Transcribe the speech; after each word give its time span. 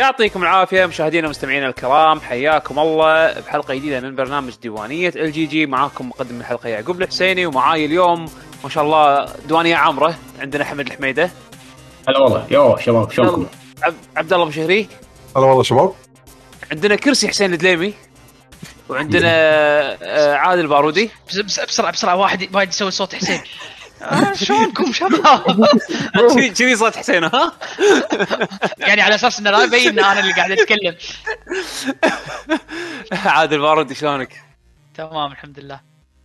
يعطيكم 0.00 0.42
العافية 0.42 0.86
مشاهدينا 0.86 1.26
ومستمعينا 1.26 1.66
الكرام. 1.66 2.20
حياكم 2.20 2.78
الله 2.78 3.40
بحلقة 3.40 3.74
جديدة 3.74 4.00
من 4.00 4.14
برنامج 4.16 4.52
ديوانية 4.62 5.08
ال 5.16 5.32
GG. 5.32 5.66
معاكم 5.66 6.08
مقدم 6.08 6.40
الحلقة 6.40 6.68
يعقوب 6.68 7.02
الحسيني 7.02 7.46
ومعاي 7.46 7.84
اليوم 7.84 8.24
ما 8.64 8.70
شاء 8.70 8.84
الله 8.84 9.24
ديوانية 9.48 9.76
عامرة 9.76 10.14
عندنا 10.40 10.64
حمد 10.64 10.86
الحميدة. 10.86 11.30
هلا 12.08 12.18
والله. 12.18 12.46
يو 12.50 12.76
شباب 12.76 13.10
شلونكم؟ 13.10 13.46
عب- 13.82 13.94
عبد 14.16 14.32
الله 14.32 14.44
بشهري 14.44 14.88
هلا 15.36 15.44
والله 15.46 15.62
شباب. 15.62 15.92
عندنا 16.72 16.96
كرسي 16.96 17.28
حسين 17.28 17.52
الدليمي 17.52 17.94
وعندنا 18.88 19.28
آه، 20.02 20.34
عادل 20.34 20.66
بارودي 20.66 21.10
بس 21.28 21.38
بس 21.38 21.60
بسرعة 21.60 21.92
بسرعة 21.92 22.16
واحد 22.16 22.48
واحد 22.54 22.68
يسوي 22.68 22.90
صوت 22.90 23.14
حسين. 23.14 23.40
شلونكم؟ 24.44 24.92
شباب؟ 24.92 25.66
كذي 26.58 26.76
صوت 26.80 26.96
حسين 26.96 27.24
ها؟ 27.24 27.52
يعني 28.88 29.00
على 29.00 29.14
أساس 29.14 29.40
إنه 29.40 29.50
لا 29.50 29.64
يبين 29.64 29.88
ان 29.98 30.04
أنا 30.04 30.20
اللي 30.20 30.32
قاعد 30.32 30.50
أتكلم. 30.50 30.94
عادل 33.12 33.58
بارودي 33.58 33.94
شلونك؟ 33.94 34.42
تمام 34.94 35.32
الحمد 35.32 35.60
لله. 35.60 35.80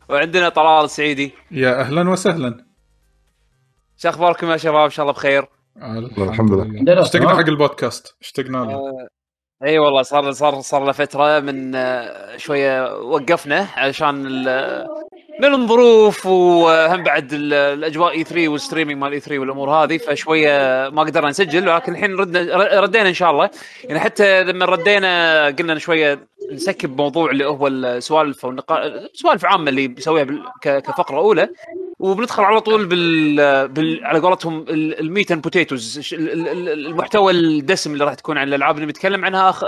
وعندنا 0.10 0.50
طلال 0.50 0.86
السعيدي 0.86 1.32
يا 1.52 1.82
أهلا 1.82 2.10
وسهلا. 2.10 2.66
شو 3.98 4.10
أخباركم 4.10 4.52
يا 4.52 4.58
شباب؟ 4.58 4.84
إن 4.84 4.90
شاء 4.90 5.04
الله 5.04 5.14
بخير. 5.14 5.46
الحمد 6.18 6.52
لله. 6.52 7.02
اشتقنا. 7.02 7.30
حق 7.30 7.40
البودكاست 7.48 8.16
اشتقنا 8.22 8.58
له. 8.58 8.80
إي 9.64 9.80
والله 9.80 10.02
صار 10.02 10.32
صار 10.32 10.62
صار 10.62 10.86
له 10.86 10.92
فترة 10.92 11.40
من 11.40 11.76
آه، 11.76 12.38
شوية 12.38 12.94
وقفنا 12.98 13.68
علشان 13.76 14.26
من 15.40 15.54
الظروف 15.54 16.26
وهم 16.26 17.04
بعد 17.04 17.34
ال- 17.34 17.54
الأجواء 17.54 18.12
E3 18.12 18.24
وال 18.24 18.48
streaming 18.48 19.02
مال 19.02 19.12
E3 19.12 19.40
والأمور 19.40 19.70
هذه 19.70 19.98
فشوية 19.98 20.50
ما 20.90 21.02
قدرنا 21.04 21.30
نسجل 21.30 21.70
ولكن 21.70 21.92
الحين 21.92 22.16
ردنا 22.16 22.80
ردينا 22.80 23.10
إن 23.10 23.14
شاء 23.14 23.32
الله 23.32 23.50
يعني 23.84 24.00
حتى 24.00 24.44
لما 24.44 24.66
ردينا 24.66 25.46
قلنا 25.48 25.80
شوية 25.80 26.28
ن 26.52 26.61
skip 26.61 26.98
موضوع 26.98 27.32
اللي 27.32 27.46
هو 27.46 27.68
السوالف 27.68 28.46
أو 28.46 28.52
النقا... 28.52 29.08
سوالف 29.14 29.46
عامة 29.46 29.70
اللي. 29.70 29.88
ك... 30.62 30.78
كفقرة 30.78 31.18
أولى 31.18 31.50
وبندخل 32.12 32.44
على 32.44 32.62
طول 32.62 32.86
بال, 32.86 33.68
بال... 33.68 34.06
على 34.06 34.20
قولتهم 34.20 34.60
ال- 34.70 35.00
ال 35.00 35.06
meat 35.06 35.32
and 35.32 35.42
potatoes 35.42 36.14
ال- 36.14 36.30
ال- 36.32 36.48
ال- 36.48 36.86
المحتوى 36.86 37.32
الدسم 37.32 37.94
اللي 37.94 38.04
راح 38.06 38.14
تكون 38.14 38.38
عن 38.38 38.48
الألعاب. 38.48 38.76
اللي 38.76 38.86
بنتكلم 38.86 39.26
عنها 39.26 39.50
أخ... 39.50 39.64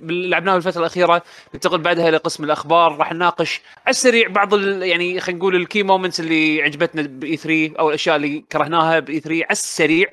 لعبناها 0.00 0.56
الفترة 0.56 0.80
الأخيرة 0.80 1.22
ننتقل 1.54 1.78
بعدها 1.78 2.08
إلى 2.08 2.16
قسم 2.16 2.44
الأخبار. 2.44 2.96
راح 2.96 3.12
نناقش 3.12 3.60
على 3.86 3.90
السريع 3.90 4.28
بعض 4.28 4.54
ال... 4.54 4.82
يعني 4.82 5.20
خلينا 5.20 5.38
نقول 5.38 5.56
ال 5.56 5.63
key 5.63 5.82
moments 5.82 6.20
اللي 6.20 6.62
عجبتنا 6.62 7.02
ب 7.02 7.36
E3 7.36 7.72
أو 7.78 7.88
الأشياء 7.88 8.16
اللي 8.16 8.44
كرهناها 8.52 8.98
ب 8.98 9.20
E3 9.20 9.34
على 9.44 9.46
السريع. 9.50 10.08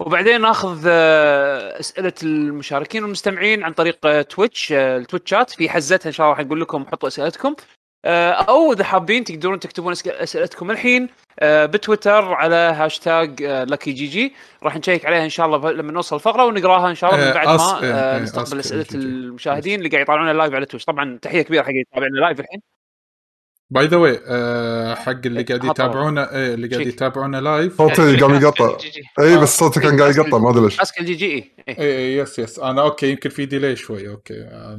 وبعدين 0.00 0.40
ناخذ 0.40 0.82
آه، 0.86 1.80
أسئلة 1.80 2.12
المشاركين 2.22 3.02
والمستمعين 3.02 3.62
عن 3.64 3.72
طريق 3.72 3.98
آه، 4.06 4.22
Twitch 4.22 4.72
آه، 4.72 4.96
ال 4.96 5.01
Twitch 5.01 5.30
chat 5.30 5.50
في 5.50 5.68
حزتها 5.70 6.06
إن 6.08 6.12
شاء 6.12 6.26
الله 6.26 6.36
راح 6.38 6.46
نقول 6.46 6.60
لكم 6.60 6.86
حطوا 6.86 7.08
أسئلتكم. 7.08 7.48
آه، 7.48 7.81
أو 8.04 8.72
إذا 8.72 8.84
حابين 8.84 9.24
تقدرون 9.24 9.60
تكتبون 9.60 9.92
أسئلتكم 10.06 10.70
الحين 10.70 11.08
آه، 11.40 11.66
بتويتر 11.66 12.34
على 12.34 12.56
هاشتاج 12.56 13.42
لاكي 13.42 13.92
GG 13.92 14.34
راح 14.62 14.76
نشيك 14.76 15.06
عليها 15.06 15.24
إن 15.24 15.28
شاء 15.28 15.46
الله 15.46 15.72
لما 15.72 15.92
نوصل 15.92 16.16
الفقرة 16.16 16.44
ونقراها 16.44 16.90
إن 16.90 16.94
شاء 16.94 17.14
الله 17.14 17.24
من 17.24 17.30
آه، 17.30 17.34
بعد 17.34 17.46
ما 17.46 17.80
آه، 17.82 18.18
نستقبل 18.18 18.58
أسئلة. 18.58 18.86
المشاهدين 18.94 19.78
اللي 19.78 19.88
قاعد 19.88 20.02
يطالعونا 20.02 20.32
live 20.32 20.54
على 20.54 20.66
Twitch 20.66 20.84
طبعا 20.84 21.18
تحية 21.22 21.42
كبيرة 21.42 21.62
حق 21.62 21.68
اللي 21.68 21.80
يتابعنا 21.80 22.16
live 22.16 22.40
الحين. 22.40 22.62
by 23.72 23.86
the 23.86 23.96
way 23.96 24.20
آه، 24.26 24.94
حق 24.94 25.26
اللي 25.26 25.42
قاعد 25.42 25.60
حطوا. 25.60 25.70
يتابعونا 25.70 26.36
إيه 26.36 26.54
اللي 26.54 26.68
قاعد. 26.68 26.86
يتابعونا 26.86 27.40
live 27.40 27.78
صوتي 27.78 28.16
قام 28.16 28.34
يقطع 28.34 28.76
GG. 28.76 29.02
اي 29.20 29.36
بس 29.38 29.58
صوتي 29.58 29.80
كان 29.80 30.00
قاعد 30.00 30.16
يقطع 30.16 30.38
ما 30.38 30.50
أدري 30.50 30.64
ليش 30.64 30.80
ask 30.80 31.00
ال 31.00 31.14
GG 31.14 31.26
اي 31.34 31.54
إيه. 31.68 31.78
اي 31.78 32.16
yes 32.16 32.38
yes 32.38 32.58
أنا 32.58 32.82
okay 32.82 33.10
يمكن 33.10 33.30
في 33.30 33.46
delay 33.46 33.76
شوي 33.76 34.08
okay 34.08 34.34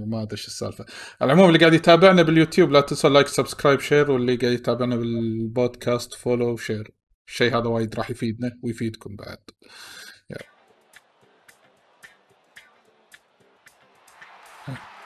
ما 0.08 0.22
أدري 0.22 0.32
إيش 0.32 0.48
السالفة 0.48 0.86
على 1.22 1.34
العموم 1.34 1.48
اللي 1.48 1.60
قاعد 1.60 1.74
يتابعنا 1.74 2.22
باليوتيوب 2.22 2.72
لا 2.72 2.82
تنسوا 2.82 3.10
like 3.10 3.28
subscribe 3.28 3.80
share 3.80 4.12
واللي 4.12 4.36
قاعد 4.36 4.54
يتابعنا 4.54 4.96
بال 4.96 5.22
podcast 5.22 6.14
follow 6.14 6.58
share 6.58 6.92
الشيء 7.28 7.58
هذا 7.58 7.68
وايد 7.68 7.96
راح 7.96 8.10
يفيدنا 8.10 8.52
ويفيدكم 8.64 9.16
بعد. 9.16 9.38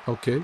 okay 0.08 0.42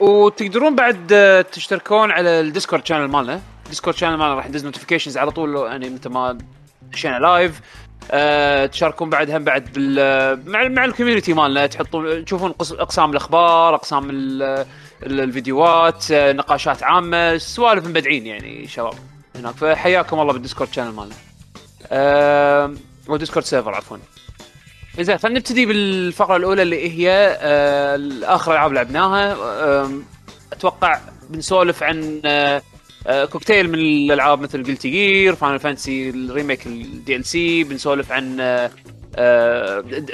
وتقدرون 0.00 0.76
بعد 0.76 1.12
آه، 1.12 1.42
تشتركون 1.42 2.10
على 2.10 2.40
ال 2.40 2.46
Discord 2.46 2.86
channel 2.86 3.08
مالنا. 3.08 3.40
ال 3.64 3.68
Discord 3.68 3.96
channel 3.96 4.16
مالنا 4.16 4.34
راح 4.34 4.46
يدز 4.46 4.64
notifications 4.64 5.18
على 5.18 5.30
طول 5.30 5.56
يعني 5.66 5.90
متى 5.90 6.08
ما 6.08 6.38
دشينا 6.82 7.18
live 7.18 7.60
أه 8.10 8.66
تشاركون 8.66 9.10
بعد 9.10 9.30
هم 9.30 9.44
بعد 9.44 9.72
بال 9.72 10.50
مع 10.50 10.68
مع 10.68 10.84
ال 10.84 10.89
community 10.89 11.32
مالنا. 11.32 11.66
تحطون 11.66 12.24
تشوفون 12.24 12.52
قس- 12.52 12.72
أقسام 12.72 13.10
الأخبار 13.10 13.74
أقسام 13.74 14.10
ال- 14.10 14.66
الفيديوهات 15.02 16.10
آه، 16.10 16.32
نقاشات 16.32 16.82
عامة 16.82 17.36
سوالف 17.38 17.86
مبدعين 17.86 18.26
يعني 18.26 18.66
شباب. 18.66 18.94
هناك. 19.36 19.54
فحياكم 19.54 20.20
الله 20.20 20.32
بال 20.32 20.41
Discord 20.41 20.72
channel 20.72 20.92
مالنا. 20.92 21.14
أه 21.92 22.74
و 23.08 23.12
Discord 23.12 23.44
server 23.44 23.74
عفوا. 23.74 23.96
زين 25.00 25.18
خلينا 25.18 25.38
نبتدي 25.38 25.66
بالفقرة 25.66 26.36
الأولى 26.36 26.62
اللي 26.62 26.90
هي 26.90 27.36
آه، 27.40 27.98
آخر 28.22 28.52
ألعاب 28.52 28.72
لعبناها. 28.72 29.36
أتوقع 30.52 30.98
بنسولف 31.30 31.82
عن 31.82 32.20
آه، 32.24 32.62
آه، 33.06 33.24
كوكتيل 33.24 33.68
من 33.70 33.74
الألعاب 33.78 34.40
مثل 34.40 34.64
Guilty 34.64 34.90
Gear 34.90 35.34
Final 35.34 35.58
Fantasy 35.58 37.16
ال 37.16 37.24
Remake 37.24 37.48
ال 37.48 37.52
DLC 37.52 37.64
بنسولف 37.64 38.12
عن 38.12 38.36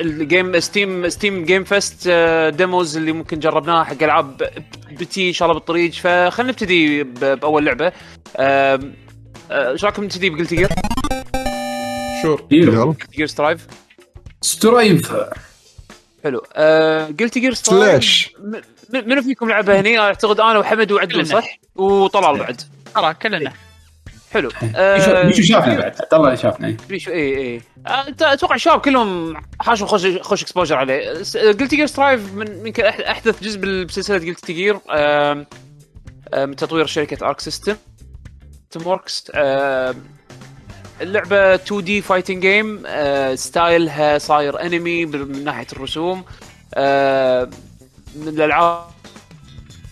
ال 0.01 0.13
game 0.13 0.61
Steam 0.61 1.09
Steam 1.09 1.45
Game 1.45 1.65
Fest 1.65 2.09
demos 2.57 2.97
اللي 2.97 3.13
ممكن 3.13 3.39
جربناها 3.39 3.85
حق 3.85 4.03
ألعاب 4.03 4.51
بتي 4.93 5.29
إن 5.29 5.33
شاء 5.33 5.47
الله 5.49 5.59
بالطريق. 5.59 5.93
فخلينا 5.93 6.53
نبتدي 6.53 7.03
ب- 7.03 7.19
بأول 7.41 7.65
لعبة. 7.67 7.93
إيش 9.51 9.85
رأيكم 9.85 10.05
نبتدي 10.05 10.31
ب 10.31 10.34
Guilty 10.34 10.57
Gear 10.57 10.69
sure. 12.23 12.47
يلا. 12.51 12.95
Gear 13.17 13.27
Strive 13.27 13.67
Strive. 14.43 15.13
حلو. 16.25 16.43
آه 16.55 17.07
Guilty 17.21 17.41
Gear 17.41 17.55
Strive 17.55 18.05
سلاش 18.05 18.35
منو 18.93 19.23
فيكم 19.23 19.49
لعبها 19.49 19.81
هني؟ 19.81 19.99
أعتقد 19.99 20.41
أنا 20.41 20.59
وحمد 20.59 20.93
وعادل. 20.93 21.27
صح؟ 21.27 21.59
وطلال 21.75 22.39
بعد. 22.39 22.63
ترى 22.95 23.15
كلنا. 23.15 23.53
حلو. 24.33 24.49
بيشو 24.63 25.23
بيشو 25.27 25.43
شافنا 25.43 25.75
بعد؟ 25.81 25.97
عبد 26.03 26.15
الله 26.15 26.35
شافنا 26.35 26.77
بيشو 26.89 27.11
اي 27.11 27.37
اي 27.37 27.61
آه، 27.87 28.05
أنت- 28.05 28.23
أتوقع 28.23 28.55
الشباب 28.55 28.81
كلهم 28.81 29.37
حاشوا 29.61 29.87
خوش 29.87 30.07
خوش 30.07 30.43
exposure 30.43 30.77
عليه. 30.77 31.09
Guilty 31.35 31.77
Gear 31.77 31.87
Strive 31.87 32.35
من 32.35 32.67
يمكن 32.67 32.85
أحدث 32.85 33.43
جزء 33.43 33.85
بسلسله 33.85 34.19
Guilty 34.19 34.53
Gear 34.53 34.75
من 36.37 36.57
تطوير 36.57 36.87
شركة 36.87 37.27
Arc 37.29 37.41
System 37.41 37.77
Team 38.71 38.87
Works 38.87 39.31
اللعبة 41.01 41.55
2D 41.55 41.85
fighting 41.85 42.03
game 42.03 42.41
style 42.47 42.83
ها 43.35 44.19
صاير 44.19 44.61
انمي 44.63 45.07
من 45.07 45.45
ناحية 45.45 45.67
الرسوم 45.73 46.25
آه، 46.75 47.51
من 48.17 48.29
الألعاب 48.29 48.85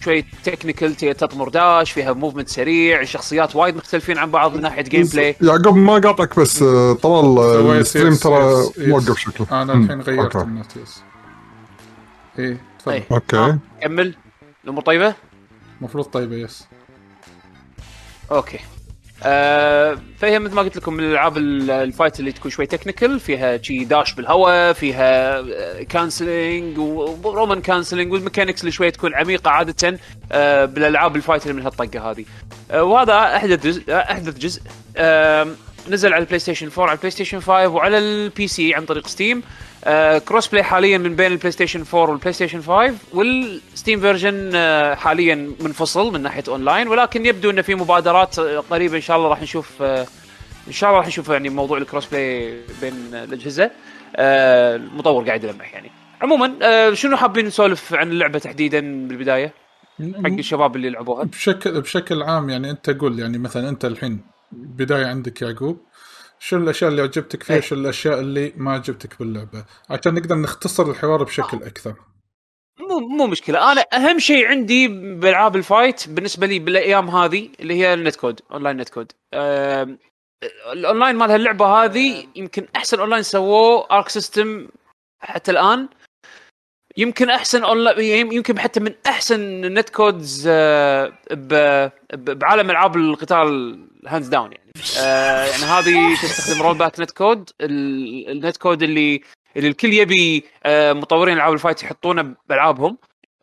شوي 0.01 0.25
technical 0.45 0.95
تطمر 0.97 1.49
dash 1.49 1.91
فيها 1.93 2.13
movement 2.13 2.49
سريع 2.49 3.01
الشخصيات 3.01 3.57
وايد 3.57 3.77
مختلفين 3.77 4.19
عن 4.19 4.31
بعض 4.31 4.55
من 4.55 4.61
ناحية 4.63 4.83
gameplay 4.83 5.37
يعقوب 5.43 5.77
ما 5.77 5.93
قاطعك 5.99 6.39
بس 6.39 6.63
آه، 6.63 6.93
طلال 6.93 7.39
آه، 7.39 7.79
ال 7.79 7.84
stream 7.84 8.15
ترى. 8.15 8.71
موقف 8.79 9.19
شكله 9.19 9.63
أنا. 9.63 9.73
الحين 9.73 10.01
غيرت. 10.01 10.37
النت 10.37 10.77
yes 10.77 11.03
إيه 12.39 12.57
تفضل 12.79 12.93
إيه. 12.93 13.05
okay 13.13 13.59
كمل 13.81 14.15
الأمور 14.65 14.83
طيبة 14.83 15.15
المفروض 15.81 16.05
طيبة 16.05 16.37
yes 16.37 16.65
okay 18.31 18.59
آه 19.23 19.99
فهي 20.19 20.39
مثل 20.39 20.55
ما 20.55 20.63
قلت 20.63 20.77
لكم 20.77 20.95
من 20.95 21.05
الألعاب 21.05 21.37
ال- 21.37 21.71
ال 21.71 21.79
fight 21.79 22.21
اللي 22.21 22.33
تكون 22.33 22.51
شوي 22.51 22.67
technical 22.67 23.21
فيها 23.21 23.63
شي 23.63 23.85
dash 23.85 24.13
بالهواء 24.15 24.73
فيها 24.73 25.43
cancelling 25.83 26.79
و 26.79 26.92
Roman 26.92 27.61
cancelling 27.61 28.13
وال 28.13 28.21
mechanics 28.21 28.61
اللي 28.61 28.73
شوي 28.73 28.91
تكون 28.91 29.15
عميقة 29.15 29.51
عادة 29.51 29.99
آه 30.33 30.65
بالألعاب 30.65 31.17
ال 31.17 31.21
fight 31.21 31.43
اللي 31.43 31.55
من 31.55 31.63
هالطقة 31.63 32.11
هذه. 32.11 32.25
آه 32.71 32.83
وهذا 32.83 33.15
احدث 33.37 33.67
جزء 33.67 33.83
احدث 33.93 34.39
جزء 34.39 34.63
آه 34.97 35.47
نزل 35.91 36.13
على 36.13 36.21
البلاي 36.23 36.39
ستيشن 36.39 36.67
4 36.69 36.83
على 36.87 36.93
البلاي 36.93 37.11
ستيشن 37.11 37.41
5 37.41 37.69
وعلى 37.69 37.99
البي 37.99 38.49
سي 38.49 38.75
عن 38.75 38.85
طريق 38.85 39.07
ستيم 39.07 39.39
آه 39.39 39.43
cross-play 40.19 40.63
حاليا 40.63 40.99
من 40.99 41.17
بين 41.17 41.33
البلاي 41.33 41.51
ستيشن 41.53 41.85
4 41.95 42.11
والبلاي 42.11 42.33
ستيشن 42.33 42.63
5 42.63 42.95
والستيم 43.13 44.01
version 44.01 44.51
آه 44.55 44.95
حاليا 44.95 45.35
منفصل 45.61 46.13
من 46.13 46.21
ناحية 46.23 46.45
اونلاين 46.49 46.89
ولكن 46.89 47.27
يبدو 47.27 47.51
إنه 47.51 47.63
في 47.63 47.75
مبادرات 47.75 48.39
آه، 48.39 48.59
قريبة 48.71 48.97
إن 48.97 49.01
شاء 49.01 49.17
الله 49.17 49.29
راح 49.29 49.43
نشوف 49.43 49.83
آه 49.83 50.07
إن 50.69 50.73
شاء 50.73 50.91
الله 50.91 51.01
راح 51.01 51.09
نشوف 51.09 51.29
يعني 51.29 51.49
موضوع 51.49 51.79
ال 51.79 52.07
cross-play 52.07 52.61
بين 52.81 53.15
آه، 53.15 53.25
الأجهزة. 53.25 53.71
آه 54.17 54.77
المطور 54.77 55.25
قاعد 55.25 55.45
يلمح 55.45 55.75
يعني. 55.75 55.91
عموما 56.21 56.55
آه 56.63 56.95
شنو 56.95 57.17
حابين 57.17 57.47
نسولف 57.47 57.95
عن 57.95 58.11
اللعبة 58.11 58.39
تحديدا 58.39 58.81
بالبداية؟ 59.09 59.53
حق 60.01 60.27
الشباب 60.27 60.77
اللي 60.77 60.91
لعبوها 60.91 61.25
بشكل 61.25 61.81
بشكل 61.81 62.23
عام 62.23 62.51
يعني 62.51 62.71
أنت 62.71 62.91
قول 62.91 63.19
يعني 63.19 63.39
مثلا 63.39 63.69
أنت 63.69 63.85
الحين 63.85 64.21
بداية 64.53 65.07
عندك 65.07 65.43
يعقوب 65.43 65.81
شو 66.41 66.57
الأشياء 66.57 66.91
اللي 66.91 67.03
عجبتك 67.03 67.43
فيها؟ 67.43 67.57
إيه. 67.57 67.63
شو 67.63 67.75
الأشياء 67.75 68.21
اللي 68.21 68.53
ما 68.57 68.73
عجبتك 68.73 69.19
باللعبة؟ 69.19 69.65
عشان 69.91 70.15
نقدر 70.15 70.35
نختصر 70.35 70.91
الحوار 70.91 71.25
بشكل 71.25 71.57
أكثر. 71.57 71.95
مو 72.81 72.99
مو 72.99 73.27
مشكلة. 73.27 73.73
أنا 73.73 73.81
أهم 73.81 74.19
شيء 74.19 74.47
عندي 74.47 74.89
بألعاب 74.89 75.57
ال 75.57 75.65
fight 75.65 76.09
بالنسبة 76.09 76.47
لي 76.47 76.59
بالأيام 76.59 77.11
هذه 77.11 77.49
اللي 77.61 77.75
هي 77.75 77.95
ال 77.95 78.17
netcode 78.17 78.41
online 78.53 78.77
netcode. 78.77 78.89
ال 78.89 79.13
online 80.73 81.17
مال 81.17 81.31
هاللعبة 81.31 81.67
هذه 81.67 82.27
يمكن 82.37 82.67
أحسن 82.77 83.01
أونلاين 83.01 83.23
سووه 83.23 83.87
Arc 83.91 84.09
System 84.09 84.69
حتى 85.21 85.51
الآن. 85.51 85.89
يمكن 86.97 87.31
أحسن 87.31 87.65
اونلاين 87.65 88.33
يمكن 88.33 88.59
حتى 88.59 88.81
من 88.81 88.95
أحسن 89.07 89.65
ال 89.65 89.89
netcodes 89.91 90.45
آه، 90.51 91.13
بعالم 92.13 92.71
ألعاب 92.71 92.97
القتال 92.97 93.79
hands 94.07 94.29
down 94.29 94.53
يعني. 94.53 94.68
آه، 95.01 95.45
يعني 95.45 95.63
هذه 95.63 96.15
تستخدم 96.23 96.63
rollback 96.63 97.01
netcode 97.01 97.51
ال- 97.61 98.31
ال 98.31 98.57
netcode 98.57 98.83
اللي 98.83 99.21
اللي 99.57 99.69
الكل 99.69 99.93
يبي 99.93 100.45
آه، 100.65 100.93
مطورين 100.93 101.37
العاب 101.37 101.53
ال 101.53 101.58
fight 101.58 101.83
يحطونه 101.83 102.35
بألعابهم. 102.49 102.99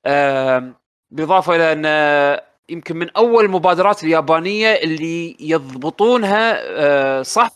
آم، 0.05 0.75
بالاضافه 1.11 1.55
إلى 1.55 1.71
أن 1.71 1.83
آه، 1.85 2.43
يمكن 2.69 2.97
من 2.97 3.09
أول 3.09 3.45
المبادرات 3.45 4.03
اليابانية 4.03 4.67
اللي 4.73 5.37
يضبطونها 5.39 6.53
آه، 6.61 7.21
صح؟ 7.21 7.49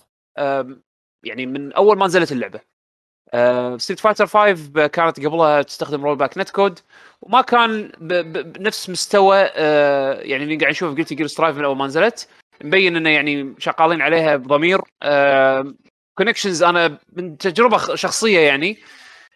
يعني 1.24 1.46
من 1.46 1.74
أول 1.74 1.98
ما 1.98 2.06
نزلت 2.06 2.32
اللعبة. 2.32 2.60
ستريت 3.78 4.00
فايتر 4.00 4.26
5 4.28 4.88
كانت 4.88 5.26
قبلها 5.26 5.62
تستخدم 5.62 6.04
rollback 6.06 6.38
netcode 6.38 6.80
وما 7.22 7.42
كان 7.42 7.92
بنفس 8.00 8.90
مستوى 8.90 9.38
آه، 9.56 10.14
يعني 10.22 10.44
اللي 10.44 10.56
قاعد 10.56 10.72
نشوفه 10.72 10.96
Guilty 10.98 11.14
Gear 11.14 11.28
Strive 11.28 11.58
من 11.58 11.66
أول 11.66 11.78
ما 11.78 11.86
نزلت. 11.86 12.28
مبين 12.64 12.96
إنه 12.96 13.10
يعني 13.10 13.56
شغالين 13.60 14.02
عليها 14.02 14.36
بضمير. 14.36 14.82
connections 16.18 16.64
أنا 16.64 16.98
من 17.14 17.38
تجربة 17.38 17.96
شخصية 17.96 18.40
يعني. 18.40 18.78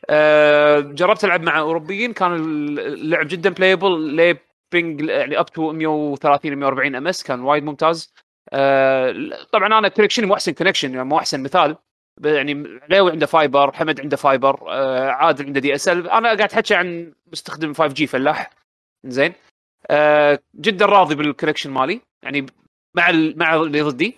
آه، 0.09 0.79
جربت 0.79 1.23
ألعب 1.25 1.41
مع 1.43 1.59
أوروبيين. 1.59 2.13
كان 2.13 2.33
اللعب 2.35 3.27
جدا 3.27 3.49
playable 3.49 3.99
ليه 3.99 4.41
يعني 4.73 5.39
up 5.39 5.45
to 5.45 5.71
130 5.73 6.55
140 6.55 6.95
ms. 6.95 7.23
كان 7.23 7.39
وايد 7.39 7.63
ممتاز. 7.63 8.13
آه، 8.53 9.15
طبعا 9.51 9.67
أنا 9.79 9.87
connection 9.87 10.25
مو 10.27 10.33
أحسن 10.33 10.51
connection 10.53 10.93
يعني 10.93 11.03
مو 11.09 11.17
أحسن 11.19 11.43
مثال. 11.43 11.77
يعني 12.25 12.79
علاوي 12.83 13.11
عنده 13.11 13.25
fiber 13.25 13.71
حمد 13.71 14.01
عنده 14.01 14.17
fiber 14.17 14.59
آه، 14.69 15.09
عادل 15.09 15.45
عنده 15.45 15.59
DSL 15.59 16.09
أنا 16.09 16.27
قاعد 16.27 16.41
احكي 16.41 16.75
عن 16.75 17.13
مستخدم 17.31 17.73
5G 17.73 18.07
فلاح. 18.07 18.49
زين 19.05 19.33
آه، 19.91 20.39
جدا 20.55 20.85
راضي 20.85 21.15
بال 21.15 21.25
connection 21.25 21.71
مالي. 21.71 22.01
يعني 22.23 22.45
مع 22.95 23.09
ال- 23.09 23.39
مع 23.39 23.55
اللي 23.55 23.81
ضدي. 23.81 24.15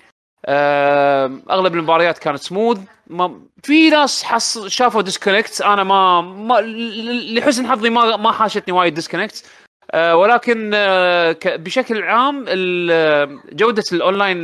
أغلب 1.50 1.74
المباريات 1.76 2.18
كانت 2.18 2.40
سموث 2.40 2.78
ما 3.08 3.40
في 3.64 3.90
ناس 3.90 4.24
حص 4.24 4.68
شافوا 4.68 5.02
disconnect 5.02 5.62
أنا 5.62 5.84
ما, 5.84 6.22
ما 6.22 6.54
لحسن 7.34 7.68
حظي 7.68 7.90
ما 7.90 8.18
ما 8.18 8.32
حاشتني 8.32 8.74
وايد 8.74 8.94
disconnect 8.94 9.46
آه، 9.92 10.16
ولكن 10.16 10.72
ك- 11.40 11.60
بشكل 11.60 12.04
عام 12.04 12.46
جودة 13.54 13.84
ال 13.94 14.38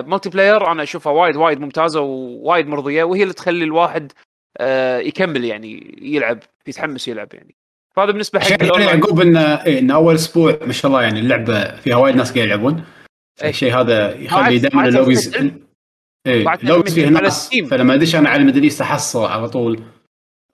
online 0.00 0.28
multiplayer 0.30 0.72
أنا 0.72 0.82
أشوفها 0.82 1.12
وايد 1.12 1.36
وايد 1.36 1.60
ممتازة 1.60 2.00
ووايد 2.00 2.68
مرضية 2.68 3.04
وهي 3.04 3.22
اللي 3.22 3.34
تخلي 3.34 3.64
الواحد 3.64 4.12
آه، 4.58 4.98
يكمل 4.98 5.44
يعني 5.44 5.98
يلعب 6.02 6.38
يتحمس 6.66 7.08
يلعب 7.08 7.28
يعني. 7.34 7.54
فهذا 7.96 8.10
بالنسبة 8.10 8.40
حق 8.40 8.50
يعني 8.50 8.84
يعقوب 8.84 9.20
ان 9.20 9.36
إيه 9.36 9.78
إن 9.78 9.90
أول 9.90 10.14
أسبوع 10.14 10.58
ما 10.66 10.72
شاء 10.72 10.86
الله 10.90 11.02
يعني 11.02 11.20
اللعبة 11.20 11.76
فيها 11.76 11.96
وايد 11.96 12.16
ناس 12.16 12.32
قاعد 12.34 12.46
يلعبون. 12.48 12.84
الشيء 13.44 13.74
هذا 13.80 14.14
يخلي 14.16 14.58
دائما 14.58 14.88
ال 14.88 14.94
lobbies 14.94 15.34
ال 16.26 16.34
lobbies 16.34 16.94
تثبت 16.94 17.18
فيه 17.22 17.28
ستيم. 17.28 17.66
فلما 17.66 17.94
ادش 17.94 18.16
أنا 18.16 18.28
على 18.28 18.40
ال 18.40 18.43
Middle 18.43 18.62
East 18.62 18.80
احصل 18.80 19.24
على 19.24 19.48
طول 19.48 19.82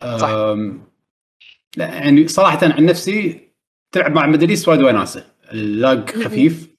صح. 0.03 0.29
أم، 0.29 0.83
لا 1.77 1.87
يعني 1.95 2.29
صراحة 2.29 2.59
عن 2.63 2.85
نفسي 2.87 3.49
تلعب 3.95 4.13
مع 4.13 4.25
ال 4.25 4.28
Middle 4.28 4.49
East 4.49 4.69
وايد 4.69 4.83
وناسة 4.83 5.25
ال 5.53 5.67
lag 5.67 6.11
خفيف 6.11 6.71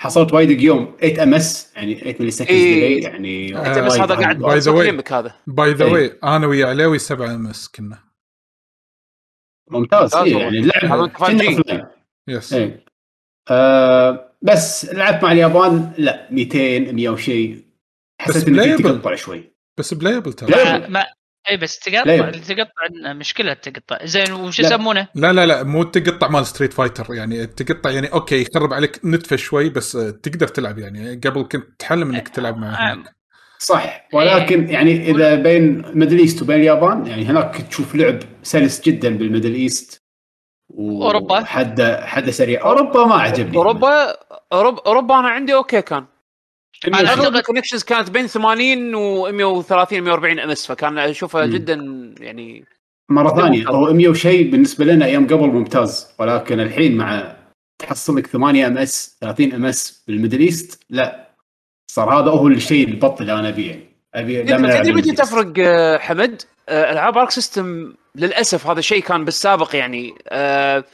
حصلت 0.00 0.32
وايد 0.32 0.60
يوم 0.60 0.96
8 1.00 1.22
ms 1.22 1.72
يعني 1.76 1.94
8 1.94 2.16
millisecond 2.20 2.48
إيه. 2.50 2.88
delay 2.88 3.02
يعني 3.02 3.48
انت 3.68 3.78
بس 3.78 3.92
وايد- 3.92 4.02
هذا 4.02 4.14
قاعد 4.14 4.42
way. 4.68 4.68
يمك 4.88 5.12
هذا 5.12 5.34
باي 5.46 5.72
ذا 5.72 5.84
إيه. 5.84 5.92
واي 5.92 6.18
أنا 6.24 6.46
ويا 6.46 6.66
علاوي 6.66 6.98
7 6.98 7.34
ام 7.34 7.46
اس 7.46 7.68
كنا 7.68 7.98
ممتاز 9.70 10.14
ممتاز 10.16 10.32
إيه. 10.32 10.36
يعني 10.42 10.58
هذا 10.60 10.80
اللعبه 10.80 11.04
أنت 11.04 11.16
5G. 11.16 11.62
كأنها 11.62 11.82
offline. 11.82 11.86
يس 12.28 12.54
آه 13.50 14.33
بس 14.44 14.84
لعبت 14.92 15.22
مع 15.22 15.32
اليابان 15.32 15.92
لا 15.98 16.28
200 16.30 16.92
100 16.92 17.08
وشيء 17.08 17.64
بس 18.28 18.36
حسيت 18.36 18.48
إنه. 18.48 18.76
تقطع 18.76 19.14
شوي 19.14 19.54
بس 19.78 19.94
بلايبل 19.94 20.32
ترى 20.32 20.50
لا. 20.50 20.78
ما, 20.78 20.88
ما 20.88 21.04
اي 21.50 21.56
بس 21.56 21.78
تقطع 21.78 22.30
تقطع 22.30 23.12
مشكلة 23.12 23.52
تقطع 23.52 24.04
زين 24.04 24.32
وش. 24.32 24.60
يسمونه؟ 24.60 25.08
لا 25.14 25.32
لا 25.32 25.46
لا 25.46 25.62
مو 25.62 25.82
تقطع 25.82 26.28
مال 26.28 26.46
ستريت 26.46 26.72
فايتر 26.72 27.14
يعني 27.14 27.46
تقطع 27.46 27.90
يعني 27.90 28.06
أوكي 28.06 28.42
يخرب 28.42 28.72
عليك 28.72 29.00
نتفة 29.04 29.36
شوي 29.36 29.70
بس 29.70 29.92
تقدر 30.22 30.48
تلعب 30.48 30.78
يعني 30.78 31.14
قبل 31.14 31.42
كنت 31.42 31.64
تحلم 31.78 32.14
إنك 32.14 32.28
تلعب 32.28 32.56
مع 32.56 32.92
آه،. 32.92 33.04
صح 33.58 34.08
ولكن 34.12 34.68
يعني 34.68 35.10
إذا 35.10 35.34
بين 35.34 35.82
Middle 35.94 36.18
East 36.18 36.42
وبين 36.42 36.56
اليابان 36.56 37.06
يعني 37.06 37.24
هناك 37.24 37.56
تشوف 37.56 37.94
لعب 37.94 38.18
سلس 38.42 38.80
جدا 38.80 39.16
بالميدل 39.16 39.54
ايست 39.54 40.03
أوروبا؟ 40.78 41.44
حده 41.44 42.06
حده 42.06 42.30
سريع. 42.32 42.62
أوروبا 42.62 43.06
ما 43.06 43.14
عجبني. 43.14 43.56
اوروبا 43.56 44.16
اوروبا 44.52 44.82
أوروبا 44.86 45.18
أنا 45.18 45.28
عندي 45.28 45.54
okay 45.54 45.82
كان. 45.82 46.04
أنا 46.88 47.12
اغلب 47.12 47.36
ال 47.36 47.40
connections 47.40 47.84
كانت 47.84 48.10
بين 48.10 48.26
80 48.26 48.94
و 48.94 49.32
130 49.32 50.00
140 50.00 50.38
ms 50.38 50.66
فكان 50.66 50.98
أشوفها. 50.98 51.46
جدا 51.46 51.74
يعني 52.20 52.64
مرة 53.10 53.36
ثانية. 53.36 53.68
هو 53.68 53.92
100 53.92 54.08
وشيء 54.08 54.50
بالنسبة 54.50 54.84
لنا 54.84 55.04
أيام 55.04 55.26
قبل 55.26 55.46
ممتاز. 55.46 56.14
ولكن 56.18 56.60
الحين 56.60 56.96
مع 56.96 57.36
تحصل 57.78 58.16
لك 58.16 58.26
8 58.26 58.66
ms 58.66 59.18
30 59.20 59.52
ms 59.52 60.04
بال 60.08 60.16
Middle 60.16 60.40
East 60.40 60.84
لا. 60.90 61.24
صار 61.90 62.20
هذا 62.20 62.30
هو 62.30 62.48
الشيء 62.48 62.88
البط 62.88 63.20
اللي 63.20 63.32
أنا 63.32 63.48
أبيه. 63.48 63.94
يعني 64.14 64.54
ابي 64.54 64.78
تدري 64.78 64.92
متى. 64.92 65.12
تفرق 65.12 65.52
حمد؟ 66.00 66.42
ألعاب 66.68 67.18
Arc 67.18 67.30
System 67.30 67.94
للأسف 68.14 68.66
هذا 68.66 68.78
الشيء 68.78 69.02
كان 69.02 69.24
بالسابق 69.24 69.76
يعني 69.76 70.14
آه، 70.28 70.84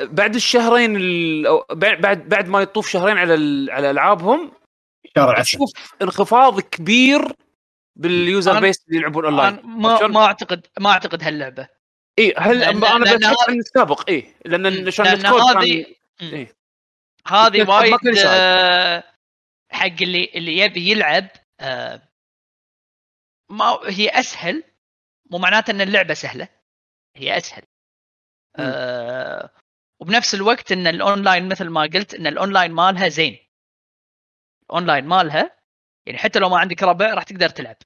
بعد 0.00 0.34
الشهرين 0.34 0.92
بعد 1.70 2.00
بعد 2.00 2.28
بعد 2.28 2.48
ما 2.48 2.60
يطوف 2.60 2.88
شهرين 2.88 3.18
على 3.18 3.66
على 3.72 3.90
ألعابهم 3.90 4.52
شهر 5.16 5.42
تشوف 5.42 5.70
انخفاض 6.02 6.60
كبير 6.60 7.32
بال 7.96 8.17
user 8.17 8.60
base 8.60 8.84
اللي 8.88 8.98
يلعبون 8.98 9.24
اونلاين 9.24 9.60
ما؟ 9.64 10.06
ما 10.06 10.24
اعتقد 10.26 10.66
ما 10.80 10.90
أعتقد 10.90 11.22
هاللعبة 11.22 11.68
إي 12.18 12.34
هل 12.38 12.60
لأن- 12.60 12.84
أنا 12.84 13.12
هذا- 13.12 13.36
عن 13.48 13.58
السابق 13.58 14.10
إي 14.10 14.34
لأن 14.44 14.86
عشان 14.86 15.06
هذه 15.06 15.86
إيه. 16.22 16.52
هذه 17.26 17.70
وايد. 17.70 17.94
آه، 18.26 19.04
حق 19.70 19.86
اللي 20.02 20.30
اللي 20.34 20.58
يبي 20.58 20.90
يلعب 20.90 21.26
آه، 21.60 22.02
ما 23.50 23.78
هي 23.86 24.08
أسهل 24.08 24.64
مو 25.30 25.38
معناته 25.38 25.70
إن 25.70 25.80
اللعبة 25.80 26.14
سهلة 26.14 26.48
هي 27.16 27.36
أسهل. 27.36 27.62
آه، 28.58 29.50
وبنفس 30.00 30.34
الوقت 30.34 30.72
إن 30.72 30.86
الأونلاين 30.86 31.48
مثل 31.48 31.68
ما 31.68 31.82
قلت 31.82 32.14
إن 32.14 32.26
الأونلاين 32.26 32.72
مالها 32.72 33.08
زين. 33.08 33.38
الأونلاين 34.62 35.04
مالها 35.04 35.56
يعني 36.06 36.18
حتى 36.18 36.38
لو 36.38 36.48
ما 36.48 36.58
عندك 36.58 36.82
ربع 36.82 37.14
راح 37.14 37.22
تقدر 37.22 37.48
تلعب. 37.48 37.76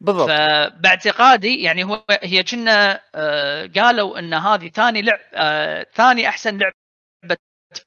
بالضبط. 0.00 0.28
فباعتقادي 0.28 1.62
يعني 1.62 1.84
هو 1.84 2.04
هي 2.22 2.42
كنا 2.42 3.00
آه، 3.14 3.66
قالوا 3.66 4.18
إن 4.18 4.34
هذه 4.34 4.68
ثاني 4.68 5.02
لعب 5.02 5.20
آه، 5.34 5.86
ثاني 5.94 6.28
أحسن 6.28 6.58
لعبة 6.58 7.36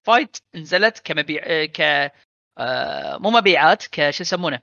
fight 0.03 0.37
نزلت 0.55 0.99
كمبيع 0.99 1.43
آه، 1.45 1.65
ك 1.65 1.81
آه، 2.57 3.17
مو 3.17 3.29
مبيعات 3.31 3.87
كش 3.87 4.21
يسمونه؟ 4.21 4.59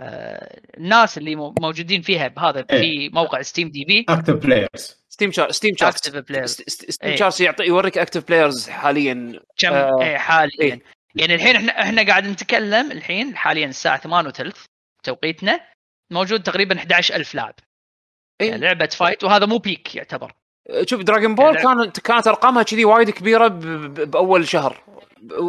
الناس 0.00 1.18
اللي 1.18 1.36
مو- 1.36 1.54
موجودين 1.60 2.02
فيها 2.02 2.28
بهذا 2.28 2.66
إيه. 2.70 2.80
في 2.80 3.08
موقع 3.14 3.42
SteamDB 3.42 4.06
active 4.08 4.34
players 4.34 4.96
Steam 5.08 5.32
char 5.32 5.50
Steam 5.50 5.76
Chart 5.76 5.94
active 5.94 6.16
players 6.28 6.50
Steam 6.68 7.10
إيه. 7.10 7.16
Chart 7.16 7.40
يعطي 7.40 7.64
يوريك 7.64 7.98
active 7.98 8.28
players 8.28 8.68
حاليا 8.68 9.40
كم 9.56 9.72
آه، 9.72 10.02
آه 10.02 10.16
حاليا 10.16 10.52
إيه. 10.60 10.80
يعني 11.14 11.34
الحين 11.34 11.56
إحنا 11.56 11.82
إحنا 11.82 12.06
قاعد 12.06 12.26
نتكلم 12.26 12.92
الحين 12.92 13.36
حاليا 13.36 13.66
الساعة 13.66 13.98
8 14.00 14.28
وثلث 14.28 14.64
توقيتنا 15.02 15.60
موجود 16.12 16.42
تقريبا 16.42 16.76
11000 16.78 17.34
لاعب 17.34 17.54
إيه. 18.40 18.50
يعني 18.50 18.62
لعبة 18.62 18.86
fight 18.86 19.24
وهذا 19.24 19.46
مو 19.46 19.58
peak 19.58 19.94
يعتبر 19.96 20.32
شوف 20.84 21.02
Dragon 21.02 21.34
Ball. 21.34 21.56
كانت 21.56 22.00
كانت 22.00 22.26
أرقامها 22.26 22.62
كذي 22.62 22.84
وايد 22.84 23.10
كبيرة 23.10 23.48
بأول 23.48 24.48
شهر. 24.48 24.82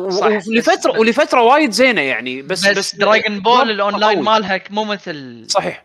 صح، 0.09 0.25
ولفتره 0.25 0.91
بس- 0.91 0.99
ولفترة 0.99 1.41
وايد 1.41 1.71
زينة 1.71 2.01
يعني 2.01 2.41
بس 2.41 2.67
بس, 2.67 2.77
بس, 2.77 2.95
Dragon 2.95 3.39
Ball 3.39 3.71
ال 3.71 3.77
online. 3.77 4.21
مالها 4.21 4.61
مو 4.69 4.83
مثل 4.83 5.45
صحيح. 5.47 5.83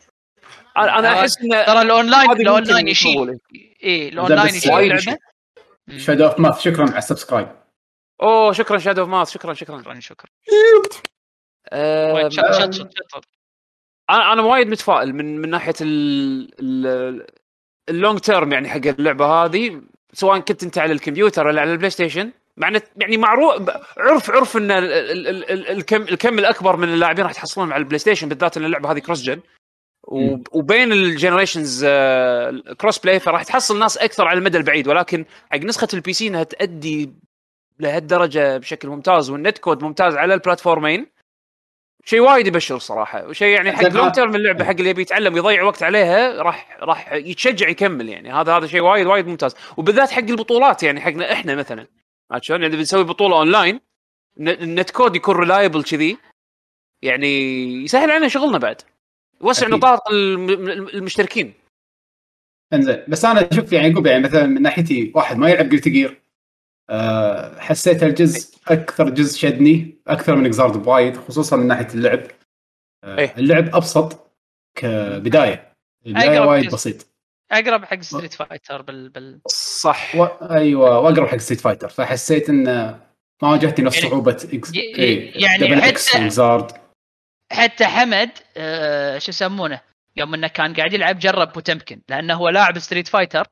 أنا 0.76 0.98
أنا 0.98 1.14
ترى- 1.14 1.18
أحس 1.18 1.38
إن 1.38 1.48
ترى 1.50 1.82
ال 1.82 1.89
online 1.89 2.30
ال 2.30 2.38
online 2.38 2.88
يشيل. 2.88 3.38
اي 3.84 4.08
الأونلاين 4.08 4.54
يشيل 4.54 4.72
اللعبة. 4.72 5.18
Shadow 5.96 6.24
of 6.26 6.40
Math 6.40 6.60
شكرا 6.60 6.82
على 6.90 6.98
ال 6.98 7.03
subscribe. 7.03 7.48
أوه 8.22 8.52
شكرا 8.52 8.78
Shadow 8.78 9.00
of 9.02 9.10
Math 9.10 9.30
شكرا 9.30 9.54
شكرا. 9.54 9.82
شكرا 9.82 10.00
شكرا. 10.00 10.30
أنا 14.10 14.32
أنا 14.32 14.42
وايد 14.42 14.68
متفائل 14.68 15.14
من 15.14 15.38
من 15.40 15.50
ناحية 15.50 15.74
ال 15.80 17.26
ال 17.88 17.94
long 17.94 18.18
term 18.18 18.52
يعني 18.52 18.68
حق 18.68 18.80
اللعبة 18.86 19.26
هذه 19.26 19.80
سواء 20.12 20.38
كنت 20.38 20.62
أنت 20.62 20.78
على 20.78 20.92
الكمبيوتر 20.92 21.46
ولا 21.46 21.60
على 21.60 21.72
البلاي 21.72 21.90
ستيشن 21.90 22.30
مع 22.56 22.72
إن 22.72 22.80
يعني 22.96 23.16
معروف 23.16 23.70
عرف 23.98 24.30
عرف 24.30 24.56
إن 24.56 24.70
ال- 24.70 24.92
ال- 24.92 25.26
ال- 25.28 25.50
ال- 25.50 25.68
الكم 25.68 26.02
الكم 26.02 26.38
الأكبر 26.38 26.76
من 26.76 26.88
اللاعبين 26.88 27.24
راح 27.24 27.32
تحصلونهم 27.32 27.72
على 27.72 27.80
البلاي 27.80 27.98
ستيشن 27.98 28.28
بالذات 28.28 28.56
إن 28.56 28.64
اللعبة 28.64 28.92
هذه 28.92 28.98
cross 28.98 29.22
gen. 29.22 29.40
وبين 30.52 30.92
ال 30.92 31.00
generations 31.00 31.84
cross 32.78 32.98
play 32.98 33.20
فراح 33.20 33.42
تحصل 33.42 33.78
ناس 33.78 33.98
أكثر 33.98 34.28
على 34.28 34.38
المدى 34.38 34.58
البعيد. 34.58 34.88
ولكن 34.88 35.24
حق 35.50 35.58
نسخة 35.58 35.88
ال 35.94 36.12
PC 36.12 36.28
إنها 36.28 36.42
تأدي 36.42 37.12
لهالدرجة 37.80 38.58
بشكل 38.58 38.88
ممتاز 38.88 39.30
وال 39.30 39.41
net 39.41 39.58
code 39.58 39.82
ممتاز 39.84 40.14
على 40.14 40.34
ال 40.34 40.40
platform 40.40 40.88
ين. 40.88 41.06
شيء 42.04 42.20
وايد 42.20 42.46
يبشر 42.46 42.78
صراحة 42.78 43.26
وشيء 43.28 43.48
يعني 43.48 43.72
حق 43.72 43.88
long. 43.88 44.12
term 44.12 44.34
اللعبة 44.34 44.64
حق 44.64 44.70
اللي 44.70 44.90
يبي 44.90 45.02
يتعلم 45.02 45.34
ويضيع 45.34 45.62
وقت 45.62 45.82
عليها 45.82 46.42
راح 46.42 46.76
راح 46.80 47.12
يتشجع 47.12 47.68
يكمل 47.68 48.08
يعني. 48.08 48.32
هذا 48.32 48.56
هذا 48.56 48.66
شيء 48.66 48.80
وايد 48.80 49.06
وايد 49.06 49.26
ممتاز. 49.26 49.54
وبالذات 49.76 50.10
حق 50.10 50.18
البطولات 50.18 50.82
يعني 50.82 51.00
حقنا 51.00 51.32
إحنا 51.32 51.54
مثلا. 51.54 51.86
عرفت 52.30 52.44
شلون؟ 52.44 52.62
يعني 52.62 52.76
بنسوي 52.76 53.04
بطولة 53.04 53.36
online 53.36 53.80
ال 54.40 54.53
net 54.53 54.90
code 54.90 55.16
يكون 55.16 55.36
reliable 55.36 55.82
كذي. 55.82 56.18
يعني 57.02 57.62
يسهل 57.84 58.10
علينا 58.10 58.28
شغلنا 58.28 58.58
بعد. 58.58 58.82
يوسع. 59.42 59.68
نطاق 59.68 60.10
الم- 60.10 60.50
الم- 60.50 60.88
المشتركين. 60.88 61.54
إنزين. 62.72 63.04
بس 63.08 63.24
أنا 63.24 63.48
أشوف 63.52 63.72
يعني 63.72 63.94
يعني 64.06 64.24
مثلا 64.24 64.46
من 64.46 64.62
ناحيتي 64.62 65.12
واحد 65.14 65.36
ما 65.36 65.50
يلعب 65.50 65.68
Guilty 65.68 65.90
Gear 65.90 66.20
أه 66.90 67.60
حسيت 67.60 68.02
الجزء 68.02 68.58
أكثر 68.68 69.10
جزء 69.10 69.38
شدني 69.38 69.98
أكثر 70.06 70.36
من 70.36 70.46
Xrd 70.46 70.82
بوايد 70.82 71.16
خصوصا 71.16 71.56
من 71.56 71.66
ناحية 71.66 71.88
اللعب. 71.94 72.20
أه 73.04 73.18
إيه. 73.18 73.34
اللعب 73.38 73.74
أبسط 73.76 74.30
كبداية. 74.78 75.72
البداية 76.06 76.38
أقرب 76.38 76.48
وايد. 76.48 76.72
بسيط. 76.72 77.06
أقرب 77.52 77.84
حق 77.84 78.00
Street 78.00 78.34
Fighter 78.34 78.82
بال, 78.82 79.08
بال... 79.08 79.40
صح. 79.48 80.16
و... 80.16 80.24
أيوه 80.24 80.98
وأقرب 80.98 81.26
حق 81.28 81.36
Street 81.36 81.60
Fighter 81.60 81.88
فحسيت 81.88 82.48
انه 82.48 83.00
ما 83.42 83.48
واجهتني 83.50 83.84
نفس 83.84 83.96
يعني- 83.96 84.10
صعوبة 84.10 84.48
X... 84.52 84.74
إيه، 84.74 85.42
يعني 85.44 85.58
دبل 85.66 85.82
حتى- 85.82 85.84
Xrd 85.84 86.72
حتى 87.52 87.84
حمد 87.86 88.30
آه 88.56 89.18
شو 89.18 89.30
يسمونه 89.30 89.80
يوم 90.16 90.34
إنه 90.34 90.48
كان 90.48 90.74
قاعد 90.74 90.92
يلعب 90.92 91.18
جرب 91.18 91.52
Potemkin 91.52 92.00
لأنه 92.08 92.34
هو 92.34 92.48
لاعب 92.48 92.78
Street 92.78 93.08
Fighter 93.08 93.46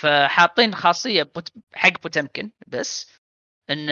فحاطين 0.00 0.74
خاصية 0.74 1.22
Pot... 1.22 1.52
حق 1.74 2.02
Potemkin 2.02 2.50
بس 2.66 3.20
إن 3.70 3.90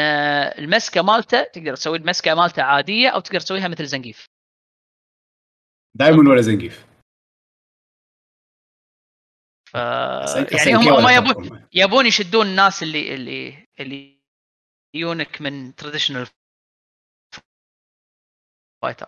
المسكة 0.58 1.02
مالته 1.02 1.42
تقدر 1.42 1.74
تسوي 1.74 1.98
المسكة 1.98 2.34
مالته 2.34 2.62
عادية 2.62 3.08
أو 3.08 3.20
تقدر 3.20 3.40
تسويها 3.40 3.68
مثل 3.68 3.86
Zangief. 3.86 4.26
دائما 5.94 6.30
ولا 6.30 6.40
Zangief؟ 6.40 6.86
ف 9.70 9.74
يعني 9.74 10.74
هم 10.74 11.02
ما 11.04 11.16
يبون. 11.16 11.68
يبون 11.72 12.06
يشدون 12.06 12.46
الناس 12.46 12.82
اللي 12.82 13.14
اللي 13.14 13.66
اللي 13.80 14.22
يونك 14.94 15.40
من 15.40 15.74
traditional 15.74 16.26
fighter 18.82 19.06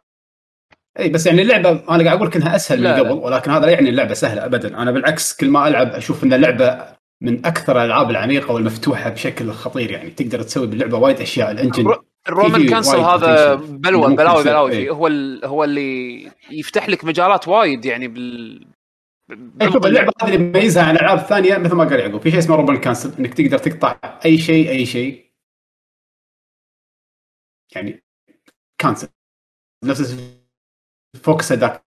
اي 0.98 1.08
بس 1.08 1.26
يعني 1.26 1.42
اللعبة 1.42 1.70
أنا 1.70 2.04
قاعد 2.04 2.06
أقول 2.16 2.26
لك 2.28 2.36
انها 2.36 2.56
أسهل 2.56 2.78
من 2.78 2.84
لا، 2.84 2.96
لا. 3.02 3.08
قبل 3.10 3.12
ولكن 3.12 3.50
هذا 3.50 3.66
لا 3.66 3.72
يعني 3.72 3.88
اللعبة 3.90 4.14
سهلة 4.14 4.44
ابدا 4.44 4.82
أنا 4.82 4.90
بالعكس 4.90 5.36
كل 5.36 5.48
ما 5.48 5.68
ألعب 5.68 5.86
أشوف 5.88 6.24
إن 6.24 6.32
اللعبة 6.32 6.94
من 7.22 7.46
أكثر 7.46 7.80
الألعاب 7.80 8.10
العميقة 8.10 8.52
والمفتوحة 8.54 9.10
بشكل 9.10 9.50
خطير 9.52 9.90
يعني 9.90 10.10
تقدر 10.10 10.42
تسوي 10.42 10.66
باللعبة 10.66 10.98
وايد 10.98 11.20
أشياء 11.20 11.50
ال 11.50 11.55
engine 11.55 11.82
ال 11.86 11.91
Ro- 11.91 12.04
ال 12.28 12.35
Roman 12.35 12.68
cancel 12.68 12.98
هذا. 12.98 13.54
بلوى 13.54 14.16
بلاوي 14.16 14.44
بلاوي. 14.44 14.70
فيه 14.72 14.90
هو. 14.90 15.06
هو 15.44 15.64
اللي 15.64 16.30
يفتح 16.50 16.88
لك 16.88 17.04
مجالات 17.04 17.48
وايد 17.48 17.84
يعني 17.84 18.08
بال 18.08 18.66
إيه، 19.62 19.70
شوف 19.70 19.86
اللعبة 19.86 20.12
هذه 20.22 20.34
اللي 20.34 20.46
يميزها 20.48 20.82
عن 20.82 20.96
الالعاب 20.96 21.18
الثانية 21.18 21.58
مثل 21.58 21.74
ما 21.74 21.84
قال 21.84 22.00
يعقوب 22.00 22.20
في 22.20 22.30
شيء 22.30 22.38
اسمه 22.38 22.56
Roman 22.56 22.76
cancel 22.76 23.12
إنك 23.18 23.34
تقدر 23.34 23.58
تقطع 23.58 23.96
أي 24.24 24.38
شيء 24.38 24.68
أي 24.70 24.86
شيء 24.86 25.24
يعني 27.74 28.04
cancel 28.78 29.08
نفس 29.84 30.16
focus 31.22 31.52
هذاك 31.52 31.84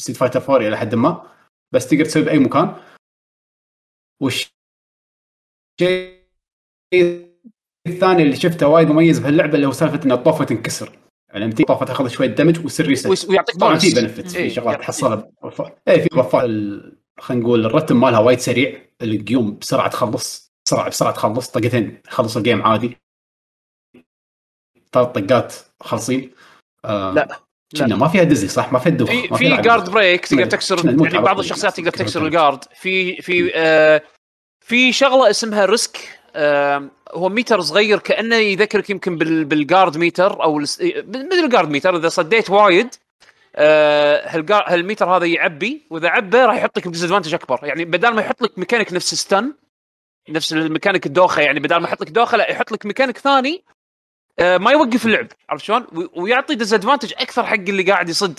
Street 0.00 0.16
Fighter 0.16 0.40
4 0.40 0.56
إلى 0.68 0.76
حد 0.76 0.94
ما. 0.94 1.30
بس 1.74 1.86
تقدر 1.88 2.04
تسوي 2.04 2.22
بأي 2.22 2.38
مكان. 2.38 2.76
والشيء 4.22 4.52
الثاني 7.86 8.22
اللي 8.22 8.36
شفته 8.36 8.68
وايد 8.68 8.88
مميز 8.88 9.18
بهاللعبة 9.18 9.54
اللي 9.54 9.66
هو 9.66 9.72
سالفة 9.72 10.04
إن 10.04 10.12
الطوفه 10.12 10.44
تنكسر. 10.44 10.98
يعني 11.28 11.44
لما 11.44 11.50
تيجي 11.50 11.64
طوفه 11.64 11.86
تاخذ 11.86 12.08
شوية 12.08 12.26
damage 12.28 12.58
ويصير 12.64 12.86
reset 12.86 13.28
ويعطيك 13.28 13.56
طبعا 13.56 13.78
في 13.78 13.90
benefits 13.94 14.36
إيه، 14.36 14.48
في 14.48 14.54
شغلات 14.54 14.80
تحصلها. 14.80 15.30
اي 15.88 16.00
في 16.02 16.08
buff 16.12 16.44
ال- 16.44 16.98
خلينا 17.20 17.42
نقول 17.42 17.66
الرتم 17.66 18.00
مالها 18.00 18.18
وايد 18.18 18.38
سريع. 18.38 18.88
القيوم 19.02 19.58
بسرعة 19.58 19.88
تخلص. 19.90 20.52
بسرعة 20.66 20.88
بسرعة 20.88 21.12
تخلص. 21.12 21.50
طقتين. 21.50 22.02
خلص 22.08 22.36
ال 22.36 22.41
game 22.41 22.62
عادي. 22.62 22.96
ثلاث 24.92 25.08
طقات 25.08 25.54
خالصين 25.80 26.30
آه 26.84 27.12
لا. 27.12 27.38
كنا 27.78 27.96
ما 27.96 28.08
فيها 28.08 28.22
dizzy 28.24 28.48
صح 28.48 28.72
ما 28.72 28.78
فيها 28.78 28.92
دوخ 28.92 29.08
في 29.10 29.28
ما 29.30 29.36
في 29.36 29.48
لعب. 29.48 29.62
guard 29.62 29.90
break 29.90 30.26
تقدر 30.26 30.44
تكسر 30.44 30.86
يعني 30.86 31.18
بعض. 31.18 31.38
الشخصيات 31.38 31.76
تقدر 31.76 31.90
تكسر. 31.90 32.26
ال 32.26 32.32
guard 32.32 32.64
في 32.74 33.22
في 33.22 33.52
آه 33.54 34.02
في 34.66 34.92
شغلة 34.92 35.30
اسمها 35.30 35.64
risk 35.64 36.18
آه 36.36 36.88
هو 37.12 37.28
ميتر 37.28 37.60
صغير 37.60 37.98
كأنه 37.98 38.36
يذكرك 38.36 38.90
يمكن 38.90 39.16
بال 39.18 39.44
بال 39.44 39.59
guard 39.59 39.96
meter 39.96 40.42
أو 40.42 40.58
الس- 40.58 40.80
مثل 41.08 41.44
ال 41.44 41.48
guard 41.48 41.70
meter 41.70 41.96
إذا 41.96 42.08
صديت 42.08 42.50
وايد 42.50 42.88
آه 43.56 44.28
هالميتر 44.68 45.16
هذا 45.16 45.26
يعبي 45.26 45.82
وإذا 45.90 46.08
عبى 46.08 46.36
راح 46.38 46.56
يحط 46.56 46.78
لك 46.78 46.88
disadvantage 46.88 47.34
أكبر 47.34 47.60
يعني 47.62 47.84
بدال 47.84 48.14
ما 48.14 48.20
يحط 48.22 48.42
لك 48.42 48.58
ميكانيك 48.58 48.92
نفس 48.92 49.14
stun 49.14 49.54
نفس 50.28 50.52
الميكانيك 50.52 51.06
الدوخه 51.06 51.42
يعني 51.42 51.60
بدال 51.60 51.78
ما 51.82 51.88
يحط 51.88 52.00
لك 52.00 52.10
دوخة 52.10 52.36
لا 52.36 52.50
يحط 52.50 52.72
لك 52.72 52.86
ميكانيك 52.86 53.18
ثاني 53.18 53.64
آه 53.68 53.77
ما 54.40 54.70
يوقف 54.70 55.06
اللعب. 55.06 55.26
عرفت 55.50 55.64
شلون؟ 55.64 55.86
ويعطي 56.16 56.54
disadvantage 56.54 57.12
أكثر 57.16 57.46
حق 57.46 57.54
اللي 57.54 57.82
قاعد 57.82 58.08
يصد. 58.08 58.38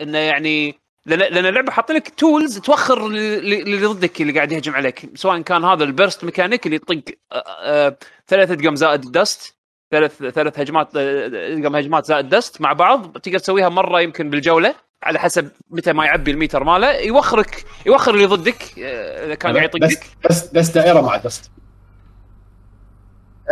إنه 0.00 0.18
يعني 0.18 0.82
لأن 1.06 1.46
اللعبة 1.46 1.72
حاطين 1.72 1.96
لك 1.96 2.08
tools 2.08 2.58
توخر 2.58 3.06
اللي 3.06 3.86
ضدك 3.86 4.20
اللي 4.20 4.32
قاعد 4.32 4.52
يهجم 4.52 4.74
عليك. 4.74 5.10
سواء 5.14 5.40
كان 5.40 5.64
هذا 5.64 5.84
ال 5.84 5.91
burst 5.91 6.24
mechanic 6.24 6.66
اللي 6.66 6.76
يطق 6.76 7.14
آه، 7.32 7.44
آه، 7.62 7.96
ثلاث 8.28 8.50
ادقم 8.50 8.74
زائد 8.74 9.04
ال 9.04 9.14
dust 9.14 9.56
ثلاث 9.90 10.16
ثلاث 10.22 10.58
هجمات 10.58 10.96
آه، 10.96 11.26
ادقم 11.26 11.76
هجمات 11.76 12.06
زائد 12.06 12.28
dust 12.28 12.60
مع 12.60 12.72
بعض 12.72 13.18
تقدر 13.18 13.38
تسويها 13.38 13.68
مرة 13.68 14.00
يمكن 14.00 14.30
بالجولة 14.30 14.74
على 15.02 15.18
حسب 15.18 15.48
متى 15.70 15.92
ما 15.92 16.04
يعبي 16.04 16.30
الميتر 16.30 16.64
ماله. 16.64 16.92
يوخرك 16.92 17.64
يوخر 17.86 18.14
اللي 18.14 18.26
ضدك 18.26 18.78
آه، 18.78 19.26
إذا 19.26 19.34
كان 19.34 19.56
قاعد 19.56 19.74
يطقك. 19.74 20.06
بس 20.30 20.48
بس 20.48 20.68
دائرة 20.68 21.00
مع 21.00 21.16
dust 21.16 21.50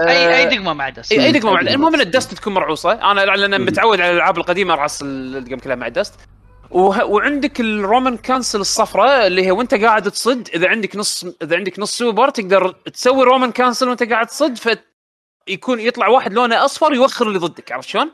اي 0.08 0.36
أي 0.36 0.46
آه، 0.46 0.48
دقمة 0.50 0.72
مع 0.72 0.88
dust 0.88 1.12
إي 1.12 1.24
أي 1.26 1.32
دقمة 1.32 1.52
مع 1.52 1.60
أي 1.60 1.64
دقمة. 1.64 1.74
المهم 1.76 1.94
إن 1.94 2.00
ال 2.00 2.07
dust 2.07 2.34
تكون 2.34 2.54
مرعوصة 2.54 2.92
أنا 2.92 3.20
لأن. 3.20 3.60
متعود 3.64 4.00
على 4.00 4.10
الألعاب 4.10 4.38
القديمة 4.38 4.74
ارعص 4.74 5.02
الدقم 5.02 5.58
كلها 5.58 5.76
مع 5.76 5.86
ال 5.86 5.91
dust. 5.91 6.14
وعندك 6.70 7.60
ال 7.60 7.70
Roman 7.70 8.16
cancel 8.16 8.60
الصفراء 8.60 9.26
اللي 9.26 9.46
هي 9.46 9.50
وأنت 9.50 9.74
قاعد 9.74 10.10
تصد 10.10 10.48
إذا 10.54 10.68
عندك 10.68 10.96
نص 10.96 11.24
إذا 11.42 11.56
عندك 11.56 11.78
نص 11.78 11.98
سوبر 11.98 12.30
تقدر 12.30 12.70
تسوي 12.72 13.24
Roman 13.24 13.52
cancel 13.52 13.88
وأنت 13.88 14.02
قاعد 14.02 14.26
تصد 14.26 14.56
فيكون 15.46 15.80
يطلع 15.80 16.08
واحد 16.08 16.32
لونه 16.32 16.64
أصفر 16.64 16.92
يوخر 16.94 17.26
اللي 17.28 17.38
ضدك 17.38 17.72
عرفت 17.72 17.88
شلون؟ 17.88 18.10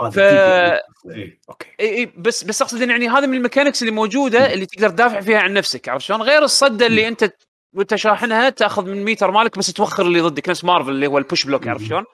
هذا 0.00 0.10
ف- 0.10 0.18
اي 0.18 1.38
okay 1.48 1.66
إي 1.80 1.94
إي 1.98 2.12
بس 2.16 2.44
بس 2.44 2.62
أقصد 2.62 2.80
يعني 2.80 3.08
هذه 3.08 3.26
من 3.26 3.34
ال 3.36 3.41
mechanics 3.41 3.82
اللي 3.82 3.92
موجودة 3.92 4.52
اللي 4.52 4.66
تقدر 4.66 4.88
تدافع 4.88 5.20
فيها 5.20 5.38
عن 5.38 5.52
نفسك 5.52 5.88
عرفت 5.88 6.04
شلون؟ 6.04 6.22
غير 6.22 6.42
الصده 6.42 6.86
اللي 6.86 7.08
أنت 7.08 7.32
وانت 7.74 7.94
شاحنها 7.94 8.50
تاخذ 8.50 8.86
من 8.86 9.04
ميتر 9.04 9.30
مالك 9.30 9.58
بس 9.58 9.72
توخر 9.72 10.06
اللي 10.06 10.20
ضدك 10.20 10.48
نفس 10.48 10.64
مارفل 10.64 10.90
اللي 10.90 11.06
هو 11.06 11.18
البوش 11.18 11.44
بلوك 11.44 11.68
عرفت 11.68 11.84
شلون؟ 11.84 12.04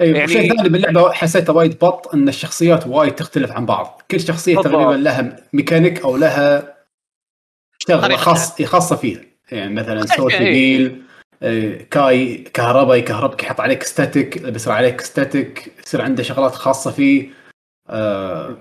اي 0.00 0.10
يعني-. 0.10 0.32
شيء 0.32 0.56
ثاني 0.56 0.68
باللعبة 0.68 1.12
حسيته 1.12 1.52
وايد 1.52 1.78
بط 1.78 2.14
إن 2.14 2.28
الشخصيات 2.28 2.86
وايد 2.86 3.14
تختلف 3.14 3.52
عن 3.52 3.66
بعض 3.66 4.02
كل 4.10 4.20
شخصية 4.20 4.56
بالضبط. 4.56 4.72
تقريبا 4.72 5.02
لها 5.02 5.36
ميكانيك 5.52 6.02
أو 6.02 6.16
لها 6.16 6.74
شغلة 7.78 8.16
خاص 8.16 8.62
خاصة 8.62 8.96
فيها 8.96 9.20
يعني 9.52 9.74
مثلا 9.74 10.02
طريقة، 10.02 10.16
سوت 10.16 10.32
إيه. 10.32 10.52
جيل 10.52 11.02
كاي 11.90 12.36
كهرباء 12.36 12.96
يكهربك 12.96 13.42
يحط 13.42 13.60
عليك 13.60 13.82
ستاتيك 13.82 14.42
بيصير 14.42 14.72
عليك 14.72 15.00
ستاتيك 15.00 15.72
يصير 15.86 16.02
عنده 16.02 16.22
شغلات 16.22 16.54
خاصة 16.54 16.90
فيه 16.90 17.28
آه 17.88 18.56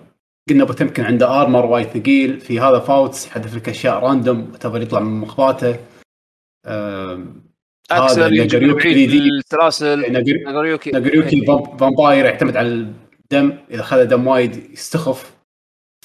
قلنا 0.50 0.64
أبو 0.64 0.74
تمكن 0.74 1.04
عنده 1.04 1.42
ارمر 1.42 1.66
وايد 1.66 1.88
ثقيل 1.88 2.40
في 2.40 2.60
هذا 2.60 2.80
فاوتس 2.80 3.28
يحذف 3.28 3.56
لك 3.56 3.70
أشياء 3.70 4.00
راندوم 4.00 4.52
تبغى 4.52 4.82
يطلع 4.82 5.00
من 5.00 5.22
مخباته 5.22 5.76
بعيد 8.76 9.10
3D. 9.10 9.14
السلاسل 9.22 10.12
ناجوريوكي 10.92 11.46
فامب- 11.46 11.78
فامباير 11.80 12.26
يعتمد 12.26 12.58
على 12.58 12.68
الدم 12.68 13.58
إذا 13.72 13.82
خذ 13.84 14.06
دم 14.06 14.28
وايد 14.28 14.72
يستخف 14.74 15.34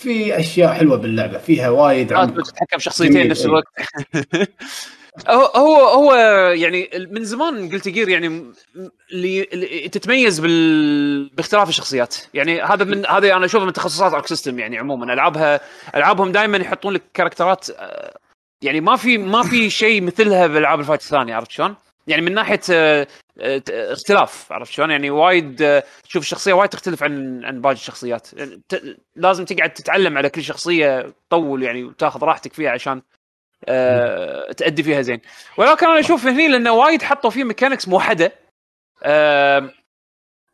في 0.00 0.38
أشياء 0.38 0.72
حلوة 0.72 0.96
باللعبة 0.96 1.38
فيها 1.38 1.68
وايد 1.68 2.08
تتحكم 2.42 2.78
شخصيتين 2.78 3.12
جميل، 3.14 3.28
نفس 3.28 3.40
إيه. 3.40 3.46
الوقت 3.46 3.64
هو 5.28 5.40
هو 5.44 5.76
هو 5.88 6.14
يعني 6.52 6.90
من 7.10 7.24
زمان 7.24 7.68
Guilty 7.72 7.88
Gear 7.88 8.08
يعني 8.08 8.42
اللي 9.12 9.44
تتميز 9.92 10.40
بال... 10.40 11.28
باختلاف 11.28 11.68
الشخصيات. 11.68 12.16
يعني 12.34 12.62
هذا 12.62 12.84
من 12.84 13.06
هذا 13.06 13.36
أنا 13.36 13.44
اشوفه 13.46 13.64
من 13.64 13.72
تخصصات 13.72 14.12
Arc 14.14 14.26
System 14.26 14.58
يعني 14.58 14.78
عموما. 14.78 15.12
العابها 15.12 15.60
ألعابهم 15.94 16.32
دائما 16.32 16.58
يحطون 16.58 16.92
لك 16.92 17.02
كاركترات 17.14 17.70
آه، 17.70 18.17
يعني 18.62 18.80
ما 18.80 18.96
في 18.96 19.18
ما 19.18 19.42
في 19.42 19.70
شيء 19.70 20.02
مثلها 20.02 20.46
بالألعاب 20.46 20.80
ال 20.80 20.84
fight 20.84 21.00
الثانية 21.00 21.34
عرفت 21.34 21.50
شلون؟ 21.50 21.76
يعني 22.06 22.22
من 22.22 22.34
ناحية 22.34 22.60
آه، 22.70 23.06
آه، 23.40 23.62
اختلاف 23.70 24.52
عرفت 24.52 24.72
شلون؟ 24.72 24.90
يعني 24.90 25.10
وايد 25.10 25.62
آه، 25.62 25.84
تشوف 26.04 26.22
الشخصية 26.22 26.52
وايد 26.52 26.70
تختلف 26.70 27.02
عن 27.02 27.44
عن 27.44 27.60
باقي 27.60 27.72
الشخصيات 27.72 28.28
يعني 28.32 28.62
لازم 29.16 29.44
تقعد 29.44 29.72
تتعلم 29.72 30.18
على 30.18 30.30
كل 30.30 30.42
شخصية 30.42 31.12
تطول 31.30 31.62
يعني 31.62 31.84
وتاخذ 31.84 32.24
راحتك 32.24 32.52
فيها 32.52 32.70
عشان 32.70 33.02
آه، 33.64 34.52
تأدي 34.52 34.82
فيها 34.82 35.02
زين 35.02 35.20
ولكن 35.56 35.86
أنا 35.86 36.00
أشوف 36.00 36.26
هني 36.26 36.48
لأنه 36.48 36.72
وايد 36.72 37.02
حطوا 37.02 37.30
فيه 37.30 37.44
mechanics 37.44 37.88
موحدة 37.88 38.32
آه، 39.02 39.70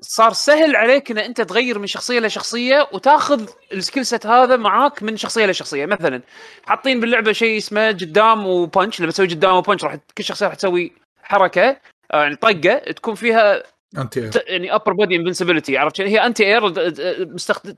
صار 0.09 0.33
سهل 0.33 0.77
عليك 0.77 1.11
إن 1.11 1.19
أنت 1.19 1.41
تغير 1.41 1.79
من 1.79 1.87
شخصية 1.87 2.21
لشخصيه 2.21 2.89
وتاخذ 2.93 3.49
ال 3.73 3.78
skill 3.78 4.07
set 4.07 4.27
هذا 4.27 4.57
معاك 4.57 5.03
من 5.03 5.17
شخصية 5.17 5.47
لشخصيه 5.47 5.87
مثلا 5.87 6.23
حاطين 6.67 7.01
باللعبة 7.01 7.33
شيء 7.33 7.59
اسمه 7.59 7.89
قدام 7.89 8.47
و 8.47 8.56
punch 8.56 9.01
لما 9.01 9.11
تسوي 9.11 9.27
قدام 9.27 9.57
و 9.57 9.61
punch 9.61 9.85
راح 9.85 9.97
كل 10.19 10.25
شخصية 10.25 10.47
راح 10.47 10.55
تسوي 10.55 10.93
حركة 11.23 11.77
آه، 12.13 12.23
يعني 12.23 12.37
طقة 12.37 12.79
تكون 12.93 13.15
فيها 13.15 13.63
انت 13.99 14.19
ت- 14.19 14.45
يعني 14.47 14.75
upper 14.75 14.93
body 14.93 15.17
invincibility 15.17 15.79
عرفت؟ 15.79 16.01
هي 16.01 16.27
anti 16.27 16.47
air 16.47 16.69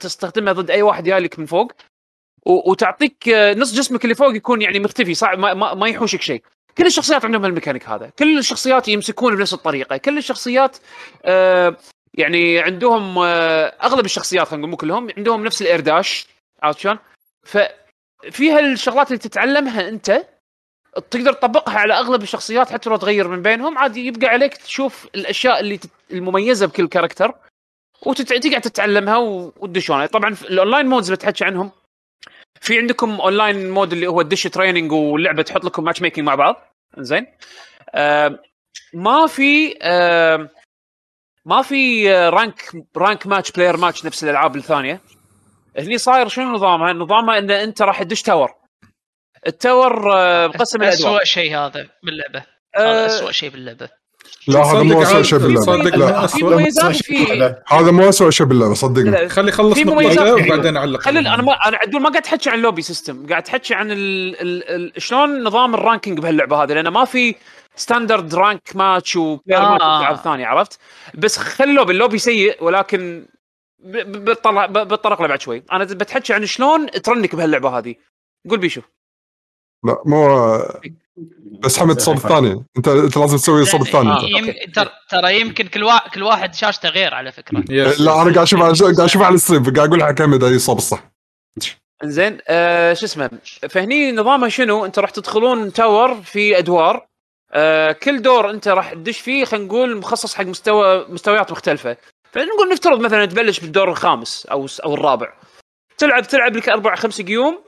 تستخدمها 0.00 0.52
ضد 0.52 0.71
أي 0.71 0.83
واحد 0.83 1.04
جايلك 1.04 1.38
من 1.38 1.47
فوق. 1.47 1.73
و- 2.47 2.71
وتعطيك 2.71 3.28
آه، 3.28 3.54
نص 3.54 3.75
جسمك 3.75 4.04
اللي 4.04 4.14
فوق 4.14 4.37
يكون 4.37 4.62
يعني 4.62 4.78
مختفي 4.80 5.14
صعب 5.14 5.38
ما, 5.38 5.54
ما, 5.54 5.75
ما 5.75 5.88
يحوشك 5.88 6.21
شيء. 6.23 6.42
كل 6.78 6.87
الشخصيات 6.87 7.25
عندهم 7.25 7.45
الميكانيك 7.45 7.88
هذا. 7.88 8.11
كل 8.18 8.38
الشخصيات 8.38 8.88
يمسكون 8.88 9.37
بنفس 9.37 9.54
الطريقة. 9.54 9.97
كل 9.97 10.18
الشخصيات 10.18 10.76
آه 11.25 11.76
يعني 12.16 12.58
عندهم 12.58 13.18
آه 13.18 13.66
أغلب 13.82 14.04
الشخصيات 14.04 14.46
خلينا 14.49 14.61
نقول 14.61 14.70
مو 14.70 14.76
كلهم 14.76 15.08
عندهم 15.16 15.44
نفس 15.44 15.62
ال 15.62 15.67
air 15.67 15.81
dash 15.81 16.26
عرفت 16.62 16.78
شلون؟ 16.78 16.99
ففيها 17.46 18.61
الشغلات 18.61 19.06
اللي 19.06 19.18
تتعلمها 19.18 19.88
أنت 19.88 20.26
تقدر 21.11 21.32
تطبقها 21.32 21.78
على 21.78 21.94
أغلب 21.94 22.23
الشخصيات 22.23 22.73
حتى 22.73 22.90
لو 22.90 22.96
تغير 22.96 23.28
من 23.28 23.42
بينهم 23.42 23.78
عادي 23.78 24.06
يبقى 24.06 24.26
عليك 24.28 24.56
تشوف 24.56 25.08
الأشياء 25.14 25.61
اللي 25.61 25.76
تت... 25.78 25.90
المميزة 26.11 26.66
بكل 26.66 26.88
character 26.88 27.35
وتقعد 28.02 28.61
تتعلمها 28.61 29.16
و- 29.16 29.52
وتدشون 29.56 30.06
طبعا 30.06 30.37
ال 30.50 30.56
online 30.56 30.87
modes 30.87 31.12
بتحكي 31.12 31.44
عنهم 31.44 31.70
في 32.61 32.78
عندكم 32.78 33.20
online 33.21 33.71
mode 33.71 33.93
اللي 33.92 34.06
هو 34.06 34.20
الدش 34.20 34.42
training 34.43 34.93
واللعبة 34.92 35.42
تحط 35.42 35.64
لكم 35.64 35.85
matchmaking 35.85 36.25
مع 36.26 36.35
بعض. 36.35 36.56
زين؟ 36.99 37.26
آه 37.94 38.38
ما 38.94 39.26
في 39.26 39.78
آه 39.82 40.49
ما 41.47 41.62
في 41.62 42.11
rank 42.28 42.73
rank 42.97 43.26
match 43.26 43.50
player 43.52 43.76
match 43.76 44.05
نفس 44.05 44.25
الألعاب 44.25 44.57
الثانية. 44.57 45.00
هني 45.79 45.99
صاير 45.99 46.29
شنو 46.29 46.53
نظامها؟ 46.53 46.93
نظامها 46.93 47.38
إن 47.38 47.50
أنت 47.50 47.83
راح 47.83 48.03
تدش 48.03 48.23
tower 48.23 48.50
ال 49.47 49.54
tower 49.54 49.93
مقسم 50.49 50.83
الادوار 50.83 51.12
اسوء 51.17 51.25
شيء 51.25 51.57
هذا 51.57 51.87
باللعبه 52.03 52.43
آه، 52.76 52.81
هذا 52.81 53.07
اسوء 53.07 53.31
شيء 53.31 53.50
باللعبة. 53.50 53.88
لا 54.49 54.61
هذا 54.61 54.83
مو 54.83 55.03
اسوء 55.03 55.23
شيء 55.23 55.38
باللعبة. 55.38 55.67
صدق 55.67 55.97
لا. 55.97 56.26
هذا 57.68 57.90
مو 57.90 58.09
اسوء 58.09 58.31
شيء 58.31 58.47
باللعبة 58.47 58.75
صدقني 58.75 59.11
لا، 59.11 59.29
خلي 59.29 59.49
يخلص 59.49 59.79
نقطته 59.79 60.37
في- 60.37 60.51
وبعدين 60.51 60.77
اعلق 60.77 61.01
خلي 61.01 61.18
أنا 61.18 61.42
ما 61.42 61.53
أنا 61.53 61.77
عدول 61.77 62.03
ما 62.03 62.11
قاعد 62.11 62.27
احكي 62.27 62.51
عن 62.51 62.59
lobby 62.59 62.83
system 62.83 63.27
قاعد 63.27 63.49
احكي 63.49 63.75
عن 63.75 63.90
ال... 63.90 63.97
ال... 64.40 64.94
ال... 64.97 65.03
شلون 65.03 65.42
نظام 65.44 65.75
ال 65.75 65.80
ranking 65.80 66.18
بهاللعبة 66.20 66.62
هذه؟ 66.62 66.73
لأن 66.73 66.88
ما 66.88 67.05
في 67.05 67.35
standard 67.77 68.35
rank 68.35 68.77
match 68.77 69.16
و 69.16 69.23
player 69.23 69.62
آه. 69.62 70.03
ماتش 70.03 70.21
ثانية 70.21 70.47
عرفت؟ 70.47 70.79
بس 71.15 71.39
خلي 71.39 71.71
ال 71.70 71.74
lobby 71.74 71.92
ال 71.92 71.97
lobby 71.97 72.18
سيء 72.19 72.65
ولكن 72.65 73.27
بتطلع 73.79 74.67
بتطرق 74.67 75.23
له 75.23 75.29
بعد 75.29 75.41
شوي. 75.41 75.62
أنا 75.73 75.85
بتحكي 75.85 76.33
عن 76.35 76.47
شلون 76.47 76.91
ت 76.90 76.99
rank 76.99 77.35
بهاللعبة 77.35 77.79
هذه. 77.79 77.95
قول 78.51 78.59
بيشو. 78.59 78.81
لا 79.85 80.03
مو 80.05 80.59
بس 81.61 81.79
حمد 81.79 81.97
الصوب 81.97 82.17
الثاني. 82.17 82.65
انت 82.77 82.89
أنت 82.89 83.17
لازم 83.17 83.37
تسوي 83.37 83.62
الصوب 83.62 83.83
الثاني. 83.83 84.11
آه. 84.11 84.53
ترى 84.75 84.91
ترى 85.11 85.41
يمكن 85.41 85.67
كل 85.67 85.85
واحد 85.85 86.11
كل 86.11 86.23
واحد 86.23 86.55
شاشته 86.55 86.89
غير 86.89 87.15
على 87.15 87.33
فكرة. 87.33 87.61
لا 88.05 88.23
أنا 88.23 88.23
قاعد 88.23 88.39
أشوف 88.39 88.61
قاعد 88.61 89.01
أشوف 89.01 89.23
على 89.23 89.35
ال 89.35 89.38
stream. 89.38 89.62
قاعد 89.65 89.89
أقول 89.89 90.03
حق 90.03 90.23
حمد 90.23 90.45
اي 90.45 90.59
صوب 90.59 90.79
الصح. 90.79 91.11
زين 92.05 92.39
آه 92.49 92.93
شو 92.95 93.07
اسمه؟ 93.07 93.31
فهني 93.71 94.12
نظامها 94.12 94.49
شنو؟ 94.49 94.85
أنت 94.85 94.99
راح 94.99 95.11
تدخلون 95.11 95.73
tower 95.72 96.14
في 96.23 96.59
أدوار. 96.59 97.07
آه 97.59 97.92
كل 97.92 98.23
دور 98.23 98.51
انت 98.51 98.69
راح 98.69 98.92
تدش 98.95 99.21
فيه 99.21 99.45
خلينا 99.45 99.66
نقول 99.66 99.97
مخصص 99.97 100.35
حق 100.35 100.45
مستوى 100.45 101.07
مستويات 101.09 101.53
مختلفة. 101.53 101.97
فنقول 102.33 102.69
نفترض 102.73 103.01
مثلا 103.01 103.27
تبلش 103.27 103.61
بالدور 103.61 103.88
الخامس 103.90 104.47
أو 104.47 104.66
أو 104.85 104.95
الرابع. 104.95 105.33
تلعب 105.99 106.23
تلعب 106.23 106.57
لك 106.57 106.69
أربع 106.69 106.95
خمس 106.95 107.23
قيوم 107.23 107.59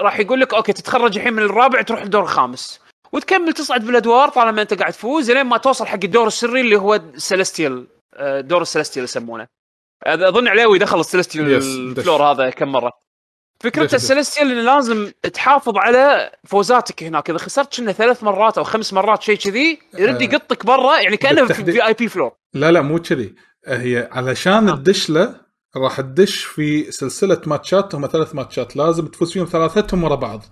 راح 0.00 0.18
يقول 0.18 0.40
لك 0.40 0.54
okay 0.54 0.72
تتخرج 0.72 1.16
الحين 1.18 1.32
من 1.32 1.42
الرابع 1.42 1.82
تروح 1.82 2.02
الدور 2.02 2.22
الخامس. 2.22 2.80
وتكمل 3.12 3.52
تصعد 3.52 3.86
بالأدوار 3.86 4.28
طالما 4.28 4.62
أنت 4.62 4.74
قاعد 4.74 4.92
تفوز 4.92 5.30
لين 5.30 5.46
ما 5.46 5.56
توصل 5.56 5.86
حق 5.86 5.98
الدور 6.04 6.26
السري 6.26 6.60
اللي 6.60 6.76
هو 6.76 6.94
ال 6.94 7.03
celestial 7.03 7.86
آه، 8.14 8.40
دور 8.40 8.62
ال 8.62 8.66
celestial 8.66 9.04
يسمونه. 9.04 9.46
أظن 10.06 10.48
عليوي 10.48 10.78
دخل 10.78 11.00
ال 11.00 11.05
celestial. 11.05 11.52
ال 11.52 11.64
floor 11.64 12.22
هذا 12.22 12.50
كم 12.50 12.72
مرة. 12.72 12.92
فكرة. 13.60 13.94
ال 13.94 14.00
celestial 14.00 14.50
انه 14.50 14.62
لازم 14.62 15.12
تحافظ 15.32 15.76
على 15.76 16.32
فوزاتك 16.44 17.02
هناك. 17.02 17.30
إذا 17.30 17.38
خسرت 17.38 17.76
كنا 17.76 17.92
ثلاث 17.92 18.22
مرات 18.22 18.58
أو 18.58 18.64
خمس 18.64 18.92
مرات 18.92 19.22
شيء 19.22 19.36
كذي 19.36 19.78
يرد 19.98 20.22
آه، 20.22 20.24
يقطك 20.24 20.66
برا 20.66 20.98
يعني 20.98 21.16
كأنه 21.16 21.40
في 21.40 21.46
بالتحديد. 21.46 21.74
VIP 21.74 21.86
floor 21.86 22.32
لا 22.54 22.70
لا 22.70 22.80
مو 22.80 22.98
كذي. 22.98 23.34
هي 23.66 24.08
علشان 24.12 24.66
تدش 24.66 25.10
له 25.10 25.34
راح 25.76 26.00
تدش 26.00 26.44
في 26.44 26.92
سلسلة 26.92 27.40
ماتشات 27.46 27.94
هم 27.94 28.06
ثلاث 28.06 28.34
ماتشات. 28.34 28.76
لازم 28.76 29.06
تفوز 29.06 29.32
فيهم 29.32 29.46
ثلاثتهم 29.46 30.04
ورا 30.04 30.14
بعض. 30.14 30.42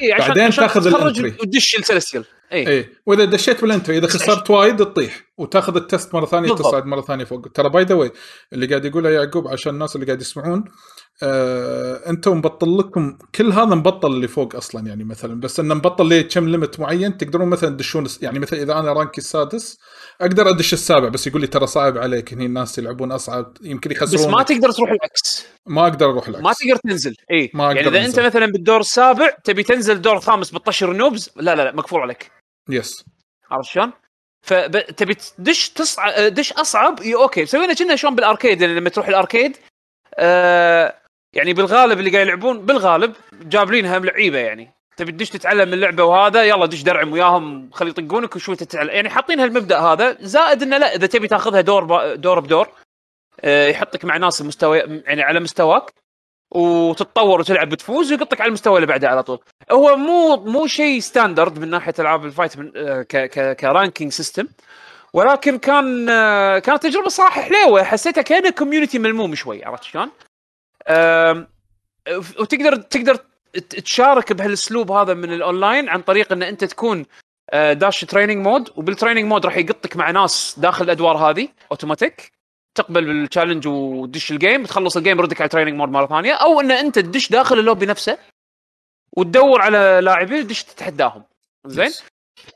إيه 0.00 0.14
عشان 0.14 0.28
بعدين 0.28 0.44
عشان 0.44 0.64
تاخذ 0.64 0.86
ال 0.86 0.92
entry. 0.92 1.28
وتدش 1.28 1.76
ال 1.78 1.83
celestial 1.83 2.24
اي 2.52 2.68
اي 2.68 2.88
وإذا 3.06 3.24
دشيت 3.24 3.62
بال 3.62 3.72
entry 3.72 3.98
إذا 3.98 4.06
خسرت 4.06 4.50
وايد 4.50 4.76
تطيح. 4.76 5.28
وتاخذ 5.38 5.76
ال 5.76 5.84
test 5.84 6.14
مرة 6.14 6.26
ثانية 6.26 6.48
بالضبط. 6.48 6.68
تصعد 6.68 6.86
مرة 6.86 7.00
ثانية 7.00 7.24
فوق. 7.24 7.48
ترى 7.54 7.68
by 7.68 7.84
the 7.84 7.94
way 7.94 8.12
اللي 8.52 8.66
قاعد 8.66 8.84
يقوله 8.84 9.10
يعقوب 9.10 9.48
عشان 9.48 9.74
الناس 9.74 9.96
اللي 9.96 10.06
قاعد 10.06 10.20
يسمعون 10.20 10.64
آه 11.22 12.10
أنتم 12.10 12.38
مبطل 12.38 12.78
لكم 12.78 13.18
كل 13.34 13.52
هذا 13.52 13.74
مبطل 13.74 14.12
اللي 14.12 14.28
فوق 14.28 14.56
أصلا 14.56 14.86
يعني 14.86 15.04
مثلا. 15.04 15.40
بس 15.40 15.60
إنه 15.60 15.74
مبطل 15.74 16.06
ليه 16.06 16.22
كم 16.22 16.48
limit 16.48 16.80
معين 16.80 17.16
تقدرون 17.16 17.48
مثلا 17.48 17.70
تدشون 17.70 18.06
يعني 18.22 18.38
مثلا 18.38 18.62
إذا 18.62 18.78
أنا 18.78 18.92
rank 18.92 19.13
ي 19.13 19.18
السادس 19.18 19.78
أقدر 20.20 20.48
أدش 20.50 20.72
السابع 20.72 21.08
بس 21.08 21.26
يقول 21.26 21.40
لي 21.40 21.46
ترى 21.46 21.66
صعب 21.66 21.98
عليك. 21.98 22.32
هني 22.32 22.46
الناس 22.46 22.78
يلعبون 22.78 23.12
أصعب 23.12 23.56
يمكن 23.62 23.90
بس 23.90 23.96
يخسرون. 23.96 24.32
ما 24.32 24.42
تقدر 24.42 24.70
تروح 24.70 24.90
العكس. 24.90 25.46
ما 25.66 25.82
أقدر 25.82 26.10
أروح 26.10 26.28
العكس. 26.28 26.44
ما 26.44 26.52
تقدر 26.52 26.76
تنزل. 26.76 27.14
اي 27.30 27.50
ما 27.54 27.66
أقدر 27.66 27.76
يعني 27.76 27.98
إذا. 27.98 28.06
أنت 28.06 28.20
مثلا 28.20 28.46
بالدور 28.46 28.80
السابع 28.80 29.30
تبي 29.44 29.62
تنزل 29.62 29.96
الدور 29.96 30.16
الخامس 30.16 30.50
بتطشر 30.50 30.92
ال 30.92 30.98
noobs 30.98 31.30
لا 31.36 31.54
لا 31.54 31.64
لا 31.64 31.72
مقفول 31.72 32.00
عليك. 32.00 32.37
yes 32.68 33.04
عرفت 33.50 33.70
شلون؟ 33.70 33.92
فتبي 34.42 35.14
تدش 35.14 35.68
تصع... 35.68 36.28
دش 36.28 36.52
أصعب 36.52 37.00
okay 37.02 37.46
سوينا 37.46 37.74
كنا 37.74 37.96
شلون 37.96 38.14
بال 38.14 38.26
arcade 38.26 38.60
يعني 38.60 38.74
لما 38.74 38.88
تروح 38.88 39.08
ال 39.08 39.15
arcade 39.15 39.56
آه 40.14 40.94
يعني 41.32 41.52
بالغالب 41.52 41.98
اللي 41.98 42.10
قاعد 42.10 42.26
يلعبون 42.26 42.66
بالغالب 42.66 43.14
جابلينها 43.32 43.98
لعيبه 43.98 44.38
يعني 44.38 44.74
تبي 44.96 45.12
تدش 45.12 45.30
تتعلم 45.30 45.72
اللعبة 45.72 46.04
وهذا 46.04 46.42
يلا 46.44 46.66
دش 46.66 46.82
درعم 46.82 47.12
وياهم 47.12 47.70
خلي 47.72 47.90
يطقونك 47.90 48.36
وشوي 48.36 48.56
تتعلم 48.56 48.90
يعني 48.90 49.10
حاطين 49.10 49.40
هالمبدا 49.40 49.78
هذا 49.78 50.16
زائد 50.20 50.62
إنه 50.62 50.78
لا 50.78 50.94
إذا 50.94 51.06
تبي 51.06 51.28
تاخذها 51.28 51.60
دور. 51.60 52.14
دور 52.14 52.40
بدور 52.40 52.68
آه 53.40 53.68
يحطك 53.68 54.04
مع 54.04 54.16
ناس 54.16 54.40
المستوى 54.40 54.78
يعني 54.78 55.22
على 55.22 55.40
مستواك 55.40 55.90
وتتطور 56.50 57.40
وتلعب 57.40 57.68
بتفوز 57.68 58.12
ويقطك 58.12 58.40
على 58.40 58.48
المستوى 58.48 58.76
اللي 58.76 58.86
بعده 58.86 59.08
على 59.08 59.22
طول. 59.22 59.38
هو 59.72 59.96
مو 59.96 60.36
مو 60.36 60.66
شيء 60.66 61.00
standard 61.00 61.58
من 61.58 61.70
ناحية 61.70 61.94
ألعاب 61.98 62.24
ال 62.24 62.30
fight 62.30 62.58
من 62.58 62.70
ك 63.02 63.16
ك 63.16 63.56
ك 63.56 63.63
ranking 63.63 64.12
system 64.12 64.46
ولكن 65.12 65.58
كان 65.58 66.06
كانت 66.58 66.82
تجربة 66.82 67.08
صراحة 67.08 67.42
حلوة. 67.42 67.82
حسيتها 67.82 68.22
كأنها 68.22 68.50
community 68.50 68.98
ملموم 68.98 69.34
شوي 69.34 69.64
عرفت 69.64 69.82
شلون؟ 69.84 70.10
وتقدر 72.40 72.76
تقدر 72.76 73.18
تشارك 73.84 74.32
بهالأسلوب 74.32 74.90
هذا 74.90 75.14
من 75.14 75.32
الاونلاين 75.32 75.88
عن 75.88 76.02
طريق 76.02 76.32
إن 76.32 76.42
أنت 76.42 76.64
تكون 76.64 77.06
داش 77.52 78.00
training 78.04 78.46
mode 78.46 78.70
وبال 78.76 78.89
training 78.89 79.24
mode 79.24 79.46
راح 79.46 79.56
يقطك 79.56 79.96
مع 79.96 80.10
ناس 80.10 80.54
داخل 80.58 80.84
الأدوار 80.84 81.16
هذه 81.16 81.48
اوتوماتيك 81.70 82.32
تقبل 82.78 83.04
بال 83.04 83.15
challenge 83.15 83.66
وتدش 83.66 84.30
ال 84.30 84.37
game 84.37 84.64
تخلص 84.64 84.96
ال 84.96 85.00
game 85.00 85.18
يردك 85.18 85.40
على 85.40 85.48
training 85.48 85.74
mode 85.74 85.88
مرة 85.88 86.06
ثانية 86.06 86.32
أو 86.32 86.60
إن 86.60 86.70
أنت 86.70 86.98
تدش 86.98 87.30
داخل 87.30 87.58
اللوبي 87.58 87.86
نفسه 87.86 88.18
وتدور 89.16 89.62
على 89.62 90.00
لاعبين 90.02 90.46
تدش 90.46 90.64
تتحداهم. 90.64 91.22
زين؟ 91.66 91.90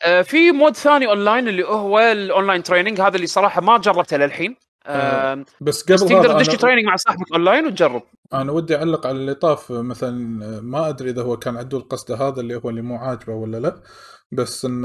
آه 0.02 0.22
في 0.22 0.52
mode 0.52 0.76
ثاني 0.76 1.06
اونلاين 1.06 1.48
اللي 1.48 1.64
هو 1.64 1.98
ال 1.98 2.08
online 2.08 2.62
training 2.62 3.00
هذا 3.00 3.16
اللي 3.16 3.26
صراحة 3.26 3.61
ما 3.61 3.78
جربته 3.78 4.16
للحين. 4.16 4.56
آه 4.87 5.44
بس 5.61 5.90
بس 5.90 6.02
قبل 6.02 6.11
تقدر 6.11 6.30
هذا 6.30 6.44
تدش 6.44 6.56
training 6.57 6.85
مع 6.85 6.96
صاحبك 6.96 7.32
اونلاين 7.32 7.66
وتجرب. 7.66 8.02
أنا 8.32 8.52
ودي 8.52 8.76
أعلق 8.76 9.06
على 9.06 9.16
اللي 9.16 9.35
طاف 9.35 9.72
مثلا 9.72 10.11
ما 10.62 10.88
أدري 10.88 11.11
إذا 11.11 11.22
هو 11.22 11.37
كان 11.37 11.56
عدول 11.56 11.80
قصده 11.80 12.16
هذا 12.16 12.40
اللي 12.40 12.54
هو 12.54 12.70
اللي 12.70 12.82
مو 12.82 12.96
عاجبه 12.96 13.32
ولا 13.35 13.56
لا. 13.56 13.82
بس 14.33 14.64
إن 14.64 14.85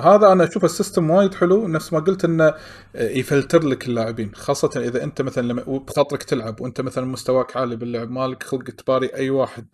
هذا 0.00 0.32
أنا 0.32 0.44
أشوف 0.44 0.64
ال 0.64 0.71
system 0.71 1.10
وايد 1.10 1.34
حلو 1.34 1.68
نفس 1.68 1.92
ما 1.92 1.98
قلت 1.98 2.24
إنه 2.24 2.54
يفلتر 2.94 3.64
لك 3.64 3.88
اللاعبين 3.88 4.34
خاصة 4.34 4.70
إذا 4.76 5.04
أنت 5.04 5.22
مثلا 5.22 5.46
لما 5.46 5.62
بخاطرك 5.62 6.22
تلعب 6.22 6.60
وأنت 6.60 6.80
مثلا 6.80 7.04
مستواك 7.04 7.56
عالي 7.56 7.76
باللعب 7.76 8.10
مالك 8.10 8.42
خلق 8.42 8.64
تباري 8.64 9.06
أي 9.14 9.30
واحد 9.30 9.66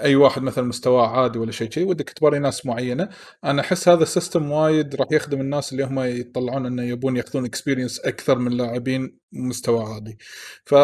أي 0.00 0.16
واحد 0.16 0.42
مثلا 0.42 0.64
مستواه 0.64 1.08
عادي 1.08 1.38
ولا 1.38 1.52
شيء 1.52 1.70
شيء 1.70 1.88
ودك 1.88 2.10
تباري 2.10 2.38
ناس 2.38 2.66
معينة. 2.66 3.08
أنا 3.44 3.60
أحس 3.60 3.88
هذا 3.88 4.02
ال 4.02 4.09
system 4.09 4.50
وايد 4.50 4.94
راح 4.94 5.08
يخدم 5.12 5.40
الناس 5.40 5.72
اللي 5.72 5.84
هم 5.84 6.00
يطلعون 6.00 6.66
إنه 6.66 6.82
يبون 6.82 7.16
يأخذون 7.16 7.44
experience 7.44 8.00
أكثر 8.00 8.38
من 8.38 8.52
لاعبين 8.56 9.18
مستوى 9.32 9.84
عادي. 9.84 10.18
ف 10.66 10.74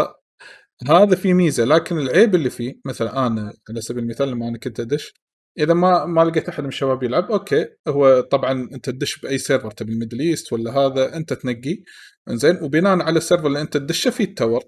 هذا 0.89 1.17
في 1.17 1.35
ميزة 1.35 1.65
لكن 1.65 1.99
العيب 1.99 2.35
اللي 2.35 2.51
فيه 2.51 2.81
مثلا 2.85 3.27
أنا 3.27 3.53
على 3.71 3.81
سبيل 3.81 4.03
المثال 4.05 4.29
لما 4.31 4.49
أنا 4.49 4.59
كنت 4.59 4.81
أدش 4.81 5.15
إذا 5.59 5.75
ما 5.75 6.07
ما 6.07 6.25
لقيت 6.25 6.49
أحد 6.49 6.63
من 6.63 6.69
الشباب 6.69 7.03
يلعب 7.03 7.31
أوكي. 7.31 7.67
هو 7.89 8.21
طبعا 8.21 8.53
أنت 8.53 8.91
تدش 8.91 9.21
بأي 9.21 9.39
server 9.38 9.71
تبي 9.71 9.93
ال 9.93 9.97
Middle 9.97 10.21
East 10.21 10.53
ولا 10.53 10.71
هذا 10.79 11.17
أنت 11.17 11.33
تنقي. 11.33 11.83
زين 12.29 12.59
وبناء 12.63 13.03
على 13.03 13.19
ال 13.19 13.23
server 13.23 13.47
اللي 13.47 13.61
أنت 13.61 13.77
تدشه 13.77 14.11
في 14.11 14.23
التور 14.23 14.63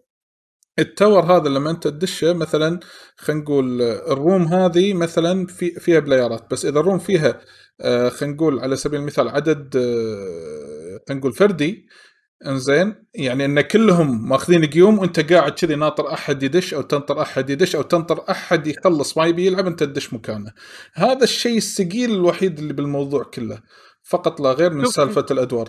التور 0.79 1.21
هذا 1.23 1.49
لما 1.49 1.71
أنت 1.71 1.89
تدشه 1.89 2.33
مثلا 2.33 2.81
خلينا 3.17 3.43
نقول 3.43 3.83
ال 3.83 3.95
room 3.95 4.43
هذه 4.43 4.95
مثلا 4.95 5.47
في 5.47 5.71
فيها 5.71 6.01
player 6.01 6.38
ات. 6.38 6.51
بس 6.51 6.65
إذا 6.67 6.81
ال 6.81 6.84
room 6.84 6.99
فيها 6.99 7.41
آه، 7.81 8.09
خلينا 8.09 8.35
نقول 8.35 8.61
على 8.61 8.77
سبيل 8.77 9.01
المثال 9.01 9.29
عدد 9.29 9.77
آه، 9.77 11.01
خلينا 11.09 11.21
نقول 11.21 11.33
فردي 11.33 11.87
إنزين؟ 12.47 13.07
يعني 13.15 13.45
إن 13.45 13.61
كلهم 13.61 14.29
ماخذين 14.29 14.67
گيم 14.67 14.99
وأنت 14.99 15.33
قاعد 15.33 15.53
كذي 15.53 15.75
ناطر 15.75 16.13
أحد 16.13 16.43
يدش 16.43 16.75
أو 16.75 16.83
تنطر 16.83 17.23
أحد 17.23 17.51
يدش 17.51 17.77
أو 17.77 17.83
تنطر 17.83 18.31
أحد 18.31 18.67
يخلص 18.67 19.19
ما 19.19 19.27
يبي 19.27 19.47
يلعب 19.47 19.67
أنت 19.67 19.83
تدش 19.83 20.15
مكانه. 20.15 20.53
هذا 20.95 21.25
الشيء 21.25 21.57
الثقيل 21.57 22.11
الوحيد 22.11 22.59
اللي 22.59 22.73
بالموضوع 22.73 23.23
كله. 23.23 23.59
فقط 24.03 24.41
لا 24.41 24.53
غير 24.53 24.71
من 24.71 24.85
سالفة 24.85 25.27
الأدوار. 25.31 25.69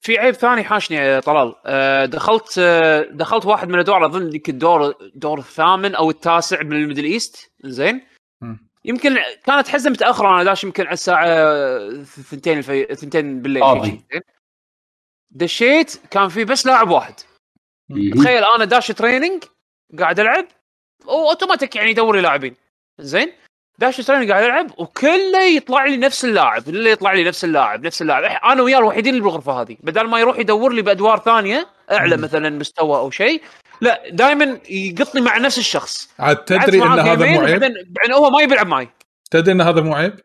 في 0.00 0.18
عيب 0.18 0.34
ثاني 0.34 0.64
حاشني 0.64 0.96
يا 0.96 1.20
طلال. 1.20 1.54
آه، 1.66 2.04
دخلت 2.04 2.54
آه، 2.58 3.08
دخلت 3.12 3.46
واحد 3.46 3.68
من 3.68 3.74
الأدوار 3.74 4.06
أظن 4.06 4.28
ذيك 4.28 4.48
الدور 4.48 4.94
دور 5.14 5.38
الثامن 5.38 5.94
أو 5.94 6.10
التاسع 6.10 6.62
من 6.62 6.72
ال 6.72 6.77
Middle 6.77 7.04
East. 7.04 7.50
زين. 7.64 8.00
يمكن 8.84 9.16
كانت 9.46 9.68
حزة 9.68 9.90
متأخرة 9.90 10.28
أنا 10.28 10.44
داش 10.44 10.64
يمكن 10.64 10.84
على 10.84 10.92
الساعة 10.92 12.02
ثنتين 12.02 12.58
الفي... 12.58 12.94
ثنتين 12.94 13.42
بالليل؟ 13.42 13.62
دشيت 15.30 16.00
كان 16.10 16.28
في 16.28 16.44
بس 16.44 16.66
لاعب 16.66 16.90
واحد. 16.90 17.14
تخيل 18.14 18.44
أنا 18.44 18.64
داش 18.64 18.88
training 18.88 19.44
قاعد 19.98 20.20
ألعب 20.20 20.44
وأوتوماتيك 21.04 21.76
يعني 21.76 21.90
يدور 21.90 22.16
لي 22.16 22.22
لاعبين. 22.22 22.56
زين؟ 22.98 23.32
داش 23.78 23.96
training 23.96 24.30
قاعد 24.30 24.44
ألعب 24.44 24.70
وكله 24.78 25.42
يطلع 25.42 25.84
لي 25.84 25.96
نفس 25.96 26.24
اللاعب 26.24 26.62
كله 26.62 26.90
يطلع 26.90 27.12
لي 27.12 27.24
نفس 27.24 27.44
اللاعب 27.44 27.86
نفس 27.86 28.02
اللاعب. 28.02 28.24
أنا 28.24 28.62
وياه 28.62 28.78
الوحيدين 28.78 29.14
اللي 29.14 29.24
بالغرفة 29.24 29.52
هذه. 29.60 29.76
بدل 29.80 30.06
ما 30.06 30.20
يروح 30.20 30.38
يدور 30.38 30.72
لي 30.72 30.82
بأدوار 30.82 31.18
ثانية 31.18 31.68
أعلى. 31.90 32.16
مثلا 32.16 32.50
مستوى 32.50 32.98
أو 32.98 33.10
شيء 33.10 33.42
لا 33.80 34.10
دائما 34.10 34.60
يقطني 34.70 35.20
مع 35.20 35.38
نفس 35.38 35.58
الشخص. 35.58 36.10
عاد 36.18 36.36
تدري 36.36 36.82
إن 36.82 36.98
هذا 36.98 37.26
مو 37.26 37.40
عيب 37.40 37.60
بعدين 37.60 38.12
هو 38.12 38.30
ما 38.30 38.42
يلعب 38.42 38.66
معي. 38.66 38.88
تدري 39.30 39.52
إن 39.52 39.60
هذا 39.60 39.80
مو 39.80 39.94
عيب 39.94 40.20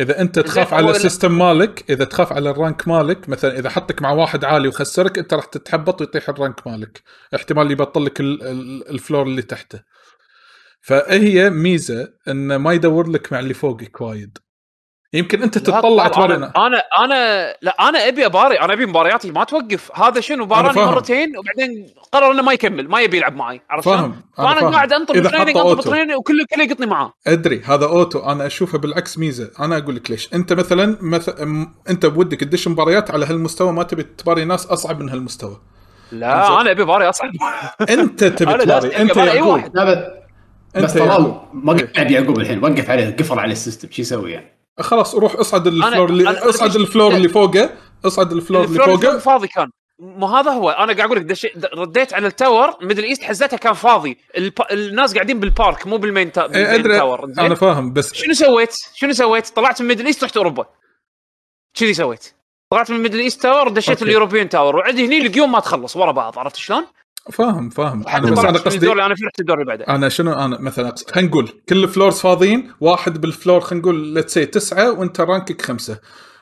إذا 0.00 0.20
أنت 0.20 0.38
تخاف 0.38 0.74
على 0.74 0.90
ال 0.90 0.97
system 0.97 1.38
مالك 1.38 1.84
إذا 1.90 2.04
تخاف 2.04 2.32
على 2.32 2.50
ال 2.50 2.58
rank 2.58 2.88
مالك 2.88 3.28
مثلا 3.28 3.58
إذا 3.58 3.70
حطك 3.70 4.02
مع 4.02 4.10
واحد 4.10 4.44
عالي 4.44 4.68
وخسرك 4.68 5.18
أنت 5.18 5.34
راح 5.34 5.44
تتحبط 5.44 6.00
ويطيح 6.00 6.28
ال 6.28 6.36
rank 6.36 6.66
مالك. 6.66 7.02
احتمال 7.34 7.70
يبطل 7.70 8.04
لك 8.04 8.20
ال- 8.20 8.42
ال- 8.42 8.88
ال 8.88 8.94
floor 8.94 9.22
اللي 9.26 9.42
تحته. 9.42 9.80
فهي 10.80 11.50
ميزة 11.50 12.08
انه 12.28 12.58
ما 12.58 12.72
يدور 12.72 13.10
لك 13.10 13.32
مع 13.32 13.40
اللي 13.40 13.54
فوقك 13.54 14.00
وايد. 14.00 14.38
يمكن 15.12 15.42
انت 15.42 15.58
تتطلع 15.58 16.08
تباري 16.08 16.34
أنا 16.34 16.52
أنا 17.04 17.54
لا 17.62 17.88
أنا 17.88 18.08
ابي 18.08 18.26
اباري 18.26 18.60
أنا 18.60 18.72
ابي 18.72 18.86
مبارياتي 18.86 19.30
ما 19.30 19.44
توقف 19.44 19.90
هذا 19.98 20.20
شنو 20.20 20.46
باراني. 20.46 20.80
مرتين 20.80 21.32
وبعدين 21.38 21.86
قرر 22.12 22.32
إنه 22.32 22.42
ما 22.42 22.52
يكمل 22.52 22.88
ما 22.88 23.00
يبي 23.00 23.16
يلعب 23.16 23.36
معي 23.36 23.60
عرفت؟ 23.70 23.88
فاهم 23.88 24.04
أنا 24.38 24.48
فانا 24.48 24.60
فاهم. 24.60 24.72
قاعد 24.74 24.92
أنطر 24.92 25.14
حطه 25.28 25.42
أنطر 25.42 25.60
auto. 25.60 25.80
ب 25.82 25.86
training 25.86 26.16
وكله 26.16 26.44
كله 26.54 26.64
يقطني 26.64 26.86
معاه 26.86 27.12
أدري 27.26 27.62
هذا 27.64 27.84
auto 27.86 28.18
أنا 28.18 28.46
أشوفه 28.46 28.78
بالعكس 28.78 29.18
ميزة 29.18 29.50
أنا 29.60 29.78
أقول 29.78 29.96
لك 29.96 30.10
ليش 30.10 30.34
أنت 30.34 30.52
مثلا 30.52 30.98
مثلا 31.00 31.68
أنت 31.90 32.06
بودك 32.06 32.40
تدش 32.40 32.68
مباريات 32.68 33.10
على 33.10 33.26
هالمستوى 33.26 33.72
ما 33.72 33.82
تبي 33.82 34.02
تباري 34.02 34.44
ناس 34.44 34.66
أصعب 34.66 35.00
من 35.00 35.08
هالمستوى 35.08 35.60
لا. 36.12 36.60
أنا 36.60 36.70
أبي 36.70 36.84
باري 36.84 37.08
أصعب 37.08 37.30
أنت 37.90 38.24
تبي 38.24 38.54
تباري 38.64 38.96
أنت 38.96 39.16
يعقوب 39.16 39.60
لا 39.74 39.84
بس 39.84 39.98
أنت 40.76 40.84
بس 40.84 40.92
طلال. 40.98 41.40
ما 41.52 41.72
قاعد 41.94 42.10
يعقوب 42.10 42.38
الحين 42.38 42.64
وقف 42.64 42.90
عليه 42.90 43.16
قفل 43.16 43.38
على 43.38 43.52
ال 43.52 43.57
system 43.57 43.88
شو 43.90 44.02
يسوي 44.02 44.32
يعني؟ 44.32 44.59
خلاص 44.80 45.14
روح 45.14 45.34
اصعد 45.34 45.66
ال 45.66 45.73
floor 45.73 46.08
اللي 46.08 46.30
اصعد 46.30 46.76
ال 46.76 46.82
floor 46.82 47.14
اللي 47.14 47.28
فوقه 47.28 47.70
اصعد 48.04 48.32
ال 48.32 48.37
floor 48.37 48.64
اللي 48.64 48.78
فوقه 48.78 49.18
فاضي 49.18 49.48
كان 49.48 49.70
مو 49.98 50.26
هذا 50.26 50.50
هو 50.50 50.70
أنا 50.70 50.92
قاعد 50.92 51.00
أقول 51.00 51.16
لك 51.16 51.22
دش... 51.22 51.46
رديت 51.74 52.14
على 52.14 52.26
ال 52.26 52.34
tower 52.34 52.76
Middle 52.82 53.04
East 53.04 53.22
حزتها 53.22 53.56
كان 53.56 53.72
فاضي 53.72 54.18
الب... 54.36 54.52
الناس 54.70 55.14
قاعدين 55.14 55.40
بال 55.40 55.55
park 55.55 55.86
مو 55.86 55.96
بال 55.96 56.06
main, 56.06 56.32
تا... 56.32 56.42
إيه 56.42 56.48
بال 56.48 56.54
main 56.54 56.66
أدري 56.66 56.96
tower 56.96 57.26
زين؟ 57.26 57.44
أنا 57.44 57.54
فاهم 57.54 57.92
بس 57.92 58.14
شنو 58.14 58.34
سويت؟ 58.34 58.74
شنو 58.94 59.12
سويت؟ 59.12 59.48
طلعت 59.48 59.82
من 59.82 59.88
Middle 59.88 60.06
East 60.06 60.24
رحت 60.24 60.36
أوروبا 60.36 60.66
كذي 61.74 61.94
سويت 61.94 62.34
طلعت 62.70 62.90
من 62.90 63.02
Middle 63.02 63.18
East 63.18 63.42
tower 63.42 63.68
دشيت. 63.68 64.02
ال 64.02 64.07
European 64.07 64.48
tower 64.48 64.76
وعندي 64.76 65.06
هني 65.06 65.26
القيوم 65.26 65.52
ما 65.52 65.60
تخلص 65.60 65.96
ورا 65.96 66.12
بعض 66.12 66.38
عرفت 66.38 66.56
شلون؟ 66.56 66.86
فاهم 67.32 67.70
فاهم. 67.70 68.08
أنا 68.08 68.30
بس 68.30 68.38
أنا 68.38 68.48
الدور 68.48 68.62
قصدي 68.62 68.92
اللي 68.92 69.06
أنا 69.06 69.14
فيه 69.14 69.26
رحت 69.26 69.40
الدور 69.40 69.56
اللي 69.60 69.66
بعده 69.66 69.84
أنا 69.88 70.08
شنو 70.08 70.32
أنا 70.32 70.60
مثلا 70.60 70.94
خلينا 71.10 71.28
نقول 71.28 71.48
كل 71.68 71.84
ال 71.84 71.88
floors 71.88 72.14
فاضيين 72.18 72.72
واحد 72.80 73.20
بال 73.20 73.31
floor 73.31 73.60
خلينا 73.60 73.82
نقول 73.82 74.14
let's 74.14 74.34
say 74.34 74.46
تسعة 74.46 74.92
وأنت 74.92 75.20
rank 75.20 75.54
ك 75.54 75.62
خمسة. 75.62 75.98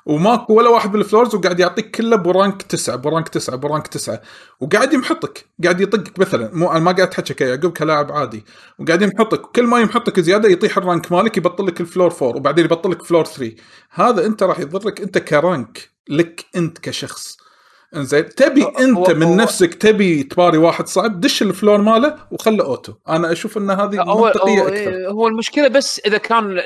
وماكو 0.06 0.54
ولا 0.54 0.68
واحد 0.68 0.92
بال 0.92 1.03
floors 1.03 1.34
وقاعد 1.34 1.60
يعطيك 1.60 1.90
كله 1.90 2.16
ب 2.16 2.26
rank 2.26 2.62
تسعة 2.62 2.96
ب 2.96 3.03
rank 3.03 3.28
تسعة 3.28 3.56
ب 3.56 3.62
rank 3.62 3.86
تسعة. 3.86 4.22
وقاعد 4.60 4.92
يمحطك 4.92 5.46
قاعد 5.62 5.80
يطقك 5.80 6.18
مثلا. 6.18 6.50
مو 6.54 6.70
أنا 6.70 6.78
ما 6.78 6.92
قاعد 6.92 7.08
احكي 7.08 7.34
كيعقوب 7.34 7.72
كلاعب 7.72 8.12
عادي. 8.12 8.44
وقاعد 8.78 9.02
يمحطك 9.02 9.40
كل 9.40 9.66
ما 9.66 9.80
يمحطك 9.80 10.20
زيادة 10.20 10.48
يطيح 10.48 10.78
ال 10.78 10.85
rank 10.85 11.12
مالك 11.12 11.36
يبطل 11.36 11.66
لك 11.66 11.80
ال 11.80 11.85
floor 11.85 12.10
4 12.12 12.36
وبعدين 12.36 12.64
يبطل 12.64 12.90
لك 12.90 13.02
floor 13.02 13.24
3 13.24 13.54
هذا 13.90 14.26
أنت 14.26 14.42
راح 14.42 14.60
يضرك 14.60 15.00
أنت 15.00 15.18
ك 15.18 15.33
rank 15.33 15.90
لك 16.08 16.44
أنت 16.56 16.78
كشخص. 16.78 17.47
إنزين. 17.96 18.28
تبي 18.28 18.62
هو- 18.64 18.68
أنت 18.68 19.10
من 19.10 19.22
هو- 19.22 19.34
نفسك 19.34 19.74
تبي 19.74 20.22
تباري 20.22 20.58
واحد 20.58 20.86
صعب 20.88 21.20
دش 21.20 21.42
ال 21.42 21.48
floor 21.48 21.78
ماله 21.80 22.16
وخله 22.30 22.64
auto. 22.64 22.92
أنا 23.08 23.32
أشوف 23.32 23.58
إن 23.58 23.70
هذه 23.70 23.96
منطقية 23.96 24.60
هو, 24.62 24.68
أكثر. 24.68 25.08
هو 25.10 25.28
المشكلة 25.28 25.68
بس 25.68 26.00
إذا 26.06 26.18
كان 26.18 26.44
ال... 26.50 26.58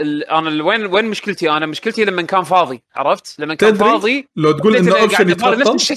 ال... 0.00 0.24
أنا 0.24 0.48
ال- 0.48 0.62
وين 0.62 0.86
وين 0.86 1.04
مشكلتي؟ 1.04 1.50
أنا 1.50 1.66
مشكلتي 1.66 2.04
لما 2.04 2.22
كان 2.22 2.42
فاضي 2.42 2.82
عرفت؟ 2.96 3.40
لما 3.40 3.54
كان 3.54 3.74
تدري؟ 3.74 3.88
فاضي 3.90 4.28
لو 4.36 4.52
تقول 4.52 4.76
انه 4.76 4.92
إني 4.92 5.00
option 5.00 5.26
نفس 5.26 5.90
يتبطل. 5.90 5.96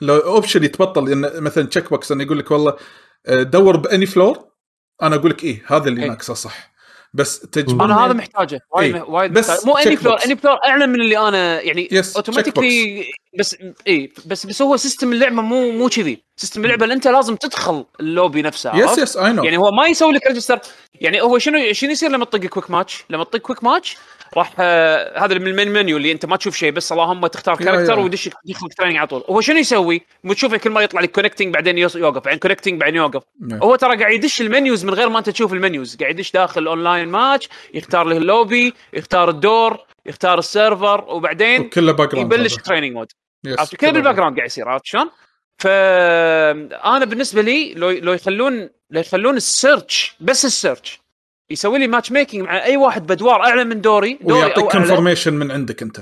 لو 0.00 0.16
option 0.16 0.64
يتبطل 0.64 1.08
إن 1.12 1.42
مثلا 1.42 1.66
check 1.66 1.90
box 1.90 2.12
انه 2.12 2.24
يقول 2.24 2.38
لك 2.38 2.50
والله 2.50 2.76
آه، 3.26 3.42
دور 3.42 3.76
ب 3.76 3.84
any 3.84 4.06
floor 4.06 4.38
أنا 5.02 5.16
أقول 5.16 5.30
لك 5.30 5.44
إيه 5.44 5.62
هذا 5.66 5.88
اللي 5.88 6.02
إيه. 6.02 6.08
ناقصه 6.08 6.34
صح. 6.34 6.75
بس 7.16 7.40
تجبرني 7.40 7.84
أنا 7.84 8.06
هذا 8.06 8.12
محتاجه 8.12 8.60
وايد 8.70 8.94
إيه. 8.94 9.02
وايد 9.02 9.32
بس. 9.32 9.66
مو 9.66 9.76
any 9.76 9.96
floor. 9.96 10.24
any 10.24 10.36
floor 10.36 10.58
اعلى 10.64 10.86
من 10.86 11.00
اللي 11.00 11.18
أنا 11.18 11.60
يعني 11.60 11.88
Yes, 11.88 12.16
automatically 12.16 13.04
بس 13.38 13.56
اي 13.86 14.12
بس 14.26 14.46
بس 14.46 14.62
هو 14.62 14.76
system 14.76 15.12
اللعبة 15.12 15.42
مو 15.42 15.70
مو 15.70 15.88
كذي 15.88 16.22
system 16.36 16.64
اللعبة 16.64 16.84
اللي 16.84 16.94
أنت 16.94 17.08
لازم 17.08 17.36
تدخل 17.36 17.84
اللوبي 18.00 18.42
نفسه 18.42 18.76
yes؟ 18.76 18.98
yes 18.98 19.16
اي 19.16 19.32
no 19.32 19.44
يعني 19.44 19.56
هو 19.56 19.70
ما 19.70 19.86
يسوي 19.86 20.12
لك 20.12 20.26
register 20.26 20.58
يعني 20.94 21.22
هو 21.22 21.38
شنو 21.38 21.72
شنو 21.72 21.90
يصير 21.90 22.10
لما 22.10 22.24
تطق 22.24 22.38
quick 22.38 22.70
match؟ 22.70 23.04
لما 23.10 23.24
تطق 23.24 23.38
quick 23.38 23.64
match 23.64 23.96
راح 24.36 24.52
آه 24.58 25.18
هذا 25.24 25.38
من 25.38 25.46
ال 25.46 25.51
main 25.51 25.72
menu 25.72 25.96
اللي 25.96 26.12
انت 26.12 26.26
ما 26.26 26.36
تشوف 26.36 26.56
شيء 26.56 26.70
بس 26.70 26.92
اللهم 26.92 27.26
تختار 27.26 27.56
character 27.56 27.98
يا. 27.98 28.02
ويدش 28.02 28.30
يدخل 28.46 28.68
training 28.68 28.96
على 28.96 29.06
طول 29.06 29.24
هو 29.30 29.40
شنو 29.40 29.56
يسوي؟ 29.58 30.02
مو 30.24 30.32
تشوفه 30.32 30.56
كل 30.56 30.70
ما 30.70 30.80
يطلع 30.82 31.00
لك 31.00 31.10
connecting 31.10 31.54
بعدين 31.54 31.78
يوص- 31.78 31.96
يوقف 31.96 32.22
بعدين 32.24 32.38
connecting 32.38 32.80
بعدين 32.80 32.96
يوقف. 32.96 33.22
هو 33.52 33.76
ترى 33.76 33.96
قاعد 33.96 34.12
يدش 34.12 34.40
ال 34.40 34.47
menus 34.47 34.84
من 34.84 34.94
غير 34.94 35.08
ما 35.08 35.18
انت 35.18 35.30
تشوف 35.30 35.52
ال 35.52 35.59
menus 35.59 35.96
قاعد 35.96 36.10
يدش 36.18 36.30
داخل 36.32 36.62
ال 36.62 36.69
online 36.69 37.08
match 37.08 37.48
يختار 37.74 38.06
له 38.06 38.16
اللوبي 38.16 38.74
يختار 38.92 39.28
الدور 39.30 39.78
يختار 40.06 40.38
ال 40.38 40.47
server 40.47 41.04
وبعدين 41.08 41.60
وكله 41.60 41.92
background 41.92 42.32
يبلش. 42.32 42.54
training 42.54 42.92
mode 42.92 43.12
عرفت 43.46 43.76
كذا 43.76 43.90
بال 43.90 44.14
background 44.14 44.36
قاعد 44.36 44.46
يصير 44.48 44.68
عرفت 44.68 44.86
شلون؟ 44.86 45.10
فانا 45.58 47.04
بالنسبة 47.04 47.42
لي 47.42 47.74
لو 47.74 47.90
لو 47.90 48.12
يخلون 48.12 48.70
لو 48.90 49.00
يخلون 49.00 49.36
ال 49.36 49.47
search 49.47 50.16
بس 50.20 50.44
ال 50.44 50.52
search 50.52 51.00
يسوي 51.50 51.78
لي 51.78 51.86
matchmaking 51.86 52.42
مع 52.42 52.64
أي 52.64 52.76
واحد 52.76 53.06
بادوار 53.06 53.42
أعلى 53.44 53.64
من 53.64 53.80
دوري 53.80 54.18
دوري 54.22 54.42
ويعطيك 54.44 54.64
confirmation 54.64 55.34
من 55.34 55.50
عندك 55.50 55.82
أنت. 55.82 56.00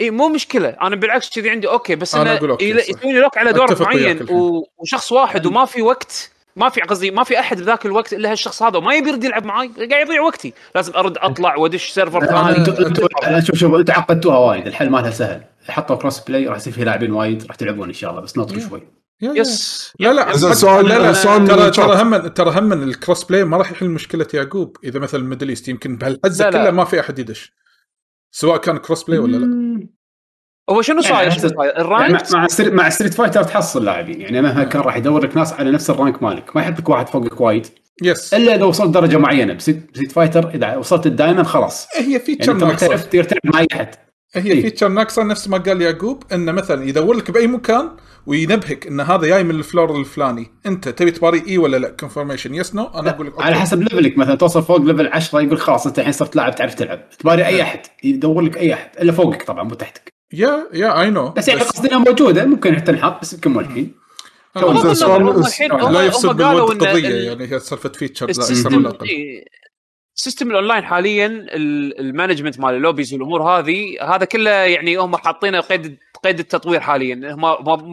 إي 0.00 0.10
مو 0.10 0.28
مشكلة. 0.28 0.68
أنا 0.68 0.96
بالعكس 0.96 1.30
كذي 1.30 1.50
عندي 1.50 1.68
okay 1.68 1.96
بس 1.96 2.14
أنا 2.14 2.30
إنه 2.30 2.38
أقول 2.38 2.50
okay، 2.50 2.70
يل- 2.70 2.82
صح. 2.82 2.88
يسوي 2.88 3.12
لي 3.12 3.20
lock 3.20 3.38
على 3.38 3.52
دور 3.52 3.82
معين. 3.82 4.22
و- 4.30 4.64
وشخص 4.78 5.12
واحد 5.12 5.46
وما 5.46 5.64
في 5.64 5.82
وقت 5.82 6.30
ما 6.56 6.68
في 6.68 6.80
قصدي 6.80 7.10
ما 7.10 7.24
في 7.24 7.40
أحد 7.40 7.56
بذاك 7.56 7.86
الوقت 7.86 8.12
إلا 8.12 8.30
هالشخص 8.30 8.62
هذا 8.62 8.78
وما 8.78 8.94
يبي 8.94 9.08
يرد 9.08 9.24
يلعب 9.24 9.44
معاي 9.44 9.68
قاعد 9.68 10.06
يضيع 10.06 10.20
وقتي. 10.20 10.52
لازم 10.74 10.92
أرد 10.96 11.18
أطلع 11.18 11.56
وأدش 11.56 11.90
server 11.90 12.26
ثاني. 12.26 13.42
شوف 13.46 13.56
شوف 13.56 13.74
أنتوا 13.74 13.94
عقدتوها 13.94 14.38
وايد. 14.38 14.66
الحل 14.66 14.90
مالها 14.90 15.10
سهل. 15.10 15.42
حطوا 15.68 15.96
cross-play 15.96 16.46
راح 16.46 16.56
يصير 16.56 16.72
في 16.72 16.84
لاعبين 16.84 17.12
وايد 17.12 17.46
راح 17.46 17.56
تلعبون 17.56 17.88
إن 17.88 17.94
شاء 17.94 18.10
الله 18.10 18.22
بس 18.22 18.38
نطروا 18.38 18.60
شوي. 18.60 18.82
yes 19.22 19.92
لا 20.00 20.12
لا. 20.12 20.24
حق- 20.24 20.36
سؤال- 20.36 20.88
لا 20.88 20.98
لا 20.98 21.12
سؤال 21.12 21.48
ترى. 21.48 21.70
ترى 21.70 22.02
هم 22.02 22.16
ترى 22.26 22.58
هم 22.60 22.72
ال 22.72 23.24
cross-play 23.24 23.44
ما 23.44 23.56
راح 23.56 23.72
يحل 23.72 23.88
مشكلة 23.88 24.26
يعقوب 24.34 24.76
إذا 24.84 24.98
مثلا 24.98 25.20
ال 25.20 25.24
Middle 25.24 25.48
East 25.48 25.68
يمكن 25.68 25.96
بهالحزه. 25.96 26.50
كلها 26.50 26.70
ما 26.70 26.84
في 26.84 27.00
أحد 27.00 27.18
يدش. 27.18 27.52
سواء 28.34 28.56
كان 28.58 28.76
cross-play 28.78 29.18
ولا 29.18 29.36
لا. 29.36 29.88
هو 30.70 30.82
شنو 30.82 31.00
يعني 31.02 31.30
صاير؟ 31.30 31.54
يعني 31.58 31.78
ال 31.80 31.90
rank 31.90 32.32
مع 32.32 32.40
مع 32.40 32.46
Street, 32.46 32.72
مع 32.72 32.88
Street 32.88 33.14
Fighter 33.14 33.42
تحصل 33.42 33.84
لاعبين. 33.84 34.20
يعني 34.20 34.42
مهما 34.42 34.64
كان 34.64 34.82
راح 34.82 34.96
يدور 34.96 35.24
لك 35.24 35.36
ناس 35.36 35.52
على 35.52 35.70
نفس 35.70 35.90
ال 35.90 35.96
rank 35.96 36.22
مالك. 36.22 36.56
ما 36.56 36.62
يحط 36.62 36.78
لك 36.78 36.88
واحد 36.88 37.08
فوقك 37.08 37.40
وايد. 37.40 37.66
yes 38.02 38.34
إلا 38.34 38.54
إذا 38.54 38.64
وصلت 38.64 38.94
درجة 38.94 39.16
معينة. 39.16 39.52
ب 39.54 39.59
Street 39.59 39.90
Street 39.94 40.12
Fighter 40.12 40.48
إذا 40.50 40.76
وصلت 40.76 41.06
ال 41.06 41.11
diamond 41.11 41.44
خلاص. 41.44 41.86
هي 41.96 42.12
يعني 42.12 42.24
feature 42.24 42.52
أنت 42.52 42.74
تلعب 42.74 43.40
مع 43.44 43.60
أي 43.60 43.66
أحد. 43.72 43.94
هي 44.34 44.52
إيه. 44.52 44.62
feature 44.62 44.88
ناقصة 44.88 45.22
نفس 45.22 45.48
ما 45.48 45.58
قال 45.58 45.82
يعقوب 45.82 46.22
انه 46.32 46.52
مثلا 46.52 46.84
يدور 46.88 47.14
لك 47.16 47.30
بأي 47.30 47.46
مكان 47.46 47.90
وينبهك 48.26 48.86
إن 48.86 49.00
هذا 49.00 49.26
جاي 49.26 49.44
من 49.44 49.50
ال 49.54 49.62
floor 49.62 50.00
الفلاني 50.00 50.50
أنت 50.66 50.88
تبي 50.88 51.10
تباري 51.10 51.42
اي 51.48 51.58
ولا 51.58 51.76
لا؟ 51.76 51.88
confirmation 51.88 52.54
yes 52.54 52.74
no 52.74 52.84
أنا 52.84 53.10
أقول 53.10 53.26
لك 53.26 53.40
على. 53.40 53.54
حسب 53.56 53.82
level 53.82 54.12
ك 54.12 54.18
مثلا 54.18 54.34
توصل 54.34 54.62
فوق 54.62 54.80
level 54.80 55.06
10 55.08 55.40
يقول 55.40 55.58
خلاص 55.60 55.86
أنت 55.86 55.98
الحين 55.98 56.12
صرت 56.12 56.36
لاعب 56.36 56.54
تعرف 56.54 56.74
تلعب. 56.74 57.08
تباري 57.10 57.46
أي 57.46 57.62
أحد 57.62 57.80
يدور 58.04 58.40
لك 58.42 58.56
أي 58.56 58.74
أحد 58.74 58.90
إلا 59.02 59.12
فوقك 59.12 59.42
طبعا 59.42 59.62
مو 59.64 59.74
تحتك. 59.74 60.12
yeah 60.32 60.66
yeah 60.72 61.00
I 61.02 61.10
know 61.10 61.28
بس 61.30 61.48
يعني 61.48 61.60
قصدي 61.60 61.88
إنها 61.88 61.98
موجودة 61.98 62.44
ممكن 62.44 62.84
تنحط 62.84 63.20
بس 63.20 63.32
يمكن 63.32 63.50
مو 63.50 63.60
الحين. 63.60 63.94
بغض 64.56 64.82
زين، 64.86 64.94
سؤال- 64.94 65.20
النظر 65.20 65.36
هم 65.40 65.46
الحين 65.46 65.72
هم 65.72 65.92
لا 65.92 66.02
يفسد 66.02 66.42
قالوا 66.42 66.66
بالود 66.68 66.82
إن 66.82 66.88
قضية 66.90 67.08
يعني 67.08 67.52
هي 67.52 67.60
سالفة 67.60 67.88
feature 67.88 68.30
ال 70.16 70.21
system 70.21 70.50
ال 70.50 70.55
online 70.55 70.84
حاليا 70.84 71.26
ال- 71.26 72.00
management 72.00 72.60
مال 72.60 72.74
ال 72.74 72.79
lobbies 72.79 73.14
والأمور 73.14 73.42
هذه 73.42 73.96
هذا 74.14 74.24
كله 74.24 74.50
يعني 74.50 74.96
هم 74.96 75.16
حاطينه 75.16 75.60
قيد 75.60 75.98
قيد 76.24 76.38
التطوير 76.38 76.80
حاليا. 76.80 77.14
هم 77.34 77.40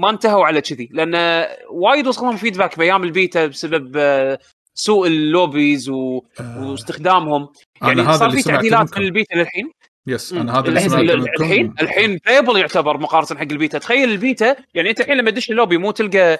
ما, 0.01 0.09
انتهوا 0.09 0.45
على 0.45 0.61
كذي. 0.61 0.89
لأن 0.91 1.45
وايد 1.69 2.07
وصلهم 2.07 2.37
feedback 2.37 2.77
بأيام 2.77 3.03
البيتا 3.03 3.45
بسبب 3.45 3.93
آه، 3.97 4.39
سوء 4.75 5.07
ال 5.07 5.17
lobbies 5.17 5.89
و... 5.89 6.21
واستخدامهم. 6.57 7.41
أنا 7.83 7.89
يعني 7.89 8.01
هذا 8.01 8.17
صار 8.17 8.29
في 8.31 8.43
تعديلات. 8.43 8.97
من 8.97 9.05
البيتا 9.05 9.35
للحين. 9.35 9.71
yes. 10.07 10.33
أنا 10.33 10.59
هذا 10.59 10.67
اللي 10.67 10.71
الحين- 10.85 10.89
سمعته 10.89 11.13
الحين- 11.39 11.73
الحين 11.81 12.19
playable 12.25 12.57
يعتبر 12.59 12.97
مقارنة 12.97 13.39
حق 13.39 13.47
البيتا. 13.51 13.77
تخيل 13.77 14.11
البيتا 14.11 14.55
يعني 14.73 14.89
أنت 14.89 14.99
الحين 14.99 15.17
لما 15.17 15.31
تدش 15.31 15.49
اللوبي 15.51 15.77
مو 15.77 15.91
تلقى 15.91 16.39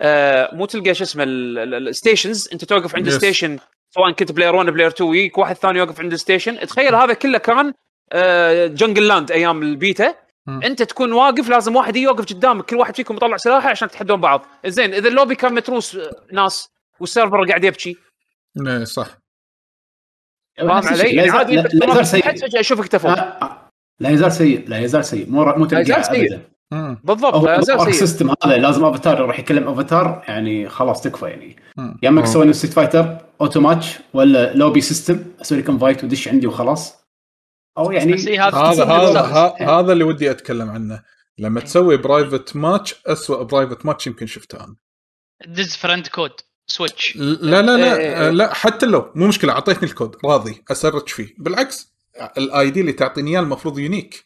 آه 0.00 0.54
مو 0.54 0.66
تلقى 0.66 0.94
شو 0.94 1.04
اسمه 1.04 1.24
ال 1.26 1.40
stations 1.40 2.48
أنت 2.52 2.64
توقف 2.64 2.96
عند. 2.96 3.08
station 3.08 3.58
سواء 3.98 4.12
كنت 4.12 4.32
player 4.32 4.54
1 4.56 4.66
player 4.70 4.90
2 4.90 5.10
ويك 5.10 5.38
واحد 5.38 5.56
ثاني 5.56 5.78
يوقف 5.78 6.00
عند 6.00 6.12
ال 6.12 6.18
station 6.18 6.58
تخيل 6.66 6.94
هذا 6.94 7.14
كله 7.14 7.38
كان 7.38 7.72
آه 8.12 8.66
jungle 8.66 9.08
land 9.08 9.30
أيام 9.32 9.62
البيتا. 9.62 10.14
أنت 10.48 10.82
تكون 10.82 11.12
واقف 11.12 11.48
لازم 11.48 11.76
واحد 11.76 11.96
يوقف 11.96 12.24
قدامك 12.24 12.64
كل 12.64 12.76
واحد 12.76 12.96
فيكم 12.96 13.16
يطلع 13.16 13.36
سلاحه 13.36 13.70
عشان 13.70 13.88
تتحدون 13.88 14.20
بعض 14.20 14.46
زين 14.66 14.94
إذا 14.94 15.08
اللوبي 15.08 15.34
كان 15.34 15.54
متروس 15.54 15.96
آه، 15.96 16.10
ناس 16.32 16.68
وال 17.00 17.11
server 17.11 17.44
قاعد 17.48 17.64
يبكي 17.64 17.96
إيه، 18.66 18.84
صح 18.84 19.06
فاهم. 20.58 20.70
علي؟ 20.70 20.96
لا 20.96 21.04
يعني 21.12 21.28
يزال- 21.28 21.36
عادي 21.38 21.54
لا- 21.56 21.60
أنت 21.64 21.74
لا 21.74 21.84
يزال 21.84 21.88
تتنافس 21.90 22.10
سيء 22.10 22.36
فجاه 22.48 22.60
يشوفك 22.60 22.88
تفوق 22.88 23.14
لا 24.00 24.10
يزال 24.10 24.32
سيء 24.32 24.68
لا 24.68 24.78
يزال 24.78 25.04
سيء 25.04 25.30
مو 25.30 25.44
مو 25.44 25.64
لا 25.66 25.80
يزال 25.80 26.04
سيء. 26.04 26.40
مم. 26.72 27.00
بالضبط 27.04 27.34
الارك 27.34 27.92
سيستم 27.94 28.30
هذا 28.44 28.56
لازم 28.56 28.84
افاتار 28.84 29.18
يروح 29.20 29.38
يكلم 29.38 29.68
افاتار 29.68 30.24
يعني 30.28 30.68
خلاص 30.68 31.02
تكفى 31.02 31.26
يعني. 31.26 31.56
يا 32.02 32.08
اما 32.08 32.20
آه. 32.20 32.24
تسوي 32.24 32.52
ستيت 32.52 32.72
فايتر 32.72 33.18
اوتو 33.40 33.60
ماتش 33.60 33.98
ولا 34.14 34.54
لوبي 34.54 34.80
سيستم 34.80 35.24
أسوي 35.40 35.58
لك 35.58 35.68
انفايت 35.68 36.04
ودش 36.04 36.28
عندي 36.28 36.46
وخلاص 36.46 36.94
أو 37.78 37.92
يعني 37.92 38.14
إيه، 38.14 38.48
هذا- 38.48 38.84
هذا 38.84 39.54
هذا 39.60 39.92
اللي 39.92 40.04
ودي 40.04 40.30
اتكلم 40.30 40.70
عنه 40.70 41.02
لما 41.38 41.60
تسوي 41.60 41.96
برايفت 41.96 42.56
ماتش 42.56 42.94
اسوء 43.06 43.42
برايفت 43.42 43.86
ماتش 43.86 44.06
يمكن 44.06 44.26
شفته 44.26 44.64
أنا 44.64 44.76
دز 45.46 45.76
فرند 45.76 46.06
كود 46.06 46.32
Switch 46.66 47.16
لا 47.16 47.62
لا 47.62 47.76
إيه، 47.76 47.94
إيه، 47.94 48.14
لا 48.14 48.24
إيه. 48.24 48.30
لا 48.30 48.54
حتى 48.54 48.86
لو 48.86 49.12
مو 49.14 49.26
مشكله 49.26 49.52
اعطيتني 49.52 49.88
الكود 49.88 50.16
راضي 50.24 50.64
أ 50.70 50.75
search 50.75 51.08
فيه 51.08 51.34
بالعكس 51.38 51.94
ال 52.38 52.70
ID 52.70 52.80
اللي 52.80 52.92
تعطيني 52.92 53.30
اياه 53.30 53.40
المفروض 53.40 53.78
unique 53.78 54.24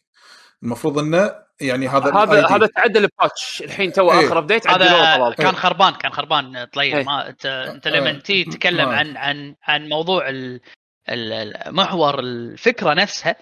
المفروض 0.62 0.98
انه 0.98 1.32
يعني 1.62 1.88
هذا 1.88 2.14
هذا. 2.14 2.46
هذا 2.46 2.66
تعدل 2.66 3.06
ب 3.18 3.26
patch 3.26 3.62
الحين 3.62 3.92
تو 3.92 4.12
إيه. 4.12 4.26
آخر 4.26 4.38
update 4.38 4.66
عدلوه 4.66 5.02
هذا 5.28 5.34
كان 5.34 5.52
خربان 5.54 5.92
كان 5.94 6.12
خربان 6.12 6.64
طلال 6.64 6.96
إيه. 6.96 7.04
ما 7.04 7.28
انت 7.28 7.46
أنت. 7.46 7.88
لما 7.88 8.12
تيجي 8.12 8.50
تتكلم. 8.50 8.88
عن 8.88 9.16
عن 9.16 9.54
عن 9.62 9.88
موضوع 9.88 10.28
ال- 10.28 10.60
ال- 11.08 11.32
ال- 11.32 11.74
محور 11.74 12.20
الفكرة 12.20 12.94
نفسها 12.94 13.36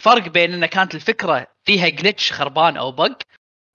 فرق 0.00 0.28
بين 0.28 0.54
إن 0.54 0.66
كانت 0.66 0.94
الفكرة 0.94 1.46
فيها 1.64 1.88
glitch 1.88 2.32
خربان 2.32 2.76
أو 2.76 2.92
bug 2.92 3.12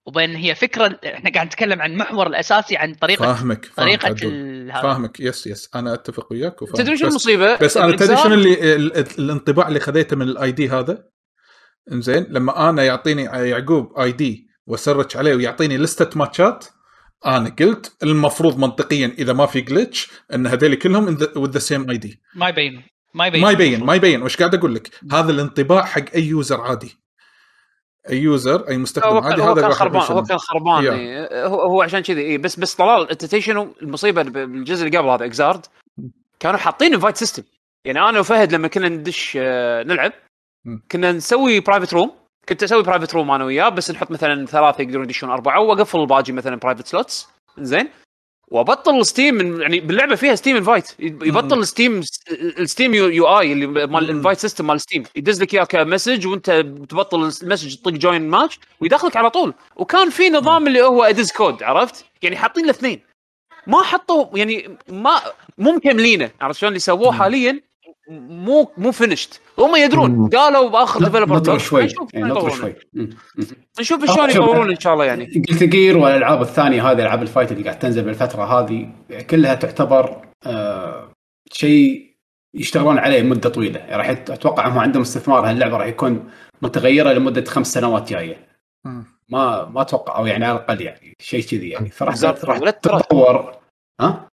وبين 0.08 0.36
هي 0.36 0.56
فكره 0.56 1.00
إحنا 1.06 1.30
قاعد 1.32 1.46
نتكلم 1.48 1.82
عن 1.82 1.92
المحور 1.92 2.28
الأساسي 2.28 2.78
عن 2.78 2.94
طريقه 2.94 3.34
فاهمك 3.34 3.66
فاهمك 3.66 4.02
طريقة 4.02 4.08
هذا. 4.74 4.82
فاهمك 4.82 5.20
yes 5.20 5.48
yes 5.48 5.70
أنا 5.76 5.94
أتفق 5.94 6.28
وياك 6.32 6.62
وفاهمك. 6.62 6.78
تدري 6.78 6.98
شو 6.98 7.06
بس- 7.06 7.12
المصيبة؟ 7.12 7.56
بس 7.56 7.78
أنا 7.78 7.96
تدري 7.96 8.18
شنو 8.18 8.34
اللي 8.34 8.76
ال- 8.76 8.98
ال- 8.98 9.08
الانطباع 9.20 9.68
اللي 9.68 9.80
خذيته 9.80 10.16
من 10.16 10.22
ال 10.30 10.52
ID 10.52 10.70
هذا 10.70 11.04
إنزين 11.92 12.26
لما 12.30 12.70
أنا 12.70 12.84
يعطيني 12.84 13.24
يعقوب 13.24 14.00
ID 14.00 14.48
وأ 14.68 14.80
search 14.80 15.18
عليه 15.18 15.36
ويعطيني 15.36 15.78
لستة 15.78 16.20
ماتشات 16.20 16.66
أنا 17.26 17.50
قلت 17.60 17.96
المفروض 18.04 18.58
منطقيا 18.58 19.16
إذا 19.18 19.34
ما 19.34 19.46
في 19.46 19.62
glitch 19.62 20.12
إن 20.34 20.48
هذول 20.48 20.76
كلهم 20.76 21.18
with 21.36 21.50
the 21.50 21.60
same 21.60 21.90
ID 21.90 22.22
ما 22.36 22.50
يبين 22.50 22.84
ما 23.14 23.28
يبين 23.28 23.42
ما 23.42 23.52
يبين 23.52 23.84
ما 23.84 23.96
يبين 23.96 24.22
وش 24.22 24.38
قاعد 24.38 24.56
أقول 24.56 24.76
لك 24.76 24.90
هذا 25.12 25.32
الانطباع 25.32 25.86
حق 25.86 26.06
أي 26.16 26.24
user 26.24 26.62
عادي 26.62 26.98
أي 28.10 28.18
user 28.18 28.68
أي 28.68 28.78
مستخدم 28.78 29.08
هو 29.10 29.18
عادي 29.18 29.42
هو 29.42 29.52
هذا 29.52 29.62
كان 29.62 29.72
خربان. 29.72 30.02
هو 30.02 30.24
كان 30.24 30.38
خربان 30.38 30.84
يا. 30.84 30.94
إيه. 30.94 31.46
هو, 31.48 31.62
هو 31.62 31.82
عشان 31.82 32.00
كذي 32.00 32.22
إيه. 32.22 32.38
بس 32.38 32.60
بس 32.60 32.76
طلال 32.76 33.10
انت 33.10 33.38
شنو 33.38 33.76
المصيبه 33.82 34.22
بالجزء 34.22 34.86
اللي 34.86 34.98
قبل 34.98 35.08
هذا 35.08 35.26
Xrd 35.26 35.66
كانوا 36.40 36.60
حاطين 36.60 36.94
invite 36.94 37.18
system 37.18 37.44
يعني 37.86 38.00
أنا 38.00 38.20
وفهد 38.20 38.54
لما 38.54 38.68
كنا 38.68 38.90
ندش 38.90 39.38
آه، 39.42 39.84
نلعب. 39.84 40.12
كنا 40.92 41.12
نسوي 41.12 41.60
private 41.60 41.94
room 41.94 42.12
كنت 42.50 42.64
أسوي 42.64 42.84
private 42.84 43.14
room 43.16 43.32
أنا 43.32 43.46
وياه 43.46 43.70
بس 43.70 43.92
نحط 43.92 44.12
مثلا 44.12 44.46
ثلاثة 44.46 44.82
يقدرون 44.84 45.04
يدشون 45.06 45.30
أربعة 45.30 45.60
وأقفل 45.60 46.00
الباقي 46.00 46.32
مثلا 46.34 46.56
private 46.56 46.88
slots 46.88 47.28
زين؟ 47.58 47.88
وأبطل 48.48 49.06
Steam 49.06 49.36
من- 49.36 49.62
يعني 49.62 49.80
باللعبة 49.80 50.16
فيها 50.16 50.36
Steam 50.36 50.56
invite 50.56 50.92
يبطل 51.00 51.68
Steam 51.68 52.02
ال 52.42 52.51
Steam 52.51 52.94
U, 52.94 53.08
UI 53.08 53.52
اللي 53.54 53.68
مال 53.68 54.04
ال 54.04 54.09
invite 54.09 54.38
system 54.40 54.68
مال 54.68 54.82
Steam 54.82 55.04
يدز 55.16 55.42
لك 55.42 55.54
اياه 55.54 55.64
ك 55.64 55.72
message 55.72 56.28
وأنت 56.28 56.52
تبطل 56.90 57.18
ال 57.44 57.48
message 57.48 57.76
تطق 57.76 57.92
join 57.92 58.30
match 58.30 58.60
ويدخلك 58.82 59.16
على 59.18 59.30
طول. 59.30 59.54
وكان 59.76 60.10
في 60.10 60.30
نظام 60.30 60.68
اللي 60.68 60.82
هو 60.82 61.04
ادز 61.04 61.32
كود 61.32 61.64
عرفت؟ 61.64 62.06
يعني 62.22 62.36
حاطين 62.36 62.66
الاثنين. 62.66 63.02
ما 63.68 63.84
حطوا 63.84 64.38
يعني 64.38 64.78
ما 64.90 65.22
مو 65.58 65.72
مكملينه 65.72 66.32
عرفت 66.42 66.60
شلون؟ 66.60 66.68
اللي 66.70 66.80
سووه 66.80 67.12
حاليا 67.12 67.62
مو 68.10 68.72
مو 68.78 68.92
finished 68.92 69.42
هم 69.60 69.76
يدرون. 69.76 70.30
قالوا 70.30 70.70
بآخر 70.70 71.04
developer 71.04 71.36
نطر 71.36 71.58
شوي. 71.58 71.84
نشوف 71.84 72.12
شلون 72.12 72.28
نطر. 72.28 72.50
شوي. 72.50 72.76
نشوف 73.80 74.04
آه، 74.04 74.14
شلون. 74.16 74.30
يطورون 74.30 74.70
إن 74.70 74.80
شاء 74.80 74.94
الله 74.94 75.06
يعني. 75.06 75.44
Guilty 75.50 75.64
Gear 75.64 75.98
والألعاب 75.98 76.42
الثانية 76.42 76.92
هذه 76.92 77.02
ألعاب 77.02 77.22
ال 77.22 77.27
fight 77.27 77.52
اللي 77.52 77.64
قاعد 77.64 77.80
تنزل 77.80 78.04
بالفترة 78.04 78.44
هذه 78.44 78.90
كلها 79.30 79.56
تعتبر 79.56 80.22
آه 80.46 81.12
شيء 81.52 82.16
يشتغلون 82.54 82.98
عليه 82.98 83.22
مدة 83.22 83.50
طويلة. 83.50 83.80
يعني 83.80 83.96
راح 83.96 84.10
أتوقع 84.10 84.68
هم 84.68 84.80
عندهم 84.80 85.02
استثمار. 85.02 85.50
هاللعبة 85.50 85.78
راح 85.78 85.88
يكون 85.88 86.30
متغيرة 86.62 87.14
لمدة 87.14 87.46
خمس 87.46 87.74
سنوات 87.74 88.10
جاية. 88.10 88.48
ما 89.30 89.66
ما 89.66 89.82
أتوقع 89.82 90.18
أو 90.18 90.26
يعني 90.26 90.46
على 90.46 90.58
الأقل 90.58 90.82
يعني 90.82 91.16
شيء 91.20 91.44
كذي 91.44 91.70
يعني. 91.70 91.90
فراح. 91.90 92.24
راح 92.24 92.58
تتطور. 92.70 93.56
ها؟ 94.02 94.28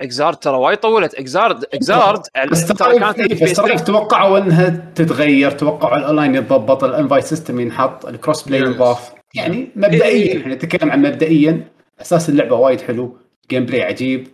Xrd 0.00 0.36
ترى 0.36 0.56
وايد 0.56 0.78
طولت. 0.78 1.14
Xrd 1.14 1.64
Xrd 1.64 2.22
بس 2.50 2.72
كانت 2.72 3.18
إيه، 3.18 3.44
بس 3.74 3.84
توقعوا 3.84 4.38
إنها 4.38 4.92
تتغير 4.94 5.50
توقعوا 5.50 5.96
الاونلاين 5.96 6.34
يتضبط 6.34 6.84
ال 6.84 6.90
invite 6.90 7.24
system 7.24 7.60
ينحط 7.60 8.06
ال 8.06 8.12
cross 8.12 8.42
play. 8.48 8.60
ينضاف 8.60 9.12
يعني 9.34 9.56
إيه. 9.56 9.72
مبدئيا 9.76 10.40
إحنا 10.40 10.54
نتكلم 10.54 10.90
عن 10.90 11.02
مبدئيا. 11.02 11.68
أساس 12.00 12.28
اللعبة 12.28 12.56
وايد 12.56 12.80
حلو. 12.80 13.18
gameplay 13.50 13.82
عجيب. 13.82 14.28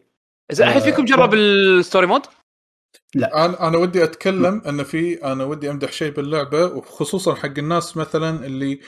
إذا 0.53 0.65
أحد 0.65 0.81
فيكم 0.81 1.05
جرب 1.05 1.35
ال 1.35 1.47
story 1.47 2.07
mode؟ 2.07 2.23
أنا 3.17 3.69
أنا 3.69 3.79
ودي 3.79 4.05
أتكلم 4.05 4.63
إن 4.69 4.83
في 4.83 5.15
أنا 5.15 5.45
ودي 5.45 5.71
أمدح 5.71 5.93
شيء 5.93 6.13
باللعبة 6.13 6.65
وخصوصا 6.65 7.35
حق 7.35 7.59
الناس 7.59 7.97
مثلا 7.97 8.47
اللي 8.47 8.81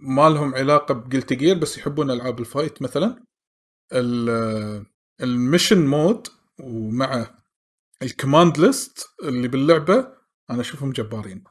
ما 0.00 0.28
لهم 0.28 0.54
علاقة 0.54 0.94
ب 0.94 0.99
Guilty 0.99 1.32
Gear 1.32 1.58
بس 1.58 1.78
يحبون 1.78 2.10
ألعاب 2.10 2.40
ال 2.40 2.47
fight 2.47 2.82
مثلا. 2.82 3.16
ال- 5.20 5.24
mission 5.28 5.86
mode 5.86 6.26
ومع 6.60 7.26
ال 8.02 8.09
command 8.09 8.58
list 8.58 9.06
اللي 9.24 9.48
باللعبة 9.48 10.06
أنا 10.50 10.60
أشوفهم 10.60 10.92
جبارين. 10.92 11.44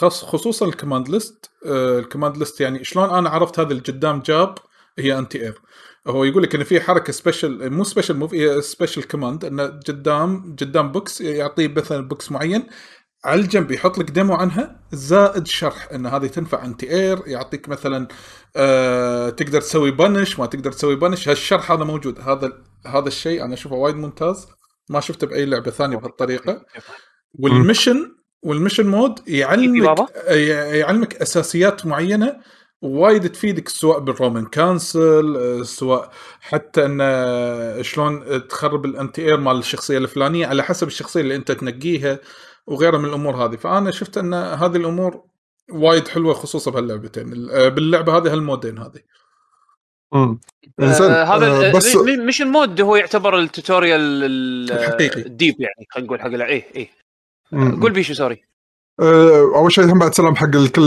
خاص 0.00 0.24
خصوصا 0.24 0.66
ال 0.66 0.71
command 0.71 1.08
list 1.08 1.50
آه، 1.66 1.98
ال 1.98 2.03
command 2.03 2.36
list 2.36 2.60
يعني 2.60 2.84
شلون 2.84 3.10
أنا 3.10 3.28
عرفت 3.30 3.58
هذا 3.60 3.70
اللي 3.70 3.82
قدام 3.82 4.20
جاب 4.20 4.54
هي 4.98 5.18
anti 5.18 5.42
air 5.42 5.60
هو 6.06 6.24
يقول 6.24 6.42
لك 6.42 6.54
إن 6.54 6.64
في 6.64 6.80
حركة 6.80 7.12
special 7.12 7.70
مو 7.70 7.84
special 7.84 8.16
move 8.16 8.34
هي 8.34 8.62
special 8.62 9.02
command 9.02 9.44
إنه 9.44 9.66
قدام 9.66 10.56
قدام 10.60 10.92
بوكس 10.92 11.20
يعطيه 11.20 11.68
مثلا 11.68 12.08
بوكس 12.08 12.32
معين 12.32 12.66
على 13.28 13.40
الجنب 13.40 13.70
يحط 13.70 13.98
لك 13.98 14.10
demo 14.10 14.34
عنها 14.34 14.80
زائد 14.92 15.46
شرح 15.46 15.88
إن 15.94 16.06
هذه 16.06 16.26
تنفع 16.26 16.64
anti 16.64 16.90
air 16.90 17.22
يعطيك 17.26 17.68
مثلا 17.68 18.08
آه 18.56 19.30
تقدر 19.30 19.60
تسوي 19.60 19.90
punish 19.90 20.38
ما 20.38 20.46
تقدر 20.46 20.72
تسوي 20.72 20.96
punish 20.96 21.28
هالشرح 21.28 21.72
هذا 21.72 21.84
موجود. 21.84 22.20
هذا 22.20 22.52
هذا 22.86 23.08
الشيء 23.08 23.44
أنا 23.44 23.54
أشوفه 23.54 23.76
وايد 23.76 23.96
ممتاز. 23.96 24.46
ما 24.90 25.00
شفته 25.00 25.26
بأي 25.26 25.44
لعبة 25.44 25.70
ثانية 25.70 25.96
بهالطريقة. 25.96 26.64
وال 27.38 27.55
mission 27.55 28.14
وال 28.42 28.52
mission 28.52 28.86
mode 28.86 29.28
يعلمك 29.28 29.82
بابا؟ 29.82 30.34
يعلمك 30.76 31.14
أساسيات 31.16 31.86
معينة 31.86 32.36
وايد 32.82 33.32
تفيدك 33.32 33.68
سواء 33.68 33.98
بال 33.98 34.12
Roman 34.12 34.46
cancel 34.46 35.36
آه، 35.36 35.62
سواء 35.62 36.10
حتى 36.40 36.84
إن 36.84 36.98
آه، 37.00 37.82
شلون 37.82 38.48
تخرب 38.48 38.84
ال 38.84 38.92
anti 38.92 39.22
air 39.22 39.36
مال 39.40 39.58
الشخصية 39.58 39.98
الفلانية 39.98 40.46
على 40.46 40.62
حسب 40.62 40.86
الشخصية 40.86 41.20
اللي 41.20 41.36
أنت 41.36 41.52
تنقيها. 41.52 42.18
وغيرها 42.68 42.98
من 42.98 43.04
الأمور 43.04 43.36
هذه. 43.36 43.56
فأنا 43.56 43.90
شفت 43.90 44.18
أن 44.18 44.34
هذه 44.34 44.76
الأمور 44.76 45.22
وايد 45.72 46.08
حلوة 46.08 46.34
خصوصا 46.34 46.70
بهاللعبتين. 46.70 47.32
ال- 47.32 47.50
آه، 47.50 47.68
باللعبة 47.68 48.16
هذه 48.16 48.32
هالمودين 48.32 48.78
هذه. 48.78 49.00
مم. 50.12 50.40
إنزين، 50.80 51.10
آه 51.10 51.24
هذا 51.36 51.46
آه، 51.68 51.72
بس 51.72 51.96
mission 52.26 52.42
mode 52.42 52.80
هو 52.80 52.96
يعتبر 52.96 53.38
ال 53.38 53.45
tutorial 53.45 54.00
ال- 54.00 54.72
الحقيقي. 54.72 55.20
ال 55.22 55.28
deep 55.28 55.54
يعني 55.60 55.86
خلينا 55.90 56.06
نقول 56.06 56.20
حق 56.20 56.28
إيه 56.28 56.64
إيه. 56.76 56.88
قول 57.52 57.92
بيشو 57.92 58.14
sorry. 58.14 58.42
آه، 59.00 59.40
أول 59.56 59.72
شيء 59.72 59.84
هم 59.84 59.98
بعد 59.98 60.14
سلام 60.14 60.36
حق 60.36 60.54
الكل 60.56 60.82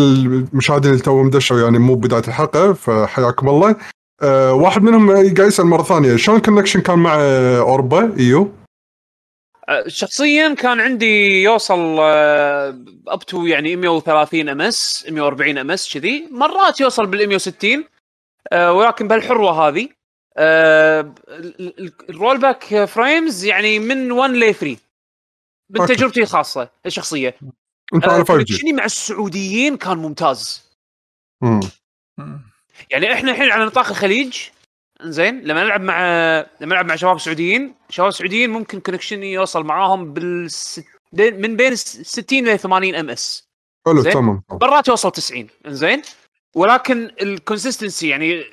المشاهدين 0.53 0.91
اللي 0.91 1.03
توهم 1.03 1.29
دشوا 1.29 1.59
يعني 1.59 1.79
مو 1.79 1.95
بداية 1.95 2.23
الحلقة 2.27 2.73
فحياكم 2.73 3.49
الله. 3.49 3.75
آه، 4.21 4.53
واحد 4.53 4.83
منهم 4.83 5.11
قاعد 5.11 5.39
يسال 5.39 5.65
مرة 5.65 5.83
ثانية. 5.83 6.15
شلون 6.15 6.37
ال 6.37 6.41
connection 6.41 6.81
كان 6.81 6.99
مع 6.99 7.15
آه، 7.19 7.59
أوربا 7.59 8.17
EU؟ 8.19 8.41
آه، 8.41 8.60
شخصيا 9.87 10.53
كان 10.53 10.79
عندي 10.79 11.43
يوصل 11.43 11.99
up 13.07 13.19
to 13.27 13.45
يعني 13.45 13.75
130 13.75 14.49
ms 14.49 15.05
140 15.09 15.57
ms 15.57 15.93
كذي. 15.93 16.27
مرات 16.31 16.79
يوصل 16.79 17.05
بال 17.07 17.27
160 17.27 17.85
آه، 18.51 18.71
ولكن 18.73 19.07
بهالحروة 19.07 19.67
هذه. 19.67 19.89
آه، 20.37 21.13
ال- 21.29 21.79
ال- 21.79 21.93
ال 22.09 22.37
rollback 22.37 22.85
frames 22.85 23.45
يعني 23.45 23.79
من 23.79 24.11
1 24.11 24.29
ل 24.31 24.53
3 24.55 24.77
من. 25.69 25.85
تجربتي 25.87 26.21
الخاصه 26.21 26.69
الشخصية. 26.85 27.35
أنت 27.93 28.05
آه، 28.05 28.11
على 28.11 28.25
5 28.25 28.37
G. 28.37 28.45
connection 28.45 28.71
ي 28.71 28.73
مع 28.73 28.85
السعوديين 28.85 29.77
كان 29.77 29.97
ممتاز. 29.97 30.63
مم. 31.41 31.59
يعني 32.89 33.13
إحنا 33.13 33.31
الحين 33.31 33.51
على 33.51 33.65
نطاق 33.65 33.87
الخليج 33.89 34.37
زين 35.03 35.41
لما 35.41 35.63
نلعب 35.63 35.81
مع 35.81 35.99
لما 36.39 36.73
نلعب 36.75 36.85
مع 36.85 36.95
شباب 36.95 37.19
سعوديين 37.19 37.75
شباب 37.89 38.11
سعوديين 38.11 38.49
ممكن 38.49 38.79
connection 38.79 39.28
ي 39.28 39.33
يوصل 39.33 39.63
معاهم 39.63 40.13
بالست... 40.13 40.85
من 41.13 41.55
بين 41.55 41.75
60 41.75 42.47
ل 42.47 42.59
80 42.59 42.95
ms 42.95 43.49
حلو. 43.85 44.03
تمام 44.03 44.43
مرات 44.51 44.87
يوصل 44.87 45.11
90 45.11 45.47
زين 45.67 46.01
ولكن 46.55 47.11
ال 47.21 47.28
consistency 47.28 48.09
يعني 48.09 48.43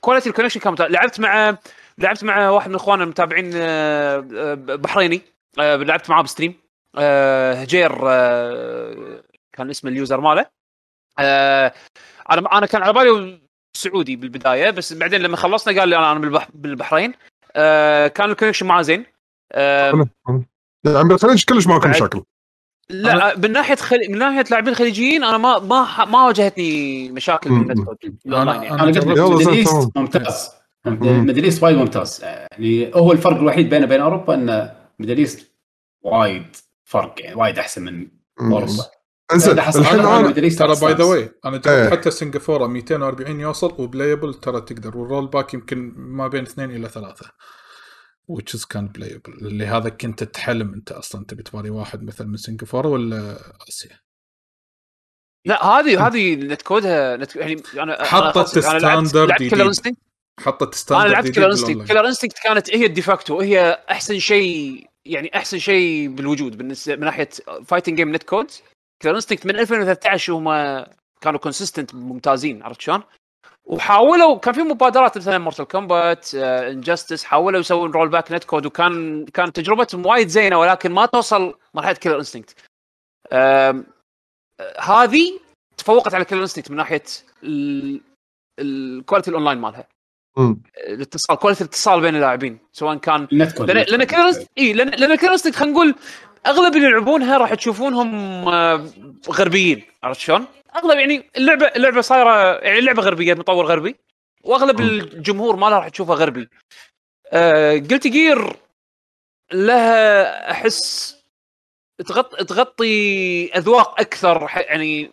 quality 0.00 0.28
ال 0.28 0.31
connection 0.31 0.60
كان. 0.60 0.74
لعبت 0.80 1.20
مع 1.20 1.56
لعبت 1.98 2.24
مع 2.24 2.50
واحد 2.50 2.68
من 2.68 2.74
إخواننا 2.74 3.04
المتابعين 3.04 3.50
آه، 3.54 4.28
آه، 4.34 4.54
بحريني 4.54 5.22
آه، 5.58 5.76
لعبت 5.76 6.10
معاه 6.10 6.22
ب 6.22 6.27
stream 6.27 6.54
هجير 7.54 7.92
كان 9.52 9.70
اسم 9.70 9.88
ال 9.88 9.94
user 9.94 10.20
ماله 10.20 10.46
أنا 11.18 11.72
أنا 12.58 12.66
كان 12.66 12.82
على 12.82 12.92
بالي 12.92 13.41
سعودي 13.82 14.16
بالبداية 14.16 14.70
بس 14.70 14.92
بعدين 14.92 15.20
لما 15.20 15.36
خلصنا 15.36 15.80
قال 15.80 15.88
لي 15.88 15.96
أنا 15.96 16.12
أنا 16.12 16.20
بالبح- 16.20 16.48
بالبحرين. 16.54 17.12
آه، 17.56 18.06
كان 18.08 18.30
ال 18.30 18.33
connection 18.33 18.66
معاه 18.66 18.82
زين. 18.82 19.04
آه،. 19.52 20.06
يعني 20.84 21.08
بالخليج 21.08 21.44
كلش 21.44 21.66
ماكو 21.66 21.80
بعد- 21.80 21.90
مشاكل. 21.90 22.22
لا 22.90 23.38
من 23.38 23.52
ناحية 23.52 23.74
خلي... 23.74 24.08
من 24.08 24.18
ناحية 24.18 24.44
لاعبين 24.50 24.74
خليجيين 24.74 25.24
أنا 25.24 25.38
ما 25.38 25.58
ما 25.58 25.84
ح... 25.84 26.00
ما 26.00 26.26
واجهتني 26.26 27.10
مشاكل 27.10 27.50
الاونلاين 28.26 28.62
يعني. 28.62 28.74
أنا 28.74 28.82
قلت 28.82 29.48
إيست. 29.48 29.96
ممتاز. 29.96 30.50
مم. 30.84 31.26
Middle 31.26 31.44
East 31.44 31.62
وايد 31.62 31.76
ممتاز. 31.76 32.20
يعني 32.24 32.90
هو 32.94 33.12
الفرق 33.12 33.36
الوحيد 33.36 33.68
بينه 33.70 33.84
وبين 33.86 34.00
أوروبا 34.00 34.34
إن 34.34 34.70
Middle 34.98 35.18
East 35.18 35.52
وايد 36.02 36.56
فرق 36.84 37.14
يعني 37.18 37.34
وايد 37.36 37.58
أحسن 37.58 37.82
من. 37.82 38.08
اوروبا 38.40 38.84
انزين 39.34 39.60
حصل 39.60 39.80
الحين 39.80 40.00
أنا 40.00 40.32
ترى 40.48 40.74
by 40.80 40.94
the. 40.94 41.04
way 41.04 41.34
أنا 41.44 41.56
جربت 41.56 41.66
إيه. 41.68 41.90
حتى 41.90 42.10
سنغافورة 42.10 42.66
240 42.66 43.40
يوصل 43.40 43.74
و 43.78 43.84
playable 43.84 44.34
ترى 44.34 44.60
تقدر 44.60 44.98
وال 44.98 45.26
rollback 45.26 45.54
يمكن 45.54 45.92
ما 45.96 46.28
بين 46.28 46.42
اثنين 46.42 46.70
إلى 46.70 46.88
ثلاثة 46.88 47.26
which 48.32 48.54
is 48.58 48.66
كان 48.66 48.88
playable 48.88 49.32
اللي 49.32 49.66
هذا 49.66 49.88
كنت 49.88 50.24
تحلم 50.24 50.74
أنت 50.74 50.92
أصلا 50.92 51.24
تبي 51.24 51.42
تباري 51.42 51.70
واحد 51.70 52.02
مثلا 52.02 52.26
من 52.26 52.36
سنغافورة 52.36 52.88
ولا 52.88 53.38
آسيا 53.68 53.98
لا 55.46 55.64
هذه 55.66 56.06
هذه 56.06 56.34
netcode 56.34 56.62
ها 56.62 57.16
net... 57.16 57.36
يعني 57.36 57.62
أنا 57.78 58.04
حطت 58.04 58.36
لعبت- 58.36 58.58
standard 58.58 59.28
لعبت 59.28 59.42
جديد. 59.42 59.96
حطت 60.40 60.62
أنا 60.62 60.72
standard 60.72 61.10
لعبت 61.12 61.24
جديد 61.26 61.34
Killer 61.34 61.50
Instinct. 61.50 61.88
كيلر 61.88 62.06
Instinct 62.06 62.38
كانت 62.44 62.70
هي 62.70 62.86
ال 62.86 62.93
de 62.93 63.06
facto 63.06 63.40
هي 63.40 63.84
أحسن 63.90 64.18
شيء 64.18 64.86
يعني 65.04 65.30
أحسن 65.36 65.58
شيء 65.58 66.08
بالوجود 66.08 66.58
بالنسبة 66.58 66.96
من 66.96 67.04
ناحية 67.04 67.28
fighting 67.66 67.96
game 67.96 68.14
netcode 68.14 68.50
Killer 69.02 69.14
Instinct 69.14 69.46
من 69.46 69.58
2013 69.58 70.32
هم 70.32 70.44
كانوا 71.20 71.40
consistent 71.40 71.94
ممتازين 71.94 72.62
عرفت 72.62 72.80
شلون؟ 72.80 73.02
وحاولوا 73.64 74.38
كان 74.38 74.54
في 74.54 74.62
مبادرات 74.62 75.18
مثلا 75.18 75.38
Mortal 75.38 75.64
Kombat 75.64 76.34
Injustice 76.34 77.24
حاولوا 77.24 77.60
يسوون 77.60 77.90
rollback 77.90 78.32
netcode 78.32 78.66
وكان 78.66 79.24
كان 79.24 79.52
تجربتهم 79.52 80.06
وايد 80.06 80.28
زينة 80.28 80.58
ولكن 80.58 80.92
ما 80.92 81.06
توصل 81.06 81.54
مرحلة 81.74 81.94
Killer 81.94 82.18
Instinct 82.18 82.56
هذه 84.80 85.40
تفوقت 85.76 86.14
على 86.14 86.24
Killer 86.24 86.42
Instinct 86.42 86.70
من 86.70 86.76
ناحية 86.76 87.02
ال 88.58 88.67
quality 88.67 89.30
ال 89.30 89.34
online 89.34 89.58
مالها. 89.58 89.88
الاتصال 90.86 91.36
quality 91.36 91.64
الاتصال 91.64 92.00
بين 92.00 92.14
اللاعبين 92.14 92.58
سواء 92.72 92.96
كان 92.96 93.28
لأن 93.32 94.00
Instinct 94.00 94.50
إي 94.58 94.72
لأن 94.72 95.12
Instinct 95.12 95.56
خلينا 95.56 95.74
نقول 95.74 95.94
أغلب 96.46 96.76
اللي 96.76 96.86
يلعبونها 96.86 97.38
راح 97.38 97.54
تشوفونهم 97.54 98.08
آه، 98.48 98.86
غربيين 99.30 99.82
عرفت 100.02 100.20
شلون؟ 100.20 100.46
أغلب 100.76 100.98
يعني 100.98 101.30
اللعبة 101.36 101.66
اللعبة 101.66 102.00
صايرة 102.00 102.54
يعني 102.58 102.78
اللعبة 102.78 103.02
غربية 103.02 103.34
مطور 103.34 103.66
غربي 103.66 103.96
وأغلب. 104.44 104.80
الجمهور 104.80 105.56
مالها 105.56 105.78
راح 105.78 105.88
تشوفه 105.88 106.14
غربي. 106.14 106.48
آه 107.32 107.72
Guilty 107.72 108.06
Gear 108.06 108.56
لها 109.52 110.50
أحس 110.50 111.16
تغطي 112.06 112.44
تغطي 112.44 113.46
أذواق 113.56 114.00
أكثر 114.00 114.48
يعني 114.54 115.10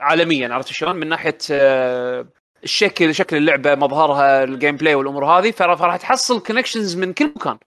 عالميا 0.00 0.54
عرفت 0.54 0.72
شلون؟ 0.72 0.96
من 0.96 1.08
ناحية 1.08 1.38
آه 1.50 2.26
الشكل 2.64 3.14
شكل 3.14 3.36
اللعبة 3.36 3.74
مظهرها 3.74 4.44
ال 4.44 4.76
gameplay 4.76 4.94
والأمور 4.94 5.24
هذه 5.24 5.50
فراح 5.50 5.96
تحصل 5.96 6.42
connections 6.42 6.96
من 6.96 7.12
كل 7.12 7.32
مكان. 7.36 7.58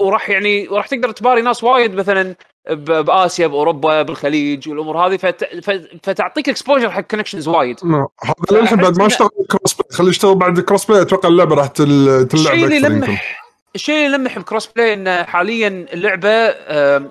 وراح 0.00 0.30
يعني 0.30 0.68
وراح 0.68 0.86
تقدر 0.86 1.10
تباري 1.10 1.42
ناس 1.42 1.64
وايد 1.64 1.94
مثلا 1.94 2.34
بآسيا 2.70 3.46
بأوروبا 3.46 4.02
بالخليج 4.02 4.68
والأمور 4.68 4.98
هذه 5.06 5.16
فت... 5.16 5.44
فتعطيك 6.02 6.48
exposure 6.48 6.90
حق 6.90 7.00
connections 7.00 7.48
وايد. 7.48 7.76
هذا 8.24 8.60
للحين 8.60 8.78
بعد 8.78 8.98
ما 8.98 9.06
اشتغل 9.06 9.28
crossplay 9.50 9.88
خليه 9.92 10.08
يشتغل 10.08 10.34
بعد 10.34 10.58
ال 10.58 10.84
crossplay 10.84 11.02
أتوقع 11.02 11.28
اللعبة 11.28 11.54
راح 11.54 11.66
تل- 11.66 12.28
تلعب 12.30 12.54
الشيء 12.54 12.64
اللي 12.64 12.76
يلمح 12.76 13.40
الشيء 13.74 13.94
اللي 14.06 14.06
يلمح 14.16 14.38
ب 14.38 14.66
crossplay 14.66 14.94
إن 14.94 15.24
حاليا 15.24 15.68
اللعبة 15.92 16.48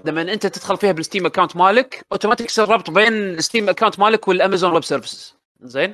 لما 0.06 0.22
أنت 0.22 0.48
تدخل 0.48 0.78
فيها 0.78 0.92
بال 0.92 1.01
Steam 1.01 1.26
account 1.26 1.56
مالك 1.56 2.06
اوتوماتيك 2.12 2.48
يصير 2.48 2.70
ربط 2.70 2.90
بين 2.92 3.14
ال 3.14 3.23
Steam 3.23 3.70
account 3.70 4.00
مالك 4.00 4.28
وال 4.28 4.39
Amazon 4.39 4.72
Web 4.74 4.84
Services 4.84 5.36
زين؟ 5.62 5.94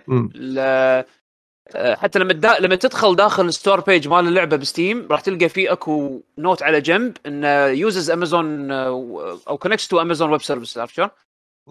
حتى 1.74 2.20
لما 2.20 2.34
دا... 2.34 2.60
لما 2.60 2.76
تدخل 2.76 3.16
داخل 3.16 3.46
ال 3.46 3.51
store 3.51 3.80
page 3.80 4.08
مال 4.08 4.28
اللعبة 4.28 4.58
ب 4.58 4.66
Steam 4.66 5.08
راح 5.12 5.22
تلقى 5.22 5.50
في 5.50 5.72
أكو 5.72 6.22
note 6.38 6.64
على 6.64 6.82
جنب 6.82 7.18
إن 7.26 7.44
uses 7.76 8.10
Amazon 8.10 8.72
أو 8.72 9.58
connect 9.62 9.82
to 9.82 10.02
Amazon 10.02 10.32
Web 10.32 10.42
Service 10.42 10.78
عرفت 10.78 10.94
شلون؟ 10.94 11.10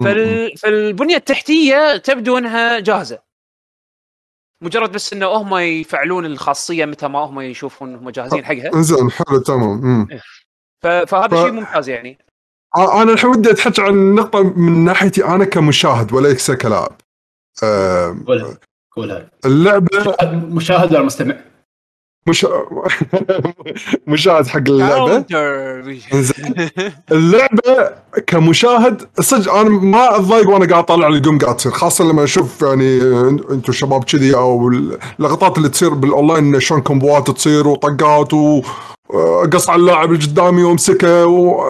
فال... 0.01 0.57
فالبنية 0.59 1.17
التحتية 1.17 1.97
تبدو 1.97 2.39
إنها 2.39 2.81
جاهزة. 2.81 3.19
مجرد 4.63 4.93
بس 4.93 5.13
انه 5.13 5.27
هم 5.27 5.57
يفعلون 5.57 6.27
الخاصية 6.27 6.85
متى 6.85 7.09
ما 7.09 7.19
هم 7.19 7.41
يشوفون 7.41 7.95
هم 7.95 8.11
جاهزين 8.11 8.45
حقها. 8.45 8.75
إنزين 8.75 9.11
حلو 9.11 9.39
تمام. 9.39 9.81
مم. 9.85 10.09
ف... 10.83 10.87
فهذا 10.87 11.37
ف- 11.37 11.43
شيء 11.45 11.53
ممتاز 11.53 11.89
يعني. 11.89 12.19
آه، 12.77 13.03
أنا 13.03 13.13
الحين 13.13 13.31
ودي 13.31 13.51
أتحكي 13.51 13.83
عن 13.83 14.15
نقطة 14.15 14.43
من 14.43 14.85
ناحيتي 14.85 15.25
أنا 15.25 15.45
كمشاهد 15.45 16.13
وليس 16.13 16.51
كلاعب. 16.51 17.01
آه، 17.63 18.17
قولها 18.97 19.31
اللعبه 19.45 19.89
مشاهد 20.33 20.93
ولا 20.93 21.03
مستمع؟ 21.03 21.37
مش 22.27 22.47
مشاهد 24.07 24.47
حق 24.47 24.61
اللعبة. 24.69 25.25
اللعبة 27.13 27.91
كمشاهد 28.27 29.03
صدق 29.21 29.55
أنا 29.55 29.69
ما 29.69 30.17
أتضايق 30.17 30.49
وأنا 30.49 30.67
قاعد 30.67 30.83
اطالع 30.83 31.09
القم 31.09 31.39
قاعد 31.39 31.57
تصير 31.57 31.73
خاصة 31.73 32.05
لما 32.05 32.25
أشوف 32.25 32.63
يعني 32.63 33.03
أنتم 33.51 33.73
شباب 33.73 34.05
كذي 34.05 34.35
أو 34.35 34.69
اللقطات 35.19 35.59
اللي 35.59 35.69
تصير 35.69 35.95
بالأونلاين 35.95 36.61
شلون 36.61 36.81
combo 36.81 37.22
ات 37.22 37.31
تصير 37.31 37.69
وطقات 37.69 38.35
و 38.35 38.63
قص 39.53 39.71
على 39.71 39.81
اللاعب 39.81 40.13
اللي 40.13 40.27
قدامي 40.27 40.63
وامسكه 40.63 41.27
و... 41.27 41.65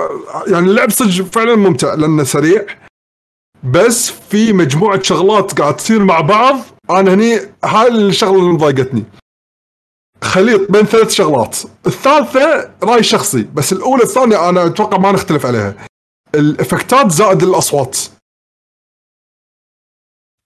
يعني 0.47 0.67
اللعب 0.67 0.91
صدق 0.91 1.25
فعلا 1.25 1.57
ممتع 1.57 1.95
لأنه 1.95 2.25
سريع 2.25 2.65
بس 3.65 4.11
في 4.11 4.53
مجموعة 4.53 5.03
شغلات 5.03 5.61
قاعد 5.61 5.77
تصير 5.77 6.05
مع 6.05 6.21
بعض. 6.21 6.57
أنا 6.91 7.15
هني 7.15 7.41
هاي 7.65 7.89
الشغلة 7.89 8.39
اللي 8.39 8.53
مضايقتني. 8.53 9.05
خليط 10.23 10.71
بين 10.71 10.83
ثلاث 10.83 11.11
شغلات. 11.11 11.59
الثالثة 11.87 12.71
رأي 12.83 13.03
شخصي 13.03 13.43
بس 13.55 13.73
الأولى 13.73 14.03
الثانية 14.03 14.49
أنا 14.49 14.67
أتوقع 14.67 14.99
ما 14.99 15.13
نختلف 15.13 15.47
عليها. 15.47 15.75
ال 16.35 16.44
effect 16.44 17.01
ات 17.01 17.11
زائد 17.11 17.43
الأصوات. 17.43 17.99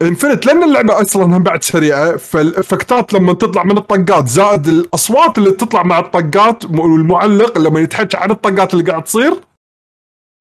infinite 0.03 0.47
لأن 0.47 0.63
اللعبة 0.63 1.01
أصلا 1.01 1.25
هم 1.25 1.43
بعد 1.43 1.63
سريعة 1.63 2.17
فال 2.17 2.38
effect 2.38 3.02
ات 3.02 3.13
لما 3.13 3.33
تطلع 3.33 3.65
من 3.65 3.79
الطقات 3.79 4.29
زائد 4.29 4.69
الأصوات 4.69 5.39
اللي 5.39 5.51
تطلع 5.51 5.83
مع 5.83 5.99
الطقات 5.99 6.65
والمعلق 6.65 7.59
لما 7.59 7.81
يتحكى 7.81 8.17
عن 8.17 8.31
الطقات 8.31 8.75
اللي 8.75 8.91
قاعد 8.91 9.05
تصير 9.05 9.41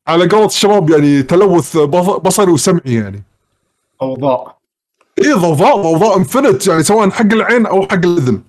على 0.08 0.28
قولة 0.28 0.46
الشباب 0.46 0.90
يعني 0.90 1.24
تلوث 1.24 1.78
بص- 1.78 2.18
بصري 2.20 2.52
وسمعي 2.52 2.82
يعني. 2.86 3.24
اوضاع 4.02 4.58
اي 5.24 5.34
ضوضاء 5.34 5.82
ضوضاء 5.82 6.18
infinite 6.18 6.68
يعني 6.68 6.84
سواء 6.84 7.10
حق 7.10 7.22
العين 7.34 7.66
أو 7.66 7.84
حق 7.84 7.94
الإذن. 7.94 8.42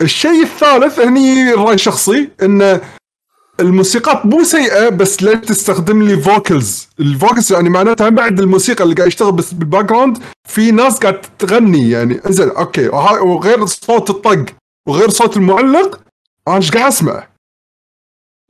الشيء 0.00 0.42
الثالث 0.42 0.98
هني 1.00 1.52
رأي 1.52 1.78
شخصي 1.78 2.28
إن 2.42 2.80
الموسيقات 3.60 4.26
مو 4.26 4.44
سيئة 4.44 4.88
بس 4.88 5.22
لا 5.22 5.34
تستخدم 5.34 6.02
لي 6.02 6.16
vocals 6.20 6.88
ال 7.00 7.07
vocals 7.07 7.52
يعني 7.52 7.68
معناتها 7.68 8.08
بعد 8.08 8.40
الموسيقى 8.40 8.84
اللي 8.84 8.94
قاعد 8.94 9.08
يشتغل 9.08 9.32
بس 9.32 9.54
بال 9.54 9.84
background 9.84 10.18
في 10.48 10.70
ناس 10.70 10.98
قاعد 10.98 11.20
تغني 11.38 11.90
يعني. 11.90 12.20
إنزين 12.26 12.48
okay 12.50 12.88
وغير 12.88 13.66
صوت 13.66 14.10
الطق 14.10 14.44
وغير 14.88 15.10
صوت 15.10 15.36
المعلق 15.36 16.00
أنا 16.48 16.56
إيش 16.56 16.70
قاعد 16.70 16.86
أسمع؟ 16.92 17.26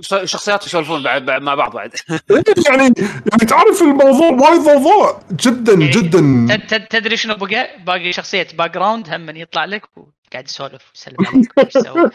شخصيات 0.00 0.66
يسولفون 0.66 1.02
بعد 1.02 1.24
بعد 1.24 1.42
مع 1.42 1.54
بعض 1.54 1.72
بعد. 1.72 1.90
يعني 2.68 2.94
يعني 2.98 3.44
تعرف 3.48 3.82
الموضوع 3.82 4.30
وايد 4.30 4.60
ضوضاء 4.60 5.22
جدا 5.32 5.72
يعني 5.72 5.90
جدا. 5.90 6.46
تد- 6.56 6.66
تد- 6.66 6.86
تدري 6.86 7.16
شنو 7.16 7.34
بقى؟ 7.34 7.68
باقي 7.86 8.12
شخصية 8.12 8.46
background 8.58 9.08
هم 9.14 9.20
من 9.20 9.36
يطلع 9.36 9.64
لك 9.64 9.82
وقاعد 9.96 10.44
يسولف 10.44 10.82
ويسلم 10.94 11.16
عليك. 11.26 11.52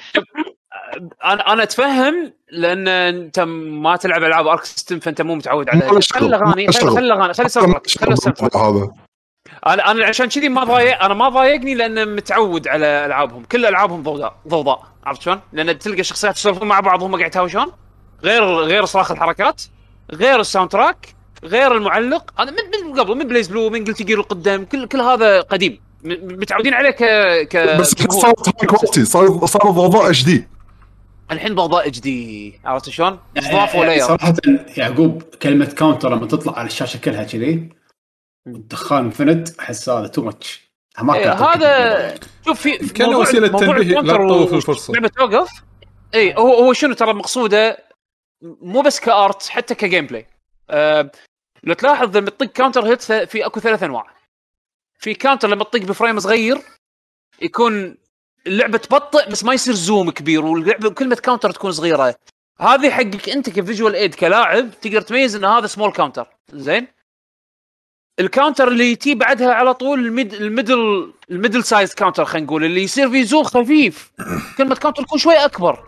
أنا 1.25 1.53
أنا 1.53 1.63
أتفهم 1.63 2.34
لأن 2.51 2.88
أنت 2.88 3.39
ما 3.39 3.95
تلعب 3.95 4.23
ألعاب 4.23 4.47
Arc 4.47 4.65
System 4.65 4.99
فأنت 4.99 5.21
مو 5.21 5.36
متعود 5.36 5.69
على 5.69 6.01
خلي 6.01 6.25
الاغاني 6.27 6.67
خلي 6.71 6.99
الاغاني 6.99 7.34
خلي 7.34 7.45
ال 7.45 7.51
sound 7.51 7.76
هذا. 8.55 8.91
أنا 9.68 9.91
أنا 9.91 10.06
عشان 10.06 10.26
كذي 10.26 10.49
ما 10.49 10.64
ضايق 10.64 11.04
أنا 11.04 11.14
ما 11.14 11.30
ضايقني 11.30 11.76
لأن 11.76 12.16
متعود 12.16 12.68
على 12.68 12.86
ألعابهم. 12.86 13.43
كل 13.43 13.66
ألعابهم 13.66 14.04
ضوضاء 14.04 14.36
ضوضاء. 14.47 14.84
عرفت 15.06 15.22
شلون؟ 15.22 15.39
لأن 15.54 15.80
تلقى 15.80 16.04
شخصيات 16.04 16.38
يسولفون 16.38 16.68
مع 16.68 16.80
بعض 16.80 17.02
وهم 17.02 17.16
قاعد 17.16 17.28
يتهاوشون. 17.28 17.68
غير 18.24 18.43
غير 18.43 18.86
صراخ 18.86 19.12
الحركات. 19.12 19.62
غير 20.14 20.39
ال 20.39 20.69
soundtrack 20.69 21.15
غير 21.43 21.78
المعلق. 21.78 22.41
هذا 22.41 22.52
من 22.52 22.88
من 22.93 22.99
قبل 22.99 23.16
من 23.16 23.28
BlazBlue 23.28 23.69
من 23.70 23.84
Guilty 23.84 24.03
Gear 24.03 24.19
القدام. 24.20 24.66
كل 24.66 24.88
كل 24.88 25.02
هذا 25.02 25.41
قديم. 25.41 25.80
م- 26.04 26.39
متعودين 26.41 26.74
عليه 26.74 26.89
ك 26.89 27.04
ك 27.47 27.58
بس 27.80 27.95
هاي 28.02 28.68
quality 28.67 29.05
صار 29.06 29.45
صار 29.45 29.62
ضوضاء 29.72 30.10
اتش 30.10 30.24
دي 30.24 30.47
الحين 31.32 31.56
ضوضاء 31.56 31.88
HD 31.88 32.59
عرفت 32.66 32.89
شلون؟ 32.89 33.20
يعني 33.36 33.54
ضافوا 33.56 33.86
layer 33.86 34.07
صراحة 34.08 34.34
يعقوب 34.78 35.24
كلمة 35.41 35.66
counter 35.65 36.15
لما 36.16 36.28
تطلع 36.28 36.54
على 36.60 36.68
الشاشة 36.68 36.97
كلها 36.97 37.24
كذي 37.24 37.70
والدخان 38.47 39.05
effect 39.05 39.59
أحس 39.59 39.89
هذا 39.89 40.07
too 40.07 40.22
much 40.22 40.72
ما 41.01 41.15
إيه، 41.15 41.23
كان 41.23 41.37
هذا 41.37 42.19
شوف 42.45 42.61
في 42.61 42.79
في 42.79 42.93
كان 42.93 43.09
موضوع 43.09 43.25
تنبيه، 43.31 43.99
لا 43.99 44.13
تطوف 44.13 44.53
الفرصة. 44.53 44.93
لعبة 44.93 45.07
توقف 45.07 45.49
اي 46.13 46.35
هو 46.35 46.53
هو 46.53 46.73
شنو 46.73 46.93
ترى 46.93 47.13
مقصوده؟ 47.13 47.77
مو 48.43 48.81
بس 48.81 48.99
ك 48.99 49.11
art 49.11 49.47
حتى 49.47 49.75
ك 49.76 50.07
gameplay 50.07 50.28
أه 50.69 51.11
لو 51.63 51.73
تلاحظ 51.73 52.17
لما 52.17 52.29
تطق 52.29 52.45
counter 52.45 52.86
hit 52.88 53.01
في 53.01 53.45
أكو 53.45 53.59
ثلاث 53.59 53.83
أنواع. 53.83 54.15
في 54.99 55.13
counter 55.13 55.47
لما 55.47 55.63
تطق 55.63 55.79
ب 55.80 55.86
frame 55.86 56.19
صغير 56.19 56.61
يكون 57.41 57.97
اللعبة 58.47 58.77
تبطئ 58.77 59.29
بس 59.29 59.43
ما 59.43 59.53
يصير 59.53 59.73
zoom 59.74 60.11
كبير 60.11 60.45
واللعبه 60.45 60.89
كلمة 60.89 61.15
counter 61.15 61.51
تكون 61.51 61.71
صغيرة. 61.71 62.15
هذه 62.59 62.89
حقك 62.89 63.29
أنت 63.29 63.49
ك 63.49 63.56
visual 63.56 63.95
aid 63.95 64.15
كلاعب 64.15 64.71
تقدر 64.81 65.01
تميز 65.01 65.35
إن 65.35 65.45
هذا 65.45 65.67
small 65.67 65.91
counter 65.91 66.28
زين؟ 66.53 66.87
ال 68.22 68.27
counter 68.27 68.67
اللي 68.67 68.95
تي 68.95 69.15
بعدها 69.15 69.53
على 69.53 69.74
طول 69.74 69.99
ال 70.05 70.12
mid 70.12 70.34
ال 70.34 70.45
middle 70.45 71.11
ال 71.32 71.36
middle 71.36 71.63
size 71.63 71.93
counter 71.93 72.26
خلينا 72.26 72.45
نقول 72.47 72.63
اللي 72.63 72.84
يصير 72.84 73.09
فيه 73.09 73.24
zoom 73.24 73.43
خفيف. 73.43 74.11
كلمة 74.57 74.76
counter 74.76 75.03
تكون 75.03 75.19
شوي 75.19 75.34
أكبر. 75.36 75.84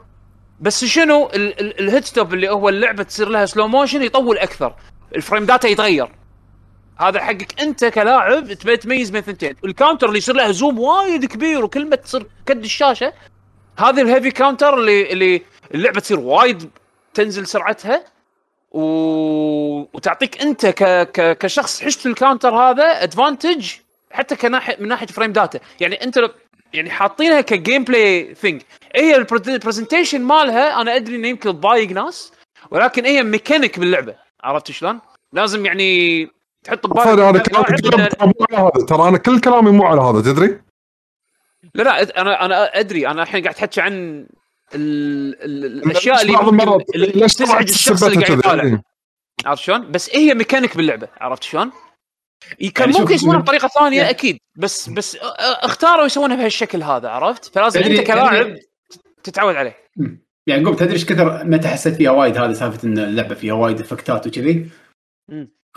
بس 0.59 0.86
شنو 0.86 1.25
ال- 1.34 1.59
ال- 1.59 1.79
ال 1.79 1.86
hit 1.86 2.05
stop 2.05 2.34
اللي 2.34 2.49
هو 2.49 2.69
اللعبة 2.69 3.03
تصير 3.03 3.29
لها 3.29 3.45
slow 3.45 3.67
motion 3.67 4.03
يطول 4.03 4.38
أكثر. 4.38 4.75
ال 5.15 5.20
frame 5.20 5.45
data 5.45 5.67
يتغير. 5.67 6.07
هذا 6.99 7.19
حقك 7.23 7.61
أنت 7.61 7.86
كلاعب 7.86 8.53
تبي 8.53 8.77
تميز 8.77 9.09
بين 9.09 9.21
ثنتين 9.21 9.55
ال 9.65 9.71
counter 9.71 10.07
اللي 10.07 10.17
يصير 10.17 10.36
لها 10.36 10.51
zoom 10.51 10.79
وايد 10.79 11.25
كبير 11.25 11.65
وكلمة 11.65 11.95
تصير 11.95 12.25
قد 12.49 12.63
الشاشة 12.63 13.13
هذه 13.79 14.01
ال 14.01 14.06
heavy 14.06 14.31
counter 14.31 14.77
اللي 14.79 15.11
اللي 15.11 15.41
اللعبة 15.73 15.99
تصير 15.99 16.19
وايد 16.19 16.69
تنزل 17.13 17.47
سرعتها. 17.47 18.05
و... 18.74 18.82
وتعطيك 19.93 20.41
انت 20.41 20.65
ك... 20.65 20.84
ك... 21.11 21.38
كشخص 21.38 21.82
حشت 21.84 22.05
ال 22.05 22.12
counter 22.12 22.55
هذا 22.55 23.03
advantage 23.03 23.71
حتى 24.11 24.36
كناحيه 24.36 24.78
من 24.80 24.88
ناحية 24.88 25.07
frame 25.07 25.31
data 25.31 25.59
يعني 25.80 26.03
انت 26.03 26.32
يعني 26.74 26.89
حاطينها 26.89 27.41
ك 27.41 27.84
gameplay 27.84 28.36
thing 28.36 28.61
هي 28.95 29.15
ال 29.15 29.24
presentation 29.24 30.21
مالها 30.21 30.82
أنا 30.82 30.95
أدري 30.95 31.15
إنه 31.15 31.28
يمكن 31.28 31.49
تضايق 31.49 31.89
ناس 31.89 32.34
ولكن 32.71 33.05
هي 33.05 33.24
ميكانيك 33.24 33.80
باللعبة 33.80 34.15
عرفت 34.43 34.71
شلون؟ 34.71 34.99
لازم 35.34 35.65
يعني 35.65 36.28
تحط 36.63 36.88
ببالك 36.88 37.07
أنا 37.53 38.09
هذا 38.51 38.86
ترى 38.86 39.07
أنا 39.09 39.17
كل 39.17 39.39
كلامي 39.39 39.71
مو 39.71 39.86
على 39.86 40.01
هذا 40.01 40.21
تدري؟ 40.21 40.61
لا 41.76 41.84
لا 41.84 42.21
أنا 42.21 42.45
أنا 42.45 42.80
أدري 42.80 43.07
أنا 43.07 43.24
الحين 43.24 43.43
قاعد 43.43 43.55
تحكي 43.55 43.82
عن. 43.82 44.26
الأشياء 44.76 46.21
اللي 46.21 46.34
بعض 46.34 46.47
المرات 46.47 46.95
اللي 46.95 47.28
تزعج 47.28 47.69
الشخص 47.69 48.03
اللي 48.03 48.26
قاعد؟ 48.26 48.39
يطالع 48.39 48.63
إيه. 48.63 48.82
عرفت 49.45 49.63
شلون؟ 49.63 49.91
بس 49.91 50.15
هي 50.15 50.34
ميكانيك 50.34 50.78
باللعبة 50.78 51.07
عرفت 51.21 51.43
شلون؟ 51.43 51.71
كان 52.59 52.89
يعني 52.89 52.99
ممكن 52.99 53.15
يسوونها 53.15 53.39
بطريقة 53.39 53.67
ثانية 53.67 53.97
يعني- 53.97 54.09
أكيد 54.09 54.38
بس 54.55 54.89
بس 54.89 55.17
اختاروا 55.63 56.05
يسوونها 56.05 56.36
بهالشكل 56.36 56.84
هذا 56.84 57.09
عرفت؟ 57.09 57.55
فلازم 57.55 57.82
أنت 57.82 57.99
كلاعب 58.01 58.57
تتعود 59.24 59.55
عليه 59.55 59.78
يعقوب 60.47 60.76
تدري 60.76 60.93
إيش 60.93 61.05
كثر 61.05 61.43
متى 61.43 61.67
حسيت 61.67 61.95
فيها 61.95 62.11
وايد 62.11 62.38
هذه 62.38 62.53
سالفة 62.53 62.88
إن 62.88 62.97
اللعبة 62.97 63.36
فيها 63.36 63.53
وايد 63.53 63.80
effectات 63.79 64.27
وكذي. 64.28 64.69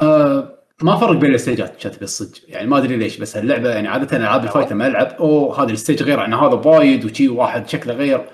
آه 0.02 0.56
ما 0.82 0.96
فرق 0.96 1.12
بين 1.12 1.34
ال 1.34 1.40
stageات 1.40 1.76
كانت 1.76 2.00
بالصدق 2.00 2.38
يعني 2.48 2.66
ما 2.66 2.78
أدري 2.78 2.96
ليش 2.96 3.16
بس 3.16 3.36
اللعبه 3.36 3.70
يعني 3.70 3.88
عادة 3.88 4.16
ألعاب 4.16 4.44
ال 4.44 4.49
fight 4.49 4.72
لما 4.72 4.86
العب 4.86 5.06
أوه 5.20 5.62
هذا 5.62 5.72
ال 5.72 5.77
stage 5.77 6.02
غير 6.02 6.20
عن 6.20 6.34
هذا 6.34 6.54
وايد 6.54 7.04
وشي 7.04 7.28
واحد 7.28 7.68
شكله 7.68 7.94
غير 7.94 8.26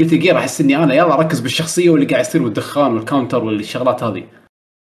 Guilty 0.00 0.14
Gear 0.14 0.38
احس 0.38 0.60
إني 0.60 0.76
أنا 0.76 0.94
يلا 0.94 1.14
اركز 1.14 1.40
بالشخصية 1.40 1.90
واللي 1.90 2.06
قاعد 2.06 2.24
يصير 2.24 2.42
والدخان 2.42 2.94
وال 2.94 3.05
counter 3.05 3.44
والشغلات 3.44 4.02
هذه 4.02 4.28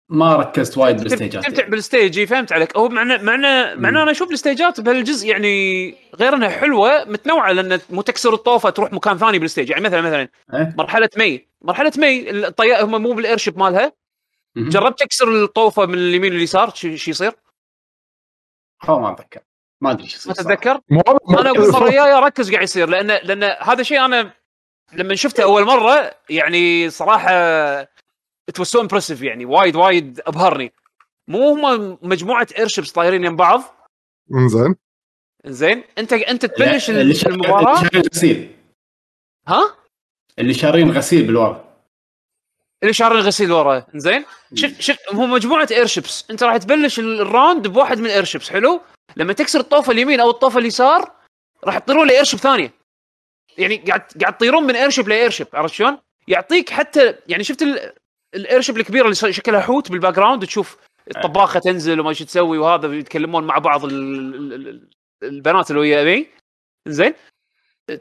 ما 0.09 0.35
ركزت 0.35 0.77
وايد 0.77 1.03
بال 1.03 1.14
stageات 1.14 1.45
تمتع 1.45 1.67
بال 1.67 1.83
stage 1.83 2.23
فهمت 2.23 2.51
عليك 2.51 2.77
هو 2.77 2.89
معنى 2.89 3.17
معنى 3.23 3.75
معنى 3.75 4.01
أنا 4.01 4.11
أشوف 4.11 4.31
ال 4.31 4.38
stageات 4.38 4.81
بهالجزء 4.81 5.27
يعني 5.27 5.95
غير 6.15 6.35
إنها 6.35 6.49
حلوة 6.49 7.05
متنوعة 7.05 7.51
لأن 7.51 7.79
مو 7.89 8.01
تكسر 8.01 8.33
الطوفة 8.33 8.69
تروح 8.69 8.93
مكان 8.93 9.17
ثاني 9.17 9.39
بال 9.39 9.48
stage 9.48 9.69
يعني 9.69 9.83
مثلا 9.83 10.01
مثلا 10.01 10.29
إيه؟ 10.53 10.75
مرحلة 10.77 11.09
مي 11.17 11.47
مرحلة 11.61 11.91
مي 11.97 12.29
الطيار 12.29 12.85
هم 12.85 13.01
مو 13.01 13.13
بال 13.13 13.23
airship 13.23 13.59
مالها. 13.59 13.93
جربت 14.57 14.99
تكسر 14.99 15.43
الطوفة 15.43 15.85
من 15.85 15.93
اليمين 15.93 16.33
لليسار 16.33 16.69
شو 16.75 16.95
شو 16.95 17.11
يصير؟ 17.11 17.31
ما 18.87 19.11
أتذكر 19.11 19.41
ما 19.81 19.91
أدري 19.91 20.03
ما 20.03 20.07
يصير 20.07 20.33
صراحة. 20.33 20.55
تتذكر؟ 20.55 20.79
أنا 21.29 21.49
أقول 21.49 21.87
الجايه 21.87 22.19
ركز 22.19 22.51
قاعد 22.51 22.63
يصير 22.63 22.89
لأن 22.89 23.07
لأن 23.07 23.43
هذا 23.43 23.83
شيء 23.83 24.05
أنا 24.05 24.38
لما 24.93 25.15
شفته 25.15 25.43
أول 25.43 25.65
مرة 25.65 26.11
يعني 26.29 26.89
صراحة 26.89 27.31
it's 28.49 28.61
so 28.61 28.81
impressive 28.81 29.21
يعني 29.21 29.45
وايد 29.45 29.75
وايد 29.75 30.21
أبهرني. 30.27 30.73
مو 31.27 31.49
هم 31.49 31.97
مجموعة 32.01 32.47
airships 32.57 32.91
طايرين 32.91 33.23
يم 33.23 33.35
بعض؟ 33.35 33.61
إنزين. 34.33 34.75
زين 35.45 35.83
أنت 35.97 36.13
أنت 36.13 36.45
تبلش 36.45 36.89
اللي 36.89 37.13
المباراه 37.25 37.77
اللي 37.77 37.89
شارين 37.91 38.03
غسيل. 38.13 38.55
ها؟ 39.47 39.75
اللي 40.39 40.53
شارين 40.53 40.91
غسيل 40.91 41.27
بالورا. 41.27 41.65
اللي 42.83 42.93
شارين 42.93 43.19
غسيل 43.19 43.51
ورا. 43.51 43.85
زين 43.95 44.25
شوف 44.53 44.79
شوف 44.79 44.97
هم 45.13 45.31
مجموعة 45.31 45.67
airships 45.71 46.25
أنت 46.31 46.43
راح 46.43 46.57
تبلش 46.57 46.99
ال- 46.99 47.21
ال 47.21 47.29
round 47.29 47.67
بواحد 47.67 47.99
من 47.99 48.05
ال 48.05 48.10
airships 48.10 48.49
حلو؟ 48.49 48.81
لما 49.15 49.33
تكسر 49.33 49.59
الطوفة 49.59 49.91
اليمين 49.91 50.19
أو 50.19 50.29
الطوفة 50.29 50.59
اليسار 50.59 51.11
راح 51.63 51.77
تطيرون 51.77 52.07
ل 52.07 52.11
airship 52.11 52.39
ثانية. 52.39 52.73
يعني 53.59 53.75
قاعد 53.77 54.01
قاعد 54.21 54.37
تطيرون 54.37 54.63
من 54.63 54.75
airship 54.75 55.09
ل 55.09 55.14
airship 55.14 55.47
عرفت 55.53 55.73
شلون؟ 55.73 55.97
يعطيك 56.27 56.69
حتى 56.69 57.15
يعني 57.27 57.43
شفت 57.43 57.61
ال- 57.61 57.93
ال 58.35 58.40
airship 58.40 58.77
الكبيرة 58.77 59.03
اللي 59.03 59.15
شكلها 59.15 59.61
حوت 59.61 59.91
بال 59.91 60.13
background 60.13 60.45
تشوف 60.45 60.77
الطباخة 61.15 61.59
تنزل 61.59 61.99
وما 61.99 62.13
شو 62.13 62.25
تسوي 62.25 62.57
وهذا 62.57 62.93
يتكلمون 62.95 63.43
مع 63.43 63.57
بعض 63.57 63.85
ال- 63.85 63.93
ال- 64.53 64.67
ال- 64.67 64.89
البنات 65.23 65.71
اللي 65.71 65.81
ويا 65.81 66.25
زين؟ 66.87 67.13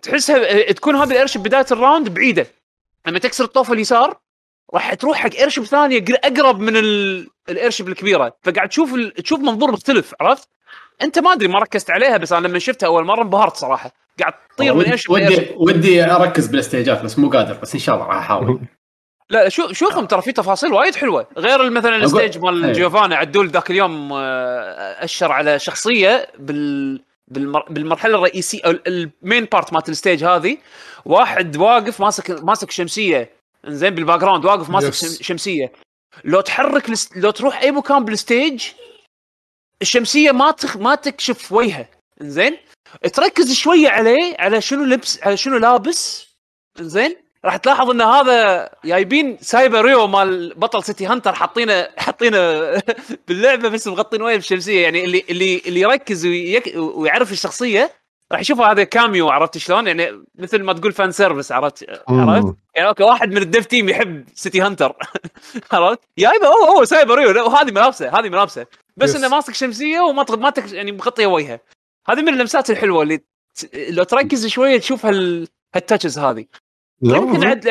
تحسها 0.02 0.72
تكون 0.72 0.96
هذه 0.96 1.10
ال 1.10 1.14
airship 1.14 1.42
بداية 1.42 1.66
ال 1.72 1.78
round 1.78 2.08
بعيدة. 2.08 2.46
لما 3.06 3.18
تكسر 3.18 3.44
الطوفه 3.44 3.72
اليسار 3.74 4.18
راح 4.74 4.94
تروح 4.94 5.18
حق 5.18 5.34
airship 5.34 5.64
ثانية 5.64 6.04
قر- 6.04 6.18
أقرب 6.24 6.60
من 6.60 6.76
ال... 6.76 7.28
ال 7.48 7.53
airship 7.53 7.88
الكبيرة. 7.88 8.36
فقاعد 8.42 8.68
تشوف 8.68 8.94
ال... 8.94 9.12
تشوف 9.14 9.40
منظور 9.40 9.72
مختلف 9.72 10.14
عرفت؟ 10.20 10.48
أنت 11.02 11.18
ما 11.18 11.32
أدري 11.32 11.48
ما 11.48 11.58
ركزت 11.58 11.90
عليها 11.90 12.16
بس 12.16 12.32
أنا 12.32 12.48
لما 12.48 12.58
شفتها 12.58 12.86
أول 12.86 13.04
مرة 13.04 13.22
انبهرت 13.22 13.56
صراحة. 13.56 13.92
قاعد 14.20 14.32
تطير 14.56 14.74
من 14.74 14.82
لايرشيب 14.82 15.10
ودي 15.10 15.54
ودي 15.56 16.04
أركز 16.04 16.46
بالاستيجات 16.46 17.02
بس 17.02 17.18
مو 17.18 17.30
قادر 17.30 17.54
بس 17.62 17.74
إن 17.74 17.80
شاء 17.80 17.94
الله 17.94 18.06
راح 18.06 18.16
أحاول. 18.16 18.60
لا 19.30 19.48
شو 19.48 19.72
شوفهم 19.72 20.06
ترى 20.06 20.22
في 20.22 20.32
تفاصيل 20.32 20.72
وايد 20.72 20.94
حلوة. 20.94 21.26
غير 21.38 21.70
مثلا 21.70 21.96
الستيج 21.96 22.38
مال 22.38 22.64
إيه. 22.64 22.72
جيوفانا 22.72 23.16
عدول 23.16 23.48
ذاك 23.48 23.70
اليوم 23.70 24.12
آه، 24.12 25.04
أشر 25.04 25.32
على 25.32 25.58
شخصية 25.58 26.26
بال 26.38 27.00
بالمر... 27.28 27.64
بالمرحلة 27.70 28.14
الرئيسية 28.14 28.60
أو 28.66 28.70
المين 28.86 29.44
بارت 29.44 29.72
مالت 29.72 29.88
الستيج 29.88 30.24
هذه. 30.24 30.56
واحد 31.04 31.56
واقف 31.56 32.00
ماسك 32.00 32.30
ماسك 32.44 32.70
شمسية. 32.70 33.30
إنزين 33.68 33.90
بالباك 33.94 34.20
جراوند 34.20 34.44
واقف 34.44 34.70
ماسك 34.70 34.92
Yes. 34.92 34.96
شم... 34.96 35.22
شمسية. 35.22 35.72
لو 36.24 36.40
تحرك 36.40 36.88
الس... 36.88 37.16
لو 37.16 37.30
تروح 37.30 37.62
أي 37.62 37.70
مكان 37.70 38.04
بال 38.04 38.21
stage 38.21 38.64
الشمسية 39.82 40.30
ما 40.32 40.50
تخ... 40.50 40.76
ما 40.76 40.94
تكشف 40.94 41.52
وجهه 41.52 41.88
إنزين 42.22 42.56
تركز 43.14 43.52
شوية 43.52 43.88
عليه 43.88 44.36
على 44.38 44.60
شنو 44.60 44.84
لبس 44.84 45.20
على 45.22 45.36
شنو 45.36 45.56
لابس. 45.58 46.28
انزين 46.80 47.16
راح 47.44 47.56
تلاحظ 47.56 47.90
إن 47.90 48.00
هذا 48.00 48.70
جايبين 48.84 49.38
سايبا 49.40 49.84
ريو 49.84 50.06
مال 50.06 50.54
بطل 50.54 50.84
سيتي 50.84 51.06
هانتر 51.06 51.32
حاطينه 51.34 51.88
حاطينه 51.96 52.38
باللعبة 53.28 53.68
بس 53.68 53.88
مغطين 53.88 54.22
وجهه 54.22 54.36
بالشمسيه 54.36 54.82
يعني 54.82 55.04
اللي 55.04 55.24
اللي 55.30 55.62
اللي 55.66 55.80
يركز 55.80 56.26
ويك 56.26 56.72
ويعرف 56.76 57.32
الشخصية 57.32 57.90
راح 58.32 58.40
يشوف 58.40 58.60
هذا 58.60 58.84
cameo 58.84 59.28
عرفت 59.30 59.58
شلون؟ 59.58 59.86
يعني 59.86 60.24
مثل 60.38 60.62
ما 60.62 60.72
تقول 60.72 60.92
fan 60.92 61.12
service 61.12 61.52
عرفت؟ 61.52 61.86
عرفت؟ 62.08 62.54
يعني 62.74 62.88
okay 62.88 63.02
واحد 63.02 63.30
من 63.30 63.42
ال 63.42 63.48
dev 63.48 63.66
team 63.66 63.88
يحب 63.88 64.24
سيتي 64.34 64.60
هانتر. 64.60 64.96
عرفت؟ 65.72 66.00
جايبه 66.18 66.46
هو 66.46 66.64
هو 66.64 66.84
سايبا 66.84 67.18
ريو. 67.18 67.46
وهذه 67.46 67.70
ملابسه 67.70 68.18
هذه 68.18 68.28
ملابسه. 68.28 68.66
بس 68.96 69.12
Yes. 69.12 69.16
إنه 69.16 69.28
ماسك 69.28 69.54
شمسية 69.54 70.00
وما 70.00 70.26
ما 70.30 70.50
تك... 70.50 70.72
يعني 70.72 70.92
مغطيه 70.92 71.26
وجهه 71.26 71.60
هذه 72.10 72.22
من 72.22 72.28
اللمسات 72.28 72.70
الحلوة 72.70 73.02
اللي. 73.02 73.20
لو 73.74 74.04
تركز 74.04 74.46
شوية 74.46 74.78
تشوف 74.78 75.06
هال 75.06 75.48
هال 75.74 75.84
touches 75.84 76.18
هذه. 76.18 76.44
يمكن 77.02 77.46
عد... 77.46 77.66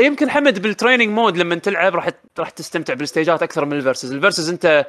يمكن 0.00 0.30
حمد 0.30 0.62
بال 0.62 0.71
training 0.71 1.08
mode 1.08 1.36
لما 1.36 1.54
تلعب 1.54 1.94
راح 1.94 2.08
راح 2.38 2.50
تستمتع 2.50 2.94
بال 2.94 3.06
stageات 3.06 3.42
أكثر 3.42 3.64
من 3.64 3.72
ال 3.72 3.77
versus، 3.77 4.12
ال 4.12 4.17
versus 4.17 4.48
انت 4.50 4.86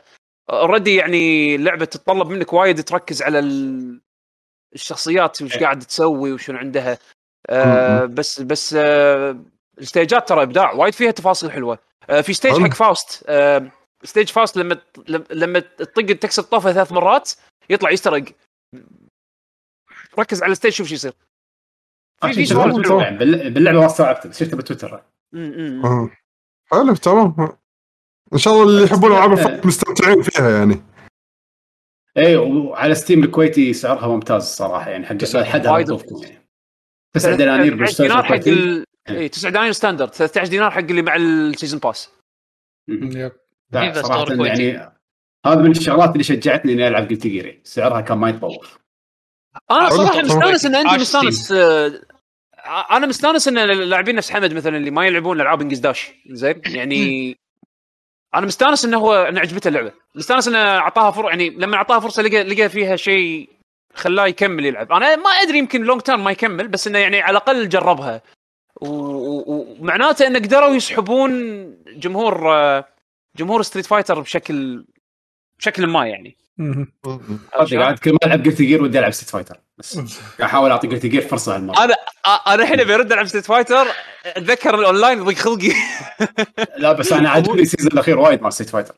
already 0.50 0.96
يعني 0.96 1.56
اللعبه 1.56 1.86
تتطلب 1.86 2.28
منك 2.28 2.54
وايد 2.54 2.84
تركز 2.84 3.22
على 3.22 3.40
ال... 3.40 4.02
الشخصيات 4.76 5.42
وش 5.42 5.58
قاعد 5.58 5.80
تسوي 5.80 6.34
وشنو 6.34 6.58
عندها. 6.58 6.98
آه 7.50 8.06
بس 8.06 8.42
بس 8.42 8.76
آه 8.78 9.40
ال 9.78 9.85
stageات 9.85 10.30
ترى 10.30 10.44
إبداع 10.44 10.72
وايد 10.72 10.94
فيها 10.94 11.12
تفاصيل 11.12 11.52
حلوة. 11.52 11.80
آه 12.10 12.22
في 12.22 12.34
stage. 12.34 12.62
حق 12.62 12.74
فاوست 12.74 13.24
آه 13.28 13.72
stage 14.04 14.30
فاوست 14.30 14.58
لما 14.58 14.76
ت- 14.76 15.10
لما- 15.10 15.26
لما 15.32 15.60
تطق 15.60 16.06
تكسر 16.06 16.42
الطوفة 16.42 16.74
ثلاث 16.74 16.92
مرات 16.92 17.32
يطلع 17.70 17.92
يسترق 17.92 18.24
ركز 20.20 20.44
على 20.44 20.52
ال 20.52 20.55
stage 20.55 20.72
شوف 20.72 20.88
شو 20.88 20.94
يصير. 20.94 21.12
في 22.22 22.46
في 22.46 22.54
بال- 23.18 23.50
باللعبه 23.54 23.80
ما 23.80 23.86
استوعبت 23.86 24.28
بس 24.28 24.40
شفته 24.44 24.58
بتويتر. 24.58 25.04
آه. 25.84 26.10
حلو 26.72 26.96
تمام. 26.96 27.36
إن 28.34 28.38
شاء 28.38 28.54
الله 28.54 28.64
اللي 28.70 28.84
يحبون 28.84 29.12
العاب 29.12 29.66
مستمتعين 29.66 30.22
فيها 30.22 30.50
يعني. 30.50 30.82
اي 32.18 32.36
وعلى 32.38 32.96
ستيم 32.96 33.24
الكويتي 33.24 33.74
سعرها 33.74 34.08
ممتاز 34.08 34.44
صراحة 34.44 34.90
يعني 34.90 35.06
حق. 35.06 35.52
حدها 35.54 35.72
يعني 36.24 36.42
9 37.16 37.36
دنانير 37.36 37.74
13 37.74 37.76
بال 37.76 37.85
stage 37.85 38.08
دينار 38.08 38.24
حق 38.24 38.32
الكويتي. 38.34 38.54
ال... 38.60 38.86
اي 39.10 39.30
9 39.30 39.52
دنانير 39.52 39.72
standard 39.72 40.14
13 40.14 40.50
دينار 40.50 40.72
حق 40.72 40.78
اللي 40.80 41.02
مع 41.02 41.16
ال 41.16 41.25
season 41.25 41.80
pass. 41.80 42.10
yep. 42.88 43.32
صراحة. 44.02 44.46
يعني 44.46 44.92
هذا 45.46 45.62
من 45.62 45.72
الشغلات 45.72 46.12
اللي 46.12 46.24
شجعتني 46.24 46.74
إني 46.74 46.88
ألعب 46.88 47.10
Guilty 47.10 47.28
Gear. 47.28 47.60
سعرها 47.64 48.02
كان 48.02 48.18
ما 48.18 48.30
يتطور. 48.30 48.68
أنا. 49.72 49.90
صراحة. 49.90 50.22
مستانس 50.22 50.66
إن 50.66 50.76
أنت 50.76 50.88
عاش 50.90 51.02
مستانس 51.02 51.52
آه، 51.52 52.02
أنا 52.92 53.08
مستانس 53.08 53.48
إن 53.48 53.58
اللاعبين 53.58 54.16
نفس 54.16 54.32
حمد 54.32 54.54
مثلا 54.54 54.78
اللي 54.78 54.92
ما 54.92 55.06
يلعبون 55.06 55.42
ألعاب 55.42 55.62
Anji's 55.62 55.80
dash 55.80 56.12
زين؟ 56.30 56.62
يعني 56.66 57.38
أنا 58.36 58.46
مستانس 58.46 58.86
إنه 58.86 58.98
هو 58.98 59.14
انه 59.16 59.40
عجبته 59.40 59.68
اللعبة. 59.68 59.92
مستانس 60.16 60.48
إنه 60.48 60.58
أعطاها 60.58 61.12
فرصة 61.12 61.30
يعني 61.30 61.50
لما 61.50 61.76
اعطاها 61.76 62.00
فرصة 62.00 62.24
لقى 62.24 62.44
لقى 62.44 62.70
فيها 62.70 62.96
شيء 62.96 63.50
خلاه 63.96 64.28
يكمل 64.28 64.66
يلعب. 64.66 64.92
أنا 64.92 65.16
ما 65.16 65.30
أدري 65.30 65.58
يمكن 65.58 65.84
long 65.84 66.02
term 66.02 66.24
ما 66.24 66.32
يكمل 66.32 66.68
بس 66.68 66.88
إنه 66.88 67.00
يعني 67.00 67.22
على 67.22 67.32
الأقل 67.32 67.70
جربها. 67.70 68.22
و- 68.82 68.88
و- 68.88 69.76
ومعناته 69.80 70.28
انه 70.28 70.40
قدروا 70.40 70.70
يسحبون 70.76 71.32
جمهور 71.88 72.54
آه، 72.56 72.86
جمهور 73.38 73.62
Street 73.62 73.86
Fighter 73.86 74.20
بشكل 74.20 74.86
بشكل 75.62 75.88
ما 75.88 76.08
يعني. 76.08 76.38
قاعد 77.54 78.00
كل 78.00 78.12
ما 78.12 78.18
ألعب 78.26 78.46
Guilty 78.46 78.62
Gear 78.62 78.84
ودي 78.84 79.00
ألعب 79.00 79.12
Street 79.12 79.30
Fighter 79.30 79.58
بس 79.78 79.98
قاعد 79.98 80.10
أحاول 80.42 80.72
أعطي 80.72 80.88
Guilty 80.88 81.06
Gear 81.06 81.22
فرصة 81.22 81.56
هالمرة. 81.56 81.84
أنا 81.84 81.96
أنا 82.48 82.64
الحين 82.64 82.80
أبي 82.80 82.96
أرد 82.96 83.12
العب 83.12 83.26
Street 83.26 83.46
Fighter 83.46 83.88
أتذكر 84.26 84.80
الأونلاين 84.80 85.18
يضيق 85.18 85.38
خلقي. 85.38 85.72
لا 86.78 86.92
بس 86.92 87.14
أنا 87.14 87.30
عاجبني 87.34 87.62
ال 87.62 87.66
season 87.66 87.92
الأخير 87.92 88.20
وايد 88.20 88.42
مال 88.42 88.54
Street 88.54 88.70
Fighter 88.70 88.96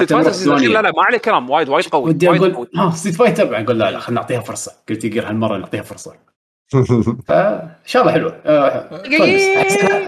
نروح 0.00 0.12
فايتر 0.12 0.30
السيزون 0.30 0.58
ثواني. 0.58 0.72
لا 0.72 0.82
لا 0.82 0.90
ما 0.90 1.02
عليه 1.08 1.18
كلام 1.18 1.50
وايد 1.50 1.68
وايد 1.68 1.86
قوي 1.86 2.10
ودي 2.10 2.28
أقول 2.28 2.68
ها 2.76 2.90
ستيت 2.90 3.14
فايتر 3.14 3.44
بعدين 3.44 3.66
أقول 3.66 3.78
لا 3.78 3.90
لا 3.90 3.98
خلينا 3.98 4.20
نعطيها 4.20 4.40
فرصة. 4.40 4.72
قلت 4.88 5.06
جير 5.06 5.28
هالمرة 5.28 5.58
نعطيها 5.58 5.82
فرصة. 5.82 6.14
فان 7.28 7.70
شاء 7.86 8.02
الله 8.02 8.12
حلوة. 8.12 8.40
أه، 8.46 9.02
كويس. 9.18 9.42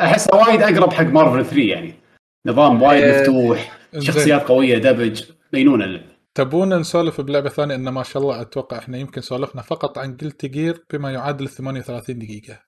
احسها 0.00 0.34
وايد 0.34 0.62
أقرب 0.62 0.92
حق 0.92 1.04
مارفل 1.04 1.44
3 1.44 1.62
يعني. 1.62 1.94
نظام 2.46 2.82
وايد 2.82 3.02
إيه. 3.02 3.20
مفتوح. 3.20 3.78
شخصيات 3.98 4.42
قوية 4.42 4.78
دبج. 4.78 5.22
مينونه 5.52 5.84
اللعبة. 5.84 6.12
تبونا 6.34 6.78
نسولف 6.78 7.20
بلعبة 7.20 7.48
ثانية؟ 7.48 7.74
إن 7.74 7.88
ما 7.88 8.02
شاء 8.02 8.22
الله 8.22 8.40
أتوقع 8.40 8.78
إحنا 8.78 8.98
يمكن 8.98 9.20
سولفنا 9.20 9.62
فقط 9.62 9.98
عن 9.98 10.16
قلت 10.16 10.46
جير 10.46 10.84
بما 10.92 11.10
يعادل 11.10 11.48
38 11.48 12.18
دقيقة. 12.18 12.58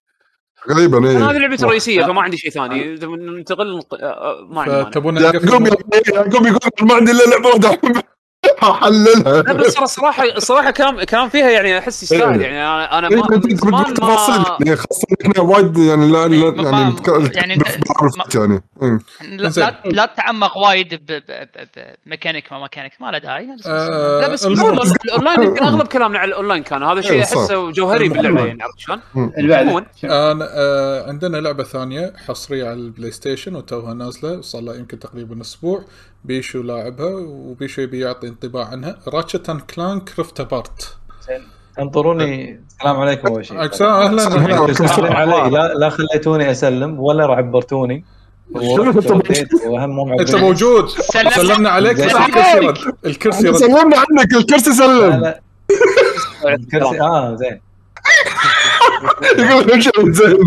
غريبا 0.70 0.98
أنا 0.98 1.30
هذه 1.30 1.38
لعبتي 1.38 1.64
الرئيسيه 1.64 2.02
فما 2.02 2.22
عندي 2.22 2.36
شيء 2.36 2.50
ثاني. 2.50 2.94
ننتقل 3.06 3.80
آه، 4.02 4.48
ما 4.50 4.62
عندي 4.62 4.74
يعقوب 4.74 5.06
نقفل 5.06 5.48
يعقوب 6.14 6.46
يقول 6.46 6.88
ما 6.88 6.94
عندي 6.94 7.10
إلا 7.10 7.24
لعبة 7.30 7.48
واحدة. 7.48 8.13
أحللها 8.70 9.42
لا 9.42 9.52
بس 9.52 9.74
ترى 9.74 9.84
الصراحه 9.84 10.24
الصراحه 10.24 10.70
كلام 10.70 11.02
كلام 11.02 11.28
فيها 11.28 11.50
يعني 11.50 11.78
أحس 11.78 12.02
يستاهل 12.02 12.40
إيه. 12.40 12.46
يعني 12.46 12.62
أنا 12.62 12.98
أنا 12.98 13.08
إيه، 13.08 13.16
ما 13.16 13.26
بدك 13.26 13.96
تفاصيل 13.96 14.34
ما 14.34 14.56
يعني 14.60 14.76
خاصة 14.76 15.06
إحنا 15.22 15.42
وايد 15.42 15.78
يعني 15.78 16.12
لا 16.12 16.28
لا 16.28 16.70
يعني 16.70 16.96
يعني 17.34 17.58
يعني 18.34 18.62
إيه. 18.82 18.98
لا. 19.22 19.80
لا, 19.84 20.06
تتعمق 20.06 20.58
وايد 20.58 21.00
بميكانيك 22.06 22.52
ما 22.52 22.58
ميكانيك 22.58 22.92
ما 23.00 23.10
له 23.10 23.18
داعي 23.18 23.48
آه، 23.66 24.20
لا 24.20 24.28
بس 24.28 24.46
الاونلاين 25.04 25.42
يمكن 25.42 25.64
أغلب 25.64 25.86
كلامنا 25.86 26.18
على 26.18 26.28
الأونلاين 26.28 26.62
كان 26.62 26.82
هذا 26.82 27.00
شيء. 27.00 27.22
أحسه 27.22 27.70
جوهري 27.70 28.08
باللعبة 28.08 28.46
يعني 28.46 28.62
عرفت 28.62 28.78
شلون؟ 28.78 29.00
أنا 30.04 30.48
آه 30.50 31.08
عندنا 31.08 31.36
لعبة 31.36 31.64
ثانية 31.64 32.12
حصرية 32.28 32.64
على 32.64 32.74
ال 32.74 33.10
PlayStation 33.10 33.56
وتوها 33.56 33.94
نازلة 33.94 34.40
صار 34.40 34.62
لها 34.62 34.74
يمكن 34.74 34.98
تقريبا 34.98 35.40
أسبوع 35.40 35.84
بيشو 36.24 36.62
لاعبها 36.62 37.14
وبيشو 37.14 37.82
يبي 37.82 38.00
يعطي 38.00 38.28
انطباع 38.28 38.64
عنها. 38.68 38.98
Ratchet 39.08 39.50
and 39.50 39.60
Clank 39.60 40.18
Rift 40.18 40.40
Apart 40.40 40.96
انطروني 41.80 42.60
السلام 42.68 42.96
عليكم 43.00 43.28
أول 43.28 43.46
شيء. 43.46 43.66
تسلم 43.66 45.12
علي 45.12 45.50
لا 45.50 45.74
لا 45.74 45.88
خليتوني 45.88 46.50
أسلم 46.50 47.00
ولا 47.00 47.24
عبرتوني. 47.24 48.04
معبرين. 48.50 50.40
موجود؟ 50.40 50.88
سلم- 50.88 51.30
سلمنا. 51.30 51.70
عليك. 51.70 51.96
بس 51.96 52.02
الكرسي 52.14 52.58
رد 52.58 52.78
الكرسي 53.06 53.48
رد 53.48 53.54
سلمنا 53.56 53.96
عنك. 53.98 54.32
الكرسي 54.34 54.72
سلم. 54.72 55.34
الكرسي 56.44 57.00
آه 57.00 57.34
زين. 57.34 57.60
يقول 59.86 60.12
زين 60.12 60.38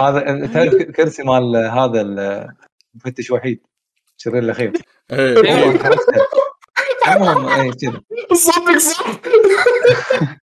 هذا 0.00 0.82
كرسي 0.96 1.22
مال 1.22 1.56
هذا 1.56 2.00
المفتش 2.00 3.30
وحيد. 3.30 3.60
شرير 4.24 4.38
الأخير. 4.38 4.72
إيه. 5.12 5.40
المهم 7.08 7.48
اي 7.48 7.70
كذا 7.72 8.00
صدق 8.32 8.78
صدق. 8.78 9.28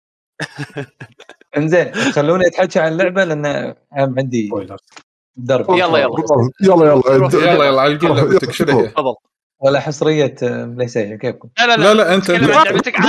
إنزين 1.57 1.95
خلوني 1.95 2.47
اتحكى 2.47 2.81
عن 2.81 2.93
اللعبة 2.93 3.25
لأن 3.25 3.75
عندي. 3.93 4.51
درب. 5.37 5.70
يلا، 5.70 5.99
يلا. 5.99 6.16
يلا 6.62 6.87
يلا. 6.87 7.03
يلا 7.35 7.64
يلا. 7.64 7.81
على 7.81 7.99
لعبتك 7.99 8.51
شنو 8.53 8.81
هي؟ 8.81 8.89
تفضل. 8.89 9.14
ولا 9.61 9.81
حصرية 9.81 10.35
بلاي 10.43 10.89
ستيشن 10.89 11.18
كيفكم؟ 11.18 11.49
لا 11.59 11.66
لا 11.66 11.77
لا. 11.77 11.95
لا 11.95 12.14
انت 12.14 12.25
تكلم 12.25 12.51
انت 12.51 12.66
لعبتك. 12.66 13.01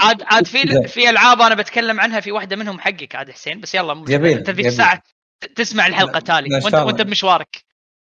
عاد 0.00 0.22
عاد. 0.22 0.46
في 0.46 0.88
في 0.88 1.10
ألعاب 1.10 1.40
أنا 1.40 1.54
بتكلم 1.54 2.00
عنها 2.00 2.20
في 2.20 2.32
واحدة 2.32 2.56
منهم 2.56 2.80
حقك 2.80 3.14
عاد 3.14 3.30
حسين. 3.30 3.60
بس 3.60 3.74
يلا 3.74 3.92
انت. 3.92 4.48
الساعة 4.48 5.02
ت- 5.40 5.56
تسمع 5.56 5.86
الحلقة 5.86 6.20
تالي. 6.20 6.48
لا، 6.48 6.60
وانت. 6.64 6.74
وأنت 6.74 7.02
بمشوارك. 7.02 7.67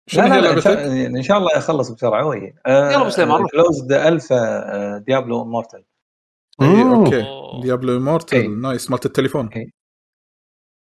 شنو 0.07 0.27
لا 0.27 0.29
لا 0.35 0.41
لا 0.41 0.53
إن 0.53 0.61
شاء- 0.61 0.75
لعبتك؟ 0.75 0.91
إن 1.17 1.23
شاء 1.23 1.39
الله 1.39 1.51
اخلص 1.57 1.91
بسرعة 1.91 2.27
وهي 2.27 2.53
يلا 2.69 3.05
بسلام، 3.05 3.29
نروح. 3.29 3.51
كلوزد 3.51 3.93
الفا 3.93 4.99
ديابلو 4.99 5.45
مورتل 5.45 5.85
إيه، 6.63 6.95
أوكي. 6.95 7.25
ديابلو 7.63 7.93
إيه. 7.93 7.99
مورتل 7.99 8.61
نايس 8.61 8.91
مالت 8.91 9.07
التليفون 9.07 9.51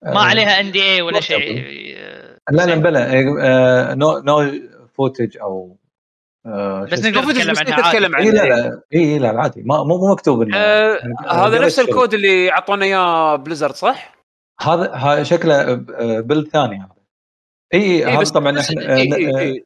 ما 0.05 0.21
عليها 0.21 0.61
ان 0.61 0.73
دي 0.73 0.83
اي 0.83 1.03
ولا. 1.03 1.21
شيء 1.21 1.65
آه، 1.99 2.39
لا 2.51 2.67
لا 2.67 2.75
بلا 2.75 3.13
آه، 3.43 3.95
نو 3.95 4.19
نو 4.19 4.53
فوتج 4.95 5.39
أو 5.39 5.77
آه، 6.47 6.85
بس؟ 6.93 7.07
نقدر 7.07 7.21
نتكلم 7.31 7.53
بس 7.53 7.59
عنها 7.59 7.89
نتكلم 7.89 8.17
اي 8.17 8.31
لا 8.31 8.43
عنها 8.43 8.57
لا 8.57 8.83
اي 8.95 9.19
لا 9.19 9.33
لا 9.33 9.41
عادي 9.41 9.63
مو 9.63 9.85
مو 9.85 10.13
مكتوب 10.13 10.49
آه، 10.55 10.99
هذا 11.29 11.59
نفس. 11.59 11.79
الكود 11.79 12.15
اللي 12.15 12.53
أعطونا 12.53 12.85
إياه 12.85 13.37
Blizzard 13.37 13.75
صح؟ 13.75 14.15
هذا 14.61 14.91
ها 14.95 15.23
شكله 15.23 15.55
آه، 15.73 16.21
build 16.21 16.49
ثاني 16.49 16.77
هذا 16.77 17.00
إي 17.75 17.81
إي 17.81 18.09
إيه، 18.09 18.19
بس- 18.19 18.31
طبعا 18.31 18.61
إحنا 18.61 18.97
إيه، 18.97 19.15
إيه، 19.15 19.39
إيه. 19.39 19.65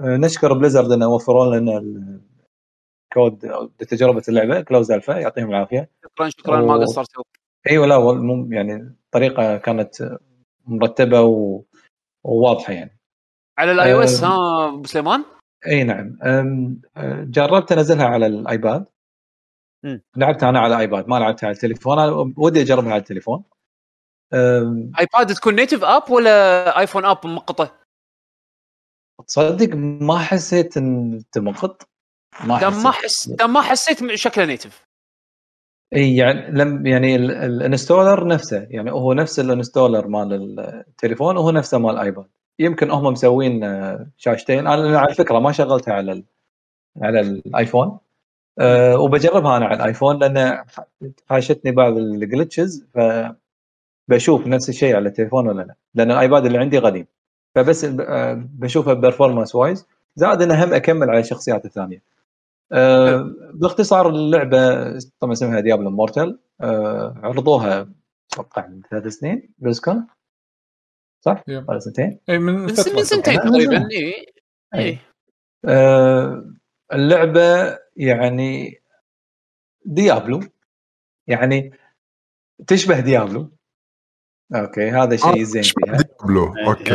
نشكر 0.00 0.52
Blizzard 0.52 0.92
إنه 0.92 1.08
وفروا 1.08 1.56
لنا 1.56 1.78
الكود 1.78 3.46
لتجربة 3.80 4.22
اللعبة 4.28 4.60
closed 4.60 4.92
alpha 4.92 5.12
يعطيهم 5.12 5.50
العافية 5.50 5.90
شكرا 6.04 6.28
شكرا 6.28 6.60
ما 6.60 6.74
أوه. 6.74 6.82
قصرتوا 6.84 7.24
أيوه 7.70 7.86
لا 7.86 7.96
يعني 8.56 8.74
الطريقة 8.74 9.56
كانت 9.56 10.18
مرتبة 10.66 11.20
و... 11.22 11.62
وواضحة 12.24 12.72
يعني 12.72 12.98
على 13.58 13.72
ال 13.72 13.92
iOS 13.94 14.24
آه. 14.24 14.26
ها 14.26 14.68
أبو 14.68 14.84
سليمان؟ 14.86 15.24
إي 15.66 15.84
نعم 15.84 16.18
جربت 17.30 17.72
أنزلها 17.72 18.06
على 18.06 18.26
ال 18.26 18.36
iPad. 18.36 18.84
لعبتها 20.16 20.48
أنا 20.48 20.60
على 20.60 20.78
iPad 20.78 21.08
ما 21.08 21.16
لعبتها 21.16 21.46
على 21.46 21.54
التليفون 21.54 21.98
أنا 21.98 22.32
ودي 22.36 22.62
أجربها 22.62 22.92
على 22.92 23.00
التليفون 23.00 23.44
iPad 24.98 25.34
تكون 25.34 25.54
native 25.54 25.84
app 25.84 26.10
ولا 26.10 26.78
iPhone 26.80 27.04
app 27.04 27.26
مقطه؟ 27.26 27.74
تصدق 29.26 29.74
ما 29.76 30.18
حسيت 30.18 30.76
إن 30.76 31.22
تمقط 31.32 31.88
ما 32.44 32.60
دام 32.60 32.82
ما 32.82 32.90
حسيت 32.90 33.42
حس 33.42 33.48
ما 33.48 33.60
حسيت 33.62 34.14
شكله 34.14 34.44
native 34.44 34.84
إي 35.96 36.16
يعني 36.16 36.50
لم 36.50 36.86
يعني 36.86 37.16
ال- 37.16 37.30
ال 37.30 37.40
installer 37.40 38.26
نفسه 38.26 38.66
يعني 38.70 38.90
هو 38.92 39.12
نفس 39.12 39.40
ال 39.40 39.47
installer 39.47 40.06
مال 40.08 40.60
التليفون 40.60 41.36
وهو 41.36 41.50
نفسه 41.50 41.78
مال 41.78 41.90
ال 41.94 42.00
iPad 42.00 42.26
يمكن 42.58 42.90
هم 42.90 43.04
مسوين 43.12 43.64
أه، 43.64 44.06
شاشتين. 44.16 44.66
أنا 44.66 44.98
على 44.98 45.14
فكرة 45.14 45.38
ما 45.38 45.52
شغلتها 45.52 45.94
على 45.94 46.12
ال- 46.12 46.24
على 47.02 47.20
ال 47.20 47.30
iPhone. 47.30 47.98
أه 48.58 48.98
وبجربها 48.98 49.56
أنا 49.56 49.66
على 49.66 49.76
ال 49.76 49.82
iPhone 49.82 50.18
لأن 50.18 50.64
حاشتني 51.28 51.72
بعض 51.72 51.96
ال 51.96 52.05
glitches. 52.05 52.86
ف 52.94 52.98
بشوف 54.08 54.46
نفس 54.46 54.68
الشيء 54.68 54.96
على 54.96 55.08
التليفون 55.08 55.48
ولا 55.48 55.62
لا؟ 55.62 55.74
لأن 55.94 56.10
ال 56.10 56.17
iPad 56.17 56.46
اللي 56.46 56.58
عندي 56.58 56.78
قديم 56.78 57.06
فبس 57.54 57.84
آه، 57.84 58.32
بشوفها 58.50 58.94
performance 58.94 59.54
wise 59.54 59.86
زائد 60.16 60.42
إنه 60.42 60.64
هم 60.64 60.74
أكمل 60.74 61.10
على 61.10 61.20
الشخصيات 61.20 61.64
الثانية. 61.64 62.02
آه، 62.72 63.34
باختصار 63.54 64.08
اللعبة 64.08 64.58
طبعا 65.20 65.32
اسمها 65.32 65.60
Diablo 65.60 65.90
Immortal 65.90 66.38
عرضوها 67.22 67.88
أتوقع 68.32 68.66
من 68.66 68.80
ثلاث 68.90 69.06
سنين. 69.06 69.54
BlizzCon 69.58 70.06
صح؟ 71.24 71.44
ولا 71.48 71.78
سنتين؟ 71.78 72.18
اي 72.28 72.38
من 72.38 72.54
من 72.54 72.68
فترة 72.68 72.92
من 72.92 73.04
سنتين 73.04 73.38
طبعاً. 73.38 73.50
تقريبا 73.50 73.88
اي 73.90 74.26
أي. 74.74 74.80
اي 74.84 74.98
آه، 75.64 76.44
اللعبة 76.92 77.78
يعني 77.96 78.80
Diablo 79.84 80.40
يعني 81.26 81.72
تشبه 82.66 83.00
Diablo 83.00 83.50
أوكي 84.54 84.90
هذا 84.90 85.16
شيء 85.16 85.42
زين 85.42 85.62
فيها. 85.62 85.96
Diablo 85.96 86.54
إيه، 86.56 86.68
أوكي. 86.68 86.94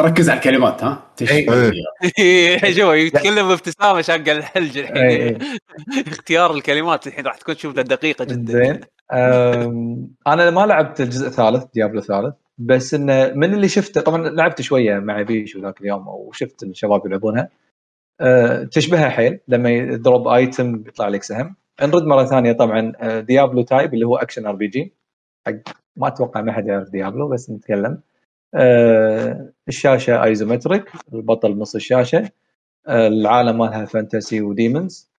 ركز 0.00 0.30
على 0.30 0.38
الكلمات 0.38 0.84
ها؟ 0.84 1.02
إيه. 1.30 1.78
إيه. 2.18 2.58
شوف 2.58 2.94
يتكلم 2.94 3.48
بابتسامة 3.48 4.00
شاقه 4.00 4.32
الحلج 4.32 4.78
الحين. 4.78 4.96
إي. 4.96 5.38
اختيار 6.08 6.54
الكلمات 6.54 7.06
الحين 7.06 7.26
راح 7.26 7.36
تكون 7.36 7.56
شوف 7.56 7.74
دقيقة 7.74 8.24
جدا. 8.24 8.52
زين. 8.52 8.80
أنا 10.26 10.50
ما 10.50 10.66
لعبت 10.66 11.00
الجزء 11.00 11.26
الثالث 11.26 11.64
Diablo 11.74 11.98
الثالث 11.98 12.34
بس 12.58 12.94
إنه 12.94 13.32
من 13.34 13.54
اللي 13.54 13.68
شفته 13.68 14.00
طبعا 14.00 14.28
لعبت 14.28 14.60
شوية 14.62 14.98
مع 14.98 15.22
بيشو 15.22 15.60
ذاك 15.60 15.80
اليوم 15.80 16.08
وشفت 16.08 16.62
الشباب 16.62 17.06
يلعبونها. 17.06 17.48
أه، 18.20 18.64
تشبهها 18.64 19.08
حيل 19.08 19.38
لما 19.48 19.70
ي 19.70 19.82
drop 19.82 20.28
item 20.28 20.78
بيطلع 20.78 21.08
لك 21.08 21.22
سهم. 21.22 21.56
نرد 21.82 22.02
مرة 22.02 22.24
ثانية 22.24 22.52
طبعا 22.52 22.92
أه، 23.00 23.20
Diablo 23.20 23.62
type 23.62 23.94
اللي 23.94 24.06
هو 24.06 24.16
action 24.16 24.46
RPG 24.46 24.94
ما 25.96 26.08
أتوقع 26.08 26.40
ما 26.40 26.52
حد 26.52 26.66
يعرف 26.66 26.88
Diablo 26.88 27.28
بس 27.28 27.50
نتكلم. 27.50 28.00
أه، 28.54 29.52
الشاشة 29.68 30.24
isometric 30.24 30.84
البطل 31.12 31.58
نص 31.58 31.74
الشاشة. 31.74 32.30
أه، 32.86 33.06
العالم 33.06 33.58
مالها 33.58 33.84
fantasy 33.84 34.40
و 34.40 34.50
demons 34.50 35.10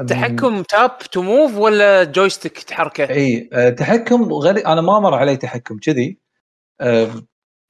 التحكم 0.00 0.62
tap 0.62 0.98
to 0.98 1.22
move 1.22 1.56
ولا 1.56 2.04
joystick 2.04 2.58
تحركه؟ 2.58 3.10
إي 3.10 3.50
آه، 3.52 3.70
تحكم 3.70 4.32
غريب 4.32 4.66
أنا 4.66 4.80
ما 4.80 5.00
مر 5.00 5.14
علي 5.14 5.36
تحكم 5.36 5.78
كذي. 5.78 6.18
آه، 6.80 7.10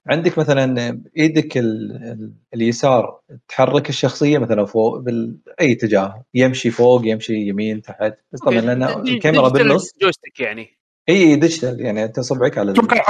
عندك 0.07 0.39
مثلا 0.39 1.01
إيدك 1.17 1.59
ال... 1.59 1.93
ال... 1.93 2.33
اليسار 2.55 3.21
تحرك 3.49 3.89
الشخصية 3.89 4.39
مثلا 4.39 4.65
فوق 4.65 4.99
باي 4.99 5.73
اتجاه 5.73 6.25
يمشي 6.35 6.71
فوق 6.71 7.07
يمشي 7.07 7.35
يمين 7.35 7.83
تحت. 7.83 8.15
بس 8.33 8.41
طبعا. 8.41 8.61
لأن 8.61 8.83
الكاميرا 8.83 9.49
بالنص. 9.49 9.99
joystick 10.03 10.41
يعني. 10.41 10.79
إي 11.09 11.37
digital 11.37 11.81
يعني 11.81 12.05
أنت 12.05 12.21
صبعك 12.21 12.59
على 12.59 12.71
أتوقع. 12.73 13.03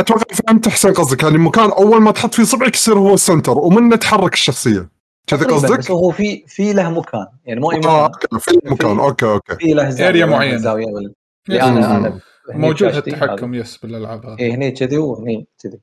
أتوقع 0.00 0.22
فهمت 0.34 0.68
حسين 0.68 0.92
قصدك 0.92 1.22
يعني 1.22 1.34
المكان 1.34 1.70
أول 1.70 2.02
ما 2.02 2.10
تحط 2.10 2.34
فيه 2.34 2.42
صبعك 2.42 2.74
يصير 2.74 2.98
هو 2.98 3.14
ال 3.14 3.20
center 3.20 3.58
ومنه 3.58 3.96
تحرك 3.96 4.32
الشخصية 4.34 4.88
كذا 5.26 5.40
تقريباً، 5.40 5.54
قصدك؟ 5.54 5.78
بس 5.78 5.90
هو 5.90 6.10
في 6.10 6.44
في 6.46 6.72
له 6.72 6.90
مكان 6.90 7.26
يعني 7.44 7.60
مو 7.60 7.72
أي 7.72 7.76
آه 7.76 7.80
مكان 7.80 7.92
okay 8.02 8.38
في 8.40 8.50
المكان 8.66 8.98
okay 8.98 9.26
okay 9.26 9.56
في 9.56 9.72
له 9.74 9.90
زاوية. 9.90 10.54
الزاويه 10.54 10.86
وال- 10.86 11.14
اللي 11.48 11.58
yes. 11.58 11.64
أنا. 11.64 11.96
أنا 11.96 12.20
هني 12.54 12.58
موجود 12.66 12.88
هذا. 12.88 13.56
yes 13.56 13.76
بالألعاب 13.76 14.26
هذه 14.26 14.38
إي 14.40 14.52
هني 14.52 14.70
كذي 14.70 14.98
وهني 14.98 15.46
كذي 15.62 15.80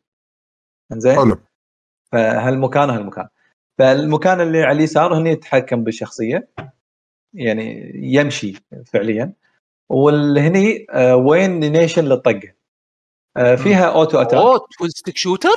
زين 0.94 1.16
حلو 1.16 1.38
فهالمكان 2.12 2.90
وهالمكان 2.90 3.28
فالمكان 3.78 4.42
اللي 4.42 4.64
على 4.64 4.78
اليسار 4.78 5.18
هني 5.18 5.30
يتحكم 5.32 5.84
بالشخصية 5.84 6.48
يعني 7.34 7.92
يمشي 7.96 8.54
فعليا 8.86 9.34
والهني 9.90 10.86
آه، 10.90 11.16
وين 11.16 11.60
تنيشن 11.60 12.06
للطقة؟ 12.06 12.54
آه، 13.38 13.56
فيها 13.56 13.86
auto 13.86 14.22
attack 14.22 14.34
أوه 14.40 14.68
twin 14.78 14.90
stick 14.90 15.18
shooter؟ 15.18 15.50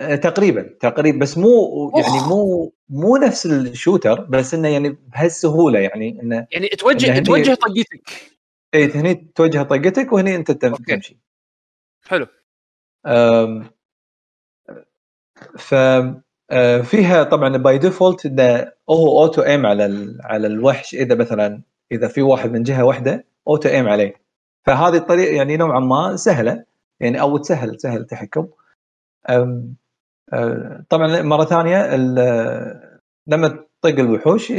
آه، 0.00 0.14
تقريبا 0.16 0.62
تقريبا 0.80 1.18
بس 1.18 1.38
مو 1.38 1.48
يعني 1.96 2.18
أوه. 2.20 2.28
مو 2.28 2.72
مو 2.88 3.16
نفس 3.16 3.46
ال 3.46 3.55
shooter 3.55 4.20
بس 4.20 4.54
إنه 4.54 4.68
يعني 4.68 4.88
بهالسهولة 4.88 5.78
يعني 5.80 6.22
إنه 6.22 6.46
يعني 6.50 6.68
توجه 6.68 7.06
إن 7.06 7.12
هني- 7.12 7.24
توجه 7.24 7.54
طقيتك 7.54 8.10
إيه، 8.74 8.96
هني 8.96 9.14
توجه 9.34 9.62
طقتك 9.62 10.12
وهني 10.12 10.36
أنت. 10.36 10.50
تمشي. 10.50 11.18
حلو. 12.08 12.26
أم، 13.06 13.70
ف 15.58 15.74
فيها 16.82 17.22
طبعا 17.22 17.56
by 17.56 17.78
default 17.78 18.26
إنه 18.26 18.72
هو 18.90 19.22
auto 19.22 19.42
aim 19.42 19.66
على 19.66 20.16
على 20.24 20.46
الوحش. 20.46 20.94
إذا 20.94 21.14
مثلا 21.14 21.62
إذا 21.92 22.08
في 22.08 22.22
واحد 22.22 22.52
من 22.52 22.62
جهة 22.62 22.84
واحدة 22.84 23.24
auto 23.48 23.68
aim 23.68 23.88
عليه. 23.88 24.14
فهذه 24.66 24.96
الطريقة 24.96 25.34
يعني 25.34 25.56
نوعا 25.56 25.80
ما 25.80 26.16
سهلة. 26.16 26.64
يعني 27.00 27.20
أو 27.20 27.36
تسهل 27.36 27.76
تسهل 27.76 28.00
التحكم. 28.00 28.48
أم، 29.30 29.74
آه، 30.32 30.84
طبعا 30.88 31.22
مرة 31.22 31.44
ثانية 31.44 31.96
لما 33.26 33.48
تطق 33.82 33.98
الوحوش 33.98 34.52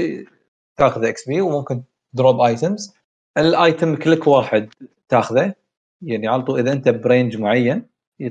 تاخذ 0.77 1.05
XP 1.05 1.41
وممكن 1.41 1.83
drop 2.13 2.41
items 2.41 2.93
ال 3.37 3.49
item 3.49 3.95
click 3.95 4.27
واحد 4.27 4.69
تاخذه. 5.09 5.53
يعني 6.01 6.27
على 6.27 6.41
طول 6.41 6.59
إذا 6.59 6.71
أنت 6.71 6.89
ب 6.89 6.97
range 6.97 7.37
معين 7.37 7.85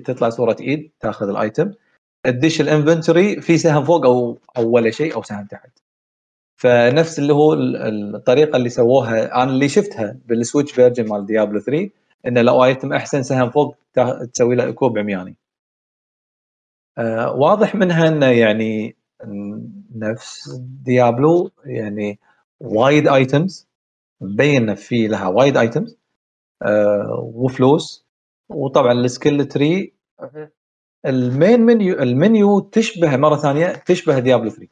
تطلع 0.04 0.30
صورة 0.30 0.56
إيد 0.60 0.90
تاخذ 1.00 1.28
ال 1.28 1.37
item 1.37 1.72
تدش 2.24 2.60
ال 2.60 2.68
inventory 2.68 3.40
في 3.40 3.58
سهم 3.58 3.84
فوق 3.84 4.06
أو 4.06 4.38
أو 4.56 4.70
ولا 4.70 4.90
شيء 4.90 5.14
أو 5.14 5.22
سهم 5.22 5.46
تحت. 5.46 5.78
فنفس 6.56 7.18
اللي 7.18 7.32
هو 7.32 7.52
ال- 7.52 8.14
الطريقة 8.16 8.56
اللي 8.56 8.68
سووها. 8.68 9.42
أنا 9.42 9.50
اللي 9.50 9.68
شفتها 9.68 10.18
بال 10.26 10.38
Switch 10.38 10.72
version 10.72 11.08
مال 11.08 11.26
Diablo 11.26 11.60
3 11.60 11.90
انه 12.26 12.42
لو 12.42 12.64
item 12.64 12.92
أحسن 12.92 13.22
سهم 13.22 13.50
فوق 13.50 13.76
تسوي 14.32 14.54
له 14.56 14.70
equip 14.70 14.98
عمياني 14.98 15.36
آه 16.98 17.32
واضح 17.32 17.74
منها 17.74 18.08
انه 18.08 18.26
يعني 18.26 18.96
نفس 19.96 20.50
Diablo 20.84 21.50
يعني 21.64 22.18
وايد 22.60 23.08
items 23.08 23.68
مبين 24.20 24.74
في 24.74 25.06
لها 25.08 25.28
وايد 25.28 25.56
items 25.56 25.98
آه 26.62 27.30
وفلوس. 27.34 28.06
وطبعا 28.48 28.92
ال 28.92 29.01
skill 29.01 29.44
tree 29.44 29.92
ال 31.06 31.17
main 31.17 31.60
menu 31.60 32.02
ال 32.02 32.14
menu 32.14 32.60
تشبه 32.60 33.16
مرة 33.16 33.36
ثانية 33.36 33.66
تشبه 33.72 34.18
Diablo 34.18 34.50
3 34.50 34.68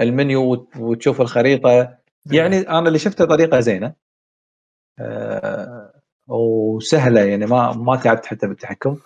المنيو 0.00 0.42
وت- 0.42 0.76
وتشوف 0.76 1.20
الخريطة. 1.20 1.96
يعني 2.26 2.58
أنا 2.60 2.88
اللي 2.88 2.98
شفته 2.98 3.24
طريقة 3.24 3.60
زينة. 3.60 3.92
آه 4.98 5.92
وسهلة 6.28 7.20
يعني 7.20 7.46
ما 7.46 7.72
ما 7.72 7.96
تعبت 7.96 8.26
حتى 8.26 8.46
بالتحكم. 8.46 8.96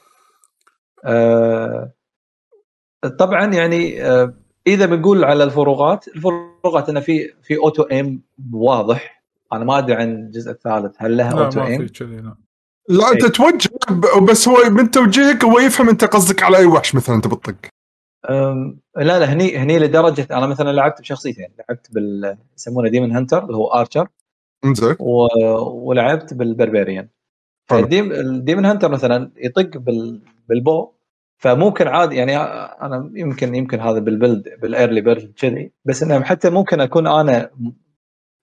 آه 1.05 1.93
طبعا 3.19 3.47
يعني 3.55 4.03
آه 4.05 4.35
إذا 4.67 4.87
بنقول 4.87 5.25
على 5.25 5.45
الفروقات 5.45 6.09
الفروقات 6.09 6.89
إنه 6.89 7.01
في 7.01 7.33
في 7.43 7.57
auto 7.57 7.83
aim 7.83 8.23
واضح. 8.53 9.23
أنا 9.53 9.65
ما 9.65 9.79
أدري 9.79 9.95
عن 9.95 10.11
الجزء 10.11 10.51
الثالث 10.51 10.95
هل 10.99 11.17
لها 11.17 11.33
لا 11.33 11.45
auto 11.45 11.61
ما 11.61 11.67
aim 11.67 11.87
في 11.87 11.93
كذي 11.93 12.17
لا. 12.17 12.37
لا 12.89 13.13
أنت 13.13 13.25
إيه. 13.25 13.31
توجه 13.31 13.71
بس 14.31 14.49
هو 14.49 14.71
من 14.71 14.91
توجيهك 14.91 15.45
هو 15.45 15.59
يفهم 15.59 15.89
أنت 15.89 16.05
قصدك 16.05 16.43
على 16.43 16.57
أي 16.57 16.65
وحش 16.67 16.95
مثلا 16.95 17.17
أنت 17.17 17.27
بتطق. 17.27 17.57
لا 18.97 19.19
لا 19.19 19.33
هني 19.33 19.57
هني 19.57 19.79
لدرجة 19.79 20.27
أنا 20.31 20.47
مثلا 20.47 20.73
لعبت 20.73 21.01
بشخصيتين. 21.01 21.49
لعبت 21.59 21.93
بال 21.93 22.37
يسمونه 22.57 22.89
Demon 22.89 23.13
Hunter 23.13 23.45
اللي 23.45 23.57
هو 23.57 23.67
archer 23.67 24.09
و... 25.01 25.27
ولعبت 25.89 26.35
بال 26.35 26.47
Barbarian. 26.47 27.09
الديم... 27.73 28.13
ال 28.13 28.21
Demon 28.21 28.65
Hunter 28.65 28.91
مثلا 28.91 29.31
يطق 29.37 29.77
بال... 29.77 30.23
بال 30.49 30.66
bow 30.66 30.93
فممكن 31.39 31.89
عادي 31.89 32.17
يعني 32.17 32.37
أنا 32.37 33.11
يمكن 33.15 33.55
يمكن 33.55 33.81
هذا 33.81 33.99
بال 33.99 34.13
build 34.13 34.49
بال 34.63 34.74
early 34.74 35.01
build 35.01 35.33
كذي 35.37 35.73
بس 35.85 36.03
إنه 36.03 36.23
حتى 36.23 36.51
ممكن 36.51 36.81
أكون 36.81 37.07
أنا 37.07 37.51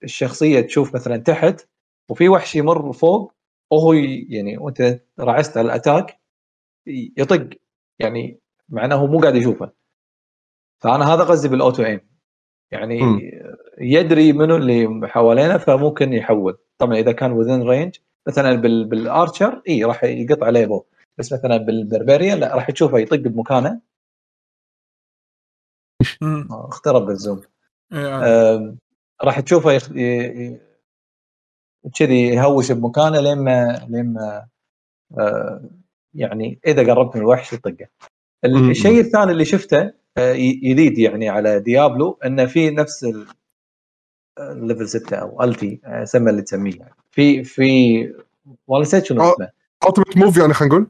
الشخصية 0.04 0.62
تشوف 0.62 0.96
مثلا 0.96 1.18
تحت 1.18 1.68
وفي 2.10 2.30
وحش 2.30 2.56
يمر 2.56 2.94
فوق 2.94 3.34
وهو 3.72 3.94
يعني 4.30 4.58
وأنت 4.58 5.02
رعست 5.20 5.58
على 5.58 5.66
ال 5.66 5.73
attack 5.73 6.20
يطق. 7.18 7.50
يعني 8.00 8.40
مع 8.70 8.86
إنه 8.86 8.96
هو 8.96 9.08
مو 9.08 9.20
قاعد 9.20 9.36
يشوفه. 9.36 9.72
فأنا 10.84 11.14
هذا 11.14 11.24
قصدي 11.24 11.48
بال 11.48 11.60
auto 11.60 11.84
aim. 11.84 12.00
يعني 12.72 13.02
مم. 13.02 13.20
يدري 13.78 14.34
منو 14.34 14.56
اللي 14.56 15.08
حوالينا 15.08 15.58
فممكن 15.58 16.14
يحول. 16.14 16.58
طبعا 16.78 16.96
إذا 16.96 17.12
كان 17.12 17.32
within 17.32 17.70
range 17.70 17.96
مثلا 18.28 18.56
بال 18.56 18.86
بال 18.86 19.05
archer 19.05 19.62
إي 19.70 19.84
راح 19.84 20.04
يقط 20.04 20.44
عليه 20.44 20.66
bow. 20.66 20.84
بس 21.18 21.34
مثلا 21.34 21.58
بال 21.58 21.72
Barbarian 21.72 22.40
لا 22.40 22.56
راح 22.56 22.72
تشوفه 22.72 23.00
يطق 23.00 23.16
بمكانه. 23.18 23.82
آه، 26.24 26.68
اخترب 26.70 27.10
ال 27.10 27.16
zoom 27.16 27.42
إيه، 27.94 28.56
آم، 28.56 28.78
راح 29.24 29.40
تشوفه 29.40 29.72
يخ... 29.72 29.92
ي- 29.92 30.60
كذي 31.96 32.28
يهوش 32.28 32.72
بمكانه 32.72 33.20
لين 33.20 33.38
ما 33.38 33.86
لين 33.90 34.14
ما 34.14 34.48
آه، 35.20 35.70
يعني 36.14 36.60
إذا 36.68 36.94
قربت 36.94 37.16
من 37.16 37.22
الوحش 37.22 37.54
يطقه. 37.54 37.88
الشيء 38.46 39.00
الثاني 39.00 39.32
اللي 39.32 39.46
شفته 39.46 39.92
آه، 40.18 40.34
ي- 40.34 40.52
جديد 40.64 40.98
يعني 40.98 41.30
على 41.30 41.60
Diablo 41.60 42.20
إنه 42.26 42.46
في 42.46 42.70
نفس 42.70 43.04
ال- 43.04 43.28
ال 44.40 44.48
level 44.48 44.88
6 44.90 45.16
أو 45.18 45.44
التي 45.44 45.82
آه، 45.86 46.04
سمى 46.04 46.30
اللي 46.32 46.42
تسميه 46.42 46.76
يعني. 46.80 46.94
في 47.12 47.44
في 47.44 47.64
والله 48.68 48.82
نسيت 48.82 49.06
شنو 49.06 49.22
آه. 49.24 49.34
اسمه. 49.34 49.50
ultimate 49.88 50.18
move 50.18 50.38
يعني 50.38 50.54
خلينا 50.54 50.76
نقول؟ 50.76 50.88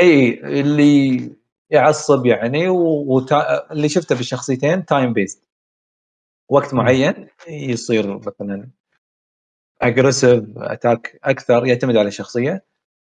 إي 0.00 0.40
اللي 0.60 1.30
يعصب 1.70 2.26
يعني 2.26 2.68
وتا... 2.68 3.72
اللي 3.72 3.88
شفته 3.88 4.16
بالشخصيتين 4.16 4.84
time 4.84 5.12
based 5.12 5.48
وقت 6.48 6.74
معين 6.74 7.28
يصير 7.48 8.18
مثلا 8.18 8.68
aggressive 9.82 10.44
attack 10.56 11.18
أكثر 11.24 11.66
يعتمد 11.66 11.96
على 11.96 12.08
الشخصية. 12.08 12.64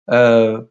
آه 0.08 0.68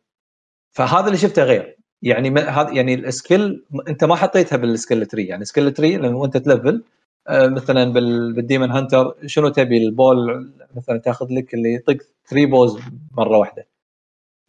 فهذا 0.71 1.05
اللي 1.07 1.17
شفته 1.17 1.43
غير. 1.43 1.76
يعني 2.01 2.29
هذا 2.41 2.71
يعني 2.71 2.93
ال 2.95 3.07
skill 3.07 3.65
أنت 3.87 4.03
ما 4.03 4.15
حطيتها 4.15 4.57
بال 4.57 4.71
skill 4.71 5.05
tree 5.05 5.25
يعني 5.27 5.45
skill 5.45 5.73
tree 5.73 5.97
لما 5.97 6.25
أنت 6.25 6.37
ت 6.37 6.44
level. 6.44 6.83
آه 7.27 7.47
مثلا 7.47 7.93
بال- 7.93 8.33
بال 8.33 8.44
Demon 8.44 8.71
Hunter 8.71 9.15
شنو 9.25 9.49
تبي؟ 9.49 9.77
ال 9.77 9.96
bow 9.96 10.51
مثلا 10.75 10.97
تاخذ 10.99 11.27
لك 11.29 11.53
اللي 11.53 11.73
يطق 11.73 11.97
3 12.29 12.45
bows 12.49 12.79
مرة 13.11 13.37
واحدة. 13.37 13.67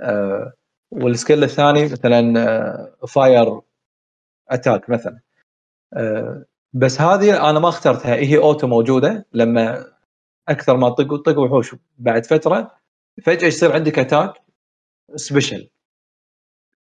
آه 0.01 0.53
وال 0.91 1.06
skill 1.06 1.45
الثاني 1.45 1.85
مثلا 1.85 2.35
آه 3.03 3.07
fire 3.07 3.61
attack 4.51 4.91
مثلا. 4.91 5.21
آه 5.95 6.45
بس 6.73 7.01
هذه 7.01 7.51
أنا 7.51 7.59
ما 7.61 7.69
اخترتها. 7.69 8.15
هي 8.15 8.39
auto 8.39 8.67
موجودة. 8.67 9.27
لما 9.35 9.87
أكثر 10.49 10.77
ما 10.77 10.91
تطق 10.91 11.13
وتطق 11.13 11.39
وحوش. 11.39 11.75
بعد 11.99 12.27
فترة 12.27 12.73
فجأة 13.25 13.47
يصير 13.49 13.73
عندك 13.73 13.99
attack 13.99 14.35
special 15.17 15.69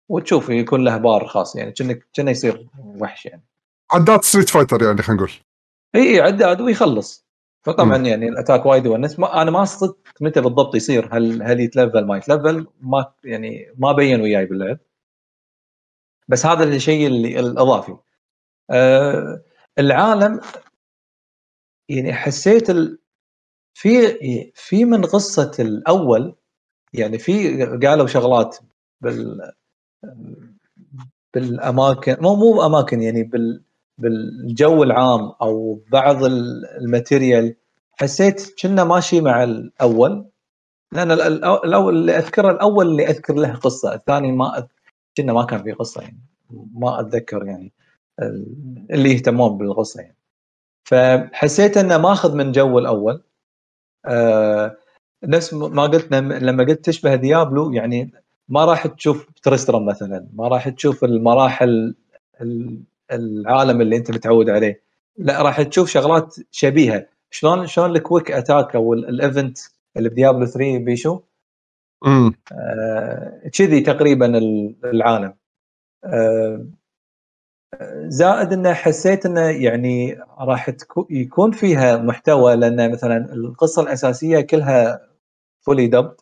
وتشوف 0.09 0.49
يكون 0.49 0.85
له 0.85 0.97
بار 0.97 1.27
خاص 1.27 1.57
يعني 1.57 1.73
كأنك 1.73 2.07
كأنه 2.13 2.31
يصير 2.31 2.69
وحش 2.79 3.27
يعني. 3.27 3.45
عداد 3.93 4.25
Street 4.25 4.49
Fighter 4.49 4.83
يعني 4.83 5.03
خلينا 5.03 5.23
نقول. 5.23 5.33
إي 5.95 6.15
إي 6.15 6.21
عداد 6.21 6.61
ويخلص. 6.61 7.25
فطبعا 7.65 7.99
مم. 7.99 8.05
يعني 8.07 8.29
ال 8.29 8.34
attack 8.34 8.67
وايد 8.67 8.87
يونس 8.87 9.19
ما 9.19 9.43
أنا 9.43 9.51
ما 9.51 9.65
صدت 9.65 10.09
متى 10.21 10.41
بالضبط 10.41 10.75
يصير 10.75 11.09
هل 11.13 11.43
هل 11.43 11.61
يت 11.61 11.74
level 11.74 12.07
ما 12.07 12.17
يت 12.17 12.31
level 12.31 12.67
ما 12.81 13.13
يعني 13.25 13.75
ما 13.79 13.93
بين 13.93 14.21
وياي 14.21 14.47
باللعب. 14.47 14.79
بس 16.29 16.47
هذا 16.47 16.65
الشيء 16.65 17.07
اللي 17.07 17.41
الإضافي. 17.41 17.97
آه 18.71 19.43
العالم 19.79 20.41
يعني 21.89 22.13
حسيت 22.13 22.71
ال... 22.71 22.99
في 23.75 24.53
في 24.55 24.85
من 24.85 25.05
قصة 25.05 25.53
الأول 25.59 26.35
يعني 26.93 27.19
في 27.19 27.65
قالوا 27.67 28.07
شغلات 28.07 28.59
بال 29.01 29.53
بالأماكن 31.35 32.17
مو 32.21 32.35
مو 32.37 32.67
اماكن 32.67 33.03
يعني 33.03 33.23
بال 33.23 33.63
بالجو 33.99 34.83
العام 34.83 35.33
أو 35.43 35.81
بعض 35.93 36.25
ال- 36.25 36.67
الماتيريال. 36.81 37.57
حسيت 37.93 38.55
كنا 38.63 38.85
ماشي 38.85 39.21
مع 39.21 39.43
الأول 39.45 40.27
لأن 40.93 41.11
ال- 41.11 41.21
ال- 41.23 41.45
الأول 41.45 41.97
اللي 41.97 42.19
أذكره 42.19 42.51
الأول 42.51 42.87
اللي 42.89 43.09
أذكر 43.09 43.35
له 43.35 43.55
قصة 43.55 43.95
الثاني 43.95 44.33
ما 44.33 44.69
كنا 45.17 45.33
ما 45.33 45.45
كان 45.45 45.63
في 45.63 45.73
قصة 45.73 46.03
يعني 46.03 46.21
ما 46.75 47.01
أتذكر 47.01 47.47
يعني 47.47 47.73
ال- 48.23 48.87
اللي 48.91 49.13
يهتمون 49.13 49.59
بالقصة 49.59 50.01
يعني. 50.01 50.17
فحسيت 50.85 51.77
إنه 51.77 51.99
ماخذ 51.99 52.35
من 52.37 52.53
جو 52.53 52.79
الأول. 52.79 53.23
آه 54.07 54.77
نفس 55.25 55.55
ما 55.55 55.83
قلت 55.83 56.13
لم- 56.13 56.33
لما 56.33 56.65
قلت 56.65 56.85
تشبه 56.85 57.15
Diablo 57.15 57.73
يعني 57.73 58.13
ما 58.49 58.65
راح 58.65 58.87
تشوف 58.87 59.27
Tristram 59.43 59.87
مثلا 59.87 60.27
ما 60.35 60.49
راح 60.49 60.69
تشوف 60.69 61.05
المراحل 61.05 61.95
ال- 62.41 62.83
العالم 63.13 63.81
اللي 63.81 63.97
أنت 63.97 64.11
متعود 64.11 64.51
عليه. 64.51 64.83
لا 65.19 65.43
راح 65.43 65.63
تشوف 65.63 65.89
شغلات 65.91 66.37
شبيهة. 66.51 67.07
شلون 67.31 67.67
شلون 67.67 67.91
ال 67.97 68.03
quick 68.03 68.31
attack 68.31 68.75
أو 68.77 68.95
ال- 68.95 69.09
ال 69.09 69.17
event 69.17 69.59
اللي 69.97 70.09
ب 70.09 70.14
Diablo 70.14 70.47
3 70.47 70.79
بيشو؟ 70.79 71.21
امم 72.07 72.35
آه، 72.53 73.41
كذي 73.55 73.81
تقريبا 73.81 74.39
ال- 74.39 74.75
العالم. 74.85 75.35
آه، 76.05 76.67
زائد 78.07 78.53
إنه 78.53 78.73
حسيت 78.73 79.27
إنه 79.27 79.41
يعني 79.41 80.19
راح 80.39 80.71
يكون 81.11 81.51
فيها 81.53 81.97
محتوى 81.97 82.57
لأن 82.57 82.93
مثلا 82.93 83.33
القصة 83.33 83.83
الأساسية 83.83 84.41
كلها 84.41 85.09
fully 85.61 85.87
dubbed 85.87 86.15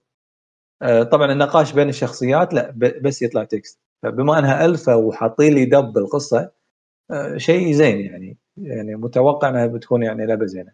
طبعا 1.02 1.32
النقاش 1.32 1.72
بين 1.72 1.88
الشخصيات 1.88 2.54
لا 2.54 2.74
بس 2.76 3.22
يطلع 3.22 3.44
text 3.44 3.80
فبما 4.02 4.38
أنها 4.38 4.64
الفا 4.64 4.94
وحاطين 4.94 5.54
لي 5.54 5.64
dub 5.64 5.92
بالقصة 5.92 6.50
آه، 7.10 7.36
شيء 7.36 7.72
زين 7.72 8.00
يعني 8.00 8.38
يعني 8.56 8.94
متوقع 8.94 9.48
أنها 9.48 9.66
بتكون 9.66 10.02
يعني 10.02 10.26
لعبة 10.26 10.46
زينة. 10.46 10.72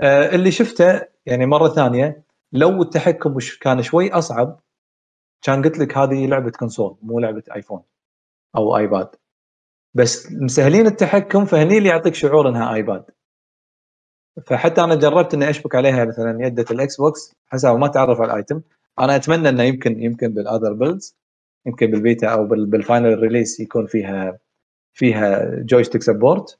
آه، 0.00 0.34
اللي 0.34 0.50
شفته 0.50 1.02
يعني 1.26 1.46
مرة 1.46 1.68
ثانية 1.68 2.22
لو 2.52 2.82
التحكم 2.82 3.38
كان 3.60 3.82
شوي 3.82 4.12
أصعب 4.12 4.60
كان 5.42 5.62
قلت 5.62 5.78
لك 5.78 5.98
هذه 5.98 6.26
لعبة 6.26 6.50
console 6.50 6.96
مو 7.02 7.20
لعبة 7.20 7.42
iPhone 7.54 7.82
أو 8.56 8.76
iPad. 8.76 9.10
بس 9.94 10.32
مسهلين 10.32 10.86
التحكم 10.86 11.44
فهني 11.44 11.78
اللي 11.78 11.88
يعطيك 11.88 12.14
شعور 12.14 12.48
إنها 12.48 12.74
iPad. 12.74 13.04
فحتى 14.46 14.84
أنا 14.84 14.94
جربت 14.94 15.34
إني 15.34 15.50
أشبك 15.50 15.74
عليها 15.74 16.04
مثلا 16.04 16.46
يدة 16.46 16.64
ال 16.70 16.96
Xbox 16.96 17.34
حسب 17.46 17.68
ما 17.76 17.88
تعرف 17.88 18.20
على 18.20 18.30
ال 18.30 18.36
item 18.36 18.62
أنا 19.00 19.16
أتمنى 19.16 19.48
إنه 19.48 19.62
يمكن 19.62 20.02
يمكن 20.02 20.28
بال 20.34 20.45
other 20.45 20.72
builds 20.72 21.16
يمكن 21.66 21.86
بالبيتا 21.90 22.26
أو 22.28 22.46
بال- 22.46 22.66
بال 22.66 22.81
final 22.81 23.18
release 23.18 23.60
يكون 23.60 23.86
فيها 23.86 24.38
فيها 24.94 25.54
joystick 25.62 26.02
support 26.02 26.58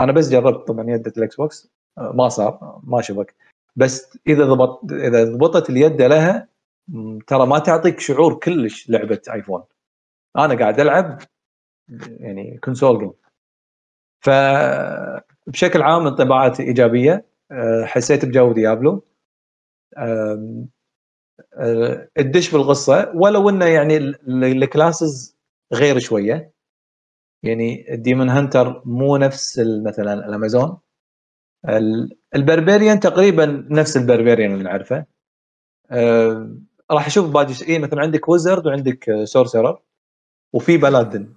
أنا 0.00 0.12
بس 0.12 0.28
جربت 0.30 0.68
طبعا 0.68 0.90
يده 0.90 1.12
ال 1.16 1.36
Xbox 1.36 1.68
ما 1.98 2.28
صار 2.28 2.80
ما 2.84 3.00
شبك. 3.02 3.34
بس 3.76 4.18
إذا 4.26 4.44
ضبط 4.44 4.92
إذا 4.92 5.24
ضبطت 5.24 5.70
اليد 5.70 6.02
لها 6.02 6.48
ترى 7.26 7.46
ما 7.46 7.58
تعطيك 7.58 8.00
شعور 8.00 8.34
كلش 8.34 8.90
لعبة 8.90 9.20
iPhone 9.32 9.62
أنا 10.38 10.54
قاعد 10.58 10.80
ألعب 10.80 11.18
يعني 12.20 12.58
console 12.64 12.98
game 12.98 13.12
فبشكل 14.20 15.82
عام 15.82 16.06
انطباعات 16.06 16.60
إيجابية 16.60 17.24
أه، 17.50 17.84
حسيت 17.84 18.24
بجو 18.24 18.52
Diablo 18.52 19.04
أه، 21.56 22.08
الدش 22.18 22.50
بالقصة 22.52 23.12
ولو 23.14 23.48
إنه 23.48 23.64
يعني 23.64 23.96
ال- 23.96 24.28
ال- 24.44 24.62
ال 24.62 24.71
classes 24.71 25.36
غير 25.72 25.98
شوية. 25.98 26.52
يعني 27.42 27.94
ال 27.94 28.00
Demon 28.00 28.28
Hunter 28.28 28.82
مو 28.84 29.16
نفس 29.16 29.62
مثلا 29.86 30.12
الامازون 30.14 30.78
ال- 31.68 32.16
ال 32.34 32.41
Barbarian 32.41 33.00
تقريبا 33.00 33.66
نفس 33.70 33.96
ال 33.96 34.02
Barbarian 34.02 34.52
اللي 34.52 34.64
نعرفه. 34.64 35.04
أه، 35.90 36.56
راح 36.90 37.06
أشوف 37.06 37.30
باقي 37.30 37.54
شيء. 37.54 37.80
مثلا 37.80 38.00
عندك 38.00 38.28
Wizard 38.28 38.66
وعندك 38.66 39.24
Sorcerer 39.24 39.82
وفي 40.52 40.76
Paladin 40.76 41.34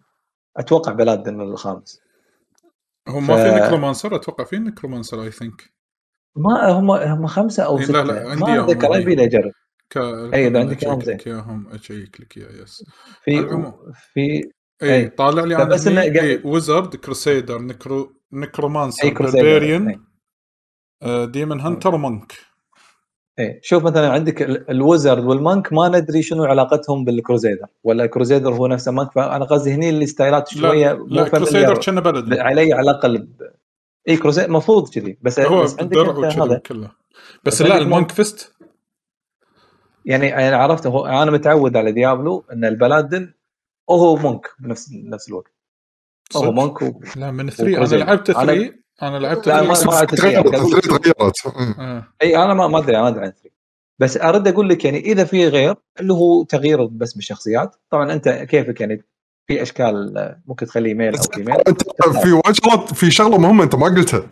أتوقع 0.58 0.91
Paladin 0.91 1.41
الخامس. 1.41 2.02
هو 3.08 3.20
ما 3.20 3.36
ف- 3.38 3.39
في 3.39 3.52
Necromancer 3.51 4.15
أتوقع 4.16 4.43
في 4.43 4.58
Necromancer 4.57 5.24
I 5.24 5.32
think 5.32 5.74
ما 6.36 6.70
هم 6.70 6.91
هم 6.91 7.28
خمسة 7.28 7.64
أو 7.64 7.78
إيه، 7.78 7.84
ستة. 7.86 8.04
لا، 8.04 8.14
لا، 8.14 8.30
عندي 8.30 8.43
ما 8.43 8.64
أتذكر 8.64 8.93
لي 8.93 9.24
اجرب 9.24 9.52
ك... 9.89 9.97
إي، 9.97 10.47
إذا 10.47 10.59
عندك 10.59 10.83
أشيك 10.85 11.03
زين. 11.03 11.17
إياهم 11.27 11.67
اشيك 11.71 12.21
لك 12.21 12.38
إياه 12.38 12.63
يس 12.63 12.83
في. 13.23 13.47
في 14.13 14.49
اي 14.83 14.95
إي. 14.95 15.09
طالع 15.09 15.43
لي 15.43 15.55
أنا 15.55 15.63
بس 15.63 15.88
قاعد- 15.88 16.17
اي 16.17 16.41
ويزرد 16.43 16.95
كروسيدر 16.95 17.61
نكرو 17.61 18.11
نكرومانسر 18.33 19.03
أي 19.03 19.11
إي. 21.03 21.25
ديمن 21.25 21.59
هانتر 21.59 21.95
ومونك 21.95 22.33
إيه 23.39 23.59
شوف 23.63 23.83
مثلا 23.83 24.09
عندك 24.11 24.41
ال- 24.41 24.69
الوزرد 24.71 25.23
والمانك 25.23 25.73
ما 25.73 25.88
ندري 25.88 26.21
شنو 26.21 26.43
علاقتهم 26.45 27.05
بالكروزيدر 27.05 27.65
ولا 27.83 28.03
الكروزيدر 28.03 28.53
هو 28.53 28.67
نفسه 28.67 28.91
مانك 28.91 29.11
فانا 29.11 29.45
قصدي 29.45 29.71
هني 29.73 29.89
اللي 29.89 30.05
ستايلات 30.05 30.47
شوية 30.47 30.91
لا 30.93 31.05
لا 31.07 31.25
familiar. 31.25 31.79
كان 31.85 31.99
بلد 32.01 32.33
علي 32.38 32.73
على 32.73 32.91
الاقل. 32.91 33.27
إي 34.09 34.17
كروزيدر 34.17 34.47
المفروض 34.47 34.89
كذي 34.89 35.17
بس, 35.21 35.39
هو 35.39 35.63
بس 35.63 35.79
عندك 35.79 35.97
هذا 35.97 36.57
كله 36.57 36.91
بس 37.43 37.61
بس 37.61 37.61
لا 37.61 37.83
مونك. 37.83 38.11
فيست 38.11 38.53
يعني 40.08 40.47
أنا 40.47 40.58
عرفت 40.58 40.88
هو 40.88 41.05
أنا 41.05 41.32
متعود 41.32 41.78
على 41.78 41.91
ديابلو 41.91 42.45
إن 42.53 42.66
البلادن 42.66 43.34
وهو 43.89 44.16
مونك 44.16 44.47
بنفس 44.60 44.89
نفس 44.93 45.30
الوقت 45.30 45.51
هو؟ 46.36 46.51
مونك 46.51 46.82
و... 46.82 47.01
لا 47.16 47.32
من 47.32 47.49
3 47.49 47.78
أنا. 47.78 48.03
لعبت 48.03 48.32
أنا- 48.32 48.34
3 48.36 48.74
أنا 49.01 49.18
لعبت 49.18 49.47
لا، 49.47 49.62
ما- 49.62 49.74
3 49.74 49.86
ما 49.88 49.91
لعبت 49.95 50.16
فيها. 50.22 50.41
تغيرت 50.41 50.86
تغيرت. 50.86 51.45
آه. 51.80 52.03
إي 52.22 52.38
أنا 52.38 52.53
ما 52.53 52.68
ما 52.68 52.78
أدري 52.78 52.97
ما 53.01 53.08
أدري 53.08 53.26
عن 53.26 53.32
3 53.32 53.49
بس 53.99 54.18
أرد 54.18 54.47
أقول 54.47 54.70
لك 54.70 54.86
يعني 54.86 54.99
إذا 54.99 55.24
في 55.26 55.47
غير 55.47 55.76
اللي 55.99 56.14
هو 56.14 56.43
تغيير 56.43 56.86
بس 56.86 57.14
بالشخصيات 57.14 57.76
طبعا 57.89 58.14
أنت 58.14 58.30
كيفك 58.30 58.82
يعني 58.82 59.03
في 59.47 59.62
أشكال 59.62 60.36
ممكن 60.45 60.66
تخليه 60.66 60.93
ميل 60.93 61.16
أو 61.18 61.22
فيميل 61.24 61.55
أنت 61.68 61.82
في 61.84 62.41
شغلات 62.53 62.93
في 62.93 63.12
شغلة 63.12 63.38
مهمة 63.38 63.64
أنت 63.64 63.76
ما 63.76 63.86
قلتها 63.86 64.28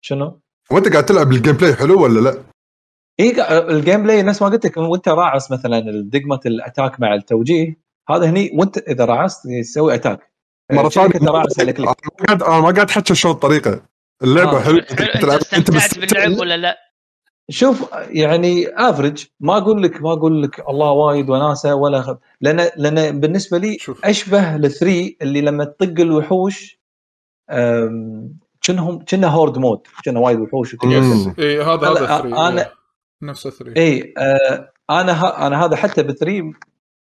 شنو؟ 0.00 0.40
وأنت 0.70 0.88
قاعد 0.92 1.06
تلعب 1.06 1.32
ال 1.32 1.56
gameplay 1.56 1.74
حلو 1.74 2.02
ولا 2.02 2.20
لا؟ 2.20 2.42
اي 3.20 3.32
قا- 3.34 3.50
ال 3.50 4.02
gameplay 4.02 4.22
نفس 4.22 4.42
ما 4.42 4.48
قلت 4.48 4.66
لك 4.66 4.76
وأنت 4.76 5.08
راعس 5.08 5.50
مثلا 5.52 5.80
دقمه 6.04 6.40
ال 6.46 6.54
attack 6.54 7.00
مع 7.00 7.14
التوجيه 7.14 7.76
هذا 8.10 8.30
هني 8.30 8.50
وأنت 8.54 8.78
إذا 8.78 9.04
راعست 9.04 9.46
يسوي 9.46 9.94
attack 9.94 10.32
مرة 10.72 10.88
ثانية 10.88 11.14
أنا 11.20 11.32
ما 11.32 11.42
قاعد 12.26 12.42
أنا 12.42 12.60
ما 12.60 12.70
قاعد 12.70 12.90
أحكي 12.90 13.14
شلون 13.14 13.34
الطريقة 13.34 13.82
اللعبة 14.22 14.56
آه. 14.58 14.60
حلوة 14.60 14.82
حلو، 14.98 15.32
أنت 15.32 15.70
استمتعت 15.70 15.98
باللعب 15.98 16.40
ولا 16.40 16.56
لا؟ 16.56 16.76
شوف 17.50 17.84
يعني 18.10 18.68
average 18.68 19.26
ما 19.40 19.56
أقول 19.56 19.82
لك 19.82 20.02
ما 20.02 20.12
أقول 20.12 20.42
لك 20.42 20.68
الله 20.68 20.90
وايد 20.90 21.30
وناسة 21.30 21.74
ولا 21.74 22.02
خ... 22.02 22.10
لأن 22.40 22.70
لأن 22.76 23.20
بالنسبة 23.20 23.58
لي 23.58 23.78
شوف. 23.78 24.04
أشبه 24.04 24.56
لل 24.56 24.73
three 24.73 25.16
اللي 25.22 25.40
لما 25.40 25.64
تطق 25.64 26.00
الوحوش 26.00 26.78
أم، 27.50 28.38
كأنهم 28.62 29.04
كنا 29.04 29.26
horde 29.26 29.58
mode 29.58 29.80
كنا 30.04 30.20
وايد 30.20 30.40
وحوش. 30.40 30.76
اي 31.38 31.62
هذا 31.62 31.88
هذا 31.88 31.94
3 32.06 32.30
أنا- 32.64 32.77
نفس 33.22 33.48
3 33.48 33.80
اي 33.80 34.14
آه 34.18 34.72
أنا 34.90 35.12
ه... 35.12 35.46
أنا 35.46 35.64
هذا 35.64 35.76
حتى 35.76 36.02
ب 36.02 36.10
three 36.10 36.52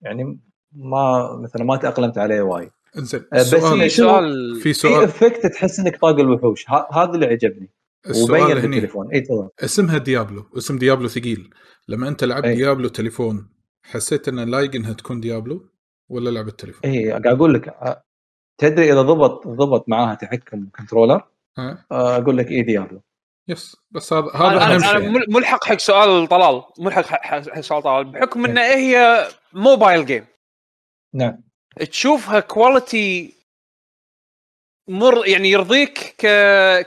يعني 0.01 0.39
ما 0.72 1.36
مثلا 1.43 1.64
ما 1.64 1.76
تأقلمت 1.76 2.18
عليه 2.18 2.41
وايد. 2.41 2.70
إنزين 2.97 3.22
آه، 3.34 3.38
بس 3.38 3.49
شنو- 3.55 3.88
سؤال 3.88 4.55
في 4.55 4.62
في 4.62 4.74
سؤال 4.74 5.03
effect 5.03 5.45
تحس 5.45 5.80
إنك 5.80 5.97
طاق 5.97 6.20
الوحوش. 6.20 6.70
ه... 6.70 6.88
هذا 6.93 7.12
اللي 7.12 7.26
عجبني. 7.26 7.70
وبين 8.05 8.12
السؤال 8.12 8.41
هني. 8.41 8.62
بالتليفون 8.62 9.12
اي 9.12 9.22
تفضل. 9.22 9.49
اسمها 9.59 9.97
Diablo. 9.97 10.45
اسم 10.57 10.78
Diablo 10.77 11.07
ثقيل. 11.07 11.49
لما 11.88 12.07
أنت 12.07 12.24
لعبت 12.24 12.45
أي. 12.45 12.55
Diablo 12.55 12.88
تليفون 12.88 13.49
حسيت 13.84 14.28
انه 14.28 14.43
لايق 14.43 14.76
إنها 14.76 14.93
تكون 14.93 15.20
Diablo 15.19 15.69
ولا 16.09 16.30
لعبة 16.30 16.51
تليفون؟ 16.51 16.91
اي 16.91 17.09
قاعد 17.09 17.28
أقول 17.28 17.53
لك 17.53 17.68
آه، 17.68 18.03
تدري 18.57 18.93
إذا 18.93 19.01
ضبط 19.01 19.47
ضبط 19.47 19.89
معاها 19.89 20.16
تحكم 20.16 20.68
controller 20.77 21.23
ها؟ 21.57 21.86
آه، 21.91 22.18
أقول 22.18 22.38
لك 22.38 22.47
اي 22.51 22.62
Diablo. 22.61 23.01
yes 23.47 23.77
بس 23.91 24.13
هذا 24.13 24.27
هذا 24.35 24.45
أهم 24.63 24.71
أنا, 24.71 24.79
شيء. 24.99 25.09
مل- 25.09 25.25
ملحق 25.29 25.63
حق 25.65 25.77
سؤال 25.77 26.27
طلال 26.27 26.63
ملحق 26.79 27.05
حق- 27.05 27.49
حق 27.49 27.59
سؤال 27.59 27.81
طلال 27.83 28.03
بحكم 28.05 28.45
إن 28.45 28.57
هي 28.57 29.27
mobile 29.53 30.05
game 30.05 30.25
نعم. 31.13 31.41
تشوفها 31.91 32.39
quality 32.39 33.34
مر 34.87 35.27
يعني 35.27 35.51
يرضيك 35.51 36.15
ك 36.17 36.25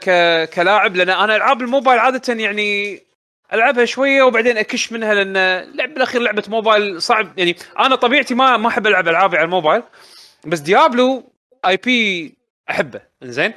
ك 0.01 0.11
كلاعب 0.51 0.97
لأن 0.97 1.11
أنا 1.11 1.37
ألعاب 1.37 1.61
الموبايل 1.63 1.99
عادة 1.99 2.35
يعني 2.35 3.01
ألعبها 3.53 3.85
شوية 3.85 4.23
وبعدين 4.23 4.59
أكش 4.59 4.93
منها 4.93 5.15
لأن 5.15 5.35
لعب 5.77 5.95
بالأخير 5.95 6.21
لعبة 6.21 6.45
موبايل 6.49 7.03
صعب. 7.03 7.39
يعني 7.39 7.57
أنا 7.79 7.97
طبيعتي 7.97 8.35
ما 8.35 8.57
ما 8.57 8.69
أحب 8.69 8.87
ألعب 8.87 9.09
ألعابي 9.09 9.37
على 9.37 9.45
الموبايل 9.45 9.83
بس 10.47 10.59
Diablo 10.61 11.33
IP 11.67 12.35
أحبه. 12.71 13.01
زين 13.23 13.55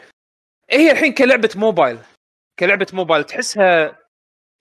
هي 0.69 0.91
الحين 0.91 1.13
كلعبة 1.13 1.49
موبايل؟ 1.55 1.97
كلعبة 2.59 2.87
موبايل 2.93 3.23
تحسها 3.23 3.99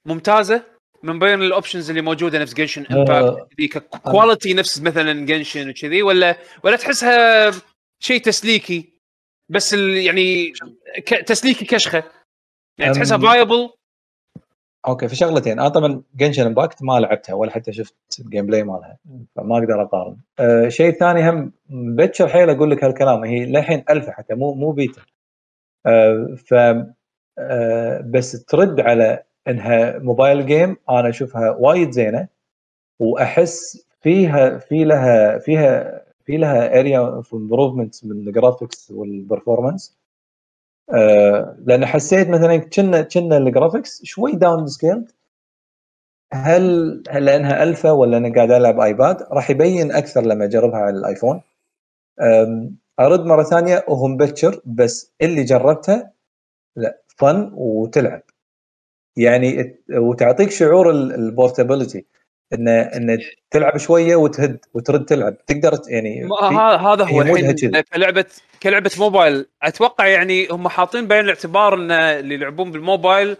ممتازة 0.06 0.64
من 1.02 1.18
بين 1.18 1.42
ال 1.42 1.48
options 1.48 1.90
اللي 1.90 2.02
موجودة 2.02 2.38
نفس 2.38 2.54
Genshin. 2.54 2.86
Impact 2.86 3.96
quality 3.96 4.54
نفس 4.54 4.82
مثلا 4.82 5.26
Genshin 5.26 5.70
وكذي 5.70 6.02
ولا 6.02 6.36
ولا 6.64 6.76
تحسها 6.76 7.50
شيء 8.02 8.20
تسليكي 8.20 8.92
بس 9.48 9.74
ال 9.74 9.96
يعني. 9.96 10.52
تسليكي 11.26 11.64
كشخة 11.64 12.04
يعني 12.78 12.94
تحسها 12.94 13.18
viable 13.18 13.70
okay 14.86 15.08
في 15.08 15.16
شغلتين 15.16 15.60
أنا 15.60 15.68
طبعا 15.68 16.02
Genshin 16.14 16.46
Impact 16.46 16.82
ما 16.82 17.00
لعبتها 17.00 17.34
ولا 17.34 17.50
حتى 17.50 17.72
شفت 17.72 17.94
ال 18.20 18.46
gameplay 18.46 18.62
مالها 18.62 18.98
فما 19.36 19.58
أقدر 19.58 19.82
أقارن 19.82 20.16
أه 20.38 20.68
شيء 20.68 20.90
ثاني 20.90 21.30
هم 21.30 21.52
مبكر 21.68 22.28
حيل 22.28 22.50
أقول 22.50 22.70
لك 22.70 22.84
هالكلام 22.84 23.24
هي 23.24 23.46
للحين 23.46 23.84
الفا 23.90 24.12
حتى 24.12 24.34
مو 24.34 24.54
مو 24.54 24.70
بيتا 24.72 25.02
أه 25.86 26.36
ف 26.46 26.54
بس 28.10 28.44
ترد 28.44 28.80
على 28.80 29.22
إنها 29.48 29.98
mobile 29.98 30.46
game 30.46 30.76
أنا 30.90 31.08
أشوفها 31.08 31.50
وايد 31.50 31.90
زينة 31.90 32.28
وأحس 32.98 33.86
فيها 34.02 34.58
في 34.58 34.84
لها 34.84 35.38
فيها 35.38 36.02
في 36.24 36.36
لها 36.36 36.80
area 36.80 36.98
of 36.98 37.34
improvement 37.34 38.04
من 38.04 38.12
ال 38.28 38.35
graphics 38.35 38.90
وال 38.90 39.06
performance 39.06 39.96
آه، 40.94 41.56
لأن 41.66 41.86
حسيت 41.86 42.28
مثلا 42.28 42.56
كنا 42.56 43.02
كنا 43.02 43.36
ال 43.36 43.44
graphics 43.44 44.04
شوي 44.04 44.32
downscale 44.32 45.04
هل 46.32 47.02
هل 47.10 47.24
لأنها 47.24 47.62
الفا 47.62 47.90
ولا 47.90 48.16
أنا 48.16 48.34
قاعد 48.34 48.50
ألعب 48.50 48.80
iPad 48.80 49.22
راح 49.32 49.50
يبين 49.50 49.92
أكثر 49.92 50.22
لما 50.22 50.44
أجربها 50.44 50.78
على 50.78 50.96
ال 50.98 51.03
iPhone. 51.03 51.40
أرد 53.00 53.24
مرة 53.24 53.42
ثانية 53.42 53.84
وهو 53.88 54.06
مبكر 54.08 54.60
بس 54.64 55.12
اللي 55.22 55.44
جربتها 55.44 56.12
لا. 56.76 56.98
fun 57.16 57.50
وتلعب. 57.54 58.22
يعني 59.16 59.78
وتعطيك 59.90 60.50
شعور 60.50 60.90
ال 60.90 61.00
portability 61.00 62.04
ان 62.52 62.68
إن 62.68 63.18
تلعب 63.50 63.76
شوية 63.76 64.16
وتهد 64.16 64.58
وترد 64.74 65.04
تلعب. 65.04 65.46
تقدر 65.46 65.80
يعني 65.88 66.28
هذا 66.60 67.04
هو 67.04 67.22
الحين. 67.22 67.82
كلعبه 67.94 68.24
كلعبة 68.62 68.90
موبايل. 68.98 69.46
أتوقع 69.62 70.06
يعني 70.06 70.48
هم 70.50 70.68
حاطين 70.68 71.06
بعين 71.06 71.24
الاعتبار 71.24 71.74
إن 71.74 71.90
اللي 71.90 72.34
يلعبون 72.34 72.70
بالموبايل 72.70 73.36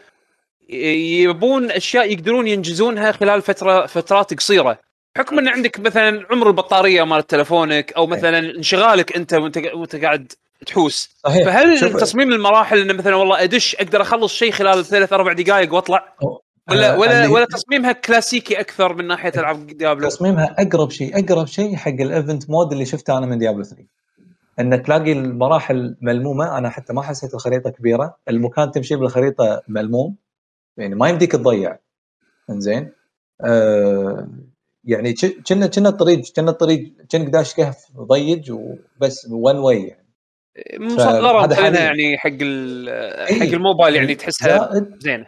يبون 0.68 1.70
أشياء 1.70 2.12
يقدرون 2.12 2.48
ينجزونها 2.48 3.12
خلال 3.12 3.42
فتره 3.42 3.86
فترات 3.86 4.34
قصيرة. 4.34 4.78
حكم 5.16 5.38
إن 5.38 5.48
عندك 5.48 5.80
مثلا 5.80 6.26
عمر 6.30 6.46
البطارية 6.46 7.02
مال 7.02 7.26
تلفونك 7.26 7.92
أو 7.92 8.06
مثلا 8.06 8.38
انشغالك 8.38 9.16
أنت 9.16 9.34
وانت 9.34 9.56
وأنت 9.58 9.96
قاعد 9.96 10.32
تحوس. 10.66 11.16
صحيح. 11.24 11.44
فهل 11.44 11.78
شوف- 11.78 11.96
تصميم 11.96 12.32
المراحل 12.32 12.78
إنه 12.78 12.92
مثلا 12.94 13.14
والله 13.14 13.42
أدش 13.42 13.74
أقدر 13.76 14.02
أخلص 14.02 14.32
شيء 14.32 14.52
خلال 14.52 14.84
ثلاث 14.84 15.12
أربع 15.12 15.32
دقائق 15.32 15.74
وأطلع؟ 15.74 16.16
ولا 16.70 16.94
آه، 16.94 16.98
ولا 16.98 17.28
ولا 17.28 17.44
تصميمها 17.44 17.92
كلاسيكي 17.92 18.60
أكثر 18.60 18.94
من 18.94 19.06
ناحية 19.06 19.32
ألعاب 19.36 19.66
ديابلو؟ 19.66 20.08
تصميمها 20.08 20.54
أقرب 20.58 20.90
شيء 20.90 21.24
أقرب 21.24 21.46
شيء 21.46 21.76
حق 21.76 21.90
ال 21.90 22.00
event 22.00 22.50
mode 22.50 22.72
اللي 22.72 22.84
شفته 22.84 23.18
أنا 23.18 23.26
من 23.26 23.38
Diablo 23.38 23.62
3 23.62 23.84
ان 24.60 24.82
تلاقي 24.82 25.12
المراحل 25.12 25.96
ملمومة 26.00 26.58
أنا 26.58 26.70
حتى 26.70 26.92
ما 26.92 27.02
حسيت 27.02 27.34
الخريطة 27.34 27.70
كبيرة. 27.70 28.16
المكان 28.28 28.70
تمشي 28.70 28.96
بالخريطة 28.96 29.62
ملموم. 29.68 30.16
يعني 30.76 30.94
ما 30.94 31.08
يمديك 31.08 31.32
تضيع. 31.32 31.78
إنزين؟ 32.50 32.92
آه 33.40 34.28
يعني 34.84 35.14
كنا 35.48 35.66
كنا 35.66 35.88
الطريق 35.88 36.20
كنا 36.36 36.50
الطريق 36.50 36.92
كأنك 37.08 37.28
داش 37.28 37.54
كهف 37.54 37.86
ضيج 37.96 38.50
وبس 38.52 39.26
one 39.30 39.56
way 39.58 39.82
يعني. 39.82 40.05
مصغرة 40.78 41.46
مثلا. 41.46 41.84
يعني 41.84 42.18
حق 42.18 42.30
إيه. 42.30 43.40
حق 43.40 43.54
الموبايل 43.54 43.96
يعني 43.96 44.14
تحسها 44.14 44.48
وايد 44.48 44.94
زينه 44.98 45.26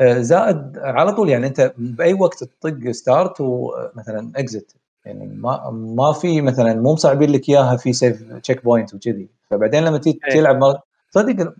آه، 0.00 0.18
زائد 0.18 0.78
على 0.78 1.12
طول 1.12 1.28
يعني 1.28 1.46
أنت 1.46 1.74
بأي 1.78 2.14
وقت 2.14 2.44
تطق 2.44 2.90
start 2.90 3.40
ومثلا 3.40 4.32
exit 4.36 4.76
يعني 5.04 5.26
ما 5.26 5.70
ما 5.70 6.12
في 6.12 6.40
مثلا 6.40 6.74
مو 6.74 6.92
مصعبين 6.92 7.30
لك 7.30 7.48
إياها 7.48 7.76
في 7.76 7.92
save 7.92 8.32
checkpoint 8.32 8.94
وكذي. 8.94 9.28
فبعدين 9.50 9.84
لما 9.84 9.98
تيجي 9.98 10.20
إيه. 10.28 10.32
تلعب 10.32 10.58
مرة 10.58 10.82
صدق 11.10 11.54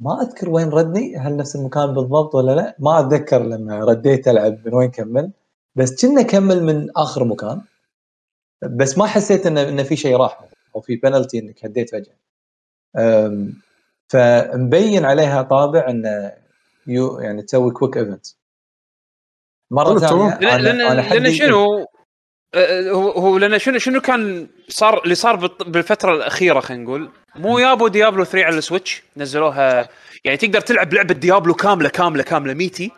ما 0.00 0.22
أذكر 0.22 0.50
وين 0.50 0.68
ردني 0.68 1.16
هل 1.16 1.36
نفس 1.36 1.56
المكان 1.56 1.94
بالضبط 1.94 2.34
ولا 2.34 2.52
لا؟ 2.52 2.76
ما 2.78 3.00
أتذكر 3.00 3.42
لما 3.42 3.84
رديت 3.84 4.28
ألعب 4.28 4.58
من 4.66 4.74
وين 4.74 4.90
كمل. 4.90 5.30
بس 5.76 6.04
كنا 6.04 6.22
كمل 6.22 6.64
من 6.64 6.88
آخر 6.96 7.24
مكان. 7.24 7.60
بس 8.62 8.98
ما 8.98 9.06
حسيت 9.06 9.46
انه 9.46 9.62
انه 9.62 9.82
في 9.82 9.96
شيء 9.96 10.16
راح. 10.16 10.40
أو 10.76 10.80
في 10.80 10.96
بنالتي 10.96 11.38
إنك 11.38 11.64
هديت 11.64 11.90
فجأة. 11.90 12.14
فمبين 14.08 15.04
عليها 15.04 15.42
طابع 15.42 15.88
انه 15.88 16.32
you 16.86 17.18
يعني 17.20 17.42
تسوي 17.42 17.70
quick 17.70 17.96
event 17.96 18.26
مرة 19.70 19.98
تمام. 19.98 20.30
ثانية 20.30 20.58
لأن 20.58 20.96
لأن, 20.96 21.32
شنو؟ 21.32 21.86
هو 22.90 23.10
هو 23.10 23.38
لأن 23.38 23.58
شنو 23.58 23.78
شنو 23.78 24.00
كان 24.00 24.48
صار 24.68 25.04
اللي 25.04 25.14
صار 25.14 25.36
بالفترة 25.66 26.14
الأخيرة 26.14 26.60
خلينا 26.60 26.84
نقول. 26.84 27.10
مو 27.36 27.58
يابوا 27.58 27.88
ديابلو 27.88 28.24
3 28.24 28.44
على 28.46 28.58
السويتش 28.58 29.02
نزلوها 29.16 29.88
يعني 30.24 30.36
تقدر 30.36 30.60
تلعب 30.60 30.94
لعبة 30.94 31.14
ديابلو 31.14 31.54
كامله 31.54 31.88
كامله 31.88 32.22
كاملة 32.22 32.54
ميتي. 32.54 32.90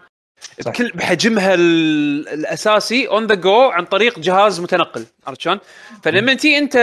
صح. 0.61 0.71
بكل 0.73 0.91
بحجمها 0.95 1.55
ال- 1.55 2.29
الأساسي 2.29 3.09
on 3.09 3.26
the 3.26 3.35
go 3.35 3.61
عن 3.61 3.85
طريق 3.85 4.18
جهاز 4.18 4.61
متنقل 4.61 5.05
عرفت 5.27 5.41
شلون؟ 5.41 5.59
فلما 6.03 6.35
تي 6.35 6.59
أنت 6.59 6.77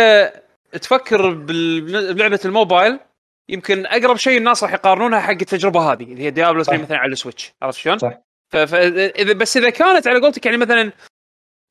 تفكر 0.72 1.32
بلعبة 2.14 2.40
الموبايل 2.46 3.00
يمكن 3.50 3.86
أقرب 3.86 4.16
شيء 4.18 4.38
الناس 4.38 4.64
راح 4.64 4.74
يقارنونها 4.74 5.20
حق 5.20 5.30
التجربة 5.32 5.92
هذه 5.92 6.04
اللي 6.04 6.24
هي 6.24 6.30
ديابلو 6.30 6.64
3 6.64 6.78
صح. 6.78 6.84
مثلا 6.84 6.98
على 6.98 7.12
السويتش 7.12 7.54
عرفت 7.62 7.78
شلون؟ 7.80 7.98
صح. 7.98 8.18
فاذا 8.50 9.34
بس 9.34 9.58
إذا 9.58 9.70
كانت 9.70 10.08
على 10.08 10.20
قولتك 10.20 10.46
يعني 10.46 10.58
مثلا 10.58 10.92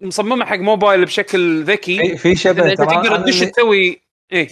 مصممة 0.02 0.44
حق 0.44 0.56
موبايل 0.58 1.04
بشكل 1.04 1.62
ذكي 1.64 2.16
في- 2.16 2.34
شبه 2.36 2.70
انت 2.70 2.78
تقدر 2.78 3.16
تدش 3.16 3.40
تسوي 3.40 4.02
إيه 4.32 4.48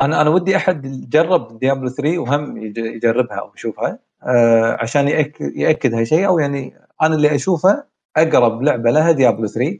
أنا 0.00 0.20
أنا 0.20 0.30
ودي 0.30 0.56
أحد 0.56 0.84
يجرب 0.84 1.58
ديابلو 1.58 1.88
3 1.88 2.18
وهم 2.18 2.56
يج- 2.56 2.78
يجربها 2.78 3.36
أو 3.36 3.52
يشوفها 3.56 3.98
آه 4.22 4.76
عشان 4.80 5.08
يأكد 5.08 5.56
ياكد 5.56 5.94
هالشيء 5.94 6.26
أو 6.26 6.38
يعني 6.38 6.74
أنا 7.02 7.14
اللي 7.14 7.34
أشوفه 7.34 7.84
أقرب 8.16 8.62
لعبة 8.62 8.90
لها 8.90 9.12
ديابلو 9.12 9.46
3 9.46 9.78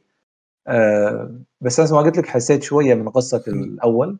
آه 0.66 1.40
بس 1.60 1.80
نفس 1.80 1.92
ما 1.92 1.98
قلت 1.98 2.18
لك 2.18 2.26
حسيت 2.26 2.62
شوية 2.62 2.94
من 2.94 3.08
قصة 3.08 3.42
الأول. 3.48 4.18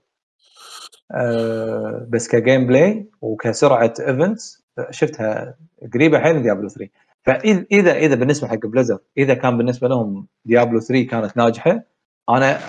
آه 1.13 2.07
بس 2.11 2.29
ك 2.29 2.67
gameplay 2.67 3.11
وكسرعة 3.21 3.95
events 4.01 4.63
شفتها 4.91 5.55
قريبة 5.95 6.21
حيل 6.21 6.37
من 6.37 6.43
ديابلو 6.43 6.69
3 6.69 6.91
فإذا 7.23 7.65
إذا 7.73 7.93
إذا 7.97 8.15
بالنسبة 8.15 8.49
حق 8.49 8.67
بليزر 8.67 8.99
إذا 9.19 9.35
كان 9.35 9.59
بالنسبة 9.59 9.89
لهم 9.89 10.27
ديابلو 10.45 10.81
3 10.81 11.07
كانت 11.07 11.37
ناجحة 11.37 11.85
أنا 12.29 12.61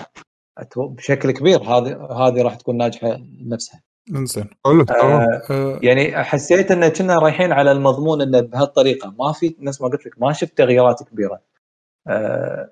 بشكل 0.76 1.30
كبير 1.30 1.62
هذه 1.62 1.92
هذه 2.12 2.42
راح 2.42 2.54
تكون 2.54 2.76
ناجحة 2.76 3.20
نفسها. 3.46 3.82
إنزين. 4.16 4.50
حلو 4.66 4.84
آه 4.90 5.42
آه، 5.50 5.80
يعني 5.82 6.24
حسيت 6.24 6.70
إن 6.70 6.88
كنا 6.88 7.14
رايحين 7.14 7.52
على 7.52 7.72
المضمون 7.72 8.22
انه 8.22 8.40
بهالطريقة. 8.40 9.14
ما 9.18 9.32
في 9.32 9.54
نفس 9.60 9.82
ما 9.82 9.88
قلت 9.88 10.06
لك 10.06 10.14
ما 10.18 10.32
شفت 10.32 10.58
تغييرات 10.58 11.02
كبيرة. 11.02 11.40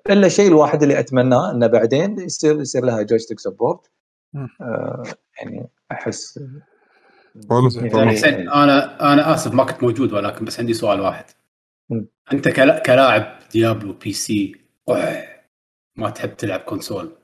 إلا 0.09 0.25
الشيء 0.27 0.47
الواحد 0.47 0.83
اللي 0.83 0.99
اتمناه 0.99 1.51
إنه 1.51 1.67
بعدين 1.67 2.19
يصير 2.19 2.61
يصير 2.61 2.85
لها 2.85 3.01
joystick 3.01 3.39
support. 3.39 3.91
آه 4.61 5.03
يعني 5.39 5.67
أحس 5.91 6.39
يعني- 7.75 8.11
حسين 8.11 8.49
أنا 8.49 9.13
أنا 9.13 9.33
آسف 9.33 9.53
ما 9.53 9.63
كنت 9.63 9.83
موجود 9.83 10.13
ولكن 10.13 10.45
بس 10.45 10.59
عندي 10.59 10.73
سؤال 10.73 11.01
واحد 11.01 11.25
مم. 11.89 12.07
أنت 12.33 12.47
كلا- 12.47 12.79
كلاعب 12.79 13.39
ديابلو 13.51 13.93
PC 13.93 14.55
أح، 14.89 15.45
ما 15.95 16.09
تحب 16.09 16.37
تلعب 16.37 16.59
console 16.59 17.17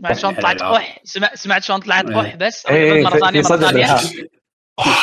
سمعت 0.00 0.16
شلون 0.18 0.34
طلعت. 0.34 0.62
قح 0.62 1.00
سمعت 1.04 1.36
سمعت 1.36 1.62
شلون 1.62 1.80
طلعت 1.80 2.04
إيه. 2.10 2.16
قح 2.16 2.36
بس 2.36 2.66
إيه، 2.66 3.02
مرة 3.04 3.18
ثانية 3.18 3.42
مرة 3.42 3.56
ثانية. 3.56 3.96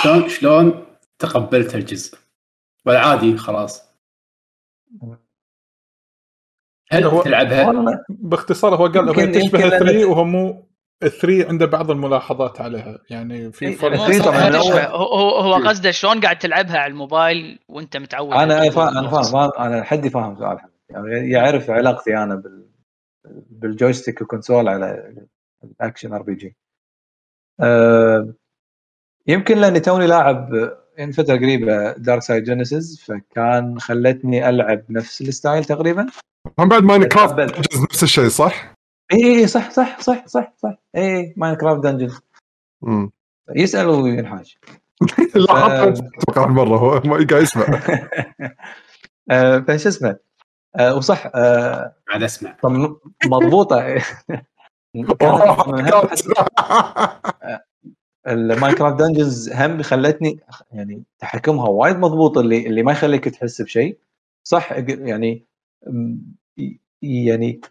شلون 0.04 0.30
شلون 0.30 0.86
تقبلت 1.20 1.76
الجزء 1.76 2.18
ولا 2.86 3.00
عادي 3.00 3.38
خلاص 3.38 3.84
هل 6.92 7.04
هو- 7.04 7.22
تلعبها؟ 7.22 8.04
باختصار 8.10 8.76
هو 8.76 8.86
قال 8.86 8.98
هو 8.98 9.06
يمكن- 9.10 9.32
تشبه 9.32 9.60
يمكن 9.60 9.70
لأن- 9.70 9.80
3 9.80 10.06
وهو 10.06 10.24
مو 10.24 10.70
3 11.22 11.48
عنده 11.48 11.66
بعض 11.66 11.92
الملاحظات 11.92 12.62
عليها. 12.62 12.98
يعني 13.10 13.52
في 13.52 13.66
إيه، 13.68 13.76
فرق. 13.76 14.00
هو 14.96 15.08
هو 15.08 15.54
هو 15.54 15.68
قصده 15.68 15.92
شلون 15.92 16.20
قاعد 16.22 16.38
تلعبها 16.40 16.78
على 16.78 16.92
الموبايل 16.92 17.60
وأنت 17.70 17.98
متعود 17.98 18.34
أنا 18.34 18.70
فاهم 18.70 18.98
أنا 18.98 19.10
فاهم 19.24 19.52
أنا 19.60 19.84
حدي 19.84 20.10
فاهم 20.10 20.38
سؤال 20.38 20.60
حمد. 20.60 20.72
يعني 20.90 21.30
يعرف 21.32 21.70
علاقتي 21.70 22.18
أنا 22.18 22.36
بال 22.36 22.66
بال 23.50 23.64
joystick 23.64 24.22
و 24.22 24.28
console 24.28 24.68
على 24.68 25.14
ال 25.64 25.71
action 25.71 26.14
RPG. 26.14 26.56
آه، 27.60 28.34
يمكن 29.28 29.58
لأني 29.58 29.80
توني 29.80 30.08
لاعب 30.08 30.72
يعني 30.98 31.12
فترة 31.12 31.36
قريبة 31.36 31.92
Darksiders 31.92 32.44
Genesis 32.44 33.06
فكان 33.06 33.80
خلتني 33.80 34.50
ألعب 34.50 34.82
نفس 34.90 35.22
ال 35.22 35.29
style 35.29 35.64
تقريبا. 35.66 36.08
هم 36.60 36.70
بعد 36.70 36.84
Minecraft 36.84 37.40
نفس 37.76 38.04
الشيء 38.04 38.28
صح؟ 38.28 38.74
اي 39.14 39.40
اي 39.40 39.48
صح 39.48 39.70
صح 39.72 40.00
صح 40.00 40.28
صح 40.28 40.54
صح. 40.58 40.76
اي 40.96 41.34
Minecraft 41.38 41.84
Dungeons 41.84 42.12
مم. 42.82 43.12
يسال 43.56 43.88
وينحاش 43.88 44.60
لا 45.36 45.52
آه. 45.52 45.92
حتى 45.92 46.04
أتوقع 46.18 46.48
مره 46.48 46.78
هو 46.78 47.02
ما 47.06 47.14
قاعد 47.14 47.32
يسمع. 47.32 47.66
آه، 49.32 49.60
فش 49.60 49.88
اسمه؟ 49.88 50.18
آه، 50.76 50.96
وصح 50.96 51.32
آه، 51.36 51.96
قاعد 52.10 52.24
أسمع. 52.24 52.58
طب 52.64 52.72
مضبوطة. 53.26 53.96
ال 58.28 58.35
Minecraft 58.35 59.00
Dungeons 59.00 59.54
هم 59.54 59.82
خلتني 59.82 60.40
يعني 60.72 61.04
تحكمها 61.20 61.70
وايد 61.70 61.98
مضبوط 61.98 62.38
اللي 62.38 62.68
اللي 62.68 62.84
ما 62.84 62.92
يخليك 62.92 63.26
تحس 63.30 63.62
بشيء. 63.62 63.98
صح 64.44 64.72
يعني 64.72 65.46
يعني 67.02 67.62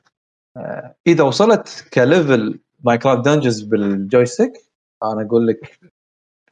آه، 0.57 0.95
إذا 1.07 1.25
وصلت 1.25 1.89
ك 1.95 2.06
level 2.06 2.61
Minecraft 2.85 3.25
Dungeons 3.25 3.63
بال 3.63 3.81
joystick 3.81 4.53
أنا 5.03 5.23
أقول 5.23 5.47
لك 5.47 5.79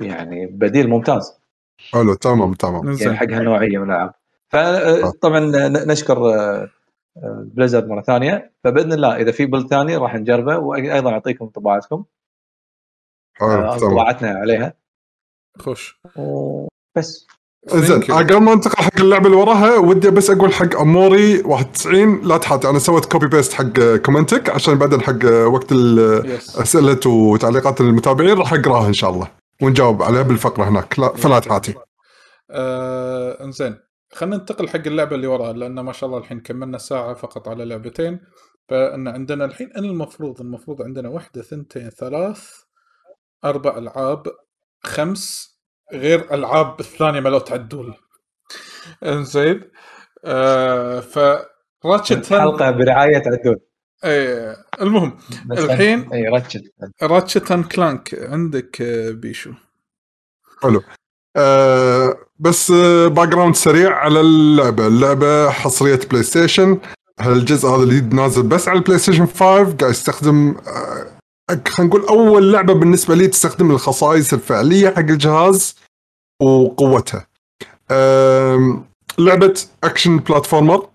يعني 0.01 0.47
بديل 0.47 0.89
ممتاز. 0.89 1.41
حلو 1.93 2.15
تمام 2.15 2.55
تمام. 2.55 2.97
يعني 3.01 3.17
حق 3.17 3.31
هالنوعيه 3.31 3.79
من 3.79 3.91
الألعاب. 3.91 4.15
فطبعا 4.49 5.41
نشكر 5.69 6.35
آه، 6.35 6.71
آه، 7.17 7.47
بليزرد 7.55 7.89
مرة 7.89 8.03
ثانية. 8.03 8.53
فبإذن 8.65 8.93
الله 8.93 9.17
إذا 9.17 9.33
في 9.33 9.47
بلد 9.47 9.67
ثاني 9.67 9.97
راح 9.97 10.15
نجربه 10.15 10.59
وأيضا 10.59 11.11
نعطيكم 11.11 11.45
انطباعاتكم 11.45 12.05
حلو 13.33 13.73
انطباعاتنا 13.73 14.31
عليها. 14.31 14.75
خش. 15.59 16.01
بس. 16.97 17.27
زين. 17.69 18.03
قبل 18.03 18.37
ما 18.37 18.53
انتقل 18.53 18.85
حق 18.85 19.01
اللعبه 19.01 19.27
اللي 19.27 19.37
وراها 19.37 19.79
ودي 19.79 20.11
بس 20.11 20.31
أقول 20.31 20.53
حق 20.53 20.81
أموري 20.81 21.43
91 21.43 22.23
لا 22.23 22.39
تحاتي 22.39 22.71
أنا 22.71 22.79
سويت 22.79 23.05
copy 23.05 23.27
paste 23.27 23.53
حق 23.53 23.97
comment 23.97 24.44
ك 24.44 24.51
عشان 24.51 24.75
بعدين 24.75 25.01
حق 25.01 25.25
وقت 25.25 25.73
أسئلة 26.57 27.01
وتعليقات 27.07 27.81
المتابعين 27.81 28.39
راح 28.39 28.53
أقراها 28.53 28.87
إن 28.87 28.93
شاء 28.93 29.11
الله 29.11 29.29
ونجاوب 29.63 30.03
عليها 30.03 30.23
بالفقرة 30.23 30.69
هناك. 30.69 30.99
لا 30.99 31.09
فلا 31.09 31.39
تحاتي. 31.39 31.75
آه 32.51 33.45
إنزين. 33.45 33.79
خلينا 34.13 34.37
ننتقل 34.37 34.69
حق 34.69 34.87
اللعبة 34.87 35.17
اللي 35.17 35.27
وراها 35.27 35.53
لأن 35.53 35.81
ما 35.81 35.93
شاء 35.93 36.09
الله 36.09 36.19
الحين 36.19 36.41
كملنا 36.41 36.79
ساعة 36.79 37.15
فقط 37.15 37.49
على 37.49 37.65
لعبتين. 37.65 38.21
فإن 38.69 39.09
عندنا 39.09 39.45
الحين 39.45 39.71
المفروض 39.77 40.41
المفروض 40.41 40.83
عندنا 40.83 41.09
واحدة 41.09 41.43
ثنتين 41.43 41.91
ثلاث 41.91 42.51
أربع 43.45 43.79
ألعاب 43.79 44.27
خمس 44.85 45.56
غير 45.93 46.35
ألعاب 46.35 46.81
الثانية 46.81 47.21
ما 47.21 47.29
لو 47.29 47.39
تعدول. 47.39 47.95
إنزين 49.05 49.61
آه 50.25 51.01
ف 51.01 51.19
Ratchet 51.85 52.27
حلقه 52.33 52.71
برعاية 52.71 53.23
عدول 53.27 53.61
إيه 54.05 54.57
المهم 54.81 55.19
الحين- 55.53 56.13
اي 56.13 56.29
Ratchet 56.29 56.63
Ratchet 57.03 57.51
and 57.53 57.65
Clank 57.65 58.15
عندك 58.23 58.83
آه، 58.83 59.11
بيشو. 59.11 59.53
أه 61.37 62.17
بس 62.39 62.73
background 63.07 63.55
سريع 63.55 63.95
على 63.99 64.21
اللعبة. 64.21 64.87
اللعبة 64.87 65.51
حصرية 65.51 66.01
PlayStation 66.11 66.79
هالجزء 67.21 67.69
هذا 67.69 67.83
الجديد 67.83 68.15
نازل 68.15 68.43
بس 68.43 68.69
على 68.69 68.79
ال 68.79 68.99
PlayStation 68.99 69.27
5 69.27 69.77
قاعد 69.77 69.83
يستخدم 69.91 70.57
آه، 70.67 71.16
خلينا 71.51 71.89
نقول 71.95 72.07
أول 72.09 72.53
لعبة 72.53 72.75
بالنسبة 72.75 73.15
لي 73.15 73.29
تستخدم 73.29 73.71
الخصائص 73.71 74.33
الفعلية 74.33 74.91
حق 74.91 74.99
الجهاز 74.99 75.77
وقوتها. 76.43 77.27
لعبة 79.19 79.55
action 79.85 80.19
platformer 80.19 80.89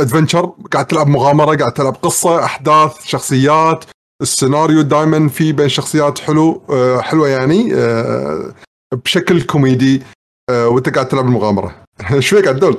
adventure 0.00 0.52
قاعد 0.72 0.86
تلعب 0.86 1.06
مغامرة 1.08 1.56
قاعد 1.56 1.72
تلعب 1.72 1.94
قصة 1.94 2.44
أحداث 2.44 3.06
شخصيات 3.06 3.84
السيناريو 4.22 4.82
دائما 4.82 5.28
في 5.28 5.52
بين 5.52 5.68
شخصيات 5.68 6.18
حلو 6.18 6.62
آه، 6.70 7.00
حلوة 7.00 7.28
يعني 7.28 7.74
آه، 7.74 8.54
بشكل 9.04 9.42
كوميدي 9.42 10.02
وأنت 10.50 10.88
قاعد 10.94 11.08
تلعب 11.08 11.24
المغامرة. 11.24 11.84
إيش 12.12 12.28
فيك 12.28 12.48
عدول؟ 12.48 12.78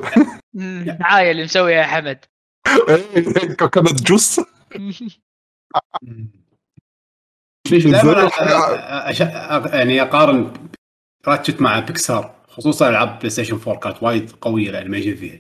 الدعايه 0.55 1.31
اللي 1.31 1.43
مسويها 1.43 1.83
حمد. 1.83 2.19
coconut 3.59 4.01
juice. 4.01 4.39
دائما 7.71 8.29
يعني 9.73 10.01
أقارن 10.01 10.53
Ratchet 11.27 11.61
مع 11.61 11.79
بيكسار 11.79 12.31
خصوصا 12.47 12.89
ألعاب 12.89 13.19
PlayStation 13.19 13.59
4 13.67 13.75
كانت 13.79 14.03
وايد 14.03 14.31
قوية 14.41 14.69
ال 14.69 14.74
animation 14.74 15.15
فيها. 15.15 15.39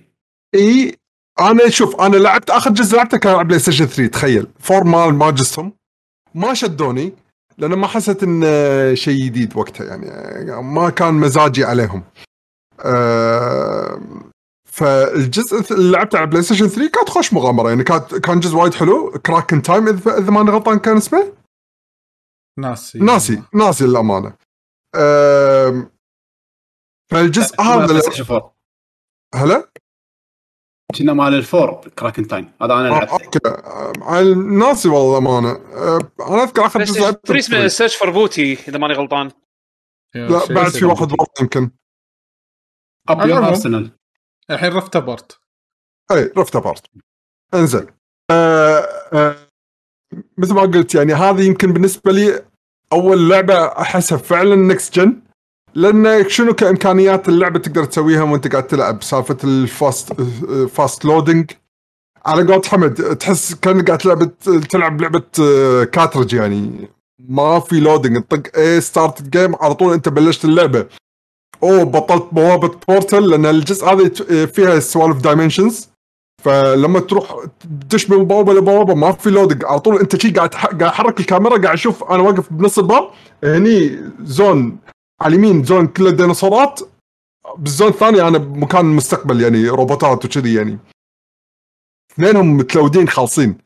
إي 0.55 0.95
أنا 1.39 1.69
شوف 1.69 2.01
أنا 2.01 2.17
لعبت 2.17 2.49
آخر 2.49 2.71
جزء 2.71 2.97
لعبته 2.97 3.17
كان 3.17 3.35
على 3.35 3.43
PlayStation 3.43 3.85
3 3.85 4.11
تخيل. 4.11 4.47
four 4.59 4.83
ما 4.83 5.07
ما 5.07 5.31
جزتهم 5.31 5.73
ما 6.35 6.53
شدوني 6.53 7.13
لأن 7.57 7.73
ما 7.73 7.87
حسيت 7.87 8.23
انه 8.23 8.93
شيء 8.93 9.25
جديد 9.25 9.57
وقتها 9.57 9.85
يعني 9.85 10.61
ما 10.61 10.89
كان 10.89 11.13
مزاجي 11.13 11.65
عليهم. 11.65 12.03
فالجزء 14.71 15.73
اللي 15.73 15.91
لعبته 15.91 16.17
على 16.17 16.27
PlayStation 16.27 16.67
3 16.67 16.91
كانت 16.91 17.09
خوش 17.09 17.33
مغامرة 17.33 17.69
يعني 17.69 17.83
كانت 17.83 18.15
كان 18.15 18.39
جزء 18.39 18.55
وايد 18.55 18.73
حلو. 18.73 19.11
Crack 19.25 19.51
in 19.51 19.61
Time 19.61 19.87
إذا 19.87 20.31
ماني 20.31 20.51
غلطان 20.51 20.79
كان 20.79 20.97
اسمه؟ 20.97 21.44
ناسي. 22.57 22.99
ناسي 22.99 23.43
ناسي 23.53 23.83
للامانه 23.85 24.37
أم، 24.95 25.91
فالجزء 27.11 27.61
هذا 27.61 27.85
PlayStation 27.87 28.33
4 28.33 28.55
هلا؟ 29.35 29.71
كنا 30.97 31.13
مال 31.13 31.33
ال 31.33 31.45
four 31.45 31.89
Crack 31.89 32.16
in 32.16 32.27
Time 32.27 32.51
هذا 32.61 32.73
أنا 32.73 32.87
آه، 32.87 32.89
لعبته. 32.99 33.39
عن- 34.01 34.57
ناسي 34.57 34.89
والله 34.89 35.17
الأمانة. 35.17 35.51
أم، 35.51 36.09
أنا 36.33 36.43
أذكر 36.43 36.65
آخر 36.65 36.83
جزء 36.83 37.01
لعبته 37.01 37.21
فري 37.27 37.39
اسمه. 37.39 37.67
سيرش 37.67 37.95
فور 37.95 38.09
بوتي 38.09 38.53
إذا 38.53 38.77
ماني 38.77 38.93
غلطان. 38.93 39.31
لا 40.15 40.45
بعد 40.53 40.71
في 40.71 40.85
واحد 40.85 41.07
برضه 41.07 41.25
يمكن. 41.41 41.71
اب 43.09 43.21
المهم. 43.21 43.29
يور 43.37 43.47
ارسنال 43.49 43.91
الحين 44.51 44.73
رفت 44.73 44.97
بارت 44.97 45.39
اي 46.11 46.23
رفت 46.37 46.55
ابارت 46.55 46.85
انزل 47.53 47.91
آه 48.31 48.79
آه 49.13 49.44
مثل 50.37 50.53
ما 50.53 50.61
قلت 50.61 50.95
يعني 50.95 51.13
هذه 51.13 51.41
يمكن 51.43 51.73
بالنسبة 51.73 52.11
لي 52.11 52.41
أول 52.93 53.29
لعبة 53.29 53.65
أحسها 53.65 54.17
فعلا 54.17 54.55
نكست 54.55 54.95
جن 54.99 55.21
لأن 55.75 56.29
شنو 56.29 56.53
كإمكانيات 56.53 57.29
اللعبة 57.29 57.59
تقدر 57.59 57.85
تسويها 57.85 58.23
وأنت 58.23 58.47
قاعد 58.47 58.67
تلعب؟ 58.67 59.03
سالفة 59.03 59.37
الفاست 59.43 60.13
fast 60.73 61.05
loading 61.05 61.51
على 62.25 62.43
قولة 62.43 62.61
حمد 62.65 62.93
تحس 63.17 63.53
كأنك 63.55 63.87
قاعد 63.87 63.97
تلعب 63.99 64.39
تلعب 64.69 65.01
لعبة 65.01 65.23
آه، 65.39 65.83
cartridge 65.83 66.33
يعني. 66.33 66.89
ما 67.19 67.59
في 67.59 67.79
loading 67.79 68.23
تطق 68.23 68.57
اي 68.57 68.81
start 68.81 69.21
game 69.21 69.55
على 69.55 69.73
طول 69.73 69.93
أنت 69.93 70.09
بلشت 70.09 70.45
اللعبة. 70.45 70.87
اوه 71.63 71.83
بطلت 71.83 72.27
بوابة 72.31 72.79
portal 72.87 73.29
لأن 73.29 73.45
الجزء 73.45 73.85
هذا 73.85 74.09
فيها 74.45 74.79
سوالف 74.79 75.17
dimensions 75.21 75.89
فلما 76.45 76.99
تروح 76.99 77.45
تدش 77.61 78.09
من 78.09 78.23
بوابة 78.23 78.53
لبوابة 78.53 78.95
ما 78.95 79.11
في 79.11 79.29
loading 79.29 79.65
على 79.65 79.79
طول 79.79 79.99
أنت 79.99 80.21
شي 80.21 80.31
قاعد 80.31 80.49
قاعد 80.49 80.83
احرك 80.83 81.19
الكاميرا 81.19 81.57
قاعد 81.57 81.73
أشوف 81.73 82.03
أنا 82.03 82.23
واقف 82.23 82.53
بنص 82.53 82.79
الباب 82.79 83.09
هني 83.43 83.99
zone 84.21 84.77
على 85.21 85.35
اليمين 85.35 85.63
zone 85.63 85.87
كله 85.87 86.11
ديناصورات. 86.11 86.79
بال 87.57 87.67
zone 87.67 87.87
الثاني 87.87 88.21
أنا 88.21 88.37
بمكان 88.37 88.85
المستقبل 88.85 89.41
يعني 89.41 89.69
روبوتات 89.69 90.25
وكذي 90.25 90.53
يعني. 90.53 90.77
اثنينهم 92.11 92.57
متلودين 92.57 93.07
خالصين. 93.07 93.57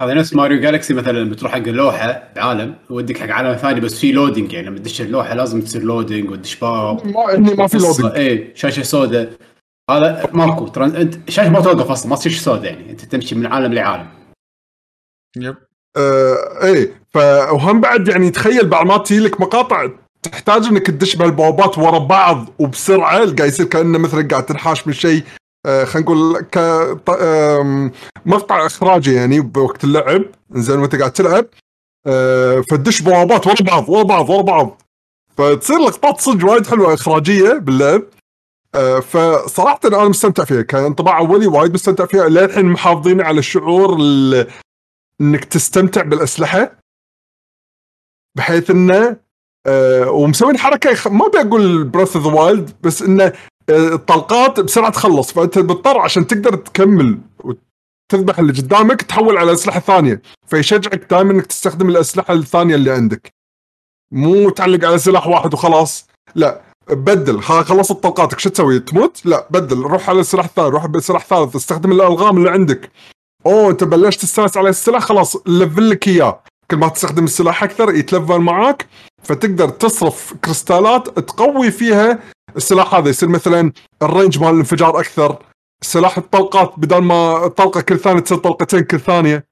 هذا 0.00 0.14
نفس 0.14 0.34
Mario 0.34 0.60
Galaxy 0.60 0.94
مثلا 0.94 1.18
لما 1.18 1.34
تروح 1.34 1.52
حق 1.52 1.58
اللوحة 1.58 2.32
بعالم 2.36 2.74
ودك 2.90 3.18
حق 3.18 3.28
عالم 3.28 3.56
ثاني 3.56 3.80
بس 3.80 3.98
في 3.98 4.12
loading 4.12 4.52
يعني 4.52 4.66
لما 4.66 4.78
تدش 4.78 5.00
اللوحة 5.00 5.34
لازم 5.34 5.60
تصير 5.60 5.82
loading 5.82 6.30
وتدش 6.30 6.56
باب. 6.56 7.06
ما 7.06 7.36
ما 7.36 7.66
في 7.66 7.78
loading 7.78 8.12
اي 8.16 8.52
شاشة 8.54 8.82
سوداء. 8.82 9.32
هذا 9.90 10.30
ماكو 10.32 10.68
tran... 10.68 10.96
أنت 10.96 11.28
الشاشه 11.28 11.50
ما 11.50 11.60
توقف 11.60 11.90
أصلا 11.90 12.10
ما 12.10 12.16
تصير 12.16 12.32
سوداء 12.32 12.72
يعني 12.72 12.90
أنت 12.90 13.04
تمشي 13.04 13.34
من 13.34 13.46
عالم 13.46 13.74
لعالم. 13.74 14.08
yep. 15.36 15.56
آه 15.96 16.64
إيه 16.64 17.02
ف 17.10 17.16
وهم 17.52 17.80
بعد 17.80 18.08
يعني 18.08 18.30
تخيل 18.30 18.66
بعد 18.68 18.86
ما 18.86 18.96
تجي 18.98 19.18
لك 19.18 19.40
مقاطع 19.40 19.90
تحتاج 20.22 20.66
إنك 20.66 20.86
تدش 20.86 21.16
بهالبوابات 21.16 21.78
ورا 21.78 21.98
بعض 21.98 22.46
وبسرعة 22.58 23.18
قاعد 23.18 23.40
يصير 23.40 23.66
كأنه 23.66 23.98
مثلا 23.98 24.28
قاعد 24.28 24.46
تنحاش 24.46 24.86
من 24.86 24.92
شيء 24.92 25.22
آه 25.66 25.84
خلينا 25.84 26.10
نقول 26.10 26.40
ك 26.40 26.58
مقطع 28.26 28.66
إخراجي 28.66 29.14
يعني 29.14 29.40
بوقت 29.40 29.84
اللعب. 29.84 30.22
زين 30.50 30.78
وأنت 30.78 30.96
قاعد 30.96 31.12
تلعب 31.12 31.46
آه 32.06 32.60
فتدش 32.60 33.02
بوابات 33.02 33.46
ورا 33.46 33.62
بعض 33.62 33.88
ورا 33.88 34.02
بعض 34.02 34.30
ورا 34.30 34.42
بعض. 34.42 34.82
فتصير 35.38 35.78
لقطات 35.78 36.20
صدق 36.20 36.50
وايد 36.50 36.66
حلوة 36.66 36.94
إخراجية 36.94 37.52
باللعب. 37.52 38.02
فصراحة 39.00 39.80
أنا 39.84 40.08
مستمتع 40.08 40.44
فيها. 40.44 40.62
كان 40.62 40.84
انطباع 40.84 41.18
أولي 41.18 41.46
وايد 41.46 41.74
مستمتع 41.74 42.06
فيها. 42.06 42.28
للحين 42.28 42.66
محافظين 42.66 43.20
على 43.20 43.38
الشعور 43.38 43.96
ال- 44.00 44.46
إنك 45.20 45.44
تستمتع 45.44 46.02
بالأسلحة 46.02 46.78
بحيث 48.36 48.70
إنه 48.70 49.16
آه 49.66 50.10
ومسوين 50.10 50.58
حركة. 50.58 51.10
ما 51.10 51.26
أبي 51.26 51.40
أقول 51.40 51.84
Breath 51.84 52.16
of 52.16 52.26
the 52.26 52.32
Wild 52.32 52.70
بس 52.82 53.02
إنه 53.02 53.24
آه 53.24 53.88
الطلقات 53.94 54.60
بسرعة 54.60 54.90
تخلص. 54.90 55.32
فأنت 55.32 55.58
بتضطر 55.58 55.98
عشان 55.98 56.26
تقدر 56.26 56.56
تكمل 56.56 57.18
وتذبح 57.44 58.38
اللي 58.38 58.52
قدامك 58.52 59.02
تحول 59.02 59.36
على 59.36 59.52
أسلحة 59.52 59.80
ثانية. 59.80 60.22
فيشجعك 60.46 61.10
دائما 61.10 61.32
إنك 61.32 61.46
تستخدم 61.46 61.88
الأسلحة 61.88 62.34
الثانية 62.34 62.74
اللي 62.74 62.90
عندك. 62.90 63.34
مو 64.12 64.50
تعلق 64.50 64.84
على 64.86 64.98
سلاح 64.98 65.26
واحد 65.26 65.54
وخلاص. 65.54 66.08
لا 66.34 66.60
بدل 66.90 67.40
خلصت 67.40 67.92
طلقاتك 67.92 68.38
شو 68.38 68.50
تسوي؟ 68.50 68.80
تموت؟ 68.80 69.26
لا 69.26 69.48
بدل 69.50 69.82
روح 69.82 70.10
على 70.10 70.20
السلاح 70.20 70.44
الثاني 70.44 70.68
روح 70.68 70.86
بسلاح 70.86 71.26
ثالث 71.26 71.56
استخدم 71.56 71.92
الألغام 71.92 72.36
اللي 72.36 72.50
عندك. 72.50 72.90
أوه 73.46 73.70
أنت 73.70 73.84
بلشت 73.84 74.22
تستانس 74.22 74.56
على 74.56 74.68
السلاح 74.68 75.02
خلاص 75.02 75.36
level 75.46 75.90
لك 75.90 76.08
إياه. 76.08 76.42
كل 76.70 76.76
ما 76.76 76.88
تستخدم 76.88 77.24
السلاح 77.24 77.62
أكثر 77.62 77.94
يتلفل 77.94 78.38
معاك 78.38 78.86
فتقدر 79.22 79.68
تصرف 79.68 80.34
كريستالات 80.44 81.18
تقوي 81.18 81.70
فيها 81.70 82.18
السلاح 82.56 82.94
هذا. 82.94 83.08
يصير 83.08 83.28
مثلا 83.28 83.72
ال 84.02 84.08
range 84.08 84.38
مال 84.38 84.50
الانفجار 84.50 85.00
أكثر 85.00 85.38
سلاح 85.82 86.18
الطلقات 86.18 86.74
بدل 86.78 86.98
ما 86.98 87.48
طلقة 87.48 87.80
كل 87.80 87.98
ثانية 87.98 88.20
تصير 88.20 88.38
طلقتين 88.38 88.80
كل 88.80 89.00
ثانية. 89.00 89.46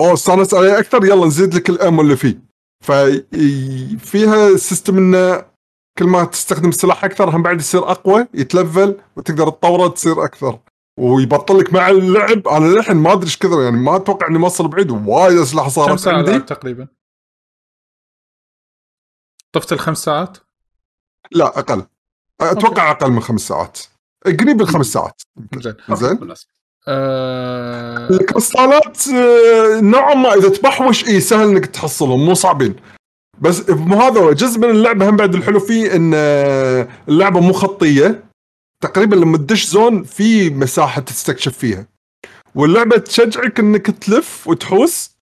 أوه 0.00 0.14
استانس 0.14 0.54
عليه 0.54 0.78
أكثر 0.78 1.04
يلا 1.04 1.26
نزيد 1.26 1.54
لك 1.54 1.70
ال 1.70 1.76
ammo 1.76 2.02
اللي 2.02 2.16
فيه. 2.16 2.48
ففيها 2.84 4.56
system 4.56 4.96
إنه 4.96 5.44
كل 5.98 6.04
ما 6.04 6.24
تستخدم 6.24 6.68
السلاح 6.68 7.04
أكثر 7.04 7.30
هم 7.36 7.42
بعد 7.42 7.60
يصير 7.60 7.90
أقوى 7.90 8.26
يتلفل 8.34 9.00
وتقدر 9.16 9.50
تطوره 9.50 9.88
تصير 9.88 10.24
أكثر. 10.24 10.58
ويبطل 10.98 11.58
لك 11.58 11.72
مع 11.72 11.90
اللعب. 11.90 12.48
أنا 12.48 12.66
للحين 12.66 12.96
ما 12.96 13.12
أدري 13.12 13.24
إيش 13.24 13.38
كثر 13.38 13.62
يعني 13.62 13.76
ما 13.76 13.96
أتوقع 13.96 14.28
إني 14.28 14.38
موصل 14.38 14.68
بعيد 14.68 14.90
وايد 14.90 15.38
أسلحة 15.38 15.64
كم 15.64 15.70
صارت 15.70 15.98
ساعة 15.98 16.16
عندي. 16.16 16.38
تقريبا؟ 16.38 16.88
طفت 19.52 19.72
الخمس 19.72 20.04
ساعات؟ 20.04 20.38
لا 21.32 21.58
أقل. 21.58 21.86
أتوقع 22.40 22.90
أقل 22.90 23.10
من 23.10 23.20
خمس 23.20 23.40
ساعات. 23.40 23.78
قريب 24.24 24.60
الخمس 24.60 24.86
ساعات. 24.86 25.22
زين. 25.54 25.74
زين. 25.90 26.34
آه... 26.88 28.10
الكريستالات 28.10 29.08
آه، 29.08 29.80
نوعا 29.80 30.14
ما 30.14 30.34
إذا 30.34 30.48
تبحوش 30.48 31.08
إي 31.08 31.20
سهل 31.20 31.48
إنك 31.48 31.66
تحصلهم 31.66 32.26
مو 32.26 32.34
صعبين. 32.34 32.76
بس 33.40 33.70
مو 33.70 33.96
هذا 33.96 34.32
جزء 34.32 34.58
من 34.58 34.70
اللعبة 34.70 35.08
هم 35.10 35.16
بعد 35.16 35.34
الحلو 35.34 35.60
فيه 35.60 35.96
إن 35.96 36.12
آه، 36.14 36.88
اللعبة 37.08 37.40
مو 37.40 37.52
خطية. 37.52 38.24
تقريبا 38.82 39.16
لما 39.16 39.36
تدش 39.36 39.66
zone 39.66 40.04
في 40.04 40.50
مساحة 40.50 41.00
تستكشف 41.00 41.58
فيها. 41.58 41.86
واللعبة 42.54 42.96
تشجعك 42.96 43.60
إنك 43.60 43.86
تلف 43.86 44.48
وتحوس 44.48 45.18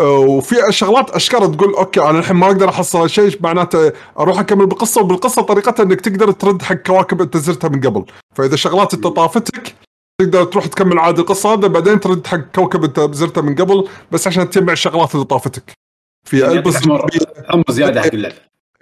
آه، 0.00 0.18
وفي 0.18 0.56
شغلات 0.70 1.10
أشكال 1.10 1.56
تقول 1.56 1.74
okay 1.74 2.00
أنا 2.00 2.18
الحين 2.18 2.36
ما 2.36 2.46
أقدر 2.46 2.68
أحصل 2.68 3.10
شيء 3.10 3.38
معناته 3.40 3.92
أروح 4.18 4.38
أكمل 4.38 4.66
بالقصة 4.66 5.00
وبالقصة 5.00 5.42
طريقتها 5.42 5.82
إنك 5.82 6.00
تقدر 6.00 6.32
ترد 6.32 6.62
حق 6.62 6.74
كواكب 6.74 7.20
أنت 7.20 7.36
زرتها 7.36 7.68
من 7.68 7.80
قبل. 7.80 8.04
فإذا 8.34 8.56
شغلات 8.56 8.94
انت 8.94 9.06
طافتك 9.06 9.74
تقدر 10.20 10.44
تروح 10.44 10.66
تكمل 10.66 10.98
عاد 10.98 11.18
القصة 11.18 11.52
هذا 11.54 11.68
بعدين 11.68 12.00
ترد 12.00 12.26
حق 12.26 12.38
كوكب 12.54 12.84
أنت 12.84 13.00
زرته 13.14 13.42
من 13.42 13.54
قبل 13.54 13.88
بس 14.12 14.26
عشان 14.26 14.50
تجمع 14.50 14.72
الشغلات 14.72 15.14
اللي 15.14 15.24
طافتك. 15.26 15.72
في 16.24 16.52
البس 16.52 16.88
عمر 16.88 17.06
عمر 17.48 17.64
زيادة. 17.70 18.02
حق 18.02 18.14
اللعبة. 18.14 18.34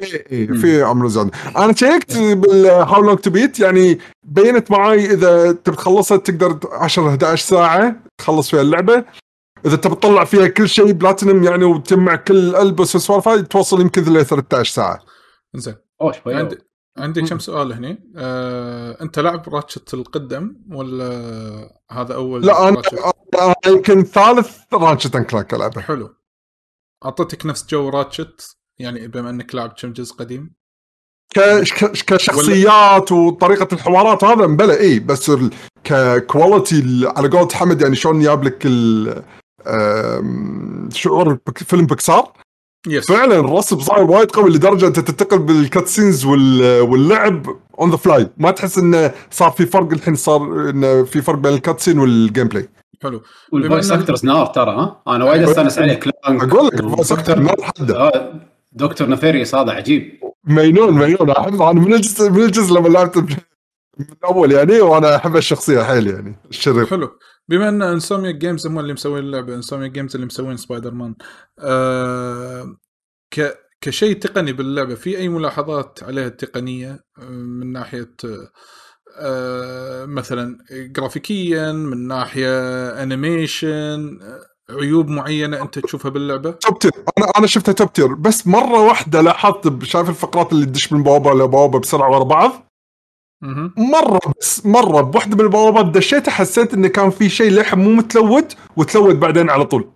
اي 0.02 0.24
اي 0.32 0.46
في 0.46 0.82
عمر 0.82 1.08
زاد 1.08 1.30
أنا 1.56 1.74
شيكت 1.74 2.18
بال 2.18 3.02
How 3.02 3.09
Long 3.09 3.18
to 3.18 3.31
Beat 3.31 3.60
يعني 3.60 3.98
بينت 4.22 4.70
معاي 4.70 5.06
إذا 5.06 5.52
تبي 5.52 5.76
تخلصها 5.76 6.16
تقدر 6.16 6.58
10 6.72 7.08
11 7.08 7.46
ساعة 7.46 7.96
تخلص 8.18 8.50
فيها 8.50 8.60
اللعبة. 8.60 9.04
إذا 9.66 9.76
تبي 9.76 9.94
تطلع 9.94 10.24
فيها 10.24 10.46
كل 10.48 10.68
شيء 10.68 10.92
بلاتينم 10.92 11.44
يعني 11.44 11.64
وتجمع 11.64 12.16
كل 12.16 12.36
الالبس 12.36 12.94
والسوالف 12.94 13.28
هذه 13.28 13.40
توصل 13.40 13.80
يمكن 13.80 14.02
ل 14.02 14.26
13 14.26 14.72
ساعة. 14.74 14.98
زين 15.54 15.74
اوه 16.00 16.12
شوي 16.12 16.34
عندي 16.34 16.58
عندي 16.98 17.22
كم 17.22 17.38
سؤال 17.38 17.72
هني. 17.72 18.12
آه... 18.16 19.02
أنت 19.02 19.18
لعب 19.18 19.54
Ratchet 19.55 19.94
القدم 19.94 20.56
ولا 20.70 21.10
هذا 21.90 22.14
أول 22.14 22.46
لا 22.46 22.68
أنا 22.68 22.76
Ratchet؟ 22.77 22.94
أنا 23.34 23.54
يمكن 23.66 24.02
ثالث 24.02 24.58
Ratchet 24.72 25.16
and 25.16 25.24
Clank 25.27 25.55
ألعبه. 25.54 25.80
حلو. 25.80 26.14
اعطتك 27.05 27.47
نفس 27.47 27.66
جو 27.70 27.89
Ratchet 27.89 28.56
يعني 28.78 29.09
بما 29.09 29.31
إنك 29.31 29.55
لاعب 29.55 29.72
كم 29.82 29.93
جزء 29.93 30.14
قديم 30.14 30.52
كشخصيات 32.06 33.12
وطريقة 33.12 33.68
الحوارات 33.74 34.24
هذا 34.24 34.47
مبلى 34.47 34.81
اي 34.81 34.98
بس 34.98 35.31
ال- 35.31 35.51
ك 35.85 35.96
quality 35.96 36.78
ال- 36.78 37.12
على 37.16 37.28
قولة 37.28 37.48
حمد 37.52 37.82
يعني 37.82 37.97
شلون 37.97 38.20
جاب 38.20 38.44
لك 38.44 38.66
شعور 40.94 41.39
فيلم 41.56 41.86
Pixar 41.86 42.32
yes 42.89 43.06
فعلا 43.09 43.40
الرسم 43.40 43.81
صاير 43.81 44.02
وايد 44.10 44.31
قوي 44.31 44.51
لدرجة 44.51 44.86
أنت 44.86 45.01
تنتقل 45.01 45.39
بال 45.39 45.59
cut 45.59 45.89
scenes 45.89 46.24
وال- 46.24 46.81
واللعب 46.81 47.47
on 47.81 47.90
the 47.90 47.97
fly 47.97 48.31
ما 48.36 48.51
تحس 48.51 48.78
إنه 48.78 49.14
صار 49.31 49.51
في 49.51 49.66
فرق 49.66 49.93
الحين 49.93 50.14
صار 50.14 50.70
إنه 50.70 51.05
في 51.05 51.22
فرق 51.22 51.39
بين 51.39 51.52
ال 51.52 51.60
cut 51.60 51.81
scene 51.81 51.93
وال 51.93 51.98
gameplay 51.98 52.68
حلو. 53.02 53.22
وال 53.52 53.63
voice 53.63 53.90
actors 53.93 54.24
نار 54.24 54.47
ترى 54.47 54.70
ها؟ 54.70 55.02
أنا 55.09 55.24
وايد 55.24 55.43
أستانس 55.43 55.78
عليه 55.78 55.94
Clank 55.94 56.52
أقول 56.52 56.66
لك 56.66 56.74
ال 56.74 56.81
voice 56.81 57.12
actor 57.12 57.39
نار 57.39 57.56
حده 57.62 57.97
آه، 58.01 58.40
دكتور 58.72 59.09
Nefarious 59.09 59.55
هذا 59.55 59.72
عجيب. 59.72 60.20
مينون 60.44 60.93
مينون. 60.94 61.31
أحب 61.31 61.62
أنا 61.62 61.81
من 61.81 61.94
الجزء 61.94 62.31
من 62.31 62.43
الجزء 62.43 62.74
لما 62.74 62.89
لعبت 62.89 63.16
من 63.18 63.27
الأول 64.12 64.52
يعني 64.52 64.81
وأنا 64.81 65.16
أحب 65.16 65.36
الشخصية 65.36 65.82
حيل 65.82 66.06
يعني 66.06 66.36
الشرير. 66.51 66.86
حلو. 66.86 67.10
بما 67.48 67.68
إن 67.68 67.82
Insomniac 67.82 68.31
Games 68.31 68.66
هم 68.66 68.78
اللي 68.78 68.93
مسوين 68.93 69.24
اللعبه 69.24 69.55
Insomniac 69.55 69.89
Games 69.89 70.14
اللي 70.14 70.27
مسوين 70.27 70.56
سبايدر 70.56 70.94
مان 70.94 71.14
آه 71.59 72.77
ك 73.35 73.55
كشيء 73.81 74.18
تقني 74.18 74.52
باللعبة 74.52 74.94
في 74.94 75.18
أي 75.18 75.28
ملاحظات 75.28 75.98
عليها 76.02 76.27
التقنية 76.27 77.05
آه، 77.18 77.24
من 77.31 77.72
ناحية 77.72 78.14
آه 78.24 78.48
مثلا 80.06 80.59
جرافيكيا 80.72 81.72
من 81.72 82.09
ناحية 82.09 82.48
animation 83.02 84.18
عيوب 84.70 85.09
معينة 85.09 85.62
أنت 85.62 85.78
تشوفها 85.78 86.10
باللعبة 86.10 86.51
top 86.51 86.78
tier 86.78 86.90
أنا 87.18 87.26
أنا 87.38 87.47
شفتها 87.47 87.72
top 87.72 87.93
tier 87.93 88.14
بس 88.14 88.47
مرة 88.47 88.80
واحدة 88.86 89.20
لاحظت 89.20 89.84
شايف 89.84 90.09
الفقرات 90.09 90.52
اللي 90.52 90.66
تدش 90.66 90.92
من 90.92 91.02
بوابة 91.02 91.34
لبوابه 91.34 91.78
بسرعة 91.78 92.10
ورا 92.10 92.24
بعض. 92.24 92.52
مرة 93.76 94.20
بس 94.40 94.66
مرة 94.66 95.01
بواحده 95.01 95.36
من 95.36 95.40
البوابات 95.40 95.86
دشيتها 95.86 96.30
حسيت 96.32 96.74
انه 96.74 96.88
كان 96.88 97.10
في 97.10 97.28
شيء 97.28 97.52
لحم 97.52 97.78
مو 97.80 97.90
متلود 97.90 98.52
وتلود 98.76 99.20
بعدين 99.20 99.51
على 99.51 99.64
طول 99.64 99.90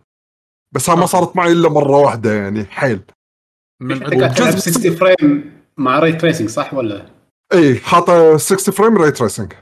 بس 0.75 0.91
ها 0.91 0.95
ما 0.95 1.01
okay. 1.01 1.13
صارت 1.13 1.37
معي 1.37 1.53
إلا 1.53 1.69
مرة 1.69 1.97
واحدة 1.99 2.33
يعني 2.35 2.65
حيل 2.65 3.01
من 3.83 3.93
أنت 3.93 4.05
عند 4.13 4.21
قاعد 4.23 4.35
تلعب 4.35 4.53
جزء- 4.55 4.71
60 4.71 4.95
frame 4.97 5.53
مع 5.77 5.99
ray 5.99 6.13
tracing 6.13 6.49
صح 6.49 6.75
ولا؟ 6.75 7.07
اي 7.55 7.79
حاطة 7.79 8.37
60 8.37 8.75
frame 8.75 8.99
ray 8.99 9.11
tracing 9.11 9.53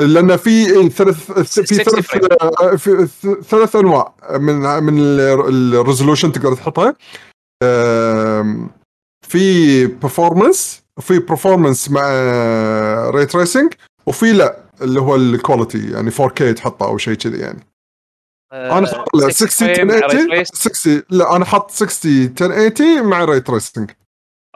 لأن 0.00 0.36
في 0.36 0.50
إيه 0.50 0.88
ثلاث 0.88 1.32
في 1.32 1.44
60 1.44 1.78
ثلاث. 1.78 2.42
آه، 2.42 2.76
في 2.76 3.06
ثلاث 3.42 3.76
أنواع 3.76 4.14
من 4.30 4.54
من 4.82 4.98
ال 5.20 5.30
resolution 5.30 6.32
تقدر 6.32 6.54
تحطها 6.54 6.96
في 9.26 9.86
performance 9.86 10.82
وفي 10.98 11.18
performance 11.18 11.90
مع 11.90 12.02
ray 13.10 13.26
tracing 13.26 13.72
وفي 14.06 14.32
لا 14.32 14.56
اللي 14.82 15.00
هو 15.00 15.16
ال 15.16 15.25
quality 15.25 15.90
يعني 15.90 16.10
4K 16.10 16.54
تحطه 16.56 16.86
أو 16.86 16.98
شيء 16.98 17.14
كذي 17.14 17.38
يعني 17.38 17.66
آه، 18.52 18.78
أنا 18.78 18.86
حاط 18.86 19.16
لا 19.16 19.30
60 19.30 19.74
frame 19.74 19.86
مع 19.86 19.94
ray 20.00 20.04
1080 20.14 20.44
trace. 20.44 20.54
60 20.54 21.02
لا 21.10 21.36
أنا 21.36 21.44
حاط 21.44 21.70
60 21.70 22.12
1080 22.40 23.02
مع 23.06 23.24
ray 23.24 23.40
tracing 23.40 23.90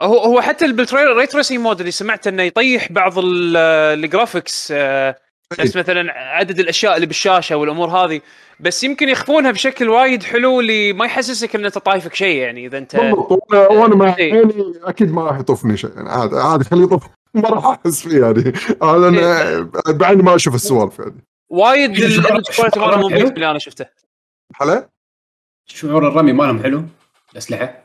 هو 0.01 0.17
هو 0.17 0.41
حتى 0.41 0.71
بال 0.71 0.81
trailer 0.81 1.17
ray 1.17 1.27
tracing 1.27 1.59
mode 1.59 1.79
اللي 1.79 1.91
سمعت 1.91 2.27
انه 2.27 2.43
يطيح 2.43 2.91
بعض 2.91 3.17
ال- 3.19 3.57
ال 4.03 4.11
graphics 4.11 4.73
آه، 4.75 5.15
نفس 5.59 5.77
مثلا 5.77 6.11
عدد 6.11 6.59
الاشياء 6.59 6.95
اللي 6.95 7.05
بالشاشه 7.07 7.55
والامور 7.55 7.89
هذه 7.89 8.21
بس 8.59 8.83
يمكن 8.83 9.09
يخفونها 9.09 9.51
بشكل 9.51 9.89
وايد 9.89 10.23
حلو 10.23 10.59
اللي 10.59 10.93
ما 10.93 11.05
يحسسك 11.05 11.55
ان 11.55 11.65
انت 11.65 11.77
طايفك 11.77 12.13
شيء 12.15 12.35
يعني 12.37 12.65
اذا 12.65 12.77
انت 12.77 12.95
وأنا 13.53 13.95
مع 13.95 14.15
إيه. 14.19 14.33
عيني 14.33 14.73
أكيد 14.83 15.11
ما 15.13 15.23
راح 15.23 15.39
يطوفني 15.39 15.77
شيء 15.77 15.89
يعني 15.95 16.09
عادي 16.09 16.35
عادي 16.37 16.63
خليه 16.63 16.83
يطوف 16.83 17.03
ما 17.33 17.49
راح 17.49 17.65
احس 17.65 18.07
فيه 18.07 18.21
يعني 18.25 18.53
أنا 18.81 19.61
بعيني 19.87 20.23
ما 20.23 20.35
أشوف 20.35 20.55
السوالف 20.55 20.99
يعني 20.99 21.23
وايد 21.49 21.91
ال 21.97 22.04
quality 22.04 22.53
شو- 22.53 22.63
ماله 22.63 22.97
مو 22.97 23.07
اللي 23.07 23.51
أنا 23.51 23.59
شفته 23.59 23.85
هلا 24.61 24.89
شعور 25.65 26.07
الرمي 26.07 26.33
مالهم 26.33 26.63
حلو 26.63 26.83
الاسلحه 27.33 27.80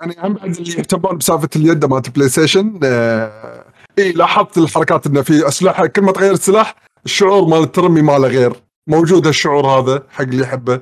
يعني 0.00 0.16
هم 0.18 0.34
بعد 0.34 0.56
اللي 0.56 0.70
يهتمون 0.70 1.18
بسالفة 1.18 1.48
اليد 1.56 1.84
مالت 1.84 2.10
بلاي 2.10 2.28
ستيشن 2.28 2.80
آه 2.84 3.64
اي 3.98 4.12
لاحظت 4.12 4.58
الحركات 4.58 5.06
إنه 5.06 5.22
في 5.22 5.48
أسلحة 5.48 5.86
كل 5.86 6.02
ما 6.02 6.12
تغير 6.12 6.32
السلاح 6.32 6.74
الشعور 7.04 7.48
مال 7.48 7.62
الترمي 7.62 8.02
ماله 8.02 8.28
غير. 8.28 8.62
موجود 8.86 9.26
هالشعور 9.26 9.66
هذا 9.66 10.06
حق 10.10 10.22
اللي 10.22 10.42
يحبه. 10.42 10.80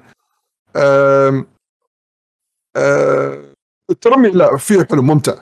آم، 0.77 1.47
آه 2.77 3.53
الترمي 3.91 4.29
لا 4.31 4.57
فيه 4.57 4.87
حلو 4.91 5.03
ممتع. 5.03 5.35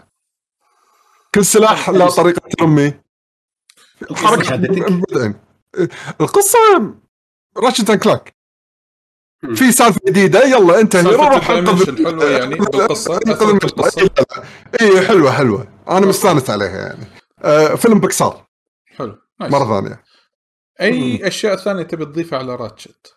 كل 1.35 1.45
سلاح 1.45 1.91
له 1.91 2.09
طريقة 2.09 2.49
ترمي؟ 2.59 2.95
بعدين 4.11 5.35
القصة 6.21 6.59
Ratchet & 7.57 7.99
Clank. 7.99 8.35
في 9.55 9.73
سالفة 9.73 10.01
جديدة. 10.09 10.45
يلا 10.45 10.81
انت 10.81 10.97
روح 10.97 11.51
انقذ 11.51 12.05
حلوة 12.05 12.25
يعني؟ 12.31 12.55
لا. 12.57 14.45
اي 14.81 15.01
حلوة 15.07 15.33
حلوة. 15.33 15.67
أنا 15.89 16.07
مستانس 16.07 16.51
عليها 16.51 16.87
يعني. 16.87 17.07
آه 17.43 17.75
فيلم 17.75 17.99
بكسار 18.01 18.47
حلو. 18.97 19.15
nice. 19.41 19.53
مرة 19.53 19.81
ثانية. 19.81 20.03
أي 20.81 21.27
أشياء 21.29 21.57
ثانية 21.57 21.83
تبي 21.83 22.05
تضيفها 22.05 22.39
على 22.39 22.55
Ratchet؟ 22.57 23.15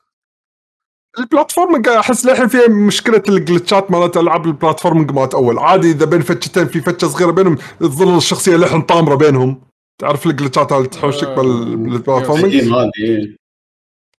ال 1.19 1.25
platforming 1.25 1.87
أحس 1.87 2.25
للحين 2.25 2.47
فيها 2.47 2.67
مشكلة 2.67 3.23
ال 3.29 3.37
glitch 3.37 3.84
ات 3.84 3.91
مالت 3.91 4.17
ألعاب 4.17 4.45
ال 4.45 4.51
platforming 4.51 5.11
مالت 5.11 5.33
اول 5.33 5.59
عادي 5.59 5.91
إذا 5.91 6.05
بين 6.05 6.21
فتشتين 6.21 6.67
في 6.67 6.81
فتشة 6.81 7.07
صغيرة 7.07 7.31
بينهم 7.31 7.57
تظل 7.79 8.17
الشخصية 8.17 8.55
لحن 8.55 8.81
طامرة 8.81 9.15
بينهم. 9.15 9.61
تعرف 9.99 10.25
ال 10.25 10.31
glitch 10.31 10.65
ات 10.66 10.71
اللي 10.71 10.87
تحوشك 10.87 11.27
آه. 11.27 11.35
بال- 11.35 11.75
بال 11.75 11.89
platforming. 11.89 12.73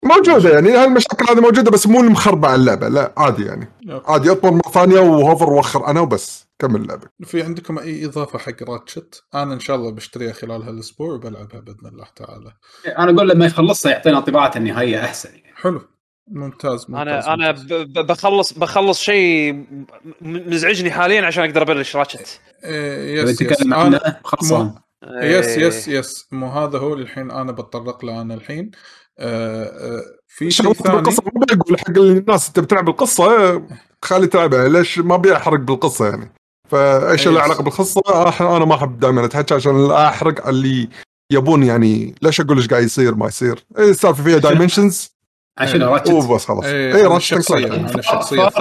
موجودة 0.04 0.50
يعني 0.50 0.70
هالمشاكل 0.70 1.24
هذه 1.30 1.40
موجودة 1.40 1.70
بس 1.70 1.86
مو 1.86 2.00
المخربة 2.00 2.48
على 2.48 2.60
اللعبة 2.60 2.88
لا 2.88 3.12
عادي 3.16 3.44
يعني. 3.44 3.68
عادي 4.06 4.30
اطمر 4.30 4.50
مرة 4.52 4.72
ثانية 4.72 5.00
وهوفر 5.00 5.52
وخر 5.52 5.86
أنا 5.86 6.00
وبس 6.00 6.48
كمل 6.58 6.80
اللعبة. 6.80 7.06
في 7.24 7.42
عندكم 7.42 7.78
أي 7.78 8.04
إضافة 8.04 8.38
حق 8.38 8.62
Ratchet؟ 8.70 9.22
أنا 9.34 9.54
إن 9.54 9.60
شاء 9.60 9.76
الله 9.76 9.90
بشتريها 9.92 10.32
خلال 10.32 10.62
هالأسبوع 10.62 11.12
وبلعبها 11.14 11.60
بإذن 11.60 11.86
الله 11.86 12.06
تعالى. 12.16 12.52
أنا 12.98 13.10
أقول 13.16 13.28
لما 13.28 13.46
يخلصها 13.46 13.92
يعطينا 13.92 14.18
انطباعات 14.18 14.56
النهائية 14.56 15.04
أحسن 15.04 15.28
يعني. 15.30 15.52
حلو. 15.56 15.80
ممتاز, 16.30 16.86
ممتاز 16.88 17.24
أنا 17.24 17.34
أنا 17.34 17.52
ممتاز. 17.52 17.64
ب- 17.82 17.92
ب- 17.92 18.06
بخلص 18.06 18.52
بخلص 18.52 19.00
شيء 19.00 19.64
مزعجني 20.20 20.90
حاليا 20.90 21.26
عشان 21.26 21.44
أقدر 21.44 21.62
أبلش 21.62 21.96
Ratchet. 21.96 22.40
إيه 22.64 23.22
إذا 23.22 23.30
yes 23.30 23.42
yes. 23.42 23.62
أنا 23.62 24.20
خلصان. 24.24 24.74
yes 25.22 25.46
إيه. 25.46 25.66
yes 25.66 25.88
yes. 25.88 26.28
مو 26.32 26.48
هذا 26.48 26.78
هو 26.78 26.94
الحين 26.94 27.30
أنا 27.30 27.52
بتطرق 27.52 28.04
له 28.04 28.20
أنا 28.20 28.34
الحين. 28.34 28.70
في 30.28 30.50
شيء 30.50 30.72
ثاني. 30.72 30.96
بالقصة 30.96 31.22
ما 31.26 31.30
بقول 31.56 31.78
حق 31.78 31.88
الناس 31.98 32.48
انت 32.48 32.60
بتلعب 32.60 32.88
القصة 32.88 33.62
خلي 34.04 34.26
تلعبها 34.26 34.68
ليش 34.68 34.98
ما 34.98 35.14
أبي 35.14 35.36
أحرق 35.36 35.58
بالقصة 35.60 36.08
يعني؟ 36.08 36.32
فاي 36.68 37.18
شيء 37.18 37.32
له 37.32 37.38
yes. 37.38 37.44
علاقة 37.44 37.62
بالقصة؟ 37.62 38.00
أنا 38.56 38.64
ما 38.64 38.74
أحب 38.74 39.00
دائما 39.00 39.24
أتحكى 39.24 39.54
عشان 39.54 39.88
لا 39.88 40.08
أحرق 40.08 40.48
اللي 40.48 40.88
يبون 41.32 41.62
يعني 41.62 42.14
ليش 42.22 42.40
أقول 42.40 42.56
إيش 42.56 42.68
قاعد 42.68 42.82
يصير 42.82 43.14
ما 43.14 43.26
يصير؟ 43.26 43.64
إيه، 43.78 43.90
السالفة 43.90 44.22
فيها 44.24 44.38
dimensions 44.38 45.10
عشان 45.58 45.82
إيه. 45.82 45.88
Ratchet 45.88 46.12
وبس 46.12 46.44
خلاص. 46.44 46.64
إيه، 46.64 46.94
اي 46.94 47.02
Ratchet. 47.06 47.52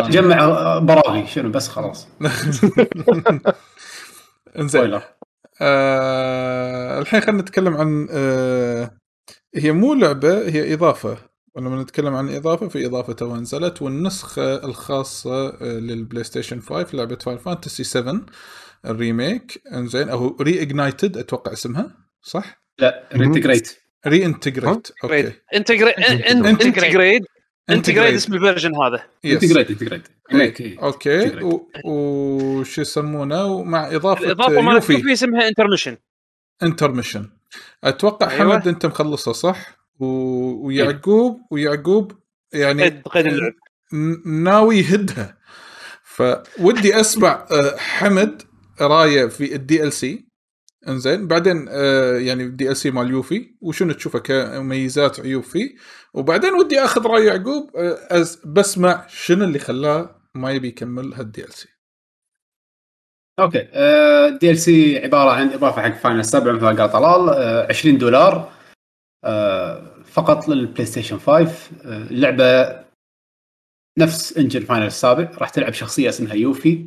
جمع 0.10 0.78
براغي 0.80 1.28
شنو 1.28 1.50
بس 1.52 1.68
خلاص. 1.68 2.08
إنزين. 4.60 5.00
آه 5.62 7.00
الحين 7.00 7.22
خلينا 7.22 7.42
نتكلم 7.42 7.78
عن 7.78 8.08
آه 8.12 8.92
هي 9.58 9.72
مو 9.72 9.94
لعبة 9.94 10.50
هي 10.50 10.74
إضافة. 10.74 11.18
ولما 11.56 11.82
نتكلم 11.82 12.16
عن 12.16 12.30
إضافة 12.30 12.68
في 12.68 12.86
إضافة 12.86 13.14
تو 13.14 13.36
نزلت 13.36 13.82
والنسخة 13.82 14.66
الخاصة 14.66 15.48
آه، 15.48 15.80
للبلاي 15.80 16.24
ستيشن 16.24 16.60
5 16.62 16.88
لعبة 16.94 17.16
Final 17.16 17.38
Fantasy 17.38 17.84
7 17.84 18.26
ال 18.86 18.95
Remake. 18.95 19.62
إنزين 19.74 20.10
أو 20.10 20.38
reignited 20.42 21.18
أتوقع 21.18 21.54
اسمها 21.54 21.98
صح؟ 22.22 22.62
لا 22.80 23.10
reintegrate 23.14 23.78
re-integrate 24.08 24.88
okay. 25.04 25.32
Integrate. 25.32 26.66
Integrade 26.66 27.26
Integrade 27.70 28.14
اسم 28.14 28.34
ال 28.34 28.39
version 28.39 28.76
هذا. 28.76 29.04
Integrate 29.26 29.70
Integrate. 29.70 30.08
إيه. 30.34 30.80
okay. 30.84 31.40
وش 31.86 32.78
يسمونه؟ 32.78 33.46
ومع 33.46 33.96
إضافة 33.96 34.26
الإضافة 34.26 34.62
مالت 34.62 34.76
Yuffie. 34.76 34.94
Yuffie 34.94 35.14
اسمها 35.14 35.48
Intermission 35.48 35.98
Intermission 36.64 37.30
أتوقع 37.84 38.32
أيوة. 38.32 38.54
حمد 38.54 38.68
أنت 38.68 38.86
مخلصه 38.86 39.32
صح؟ 39.32 39.78
و... 40.00 40.06
ويعقوب 40.68 41.42
ويعقوب 41.52 42.12
يعني 42.54 42.84
قيد 42.84 43.02
قيد 43.02 43.28
اللعب 43.28 43.54
ناوي 44.26 44.78
يهدها. 44.78 45.38
فودي 46.04 47.00
أسمع 47.00 47.46
آه، 47.52 47.78
حمد 47.78 48.42
راية 48.82 49.26
في 49.26 49.56
ال 49.56 49.94
DLC 49.94 50.28
إنزين 50.88 51.28
بعدين 51.28 51.66
آه، 51.70 52.18
يعني 52.18 52.44
ال 52.44 52.78
DLC 52.78 52.92
مال 52.92 53.12
Yuffie 53.12 53.56
وشنو 53.62 53.94
تشوفه 53.94 54.20
كمميزات 54.20 55.20
عيوب 55.20 55.44
فيه. 55.44 55.76
وبعدين 56.14 56.54
ودي 56.54 56.80
أخذ 56.80 57.08
رأي 57.08 57.26
يعقوب 57.26 57.72
آه، 57.76 58.26
بسمع 58.46 59.06
شنو 59.10 59.44
اللي 59.44 59.60
خلاه 59.60 60.22
ما 60.36 60.52
يبي 60.52 60.68
يكمل 60.68 61.14
هال 61.14 61.44
DLC 61.44 61.77
okay 63.40 63.60
DLC 64.42 64.98
عبارة 65.04 65.32
عن 65.32 65.50
إضافة 65.54 65.82
حق 65.82 65.94
Final 65.94 66.26
7 66.26 66.52
مثل 66.54 66.64
ما 66.64 66.68
قال 66.84 66.92
طلال 66.92 67.30
آه، 67.30 67.68
20 67.70 67.98
دولار 67.98 68.52
آه، 69.24 69.82
فقط 70.06 70.48
للبلاي 70.48 70.86
ستيشن 70.86 71.18
5 71.20 71.72
آه، 71.86 72.04
اللعبه 72.12 72.80
نفس 74.00 74.38
engine 74.38 74.62
Final 74.62 74.86
السابع. 74.86 75.32
راح 75.38 75.50
تلعب 75.50 75.74
شخصية 75.74 76.10
اسمها 76.10 76.34
Yuffie 76.34 76.86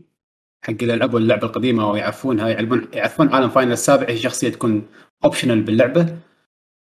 حق 0.64 0.74
اللي 0.82 0.96
لعبوا 0.96 1.18
اللعبة 1.18 1.46
القديمة 1.46 1.90
ويعرفونها 1.90 2.48
يعرفون 2.48 2.88
يعرفون 2.92 3.34
عالم 3.34 3.48
Final 3.48 3.72
السابع 3.72 4.08
هي 4.08 4.16
شخصية 4.18 4.48
تكون 4.48 4.86
optional 5.24 5.62
باللعبة. 5.62 6.18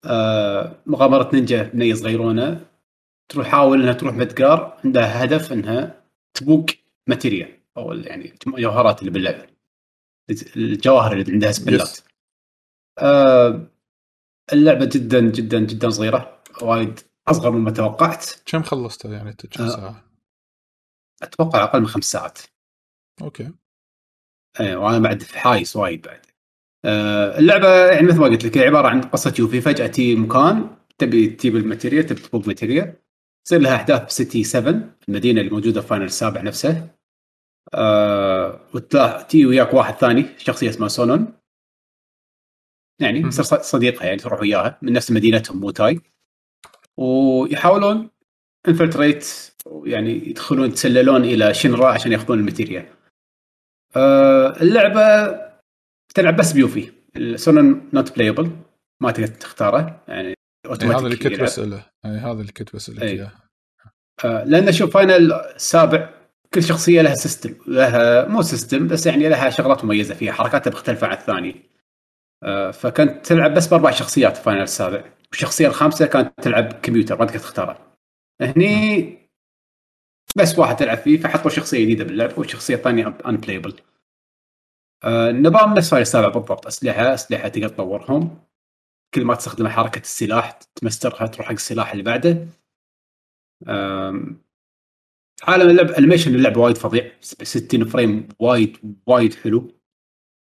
آه، 0.06 0.72
مغامرة 0.86 1.30
نينجا 1.34 1.64
بنيه 1.64 1.94
صغيرونة 1.94 2.62
تروح 3.30 3.48
حاول 3.48 3.82
إنها 3.82 3.94
تروح 3.94 4.14
Midgar 4.14 4.78
عندها 4.86 5.24
هدف 5.24 5.54
إنها 5.54 6.02
تبوق 6.34 6.66
materia 7.08 7.61
أو 7.78 7.94
يعني 7.94 8.34
الجوهرات 8.48 9.00
اللي 9.00 9.12
باللعبه 9.12 9.48
الجواهر 10.56 11.14
اللي 11.14 11.34
عندها 11.34 11.52
spell 11.52 11.86
ات. 11.86 12.00
آه 13.00 13.68
اللعبة 14.54 14.86
جدا 14.86 15.20
جدا 15.20 15.60
جدا 15.60 15.90
صغيرة 15.90 16.44
وايد 16.62 17.00
أصغر 17.28 17.52
مما 17.52 17.72
توقعت. 17.72 18.26
كم 18.46 18.64
خلصتها 18.64 19.14
يعني 19.14 19.34
كم 19.34 19.64
آه. 19.64 19.70
ساعة؟ 19.70 20.06
أتوقع 21.22 21.64
أقل 21.64 21.80
من 21.80 21.88
خمس 21.88 22.04
ساعات. 22.12 22.40
okay. 23.22 23.52
إيه 24.60 24.76
وأنا 24.76 25.00
بعد 25.00 25.22
في 25.22 25.40
حايس 25.40 25.76
وايد 25.76 26.02
بعد. 26.02 26.26
آه 26.86 27.40
اللعبة 27.40 27.92
يعني 27.92 28.08
مثل 28.08 28.20
ما 28.20 28.26
قلت 28.26 28.46
لك 28.46 28.58
هي 28.58 28.66
عبارة 28.68 28.88
عن 28.88 29.02
قصة 29.02 29.34
Yuffie. 29.40 29.62
فجأة 29.62 29.88
تجي 29.88 30.16
مكان 30.16 30.78
تبي 30.98 31.28
تجيب 31.28 31.56
ال 31.56 31.62
materia 31.62 32.06
تبي 32.06 32.22
تطلب 32.22 32.48
materia 32.48 32.94
تصير 33.46 33.60
لها 33.60 33.76
احداث 33.76 34.06
ب 34.06 34.11
Sector 34.11 34.44
7 34.44 34.98
المدينة 35.10 35.42
اللي 35.42 35.52
موجودة 35.52 35.82
في 35.82 35.88
Final 35.88 36.06
السابع 36.06 36.42
نفسه. 36.42 37.01
آه 37.74 38.60
تجي 39.30 39.46
وياك 39.46 39.74
واحد 39.74 39.94
ثاني 39.94 40.26
شخصية 40.38 40.70
اسمها 40.70 40.88
Sonon 40.88 41.34
يعني 43.02 43.32
ص- 43.32 43.54
صديقها 43.54 44.06
يعني 44.06 44.18
تروح 44.18 44.40
وياها 44.42 44.78
من 44.82 44.94
نفس 44.94 45.12
مدينتهم 45.12 45.60
Wutai 45.60 46.00
ويحاولون 46.98 48.10
infiltrate 48.68 49.52
يعني 49.84 50.30
يدخلون 50.30 50.68
يتسللون 50.68 51.24
إلى 51.24 51.54
Shinra 51.54 51.88
عشان 51.92 52.12
ياخذون 52.12 52.40
ال 52.40 52.45
materia. 52.45 52.88
آه 53.96 54.62
اللعبة 54.62 55.02
تلعب 56.16 56.36
بس 56.36 56.52
ب 56.54 56.59
Yuffie 56.59 56.92
ال 57.16 57.28
Sonon 57.28 57.90
not 57.94 58.16
playable 58.16 58.52
ما 59.04 59.12
تقدر 59.12 59.28
تختاره 59.28 60.04
يعني 60.08 60.28
إيه، 60.28 60.36
اوتوماتيك 60.66 60.98
هذا 61.00 61.08
اللي 61.08 61.18
كنت. 61.18 61.42
بسأله 61.42 61.86
هذا 62.06 62.32
اللي 62.42 62.52
كنت 62.52 62.76
بسالك 62.76 63.02
إيه. 63.02 63.10
إياه 63.10 63.32
آه، 64.26 64.44
لأن 64.44 64.72
شوف 64.72 64.94
Final 64.94 65.34
السابع 65.34 66.21
كل 66.54 66.64
شخصية 66.64 67.02
لها 67.02 67.16
system 67.16 67.56
لها 67.68 68.28
مو 68.28 68.42
system 68.42 68.88
بس 68.88 69.06
يعني 69.06 69.30
لها 69.30 69.50
شغلات 69.50 69.86
مميزة 69.86 70.16
فيها 70.16 70.32
حركاتها 70.34 70.72
مختلفه 70.72 71.08
عن 71.08 71.14
الثاني. 71.14 71.56
آه، 72.44 72.72
فكنت 72.72 73.26
تلعب 73.26 73.54
بس 73.54 73.68
بأربع 73.68 73.92
شخصيات 73.92 74.38
في 74.38 74.44
Final 74.44 74.62
السابع. 74.62 75.04
والشخصيه 75.32 75.68
الخامسة 75.68 76.06
كانت 76.06 76.34
تلعب 76.42 76.74
كمبيوتر 76.74 77.20
ما 77.20 77.26
تقدر 77.26 77.40
تختارها. 77.40 77.96
هني 78.42 79.18
بس 80.36 80.60
واحد 80.60 80.76
تلعب 80.76 80.98
فيه 80.98 81.18
فحطوا 81.18 81.50
شخصية 81.50 81.84
جديدة 81.84 82.04
باللعب 82.04 82.38
والشخصيه 82.40 82.76
الثانية 82.76 83.18
unplayable 83.26 83.74
النظام 85.06 85.74
نفس 85.74 85.90
Final 85.90 86.02
السابع 86.02 86.28
بالضبط 86.28 86.68
أسلحة 86.68 87.14
أسلحة 87.14 87.48
تقدر 87.48 87.68
تطورهم. 87.70 88.38
كل 89.14 89.26
ما 89.26 89.36
تستخدم 89.36 89.68
حركة 89.68 90.00
السلاح 90.00 90.52
تمسترها 90.52 91.28
تروح 91.28 91.48
حق 91.48 91.54
السلاح 91.54 91.92
اللي 91.92 92.04
بعده. 92.04 92.48
عالم 95.44 95.70
اللعب 95.70 95.92
animation 95.92 96.36
اللعبه 96.36 96.62
وايد 96.62 96.78
فظيع. 96.78 97.12
60 97.22 97.86
frame 97.86 98.28
وايد 98.40 98.78
وايد 99.08 99.34
حلو. 99.34 99.72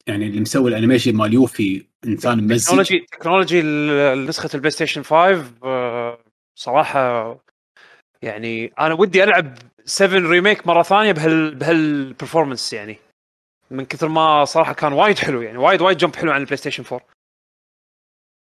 يعني 0.07 0.27
اللي 0.27 0.39
مسوي 0.41 0.69
ال 0.69 0.74
animation 0.74 1.15
مال 1.15 1.34
Yuffie 1.34 1.85
إنسان 2.05 2.43
ممزج 2.43 2.65
technology 2.65 2.99
technology 3.11 3.61
نسخة 4.27 4.49
ال 4.53 4.72
PlayStation 4.72 5.03
5 5.03 5.45
آه، 5.64 6.19
صراحة 6.59 7.38
يعني 8.22 8.73
أنا 8.80 8.93
ودي 8.93 9.23
ألعب 9.23 9.57
7 9.85 10.30
remake 10.30 10.68
مرة 10.68 10.84
ثانية 10.84 11.11
بهال 11.11 11.55
بهال 11.55 11.81
performance 11.81 12.73
يعني. 12.73 12.97
من 13.72 13.85
كثر 13.85 14.07
ما 14.07 14.45
صراحة 14.45 14.73
كان 14.73 14.93
وايد 14.93 15.18
حلو 15.19 15.41
يعني 15.41 15.57
وايد 15.57 15.81
وايد 15.81 15.97
jump 15.97 16.15
حلو 16.15 16.31
عن 16.31 16.39
ال 16.41 16.57
PlayStation 16.57 16.84
4 16.91 17.07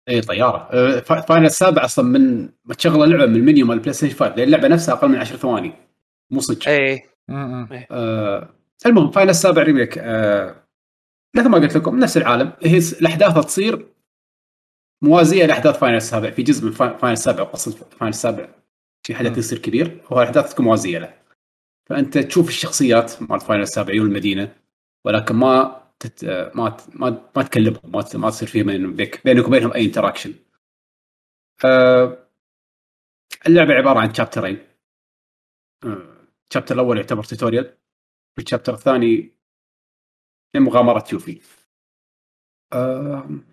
اي 0.10 0.22
طيارة. 0.22 0.70
فا- 1.00 1.22
Final 1.22 1.46
السابع 1.46 1.86
أصلا 1.86 2.06
من 2.06 2.50
ما 2.66 2.74
تشغل 2.78 3.04
اللعبة 3.04 3.26
من 3.26 3.36
المنيو 3.36 3.66
مال 3.66 3.76
ال 3.78 3.94
PlayStation 3.94 4.16
5 4.16 4.36
لأن 4.36 4.46
اللعبة 4.48 4.68
نفسها 4.68 4.94
أقل 4.96 5.08
من 5.10 5.16
10 5.18 5.38
ثواني. 5.38 5.74
مو 6.32 6.40
صدق. 6.40 6.68
اي 6.70 7.10
م. 7.28 7.68
آه 7.92 8.50
المهم 8.86 9.12
Final 9.12 9.30
السابع 9.30 9.62
remake 9.64 9.98
آه 9.98 10.64
مثل 11.36 11.50
ما 11.50 11.58
قلت 11.58 11.76
لكم 11.78 12.00
نفس 12.00 12.18
العالم. 12.18 12.54
هي 12.64 12.78
الأحداث 12.78 13.46
تصير 13.46 13.88
موازية 15.04 15.46
لأحداث 15.46 15.78
Final 15.80 15.96
السابع 15.98 16.30
في 16.32 16.44
جزء 16.44 16.66
من 16.66 16.72
فا- 16.72 16.98
Final 16.98 17.14
السابع 17.14 17.44
قصة 17.44 17.72
Final 17.72 18.10
السابع 18.10 18.50
في 19.04 19.16
حدث. 19.16 19.38
يصير 19.38 19.58
كبير 19.60 20.02
هو 20.06 20.22
الأحداث 20.22 20.54
تكون 20.54 20.66
موازية 20.66 21.00
له. 21.00 21.14
فأنت 21.90 22.18
تشوف 22.18 22.48
الشخصيات 22.50 23.22
مال 23.22 23.40
Final 23.40 23.64
السابع 23.64 23.94
يجون 23.94 24.06
المدينة 24.08 24.56
ولكن 25.06 25.36
ما 25.36 25.84
تت... 26.00 26.24
آه، 26.24 26.52
ما 26.56 26.70
ت- 26.70 26.96
ما 26.96 27.22
ما 27.36 27.44
تكلمهم 27.44 27.82
ما 27.92 28.02
ت- 28.02 28.16
ما 28.16 28.30
تصير 28.30 28.48
في 28.48 28.64
بين- 28.64 28.96
بينك 28.96 29.22
بينك 29.26 29.48
وبينهم 29.48 29.74
أي 29.74 29.86
interaction 29.86 30.34
آه 31.66 32.18
اللعبة 33.48 33.74
عبارة 33.74 34.00
عن 34.00 34.14
chapterين 34.14 34.58
ال 36.54 36.56
chapter 36.56 36.76
الأول 36.76 36.98
يعتبر 36.98 37.24
tutorial 37.24 37.78
وال 38.38 38.46
chapter 38.46 38.74
الثاني 38.74 39.38
هي 40.56 40.60
مغامرة 40.62 41.06
Yuffie 41.14 41.42
آم، 42.74 43.46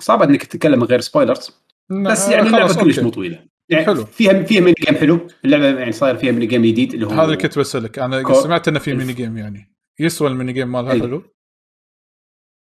صعب 0.00 0.22
إنك 0.22 0.44
تتكلم 0.44 0.78
من 0.78 0.84
غير 0.84 1.00
spoilers 1.00 1.62
بس 2.06 2.28
يعني 2.28 2.46
اللعبة 2.48 2.80
كلش. 2.82 2.98
مو 2.98 3.10
طويله 3.10 3.48
يعني 3.68 3.84
حلو. 3.86 4.04
فيها 4.04 4.42
فيها 4.42 4.60
mini 4.60 4.74
game 4.80 4.94
حلو 4.98 5.26
اللعبة 5.44 5.78
يعني 5.78 5.92
صاير 5.92 6.16
فيها 6.16 6.32
mini 6.32 6.46
game 6.46 6.62
جديد 6.66 6.94
اللي 6.94 7.06
هو 7.06 7.10
هذا 7.10 7.24
اللي 7.24 7.36
كنت 7.36 7.58
بسألك 7.58 7.98
أنا 7.98 8.22
كو- 8.22 8.34
سمعت 8.42 8.68
إنه 8.68 8.78
في 8.78 8.94
ميني 8.94 9.12
جيم 9.12 9.38
يعني 9.38 9.74
يسوى 10.00 10.28
ال 10.28 10.33
mini 10.33 10.52
game 10.52 10.72
مالها 10.72 10.92
أي. 10.92 11.00
حلو 11.00 11.22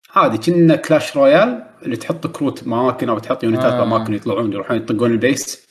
عادي 0.10 0.38
كنا 0.38 0.76
Clash 0.76 1.18
Royale 1.18 1.48
اللي 1.82 1.98
تحط 1.98 2.28
كروت 2.28 2.64
اماكن 2.64 3.10
أو 3.10 3.20
تحط 3.20 3.44
unitات 3.44 3.74
آه. 3.74 3.84
اماكن 3.84 4.14
يطلعون 4.14 4.54
يروحون 4.54 4.78
يطقون 4.78 5.12
ال 5.12 5.23
base 5.23 5.69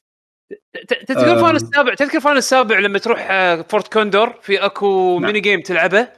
تذكر. 0.89 1.41
Final 1.41 1.57
السابع 1.57 1.95
تذكر 1.95 2.20
Final 2.20 2.39
السابع 2.39 2.79
لما 2.79 2.99
تروح 2.99 3.27
آه، 3.31 3.62
Fort 3.62 3.93
Condor 3.93 4.39
في 4.43 4.59
اكو 4.59 5.19
نعم. 5.19 5.27
mini 5.27 5.41
game 5.41 5.61
تلعبه 5.61 6.09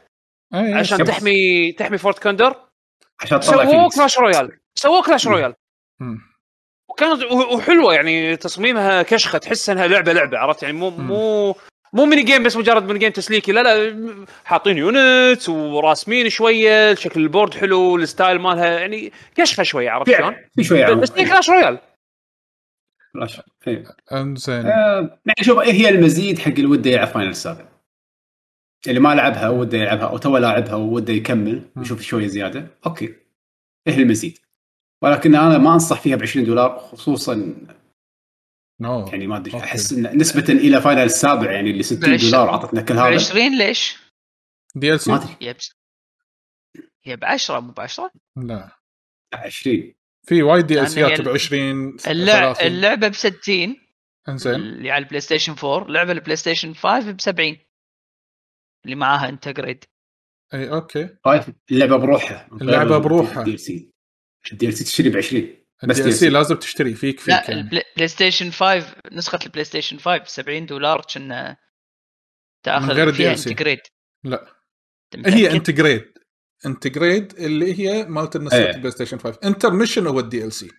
أي، 0.55 0.74
عشان 0.74 1.01
yes. 1.01 1.07
تحمي 1.07 1.73
تحمي 1.73 1.98
Fort 1.98 2.19
Condor 2.19 2.55
عشان 3.20 3.40
تطلع 3.40 3.65
سووه 3.65 3.89
Clash 3.89 4.19
Royale 4.19 4.59
سووه 4.74 5.02
Clash 5.02 5.27
مم. 5.27 5.32
Royale 5.32 5.55
م. 6.01 6.16
وكانت 6.90 7.23
وحلوة 7.32 7.94
يعني 7.94 8.36
تصميمها 8.36 9.02
كشخة 9.02 9.39
تحس 9.39 9.70
إنها 9.70 9.86
لعبه 9.86 10.12
لعبة 10.12 10.39
عرفت 10.39 10.62
يعني 10.62 10.77
مو 10.77 10.90
مم. 10.90 11.07
مو 11.07 11.55
مو 11.93 12.05
mini 12.05 12.23
game 12.23 12.43
بس 12.43 12.57
مجرد 12.57 12.86
mini 12.86 12.98
game 12.98 13.12
تسليكي 13.12 13.52
لا 13.52 13.61
لا 13.62 14.27
حاطين 14.44 14.78
unit 14.78 15.48
وراسمين 15.48 16.28
شوية 16.28 16.94
شكل 16.94 17.20
ال 17.20 17.26
board 17.26 17.55
حلو 17.55 17.97
ال 17.97 18.03
style 18.03 18.39
مالها 18.39 18.66
يعني 18.66 19.12
كشخة 19.36 19.62
شوية 19.62 19.90
عرفت 19.90 20.16
شلون؟ 20.16 20.36
في 20.57 20.65
شوية 20.65 20.93
بس 20.93 21.12
هي 21.16 21.24
Clash 21.24 21.51
Royale 21.51 21.78
إيه. 23.69 23.85
انزين. 24.12 24.66
آه، 24.66 25.01
يعني 25.27 25.43
شوف 25.43 25.59
هي 25.59 25.89
المزيد 25.89 26.39
حق 26.39 26.49
اللي 26.49 26.66
وده 26.66 26.91
يلعب 26.91 27.07
Final 27.09 27.31
السابع 27.31 27.69
اللي 28.89 29.01
ما 29.01 29.15
لعبها 29.15 29.49
وده 29.49 29.78
يلعبها 29.78 30.07
أو 30.07 30.19
تو 30.19 30.37
لاعبها 30.37 30.74
وده 30.74 31.12
يكمل 31.12 31.70
يشوف 31.77 32.01
شوية 32.03 32.27
زيادة 32.27 32.66
okay. 32.86 33.15
إيه 33.87 33.95
المزيد. 33.97 34.39
ولكن 35.03 35.35
أنا 35.35 35.59
ما 35.59 35.73
أنصح 35.74 36.01
فيها 36.01 36.16
ب 36.16 36.23
20 36.23 36.47
دولار 36.47 36.78
خصوصا 36.78 37.55
no. 38.81 39.07
يعني 39.09 39.27
ما 39.27 39.37
أدري. 39.37 39.59
أحس 39.59 39.93
إن 39.93 40.19
نسبة 40.19 40.45
إلى 40.53 40.81
Final 40.81 41.02
السابع 41.03 41.53
يعني 41.53 41.70
اللي 41.70 41.82
60 41.82 42.11
بعش- 42.11 42.24
دولار 42.24 42.49
أعطتنا 42.49 42.82
كل 42.82 42.95
هذا. 42.95 43.15
20 43.15 43.59
ليش؟ 43.59 43.97
DLC؟ 44.74 45.11
ما 45.11 45.16
أدري. 45.16 45.55
يا 47.07 47.15
ب 47.15 47.24
10 47.24 47.61
مو 47.61 47.73
ب 47.73 47.81
10 47.81 48.11
لا. 48.37 48.69
20 49.35 49.95
في 50.26 50.42
وايد 50.42 50.66
دي 50.66 50.80
هي 50.80 51.16
ب 51.16 51.28
20 51.28 51.97
اللع... 52.09 52.52
30. 52.52 52.66
اللعبة 52.66 53.09
ب 53.09 53.14
60 53.14 53.76
إنزين. 54.28 54.55
اللي 54.55 54.90
على 54.90 55.02
البلاي 55.05 55.20
ستيشن 55.20 55.55
4 55.64 55.88
لعبة 55.88 56.12
البلاي 56.12 56.36
ستيشن 56.36 56.74
5 56.74 57.10
ب 57.10 57.20
70 57.20 57.56
اللي 58.84 58.97
معاها 58.97 59.28
انتجريد 59.28 59.84
إي 60.55 60.70
أوكي. 60.70 61.09
طيب 61.24 61.42
اللعبة 61.70 61.97
بروحها. 61.97 62.48
اللعبة 62.52 62.98
بروحها. 62.98 63.40
الدي 63.40 63.55
ال 63.55 63.60
سي 63.60 63.92
الدي 64.52 64.66
ال 64.68 64.74
سي 64.74 64.84
تشتري 64.84 65.10
ب 65.10 65.16
20 65.16 65.42
بس 65.88 65.98
الدي 65.98 66.09
ال 66.09 66.14
سي. 66.14 66.28
لازم 66.28 66.56
تشتري 66.56 66.94
فيك 66.94 67.20
فيك 67.20 67.28
لا 67.28 67.44
يعني. 67.51 67.60
البلاي 67.60 68.09
ستيشن 68.09 68.51
5 68.51 68.94
نسخة 69.12 69.38
البلاي 69.47 69.64
ستيشن 69.64 69.98
5 69.98 70.24
70 70.24 70.66
دولار 70.66 71.05
كنا 71.14 71.56
تاخذ 72.62 72.86
من 72.86 72.90
غير 72.92 73.12
فيها. 73.12 73.30
انتجريد 73.30 73.80
لا. 74.24 74.47
هي؟ 75.26 75.51
Intergrade 75.52 76.12
Intergrade 76.66 77.32
اللي 77.39 77.78
هي 77.78 78.05
مالت 78.05 78.37
النسخة 78.37 78.59
إيه. 78.59 78.70
ال 78.70 78.90
PlayStation 78.90 79.19
5 79.19 79.39
Intermission 79.44 80.07
هو 80.07 80.20
ال 80.20 80.52
DLC 80.52 80.70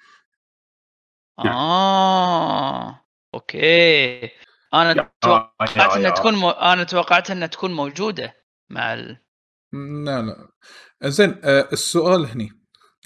نعم. 1.45 1.55
آه 1.55 3.05
okay 3.33 4.29
أنا 4.73 5.11
توقعت 5.21 5.97
إنها. 5.97 6.09
تكون 6.09 6.33
مو... 6.35 6.49
أنا 6.49 6.83
توقعت 6.83 7.31
إنها 7.31 7.47
تكون 7.47 7.73
موجودة 7.73 8.35
مع 8.69 8.93
ال... 8.93 9.17
لا 10.05 10.21
لا 10.21 10.51
زين 11.03 11.41
آه 11.43 11.69
السؤال 11.73 12.25
هني 12.25 12.51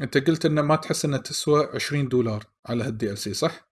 أنت 0.02 0.18
قلت 0.28 0.46
إنه 0.46 0.62
ما 0.62 0.76
تحس 0.76 1.06
إنها 1.06 1.20
تسوى 1.20 1.70
20 1.74 2.08
دولار 2.08 2.44
على 2.66 2.84
هال 2.84 3.12
DLC 3.12 3.34
صح؟ 3.34 3.70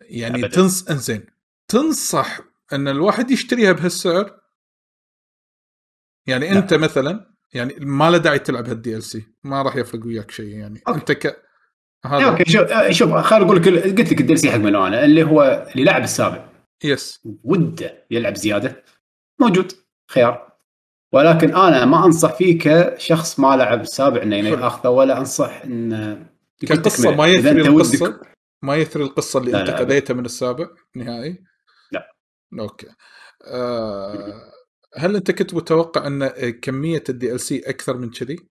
يعني 0.00 0.34
أبداً. 0.34 0.48
تنص 0.48 0.88
انزين 0.88 1.26
تنصح 1.68 2.40
إن 2.72 2.88
الواحد 2.88 3.30
يشتريها 3.30 3.72
بهالسعر 3.72 4.40
يعني 6.26 6.50
لا. 6.50 6.58
انت 6.58 6.74
مثلا 6.74 7.27
يعني 7.54 7.74
ما 7.80 8.10
له 8.10 8.18
داعي 8.18 8.38
تلعب 8.38 8.68
هال 8.68 8.96
DLC 8.96 9.26
ما 9.44 9.62
راح 9.62 9.76
يفرق 9.76 10.06
وياك 10.06 10.30
شيء 10.30 10.48
يعني. 10.56 10.80
okay. 10.88 11.00
أنت 11.00 11.12
ك 11.12 11.42
هذا. 12.06 12.24
okay 12.24 12.44
شوف 12.50 12.62
آه، 12.62 12.90
شوف 12.90 13.12
خليني 13.14 13.44
أقول 13.44 13.56
لك 13.56 13.68
قلت 13.68 14.12
لك 14.12 14.20
ال 14.20 14.38
DLC 14.38 14.50
حق 14.50 14.56
منو 14.56 14.86
أنا 14.86 15.04
اللي 15.04 15.22
هو 15.22 15.66
اللي 15.72 15.84
لاعب 15.84 16.02
السابع 16.02 16.48
yes 16.84 17.20
وده 17.44 18.06
يلعب 18.10 18.36
زيادة. 18.36 18.84
موجود. 19.40 19.72
خيار. 20.10 20.48
ولكن 21.12 21.54
أنا 21.56 21.84
ما 21.84 22.04
أنصح 22.06 22.34
فيه 22.34 22.58
كشخص 22.58 23.40
ما 23.40 23.56
لعب 23.56 23.80
السابع 23.80 24.22
إنه. 24.22 24.36
ياخذه 24.36 24.88
ولا 24.88 25.18
أنصح 25.18 25.62
إنه 25.64 26.26
كقصة. 26.66 27.14
ما 27.16 27.26
يثري 27.26 27.50
أنت 27.60 27.68
ودك- 27.68 27.74
القصة. 27.74 28.20
ما 28.62 28.76
يثري 28.76 29.02
القصة 29.02 29.38
اللي 29.40 29.52
لا، 29.52 29.60
انت 29.60 29.70
لا، 29.70 29.76
خذيتها 29.76 30.14
من 30.14 30.24
السابع 30.24 30.66
نهائي. 30.96 31.44
لا. 31.92 32.12
okay. 32.60 32.86
آه 33.44 34.52
هل 34.98 35.16
أنت 35.16 35.30
كنت 35.30 35.54
متوقع 35.54 36.06
أن 36.06 36.28
كمية 36.50 37.04
ال 37.08 37.40
DLC 37.40 37.70
أكثر 37.70 37.96
من 37.96 38.10
كذي؟ 38.10 38.48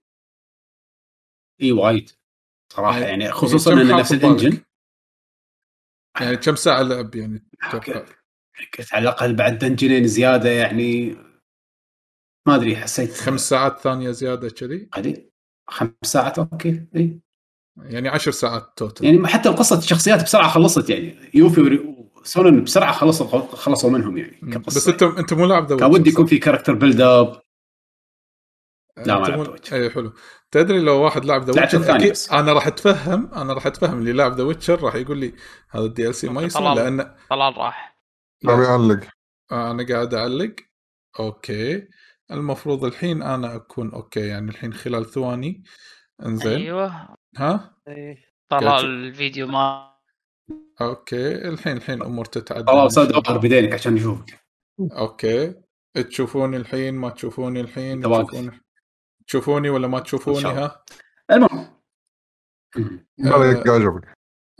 إي 1.61 1.71
وايد 1.71 2.09
صراحة 2.73 2.99
يعني- 2.99 3.23
يعني 3.23 3.31
خصوصا 3.31 3.71
يعني 3.71 3.83
كم 3.83 3.89
انه 3.89 3.99
نفس؟ 3.99 4.11
ال 4.11 4.19
engine 4.19 4.61
يعني 6.21 6.37
كم 6.37 6.55
ساعة 6.55 6.81
لعب 6.81 7.15
يعني؟ 7.15 7.45
قلت 8.79 8.93
على 8.93 9.03
الأقل 9.03 9.35
بعد 9.35 9.57
dungeonين 9.57 10.07
زيادة 10.07 10.49
يعني 10.49 11.15
ما 12.47 12.55
أدري 12.55 12.75
حسيت 12.75 13.13
خمس 13.13 13.49
ساعات 13.49 13.79
ثانية 13.79 14.11
زيادة 14.11 14.49
كذي؟ 14.49 14.89
قليل 14.93 15.31
خمس 15.69 15.93
ساعات 16.03 16.39
okay 16.39 16.87
إي 16.95 17.19
يعني 17.77 18.09
عشر 18.09 18.31
ساعات 18.31 18.77
total 18.77 19.05
يعني 19.05 19.27
حتى 19.27 19.49
قصه 19.49 19.77
الشخصيات 19.77 20.23
بسرعة 20.23 20.49
خلصت 20.49 20.89
يعني 20.89 21.29
Yuffie 21.33 21.61
و 22.27 22.33
Sonon 22.33 22.63
بسرعة 22.63 22.91
خلصوا 22.91 23.55
خلصوا 23.55 23.89
منهم 23.89 24.17
يعني 24.17 24.57
بس 24.67 24.87
انت 24.87 25.03
انت 25.03 25.33
مو 25.33 25.45
لاعب 25.45 25.67
ذا 25.67 25.77
كان 25.77 25.91
ودي 25.91 26.09
يكون 26.09 26.25
في 26.25 26.37
character 26.37 26.73
build 26.73 27.01
up 27.01 27.41
لا، 29.05 29.19
ما 29.19 29.27
لعبت. 29.27 29.73
أي 29.73 29.89
حلو. 29.89 30.13
تدري 30.51 30.79
لو 30.79 31.01
واحد 31.01 31.25
لعب 31.25 31.43
The 31.43 31.61
Witcher 31.61 31.77
الثاني 31.77 31.97
أكيد 31.97 32.11
بس. 32.11 32.31
أنا 32.31 32.53
راح 32.53 32.67
أتفهم 32.67 33.33
أنا 33.33 33.53
راح 33.53 33.67
أتفهم 33.67 33.99
اللي 33.99 34.13
لاعب 34.13 34.33
The 34.33 34.43
Witcher 34.43 34.83
راح 34.83 34.95
يقول 34.95 35.17
لي 35.17 35.33
هذا 35.69 35.83
ال 35.85 36.15
DLC 36.15 36.29
ما 36.29 36.41
يصير. 36.41 36.73
لأن 36.73 37.15
طلال 37.29 37.57
راح. 37.57 37.99
نعم 38.43 38.63
يعلق 38.63 38.99
أنا 39.51 39.85
قاعد 39.89 40.13
أعلق. 40.13 40.55
okay. 41.19 41.87
المفروض 42.31 42.85
الحين 42.85 43.21
أنا 43.21 43.55
اكون 43.55 43.91
okay 43.91 44.27
يعني 44.27 44.49
الحين 44.51 44.73
خلال 44.73 45.05
ثواني. 45.05 45.63
إنزين. 46.25 46.51
أيوه. 46.51 47.15
ها؟ 47.37 47.77
طلال 48.49 48.85
الفيديو 48.85 49.47
ما 49.47 49.96
okay 50.81 51.49
الحين 51.49 51.77
الحين 51.77 52.03
امور 52.03 52.25
تتعدل 52.25 52.69
الله. 52.69 52.87
ظهر 52.87 53.37
بدينك 53.37 53.73
عشان 53.73 53.93
نشوفك 53.93 54.45
okay. 54.79 55.53
تشوفوني 56.09 56.57
الحين 56.57 56.93
ما 56.93 57.09
تشوفوني 57.09 57.61
الحين. 57.61 58.01
تشوفوني. 58.01 58.61
تشوفوني 59.27 59.69
ولا 59.69 59.87
ما 59.87 59.99
تشوفوني. 59.99 60.45
ها؟ 60.45 60.83
المهم. 61.31 61.77
عجبك 63.19 64.13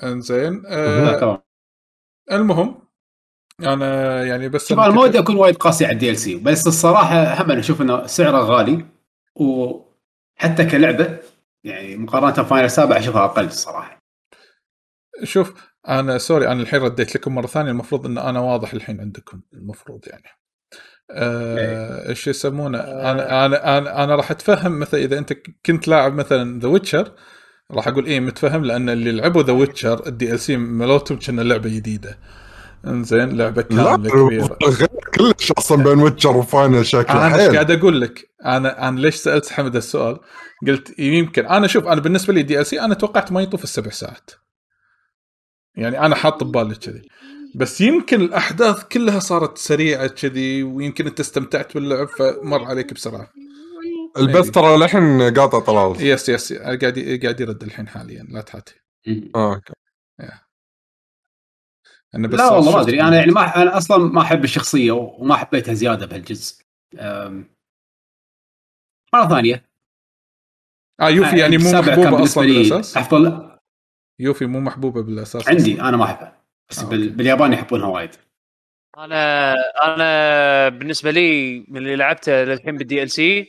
إنزين 0.04 0.64
آه 0.66 1.44
المهم 2.32 2.88
أنا 3.60 4.24
يعني 4.24 4.50
بس 4.50 4.72
أنا 4.72 4.90
ما 4.90 5.02
ودي 5.02 5.20
أكون 5.20 5.36
وايد 5.36 5.56
قاسي 5.56 5.86
على 5.86 5.94
ال 5.94 6.10
DLC 6.10 6.36
بس 6.36 6.68
الصراحة 6.68 7.42
هم 7.42 7.52
أنا 7.52 7.60
أشوف 7.60 7.82
إنه 7.82 8.08
سعره 8.08 8.38
غالي 8.38 8.86
وحتى 9.36 10.66
كلعبة 10.72 11.20
يعني 11.64 11.98
مقارنة 11.98 12.44
Final 12.44 12.72
سابع 12.72 12.98
أشوفها 12.98 13.26
أقل 13.26 13.46
الصراحة. 13.46 14.00
شوف 15.24 15.77
أنا 15.90 16.18
sorry 16.18 16.48
أنا 16.48 16.62
الحين 16.62 16.82
رديت 16.82 17.16
لكم 17.16 17.36
مرة 17.36 17.48
ثانية 17.48 17.72
المفروض 17.72 18.06
إن 18.06 18.18
أنا 18.18 18.40
واضح 18.40 18.74
الحين 18.74 19.02
عندكم 19.02 19.42
المفروض 19.54 20.00
يعني. 20.08 20.24
آه، 21.12 22.10
إيش 22.10 22.28
يسمونه؟ 22.28 22.80
أنا 22.80 23.46
أنا 23.46 23.78
أنا, 23.78 24.04
أنا 24.04 24.16
راح 24.16 24.32
أتفهم 24.32 24.80
مثلا 24.80 25.00
إذا 25.00 25.18
أنت 25.18 25.34
كنت 25.66 25.88
لاعب 25.88 26.14
مثلا 26.14 26.60
The 26.60 26.68
Witcher 26.68 27.12
راح 27.72 27.88
أقول 27.88 28.06
إيه 28.06 28.20
متفهم 28.20 28.66
لأن 28.66 28.90
اللي 28.90 29.12
لعبوا 29.12 29.44
ذا 29.44 29.54
ويتشر 29.54 30.34
ال 30.34 30.40
DLC 30.40 30.58
ملوتهم 30.58 31.20
كنا 31.20 31.42
لعبة 31.42 31.70
جديدة. 31.70 32.20
إنزين 32.88 33.38
لعبة 33.38 33.62
كاملة 33.62 34.10
كبيرة. 34.10 34.58
غير 34.64 34.90
كلش 35.16 35.52
أصلا 35.52 35.84
بين 35.84 36.00
ويتشر 36.00 36.38
وفاينل 36.38 36.86
شكله 36.86 37.28
أنا 37.28 37.36
إيش 37.36 37.54
قاعد 37.54 37.72
أقول 37.72 38.02
لك؟ 38.02 38.30
أنا 38.46 38.88
أنا 38.88 39.00
ليش 39.00 39.16
سألت 39.16 39.50
حمد 39.50 39.76
السؤال؟ 39.76 40.20
قلت 40.68 41.00
يمكن 41.00 41.46
أنا 41.46 41.68
شوف 41.68 41.88
أنا 41.88 42.02
بالنسبة 42.02 42.34
لي 42.34 42.44
DLC 42.44 42.82
أنا 42.82 42.94
توقعت 42.94 43.32
ما 43.32 43.42
يطوف 43.42 43.64
السبع 43.64 43.90
ساعات. 43.90 44.32
يعني 45.78 46.00
أنا 46.00 46.16
حاط 46.16 46.44
ببالي 46.44 46.76
كذي. 46.76 47.02
بس 47.56 47.82
يمكن 47.82 48.22
الأحداث 48.22 48.84
كلها 48.84 49.20
صارت 49.20 49.58
سريعة 49.58 50.08
كذي 50.08 50.64
ويمكن 50.64 51.08
أنت 51.08 51.20
استمتعت 51.20 51.74
باللعب 51.74 52.08
فمر 52.08 52.64
عليك 52.64 52.94
بسرعة. 52.94 53.34
البث 54.18 54.52
ترى 54.52 54.76
الحين 54.76 55.34
قاطع 55.34 55.60
طلال. 55.60 56.02
yes 56.02 56.30
yes 56.30 56.54
قاعد 56.54 57.20
قاعد 57.24 57.40
يرد 57.40 57.64
الحين 57.64 57.88
حاليا. 57.88 58.24
لا 58.30 58.42
تحاتي. 58.42 58.76
آه، 59.36 59.54
okay. 59.56 59.74
أنا 62.16 62.28
بس 62.28 62.40
لا 62.40 62.52
والله 62.52 62.72
ما 62.72 62.82
أدري. 62.82 63.02
أنا 63.02 63.16
يعني 63.16 63.32
ما 63.32 63.62
أنا 63.62 63.78
أصلا 63.78 63.98
ما 63.98 64.22
أحب 64.22 64.44
الشخصية 64.44 64.92
وما 64.92 65.36
حبيتها 65.36 65.74
زيادة 65.74 66.06
بهالجزء. 66.06 66.64
مرة 69.14 69.28
ثانية. 69.30 69.70
آه 71.02 71.10
يوفي 71.10 71.40
يعني 71.40 71.58
مو 71.58 71.72
بالنسبة 71.72 72.24
أصلا 72.24 72.46
بالأساس؟ 72.46 72.98
أفضل. 72.98 73.57
يوفي 74.20 74.46
مو 74.46 74.60
محبوبة 74.60 75.04
بالأساس. 75.04 75.48
عندي. 75.48 75.82
أنا 75.82 75.98
ما 75.98 76.04
أحبها. 76.04 76.42
بس 76.70 76.80
آه، 76.80 76.90
بال... 76.90 77.10
باليابان 77.10 77.54
يحبونها 77.54 77.88
وايد. 77.88 78.10
أنا 78.98 79.54
أنا 79.84 80.70
بالنسبة 80.70 81.12
لي 81.12 81.60
من 81.68 81.78
اللي 81.78 81.96
لعبته 81.96 82.44
للحين 82.44 82.78
بال 82.78 83.04
DLC 83.04 83.48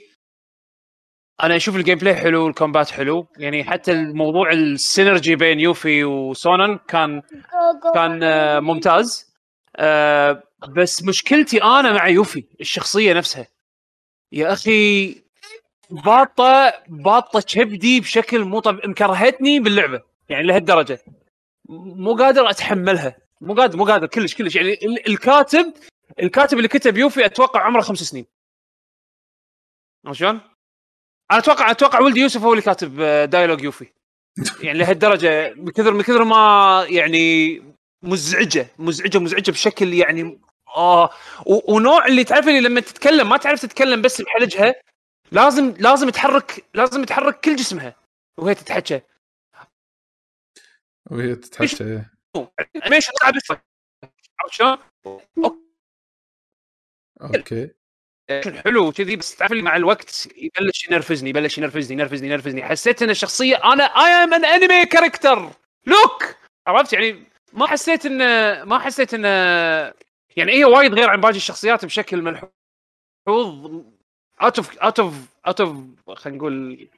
أنا 1.43 1.57
أشوف 1.57 1.77
ال 1.77 1.99
gameplay 1.99 2.15
حلو 2.15 2.45
وال 2.45 2.56
combat 2.56 2.91
حلو. 2.91 3.27
يعني 3.39 3.65
حتى 3.65 3.93
الموضوع 3.93 4.53
ال 4.53 4.63
synergy 4.63 5.37
بين 5.37 5.61
يوفي 5.61 6.05
وسونون 6.05 6.79
كان 6.89 7.23
كان 7.95 8.23
آه، 8.23 8.61
ممتاز. 8.61 9.35
آه، 9.77 10.43
بس 10.69 11.03
مشكلتي 11.03 11.63
أنا 11.63 11.93
مع 11.93 12.09
يوفي 12.09 12.45
الشخصية 12.61 13.13
نفسها. 13.13 13.47
يا 14.33 14.53
أخي 14.53 15.15
باطة 15.91 16.73
باطة 16.89 17.41
كبدي 17.41 18.01
بشكل 18.01 18.45
مو 18.45 18.61
طبيعي 18.61 18.89
مكرهتني 18.89 19.61
باللعبة. 19.61 20.03
يعني 20.29 20.47
لهالدرجة. 20.47 20.99
مو 21.69 22.15
قادر 22.17 22.51
أتحملها. 22.51 23.17
مو 23.41 23.55
قادر 23.55 23.77
مو 23.79 23.85
قادر 23.85 24.07
كلش 24.07 24.35
كلش. 24.35 24.57
يعني 24.57 24.73
ال- 24.73 25.09
الكاتب 25.09 25.73
الكاتب 26.23 26.57
اللي 26.57 26.69
كتب 26.69 26.97
يوفي 26.97 27.27
أتوقع 27.27 27.61
عمره 27.61 27.81
خمس 27.81 27.99
سنين. 27.99 28.27
شلون؟ 30.13 30.41
أنا 31.31 31.39
أتوقع 31.39 31.71
أتوقع 31.71 32.01
ولدي 32.01 32.21
يوسف 32.21 32.43
هو 32.43 32.53
اللي 32.53 32.63
كاتب 32.63 33.01
آه، 33.01 33.25
دايلوج 33.25 33.63
يوفي. 33.63 33.87
يعني 34.63 34.79
لهالدرجة 34.79 35.55
من 35.55 35.71
كثر 35.73 35.93
من 35.93 36.03
كثر 36.03 36.25
ما 36.25 36.87
يعني 36.89 37.63
مزعجة 38.03 38.67
مزعجة 38.79 39.19
مزعجة 39.19 39.51
بشكل 39.51 39.95
يعني 39.95 40.41
آه. 40.77 41.11
ونوع 41.47 42.07
اللي 42.07 42.25
تعرف 42.25 42.49
اللي 42.49 42.61
لما 42.61 42.81
تتكلم 42.81 43.29
ما 43.29 43.37
تعرف 43.37 43.63
تتكلم 43.63 44.03
بس 44.03 44.23
بحلجها 44.23 44.75
لازم 45.33 45.75
لازم 45.79 46.09
تحرك 46.11 46.65
لازم 46.75 47.05
تحرك 47.05 47.41
كل 47.41 47.57
جسمها 47.57 47.95
وهي 48.39 48.55
تتحكى. 48.55 49.01
وهي 51.11 51.35
تتحكى 51.35 51.85
إيه. 51.85 52.13
animation 52.77 53.13
طلع 53.21 53.31
بس. 53.31 53.51
عرفت 54.41 54.53
شلون؟ 54.53 54.79
okay. 57.23 57.71
حلو 58.65 58.89
وكذي 58.89 59.17
بس 59.17 59.37
تعرف 59.37 59.53
مع 59.53 59.77
الوقت 59.77 60.29
يبلش 60.37 60.89
ينرفزني 60.89 61.31
يبلش 61.31 61.59
ينرفزني 61.59 61.97
ينرفزني 61.97 62.29
ينرفزني. 62.29 62.65
حسيت 62.65 63.03
إن 63.03 63.11
الشخصيه 63.11 63.57
أنا 63.57 63.85
I 63.85 64.11
am 64.11 64.35
an 64.35 64.45
anime 64.45 64.87
character 64.87 65.51
look 65.87 66.25
عرفت؟ 66.67 66.93
يعني 66.93 67.25
ما 67.53 67.67
حسيت 67.67 68.07
إن 68.07 68.19
ما 68.63 68.79
حسيت 68.79 69.15
إن 69.15 69.25
يعني 70.37 70.53
هي 70.53 70.65
وايد 70.65 70.95
غير 70.95 71.11
عن 71.11 71.21
باقي 71.21 71.37
الشخصيات 71.37 71.85
بشكل 71.85 72.23
ملحوظ. 72.23 72.51
out 74.43 74.59
of 74.59 74.79
out 74.79 75.01
of 75.01 75.15
out 75.47 75.61
of 75.61 76.11
خلينا 76.11 76.39
نقول 76.39 76.89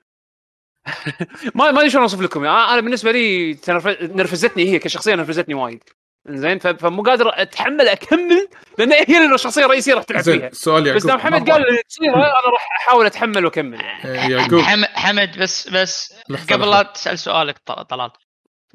ما 1.55 1.71
ما 1.71 1.79
ادري 1.79 1.91
شلون 1.91 2.03
أوصف 2.03 2.21
لكم. 2.21 2.41
أنا 2.45 2.73
أنا 2.73 2.81
بالنسبة 2.81 3.13
لي 3.13 3.55
تنرف- 3.55 4.03
نرفزتني 4.03 4.65
هي 4.71 4.79
كشخصية 4.79 5.15
نرفزتني 5.15 5.55
وايد. 5.55 5.83
زين 6.29 6.59
ف- 6.59 6.67
فمو 6.67 7.03
قادر 7.03 7.43
أتحمل 7.43 7.89
أكمل 7.89 8.49
لأن 8.79 8.93
هي 8.93 9.35
الشخصيه 9.35 9.65
الرئيسيه 9.65 9.95
راح 9.95 10.03
تلعب 10.05 10.23
فيها. 10.23 10.37
زين 10.37 10.51
سؤال 10.53 10.87
يعقوب. 10.87 10.97
بس 11.03 11.07
دام 11.07 11.19
حمد 11.19 11.51
قال 11.51 11.69
اللي 11.69 11.83
تصير 11.89 12.15
أنا 12.15 12.25
راح 12.53 12.69
أحاول 12.81 13.07
أتحمل 13.07 13.45
وأكمل. 13.45 13.81
إيه، 14.05 14.11
يعقوب. 14.37 14.61
حمد 14.95 15.39
بس 15.39 15.69
بس 15.69 16.15
قبل. 16.51 16.71
لا 16.71 16.83
تسأل 16.83 17.19
سؤالك 17.19 17.59
ط- 17.59 17.73
طلال. 17.73 18.11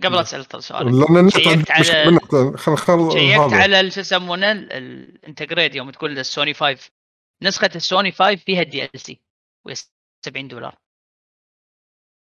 قبل 0.03 0.15
لا 0.15 0.21
تسأل 0.21 0.63
سؤالك. 0.63 1.11
لأن 1.11 1.29
شيكت 1.29 1.47
مشكلة 1.79 2.19
على- 2.19 2.55
خل 2.57 3.11
شيكت 3.11 3.53
على 3.53 3.91
شو 3.91 3.99
يسمونه؟ 3.99 4.51
ال- 4.51 4.73
ال 4.73 4.83
Intergrade 4.83 5.75
يوم 5.75 5.89
تقول 5.89 6.19
السوني 6.19 6.53
5 6.53 6.89
نسخة 7.43 7.69
السوني 7.75 8.11
5 8.11 8.35
فيها 8.35 8.61
ال 8.61 8.83
DLC. 8.83 9.21
70 10.25 10.47
دولار. 10.47 10.75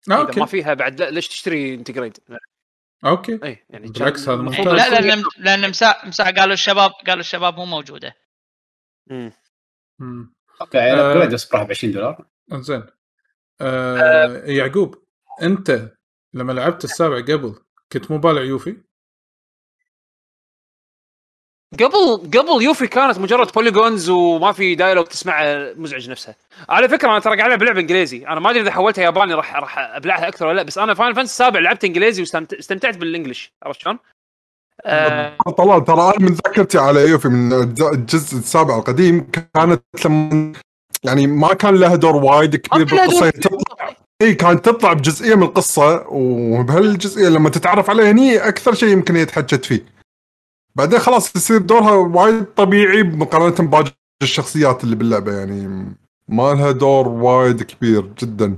إذا 0.08 0.16
ما 0.16 0.22
okay 0.22 0.46
فيها 0.48 0.74
بعد 0.74 1.02
لا 1.02 1.10
ليش 1.12 1.28
تشتري 1.28 1.74
Intergrade؟ 1.74 2.18
okay 3.06 3.40
اي 3.44 3.66
يعني 3.70 3.88
بالعكس 3.88 4.30
هذا 4.30 4.42
ممتاز. 4.42 4.68
لا 4.68 4.90
تكون- 4.90 5.08
لأن 5.08 5.24
لأن 5.38 5.70
مساء 5.70 6.08
مساء 6.08 6.36
قالوا 6.40 6.54
الشباب 6.54 6.92
قالوا 6.92 7.20
الشباب 7.20 7.58
مو 7.58 7.66
موجودة 7.66 8.16
مم. 9.10 9.32
مم. 10.00 10.34
okay 10.62 10.78
يعني 10.78 10.92
آه. 10.92 11.12
ال 11.12 11.14
upgrade 11.15 11.34
بس 11.34 11.56
ب 11.56 11.56
20 11.56 11.94
دولار 11.94 12.26
زين 12.54 12.84
آه 13.62 14.46
يعقوب 14.46 15.04
أنت 15.42 15.92
لما 16.34 16.52
لعبت 16.52 16.84
السابع 16.84 17.22
قبل 17.22 17.56
كنت 17.92 18.12
مو 18.12 18.18
بالع 18.18 18.42
يوفي؟ 18.42 18.78
قبل 21.80 22.30
قبل 22.40 22.64
يوفي 22.64 22.88
كانت 22.88 23.20
مجرد 23.20 23.52
polygons 23.52 24.10
وما 24.10 24.52
في 24.52 24.76
dialogue 24.76 25.06
تسمعه 25.06 25.74
مزعج 25.76 26.10
نفسها. 26.10 26.36
على 26.70 26.90
فكرة 26.90 27.10
أنا 27.10 27.20
ترى 27.20 27.38
قاعد 27.38 27.48
ألعب 27.48 27.64
لعبة 27.64 27.80
إنجليزي. 27.80 28.28
أنا 28.28 28.40
ما 28.40 28.50
أدري 28.50 28.62
إذا 28.62 28.72
حولتها 28.72 29.02
ياباني 29.02 29.34
راح 29.34 29.56
راح 29.56 29.78
أبلعها 29.78 30.28
أكثر 30.28 30.48
ولا 30.48 30.56
لا 30.56 30.64
بس 30.64 30.78
أنا 30.78 30.94
فاينل 30.94 31.16
فانتسي 31.16 31.32
السابع 31.32 31.60
لعبت 31.60 31.84
إنجليزي 31.84 32.22
واستمتعت 32.22 32.98
بال 32.98 33.10
English 33.10 33.54
عرفت 33.64 33.82
شلون؟ 33.82 33.98
آه. 34.86 35.38
طلال 35.58 35.86
ترى 35.86 36.02
أنا 36.02 36.20
من 36.20 36.34
ذاكرتي 36.46 36.78
على 36.78 37.10
يوفي 37.10 37.28
من 37.28 37.54
الجزء 37.54 38.38
السابع 38.38 38.78
القديم 38.78 39.32
كانت 39.32 39.84
لما 40.06 40.54
يعني 41.04 41.28
ما 41.28 41.54
كان 41.54 41.76
لها 41.76 41.96
دور 41.96 42.16
وايد 42.16 42.56
كبير 42.56 42.86
بالقصة. 42.86 43.30
تطلع 43.30 43.96
إي 44.22 44.34
كانت 44.34 44.66
تطلع 44.66 44.94
بجزئية 44.94 45.36
من 45.36 45.44
القصة 45.44 46.06
وبهالجزئية 46.10 47.30
لما 47.30 47.50
تتعرف 47.50 47.90
عليها 47.90 48.12
هني 48.12 48.38
أكثر 48.38 48.74
شيء 48.74 48.90
يمكن 48.90 49.16
هي 49.16 49.26
تحجت 49.26 49.66
فيه. 49.66 50.01
بعدين 50.76 51.00
خلاص 51.00 51.36
يصير 51.36 51.58
دورها 51.58 51.92
وايد 51.92 52.46
طبيعي 52.46 53.04
مقارنة 53.04 53.68
بباقي 53.68 53.92
الشخصيات 54.24 54.84
اللي 54.84 54.96
باللعبة 54.96 55.38
يعني 55.38 55.86
ما 56.28 56.54
لها 56.54 56.72
دور 56.72 57.08
وايد 57.08 57.64
كبير 57.64 58.02
جدا. 58.02 58.58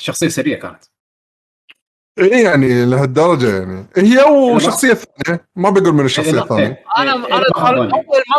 شخصية 0.00 0.28
سريعة 0.28 0.60
كانت. 0.60 0.84
إي 2.18 2.42
يعني 2.42 2.84
لهالدرجه 2.84 3.58
يعني. 3.58 3.86
هي 3.96 4.22
وشخصيه 4.22 4.94
ثانية 4.94 5.46
ما 5.56 5.70
بقول 5.70 5.92
من 5.94 6.04
الشخصية 6.04 6.32
إيه، 6.32 6.42
الثانية. 6.42 6.84
أنا 6.98 7.12
إيه، 7.12 7.16
أنا 7.16 7.26
إيه، 7.26 7.36
أنا 7.36 7.44
أول 7.56 7.92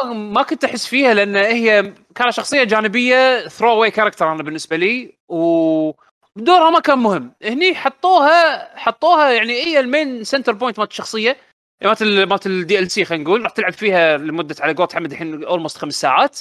ما 0.07 0.13
ما 0.13 0.43
كنت 0.43 0.63
أحس 0.63 0.87
فيها 0.87 1.13
لأن 1.13 1.35
هي 1.35 1.93
كانت 2.15 2.29
شخصية 2.29 2.63
جانبية 2.63 3.47
throwaway 3.47 3.71
character 3.71 4.31
أنا 4.31 4.43
بالنسبة 4.43 4.75
لي 4.75 5.17
و 5.29 5.91
دورها 6.35 6.69
ما 6.69 6.79
كان 6.79 6.97
مهم. 6.99 7.31
هني 7.43 7.75
حطوها 7.75 8.69
حطوها 8.77 9.31
يعني 9.31 9.53
هي 9.53 9.79
ال 9.79 9.88
main 9.88 10.23
center 10.23 10.53
point 10.53 10.79
مالت 10.79 10.91
الشخصية. 10.91 11.37
مالت 11.83 12.01
ال- 12.01 12.29
مالت 12.29 12.45
ال 12.47 12.91
DLC 12.91 13.05
خلينا 13.05 13.23
نقول 13.23 13.41
راح 13.43 13.51
تلعب 13.51 13.73
فيها 13.73 14.17
لمدة 14.17 14.55
على 14.59 14.73
قولة 14.73 14.89
حمد 14.93 15.11
الحين 15.11 15.43
almost 15.43 15.77
خمس 15.77 15.93
ساعات. 16.01 16.39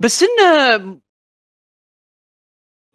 بس 0.00 0.22
انه 0.22 1.00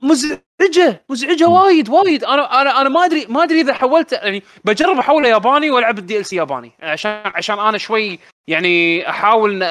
مزعجة 0.04 1.06
مزعجة 1.10 1.48
وايد 1.48 1.90
وايد. 1.90 2.24
أنا 2.24 2.62
أنا 2.62 2.82
أنا 2.82 2.90
ما 2.90 3.06
أدري 3.06 3.26
ما 3.26 3.44
أدري 3.44 3.62
إذا 3.62 3.74
حولت 3.74 4.12
يعني 4.14 4.44
بجرب 4.66 4.98
احوله 5.00 5.30
ياباني 5.30 5.72
وألعب 5.72 5.98
ال 6.00 6.26
DLC 6.26 6.36
ياباني. 6.36 6.72
عشان 6.80 7.22
عشان 7.26 7.60
أنا 7.60 7.78
شوي 7.78 8.20
يعني 8.48 9.10
أحاول 9.10 9.64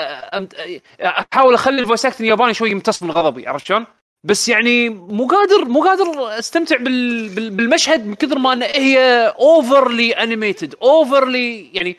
أحاول 1.02 1.54
أخلي 1.54 1.80
ال 1.82 1.89
voice 1.89 2.20
الياباني 2.20 2.54
شوي 2.54 2.70
يمتص 2.70 3.02
من 3.02 3.10
غضبي 3.10 3.48
عرفت 3.48 3.66
شلون؟ 3.66 3.86
بس 4.26 4.48
يعني 4.48 4.88
مو 4.88 5.26
قادر 5.26 5.64
مو 5.64 5.84
قادر 5.84 6.38
استمتع 6.38 6.76
بال 6.76 7.28
بال 7.28 7.50
بالمشهد 7.50 8.06
من 8.06 8.14
كثر 8.14 8.38
ما 8.38 8.52
إنه 8.52 8.64
هي 8.66 8.98
overly 9.38 10.12
animated 10.12 10.74
overly 10.82 11.70
يعني 11.72 11.96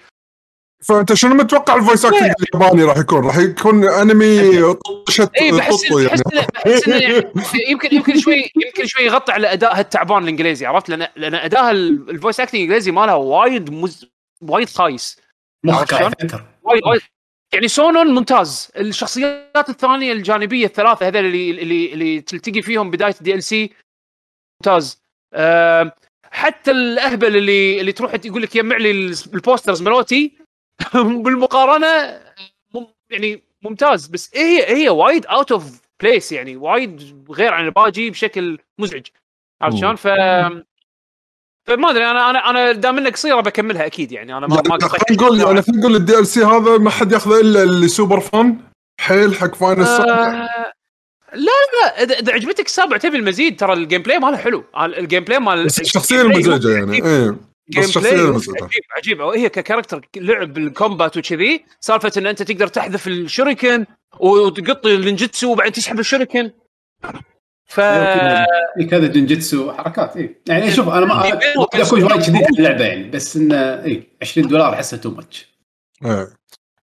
فأنت 0.83 1.13
شنو 1.13 1.35
متوقع 1.35 1.75
ال 1.75 1.80
voice 1.80 2.05
acting 2.05 2.31
الياباني 2.53 2.83
راح 2.83 2.97
يكون؟ 2.97 3.25
راح 3.25 3.37
يكون 3.37 3.89
انمي 3.89 4.73
طشت 5.07 5.31
اي 5.35 5.51
بحس 5.51 5.83
يعني. 5.91 6.21
بحس 6.55 6.87
يعني 6.87 7.23
يمكن 7.71 7.95
يمكن 7.95 8.19
شوي 8.19 8.51
يمكن 8.65 8.85
شوي 8.85 9.03
يغطي 9.05 9.31
على 9.31 9.53
ادائها 9.53 9.79
التعبان 9.79 10.23
الإنجليزي 10.23 10.65
عرفت؟ 10.65 10.89
لأن 10.89 11.07
لأن 11.15 11.35
ادائها 11.35 11.71
ال- 11.71 12.09
ال 12.09 12.14
voice 12.14 12.39
acting 12.39 12.55
الإنجليزي 12.55 12.91
مالها 12.91 13.13
وايد 13.15 13.69
مز... 13.73 14.05
وايد 14.41 14.69
خايس. 14.69 15.19
وايد 16.63 16.83
وايد 16.85 17.01
يعني 17.53 17.67
سونون 17.67 18.07
ممتاز. 18.07 18.71
الشخصيات 18.77 19.69
الثانية 19.69 20.11
الجانبية 20.11 20.65
الثلاثة 20.65 21.07
هذول 21.07 21.25
اللي 21.25 21.51
اللي 21.51 21.93
اللي 21.93 22.21
تلتقي 22.21 22.61
فيهم 22.61 22.91
بداية 22.91 23.15
ال 23.19 23.33
DLC 23.33 23.73
ممتاز. 24.61 25.01
أه 25.33 25.95
حتى 26.31 26.71
الأهبل 26.71 27.37
اللي 27.37 27.81
اللي 27.81 27.91
تروح 27.91 28.13
يقول 28.25 28.41
لك 28.41 28.55
يجمع 28.55 28.77
لي 28.77 28.91
ال 29.33 29.39
posters 29.39 29.81
ملوتي 29.81 30.37
بالمقارنة 31.23 32.21
يعني 33.09 33.43
ممتاز. 33.61 34.07
بس 34.07 34.37
هي 34.37 34.83
هي 34.83 34.89
وايد 34.89 35.25
out 35.25 35.51
of 35.51 35.81
place 36.01 36.31
يعني 36.31 36.55
وايد 36.55 37.25
غير 37.31 37.53
عن 37.53 37.65
الباجي 37.65 38.09
بشكل 38.09 38.57
مزعج. 38.79 39.07
عرفت 39.61 39.77
شلون؟ 39.77 39.95
ف 39.95 40.07
فما 41.67 41.89
أدري 41.89 42.11
أنا 42.11 42.29
أنا 42.29 42.49
أنا 42.49 42.71
دام 42.71 42.97
انها 42.97 43.11
قصيره 43.11 43.41
بكملها 43.41 43.85
أكيد 43.85 44.11
يعني 44.11 44.37
أنا 44.37 44.47
ما 44.47 44.55
ما 44.55 44.61
يعني 44.69 44.89
خلينا 44.89 45.23
نقول 45.23 45.39
يعني 45.39 45.61
خلينا 45.61 45.79
نقول 45.81 45.95
ال 45.95 46.27
DLC 46.27 46.43
هذا 46.43 46.77
ما 46.77 46.89
حد 46.89 47.11
ياخذه 47.11 47.41
إلا 47.41 47.63
اللي 47.63 47.87
super 47.87 48.19
fan 48.19 48.57
حيل 48.99 49.35
حق 49.35 49.55
فاينل 49.55 49.83
آه، 49.83 50.73
لا 51.33 51.51
لا 51.51 52.05
لا 52.05 52.19
اذا 52.19 52.33
عجبتك 52.33 52.65
السابع 52.65 52.97
تبي 52.97 53.17
المزيد 53.17 53.59
ترى 53.59 53.73
ال 53.73 54.01
gameplay 54.01 54.19
ماله 54.19 54.37
حلو. 54.37 54.63
ال 54.77 55.23
gameplay 55.23 55.39
مال 55.39 55.65
بس 55.65 55.81
الشخصية 55.81 56.21
المزعجة 56.21 56.69
يعني 56.69 57.05
إيه. 57.05 57.35
بس 57.77 57.97
عجيب 57.97 58.83
عجيب 58.97 59.21
هي 59.21 59.49
ك 59.49 59.55
character 59.55 60.07
لعب 60.15 60.53
بال 60.53 60.69
combat 60.69 61.17
وكذي. 61.17 61.65
سالفة 61.79 62.11
إن 62.17 62.27
أنت 62.27 62.43
تقدر 62.43 62.67
تحذف 62.67 63.07
ال 63.07 63.16
shuriken 63.16 63.85
وتقط 64.19 64.85
ال 64.85 64.93
ninjutsu 64.93 65.51
وبعدين 65.51 65.73
تسحب 65.73 65.99
ال 65.99 66.04
shuriken. 66.04 66.51
ف 67.67 67.81
في 67.81 68.85
كذا 68.89 69.07
ninjutsu 69.07 69.71
حركات 69.71 70.17
اي 70.17 70.41
يعني 70.47 70.71
شوف 70.71 70.89
أنا 70.89 71.05
ما 71.05 71.25
إيه، 71.25 71.39
اكون 71.73 72.03
وايد 72.03 72.21
شديد 72.21 72.35
على 72.35 72.57
اللعبة 72.59 72.85
يعني 72.85 73.09
بس 73.09 73.37
إنه 73.37 73.55
اي 73.55 74.07
20 74.21 74.47
دولار 74.47 74.73
احسها 74.73 74.99
too 74.99 75.09
much 75.09 75.57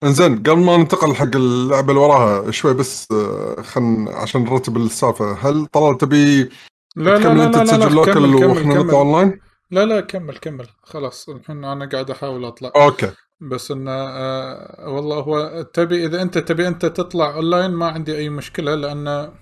إنزين 0.04 0.38
قبل 0.38 0.56
ما 0.58 0.76
ننتقل 0.76 1.14
حق 1.14 1.36
اللعبة 1.36 1.88
اللي 1.88 2.00
وراها 2.00 2.50
شوي 2.50 2.74
بس 2.74 3.08
آه، 3.12 3.62
خل 3.62 4.08
عشان 4.08 4.44
نرتب 4.44 4.76
السالفة 4.76 5.32
هل 5.32 5.66
طلال 5.66 5.98
تبي 5.98 6.50
لا 6.96 7.18
لا 7.18 7.34
لا 7.34 7.44
أنت 7.44 7.56
لا 7.56 7.62
لا, 7.62 7.64
تسجل 7.64 7.94
local 7.94 8.12
كمل 8.12 8.38
كمل 8.38 8.44
وإحنا 8.44 8.74
نطلع 8.74 8.98
أونلاين؟ 8.98 9.40
لا 9.70 9.84
لا 9.84 10.00
كمل 10.00 10.36
كمل. 10.36 10.66
خلاص 10.82 11.28
الحين 11.28 11.64
أنا 11.64 11.88
قاعد 11.88 12.10
أحاول 12.10 12.44
أطلع. 12.44 12.72
okay. 12.76 13.10
بس 13.40 13.70
انه 13.70 13.90
آه 13.90 14.88
والله 14.88 15.16
هو 15.16 15.62
تبي 15.62 16.06
إذا 16.06 16.22
أنت 16.22 16.38
تبي 16.38 16.68
أنت 16.68 16.86
تطلع 16.86 17.34
أونلاين 17.34 17.70
ما 17.70 17.86
عندي 17.86 18.16
أي 18.16 18.28
مشكلة 18.28 18.74
لأن 18.74 19.32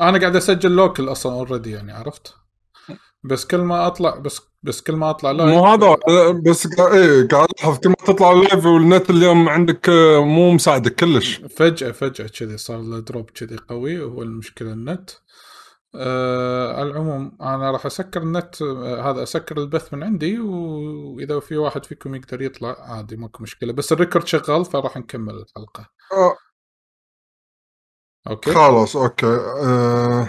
أنا 0.00 0.18
قاعد 0.18 0.36
أسجل 0.36 0.70
local 0.70 1.08
أصلا 1.12 1.32
already 1.32 1.70
يعني 1.70 1.92
عرفت؟ 1.92 2.34
بس 3.24 3.44
كل 3.46 3.58
ما 3.58 3.86
أطلع 3.86 4.16
بس 4.16 4.40
بس 4.62 4.80
كل 4.82 4.96
ما 4.96 5.10
أطلع 5.10 5.30
live 5.30 5.50
مو 5.50 5.66
هذا 5.66 5.96
بس 6.46 6.66
إيه 6.80 7.28
قاعد 7.28 7.48
الاحظ 7.50 7.78
كل 7.78 7.88
ما 7.88 7.94
تطلع 8.06 8.32
live 8.32 8.66
والنت 8.66 9.10
اليوم 9.10 9.48
عندك 9.48 9.88
آه، 9.88 10.24
مو 10.24 10.52
مساعدك 10.52 10.94
كلش. 10.94 11.36
فجأة 11.36 11.90
فجأة 11.90 12.26
كذي 12.26 12.56
صار 12.56 12.80
له 12.80 12.98
drop 13.00 13.30
كذي 13.30 13.56
قوي 13.68 14.00
وهو 14.00 14.22
المشكلة 14.22 14.72
النت 14.72 15.10
آه 15.94 16.72
على 16.80 16.90
العموم 16.90 17.38
أنا 17.40 17.70
راح 17.70 17.86
أسكر 17.86 18.22
النت 18.22 18.62
آه 18.62 19.10
هذا 19.10 19.22
أسكر 19.22 19.58
البث 19.58 19.94
من 19.94 20.02
عندي 20.02 20.38
وإذا 20.38 21.40
في 21.40 21.56
واحد 21.56 21.84
فيكم 21.84 22.14
يقدر 22.14 22.42
يطلع 22.42 22.76
عادي 22.80 23.16
ماكو 23.16 23.42
مشكلة. 23.42 23.72
بس 23.72 23.92
ال 23.92 23.97
record 23.97 24.26
شغال 24.26 24.64
فراح 24.64 24.96
نكمل 24.96 25.34
الحلقة. 25.34 25.88
آه، 26.12 26.36
okay 28.26 28.54
خلاص 28.54 28.96
okay 28.96 29.26
آه، 29.26 30.28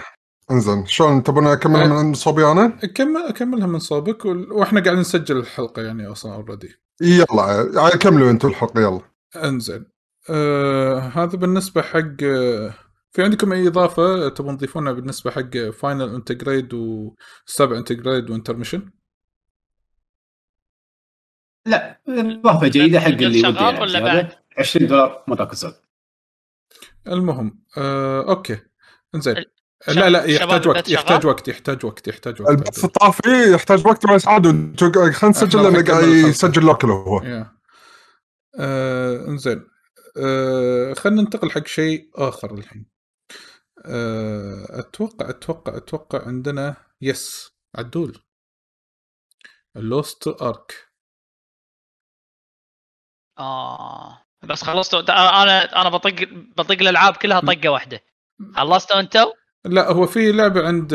إنزين 0.50 0.86
شلون 0.86 1.22
تبون 1.22 1.46
اكمل 1.46 1.80
آه. 1.80 2.02
من 2.02 2.14
صوبي 2.14 2.46
أنا؟ 2.52 2.66
كمل 2.68 3.22
أكملها 3.28 3.66
من 3.66 3.78
صوبك 3.78 4.24
وال- 4.24 4.52
وإحنا 4.52 4.80
قاعدين 4.80 5.00
نسجل 5.00 5.36
الحلقة 5.36 5.82
يعني 5.82 6.06
أصلا 6.06 6.34
already 6.34 6.74
يلا 7.00 7.70
يعني 7.74 7.98
كملوا 8.00 8.30
أنتم 8.30 8.48
الحلقة 8.48 8.80
يلا 8.80 9.00
إنزين 9.44 9.84
آه 10.30 10.98
هذا 10.98 11.36
بالنسبة 11.36 11.82
حق 11.82 12.22
آه، 12.22 12.74
في 13.12 13.22
عندكم 13.22 13.52
أي 13.52 13.68
إضافة 13.68 14.28
تبون 14.28 14.56
تضيفونها 14.58 14.92
بالنسبة 14.92 15.30
حق 15.30 15.56
Final 15.56 16.14
Intergrade 16.14 16.74
وسبع 16.74 17.78
Intergrade 17.78 18.30
و 18.30 18.34
Intermission؟ 18.34 18.90
لا 21.66 22.00
إضافة 22.08 22.68
جيده 22.68 23.00
حق 23.00 23.06
اللي 23.08 23.26
ودي 23.26 23.38
يلعب 23.38 23.80
ولا 23.80 23.86
زيادة. 23.92 24.04
بعد؟ 24.06 24.32
20 24.58 24.86
دولار 24.86 25.24
ما 25.28 25.36
تاكل 25.36 25.56
المهم 27.06 27.64
آه، 27.78 28.28
okay. 28.28 28.58
إنزين. 29.14 29.36
ال- 29.36 29.46
لا 29.88 30.08
لا 30.10 30.24
يحتاج 30.24 30.68
وقت 30.68 30.88
يحتاج؟ 30.88 31.26
وقت 31.26 31.48
يحتاج 31.48 31.84
وقت 31.86 32.08
يحتاج 32.08 32.42
وقت. 32.42 32.50
البث 32.50 32.86
طافي 32.86 33.52
يحتاج 33.54 33.86
وقت 33.86 34.06
بس 34.06 34.28
عاد 34.28 34.46
خلينا 34.80 35.28
نسجل 35.28 35.62
لأنه 35.62 35.84
قاعد. 35.84 36.04
يسجل 36.08 36.62
local 36.62 36.90
هو. 36.90 37.18
آه، 38.60 39.26
إنزين. 39.28 39.66
آه، 40.16 40.92
خلينا 40.94 41.22
ننتقل 41.22 41.50
حق 41.50 41.66
شيء 41.66 42.10
آخر 42.14 42.54
الحين. 42.54 42.86
آه، 43.86 44.66
أتوقع 44.80 45.28
أتوقع 45.30 45.76
أتوقع 45.76 46.26
عندنا 46.26 46.76
yes 47.00 47.52
عدول. 47.76 48.18
ال 49.76 49.86
Lost 49.86 50.28
Ark 50.28 50.74
آه. 53.38 54.27
بس 54.44 54.62
خلصتوا 54.64 55.00
أنا 55.42 55.80
أنا 55.82 55.88
بطق 55.88 56.14
بطق 56.56 56.76
الألعاب 56.80 57.16
كلها 57.16 57.40
طقة 57.40 57.68
واحدة. 57.68 58.00
خلصتوا 58.56 59.00
أنتوا؟ 59.00 59.30
لا 59.64 59.92
هو 59.92 60.06
في 60.06 60.32
لعبة 60.32 60.66
عند 60.66 60.94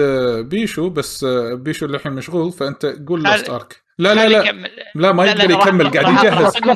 بيشو 0.49 0.89
بس 0.89 1.25
بيشو 1.53 1.85
اللي 1.85 1.97
الحين 1.97 2.11
مشغول 2.13 2.51
فأنت 2.51 2.85
قول 3.07 3.27
خل- 3.27 3.31
Lost 3.31 3.49
Ark 3.49 3.83
لا 3.99 4.13
لا 4.15 4.27
لا. 4.29 4.39
يكمل. 4.39 4.69
لا 4.95 5.11
ما 5.11 5.23
لا، 5.23 5.31
يقدر 5.31 5.51
يكمل 5.51 5.89
قاعد 5.89 6.25
يجهز. 6.25 6.53
بعدين 6.57 6.75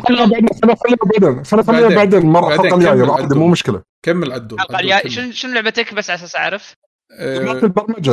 خلينا 1.63 1.95
بعدين. 1.95 2.19
المره 2.21 2.55
بعدين 2.55 2.73
الحلقة 2.73 2.93
الجايه. 2.93 3.39
مو 3.39 3.47
مشكلة. 3.47 3.81
كمل 4.03 4.31
عدول 4.31 4.59
كمل. 4.69 5.11
شنو 5.11 5.31
شنو 5.31 5.53
لعبتك 5.53 5.93
بس 5.93 6.09
على 6.09 6.17
أساس 6.19 6.35
أعرف؟ 6.35 6.73
آه، 7.19 7.51
البرمجة 7.51 8.11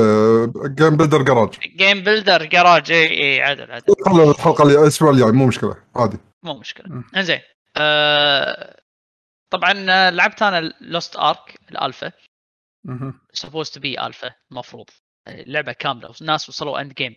Game 0.68 0.96
Builder 0.96 1.22
Garage 1.22 1.48
Game 1.76 2.02
Builder 2.02 2.44
Garage 2.44 2.92
اي 2.92 3.06
اي 3.22 3.42
عدل 3.42 3.72
عدل 3.72 4.30
الحلقة 4.30 4.64
الأسبوع 4.64 5.10
الجاي 5.10 5.32
مو 5.32 5.46
مشكلة 5.46 5.74
عادي. 5.96 6.16
مو 6.42 6.58
مشكلة. 6.58 6.86
إنزين. 7.16 7.38
آه 7.76 8.80
طبعا 9.50 9.72
آه، 9.90 10.10
لعبت 10.10 10.42
أنا 10.42 10.74
Lost 10.80 11.16
Ark 11.16 11.60
ال 11.70 11.76
alpha. 11.76 12.12
supposed 13.32 13.70
to 13.70 13.80
be 13.80 14.06
alpha 14.06 14.34
المفروض 14.50 14.90
لعبة 15.28 15.72
كاملة. 15.72 16.14
الناس 16.20 16.48
وصلوا 16.48 16.80
end 16.80 16.94
game 16.94 17.16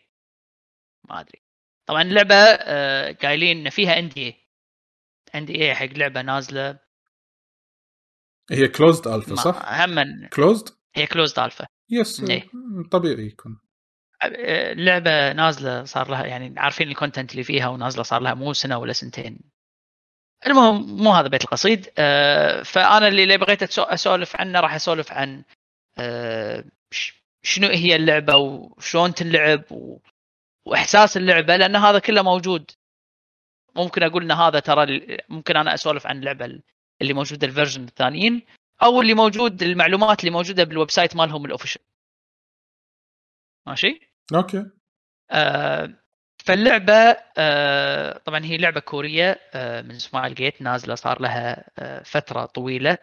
ما 1.10 1.20
أدري. 1.20 1.42
طبعا 1.88 2.02
اللعبه 2.02 2.36
آه، 2.36 3.12
قايلين 3.12 3.58
إن 3.58 3.70
فيها 3.70 4.00
ان 4.00 4.10
دي 4.10 4.26
اي 4.26 4.48
ان 5.36 5.46
دي 5.46 5.62
اي 5.66 5.76
حق 5.76 5.86
لعبة 5.86 6.22
نازلة. 6.22 6.80
هي 8.52 8.68
closed 8.68 9.08
alpha 9.08 9.36
صح؟ 9.36 9.82
هم 9.82 10.28
closed؟ 10.28 10.70
هي 10.96 11.08
closed 11.08 11.40
alpha 11.40 11.68
yes 11.90 12.30
إيه. 12.30 12.50
طبيعي 12.92 13.26
يكون. 13.26 13.62
اللعبه 14.24 15.34
نازلة 15.34 15.84
صار 15.84 16.10
لها 16.12 16.26
يعني 16.26 16.60
عارفين 16.60 16.88
ال 16.88 16.93
content 16.93 17.32
اللي 17.32 17.44
فيها 17.44 17.68
ونازلة 17.68 18.04
صار 18.04 18.22
لها 18.22 18.34
مو 18.34 18.54
سنة 18.54 18.78
ولا 18.78 18.94
سنتين. 18.94 19.52
المهم 20.48 20.98
مو 21.04 21.12
هذا 21.14 21.28
بيت 21.28 21.44
القصيد. 21.44 21.90
آه، 21.98 22.64
فأنا 22.64 23.08
اللي 23.08 23.38
بغيت 23.38 23.80
أسولف 23.80 24.36
عنه 24.36 24.60
راح 24.60 24.74
أسولف 24.74 25.12
عن 25.12 25.44
آه، 25.98 26.64
شنو 27.44 27.68
هي 27.68 27.96
اللعبة 27.96 28.36
وشلون 28.36 29.14
تنلعب 29.14 29.72
و- 29.72 30.00
وإحساس 30.66 31.18
اللعبة 31.18 31.56
لأن 31.58 31.76
هذا 31.76 32.00
كله 32.00 32.22
موجود. 32.22 32.72
ممكن 33.76 34.04
أقول 34.04 34.24
إن 34.24 34.32
هذا 34.32 34.60
ترى 34.60 35.08
ممكن 35.30 35.58
أنا 35.58 35.74
أسولف 35.74 36.08
عن 36.08 36.18
اللعبة 36.20 36.46
اللي 37.02 37.14
موجودة 37.14 37.48
ال 37.48 37.52
version 37.52 37.84
الثانيين 37.84 38.42
أو 38.84 39.02
اللي 39.02 39.14
موجود 39.14 39.64
المعلومات 39.64 40.20
اللي 40.20 40.32
موجودة 40.32 40.64
بال 40.64 40.92
website 40.92 41.16
مالهم 41.16 41.46
ال 41.46 41.50
official 41.50 41.82
ماشي؟ 43.68 44.00
okay. 44.36 44.66
آه، 45.32 45.94
فاللعبة 46.48 47.18
آه، 47.38 48.18
طبعا 48.18 48.46
هي 48.46 48.58
لعبة 48.58 48.80
كورية 48.80 49.40
آه، 49.54 49.82
من 49.82 50.00
Smilegate 50.00 50.62
نازلة 50.62 50.96
صار 50.96 51.22
لها 51.22 51.70
آه، 51.80 52.04
فترة 52.04 52.46
طويلة 52.46 52.98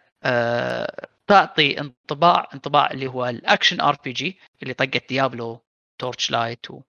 تعطي 1.27 1.79
انطباع 1.79 2.49
انطباع 2.53 2.91
اللي 2.91 3.07
هو 3.07 3.25
ال 3.25 3.33
action 3.33 3.81
RPG 3.81 4.39
اللي 4.63 4.73
طقت 4.73 5.09
Diablo 5.09 5.61
Torchlight 5.99 6.71
و... 6.71 6.81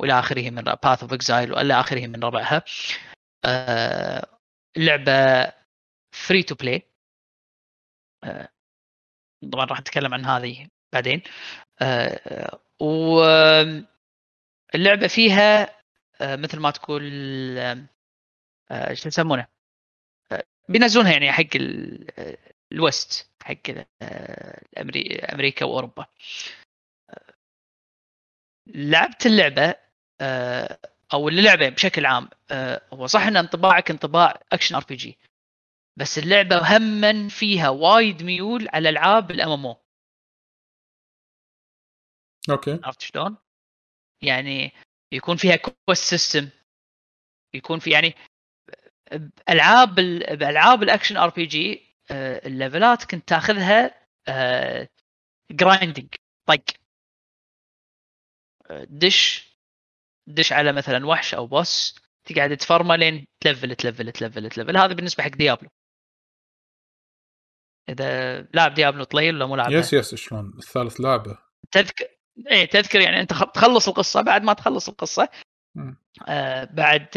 وإلى 0.00 0.18
آخره 0.18 0.50
من 0.50 0.62
Path 0.62 1.02
of 1.02 1.12
Exile 1.12 1.52
وإلى 1.52 1.80
آخره 1.80 2.06
من 2.06 2.24
ربعها. 2.24 2.62
اللعبه 4.76 5.52
free 6.12 6.42
to 6.42 6.54
play 6.54 6.82
طبعا 9.52 9.64
راح 9.64 9.80
نتكلم 9.80 10.14
عن 10.14 10.24
هذه 10.24 10.68
بعدين. 10.92 11.22
آه، 11.82 12.60
واللعبه 12.80 13.86
فيها 15.08 15.79
مثل 16.22 16.58
ما 16.58 16.70
تقول 16.70 17.02
آه، 17.58 17.86
آه، 18.70 18.94
شو 18.94 19.08
يسمونه؟ 19.08 19.46
آه، 20.32 20.44
بينزلونها 20.68 21.12
يعني 21.12 21.32
حق 21.32 21.44
ال- 21.56 22.20
آه، 22.20 22.38
ال 22.72 22.84
West 22.84 23.30
حق 23.42 23.56
آه، 24.02 24.62
أمريكا 25.34 25.64
وأوروبا. 25.66 26.06
آه، 27.10 27.34
لعبت 28.66 29.26
اللعبة 29.26 29.74
آه، 30.20 30.78
أو 31.12 31.28
اللعبه 31.28 31.68
بشكل 31.68 32.06
عام 32.06 32.28
آه، 32.50 32.82
هو 32.92 33.06
صح 33.06 33.22
إن 33.22 33.36
انطباعك 33.36 33.90
انطباع 33.90 34.40
action 34.52 34.74
RPG 34.74 35.18
بس 35.98 36.18
اللعبة 36.18 36.76
هما 36.76 37.28
فيها 37.28 37.68
وايد 37.68 38.22
ميول 38.22 38.68
على 38.72 38.88
ألعاب 38.88 39.30
ال 39.30 39.50
MMO. 39.50 39.76
okay. 42.50 42.80
عرفت 42.84 43.00
شلون؟ 43.00 43.36
يعني 44.22 44.72
يكون 45.12 45.36
فيها 45.36 45.56
quest 45.56 46.02
system 46.04 46.48
يكون 47.54 47.78
في 47.78 47.90
يعني 47.90 48.14
ألعاب 49.48 49.98
ال- 49.98 50.36
بألعاب 50.36 50.82
ال 50.82 50.87
action 50.87 51.16
RPG 51.16 51.96
الليفلات 52.10 53.04
كنت 53.04 53.28
تاخذها 53.28 54.06
grinding 55.50 56.14
طق. 56.46 56.62
آه، 58.70 58.86
دش 58.90 59.50
دش 60.26 60.52
على 60.52 60.72
مثلا 60.72 61.06
وحش 61.06 61.34
أو 61.34 61.46
boss 61.46 61.98
تقعد 62.24 62.56
تفرمه 62.56 62.96
لين 62.96 63.26
تلفل 63.40 63.74
تلفل 63.74 64.12
تلفل 64.12 64.48
تلفل. 64.50 64.76
هذا 64.76 64.92
بالنسبة 64.92 65.22
حق 65.24 65.30
Diablo 65.30 65.68
إذا 67.88 68.40
لاعب 68.42 68.74
Diablo 68.74 69.04
طليل 69.04 69.34
ولا 69.34 69.46
مو 69.46 69.56
لاعب 69.56 69.72
yes 69.72 69.92
yes 69.92 70.14
شلون؟ 70.14 70.52
الثالث 70.58 71.00
لعبة. 71.00 71.38
تذكر 71.70 72.08
إيه 72.50 72.64
تذكر 72.64 73.00
يعني 73.00 73.20
أنت 73.20 73.30
تخلص 73.32 73.88
القصة 73.88 74.20
بعد 74.22 74.42
ما 74.42 74.52
تخلص 74.52 74.88
القصة. 74.88 75.28
آه 76.28 76.64
بعد 76.64 77.08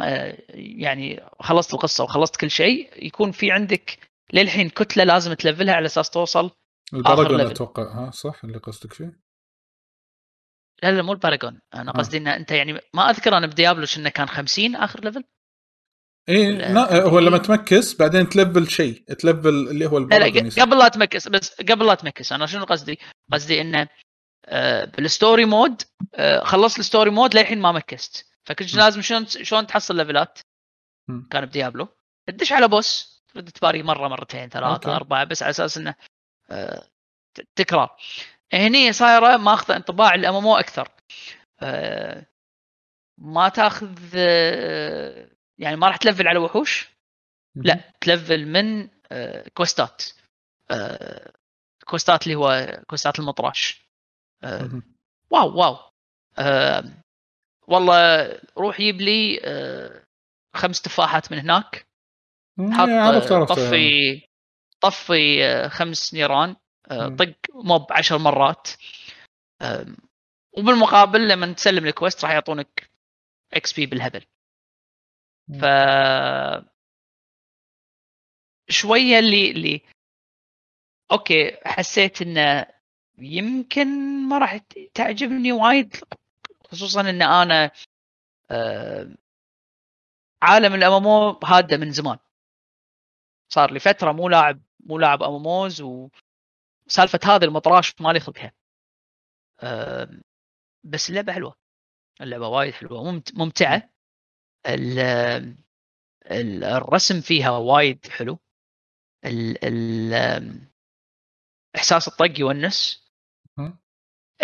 آه 0.00 0.38
يعني 0.48 1.20
خلصت 1.40 1.74
القصة 1.74 2.04
وخلصت 2.04 2.36
كل 2.36 2.50
شيء 2.50 3.06
يكون 3.06 3.32
في 3.32 3.50
عندك 3.50 3.98
للحين 4.32 4.68
كتلة 4.68 5.04
لازم 5.04 5.32
تلفلها 5.32 5.74
على 5.74 5.86
أساس 5.86 6.10
توصل 6.10 6.50
ال 6.94 6.99
paragon. 6.99 7.40
أتوقع 7.40 7.82
ها 7.82 8.10
صح 8.10 8.44
اللي 8.44 8.58
قصدك 8.58 8.92
فيه؟ 8.92 9.24
لا 10.82 10.90
لا 10.90 11.02
مو 11.02 11.12
ال 11.12 11.18
paragon 11.18 11.60
أنا 11.74 11.90
آه. 11.90 11.94
قصدي 11.98 12.18
إن 12.18 12.28
أنت 12.28 12.50
يعني 12.50 12.72
ما 12.72 13.10
أذكر 13.10 13.36
أنا 13.36 13.46
ب 13.46 13.52
Diablo 13.52 13.86
إنه 13.96 14.08
كان 14.08 14.28
50 14.28 14.76
آخر 14.76 15.04
level 15.04 15.24
إيه 16.28 16.50
لا 16.50 17.02
هو 17.02 17.18
لما 17.18 17.38
تمكس 17.38 17.96
بعدين 17.96 18.28
تلفل 18.28 18.70
شيء 18.70 19.04
تلفل 19.18 19.48
اللي 19.48 19.86
هو 19.86 19.98
لا. 19.98 20.16
قبل 20.62 20.78
لا 20.78 20.88
تمكس 20.88 21.28
بس 21.28 21.62
قبل 21.62 21.86
لا 21.86 21.94
تمكس 21.94 22.32
أنا 22.32 22.46
شنو 22.46 22.64
قصدي؟ 22.64 22.98
قصدي 23.32 23.60
إنه 23.60 23.88
آه، 24.46 24.84
بال 24.84 25.01
story 25.01 25.44
mode 25.44 25.82
آه، 26.14 26.44
خلصت 26.44 26.78
ال 26.78 26.83
story 26.83 27.10
mode 27.10 27.34
للحين 27.34 27.60
ما 27.60 27.72
مكست 27.72 28.26
فكنت. 28.44 28.74
لازم 28.74 29.00
شلون 29.00 29.26
شلون 29.26 29.66
تحصل 29.66 29.96
ليفلات. 29.96 30.38
كان 31.30 31.46
ب 31.46 31.52
Diablo 31.52 31.88
تدش 32.28 32.52
على 32.52 32.68
boss 32.68 33.22
ترد 33.34 33.48
تباري 33.50 33.82
مرة 33.82 34.08
مرتين 34.08 34.48
ثلاثة 34.48 34.74
okay. 34.74 34.90
أربعة 34.90 35.24
بس 35.24 35.42
على 35.42 35.50
أساس 35.50 35.78
إنه 35.78 35.94
آه، 36.50 36.88
تكرار 37.56 37.96
هني 38.52 38.92
صايرة 38.92 39.36
ماخذة 39.36 39.76
انطباع 39.76 40.14
ال 40.14 40.34
MM 40.34 40.46
أكثر 40.46 40.88
آه، 41.62 42.26
ما 43.18 43.48
تاخذ 43.48 43.98
آه، 44.16 45.33
يعني 45.58 45.76
ما 45.76 45.88
راح 45.88 45.96
تلفل 45.96 46.28
على 46.28 46.38
وحوش؟ 46.38 46.88
لا 47.54 47.92
تلفل 48.00 48.46
من 48.46 48.88
آه، 49.12 49.48
كوستات. 49.48 50.02
آه، 50.70 51.32
quest 51.86 52.16
ات 52.16 52.22
اللي 52.22 52.34
هو 52.34 52.80
quest 52.86 53.13
ات 53.13 53.18
المطراش. 53.18 53.88
آه،. 54.44 54.82
واو 55.30 55.58
واو. 55.58 55.76
والله 57.68 58.32
روح 58.58 58.78
جيب 58.78 59.00
لي 59.00 59.40
خمس 60.56 60.82
تفاحات 60.82 61.32
من 61.32 61.38
هناك. 61.38 61.86
حط 62.60 62.88
إيه، 62.88 63.00
عرفت 63.00 63.32
عرفت 63.32 63.52
طفي 63.52 64.22
طفي 64.80 65.68
خمس 65.68 66.14
نيران. 66.14 66.56
طق 66.90 67.34
موب 67.54 67.92
عشر 67.92 68.18
مرات. 68.18 68.68
وبالمقابل 70.58 71.28
لما 71.28 71.52
تسلم 71.52 71.86
ال 71.86 71.92
quest 71.92 72.24
راح 72.24 72.32
يعطونك 72.32 72.90
XP 73.52 73.86
بالهبل. 73.86 74.24
ف 75.48 75.64
شوية 78.68 79.18
اللي 79.18 79.50
اللي 79.50 79.80
أوكي 81.12 81.56
حسيت 81.64 82.22
انه 82.22 82.66
يمكن 83.18 83.86
ما 84.28 84.38
راح 84.38 84.56
تعجبني 84.94 85.52
وايد 85.52 85.96
خصوصا 86.70 87.00
إن 87.00 87.22
أنا 87.22 87.70
آه، 88.50 89.14
عالم 90.42 90.74
الامامو 90.74 91.40
هادة 91.44 91.76
من 91.76 91.92
زمان. 91.92 92.18
صار 93.48 93.72
لي 93.72 93.80
فترة 93.80 94.12
مو 94.12 94.28
لاعب 94.28 94.62
مو 94.80 94.98
لاعب 94.98 95.22
اماموز 95.22 95.80
وسالفة 95.82 97.20
هذا 97.24 97.44
المطراش 97.44 98.00
مالي 98.00 98.20
خلقها 98.20 98.52
آه، 99.60 100.08
بس 100.84 101.10
اللعبة 101.10 101.32
حلوة. 101.32 101.54
اللعبة 102.20 102.48
وايد 102.48 102.72
حلوة 102.74 103.04
ممت- 103.04 103.34
ممتعة. 103.34 103.90
الرسم 106.26 107.20
فيها 107.20 107.50
وايد 107.50 108.06
حلو. 108.06 108.38
ال 109.24 109.64
ال 109.64 110.60
إحساس 111.76 112.08
الطق 112.08 112.40
يونس. 112.40 113.04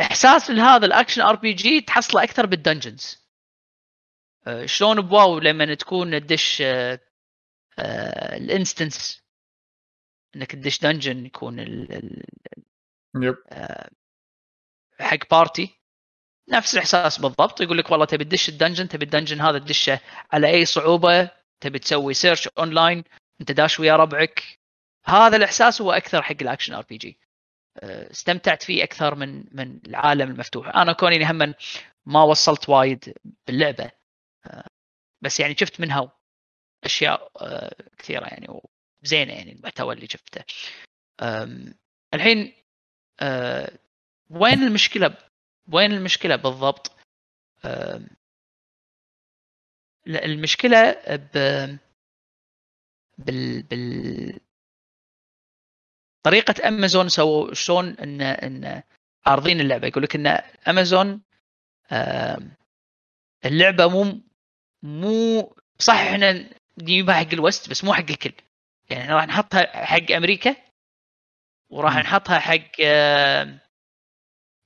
إحساس 0.01 0.51
هذا 0.51 0.87
ال 0.87 0.92
action 0.92 1.21
RPG 1.23 1.81
تحصله 1.81 2.23
أكثر 2.23 2.47
بال 2.47 2.61
dungeons. 2.61 3.27
آه، 4.47 4.67
شلون 4.67 5.01
ب 5.01 5.10
WoW 5.10 5.39
لما 5.39 5.75
تكون 5.75 6.21
تدش 6.21 6.63
آه، 6.63 7.01
آه، 7.79 8.37
ال 8.37 8.45
instance. 8.45 9.23
إنك 10.37 10.53
تدش 10.53 10.81
dungeon 10.81 11.27
يكون 11.27 11.61
ال- 11.61 12.25
يب. 13.17 13.37
حق 15.01 15.31
party. 15.31 15.80
نفس 16.51 16.75
الإحساس 16.75 17.19
بالضبط 17.19 17.61
يقول 17.61 17.79
لك 17.79 17.91
والله 17.91 18.07
تبي 18.07 18.25
تدش 18.25 18.49
ال 18.49 18.54
dungeon 18.54 18.89
تبي 18.89 19.05
ال 19.05 19.09
dungeon 19.09 19.41
هذا 19.41 19.59
تدشه 19.59 20.01
على 20.33 20.51
أي 20.51 20.65
صعوبة 20.65 21.31
تبي 21.61 21.79
تسوي 21.79 22.15
search 22.15 22.49
online 22.49 23.05
أنت 23.41 23.53
داش 23.53 23.81
ويا 23.81 23.97
ربعك. 23.97 24.43
هذا 25.07 25.37
الإحساس 25.37 25.83
هو 25.83 25.93
أكثر 25.93 26.23
حق 26.23 26.37
ال 26.41 26.46
action 26.46 26.75
RPG 26.75 27.19
استمتعت 27.83 28.63
فيه 28.63 28.85
أكثر 28.85 29.15
من 29.15 29.45
من 29.53 29.81
العالم 29.87 30.31
المفتوح. 30.31 30.77
أنا 30.77 30.93
كوني 30.93 31.31
هم 31.31 31.55
ما 32.07 32.23
وصلت 32.23 32.69
وايد 32.69 33.15
باللعبة. 33.47 33.91
آه، 34.47 34.65
بس 35.23 35.41
يعني 35.41 35.57
شفت 35.61 35.81
منها 35.81 36.13
أشياء 36.85 37.31
آه، 37.41 37.75
كثيرة 37.99 38.27
يعني 38.27 38.49
وزينة 39.03 39.33
يعني 39.33 39.53
المحتوى 39.53 39.95
اللي 39.95 40.07
شفته. 40.11 40.45
الحين 42.15 42.53
آه، 43.21 43.79
وين 44.31 44.63
المشكلة 44.63 45.30
وين 45.73 45.93
المشكلة 45.93 46.37
بالضبط؟ 46.37 46.93
المشكلة 50.07 50.93
ب 51.09 51.39
بال 53.19 53.63
بال 53.63 54.41
طريقة 56.23 56.69
أمازون 56.69 57.09
سووا 57.09 57.55
شلون 57.55 57.89
إن 57.89 58.21
إن 58.21 58.83
عارضين 59.27 59.61
اللعبة. 59.61 59.87
يقول 59.87 60.03
لك 60.03 60.17
إن 60.17 60.27
أمازون 60.69 61.23
اللعبة 63.45 63.89
مو 63.89 64.21
مو 64.83 65.55
صح 65.79 65.95
إحنا 65.95 66.51
نجيبها 66.79 67.15
حق 67.15 67.33
الوست 67.33 67.71
بس 67.71 67.85
مو 67.85 67.95
حق 67.95 68.11
الكل. 68.11 68.33
يعني 68.91 69.03
إحنا 69.03 69.17
راح 69.17 69.27
نحطها 69.27 69.85
حق 69.85 70.11
أمريكا 70.17 70.57
وراح. 71.71 71.97
نحطها 71.97 72.39
حق 72.39 72.71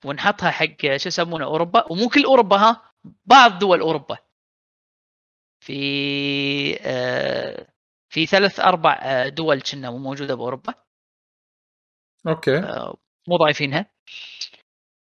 ونحطها 0.04 0.50
حق 0.50 0.96
شو 0.96 1.08
يسمونه 1.08 1.44
أوروبا. 1.44 1.92
ومو 1.92 2.08
كل 2.08 2.24
أوروبا 2.24 2.56
ها 2.56 2.92
بعض 3.24 3.58
دول 3.58 3.80
أوروبا. 3.80 4.18
في 5.64 6.78
آه، 6.80 7.66
في 8.12 8.26
ثلاث 8.26 8.60
أربع 8.60 8.98
آه، 9.02 9.28
دول 9.28 9.60
كنا 9.60 9.90
مو 9.90 9.98
موجودة 9.98 10.34
بأوروبا. 10.34 10.74
okay. 12.26 12.58
آه، 12.58 12.96
مو 13.28 13.36
ضايفينها. 13.36 13.86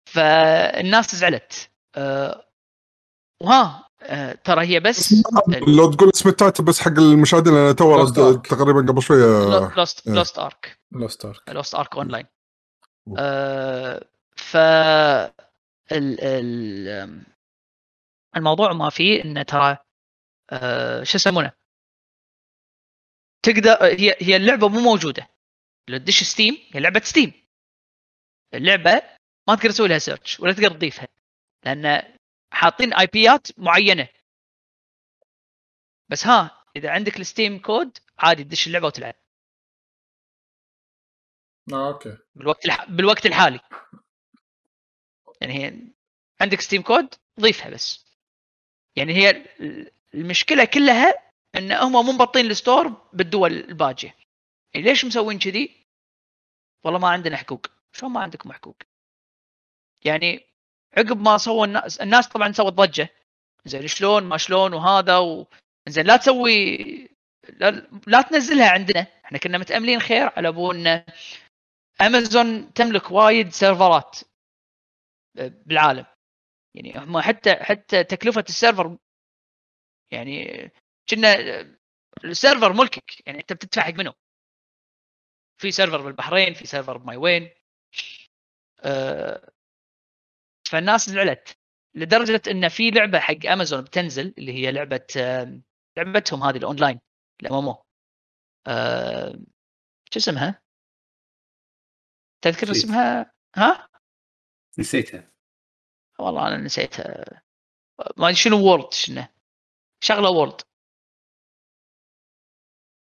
فالناس 0.08 1.16
زعلت. 1.16 1.70
آه، 1.96 2.48
وها 3.42 3.88
آه، 4.02 4.32
ترى 4.32 4.66
هي 4.66 4.80
بس 4.80 5.14
لو 5.68 5.90
تقول 5.92 6.10
اسم 6.14 6.28
ال 6.28 6.34
title 6.34 6.64
بس 6.64 6.80
حق 6.80 6.98
المشاهدين 6.98 7.54
أنا 7.54 7.72
تو. 7.72 8.06
تقريبا 8.36 8.92
قبل 8.92 9.02
شوية. 9.02 9.48
لوست. 9.76 10.08
لوست 10.08 10.38
ارك 10.38 10.78
لوست 10.92 11.24
ارك 11.24 11.48
لوست 11.48 11.74
ارك 11.74 11.96
اون 11.96 12.08
لاين 12.08 12.26
ف 14.36 14.56
ال 15.92 16.20
ال 16.20 16.88
آم، 16.88 17.24
الموضوع 18.36 18.72
ما 18.72 18.90
فيه 18.90 19.24
انه 19.24 19.42
ترى 19.42 19.78
آه، 20.52 21.02
شو 21.02 21.16
يسمونه؟ 21.16 21.52
تقدر 23.42 23.70
هي 23.84 24.16
هي 24.20 24.36
اللعبة 24.36 24.68
مو 24.68 24.80
موجودة. 24.80 25.28
لو 25.88 25.98
تدش 25.98 26.22
Steam 26.22 26.54
هي 26.72 26.80
لعبة 26.80 27.00
Steam 27.00 27.32
اللعبة 28.54 28.90
ما 29.48 29.54
تقدر 29.54 29.70
تسوي 29.70 29.88
لها 29.88 29.98
search 29.98 30.40
ولا 30.40 30.52
تقدر 30.52 30.68
تضيفها 30.68 31.08
لأن 31.64 32.02
حاطين 32.52 32.94
IP 32.94 33.06
ات 33.06 33.58
معينة. 33.58 34.08
بس 36.10 36.26
ها 36.26 36.64
إذا 36.76 36.90
عندك 36.90 37.20
ال 37.20 37.27
Steam 37.27 37.58
code 37.58 37.98
عادي 38.18 38.44
تدش 38.44 38.66
اللعبة 38.66 38.86
وتلعب. 38.86 39.14
آه، 41.72 41.88
okay. 41.88 42.18
بالوقت 42.34 42.64
الح... 42.66 42.84
بالوقت 42.90 43.26
الحالي. 43.26 43.60
يعني 45.42 45.54
هي 45.64 45.74
عندك 46.40 46.60
Steam 46.60 46.82
code 46.82 47.14
ضيفها 47.40 47.70
بس. 47.70 48.06
يعني 48.96 49.14
هي 49.14 49.30
ال- 49.30 49.90
المشكلة 50.14 50.64
كلها 50.64 51.14
إن 51.56 51.72
هم 51.72 51.92
مو 51.92 52.02
مبطين 52.12 52.46
ال 52.46 52.53
store 52.53 52.88
بالدول 53.12 53.52
الباجية. 53.52 54.16
يعني 54.74 54.86
ليش 54.86 55.04
مسوين 55.04 55.38
كذي؟ 55.38 55.86
والله 56.84 56.98
ما 56.98 57.08
عندنا 57.08 57.36
حقوق. 57.36 57.66
شلون 57.92 58.12
ما 58.12 58.20
عندكم 58.20 58.52
حقوق؟ 58.52 58.76
يعني 60.04 60.46
عقب 60.96 61.20
ما 61.20 61.38
سووا 61.38 61.66
الناس 61.66 62.00
الناس 62.00 62.28
طبعا 62.28 62.52
سوت 62.52 62.72
ضجة. 62.72 63.08
زين 63.64 63.86
شلون؟ 63.86 64.22
ما 64.24 64.36
شلون؟ 64.36 64.74
وهذا 64.74 65.18
و... 65.18 65.46
زين 65.88 66.06
لا 66.06 66.16
تسوي 66.16 66.76
لا, 67.48 67.88
لا 68.06 68.22
تنزلها 68.22 68.70
عندنا. 68.70 69.06
إحنا 69.24 69.38
كنا 69.38 69.58
متأملين 69.58 70.00
خير 70.00 70.30
على 70.36 70.48
ابو 70.48 70.72
ان 70.72 71.04
امازون 72.00 72.72
تملك 72.74 73.10
وايد 73.10 73.48
server 73.52 74.02
ات. 74.02 74.18
بالعالم 75.34 76.06
يعني 76.74 76.98
هم 76.98 77.20
حتى 77.20 77.54
حتى 77.54 78.04
تكلفة 78.04 78.44
ال 78.48 78.56
server 78.56 78.98
يعني 80.12 80.70
كنا 81.10 81.36
ال 82.24 82.31
server 82.31 82.72
ملكك 82.72 83.26
يعني 83.26 83.40
أنت 83.40 83.52
بتدفع 83.52 83.82
حق 83.82 83.94
منه 83.94 84.14
في 85.60 85.70
server 85.70 86.02
بالبحرين 86.02 86.54
في 86.54 86.66
server 86.66 86.96
بماي 86.96 87.16
وين 87.16 87.50
آه، 88.80 89.52
فالناس 90.70 91.10
زعلت 91.10 91.58
لدرجة 91.94 92.42
إن 92.50 92.68
في 92.68 92.90
لعبة 92.90 93.18
حق 93.18 93.46
أمازون 93.46 93.80
بتنزل 93.80 94.34
اللي 94.38 94.52
هي 94.52 94.72
لعبة 94.72 95.06
آه، 95.16 95.60
لعبتهم 95.96 96.42
هذه 96.42 96.56
ال 96.56 96.63
online 96.63 97.00
ال 97.42 97.68
MM 97.68 97.74
شو 100.10 100.18
اسمها؟ 100.18 100.62
تذكر. 102.42 102.70
اسمها؟ 102.70 103.32
ها؟ 103.56 103.88
نسيتها. 104.78 105.30
والله 106.18 106.48
أنا 106.48 106.56
نسيتها. 106.56 107.24
ما 108.16 108.26
أدري 108.26 108.34
شنو 108.34 108.56
World 108.56 108.92
شنو. 108.92 109.24
شغلة 110.04 110.30
World 110.30 110.60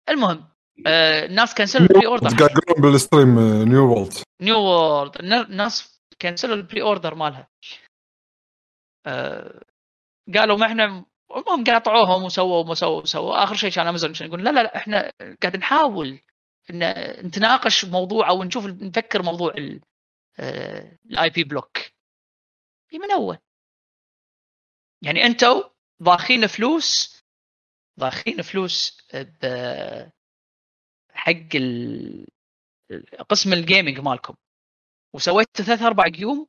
المهم 0.10 0.50
آه 0.88 1.26
الناس 1.26 1.56
كنسلوا 1.56 1.88
ال 1.88 2.08
pre-order 2.08 2.28
قاعد 2.28 2.50
يقولون 2.52 2.92
بالستريم 2.92 3.40
نيو 3.70 3.94
وولد 3.94 4.14
نيو 4.42 4.60
وورد 4.60 5.18
الناس 5.20 6.02
كنسلوا 6.22 6.56
ال 6.56 6.82
pre-order 6.82 7.16
مالها. 7.16 7.50
آه 9.06 9.62
قالوا 10.36 10.58
ما 10.58 10.66
إحنا 10.66 11.06
المهم 11.32 11.64
قاطعوهم 11.64 12.24
وسووا 12.24 12.64
وما 12.64 12.74
سووا 12.74 13.02
وسووا. 13.02 13.44
آخر 13.44 13.56
شيء 13.56 13.72
كان 13.72 13.88
امازون 13.88 14.14
يقول 14.22 14.44
لا 14.44 14.50
لا 14.50 14.64
لا 14.64 14.76
إحنا 14.76 15.12
قاعد 15.42 15.58
نحاول 15.58 16.20
إن 16.70 16.80
نتناقش 17.28 17.86
موضوع 17.86 18.30
أو 18.30 18.44
نشوف 18.44 18.66
نفكر 18.66 19.24
موضوع 19.24 19.54
ال 20.40 21.30
IP 21.30 21.44
block 21.44 21.78
من 22.94 23.12
اول 23.12 23.38
يعني 25.02 25.26
أنتوا 25.26 25.64
ضاخين 26.04 26.48
فلوس 26.48 27.22
ضاخين 28.00 28.42
فلوس 28.42 29.08
ب 29.14 29.46
حق. 31.14 31.58
قسم 33.30 33.54
الجيمنج 33.54 34.00
مالكم. 34.00 34.36
وسويت 35.14 35.48
ثلاث 35.62 35.82
أربع 35.82 36.04
قيوم 36.04 36.48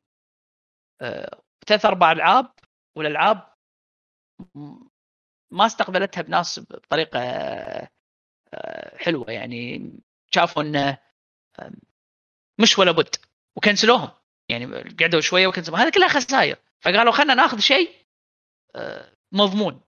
آه، 1.00 1.42
ثلاث 1.66 1.84
أربع 1.84 2.12
ألعاب 2.12 2.52
والألعاب 2.96 3.52
ما 5.50 5.66
استقبلتها 5.66 6.22
بناس 6.22 6.58
بطريقة 6.60 7.20
آه، 8.54 8.96
حلوة. 8.98 9.30
يعني 9.30 9.92
شافوا 10.34 10.62
إنه 10.62 10.98
مش 12.60 12.78
ولا 12.78 12.92
بد. 12.92 13.16
وكنسلوهم. 13.56 14.10
يعني 14.48 14.66
قعدوا 15.00 15.20
شوية 15.20 15.46
وكنسلوا 15.46 15.78
هذا 15.78 15.90
كلها 15.90 16.08
خسائر 16.08 16.56
فقالوا 16.80 17.12
خلينا 17.12 17.34
ناخذ 17.34 17.58
شيء 17.58 17.90
آه، 18.74 19.12
مضمون. 19.32 19.80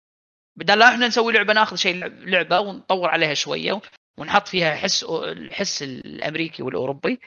بدل 0.57 0.79
لا 0.79 0.89
إحنا 0.89 1.07
نسوي 1.09 1.33
لعبة 1.33 1.53
ناخذ 1.53 1.77
شيء 1.77 2.05
لعبة 2.07 2.61
ونطور 2.61 3.09
عليها 3.09 3.35
شوية 3.35 3.81
ونحط 4.19 4.49
فيها 4.49 4.75
حس 4.77 5.05
الحس 5.05 5.83
الأمريكي 5.83 6.63
والأوروبي 6.63 7.21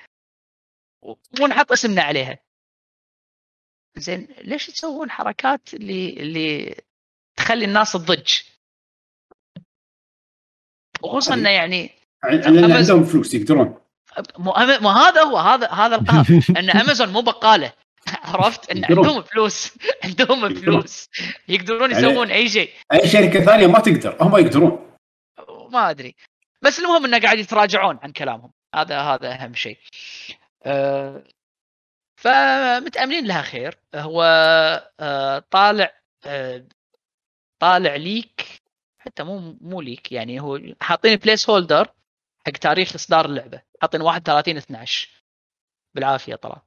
ونحط 1.41 1.71
اسمنا 1.71 2.01
عليها. 2.01 2.39
زين 3.97 4.27
ليش 4.41 4.67
تسوون 4.67 5.11
حركات 5.11 5.73
اللي 5.73 6.09
اللي 6.09 6.75
تخلي 7.37 7.65
الناس 7.65 7.91
تضج 7.91 8.33
وخصوصا 11.01 11.33
إنه 11.33 11.49
يعني 11.49 11.89
أمازون- 12.25 12.71
عندهم 12.75 13.03
فلوس 13.03 13.33
يقدرون. 13.33 13.81
ما 14.39 14.91
هذا 14.97 15.21
هو 15.23 15.37
هذا 15.37 15.67
هذا 15.71 15.95
القهر 15.95 16.25
أن 16.59 16.69
امازون 16.69 17.09
مو 17.09 17.21
بقالة. 17.21 17.73
عرفت؟ 18.23 18.71
أن. 18.71 18.85
عندهم 18.85 19.21
فلوس. 19.21 19.73
عندهم. 20.03 20.55
فلوس. 20.55 21.09
يقدرون 21.47 21.91
يعني- 21.91 22.07
يسوون 22.07 22.31
أي 22.31 22.49
شيء. 22.49 22.69
أي 22.93 23.07
شركة 23.09 23.45
ثانية 23.45 23.67
ما 23.67 23.79
تقدر. 23.79 24.17
هم 24.21 24.37
يقدرون. 24.37 24.91
ما 25.71 25.89
أدري. 25.89 26.15
بس 26.61 26.79
المهم 26.79 27.05
إنه 27.05 27.19
قاعد 27.19 27.39
يتراجعون 27.39 27.99
عن 28.03 28.11
كلامهم. 28.11 28.51
هذا 28.75 28.99
هذا 28.99 29.31
أهم 29.31 29.53
شيء. 29.53 29.77
أه 30.65 31.23
فمتأملين 32.21 33.27
لها 33.27 33.41
خير. 33.41 33.77
هو 33.95 34.23
أه 34.99 35.39
طالع 35.51 35.91
أه 36.25 36.65
طالع 37.61 37.95
ليك. 37.95 38.45
حتى 38.99 39.23
مو 39.23 39.57
مو 39.61 39.81
ليك 39.81 40.11
يعني 40.11 40.39
هو 40.41 40.59
حاطين 40.81 41.15
بليس 41.15 41.49
هولدر 41.49 41.87
حق 42.47 42.53
تاريخ 42.53 42.95
إصدار 42.95 43.25
اللعبة. 43.25 43.61
حاطين 43.81 44.01
31 44.01 44.57
12 44.57 45.09
بالعافية 45.95 46.35
طلع 46.35 46.61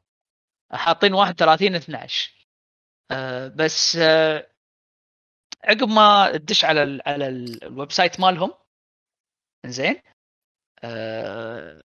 حاطين 0.72 1.14
31 1.14 1.74
12 1.74 2.30
أه 3.10 3.48
بس 3.48 3.96
أه 3.96 4.46
عقب 5.64 5.88
ما 5.88 6.32
تدش 6.36 6.64
على 6.64 6.82
ال 6.82 7.02
على 7.06 7.28
ال- 7.28 7.64
ال 7.64 7.92
website 7.92 8.20
مالهم 8.20 8.54
زين 9.66 10.02
آه 10.84 11.82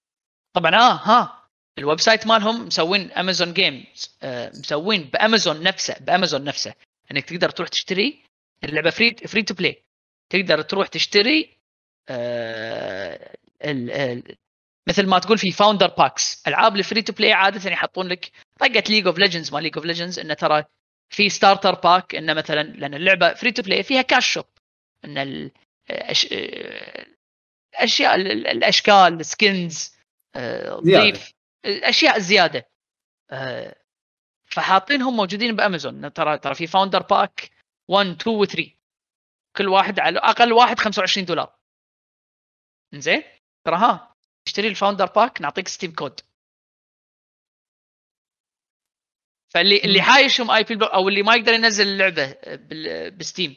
طبعا 0.56 0.74
آه 0.74 0.92
ها 0.92 1.48
ال 1.78 2.00
website 2.00 2.26
مالهم 2.26 2.66
مسوين 2.66 3.12
Amazon 3.12 3.52
Games 3.52 4.16
آه 4.22 4.48
مسوين 4.50 5.02
بأمازون 5.04 5.62
نفسه 5.62 5.96
بأمازون 6.00 6.44
نفسه. 6.44 6.74
إنك 7.12 7.24
تقدر 7.24 7.50
تروح 7.50 7.68
تشتري 7.68 8.24
اللعبة 8.64 8.90
free 8.90 9.14
free 9.16 9.42
to 9.42 9.54
play 9.54 9.82
تقدر 10.30 10.62
تروح 10.62 10.88
تشتري 10.88 11.58
آه، 12.08 13.36
ال- 13.64 14.36
مثل 14.88 15.06
ما 15.06 15.18
تقول 15.18 15.38
في 15.38 15.50
founder 15.52 15.86
packs 15.88 16.42
ألعاب 16.48 16.76
ال 16.76 16.81
free 16.81 17.02
to 17.02 17.12
play 17.12 17.32
عادة 17.32 17.70
يحطون 17.70 18.08
لك 18.08 18.30
طقة 18.60 18.82
League 18.88 19.06
of 19.06 19.18
Legends 19.18 19.52
ما 19.52 19.58
League 19.58 19.76
of 19.76 19.86
Legends 19.86 20.18
إنه 20.18 20.34
ترى 20.34 20.64
في 21.10 21.28
starter 21.30 21.74
pack 21.74 22.14
إنه 22.14 22.34
مثلا 22.34 22.62
لأن 22.62 22.94
اللعبة 22.94 23.34
free 23.34 23.52
to 23.52 23.62
play 23.62 23.82
فيها 23.82 24.02
cash 24.02 24.32
shop 24.32 24.44
إن 25.04 25.18
الأشياء 27.74 28.14
ال- 28.14 28.46
الاشكال 28.46 29.20
ال 29.20 29.33
skins 29.33 29.96
زيادة. 30.36 31.10
ضيف 31.10 31.32
الأشياء 31.64 32.16
الزيادة. 32.16 32.68
آه، 33.30 33.74
فحاطينهم 34.46 35.16
موجودين 35.16 35.56
بأمازون. 35.56 36.12
ترى 36.12 36.38
ترى 36.38 36.54
في 36.54 36.66
founder 36.66 37.02
pack 37.02 37.50
1 37.88 38.06
2 38.06 38.36
و 38.36 38.44
3 38.44 38.70
كل 39.56 39.68
واحد 39.68 40.00
على 40.00 40.18
أقل 40.18 40.52
واحد 40.52 40.78
25 40.78 41.26
دولار. 41.26 41.54
زين 42.94 43.22
ترى 43.66 43.76
ها. 43.76 44.14
اشتري 44.48 44.68
ال 44.68 44.73
founder 44.73 45.06
pack 45.06 45.40
نعطيك 45.40 45.68
Steam 45.68 45.92
code 45.94 46.20
فاللي 49.54 49.78
اللي 49.84 50.02
حايشهم 50.02 50.50
IP 50.50 50.74
block 50.74 50.90
أو 50.90 51.08
اللي 51.08 51.22
ما 51.22 51.34
يقدر 51.34 51.52
ينزل 51.52 51.86
اللعبة 51.88 52.36
ب 53.16 53.23
Steam 53.23 53.56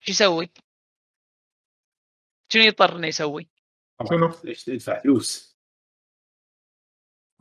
شو 0.00 0.10
يسوي؟ 0.12 0.50
شنو 2.52 2.62
يضطر 2.62 2.96
انه 2.96 3.06
يسوي؟ 3.06 3.48
شنو؟ 4.10 4.32
يدفع 4.44 5.00
فلوس 5.02 5.58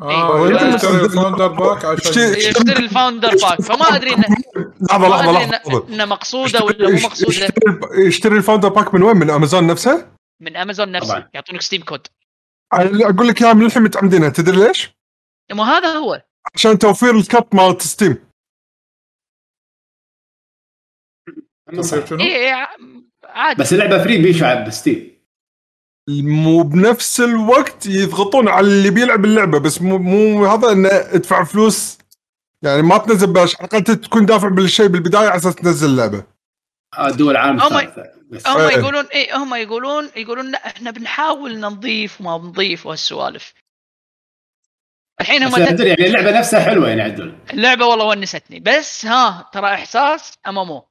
آه 0.02 0.48
إيه. 0.48 0.76
يشتري 0.76 1.10
founder 1.10 1.48
pack 1.48 1.86
عشان 1.86 2.12
يشتري- 2.34 2.78
ال 2.80 2.86
founder 2.86 3.30
pack 3.30 3.62
فما 3.62 3.86
أدري 3.96 4.14
انه 4.14 4.28
لحظة 4.82 5.08
لحظة 5.08 5.32
لحظة 5.32 5.88
إنه 5.88 6.06
مقصودة 6.06 6.64
ولا 6.64 6.90
مو 6.90 6.96
مقصودة 7.08 7.48
يشتري- 8.08 8.38
ال 8.38 8.42
founder 8.42 8.70
pack 8.70 8.94
من 8.94 9.04
وين؟ 9.04 9.18
من 9.18 9.30
أمازون 9.30 9.68
نفسه؟ 9.68 10.12
من 10.42 10.58
أمازون 10.58 10.92
نفسه 10.92 11.10
طبعاً. 11.20 11.30
يعطونك 11.34 11.62
Steam 11.62 11.84
code 11.84 12.08
أقول 12.74 13.28
لك 13.28 13.42
إياها 13.42 13.54
من 13.54 13.66
الحين 13.66 13.84
متعمدينها. 13.84 14.30
تدري 14.30 14.68
ليش؟ 14.68 14.98
مو 15.52 15.64
هذا 15.64 15.88
هو. 15.88 16.24
عشان 16.56 16.80
توفير 16.80 17.16
ال 17.16 17.26
cut 17.26 17.56
مالت 17.56 17.82
Steam؟ 17.82 18.28
اي 22.12 22.36
إيه 22.36 22.68
عادي. 23.24 23.62
بس 23.62 23.74
اللعبة 23.74 24.04
free 24.04 24.18
بيشعب 24.22 24.68
ب 24.68 24.76
Steam 24.76 25.18
مو 26.10 26.64
بنفس 26.64 27.20
الوقت 27.22 27.86
يضغطون 27.86 28.48
على 28.48 28.68
اللي 28.68 28.90
بيلعب 28.90 29.26
اللعبة 29.26 29.60
بس 29.60 29.82
مو 29.82 29.98
مو 29.98 30.46
هذا 30.46 30.72
إنه 30.72 30.90
ادفع 30.90 31.44
فلوس. 31.44 31.98
يعني 32.62 32.82
ما 32.82 32.98
تنزل 32.98 33.34
بلاش 33.34 33.56
على 33.56 33.70
الأقل 33.74 33.96
تكون 33.96 34.26
دافع 34.26 34.48
بالشيء 34.48 34.88
بالبداية 34.88 35.28
على 35.28 35.36
أساس 35.36 35.56
تنزل 35.56 35.90
اللعبة. 35.90 36.37
دول 37.10 37.32
العالم 37.32 37.60
هم- 37.60 37.78
الثالثه 37.78 38.04
هم 38.48 38.60
إيه. 38.62 38.78
يقولون 38.78 39.06
اي 39.06 39.34
هم 39.34 39.56
يقولون 39.56 40.10
يقولون 40.16 40.52
لا 40.52 40.68
إحنا 40.68 40.92
بنحاول 40.92 41.60
نضيف 41.60 42.22
وما 42.22 42.38
بنضيف 42.38 42.86
وهالسوالف. 42.86 43.54
الحين 45.22 45.44
هم 45.44 45.52
بس 45.52 45.80
يعني 45.80 46.06
اللعبة 46.08 46.38
نفسها 46.40 46.60
حلوة 46.60 46.90
يعني 46.90 47.02
عدل 47.02 47.38
اللعبة 47.54 47.86
والله 47.86 48.06
ونستني. 48.06 48.60
بس 48.60 49.06
ها 49.06 49.50
ترى 49.54 49.74
إحساس 49.74 50.38
MMO 50.48 50.84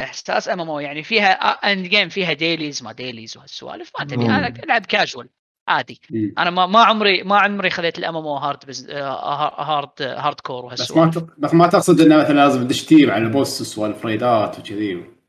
إحساس 0.00 0.48
MMO 0.48 0.80
يعني 0.80 1.02
فيها 1.02 1.32
end 1.72 1.86
game 1.86 2.08
فيها 2.08 2.32
dailies 2.32 2.82
ما 2.82 2.92
dailies 2.92 3.36
وهالسوالف. 3.36 3.90
ما 3.98 4.04
تبي. 4.04 4.26
أنا 4.26 4.46
ألعب 4.64 4.86
كاجوال 4.86 5.28
عادي. 5.68 6.00
مم. 6.10 6.34
أنا 6.38 6.50
ما 6.50 6.66
ما 6.66 6.84
عمري 6.84 7.22
ما 7.22 7.38
عمري 7.38 7.70
خذيت 7.70 7.98
ال 7.98 8.07
MMO 8.07 8.36
hard 8.36 8.66
بز... 8.66 8.90
آه، 8.90 9.62
hard 9.62 10.02
hardcore 10.02 10.66
بس 10.72 10.90
ما 10.90 10.96
وهالسوالف 10.96 11.30
بس 11.38 11.54
ما 11.54 11.66
تقصد 11.66 12.00
إنه 12.00 12.16
مثلا 12.16 12.34
لازم 12.34 12.64
تدش 12.64 12.84
team 12.84 13.10
على 13.10 13.22
ال 13.24 13.32
bosses 13.32 13.78
وال 13.78 14.01
raid 14.01 14.47
ات 14.47 14.58
وكذي. 14.58 14.94
آه، 14.94 15.21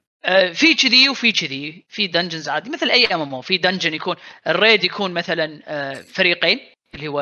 في 0.54 0.76
كذي 0.76 1.10
وفي 1.10 1.32
كذي 1.32 1.86
في 1.90 2.08
dungeons 2.08 2.50
عادي 2.50 2.70
مثل 2.70 2.90
أي 2.90 3.06
MMO 3.06 3.42
في 3.42 3.58
dungeon 3.58 3.94
يكون 3.94 4.16
ال 4.48 4.55
raid 4.55 4.84
يكون 4.84 5.14
مثلا 5.14 5.62
آه، 5.66 5.94
فريقين 6.02 6.60
اللي 6.96 7.08
هو 7.08 7.22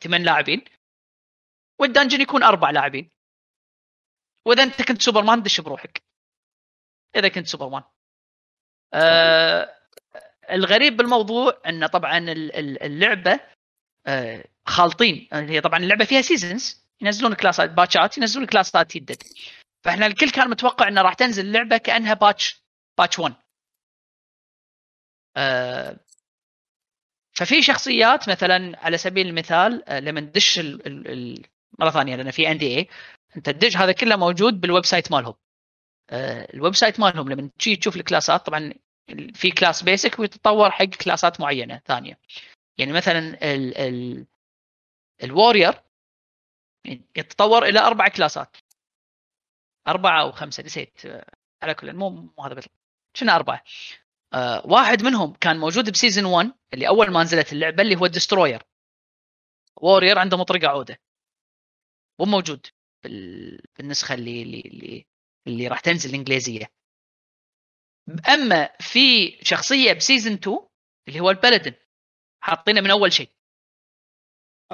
ثمان 0.00 0.22
لاعبين 0.22 0.64
وال 1.80 1.89
dungeon 1.89 2.20
يكون 2.20 2.42
أربع 2.42 2.70
لاعبين. 2.70 3.10
وإذا 4.46 4.62
أنت 4.62 4.82
كنت 4.82 5.02
سوبرمان 5.02 5.42
دش 5.42 5.60
بروحك 5.60 6.02
إذا 7.16 7.28
كنت 7.28 7.46
سوبرمان. 7.46 7.82
آه 8.94 9.76
الغريب 10.50 10.96
بالموضوع 10.96 11.60
انه 11.66 11.86
طبعا 11.86 12.18
ال- 12.18 12.56
ال- 12.56 12.82
اللعبة 12.82 13.40
آه 14.06 14.44
خالطين. 14.66 15.28
هي 15.32 15.60
طبعا 15.60 15.78
اللعبة 15.78 16.04
فيها 16.04 16.22
seasons 16.22 16.82
ينزلون 17.00 17.34
class 17.34 17.64
ات 17.64 17.70
patch 17.70 18.10
ات 18.10 18.18
ينزلون 18.18 18.46
class 18.46 18.88
ات 18.88 18.96
يدد 18.96 19.22
فاحنا 19.84 20.06
الكل 20.06 20.30
كان 20.30 20.50
متوقع 20.50 20.88
انه 20.88 21.02
راح 21.02 21.14
تنزل 21.14 21.46
اللعبه 21.46 21.76
كأنها 21.76 22.14
patch 22.14 22.64
patch 22.98 23.18
1 23.18 23.34
آه 25.36 26.00
ففي 27.36 27.62
شخصيات 27.62 28.28
مثلا 28.28 28.78
على 28.84 28.98
سبيل 28.98 29.26
المثال 29.26 29.88
آه 29.88 30.00
لما 30.00 30.20
تدش 30.20 30.58
مرة 31.78 31.90
ثانية 31.90 32.16
لأن 32.16 32.30
في 32.30 32.50
NDA 32.50 32.88
أنت 33.36 33.50
تدش 33.50 33.76
هذا 33.76 33.92
كله 33.92 34.16
موجود 34.16 34.60
بال 34.60 34.84
website 34.84 35.12
مالهم. 35.12 35.34
آه 36.10 36.54
ال 36.54 36.74
website 36.74 37.00
مالهم 37.00 37.28
لما 37.28 37.50
تجي 37.58 37.76
تشوف 37.76 37.96
ال 37.96 38.03
class 38.03 38.39
ات 38.39 38.46
طبعا 38.46 38.74
في 39.34 39.50
class 39.50 39.82
basic 39.82 40.18
ويتطور 40.18 40.70
حق 40.70 40.84
class 40.84 41.31
ات 41.31 41.40
معينة 41.40 41.80
ثانية. 41.86 42.18
يعني 42.78 42.92
مثلا 42.92 43.18
ال 43.54 43.78
ال 43.78 44.26
ال 45.24 45.31
warrior 45.31 45.82
يتطور 47.16 47.64
إلى 47.64 47.80
أربع 47.80 48.08
class 48.08 48.42
ات. 48.42 48.56
أربعة 49.88 50.22
أو 50.22 50.32
خمسة 50.32 50.62
نسيت. 50.62 51.00
على 51.62 51.74
كل 51.74 51.92
مو 51.92 52.10
مو 52.10 52.44
هذا 52.44 52.54
بالضبط 52.54 52.72
شنو 53.16 53.32
أربعة؟ 53.32 53.64
آه 54.34 54.62
واحد 54.66 55.02
منهم 55.02 55.32
كان 55.32 55.58
موجود 55.58 55.90
ب 55.90 55.95
season 55.95 56.24
1 56.24 56.52
اللي 56.74 56.88
أول 56.88 57.10
ما 57.10 57.22
نزلت 57.22 57.52
اللعبة 57.52 57.82
اللي 57.82 57.96
هو 57.96 58.06
ال 58.06 58.12
destroyer 58.12 58.62
warrior 59.76 60.18
عنده 60.18 60.36
مطرقة 60.36 60.68
عودة. 60.68 61.00
مو 62.20 62.26
موجود 62.26 62.66
بال... 63.04 63.60
بالنسخة 63.78 64.14
اللي 64.14 64.42
اللي 64.42 64.60
اللي, 64.60 65.06
اللي 65.46 65.68
راح 65.68 65.80
تنزل 65.80 66.10
الإنجليزية. 66.10 66.72
أما 68.28 68.76
في 68.80 69.30
شخصية 69.42 69.92
ب 69.92 69.98
season 69.98 70.32
2 70.32 70.58
اللي 71.08 71.20
هو 71.20 71.30
ال 71.30 71.35
paladin. 71.35 71.74
حاطينه 72.44 72.80
من 72.80 72.90
أول 72.90 73.12
شيء. 73.12 73.30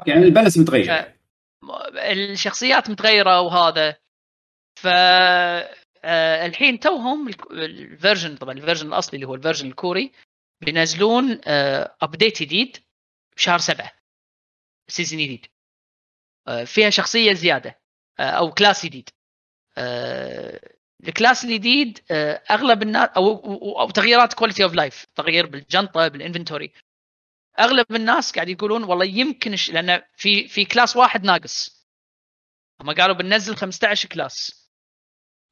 يعني 0.07 0.23
ال 0.25 0.29
balance 0.29 0.59
متغير 0.59 1.19
الشخصيات 1.97 2.91
متغيرة 2.91 3.41
وهذا. 3.41 3.97
ف 4.81 4.87
آه، 6.05 6.47
الحين 6.47 6.81
توهم 6.81 7.29
ال 7.51 7.62
version 7.62 8.37
طبعا 8.37 8.55
ال 8.55 8.59
version 8.59 8.87
الأصلي 8.89 9.15
اللي 9.17 9.27
هو 9.27 9.35
ال 9.35 9.39
version 9.39 9.69
الكوري 9.69 10.13
بينزلون 10.61 11.41
update 12.03 12.43
جديد 12.43 12.77
بشهر 13.37 13.59
سبعة 13.59 13.93
season 14.89 15.21
جديد. 15.21 15.47
آه، 16.49 16.65
فيها 16.65 16.91
شخصية 16.91 17.33
زيادة 17.33 17.81
آه، 18.21 18.23
أو 18.23 18.53
class 18.53 18.87
جديد. 18.87 19.09
آه، 19.79 20.75
ال 21.09 21.15
class 21.15 21.45
الجديد 21.45 21.99
آه، 22.11 22.43
أغلب 22.51 22.83
الناس 22.83 23.09
أو 23.17 23.81
أو 23.81 23.91
تغييرات 23.91 24.35
quality 24.35 24.65
of 24.65 24.75
life 24.75 25.07
تغيير 25.15 25.47
بالجنطة 25.47 26.09
بال 26.09 26.20
inventory 26.20 26.73
أغلب 27.59 27.87
الناس 27.91 28.33
قاعد 28.33 28.49
يقولون 28.49 28.85
والله 28.85 29.05
يمكن. 29.05 29.57
لأن 29.73 30.03
في 30.17 30.49
في 30.49 30.65
class 30.65 30.97
واحد 30.97 31.25
ناقص. 31.25 31.87
هم 32.81 32.91
قالوا 32.91 33.15
بننزل 33.17 33.57
15 33.57 34.09
class 34.09 34.68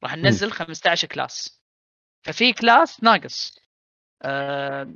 راح 0.03 0.17
ننزل 0.17 0.51
15 0.51 1.07
class. 1.07 1.61
ففي 2.25 2.53
class 2.53 3.03
ناقص. 3.03 3.59
آه 4.21 4.93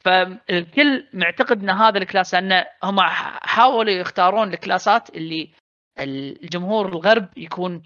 فالكل 0.00 1.08
معتقد 1.12 1.62
إن 1.62 1.70
هذا 1.70 1.98
ال 1.98 2.04
class 2.04 2.34
لأن 2.34 2.64
هم 2.82 3.00
حاولوا 3.00 3.92
يختارون 3.92 4.54
ال 4.54 4.62
class 4.62 5.02
ات 5.02 5.10
اللي 5.10 5.52
الجمهور 5.98 6.88
الغرب 6.88 7.38
يكون 7.38 7.82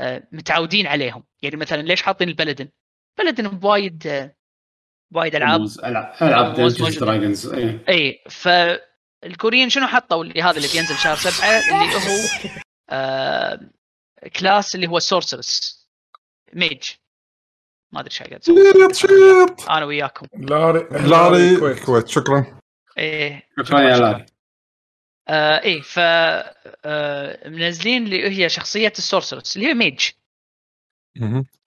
آه 0.00 0.28
متعودين 0.32 0.86
عليهم. 0.86 1.24
يعني 1.42 1.56
مثلا 1.56 1.82
ليش 1.82 2.02
حاطين 2.02 2.28
ال 2.28 2.32
paladin؟ 2.32 2.68
paladin 3.18 3.48
بوايد 3.48 4.06
آه 4.06 4.36
بوايد 5.10 5.36
ألعاب. 5.36 5.60
ألعاب 6.22 6.54
dungeons. 6.54 6.98
dragons 6.98 7.46
إيه. 7.54 7.84
إي 7.88 8.24
فالكوريين 8.30 9.68
شنو 9.68 9.86
حطوا؟ 9.86 10.24
اللي 10.24 10.42
هذا 10.42 10.56
اللي 10.56 10.68
بينزل 10.74 10.96
شهر 10.96 11.16
سبعة 11.16 11.48
اللي 11.58 11.94
هو 11.96 13.72
class 14.28 14.74
اللي 14.74 14.86
هو 14.86 14.98
sorceress 14.98 15.82
mage 16.52 16.82
ما 17.92 18.00
أدري 18.00 18.10
إيش 18.10 18.18
قاعد 18.22 18.34
أسوي 18.34 18.54
أنا 19.70 19.84
وياكم. 19.84 20.26
لاري 20.34 21.08
لاري. 21.08 21.72
الكويت 21.72 22.08
شكرا. 22.08 22.58
إيه. 22.98 23.48
شكرا 23.58 23.80
يا 23.80 23.96
لاري. 23.96 24.26
آه 25.28 25.60
إيه 25.62 25.80
ف 25.80 25.98
آه 25.98 27.48
منزلين 27.48 28.02
اللي 28.04 28.44
هي 28.44 28.48
شخصية 28.48 28.92
ال 28.98 29.04
sorceress 29.04 29.56
اللي 29.56 29.68
هي 29.68 29.74
mage. 29.74 30.10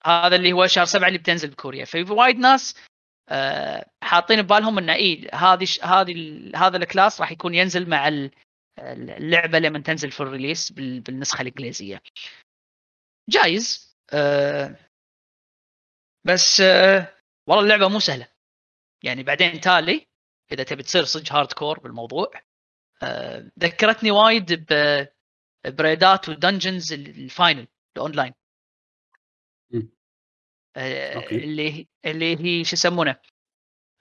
هذا 0.04 0.36
اللي 0.36 0.52
هو 0.52 0.66
شهر 0.66 0.84
سبعة 0.84 1.08
اللي 1.08 1.18
بتنزل 1.18 1.48
بكوريا. 1.50 1.84
في 1.84 2.02
وايد 2.02 2.36
ناس 2.38 2.76
آه 3.28 3.86
حاطين 4.02 4.42
ببالهم 4.42 4.78
انه 4.78 4.94
اي 4.94 5.28
هذه 5.34 5.64
ش- 5.64 5.84
هذه 5.84 6.12
ال- 6.12 6.56
هذا 6.56 6.76
ال 6.76 6.83
class 6.83 7.20
راح 7.20 7.32
يكون 7.32 7.54
ينزل 7.54 7.88
مع 7.90 8.08
ال- 8.08 8.30
اللعبة 8.78 9.58
لما 9.58 9.78
تنزل 9.78 10.10
في 10.10 10.20
ال 10.20 10.26
release 10.26 10.72
بال- 10.72 11.00
بالنسخة 11.00 11.42
الإنجليزية. 11.42 12.02
جايز. 13.28 13.96
آه 14.12 14.76
بس 16.24 16.60
آه 16.60 17.14
والله 17.46 17.64
اللعبة 17.64 17.88
مو 17.88 18.00
سهلة. 18.00 18.28
يعني 19.02 19.22
بعدين 19.22 19.60
تالي 19.60 20.06
إذا 20.52 20.62
تبي 20.62 20.82
تصير 20.82 21.04
صدق 21.04 21.32
hardcore 21.32 21.78
بالموضوع 21.80 22.30
آه، 23.02 23.50
ذكرتني 23.58 24.10
وايد 24.10 24.66
بريدات 25.66 26.28
ودنجنز 26.28 26.92
الفاينل 26.92 27.68
الاونلاين. 27.96 28.34
آه،. 30.76 31.26
اللي 31.30 31.88
اللي 32.04 32.36
هي 32.40 32.64
شو 32.64 32.72
يسمونه؟ 32.76 33.16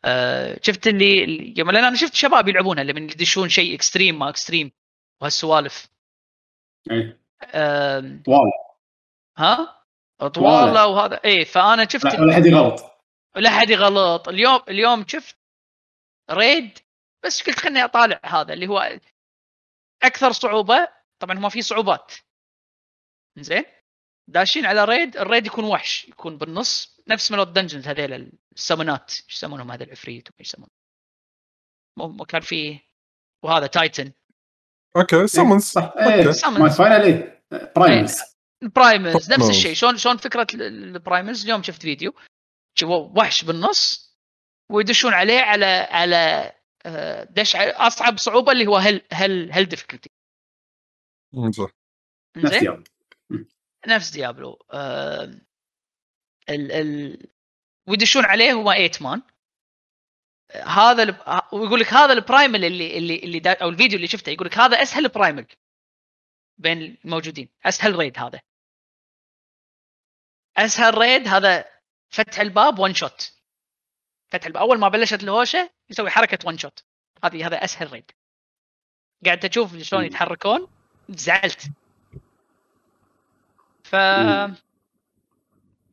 آه، 0.05 0.59
شفت 0.63 0.87
اللي 0.87 1.23
اللي- 1.23 1.53
يوم 1.57 1.71
لأن 1.71 1.83
أنا 1.83 1.95
شفت 1.95 2.13
شباب 2.13 2.47
يلعبونها 2.47 2.83
لما 2.83 2.99
يدشون 2.99 3.49
شيء 3.49 3.75
extreme 3.75 4.19
ما 4.19 4.29
extreme 4.29 4.71
وهالسوالف. 5.21 5.87
إيه. 6.91 7.21
آم، 7.43 8.23
واو 8.27 8.64
ها؟ 9.37 9.85
طواله. 10.33 10.87
وهذا. 10.87 11.21
إيه 11.25 11.43
فأنا 11.43 11.87
شفت 11.89 12.05
لا 12.05 12.35
حد 12.35 12.47
غلط 12.47 12.79
لا 13.35 13.49
حد 13.49 13.71
غلط 13.71 14.27
اليوم 14.27 14.61
اليوم 14.69 15.05
شفت 15.07 15.37
ريد 16.31 16.79
بس 17.25 17.43
قلت 17.43 17.59
خليني 17.59 17.83
أطالع 17.83 18.19
هذا 18.25 18.53
اللي 18.53 18.67
هو 18.67 18.99
أكثر 20.03 20.31
صعوبة. 20.31 20.87
طبعا 21.19 21.35
ما 21.35 21.49
في 21.49 21.61
صعوبات. 21.61 22.11
زين 23.39 23.65
داشين 24.29 24.65
على 24.65 24.85
ريد 24.85 25.17
الريد 25.17 25.45
يكون 25.45 25.65
وحش 25.65 26.07
يكون 26.07 26.37
بالنص. 26.37 27.01
نفس 27.07 27.31
ملوت 27.31 27.47
دنجنز 27.47 27.87
هذيل 27.87 28.31
السمنات. 28.55 29.11
إيش 29.11 29.35
يسمونهم 29.35 29.71
هذا 29.71 29.83
العفريت 29.83 30.27
إيش 30.39 30.47
يسمون. 30.47 30.69
مو 31.97 32.07
مو 32.07 32.25
كان 32.25 32.41
في 32.41 32.79
وهذا 33.43 33.67
تايتن 33.67 34.11
okay 34.97 35.27
summons 35.27 35.63
صح 35.63 35.93
إيه 35.97 36.31
Summons. 36.31 36.59
مال 36.59 36.71
Final 36.71 37.03
إيه. 37.03 37.43
primals 37.75 38.34
ال 38.63 38.72
primals 38.72 39.31
نفس. 39.33 39.49
الشيء. 39.49 39.73
شلون 39.73 39.97
شلون 39.97 40.17
فكرة 40.17 40.47
ال- 40.53 40.61
ال 40.95 41.01
primals؟ 41.01 41.43
اليوم 41.43 41.63
شفت 41.63 41.81
فيديو 41.81 42.13
شو- 42.79 43.11
وحش 43.17 43.43
بالنص 43.43 44.15
ويدشون 44.71 45.13
عليه 45.13 45.39
على 45.39 45.65
على 45.65 46.51
آه، 46.85 47.23
دش 47.23 47.55
على 47.55 47.71
أصعب 47.71 48.17
صعوبة 48.17 48.51
اللي 48.51 48.67
هو 48.67 48.77
hell 48.77 49.01
hell 49.11 49.51
hell 49.51 49.65
difficulty 49.65 50.09
زين 52.37 52.45
نفس 52.45 52.63
يوم 52.63 52.83
نفس 53.87 54.09
Diablo. 54.09 54.65
آه، 54.73 55.23
ال 56.49 56.71
ال 56.71 57.17
ويدشون 57.89 58.25
عليه 58.25 58.53
هو 58.53 58.63
8 58.73 58.91
man 59.01 59.21
آه، 60.51 60.63
هذا 60.63 61.03
ال... 61.03 61.09
ويقول 61.53 61.79
لك 61.79 61.93
هذا 61.93 62.13
ال 62.13 62.21
primal 62.21 62.65
اللي 62.65 62.97
اللي 62.97 63.15
اللي 63.19 63.39
دا... 63.39 63.51
أو 63.53 63.69
الفيديو 63.69 63.95
اللي 63.95 64.07
شفته 64.07 64.29
يقول 64.29 64.47
لك 64.47 64.57
هذا 64.57 64.81
أسهل 64.81 65.07
primal 65.09 65.45
بين 66.57 66.97
الموجودين. 67.05 67.49
أسهل 67.65 67.95
raid 67.95 68.19
هذا. 68.19 68.41
أسهل 70.57 70.97
raid 70.97 71.27
هذا 71.27 71.65
فتح 72.09 72.39
الباب 72.39 72.79
one 72.79 72.93
shot 72.93 73.33
فتح 74.27 74.45
الباب. 74.45 74.63
أول 74.63 74.79
ما 74.79 74.87
بلشت 74.89 75.23
الهوشة 75.23 75.69
يسوي 75.89 76.09
حركة 76.09 76.47
one 76.47 76.57
shot 76.57 76.83
هذه 77.23 77.47
هذا 77.47 77.63
أسهل 77.63 77.93
raid 77.93 78.11
قاعد 79.25 79.39
تشوف 79.39 79.77
شلون. 79.77 80.05
يتحركون. 80.05 80.67
زعلت. 81.09 81.61
ف. 83.83 83.95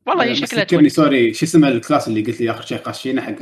والله 0.05 0.23
هي 0.23 0.31
بس 0.31 0.37
شكلها 0.37 0.63
ذكرني 0.63 0.89
sorry 0.89 1.33
شو 1.33 1.45
اسمه 1.45 1.67
ال 1.67 1.74
class 1.74 2.07
اللي 2.07 2.21
قلت 2.21 2.41
لي 2.41 2.51
آخر 2.51 2.61
شيء؟ 2.65 2.77
قاشينه 2.77 3.21
حق 3.21 3.41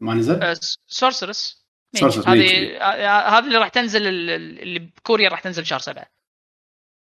ما 0.00 0.14
نزل؟ 0.14 0.42
آه، 0.42 0.56
Sorceress 0.86 1.66
Sorceress. 1.96 2.28
هذه 2.28 2.78
Mage. 2.78 2.82
آه، 2.82 3.28
هذه 3.28 3.46
اللي 3.46 3.58
راح 3.58 3.68
تنزل 3.68 4.06
ال- 4.06 4.30
ال- 4.30 4.58
اللي 4.62 4.78
بكوريا 4.78 5.28
راح 5.28 5.40
تنزل 5.40 5.66
شهر 5.66 5.78
سبعة. 5.78 6.06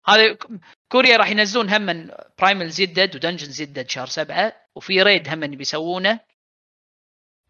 هذه 0.07 0.37
كوريا 0.91 1.17
راح 1.17 1.29
ينزلون 1.29 1.69
هم 1.69 1.81
من 1.81 2.11
primal 2.39 2.71
raids 2.71 3.15
و 3.15 3.20
dungeon 3.20 3.51
raids 3.51 3.89
شهر 3.89 4.07
سبعة 4.07 4.53
وفي 4.75 5.01
raid 5.03 5.29
هم 5.29 5.39
بيسوونه 5.39 6.19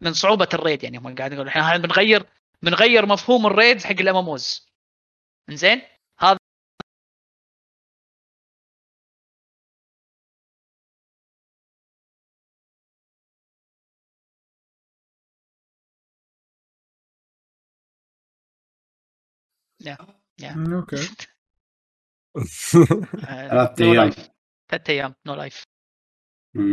من 0.00 0.12
صعوبة 0.12 0.48
ال 0.54 0.60
raid 0.60 0.84
يعني 0.84 0.98
هم 0.98 1.14
قاعد 1.14 1.32
يقولون. 1.32 1.48
إحنا 1.48 1.76
بنغير 1.78 2.26
بنغير 2.62 3.06
مفهوم 3.06 3.46
ال 3.46 3.53
raid 3.53 3.82
حق 3.84 3.90
ال 4.00 4.14
MMOs 4.14 4.68
زين 5.50 5.82
هذا 6.20 6.38
okay 20.74 20.96
ثلاث 23.50 23.80
أيام. 23.80 24.10
ثلاث 24.70 24.90
أيام. 24.90 25.14
no 25.26 25.34
life. 25.34 25.64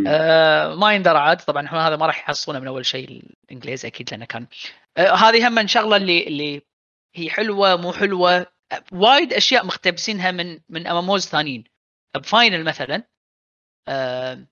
آه 0.07 0.75
ما 0.75 0.93
يندرى 0.93 1.17
عاد. 1.17 1.41
طبعا 1.41 1.65
إحنا 1.65 1.87
هذا 1.87 1.95
ما 1.95 2.05
راح 2.05 2.19
يحصلونه 2.19 2.59
من 2.59 2.67
أول 2.67 2.85
شيء 2.85 3.23
الإنجليزي 3.43 3.87
أكيد 3.87 4.11
لأنه 4.11 4.25
كان. 4.25 4.47
آه 4.97 5.13
هذه 5.13 5.47
هم 5.47 5.51
من 5.51 5.67
شغله 5.67 5.97
اللي 5.97 6.27
اللي 6.27 6.61
هي 7.15 7.29
حلوة 7.29 7.75
مو 7.75 7.93
حلوة. 7.93 8.47
وايد 8.91 9.33
أشياء 9.33 9.65
مقتبسينها 9.65 10.31
من 10.31 10.59
من 10.69 10.87
MMOs 10.87 11.25
ثانيين. 11.25 11.63
ب 12.15 12.23
Final 12.23 12.63
مثلا 12.63 13.03
آه 13.87 14.47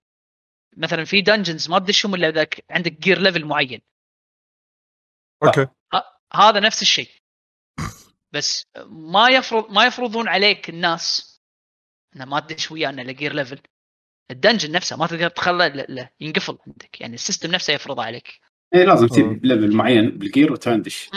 مثلا 0.78 1.06
في 1.06 1.22
dungeons 1.22 1.70
ما 1.70 1.80
تدشهم 1.80 2.16
إلا 2.16 2.30
إذا 2.30 2.48
عندك 2.70 2.92
gear 2.92 3.20
level 3.20 3.46
معين. 3.46 3.82
okay. 5.44 5.68
هذا 6.34 6.60
نفس 6.60 6.82
الشيء. 6.82 7.19
بس 8.34 8.68
ما 8.90 9.28
يفرض 9.30 9.72
ما 9.72 9.86
يفرضون 9.86 10.28
عليك 10.28 10.70
الناس. 10.70 11.30
انه 12.16 12.26
ما 12.26 12.40
تدش 12.40 12.72
ويانا 12.72 13.02
ل 13.02 13.08
gear 13.08 13.34
level 13.34 13.60
ال 14.32 14.37
dungeon 14.37 14.72
نفسه 14.72 14.98
ما 14.98 15.08
تقدر 15.08 15.30
تخلى 15.30 15.70
لا- 15.70 15.86
لا، 15.90 16.10
ينقفل 16.20 16.58
عندك. 16.68 17.02
يعني 17.02 17.14
ال 17.16 17.21
system 17.21 17.52
نفسه 17.52 17.74
يفرض 17.74 18.00
عليك 18.00 18.40
إيه 18.76 18.84
لازم. 18.84 19.08
تجيب 19.08 19.46
level 19.46 19.76
معين 19.76 20.10
بال 20.10 20.24
gear 20.24 20.54
وتندش 20.54 21.10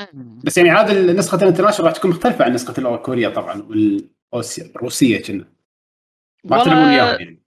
بس 0.44 0.56
يعني 0.58 0.70
عاد 0.70 0.90
نسخه 0.90 1.36
ال 1.42 1.46
international 1.46 1.88
راح 1.90 1.98
تكون 1.98 2.10
مختلفة 2.10 2.44
عن 2.44 2.52
نسخة 2.52 2.94
الكورية 2.94 3.28
طبعا 3.28 3.62
والروسيه 3.62 5.22
كنا. 5.22 5.52
ما 6.44 6.64
تلعبون 6.64 6.84
إياهم 6.84 7.20
يعني. 7.20 7.42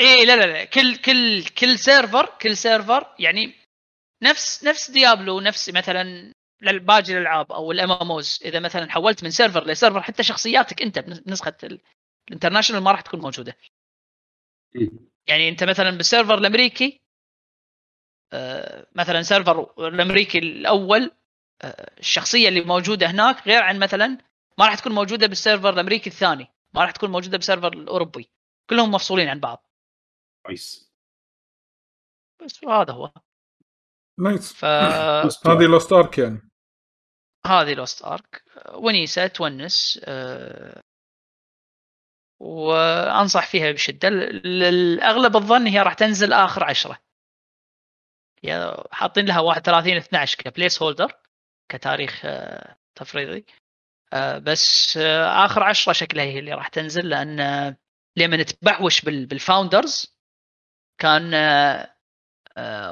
إيه 0.00 0.24
لا 0.24 0.36
لا 0.36 0.46
لا. 0.52 0.64
كل 0.64 0.96
كل 0.96 1.44
كل 1.44 1.78
server 1.78 2.26
كل 2.42 2.56
server 2.56 3.14
يعني 3.18 3.54
نفس 4.22 4.64
نفس 4.64 4.90
Diablo 4.90 5.40
نفس 5.40 5.70
مثلا 5.70 6.32
باقي 6.72 7.12
الالعاب 7.12 7.52
أو 7.52 7.72
ال 7.72 7.90
MMOs 7.92 8.38
إذا 8.44 8.60
مثلا 8.60 8.90
حولت 8.90 9.24
من 9.24 9.30
server 9.30 9.64
ل 9.66 9.71
server 9.71 10.02
حتى 10.02 10.22
شخصياتك 10.22 10.82
أنت 10.82 10.98
بنسخة 10.98 11.54
ال- 11.64 11.80
ال 12.28 12.32
international 12.32 12.82
ما 12.82 12.90
راح 12.92 13.00
تكون 13.00 13.20
موجودة. 13.20 13.56
مم. 14.74 14.90
يعني 15.26 15.48
أنت 15.48 15.64
مثلا 15.64 15.90
بال 15.90 16.01
server 16.01 16.34
الأمريكي 16.34 17.00
آه، 18.32 18.86
مثلا 18.94 19.22
server 19.22 19.74
الأمريكي 19.88 20.38
الأول 20.38 21.10
آه، 21.62 21.94
الشخصية 21.98 22.48
اللي 22.48 22.60
موجودة 22.60 23.06
هناك 23.10 23.48
غير 23.48 23.62
عن 23.62 23.78
مثلا 23.78 24.18
ما 24.58 24.66
راح 24.66 24.74
تكون 24.74 24.92
موجودة 24.92 25.26
بال 25.26 25.36
server 25.36 25.68
الأمريكي 25.70 26.10
الثاني 26.10 26.46
ما 26.74 26.82
راح 26.82 26.90
تكون 26.90 27.10
موجودة 27.10 27.36
بال 27.36 27.45
server 27.45 27.72
الأوروبي. 27.72 28.30
كلهم 28.70 28.90
مفصولين 28.90 29.28
عن 29.28 29.40
بعض. 29.40 29.66
كويس. 30.46 30.92
بس 32.44 32.64
هذا 32.64 32.92
هو. 32.92 33.10
nice 34.18 34.52
فهذه 34.52 35.30
هذه 35.46 35.66
Lost 35.66 35.92
Ark 35.92 36.18
يعني. 36.18 36.50
Lost 37.46 38.04
Ark 38.04 38.44
ونيسة 38.74 39.26
تونس 39.26 40.00
آه، 40.04 40.80
وأنصح 42.40 43.46
فيها 43.46 43.72
بشدة. 43.72 44.08
ل- 44.08 44.96
لاغلب 44.96 45.36
الظن 45.36 45.66
هي 45.66 45.80
راح 45.82 45.94
تنزل 45.94 46.32
آخر 46.32 46.64
عشرة. 46.64 46.98
هي 48.44 48.76
حاطين 48.92 49.26
لها 49.26 49.40
31 49.40 49.96
12 49.96 50.38
ك 50.38 50.82
placeholder 50.82 51.12
كتاريخ 51.68 52.22
آه، 52.24 52.76
تفريضي 52.94 53.46
آه، 54.12 54.38
بس 54.38 54.96
آخر 55.44 55.62
عشرة 55.62 55.92
شكلها 55.92 56.24
هي 56.24 56.38
اللي 56.38 56.52
راح 56.54 56.68
تنزل 56.68 57.08
لأن 57.08 57.36
لما 58.16 58.36
نتبحوش 58.36 59.00
بال- 59.00 59.26
بال 59.26 59.44
founders 59.44 60.16
كان 60.98 61.34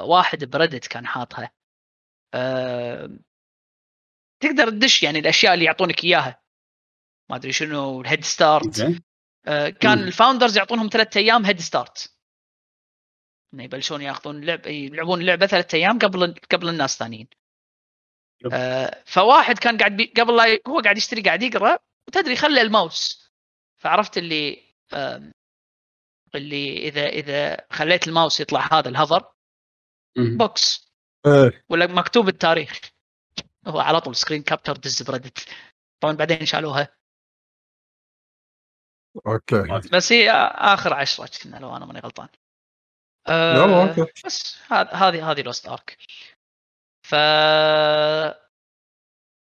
واحد 0.01 0.43
ب 0.45 0.51
Reddit 0.51 0.87
كان 0.87 1.07
حاطها. 1.07 1.51
تقدر 4.43 4.69
تدش 4.69 5.03
يعني 5.03 5.19
الأشياء 5.19 5.53
اللي 5.53 5.65
يعطونك 5.65 6.03
إياها. 6.03 6.41
ما 7.29 7.35
أدري 7.35 7.51
شنو 7.51 8.01
ال 8.01 8.05
head 8.05 8.23
start 8.23 9.01
آه، 9.47 9.69
كان 9.69 9.97
مم. 9.97 10.03
ال 10.03 10.09
founders 10.09 10.57
يعطونهم 10.57 10.89
ثلاثة 10.93 11.19
أيام 11.19 11.45
head 11.45 11.59
start 11.59 12.17
إنه 13.53 13.63
يبلشون 13.63 14.01
ياخذون 14.01 14.45
لعب 14.45 14.65
يلعبون 14.65 15.21
اللعبه 15.21 15.45
ثلاثة 15.45 15.75
أيام 15.75 15.99
قبل 15.99 16.35
قبل 16.51 16.69
الناس 16.69 16.93
الثانيين. 16.93 17.27
آه، 18.53 19.03
فواحد 19.05 19.59
كان 19.59 19.77
قاعد 19.77 19.97
بي... 19.97 20.13
قبل 20.17 20.35
لا 20.35 20.45
ي... 20.45 20.59
هو 20.67 20.79
قاعد 20.79 20.97
يشتري 20.97 21.21
قاعد 21.21 21.43
يقرأ 21.43 21.79
وتدري 22.07 22.35
خلى 22.35 22.61
الماوس. 22.61 23.31
فعرفت 23.77 24.17
اللي 24.17 24.63
اللي 26.35 26.87
إذا 26.87 27.07
إذا 27.07 27.67
خليت 27.71 28.07
الماوس 28.07 28.39
يطلع 28.39 28.69
هذا 28.71 28.89
ال 28.89 28.95
hover. 28.95 29.33
box 30.17 30.93
إيه. 31.25 31.65
ولا 31.69 31.87
مكتوب 31.87 32.27
التاريخ. 32.27 32.92
هو 33.67 33.79
على 33.79 34.01
طول 34.01 34.15
screen 34.15 34.41
capture 34.43 34.77
دز 34.77 35.01
ب 35.01 35.08
Reddit 35.08 35.49
طبعا 36.03 36.13
بعدين 36.13 36.45
شالوها. 36.45 36.97
okay. 39.27 39.63
بس 39.93 40.11
هي 40.11 40.31
آخر 40.51 40.93
عشرة 40.93 41.29
كنا 41.43 41.57
لو 41.57 41.75
أنا 41.77 41.85
ماني 41.85 41.99
غلطان. 41.99 42.27
آه 43.27 43.87
okay. 43.89 44.11
بس 44.25 44.57
هذ- 44.67 44.93
هذه 44.93 45.31
هذه 45.31 45.41
Lost 45.41 45.67
Ark 45.67 45.97
ف 47.05 47.15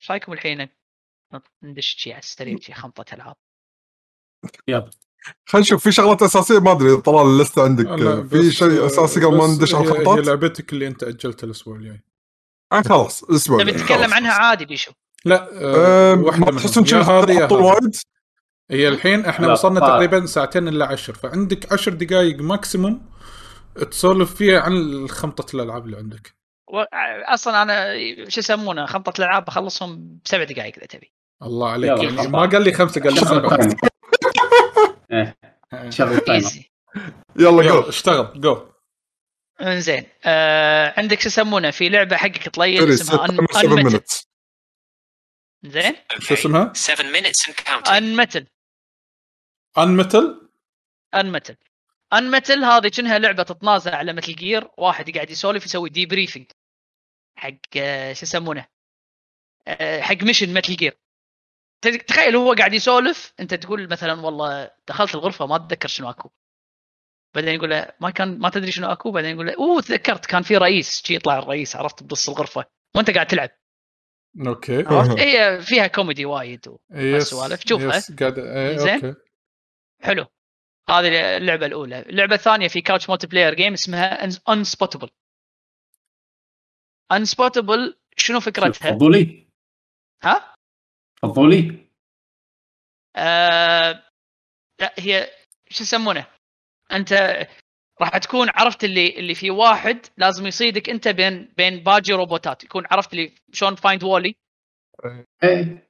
إيش 0.01 0.10
رأيكم 0.10 0.32
الحين 0.32 0.68
ندش 1.62 1.86
شي 1.86 2.12
على 2.12 2.18
السريع 2.18 2.59
شي 2.59 2.72
خمطه 2.72 3.14
ألعاب؟ 3.14 3.36
يلا. 4.68 4.90
خلينا 5.47 5.66
نشوف 5.66 5.82
في 5.84 5.92
شغلات 5.92 6.22
أساسية؟ 6.22 6.59
ما 6.59 6.72
أدري 6.72 6.97
طلال 6.97 7.26
اللسته 7.26 7.64
عندك. 7.64 7.86
في 8.28 8.51
شيء 8.51 8.86
أساسي 8.86 9.24
قبل 9.24 9.36
ما 9.36 9.47
ندش 9.47 9.74
على 9.74 9.84
هي 9.84 9.90
الخطات 9.90 10.26
لعبتك 10.26 10.72
اللي 10.72 10.86
أنت 10.86 11.02
أجلتها 11.02 11.47
الأسبوع 11.47 11.76
الجاي. 11.76 12.01
آه 12.72 12.82
خلاص 12.82 13.22
الأسبوع 13.22 13.62
تبي 13.62 13.72
تتكلم. 13.72 14.14
عنها 14.14 14.32
عادي 14.32 14.64
بيشو؟ 14.64 14.92
لا 15.24 15.48
أه 15.52 16.14
واحدة. 16.14 16.52
تحسون. 16.52 16.84
وايد. 17.52 17.97
هي 18.70 18.88
الحين 18.88 19.24
إحنا 19.24 19.52
وصلنا 19.52 19.80
طبعاً. 19.80 19.90
تقريبا 19.90 20.26
ساعتين 20.26 20.68
الا 20.68 20.86
عشر 20.86 21.14
فعندك 21.14 21.72
عشر 21.72 21.92
دقائق 21.92 22.40
ماكسيموم 22.40 23.10
تسولف 23.90 24.34
فيها 24.34 24.60
عن 24.60 25.09
خمطه 25.09 25.56
الألعاب 25.56 25.86
اللي 25.86 25.97
عندك. 25.97 26.34
و... 26.72 26.78
أصلا 27.34 27.62
أنا 27.62 27.94
شو 28.28 28.40
يسمونه 28.40 28.86
خمطه 28.86 29.12
الألعاب 29.18 29.44
بخلصهم 29.44 30.18
بسبع 30.24 30.44
دقائق 30.44 30.74
إذا 30.76 30.86
تبي. 30.86 31.12
الله 31.42 31.70
عليك. 31.70 32.02
يعني. 32.02 32.28
ما 32.28 32.40
قال 32.40 32.62
لي 32.62 32.72
خمسة 32.72 33.01
قال 33.01 33.14
لي 33.14 33.20
سبعة. 33.20 33.68
شغل 35.90 36.20
يلا 36.28 36.40
يلا 37.36 37.62
جو 37.62 37.80
اشتغل 37.80 38.40
جو 38.40 38.66
انزين 39.60 40.06
آه 40.24 40.94
عندك 40.96 41.20
شو 41.20 41.28
يسمونه؟ 41.28 41.70
في 41.70 41.88
لعبة 41.88 42.16
حقك 42.16 42.48
طليل 42.48 42.92
اسمها 42.92 43.26
7 43.26 43.60
انمتل 43.62 44.00
زين؟ 45.62 45.94
شو 46.18 46.34
اسمها؟ 46.34 46.72
Seven 46.76 47.04
minutes 47.16 47.48
and 47.48 47.54
counting. 47.54 47.90
انمتل 47.92 48.46
انمتل 49.78 50.48
انمتل 51.14 51.56
انمتل 52.12 52.64
هذه 52.64 52.88
كأنها 52.88 53.18
لعبة 53.18 53.42
تتنازع 53.42 53.96
على 53.96 54.12
مثل 54.12 54.32
جير 54.34 54.70
واحد 54.78 55.10
قاعد 55.10 55.30
يسولف 55.30 55.64
يسوي 55.64 55.90
دي 55.90 56.06
بريفنج 56.06 56.46
حق 57.36 57.50
آه، 57.76 58.12
شو 58.12 58.22
يسمونه؟ 58.22 58.66
آه، 59.68 60.00
حق 60.00 60.22
ميشن 60.22 60.54
مثل 60.54 60.76
جير 60.76 60.98
تخيل 61.82 62.36
هو 62.36 62.52
قاعد 62.54 62.74
يسولف 62.74 63.32
انت 63.40 63.54
تقول 63.54 63.88
مثلا 63.90 64.20
والله 64.20 64.70
دخلت 64.88 65.14
الغرفة 65.14 65.46
ما 65.46 65.56
أتذكر 65.56 65.88
شنو 65.88 66.10
أكو. 66.10 66.30
بعدين 67.35 67.55
يقول 67.55 67.70
له 67.70 67.93
ما 68.01 68.11
كان 68.11 68.39
ما 68.39 68.51
تدري 68.51 68.73
شنو 68.73 68.93
أكو؟ 68.93 69.11
بعدين 69.11 69.31
يقول 69.31 69.47
له 69.47 69.55
أوه 69.59 69.81
تذكرت 69.82 70.27
كان 70.27 70.43
في 70.43 70.57
رئيس. 70.57 71.02
شي 71.07 71.15
يطلع 71.15 71.39
الرئيس 71.39 71.77
عرفت؟ 71.77 72.02
بنص 72.02 72.28
الغرفة. 72.28 72.65
وأنت 72.97 73.11
قاعد 73.11 73.27
تلعب. 73.27 73.51
أوكي. 74.47 74.82
عرفت؟ 74.82 75.19
هي 75.19 75.61
فيها 75.62 75.86
كوميدي 75.86 76.24
وايد 76.24 76.69
و- 76.69 76.78
يس 76.90 77.23
السوالف. 77.23 77.69
شوفها. 77.69 77.97
يس 77.97 78.12
قاعد 78.12 78.39
إيه 78.39 78.77
زين. 78.77 79.16
حلو. 80.02 80.27
هذه 80.89 81.36
اللعبة 81.36 81.66
الأولى. 81.66 82.01
اللعبة 82.01 82.35
الثانية 82.35 82.69
في 82.69 82.81
couch 82.80 83.10
multiplayer 83.10 83.55
game 83.55 83.72
اسمها 83.73 84.24
Unspottable 84.48 85.10
Unspottable 87.12 88.01
شنو 88.16 88.40
فكرتها؟ 88.40 88.93
فضولي. 88.93 89.48
ها؟ 90.23 90.55
فضولي. 91.23 91.90
آه... 93.16 94.11
لا 94.81 94.94
هي 94.98 95.31
شو 95.70 95.82
يسمونه؟ 95.85 96.27
أنت 96.92 97.46
راح 98.00 98.18
تكون 98.18 98.48
عرفت 98.54 98.84
اللي 98.84 99.18
اللي 99.18 99.34
في 99.34 99.50
واحد 99.50 100.06
لازم 100.16 100.46
يصيدك 100.46 100.90
أنت 100.90 101.08
بين 101.08 101.52
بين 101.56 101.82
باقي 101.82 102.12
روبوتات. 102.12 102.64
يكون 102.64 102.84
عرفت 102.90 103.12
اللي 103.12 103.32
شلون 103.52 103.74
Find 103.74 104.05
Wally 104.05 104.34
إيه. 105.44 105.86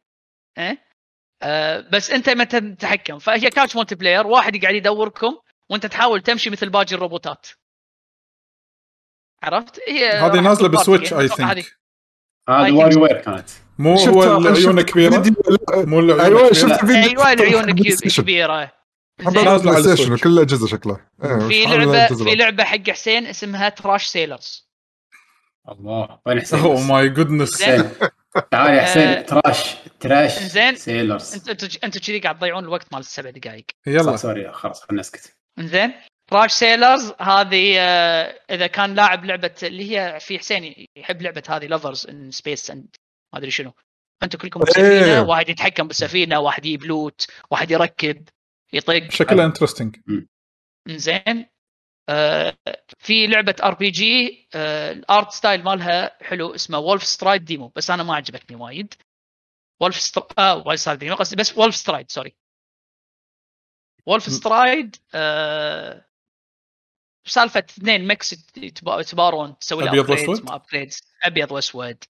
آه 1.42 1.80
بس 1.92 2.10
أنت 2.10 2.30
ما 2.30 2.44
تتحكم؟ 2.44 3.18
فهي 3.18 3.50
couch 3.50 3.76
multiplayer 3.76 4.26
واحد 4.26 4.62
قاعد 4.62 4.74
يدوركم 4.74 5.38
وأنت 5.70 5.86
تحاول 5.86 6.20
تمشي 6.22 6.50
مثل 6.50 6.70
باقي 6.70 6.94
الروبوتات. 6.94 7.46
عرفت؟ 9.42 9.80
هي 9.88 10.10
هذه 10.10 10.40
نازلة 10.40 10.68
ب 10.68 10.74
Switch 10.74 11.12
اي 11.12 11.18
هذه 11.18 11.26
think 11.26 11.66
think. 11.66 11.80
Wario. 12.50 12.96
Ware 12.96 13.18
كانت. 13.20 13.48
مو 13.78 13.94
هو 13.94 14.38
العيون 14.38 14.80
كبيرة؟ 14.80 15.24
مو 15.74 16.00
العيون 16.00 16.20
أيوه 16.20 16.48
كبيرة. 16.48 16.52
شفت 16.52 16.84
فيديو 16.84 17.20
أيوه 17.20 17.32
العيون. 17.32 17.72
كبيرة. 18.16 18.79
زين. 19.20 19.56
PlayStation. 19.58 20.12
وكل 20.12 20.30
الأجهزة 20.30 20.66
شكله 20.66 21.00
إيه، 21.24 21.38
في 21.48 21.64
لعبه 21.64 22.06
في. 22.06 22.34
لعبة 22.34 22.64
حق 22.64 22.90
حسين 22.90 23.26
اسمها 23.26 23.68
Trash 23.68 24.06
Sailors 24.06 24.70
الله 25.68 26.18
وين 26.26 26.40
حسين 26.40 26.58
أوه؟ 26.58 26.80
my 26.80 27.08
goodness 27.08 27.48
زين. 27.48 27.68
حسين 27.68 27.90
تعال 28.50 28.74
يا 28.74 28.80
آه، 28.80 28.84
حسين 28.84 29.26
Trash 29.26 29.74
Trash 30.00 30.38
إنزين. 30.42 30.74
سيلرز 30.76 31.34
أنتوا 31.34 31.52
أنتوا 31.52 31.68
أنتوا 31.84 32.00
كذي 32.00 32.18
قاعد 32.18 32.38
تضيعون 32.38 32.64
الوقت 32.64 32.92
مال 32.92 33.00
السبع 33.00 33.30
دقائق 33.30 33.64
يلا 33.86 34.16
sorry 34.16 34.52
خلاص 34.52 34.82
خلينا 34.82 35.00
نسكت 35.00 35.36
انزين 35.58 35.92
Trash 36.30 36.52
Sailors 36.52 37.12
هذه 37.20 37.74
آه، 37.78 38.40
إذا 38.50 38.66
كان 38.66 38.94
لاعب 38.94 39.24
لعبة 39.24 39.54
اللي 39.62 39.98
هي 39.98 40.18
في 40.20 40.38
حسين 40.38 40.86
يحب 40.96 41.22
لعبة 41.22 41.42
هذه 41.48 41.66
Lovers 41.66 42.06
in 42.06 42.30
Space 42.30 42.70
and 42.70 42.96
ما 43.32 43.38
أدري 43.38 43.50
شنو 43.50 43.72
أنتم 44.22 44.38
كلكم 44.38 44.60
بسفينه 44.60 45.04
إيه. 45.04 45.20
واحد 45.20 45.48
يتحكم 45.48 45.86
بالسفينة 45.86 46.38
واحد 46.38 46.66
يجيب 46.66 46.84
loot 46.84 47.26
واحد 47.50 47.70
يركب 47.70 48.28
يطق 48.72 49.10
شكلها 49.10 49.46
interesting 49.46 49.96
إنزين. 50.88 51.46
آه 52.08 52.56
في 52.98 53.26
لعبة 53.26 53.56
RPG 53.62 54.48
ال 54.54 54.73
art 54.73 55.30
style 55.32 55.62
مالها 55.64 56.24
حلو 56.24 56.54
اسمه 56.54 56.78
Wolfstride 56.78 57.44
demo 57.44 57.68
بس 57.68 57.90
أنا 57.90 58.02
ما 58.02 58.14
عجبتني 58.14 58.56
وايد. 58.56 58.94
Wolfstr... 59.80 60.26
آه 60.38 60.56
Wolfstride 60.56 60.98
demo 60.98 61.14
قصدي 61.14 61.36
بس 61.36 61.58
Wolfstride 61.58 62.10
sorry 62.10 62.36
Wolfstride 64.06 64.96
آه 65.14 66.06
سالفة 67.26 67.60
اثنين 67.60 68.06
mechs 68.08 68.32
يتبا- 68.56 69.00
يتبارون 69.00 69.58
تسوي 69.58 69.84
له 69.84 70.02
upgrades 70.02 70.10
وأسود؟ 70.10 70.44
ما 70.44 70.54
upgrades 70.54 71.00
أبيض 71.22 71.52
وأسود. 71.52 72.04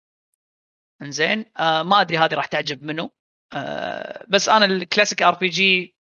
إنزين. 1.01 1.45
آه 1.57 1.83
ما 1.83 2.01
أدري 2.01 2.17
هذه 2.17 2.33
راح 2.33 2.45
تعجب 2.45 2.83
منه 2.83 3.09
آه 3.53 4.25
بس 4.27 4.49
أنا 4.49 4.65
ال 4.65 4.73
classic 4.73 5.23
RPG 5.23 5.96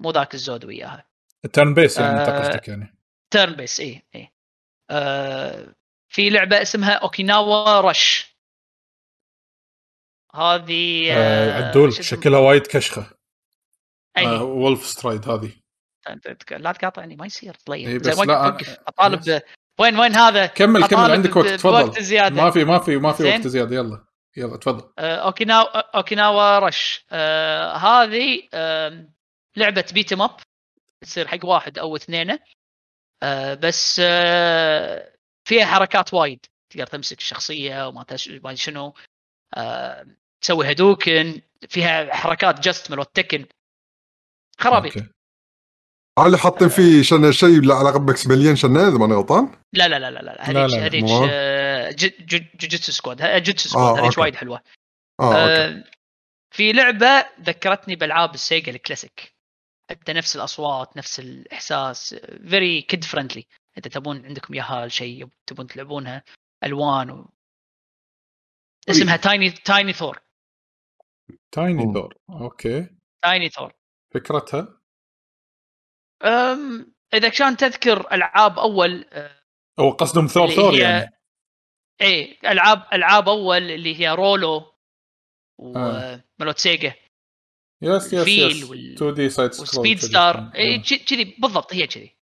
مو 0.00 0.10
ذاك 0.10 0.34
الزود 0.34 0.64
وياها. 0.64 1.04
turn-based 1.52 1.98
يعني 1.98 2.20
آه، 2.20 2.40
قصدك 2.40 2.68
يعني. 2.68 2.96
turn-based 3.30 3.80
اي 3.80 4.02
اي 4.14 4.32
آه 4.90 5.74
في 6.08 6.30
لعبة 6.30 6.62
اسمها 6.62 6.92
Okinawa 6.92 7.80
Rush 7.80 8.34
هذه 10.34 11.12
آه 11.12 11.16
آه 11.16 11.68
عدول؟ 11.68 11.92
شكلها 11.92 12.38
وايد 12.40 12.66
كشخة. 12.66 13.06
أي. 14.18 14.26
آه 14.26 14.42
Wolfstride 14.42 15.28
هذه. 15.28 15.50
لا 16.50 16.72
تقاطعني 16.72 17.16
ما 17.16 17.26
يصير 17.26 17.54
طيب. 17.66 18.00
بس 18.00 18.06
زين 18.06 18.18
وين 18.20 18.28
لا، 18.28 18.58
أنا- 18.58 18.78
أطالب 18.88 19.42
وين 19.80 19.98
وين 19.98 20.14
هذا؟ 20.14 20.46
كمل 20.46 20.86
كمل 20.86 21.10
عندك 21.10 21.36
وقت 21.36 21.48
تفضل. 21.48 22.02
زيادة. 22.02 22.34
ما 22.42 22.50
في 22.50 22.64
ما 22.64 22.78
في 22.78 22.96
ما 22.96 23.12
في. 23.12 23.24
وقت 23.24 23.46
زيادة 23.46 23.76
يلا 23.76 24.04
يلا 24.36 24.56
تفضل. 24.56 24.90
Okinawa 24.98 25.96
Okinawa 25.96 26.58
Rush 26.58 27.04
آه 27.12 27.76
هذه 27.76 28.42
آه 28.54 29.08
لعبة 29.56 29.84
بيتم 29.92 30.22
اب 30.22 30.36
تصير 31.04 31.28
حق 31.28 31.44
واحد 31.44 31.78
أو 31.78 31.96
اثنين. 31.96 32.38
آه 33.22 33.54
بس 33.54 34.00
آه 34.04 35.12
فيها 35.48 35.66
حركات 35.66 36.14
وايد. 36.14 36.46
تقدر 36.72 36.86
تمسك 36.86 37.18
الشخصية 37.18 37.88
وما 37.88 38.02
تش... 38.02 38.28
ما 38.28 38.54
شنو. 38.54 38.94
آه 39.54 40.06
تسوي 40.40 40.70
هدوكن. 40.70 41.42
فيها 41.68 42.14
حركات 42.14 42.60
جست 42.60 42.90
مال 42.90 43.12
تكن 43.12 43.46
خرابي. 44.58 44.88
أوكي. 44.88 45.08
هل 46.18 46.36
حاطين 46.36 46.68
فيه 46.68 47.02
شن 47.02 47.32
شيء 47.32 47.60
له 47.60 47.74
علاقة 47.74 47.98
باكس 47.98 48.26
بليون 48.26 48.56
شنة 48.56 48.88
إذا 48.88 48.98
ماني 48.98 49.14
غلطان؟ 49.14 49.56
لا 49.72 49.88
لا 49.88 49.98
لا 49.98 50.10
لا 50.10 50.20
لا. 50.20 50.42
هذيك 50.42 50.78
هذيك 50.78 51.04
آه، 51.30 51.90
جوجيتسو 52.60 52.92
سكواد. 52.92 53.22
جوجيتسو 53.22 53.68
آه، 53.68 53.72
سكواد 53.72 53.98
هذيك 53.98 54.04
أوكي. 54.04 54.20
وايد 54.20 54.34
حلوة. 54.34 54.62
okay. 55.20 55.36
آه، 55.36 55.84
في 56.54 56.72
لعبة 56.72 57.26
ذكرتني 57.40 57.96
بألعاب 57.96 58.34
ال 58.34 58.42
Sega 58.42 58.72
ال 58.72 58.79
classic. 58.79 59.33
حتى 59.90 60.12
نفس 60.12 60.36
الأصوات 60.36 60.96
نفس 60.96 61.20
الإحساس 61.20 62.14
very 62.48 62.82
kid 62.82 63.04
friendly 63.04 63.46
إذا 63.78 63.90
تبون 63.90 64.26
عندكم 64.26 64.54
اياها 64.54 64.88
شيء 64.88 65.28
تبون 65.46 65.66
تلعبونها 65.66 66.24
ألوان 66.64 67.10
و... 67.10 67.30
اسمها 68.90 69.16
تايني 69.16 69.50
تايني 69.50 69.92
ثور 69.92 70.20
تايني. 71.52 71.92
دور 71.92 72.14
أوكي. 72.30 72.88
تايني 73.22 73.48
ثور 73.48 73.72
فكرتها؟ 74.14 74.80
أم 76.24 76.94
إذا 77.14 77.28
كان 77.28 77.56
تذكر 77.56 78.12
ألعاب 78.12 78.58
أول 78.58 79.04
هو 79.80 79.90
قصدهم 79.90 80.26
Thor 80.26 80.50
Thor 80.50 80.72
هي- 80.74 80.80
يعني. 80.80 81.10
إيه 82.00 82.38
العاب 82.52 82.86
ألعاب 82.92 83.28
أول 83.28 83.70
اللي 83.70 84.00
هي 84.00 84.08
رولو 84.10 84.56
آه. 84.56 86.24
وملوت 86.38 86.58
سيجا 86.58 86.94
يس 87.84 88.12
يس 88.12 88.64
وال- 88.70 88.94
2 88.94 89.14
دي 89.14 89.28
سايد 89.28 89.52
سكرول. 89.52 89.98
ستار 89.98 90.50
إيه، 90.54 90.78
آه. 90.78 90.82
كذي 91.06 91.34
بالضبط 91.38 91.74
هي 91.74 91.86
كذي 91.86 92.14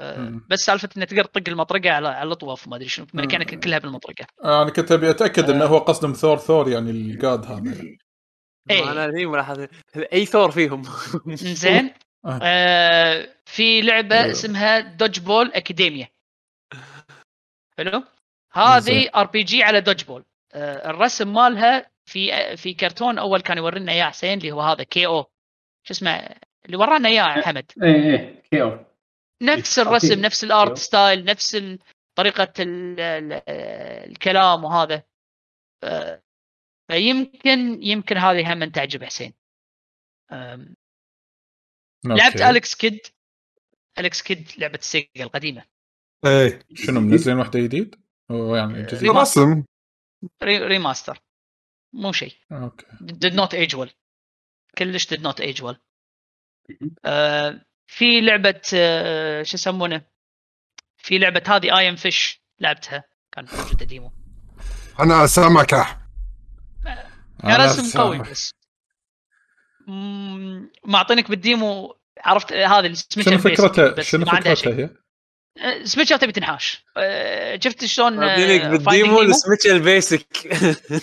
مم. 0.00 0.46
بس 0.50 0.58
سالفة 0.60 0.88
انك 0.96 1.10
تقدر 1.10 1.24
تطق 1.24 1.48
المطرقة 1.48 1.90
على 1.90 2.08
على 2.08 2.26
الأطواف 2.26 2.68
ما 2.68 2.76
أدري 2.76 2.88
شنو 2.88 3.06
مم. 3.14 3.20
ميكانيك 3.20 3.54
كلها 3.64 3.78
بالمطرقة 3.78 4.26
آه، 4.44 4.62
أنا 4.62 4.70
كنت 4.70 4.92
أبي 4.92 5.10
أتأكد 5.10 5.50
إنه 5.50 5.64
آه. 5.64 5.68
هو 5.68 5.78
قصدهم 5.78 6.12
ثور 6.12 6.38
ثور 6.38 6.68
يعني 6.68 6.90
الجاد 6.90 7.46
هذا 7.46 7.74
إيه. 8.70 8.92
أنا 8.92 9.06
ملاحظ 9.28 9.66
أي 10.12 10.26
ثور 10.26 10.50
فيهم 10.50 10.82
زين 11.64 11.90
آه. 12.24 12.38
آه 12.42 13.28
في 13.46 13.80
لعبة. 13.82 14.30
اسمها 14.30 14.80
دوج 14.80 15.20
بول 15.20 15.52
اكاديميا 15.52 16.08
حلو 17.78 18.02
هذه 18.52 19.10
RPG 19.16 19.62
على 19.62 19.80
dodgeball 19.80 20.24
آه، 20.52 20.90
الرسم 20.90 21.32
مالها 21.32 21.89
في 22.10 22.56
في 22.56 22.74
كرتون 22.74 23.18
أول 23.18 23.40
كان 23.40 23.58
يورينا 23.58 23.92
إياه 23.92 24.04
حسين 24.04 24.38
اللي 24.38 24.52
هو 24.52 24.60
هذا 24.60 24.82
K.O. 24.82 25.22
شو 25.86 25.94
اسمه 25.94 26.36
اللي 26.66 26.76
ورانا 26.76 27.08
إياه 27.08 27.42
حمد 27.42 27.72
إيه 27.82 27.94
إيه 27.94 28.42
K.O. 28.50 28.86
نفس 29.42 29.78
okay. 29.78 29.90
الرسم 29.90 30.20
نفس 30.20 30.44
ال 30.44 30.49
art 30.49 30.66
أيوه. 30.66 30.74
style 30.74 31.24
نفس 31.24 31.56
طريقة 32.18 32.52
ال 32.58 33.00
ال 33.00 33.42
الكلام 34.10 34.64
وهذا 34.64 35.02
فيمكن 36.90 37.82
يمكن 37.82 38.16
هذه 38.16 38.52
هم 38.52 38.64
تعجب 38.64 39.04
حسين 39.04 39.34
لعبت. 42.04 42.42
أليكس 42.42 42.74
كيد 42.74 43.00
Alex 43.98 44.22
Kidd 44.22 44.50
لعبة 44.58 44.78
ال 44.78 44.87
Sega 44.87 45.24
القديمة 45.24 45.64
إيه 46.26 46.58
شنو 46.74 47.00
منزلين 47.00 47.38
واحدة 47.38 47.60
جديد؟ 47.60 47.94
يعني 48.30 48.82
جديد 48.82 49.02
ريماستر. 49.02 49.62
ريماستر 50.42 51.18
مو 51.92 52.12
شيء. 52.12 52.34
okay. 52.52 52.86
Did 53.02 53.32
not 53.32 53.54
age 53.54 53.76
well. 53.78 53.90
كلش 54.78 55.14
did 55.14 55.20
not 55.20 55.40
age 55.40 55.62
well. 55.62 55.76
آه 57.04 57.60
في 57.86 58.20
لعبة 58.20 58.60
آه 58.74 59.42
شو 59.42 59.54
يسمونه؟ 59.54 60.02
في 60.96 61.18
لعبة 61.18 61.42
هذه 61.46 61.78
I 61.78 61.88
Am 61.88 61.96
Fish 61.96 62.42
لعبتها 62.60 63.04
كانت 63.32 63.54
موجوده 63.54 63.84
demo. 63.84 64.12
أنا 65.00 65.26
سامعك 65.26 65.66
كان 65.66 65.86
أنا 67.44 67.66
رسم. 67.66 68.00
قوي 68.00 68.18
بس. 68.18 68.54
معطينك 70.84 71.30
بالديمو. 71.30 72.00
عرفت 72.24 72.52
آه، 72.52 72.66
هذه 72.66 72.86
السميتشر 72.86 73.30
شنو 73.30 73.40
فكرتها 73.40 74.02
شنو 74.02 74.26
فكرتها 74.26 74.74
هي؟ 74.74 74.90
آه، 75.58 75.84
سميتشر 75.84 76.16
تبي 76.16 76.32
تنحاش 76.32 76.84
آه، 76.96 77.58
شفت 77.64 77.84
شلون 77.84 78.20
Finding 78.20 78.66
بالديمو 78.66 79.16
Nemo؟ 79.18 79.20
السميتش 79.20 79.66
البيسك. 79.66 80.26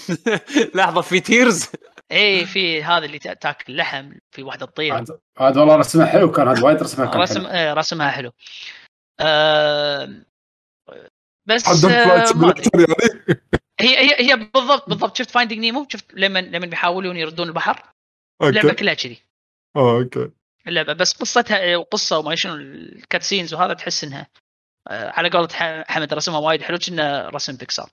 لحظة 0.75 1.01
في 1.01 1.19
تيرز 1.19 1.69
اي 2.11 2.17
إيه، 2.17 2.45
في 2.45 2.83
هذا 2.83 3.05
اللي 3.05 3.19
تا- 3.19 3.33
تاكل 3.33 3.75
لحم 3.77 4.11
في 4.31 4.43
واحدة 4.43 4.65
تطير. 4.65 4.95
هذا 5.39 5.59
والله 5.59 5.75
رسمه 5.75 6.05
حلو 6.05 6.31
كان 6.31 6.47
هذا 6.47 6.63
وايد 6.63 6.81
رسمه 6.83 7.11
كان 7.11 7.21
رسم 7.21 7.39
حلو. 7.39 7.47
آه، 7.49 7.73
رسمها 7.73 8.09
حلو. 8.11 8.31
بس 11.45 11.85
آه، 11.85 11.89
يعني؟ 12.05 12.23
هي 13.81 13.97
هي 13.97 14.31
هي 14.31 14.35
بالضبط 14.35 14.89
بالضبط. 14.89 15.17
شفت 15.17 15.29
فايندينج 15.29 15.61
نيمو 15.61 15.87
شفت 15.89 16.05
لما 16.13 16.39
لما 16.39 16.65
بيحاولون 16.65 17.17
يردون 17.17 17.47
البحر؟ 17.47 17.83
اللعبه 18.43 18.73
كلها 18.73 18.93
كذي. 18.93 19.17
okay. 19.77 20.29
اللعبة. 20.67 20.93
بس 20.93 21.13
قصتها 21.13 21.77
وقصه 21.77 22.17
وما 22.19 22.35
شنو 22.35 22.55
ال 22.55 22.65
cutscenes 22.65 23.53
وهذا 23.53 23.73
تحس 23.73 24.03
إنها 24.03 24.27
آه، 24.87 25.09
على 25.09 25.29
قولة 25.29 25.83
حمد 25.87 26.13
رسمها 26.13 26.39
وايد 26.39 26.61
حلو 26.61 26.77
چنه 26.77 27.29
رسم 27.29 27.55
بيكسار. 27.57 27.89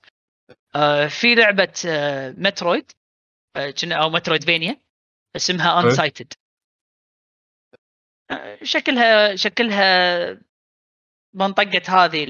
آه، 0.77 1.07
في 1.07 1.35
لعبة 1.35 1.73
آه، 1.87 2.35
Metroid 2.39 2.93
چنه 3.83 4.03
أو 4.03 4.11
Metroidvania 4.11 4.81
اسمها. 5.37 5.81
Unsighted 5.91 6.33
شكلها 8.63 9.37
شكلها 9.37 10.41
منطقة 11.35 12.05
هذه 12.05 12.27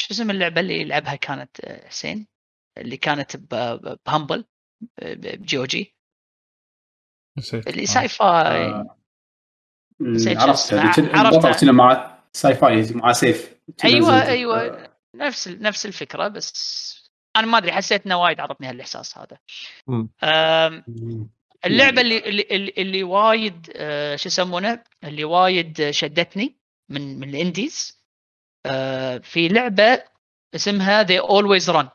شو 0.00 0.14
اسم 0.14 0.30
اللعبة 0.30 0.60
اللي 0.60 0.84
لعبها 0.84 1.14
كانت 1.16 1.60
حسين؟ 1.86 2.26
اللي 2.78 2.96
كانت 2.96 3.36
بهامبل 4.06 4.44
ب- 4.98 5.40
بجي 5.40 5.58
أو 5.58 5.64
جي. 5.64 5.94
نسيت. 7.38 7.66
اللي 7.68 7.82
آه. 7.82 7.86
ساي 7.86 8.08
فاي 8.08 8.64
آه، 8.66 8.96
عرفت. 10.26 10.72
البطل 10.72 11.54
چنه 11.54 11.72
مع 11.72 12.18
sci-fi 12.32 12.92
مع 12.94 13.12
سيف. 13.12 13.54
أيوه. 13.84 14.22
أيوه. 14.22 14.88
نفس 15.14 15.48
نفس 15.48 15.86
الفكرة 15.86 16.28
بس 16.28 17.10
أنا 17.36 17.46
ما 17.46 17.58
أدري 17.58 17.72
حسيت 17.72 18.06
إنه 18.06 18.22
وايد 18.22 18.40
عطتني 18.40 18.68
هالإحساس 18.68 19.18
هذا. 19.18 19.38
اللعبة 21.64 22.00
اللي 22.00 22.18
اللي, 22.18 22.46
اللي- 22.50 22.74
اللي 22.78 23.02
وايد 23.02 23.72
آه، 23.76 24.16
شو 24.16 24.28
يسمونه؟ 24.28 24.84
اللي 25.04 25.24
وايد 25.24 25.90
شدتني 25.90 26.56
من 26.88 27.18
من 27.18 27.28
ال 27.28 27.38
indies 27.38 28.00
آه، 28.66 29.18
في 29.18 29.48
لعبة 29.48 30.02
اسمها 30.54 31.04
They 31.04 31.22
Always 31.22 31.72
Run. 31.74 31.86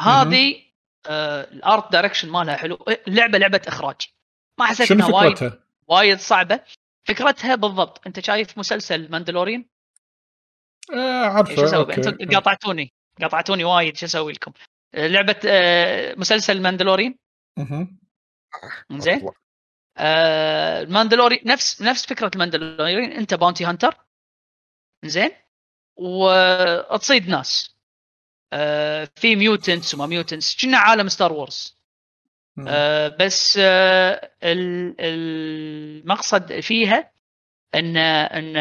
هذه 0.00 0.65
ال 1.08 1.29
art 1.29 1.92
direction 1.92 2.28
مالها 2.28 2.56
حلو. 2.56 2.84
اللعبه 3.08 3.38
لعبة 3.38 3.60
إخراج. 3.68 3.96
ما 4.58 4.66
حسيت 4.66 4.90
إنها 4.90 5.14
وايد؟ 5.14 5.52
وايد 5.88 6.18
صعبة. 6.18 6.60
فكرتها 7.08 7.54
بالضبط. 7.54 8.06
أنت 8.06 8.20
شايف 8.20 8.58
مسلسل 8.58 9.10
Mandalorian 9.10 9.64
آه 10.94 11.24
عارفه. 11.24 11.56
شو 11.56 11.64
أسوي؟ 11.64 11.96
أنتم 11.96 12.34
قاطعتوني. 12.34 12.92
قاطعتوني 13.22 13.64
وايد. 13.64 13.96
شو 13.96 14.06
أسوي 14.06 14.32
لكم؟ 14.32 14.52
آه، 14.94 15.06
لعبة 15.06 15.40
آه، 15.46 16.14
مسلسل 16.14 16.62
Mandalorian 16.62 17.14
مهم. 17.58 17.98
زين 18.92 19.30
آه، 19.98 20.82
ال 20.82 20.88
Mandalori 20.88 21.40
نفس 21.44 21.82
نفس 21.82 22.06
فكرة 22.06 22.30
ال 22.34 22.41
Mandalorian 22.41 23.12
أنت 23.12 23.34
bounty 23.34 23.64
hunter 23.64 23.96
زين 25.04 25.30
وتصيد 25.96 27.28
ناس. 27.28 27.75
آه، 28.52 29.08
في 29.16 29.36
mutants 29.36 29.94
وما 29.94 30.06
mutants 30.06 30.64
چنه 30.64 30.78
عالم 30.78 31.08
Star 31.08 31.32
Wars. 31.32 31.76
آه، 32.68 33.08
بس 33.20 33.58
آه، 33.62 34.30
ال- 34.42 34.94
المقصد 34.98 36.60
فيها 36.60 37.12
إن 37.74 37.96
إن 37.96 38.56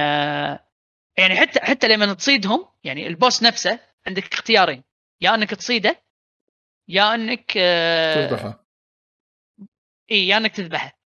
يعني 1.17 1.35
حتى 1.35 1.59
حتى 1.59 1.87
لما 1.87 2.13
تصيدهم 2.13 2.67
يعني 2.83 3.07
ال 3.07 3.14
boss 3.14 3.43
نفسه 3.43 3.79
عندك 4.07 4.33
اختيارين. 4.33 4.83
يا 5.21 5.35
إنك 5.35 5.49
تصيده 5.53 6.01
يا 6.87 7.13
إنك 7.15 7.53
آه، 7.57 8.27
تذبحه. 8.27 8.65
إي 10.11 10.27
يا 10.27 10.37
إنك 10.37 10.55
تذبحه. 10.55 10.99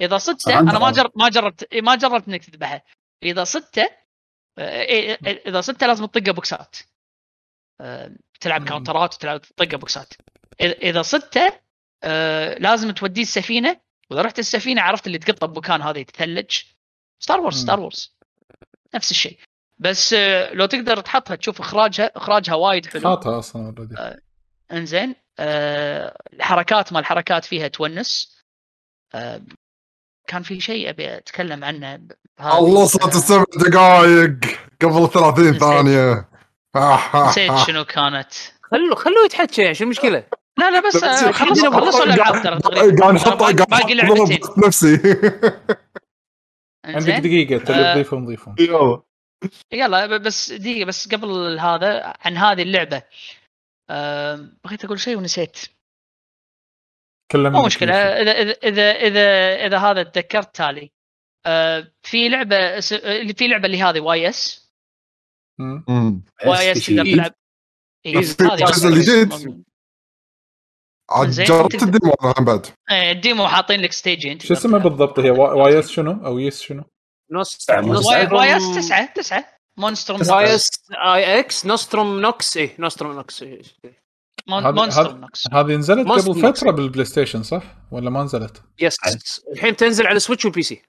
إذا 0.00 0.18
صدته 0.18 0.58
أنا 0.58 0.78
ما. 0.78 0.90
جربت 0.90 1.16
ما 1.16 1.28
جربت 1.28 1.68
إيه، 1.72 1.82
ما 1.82 1.94
جربت 1.94 2.28
إنك 2.28 2.44
تذبحه. 2.44 2.84
إذا 3.22 3.44
صدته 3.44 3.88
آه، 4.58 4.82
إيه، 4.82 5.18
إذا 5.46 5.60
صدته 5.60 5.86
لازم 5.86 6.06
تطقه 6.06 6.32
بوكسات. 6.32 6.76
تلعب 8.40 8.60
مم. 8.60 8.66
counter 8.66 9.08
ات 9.08 9.14
وتلعب 9.14 9.40
تطقه 9.40 9.76
بوكسات. 9.76 10.14
اذا 10.60 11.02
صدته 11.02 11.52
آه، 12.04 12.58
لازم 12.58 12.90
توديه 12.90 13.22
السفينة. 13.22 13.80
وإذا 14.10 14.22
رحت 14.22 14.38
السفينة 14.38 14.82
عرفت 14.82 15.06
اللي 15.06 15.18
تقطه 15.18 15.46
بمكان 15.46 15.82
هذا 15.82 15.98
يتثلج. 15.98 16.58
Star 17.20 17.40
Wars. 17.40 17.62
Star 17.62 17.80
Wars 17.80 18.16
نفس 18.94 19.10
الشيء. 19.10 19.38
بس 19.78 20.12
آه، 20.12 20.52
لو 20.52 20.66
تقدر 20.66 21.00
تحطها 21.00 21.34
تشوف 21.36 21.60
إخراجها 21.60 22.12
إخراجها 22.16 22.54
وايد 22.54 22.86
حلو. 22.86 23.08
حاطها 23.08 23.38
أصلا 23.38 23.66
already 23.66 23.94
إنزين. 24.72 25.14
آه 25.38 26.16
الحركات 26.32 26.92
مال 26.92 27.00
الحركات 27.00 27.44
فيها 27.44 27.68
تونس. 27.68 28.36
آه 29.14 29.42
كان 30.28 30.42
في 30.42 30.60
شيء 30.60 30.90
أبي 30.90 31.16
أتكلم 31.16 31.64
عنه. 31.64 31.96
بهذه- 31.96 32.50
خلصت 32.50 33.06
السبع 33.16 33.44
دقائق 33.56 34.36
قبل 34.82 35.08
30 35.10 35.58
ثانية. 35.58 36.28
نسيت 37.28 37.52
شنو 37.66 37.84
كانت 37.84 38.32
خلوه 38.62 38.94
خلوه 38.94 39.24
يتحكى 39.24 39.62
يعني 39.62 39.74
شو 39.74 39.84
المشكلة؟ 39.84 40.24
لا 40.58 40.70
لا 40.70 40.88
بس 40.88 41.04
آه، 41.04 41.30
خلصوا 41.32 41.70
خلصوا 41.70 42.04
الألعاب 42.04 42.42
ترى. 42.42 42.58
تقريبا 42.58 43.00
قاعد 43.02 43.14
نحط 43.14 43.42
باقي- 43.42 43.94
لعبتين. 43.94 44.38
نفسي. 44.66 44.96
عندك 46.84 47.12
دقيقة 47.12 47.64
تبي 47.64 47.74
آه. 47.76 47.94
تضيف 47.94 48.14
نضيفهم 48.14 48.54
يلا. 49.72 50.16
بس 50.16 50.52
دقيقة 50.52 50.86
بس 50.86 51.08
قبل 51.14 51.58
هذا 51.60 52.14
عن 52.20 52.36
هذه 52.36 52.62
اللعبة. 52.62 53.02
آه 53.90 54.48
بغيت 54.64 54.84
أقول 54.84 55.00
شيء 55.00 55.16
ونسيت. 55.18 55.58
كلمني. 57.32 57.50
مو 57.58 57.66
مشكلة. 57.66 57.94
اذا 57.94 58.32
اذا 58.32 58.52
اذا 58.62 58.92
اذا, 58.92 59.66
إذا 59.66 59.78
هذا 59.78 60.02
تذكرت 60.02 60.56
تالي. 60.56 60.90
آه 61.46 61.86
في 62.02 62.28
لعبة 62.28 62.56
اللي 62.92 63.34
في 63.34 63.48
لعبة 63.48 63.66
اللي 63.66 63.82
هذه 63.82 64.00
Y 64.00 64.28
S. 64.28 64.65
مم. 65.58 65.84
مم. 65.88 66.22
Y 66.46 66.72
S 66.72 66.86
تقدر 66.86 67.04
تلعب 67.04 67.32
بس 68.16 68.34
في 68.36 68.44
هذه 68.44 68.54
الجزء 68.56 68.84
واحدة. 68.84 68.88
الجديد. 68.88 69.64
عاد 71.10 71.28
زين. 71.28 71.46
جربت 71.46 71.82
ال 71.82 71.88
demo 71.88 72.12
أنا 72.22 72.34
هم 72.38 72.44
بعد 72.44 72.66
إيه، 72.90 73.12
ال 73.12 73.19
demo 73.19 73.48
حاطين 73.48 73.80
لك 73.80 73.92
stage 73.92 74.25
ين 74.25 74.38
شو 74.40 74.54
اسمها 74.54 74.78
بالضبط 74.78 75.18
هي 75.18 75.30
وا- 75.30 75.52
Y 75.52 75.78
S 75.78 75.90
شنو 75.90 76.26
أو 76.26 76.38
Ys 76.38 76.60
شنو؟ 76.62 76.84
نص 77.32 77.70
Y- 78.06 78.56
S 78.56 78.74
تسعه 78.76 79.12
تسعه 79.14 79.44
Monstrum 79.78 80.20
Y 80.30 80.54
S 80.54 80.70
I 81.06 81.38
X 81.38 81.66
Monstrum 81.66 82.20
Nox 82.20 82.56
I 82.56 82.70
Monstrum 82.78 83.12
Nox 83.12 83.42
إيه. 83.42 83.62
هذه- 83.84 83.94
Monstrum 84.48 85.06
هذه- 85.06 85.20
Nox 85.20 85.44
هذه 85.52 85.76
نزلت 85.76 86.08
قبل. 86.08 86.42
فتره 86.42 86.70
بال 86.70 87.04
PlayStation 87.04 87.42
صح؟ 87.42 87.62
ولا 87.90 88.10
ما 88.10 88.22
نزلت؟ 88.22 88.62
بس 88.80 88.96
الحين 89.52 89.76
تنزل 89.76 90.06
على 90.06 90.18
Switch 90.18 90.44
وال 90.44 90.62
PC. 90.62 90.82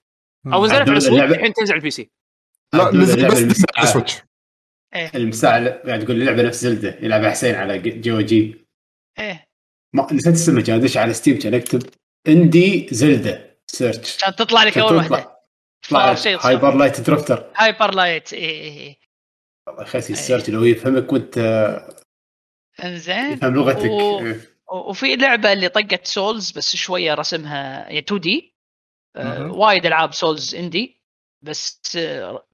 أو 0.54 0.66
نزلت 0.66 0.90
على 0.90 1.00
Switch. 1.00 1.24
الحين 1.24 1.54
تنزل 1.54 1.72
على 1.74 1.78
ال 1.80 1.92
PC 1.92 2.10
لا 2.74 2.92
نزل 2.92 3.28
بس. 3.28 3.64
على 3.78 3.88
Switch 3.88 4.18
إيه. 4.96 5.12
المساعة 5.16 5.70
قاعد 5.70 6.06
تقول 6.06 6.26
لعبه 6.26 6.44
نفس 6.44 6.62
Zelda 6.62 6.98
يلعبها 7.02 7.30
حسين 7.32 7.56
على 7.56 7.80
GG 7.80 8.66
إيه. 9.20 9.48
ما 9.94 10.08
نسيت 10.14 10.34
اسمها 10.34 10.62
كان 10.64 10.76
ادش 10.80 10.98
على 10.98 11.14
Steam 11.14 11.40
كان 11.40 11.54
اكتب 11.54 11.84
indie 12.28 12.88
Zelda 12.92 13.58
search 13.68 14.18
كان 14.18 14.36
تطلع 14.36 14.64
لك 14.64 14.78
أول 14.78 14.88
تطلع 14.90 15.18
واحدة. 15.18 15.38
طلع 15.90 16.16
شيء 16.16 16.38
Hyper 16.42 16.76
Light 16.76 17.02
Drifter 17.02 17.52
Hyper 17.56 17.96
Light 17.96 18.34
إيه 18.34 18.50
إيه. 18.50 18.72
إيه. 18.80 18.98
الله 19.68 19.82
يخلي 19.84 20.00
ال 20.00 20.07
search 20.07 20.50
لو 20.50 20.64
يفهمك 20.64 21.14
وانت 21.14 21.38
إنزين. 22.84 23.32
يفهم 23.34 23.56
لغتك. 23.56 23.90
و- 23.90 24.20
إيه. 24.20 24.42
وفي 24.72 25.16
لعبة 25.16 25.54
اللي 25.54 25.70
طقت 25.70 26.08
Souls 26.08 26.52
بس 26.52 26.76
شوية 26.76 27.14
رسمها 27.14 27.84
يعني 27.90 28.00
2 28.00 28.20
D 28.22 28.56
مهم. 29.18 29.52
وايد 29.52 29.86
ألعاب 29.86 30.14
Souls 30.14 30.56
indie 30.56 31.02
بس 31.44 31.82
آه، 31.98 32.47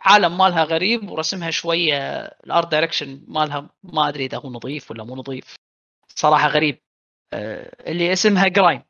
عالم 0.00 0.38
مالها 0.38 0.64
غريب 0.64 1.10
ورسمها 1.10 1.50
شوية 1.50 2.24
ال 2.24 2.35
art 2.35 2.70
direction 2.70 3.24
مالها 3.28 3.70
ما 3.82 4.08
أدري 4.08 4.26
إذا 4.26 4.38
هو 4.38 4.50
نظيف 4.50 4.90
ولا 4.90 5.04
مو 5.04 5.16
نظيف. 5.16 5.54
صراحة 6.14 6.48
غريب. 6.48 6.78
آه، 7.32 7.90
اللي 7.90 8.12
اسمها 8.12 8.48
Grime 8.48 8.82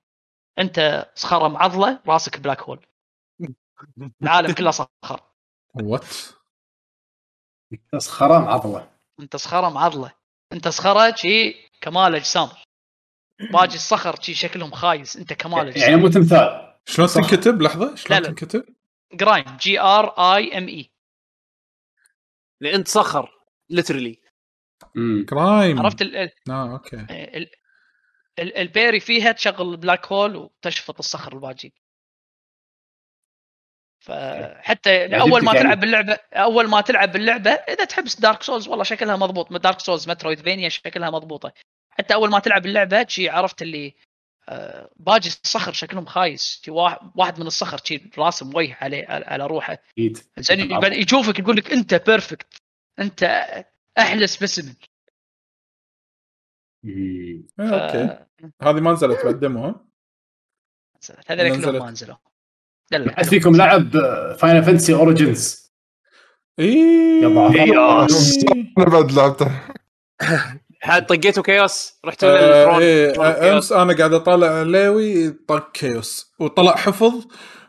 أنت 0.58 1.10
صخرة 1.14 1.48
معضلة 1.48 2.00
راسك 2.06 2.40
black 2.40 2.62
hole 2.62 2.86
العالم 4.22 4.52
كله 4.54 4.70
صخر. 4.70 5.20
What 5.74 6.04
صخرة 7.94 8.38
معضلة. 8.38 8.90
أنت 9.20 9.36
صخرة 9.36 9.68
معضلة. 9.68 10.12
أنت 10.52 10.68
صخرة 10.68 11.14
شي 11.14 11.54
كمال 11.80 12.14
أجسام. 12.14 12.48
باقي 13.52 13.74
الصخر 13.74 14.20
شي 14.20 14.34
شكلهم 14.34 14.70
خايس. 14.70 15.16
أنت 15.16 15.32
كمال 15.32 15.58
يعني 15.58 15.70
اجسام 15.70 16.00
مو 16.00 16.08
تمثال. 16.08 16.76
شلون. 16.86 17.08
تنكتب؟ 17.08 17.62
لحظة 17.62 17.94
شلون. 17.94 18.22
تنكتب؟ 18.22 18.64
Grime 19.14 19.44
G 19.56 19.80
R 19.80 20.34
I 20.34 20.58
M 20.58 20.68
E 20.68 20.90
لأن 22.60 22.74
انت 22.74 22.88
صخر 22.88 23.30
literally. 23.70 24.20
Grime 25.28 25.78
عرفت 25.80 26.02
ال 26.02 26.16
ال 26.16 26.30
آه 26.50 26.72
أوكي. 26.72 26.96
ال 27.10 27.50
ال 28.38 28.56
ال 28.56 28.64
parry 28.64 29.00
فيها 29.00 29.32
تشغل 29.32 29.70
ال 29.70 29.76
black 29.76 30.06
hole 30.12 30.36
وتشفط 30.36 30.98
الصخر 30.98 31.32
الباجي. 31.32 31.74
فحتى 34.04 35.20
أول 35.20 35.44
ما 35.44 35.52
يعني- 35.54 35.64
تلعب 35.64 35.80
باللعبه 35.80 36.18
أول 36.32 36.68
ما 36.68 36.80
تلعب 36.80 37.12
باللعبه 37.12 37.50
إذا 37.50 37.84
تحب 37.84 38.04
Dark 38.20 38.42
Souls 38.42 38.68
والله 38.68 38.84
شكلها 38.84 39.16
مضبوط. 39.16 39.52
Dark 39.52 39.80
Souls 39.80 40.08
metroidvania 40.08 40.68
شكلها 40.68 41.10
مضبوطة. 41.10 41.52
حتى 41.90 42.14
أول 42.14 42.30
ما 42.30 42.38
تلعب 42.38 42.66
اللعبة 42.66 43.06
شي 43.08 43.28
عرفت 43.28 43.62
اللي 43.62 43.94
باجي 44.96 45.28
الصخر 45.28 45.72
شكلهم 45.72 46.06
خايس. 46.06 46.62
واحد 47.14 47.40
من 47.40 47.46
الصخر 47.46 47.80
شي 47.84 48.10
راسم 48.18 48.56
وجه 48.56 48.76
عليه 48.80 49.06
على 49.08 49.46
روحه. 49.46 49.78
أكيد 49.92 50.18
زين 50.38 50.82
يشوفك 50.92 51.38
يقول 51.38 51.56
لك 51.56 51.72
أنت 51.72 51.94
perfect 51.94 52.62
أنت 52.98 53.46
أحلى 53.98 54.26
specimen. 54.26 54.74
آه، 56.84 57.42
أوكي. 57.60 58.24
هذه 58.62 58.80
ما 58.80 58.92
نزلت 58.92 59.24
بعد 59.24 59.40
demo 59.40 59.64
ها؟ 59.64 59.86
هذول 61.26 61.48
كلهم 61.48 61.60
نزلت. 61.60 61.82
ما 61.82 61.90
نزلوا. 61.90 62.16
احد 62.92 63.24
فيكم 63.24 63.56
لعب 63.56 63.90
Final 64.38 64.62
Fantasy 64.62 64.94
Origins 64.94 65.72
اي 66.58 66.74
يلا. 67.22 67.52
Chaos. 67.52 68.44
أنا 68.78 68.86
بعد 68.86 69.12
لعبته. 69.12 69.60
طقيتوا 71.08 71.42
Chaos 71.42 71.92
رحتوا 72.04 72.28
آه 72.28 72.32
لل 72.32 72.47
front 72.47 72.82
إيه 72.82 73.22
آه،. 73.24 73.56
أمس 73.56 73.72
أنا 73.72 73.96
قاعد 73.96 74.12
أطالع 74.12 74.62
ليوي 74.62 75.30
طق 75.30 75.72
Chaos 75.72 76.32
وطلع 76.38 76.76
حفظ 76.76 77.26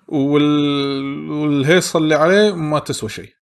وال... 0.08 1.32
والهيصة 1.32 2.00
اللي 2.00 2.16
عليه 2.16 2.56
ما 2.56 2.80
تسوى 2.80 3.10
شيء 3.10 3.34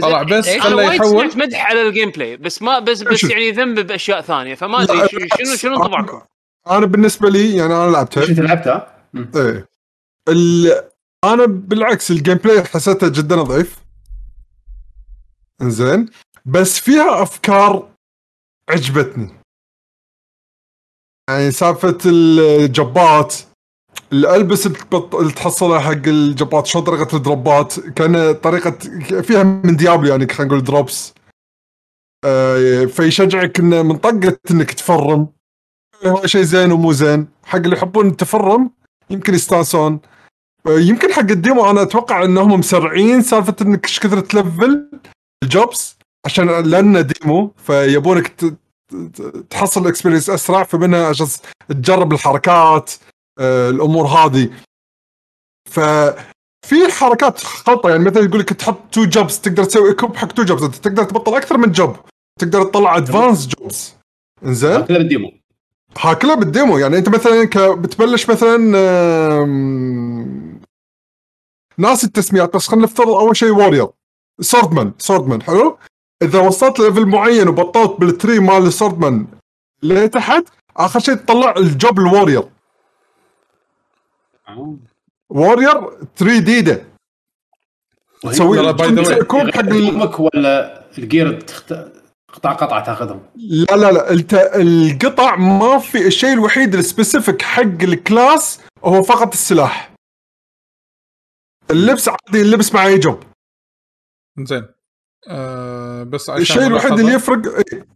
طلع 0.00 0.22
بس 0.22 0.48
أنا 0.48 0.62
خله 0.62 0.76
وايد 0.76 0.94
يحول. 0.94 1.32
سمعت 1.32 1.36
مدح 1.36 1.66
على 1.66 1.82
ال 1.82 2.10
gameplay 2.10 2.36
بس 2.36 2.62
ما 2.62 2.78
بس 2.78 3.02
بس. 3.02 3.24
يعني 3.24 3.50
ذنب 3.50 3.86
بأشياء 3.86 4.20
ثانية 4.20 4.54
فما 4.54 4.82
أدري 4.82 5.08
شنو 5.08 5.56
شنو 5.56 5.76
انطباعكم؟ 5.76 6.22
أنا 6.70 6.86
بالنسبة 6.86 7.30
لي 7.30 7.56
يعني 7.56 7.74
أنا 7.74 7.90
لعبتها 7.90 8.26
شفت 8.26 8.38
لعبتها؟ 8.38 9.06
إيه 9.36 9.68
ال... 10.28 10.82
أنا 11.24 11.46
بالعكس 11.46 12.10
ال 12.10 12.36
gameplay 12.36 12.64
حسيته 12.64 13.08
جدا 13.08 13.36
نظيف 13.36 13.76
إنزين 15.62 16.10
بس 16.48 16.78
فيها 16.78 17.22
أفكار 17.22 17.88
عجبتني. 18.70 19.30
يعني 21.30 21.50
سالفة 21.50 21.98
ال 22.06 22.32
job 22.32 23.08
ات 23.08 23.34
الملابس 24.12 24.66
اللي 24.66 25.32
تحصلها 25.32 25.80
حق 25.80 26.06
ال 26.06 26.18
job 26.18 26.54
ات 26.54 26.66
شلون 26.66 26.84
طريقة 26.84 27.16
ال 27.16 27.25
drop 27.25 27.62
ات؟ 27.62 27.80
كان 27.80 28.32
طريقة 28.32 28.70
فيها 29.22 29.42
من 29.42 29.76
Diablo 29.76 30.08
يعني 30.08 30.28
خلينا 30.28 30.52
نقول 30.52 30.64
drops. 30.64 31.14
آه 32.24 32.84
فيشجعك 32.84 33.58
إنه 33.58 33.82
من 33.82 33.96
طقه 33.96 34.38
إنك 34.50 34.72
تفرم. 34.72 35.28
هو 36.06 36.26
شيء 36.26 36.42
زين 36.42 36.72
ومو 36.72 36.92
زين. 36.92 37.28
حق 37.44 37.58
اللي 37.58 37.76
يحبون 37.76 38.06
التفرم 38.06 38.70
يمكن 39.10 39.34
يستانسون. 39.34 40.00
آه، 40.66 40.70
يمكن 40.78 41.12
حق 41.12 41.30
ال 41.30 41.38
demo 41.38 41.70
أنا 41.70 41.82
أتوقع 41.82 42.24
إنهم 42.24 42.58
مسرعين 42.58 43.22
سالفة 43.22 43.56
إنك 43.60 43.84
إيش 43.84 44.00
كثر 44.00 44.20
تلفل 44.20 44.90
ال 45.42 45.51
jobs. 45.51 45.97
عشان 46.26 46.46
لأنه 46.70 47.00
demo 47.00 47.52
فيبونك 47.56 48.32
تحصل 49.50 49.82
ال 49.82 49.86
experience 49.86 50.30
أسرع 50.30 50.62
فمنها 50.62 51.06
عشان 51.06 51.26
تجرب 51.68 52.12
الحركات 52.12 52.92
آه، 53.38 53.70
الأمور 53.70 54.06
هذه. 54.06 54.50
ف 55.70 55.80
في 56.66 56.92
حركات 56.92 57.38
خلطة 57.38 57.90
يعني 57.90 58.04
مثلا 58.04 58.24
يقول 58.24 58.40
لك 58.40 58.48
تحط 58.48 58.78
two 58.92 59.04
jobs 59.04 59.38
تقدر 59.38 59.64
تسوي 59.64 59.94
كوب 59.94 60.16
حق 60.16 60.32
two 60.32 60.44
jobs 60.44 60.62
انت 60.62 60.74
تقدر 60.74 61.04
تبطل 61.04 61.34
أكثر 61.34 61.58
من 61.58 61.72
job 61.72 61.96
تقدر 62.40 62.64
تطلع 62.64 62.96
advance 62.96 63.46
jobs 63.48 63.94
إنزين؟ 64.44 64.84
كلها 64.84 64.98
بال 64.98 65.08
demo. 65.08 65.32
ها 65.98 66.14
كلها 66.14 66.34
بال 66.34 66.49
demo 66.49 66.78
يعني 66.78 66.98
أنت 66.98 67.08
مثلا. 67.08 67.44
بتبلش 67.74 68.30
مثلا 68.30 68.56
ناس 71.78 72.04
التسميات 72.04 72.56
بس 72.56 72.68
خلينا 72.68 72.84
نفترض 72.84 73.08
أول 73.08 73.36
شيء 73.36 73.50
warrior 73.50 73.88
swordman 74.40 74.92
swordman 74.98 75.42
حلو؟ 75.42 75.78
إذا 76.22 76.40
وصلت 76.40 76.78
level 76.78 77.06
معين 77.06 77.48
وبطلت 77.48 78.00
بال 78.00 78.13
tree 78.13 78.38
مال 78.38 78.66
ال 78.66 78.73
swordman 78.73 79.26
لتحت 79.82 80.44
آخر 80.76 81.00
شيء 81.00 81.14
تطلع 81.14 81.54
ال 81.56 81.66
job 81.66 81.98
ال 81.98 82.48
warrior 85.30 85.60
warrior 85.60 85.90
3 86.16 86.38
ديده 86.38 86.84
تسوي 88.22 88.72
way. 88.72 88.76
تسوي 88.76 89.24
equip 89.24 89.50
حق. 89.50 89.60
أمك 89.60 90.20
ولا 90.20 90.84
ال 90.98 91.06
gear 91.06 91.40
تخت... 91.40 91.74
قطع 92.32 92.52
قطعه 92.52 92.84
تاخذهم؟ 92.84 93.22
لا 93.36 93.76
لا 93.76 93.92
لا 93.92 94.10
انت 94.10 94.34
القطع 94.34 95.36
ما 95.36 95.78
في 95.78 96.06
الشيء 96.06 96.32
الوحيد 96.32 96.74
ال 96.74 96.82
specific 96.82 97.42
حق 97.42 97.82
ال 97.82 97.95
class 97.95 98.60
هو 98.84 99.02
فقط 99.02 99.32
السلاح. 99.32 99.94
اللبس 101.70 102.08
عادي 102.08 102.42
اللبس 102.42 102.74
مع 102.74 102.86
أي 102.86 102.98
job. 102.98 103.22
زين. 104.38 104.66
آه 105.28 106.02
بس 106.02 106.30
عشان 106.30 106.42
الشيء 106.42 106.66
الوحيد 106.66 106.92
اللي 106.98 107.12
يفرق 107.12 107.42
إيه. 107.72 107.86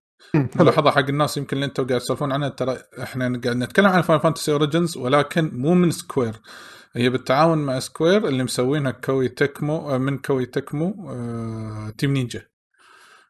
ملاحظه 0.56 0.90
حق 0.90 0.98
الناس 1.08 1.36
يمكن 1.36 1.56
اللي 1.56 1.66
أنتم 1.66 1.86
قاعد 1.86 2.00
تسولفون 2.00 2.32
عنها 2.32 2.48
ترى 2.48 2.78
إحنا 3.02 3.40
قاعد 3.44 3.56
نتكلم 3.56 3.86
عن 3.86 4.02
Final 4.02 4.18
Fantasy 4.20 4.52
Origins 4.52 4.96
ولكن 4.96 5.50
مو 5.54 5.74
من 5.74 5.90
Square 5.90 6.40
هي 6.96 7.08
بالتعاون 7.10 7.58
مع 7.58 7.78
Square 7.78 8.28
اللي 8.28 8.44
مسوينها 8.44 8.90
Koei 8.90 9.28
Tecmo 9.28 9.90
آه، 9.90 9.98
من 9.98 10.18
Koei 10.18 10.46
Tecmo 10.46 11.10
آه، 11.10 11.92
Team 11.98 12.12
Ninja. 12.12 12.42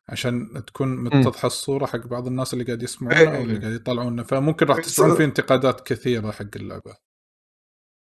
عشان 0.08 0.62
تكون 0.66 0.96
متضحة 1.04 1.46
الصورة 1.46 1.86
حق 1.86 2.06
بعض 2.06 2.26
الناس 2.26 2.52
اللي 2.52 2.64
قاعد 2.64 2.82
يسمعونا 2.82 3.20
إيه. 3.20 3.36
أو 3.36 3.42
اللي 3.42 3.58
قاعد 3.58 3.72
يطلعونا. 3.72 4.22
فممكن 4.22 4.66
راح 4.66 4.78
بس- 4.78 4.86
تسمعون 4.86 5.14
في 5.16 5.24
انتقادات 5.24 5.80
كثيرة 5.86 6.30
حق 6.30 6.44
اللعبة. 6.56 6.94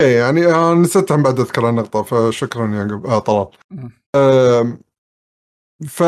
إيه 0.03 0.19
يعني 0.19 0.47
أنا 0.47 0.75
نسيت 0.75 1.13
بعد 1.13 1.41
أذكر 1.41 1.69
النقطة 1.69 2.03
فشكرا 2.03 2.67
يعقوب 2.67 3.07
آه 3.07 3.19
طلال. 3.19 3.49
ف 5.89 6.03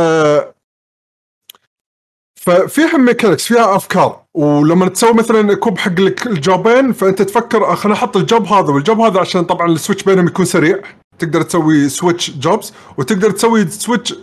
ففيها 2.37 2.97
mechanics 2.97 3.47
فيها 3.47 3.77
أفكار. 3.77 4.23
ولما 4.35 4.89
تسوي 4.89 5.13
مثلا 5.13 5.55
equip 5.55 5.79
حق 5.79 5.93
ال 6.27 6.38
job 6.38 6.71
ين 6.71 6.93
فأنت 6.93 7.23
تفكر 7.23 7.65
آه، 7.65 7.75
خليني 7.75 7.99
أحط 7.99 8.17
ال 8.17 8.24
job 8.24 8.47
هذا 8.47 8.73
وال 8.73 8.84
job 8.84 9.01
هذا 9.01 9.21
عشان 9.21 9.45
طبعا 9.45 9.73
ال 9.73 9.77
switch 9.77 10.03
بينهم 10.03 10.27
يكون 10.27 10.45
سريع. 10.45 10.81
تقدر 11.19 11.43
تسوي 11.43 11.89
switch 11.89 12.31
jobs 12.31 12.73
وتقدر 12.99 13.31
تسوي 13.31 13.69
switch 13.71 14.15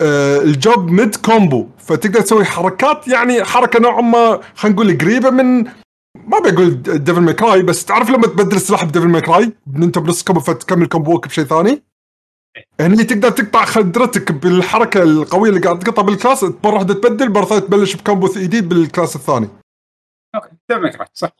آه 0.00 0.38
ال 0.38 0.51
job 0.51 0.90
mid 0.90 1.16
combo. 1.16 1.66
فتقدر 1.78 2.20
تسوي 2.20 2.44
حركات 2.44 3.08
يعني 3.08 3.44
حركة 3.44 3.78
نوعا 3.80 4.00
ما 4.00 4.40
خلينا 4.54 4.76
نقول 4.76 4.98
قريبة 4.98 5.30
من 5.30 5.64
ما 6.28 6.38
بقول 6.38 6.82
Devil 6.82 7.20
May 7.20 7.41
Cry 7.41 7.62
بس 7.62 7.84
تعرف 7.84 8.10
لما 8.10 8.26
تبدل 8.26 8.56
السلاح 8.56 8.84
ب 8.84 8.88
Devil 8.88 9.08
May 9.08 9.30
Cry 9.30 9.52
أنت 9.76 9.98
بنص 9.98 10.22
combo 10.22 10.40
فتكمل 10.40 10.86
combo 10.86 11.21
ك 11.21 11.28
بشيء 11.28 11.44
ثاني؟ 11.44 11.82
هني 12.80 13.04
تقدر 13.04 13.30
تقطع 13.30 13.64
ضربتك 13.64 14.32
بالحركة 14.32 15.02
القوية 15.02 15.50
اللي 15.50 15.60
قاعد 15.60 15.78
تقطع 15.78 16.02
بال 16.02 16.13
class 16.13 16.42
مره 16.44 16.74
واحدة 16.74 16.94
تبدل 16.94 17.30
مره 17.32 17.44
ثانية 17.44 17.60
تبلش 17.60 17.96
ب 17.96 18.01
combo 18.01 18.28
جديد 18.36 18.68
بال 18.68 18.82
class 18.82 19.16
الثاني. 19.16 19.48
okay 20.34 20.48
تمام 20.68 20.90
صح. 21.14 21.30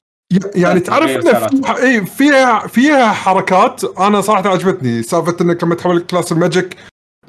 يعني 0.54 0.80
تعرف 0.80 1.10
إنه 1.10 1.46
في- 1.46 1.82
اي 1.82 2.06
فيها 2.06 2.66
فيها 2.66 3.12
حركات 3.12 3.84
أنا 3.84 4.20
صراحة 4.20 4.48
عجبتني 4.48 5.02
سالفة 5.02 5.36
إنك 5.40 5.64
لما 5.64 5.74
تحول 5.74 6.00
class 6.00 6.32
ال 6.32 6.39
magic 6.39 6.76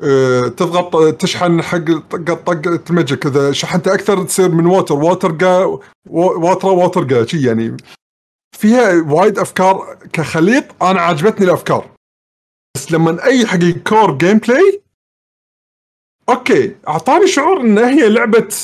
آه، 0.04 0.42
تضغط 0.48 1.16
تشحن 1.16 1.62
حق 1.62 1.78
طقه 2.10 2.34
طقه 2.34 2.80
ال 2.90 2.96
magic 2.96 3.26
إذا 3.26 3.52
شحنت 3.52 3.88
أكثر 3.88 4.24
تصير 4.24 4.50
من 4.52 4.66
Water 4.66 4.96
Waterga 4.96 5.78
Water 6.10 6.68
Waterga 6.68 7.26
شي 7.26 7.48
يعني. 7.48 7.78
فيها 8.58 9.02
وايد 9.08 9.40
أفكار 9.40 9.98
كخليط 10.14 10.84
أنا 10.84 11.02
عجبتني 11.02 11.46
الأفكار. 11.46 11.90
بس 12.78 12.92
لما 12.92 13.24
أي 13.24 13.46
حق 13.46 13.56
ال 13.56 14.18
core 14.18 14.38
gameplay 14.38 14.82
okay 16.30 16.76
أعطاني 16.88 17.28
شعور 17.28 17.62
إن 17.62 17.78
هي 17.78 18.10
لعبة 18.10 18.56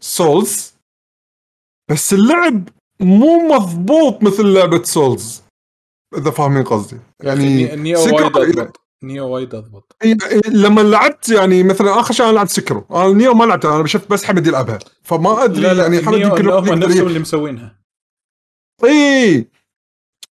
Souls 0.00 0.74
بس 1.90 2.12
اللعب 2.12 2.68
مو 3.00 3.48
مضبوط 3.48 4.22
مثل 4.22 4.46
لعبة 4.46 4.82
Souls 4.82 5.42
إذا 6.16 6.30
فاهمين 6.30 6.64
قصدي. 6.64 7.00
يعني 7.22 7.76
Nioh 7.76 8.00
وايد 8.00 8.36
أضبط. 8.36 8.80
Nioh 9.04 9.28
وايد 9.28 9.54
أضبط. 9.54 9.96
لما 10.48 10.80
لعبت 10.80 11.28
يعني 11.28 11.62
مثلا 11.62 12.00
آخر 12.00 12.14
شيء 12.14 12.26
أنا 12.26 12.32
لعبت 12.32 12.50
Sekiro 12.50 12.86
أنا 12.90 13.12
Nioh 13.12 13.34
ما 13.34 13.44
لعبتها 13.44 13.76
أنا 13.76 13.86
شفت 13.86 14.10
بس 14.10 14.24
حمد 14.24 14.46
يلعبها. 14.46 14.78
فما 15.02 15.44
أدري 15.44 15.62
لا 15.62 15.74
لا 15.74 15.82
يعني 15.82 16.02
حمد 16.02 16.18
يمكن 16.18 16.48
هم 16.48 16.68
نفسهم 16.68 17.06
اللي 17.06 17.18
مسوينها. 17.18 17.80
إي. 18.84 19.48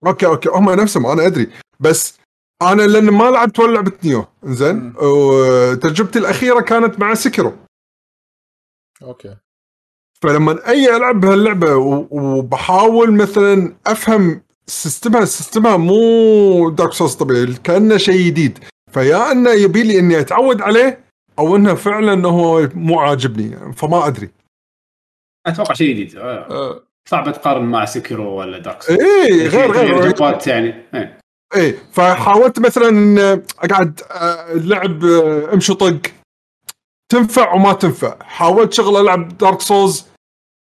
okay 0.07 0.26
okay 0.26 0.49
هم 0.49 0.69
نفسهم 0.69 1.06
أنا 1.06 1.27
أدري. 1.27 1.51
بس 1.80 2.19
أنا 2.61 2.81
لأن 2.81 3.03
ما 3.10 3.23
لعبت 3.23 3.60
ولا 3.60 3.73
لعبه 3.73 3.91
Nioh 4.06 4.26
زين. 4.44 4.94
وتجربتي 5.02 6.19
الأخيرة 6.19 6.61
كانت 6.61 6.99
مع 6.99 7.14
Sekiro 7.14 7.53
okay. 9.01 9.35
فلما 10.23 10.68
أي 10.69 10.95
ألعب 10.98 11.19
بهاللعبة 11.22 11.76
و- 11.76 12.07
وبحاول 12.11 13.11
مثلا 13.14 13.76
أفهم 13.88 14.41
system 14.68 15.26
ها 15.26 15.32
system 15.32 15.71
ها 15.71 15.77
مو 15.77 16.69
Dark 16.69 16.93
Souls 16.93 17.15
طبيعي 17.15 17.53
كأنه 17.64 17.98
شيء 17.98 18.27
جديد. 18.27 18.60
فيا 18.91 19.31
انه 19.31 19.49
يبي 19.52 19.84
لي 19.84 19.99
إني 19.99 20.19
أتعود 20.19 20.61
عليه 20.61 21.06
أو 21.40 21.56
إنه 21.56 21.73
فعلا 21.76 22.27
هو 22.27 22.69
مو 22.73 22.99
عاجبني 22.99 23.73
فما 23.73 24.07
أدري. 24.07 24.30
أتوقع 25.48 25.73
شيء 25.73 25.90
جديد. 25.90 26.15
آه، 26.18 26.84
صعب 27.10 27.31
تقارن 27.34 27.65
مع 27.65 27.86
Sekiro 27.85 28.30
ولا 28.40 28.57
Dark 28.57 28.89
اي 28.90 29.48
غير 29.48 29.72
غير 29.72 30.48
يعني. 30.94 31.18
إيه. 31.55 31.61
اي 31.61 31.77
فحاولت 31.93 32.59
مثلا 32.59 32.89
إن 32.89 33.17
أقعد 33.59 34.01
آه، 34.11 34.53
لعب 34.53 35.05
آه، 35.05 35.53
أمشي 35.53 35.73
طق 35.73 35.99
تنفع 37.11 37.53
وما 37.53 37.73
تنفع 37.73 38.23
حاولت 38.23 38.73
شغل 38.73 38.97
ألعب 39.01 39.38
Dark 39.38 39.61
Souls 39.61 40.06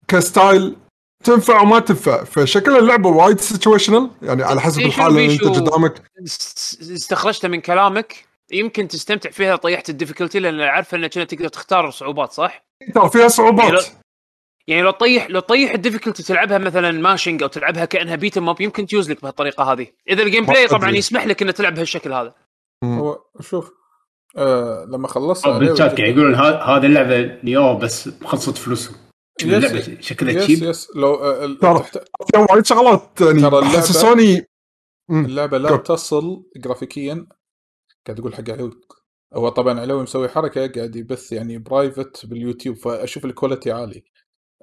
ك 0.08 0.19
style 0.19 0.76
تنفع 1.24 1.60
وما 1.60 1.78
تنفع 1.78 2.24
فشكل 2.24 2.76
اللعبة 2.76 3.08
وايد 3.08 3.40
situational 3.40 4.10
يعني 4.22 4.42
على 4.42 4.60
حسب 4.60 4.78
إيه، 4.80 4.86
الحالة 4.86 5.08
اللي 5.08 5.32
أنت؟ 5.32 5.44
قدامك 5.44 6.02
است- 6.24 6.80
استخرجته 6.92 7.48
من 7.48 7.60
كلامك 7.60 8.24
يمكن 8.52 8.88
تستمتع 8.88 9.30
فيها 9.30 9.56
طيحت 9.56 9.90
ال 9.90 9.94
difficulty 9.94 10.38
لأن 10.38 10.60
عارفه 10.60 10.96
إنك 10.96 11.12
تقدر 11.14 11.48
تختار 11.48 11.90
صعوبات 11.90 12.32
صح؟ 12.32 12.66
ترى 12.94 13.10
فيها 13.10 13.28
صعوبات 13.28 13.84
يعني 14.68 14.82
لو 14.82 14.90
تطيح 14.90 15.30
لو 15.30 15.40
تطيح 15.40 15.72
ال 15.72 15.77
difficulty 15.77 16.22
تلعبها 16.22 16.58
مثلا 16.58 16.90
mashing 16.90 17.42
أو 17.42 17.48
تلعبها 17.48 17.84
كأنها 17.84 18.16
beat 18.16 18.38
'em 18.38 18.51
up 18.51 18.60
يمكن 18.60 18.86
تيوز 18.86 19.10
لك 19.10 19.22
بهالطريقة 19.22 19.64
هذه 19.72 19.86
إذا 20.08 20.22
ال 20.22 20.46
gameplay 20.46 20.66
طبعا. 20.68 20.90
يسمح 20.90 21.26
لك 21.26 21.42
انك 21.42 21.56
تلعب 21.56 21.74
بهالشكل 21.74 22.12
هذا 22.12 22.34
هو 22.84 23.18
شوف 23.40 23.72
آه 24.36 24.84
لما 24.84 25.08
خلصت 25.08 25.48
بالشات 25.48 25.78
قاعد 26.00 26.10
يقولون 26.16 26.34
ها- 26.34 26.62
هذه 26.76 26.86
اللعبة 26.86 27.38
Nioh 27.44 27.76
بس 27.76 28.08
خلصت 28.24 28.58
فلوسهم 28.58 28.96
يس- 29.42 29.46
اللعبة 29.54 30.00
شكلها 30.00 30.32
يس 30.34 30.44
cheap 30.44 30.62
يس 30.62 30.88
لو 30.96 31.14
آه، 31.14 31.46
ترى. 31.60 31.82
فيها 32.32 32.46
وايد 32.50 32.66
شغلات 32.66 33.20
يعني 33.20 33.40
ترى 33.42 33.60
اللعبة- 33.62 33.76
حسسوني 33.76 34.46
مم. 35.10 35.24
اللعبة 35.24 35.58
لا. 35.58 35.76
تصل 35.76 36.44
جرافيكيا 36.56 37.26
قاعد 38.06 38.20
أقول 38.20 38.34
حق 38.34 38.50
علوي 38.50 38.70
هو 39.34 39.48
طبعا 39.48 39.80
علوي 39.80 40.02
مسوي 40.02 40.28
حركة 40.28 40.66
قاعد 40.66 40.96
يبث 40.96 41.32
يعني 41.32 41.58
private 41.58 42.26
باليوتيوب 42.26 42.76
فأشوف 42.76 43.24
ال 43.24 43.30
quality 43.30 43.72
عالي 43.72 44.04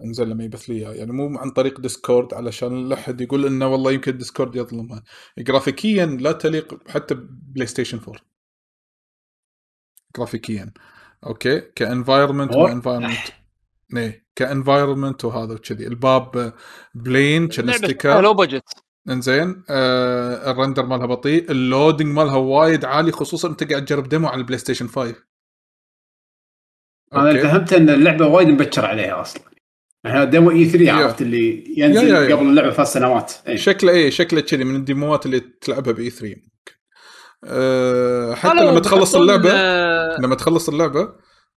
انزل 0.02 0.30
لما 0.30 0.44
يبث 0.44 0.70
لي. 0.70 0.80
يعني 0.80 1.12
مو 1.12 1.38
عن 1.38 1.50
طريق 1.52 1.80
Discord 1.80 2.34
علشان 2.34 2.90
لا 2.90 2.96
أحد 2.96 3.22
يقول 3.22 3.46
إنه 3.46 3.68
والله 3.68 3.92
يمكن 3.92 4.18
Discord 4.18 4.56
يظلمها 4.56 5.04
جرافيكيا 5.38 6.06
لا 6.06 6.32
تليق 6.32 6.90
حتى 6.90 7.16
بلاي 7.30 7.68
ستيشن 7.68 7.98
4 7.98 8.16
جرافيكيا 10.18 10.74
أوكي 11.26 11.60
كانفايرمنت. 11.60 12.52
وانفايرمنت 12.52 13.18
إيه 13.96 14.26
كانفايرمنت 14.36 15.26
وهذا 15.26 15.54
وكذي. 15.54 15.88
الباب 15.88 16.54
بلين 16.96 17.48
كان 17.48 17.72
ستيكر 17.72 18.22
لو 18.22 18.34
بجت 18.34 18.64
إنزين 19.10 19.64
آه 19.70 20.52
الرندر 20.52 20.86
مالها 20.86 21.06
بطيء. 21.06 21.52
اللودنج 21.52 22.08
مالها 22.08 22.36
وايد 22.36 22.86
عالي 22.86 23.12
خصوصا 23.12 23.50
أنت 23.50 23.64
قاعد 23.72 23.86
تجرب 23.86 24.10
ديمو 24.10 24.28
على 24.28 24.38
البلاي 24.38 24.58
ستيشن 24.58 24.88
5 24.88 25.16
أنا. 27.14 27.44
فهمت 27.44 27.74
إن 27.74 27.90
اللعبة 27.90 28.28
وايد 28.28 28.48
مبكر 28.48 28.86
عليها 28.86 29.22
أصلا. 29.22 29.53
يعني 30.04 30.26
ديمو 30.26 30.52
اي 30.52 30.66
3 30.66 30.86
يا. 30.86 30.94
عرفت 30.94 31.22
اللي 31.22 31.74
ينزل 31.78 32.04
يا- 32.08 32.20
يا- 32.20 32.30
يا. 32.30 32.36
قبل 32.36 32.46
اللعبة 32.46 32.72
ثلاث 32.74 32.88
سنوات 32.94 33.34
إيه. 33.48 33.56
شكله 33.56 33.92
إيه 33.92 34.10
شكله 34.10 34.42
كذي 34.42 34.64
من 34.64 34.76
ال 34.76 34.84
demo 34.84 35.17
ات 35.17 35.26
اللي 35.26 35.40
تلعبها 35.62 35.94
ب 35.94 36.10
E3 36.10 36.36
أه 37.44 38.34
حتى 38.36 38.48
قالوا 38.58 38.72
لما 38.72 38.80
تخلص 38.80 39.16
اللعبة 39.16 39.52
آه، 39.54 40.18
لما 40.22 40.36
تخلص 40.36 40.70
اللعبة 40.70 41.10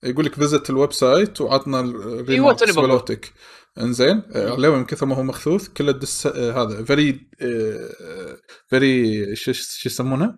يقول 0.05 0.25
لك 0.25 0.35
visit 0.35 0.71
ال 0.71 0.93
website 0.93 1.41
وعطنا 1.41 1.81
ال 1.81 1.91
remarks 1.91 2.61
توني 2.61 2.73
بقول. 2.73 2.87
مالوتك 2.89 3.33
إنزين 3.81 4.23
آه، 4.35 4.53
علوي 4.53 4.77
من 4.77 4.85
كثر 4.85 5.07
ما 5.07 5.17
هو 5.17 5.23
مخثوث 5.23 5.69
كله 5.69 5.93
dis 5.93 6.27
آه 6.27 6.63
هذا 6.63 6.85
very 6.85 7.29
very 8.69 9.37
شو 9.37 9.51
يسمونه؟ 9.87 10.35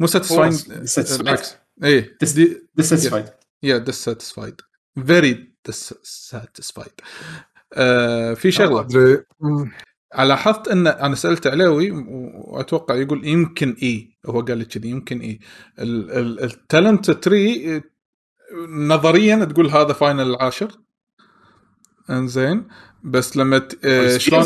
مو 0.00 0.06
satisfying 0.06 0.54
dissatisfied. 0.60 1.18
بالعكس 1.18 1.54
إيه 1.84 2.16
Dis- 2.24 2.34
دي- 2.34 2.68
dissatisfied 2.80 3.30
yeah 3.62 3.84
dissatisfied 3.90 4.54
very 5.00 5.34
dissatisfied 5.70 7.04
آه 7.74 8.34
في 8.34 8.50
شغلة. 8.50 8.88
لاحظت 10.18 10.68
إن 10.68 10.86
أنا 10.86 11.14
سألت 11.14 11.46
علاوي 11.46 11.90
وأتوقع 11.90 12.94
يقول 12.94 13.26
يمكن 13.26 13.76
إي 13.82 14.18
هو 14.26 14.40
قال 14.40 14.58
لي 14.58 14.64
كذي 14.64 14.88
يمكن 14.90 15.20
إي. 15.20 15.40
ال 15.78 15.97
talent 15.97 17.10
tree 17.10 17.82
نظريا 18.68 19.44
تقول 19.44 19.66
هذا 19.66 19.92
Final 19.92 20.30
العاشر 20.30 20.70
إنزين. 22.10 22.68
بس 23.04 23.36
لما. 23.36 23.68
آه، 23.84 24.18
شلون. 24.18 24.44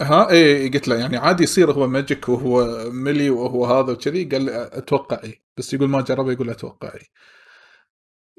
ها 0.00 0.30
إيه 0.30 0.72
قلت 0.72 0.88
له 0.88 0.96
يعني 0.96 1.16
عادي 1.16 1.44
يصير 1.44 1.72
هو 1.72 1.86
magic 1.86 2.28
وهو 2.28 2.84
melee 2.90 3.30
وهو 3.30 3.66
هذا 3.66 3.92
وكذي 3.92 4.24
قال 4.24 4.42
لي 4.42 4.70
أتوقع 4.72 5.20
إي. 5.24 5.42
بس 5.56 5.74
يقول 5.74 5.88
ما 5.88 6.00
جربه 6.00 6.32
يقول 6.32 6.50
أتوقع 6.50 6.94
إي. 6.94 7.06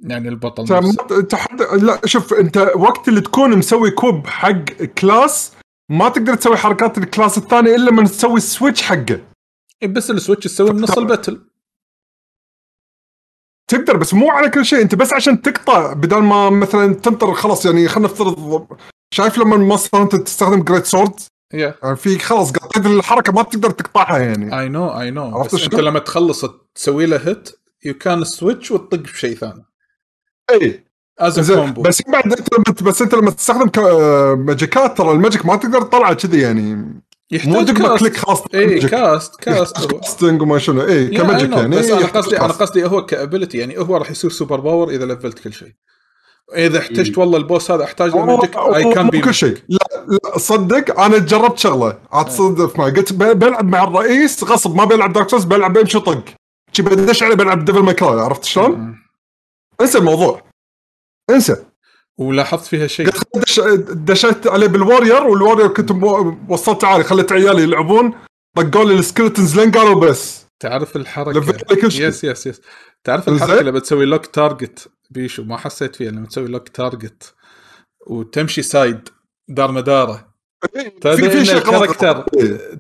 يعني 0.04 0.30
البطل 0.30 0.62
انت 0.64 0.72
نفسه. 0.72 1.06
ما- 1.10 1.18
انت 1.20 1.36
حد... 1.36 1.62
لا 1.62 2.02
شوف 2.06 2.34
انت 2.34 2.58
وقت 2.76 3.08
اللي 3.08 3.22
تكون 3.22 3.58
مسوي 3.58 3.92
equip 3.92 4.28
حق 4.28 4.84
class 4.84 5.52
ما 5.92 6.10
تقدر 6.10 6.36
تسوي 6.36 6.58
حركات 6.58 6.98
ال 6.98 7.04
class 7.04 7.38
الثاني 7.38 7.76
إلا 7.76 7.90
لما 7.90 8.04
تسوي 8.04 8.38
ال 8.38 8.44
switch 8.44 8.82
حقه. 8.82 9.22
إيه 9.84 9.88
بس 9.90 10.12
ال 10.12 10.16
switch 10.16 10.44
تسوي 10.44 10.72
من 10.72 10.82
نص 10.82 10.98
ال 10.98 11.04
battle 11.04 11.42
تقدر 13.70 13.98
بس 13.98 14.14
مو 14.14 14.30
على 14.32 14.50
كل 14.50 14.66
شيء. 14.66 14.82
انت 14.82 14.96
بس 14.96 15.14
عشان 15.14 15.42
تقطع 15.42 15.94
بدل 15.94 16.18
ما 16.24 16.50
مثلا 16.50 16.94
تنطر 16.94 17.34
خلاص 17.34 17.66
يعني 17.66 17.88
خلينا 17.88 18.10
نفترض 18.10 18.68
شايف 19.14 19.38
لما 19.38 19.58
مثلا 19.58 20.02
انت 20.02 20.16
تستخدم 20.16 20.64
great 20.64 20.86
sword 20.86 21.14
yeah 21.54 21.76
يعني 21.84 21.96
في 21.96 22.20
خلاص 22.20 22.52
قطيت 22.52 22.86
الحركة 22.86 23.34
ما 23.34 23.44
تقدر 23.44 23.70
تقطعها 23.70 24.18
يعني. 24.18 24.60
اي 24.60 24.70
no 24.70 25.00
اي 25.00 25.12
no 25.12 25.44
بس 25.44 25.64
انت؟ 25.64 25.76
لما 25.76 26.00
تخلص 26.00 26.46
تسوي 26.76 27.06
له 27.06 27.28
hit 27.30 27.50
you 27.86 27.94
can 27.94 28.24
switch 28.24 28.72
وتطق 28.72 28.98
بشيء 28.98 29.36
ثاني. 29.36 29.66
اي 30.52 30.84
as 31.20 31.52
combo 31.52 31.82
بس 31.82 32.02
بعد 32.08 32.34
أنت 32.68 32.84
بس 32.84 33.02
أنت 33.02 33.16
لما 33.16 33.32
تستخدم 33.32 33.70
ماجيكات 34.46 34.98
ترى 34.98 35.12
ال 35.12 35.17
magic 35.17 35.46
ما 35.46 35.56
تقدر 35.56 35.82
تطلعه 35.82 36.14
كذي 36.14 36.42
يعني. 36.42 37.02
يحتاج 37.32 37.72
cast. 37.72 38.00
click 38.00 38.18
خلاص 38.18 38.44
اي. 38.56 38.80
cast 38.80 39.36
cast 39.40 39.92
casting 39.92 40.42
وما 40.42 40.58
شنو. 40.58 40.82
اي 40.82 41.08
ك 41.08 41.15
magic 41.15 41.52
يعني. 41.52 41.76
بس 41.78 41.90
أنا 41.90 42.02
يحتاج 42.02 42.24
قصدي 42.24 42.40
أنا. 42.40 42.48
قصدي 42.48 42.86
هو 42.86 43.06
ك 43.06 43.12
ability 43.12 43.58
يعني 43.58 43.78
هو 43.80 43.98
راح 43.98 44.12
يصير 44.12 44.30
super 44.32 44.60
power 44.60 44.90
إذا 44.90 45.06
لفلت 45.06 45.40
كل 45.40 45.54
شيء. 45.54 45.72
إذا 46.56 46.80
احتجت 46.80 47.18
والله 47.18 47.38
ال 47.38 47.44
boss 47.44 47.72
هذا 47.72 47.84
أحتاج 47.84 48.12
له 48.12 48.26
magic 48.26 48.58
I 48.58 48.94
can 48.94 49.10
be 49.10 49.22
كل 49.22 49.34
شيء. 49.34 49.58
لا 49.70 50.06
لا 50.08 50.38
صدق 50.38 51.00
أنا 51.00 51.18
جربت 51.18 51.60
شغلة. 51.60 51.98
عاد 52.12 52.26
تصدق 52.26 52.80
معي 52.80 52.92
قلت 52.92 53.14
ب- 53.14 53.40
بلعب 53.40 53.66
مع 53.66 53.84
الرئيس 53.84 54.44
غصب 54.44 54.76
ما 54.76 54.86
بلعب 54.86 55.14
dark 55.14 55.36
بلعب 55.46 55.74
بمشي 55.74 56.00
طق 56.00 56.24
شي 56.74 56.82
بدش 56.82 57.24
عليه 57.24 57.36
بلعب 57.36 57.66
Devil 57.66 57.80
May 57.80 58.00
Cry 58.00 58.20
عرفت 58.20 58.44
شلون؟ 58.44 58.96
انسى 59.82 59.98
الموضوع. 59.98 60.44
انسى. 61.30 61.66
ولاحظت 62.18 62.66
فيها 62.66 62.88
شيء. 62.88 63.10
دشيت 63.80 64.48
عليه 64.48 64.68
بال 64.68 65.24
warrior 65.24 65.43
وال 65.43 65.48
warrior 65.48 65.68
كنت 65.68 65.92
وصلت 66.50 66.84
عالي 66.84 67.04
خليت 67.04 67.32
عيالي 67.32 67.64
يلعبون 67.64 68.14
طقوا 68.56 68.86
لي 68.86 69.00
ال 69.00 69.06
skeletons 69.06 69.60
لين 69.60 69.72
قالوا 69.72 70.02
بس. 70.02 70.48
تعرف 70.60 70.96
الحركة. 70.96 71.54
yes 71.84 72.24
yes 72.24 72.48
yes 72.48 72.62
تعرف. 73.04 73.30
الحركة 73.30 73.62
لما 73.62 73.80
تسوي 73.80 74.06
lock 74.06 74.26
target 74.26 74.92
بيشو؟ 75.10 75.44
ما 75.44 75.58
حسيت 75.58 75.96
فيها 75.96 76.12
لما 76.12 76.28
تسوي 76.28 76.48
lock 76.48 76.68
target 76.68 77.36
وتمشي 78.08 78.62
side 78.62 79.10
دار 79.48 79.72
مدارة. 79.72 80.34
تدري 81.02 81.42
إن 81.42 81.58
ال 81.58 81.64
character. 81.64 82.26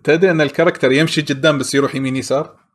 تدري 0.03 0.31
إن 0.31 0.41
ال 0.41 0.46
character 0.46 0.91
يمشي 0.91 1.21
قدام 1.21 1.57
بس 1.57 1.75
يروح 1.75 1.95
يمين 1.95 2.15
يسار؟ 2.15 2.66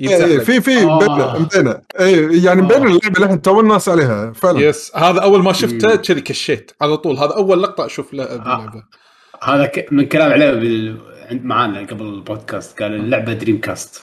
إيه 0.00 0.10
يتزحلق. 0.10 0.42
في 0.42 0.60
في 0.60 0.78
آه. 0.78 0.96
مبينه 0.96 1.38
مبينه 1.38 1.80
إيه 2.00 2.44
يعني 2.44 2.62
مبين 2.62 2.86
اللعبة 2.86 3.20
لحن 3.20 3.42
تو 3.42 3.60
الناس 3.60 3.88
عليها 3.88 4.32
فعلا. 4.32 4.60
yes 4.60 4.96
هذا 4.96 5.20
أول 5.20 5.42
ما 5.42 5.52
شفته. 5.52 5.96
كذي 5.96 6.20
كشيت 6.20 6.70
على 6.80 6.96
طول. 6.96 7.16
هذا 7.16 7.34
أول 7.36 7.62
لقطة 7.62 7.86
أشوف 7.86 8.14
له 8.14 8.36
باللعبة. 8.36 8.82
هذا 9.42 9.66
ك... 9.66 9.88
من 9.92 10.06
كلام 10.06 10.32
عليه 10.32 10.50
بال... 10.50 10.96
عند 11.30 11.44
معانا 11.44 11.80
قبل 11.86 12.04
البودكاست. 12.04 12.82
قال 12.82 12.94
اللعبة 12.94 13.32
Dreamcast 13.32 14.00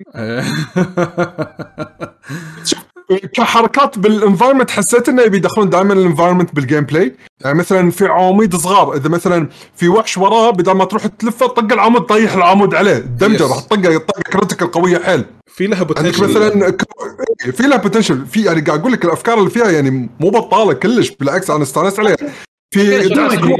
كحركات 3.14 3.98
بال 3.98 4.09
environment 4.09 4.70
حسيت 4.70 5.08
إنه 5.08 5.22
يبي 5.22 5.36
يدخلون 5.36 5.70
دائما 5.70 5.92
ال 5.94 5.99
environment 5.99 6.54
بال 6.54 6.84
gameplay 6.84 7.14
يعني 7.40 7.58
مثلا 7.58 7.90
في 7.90 8.06
عواميد 8.06 8.56
صغار 8.56 8.94
إذا 8.96 9.08
مثلا 9.08 9.48
في 9.76 9.88
وحش 9.88 10.18
وراه 10.18 10.50
بدل 10.50 10.72
ما 10.72 10.84
تروح 10.84 11.06
تلفه 11.06 11.46
طق 11.46 11.72
العمود 11.72 12.02
طيح 12.02 12.34
العمود 12.34 12.74
عليه. 12.74 12.98
damage 12.98 13.38
Yes. 13.38 13.42
راح 13.50 13.60
تطقه 13.60 13.98
طقه 13.98 14.22
critical 14.32 14.70
قوية 14.70 14.98
حيل. 14.98 15.24
في 15.46 15.66
لها 15.66 15.82
potential 15.82 16.24
مثلا 16.24 16.66
إيه، 17.46 17.50
في 17.52 17.62
لها 17.62 17.76
potential 17.78 18.26
في 18.26 18.42
يعني 18.44 18.60
قاعد 18.60 18.80
أقول 18.80 18.92
لك 18.92 19.04
الأفكار 19.04 19.38
اللي 19.38 19.50
فيها 19.50 19.70
يعني 19.70 19.90
مو 20.20 20.30
بطالة 20.30 20.72
كلش 20.72 21.10
بالعكس 21.10 21.50
أنا 21.50 21.62
استانست 21.62 21.98
عليها. 22.00 22.16
في 22.74 23.08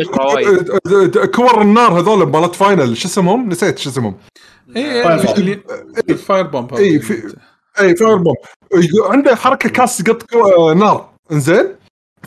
كور- 0.05 1.27
كور 1.27 1.63
النار 1.63 2.01
هذول 2.01 2.27
مالت 2.31 2.55
Final 2.55 2.97
شو 2.97 3.09
اسمهم؟ 3.09 3.49
نسيت 3.49 3.79
شو 3.79 3.91
اسمهم. 3.91 4.15
اي 4.77 5.03
ال 6.09 6.16
fire 6.16 6.47
bomb 6.47 6.75
اي 6.75 7.01
fire 7.97 8.17
bomb 8.17 8.35
عنده 9.11 9.37
حركة 9.37 9.69
cast 9.69 10.03
قط 10.03 10.35
نار. 10.77 11.09
إنزين؟ 11.33 11.67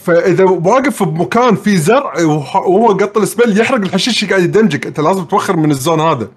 فإذا 0.02 0.44
واقف 0.44 1.03
بمكان 1.03 1.56
فيه 1.56 1.78
زرع 1.78 2.22
وهو 2.24 2.88
قط 2.88 3.18
ال 3.18 3.24
spell 3.24 3.60
يحرق 3.60 3.80
الحشيش 3.82 4.26
قاعد 4.26 4.44
يدمجك 4.44 4.88
أنت 4.88 4.99
لازم 4.99 5.26
توخر 5.26 5.56
من 5.57 5.72
ال 5.72 5.77
zone 5.77 5.99
هذا. 5.99 6.28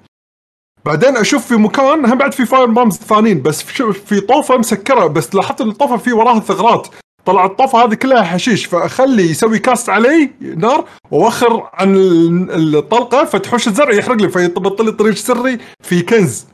بعدين 0.85 1.17
أشوف 1.17 1.47
في 1.47 1.55
مكان 1.57 2.05
هم 2.07 2.19
بعد 2.19 2.35
في 2.35 2.47
fire 2.47 2.67
bombs 2.67 2.97
ثانيين 2.97 3.43
بس 3.43 3.63
في 3.63 3.93
في 3.93 4.21
طوفة 4.21 4.57
مسكرة 4.57 5.07
بس 5.07 5.35
لاحظت 5.35 5.61
إن 5.61 5.69
الطوفة 5.69 5.97
في 5.97 6.13
وراها 6.13 6.41
ثغرات. 6.41 6.89
طلع 7.25 7.45
الطوفة 7.45 7.85
هذه 7.85 7.95
كلها 7.95 8.23
حشيش 8.23 8.65
فأخلي 8.67 9.31
يسوي 9.31 9.59
cast 9.59 9.89
علي 9.89 10.31
نار 10.41 10.85
وأوخر 11.11 11.71
عن 11.75 11.97
ال- 11.97 12.77
الطلقة 12.77 13.25
فتحوش 13.25 13.69
الزرع 13.69 13.93
يحرق 13.95 14.17
لي 14.17 14.29
فيبطل 14.29 14.85
لي 14.85 14.93
طريق 14.93 15.15
سري 15.15 15.59
في 15.83 16.03
كنز. 16.03 16.47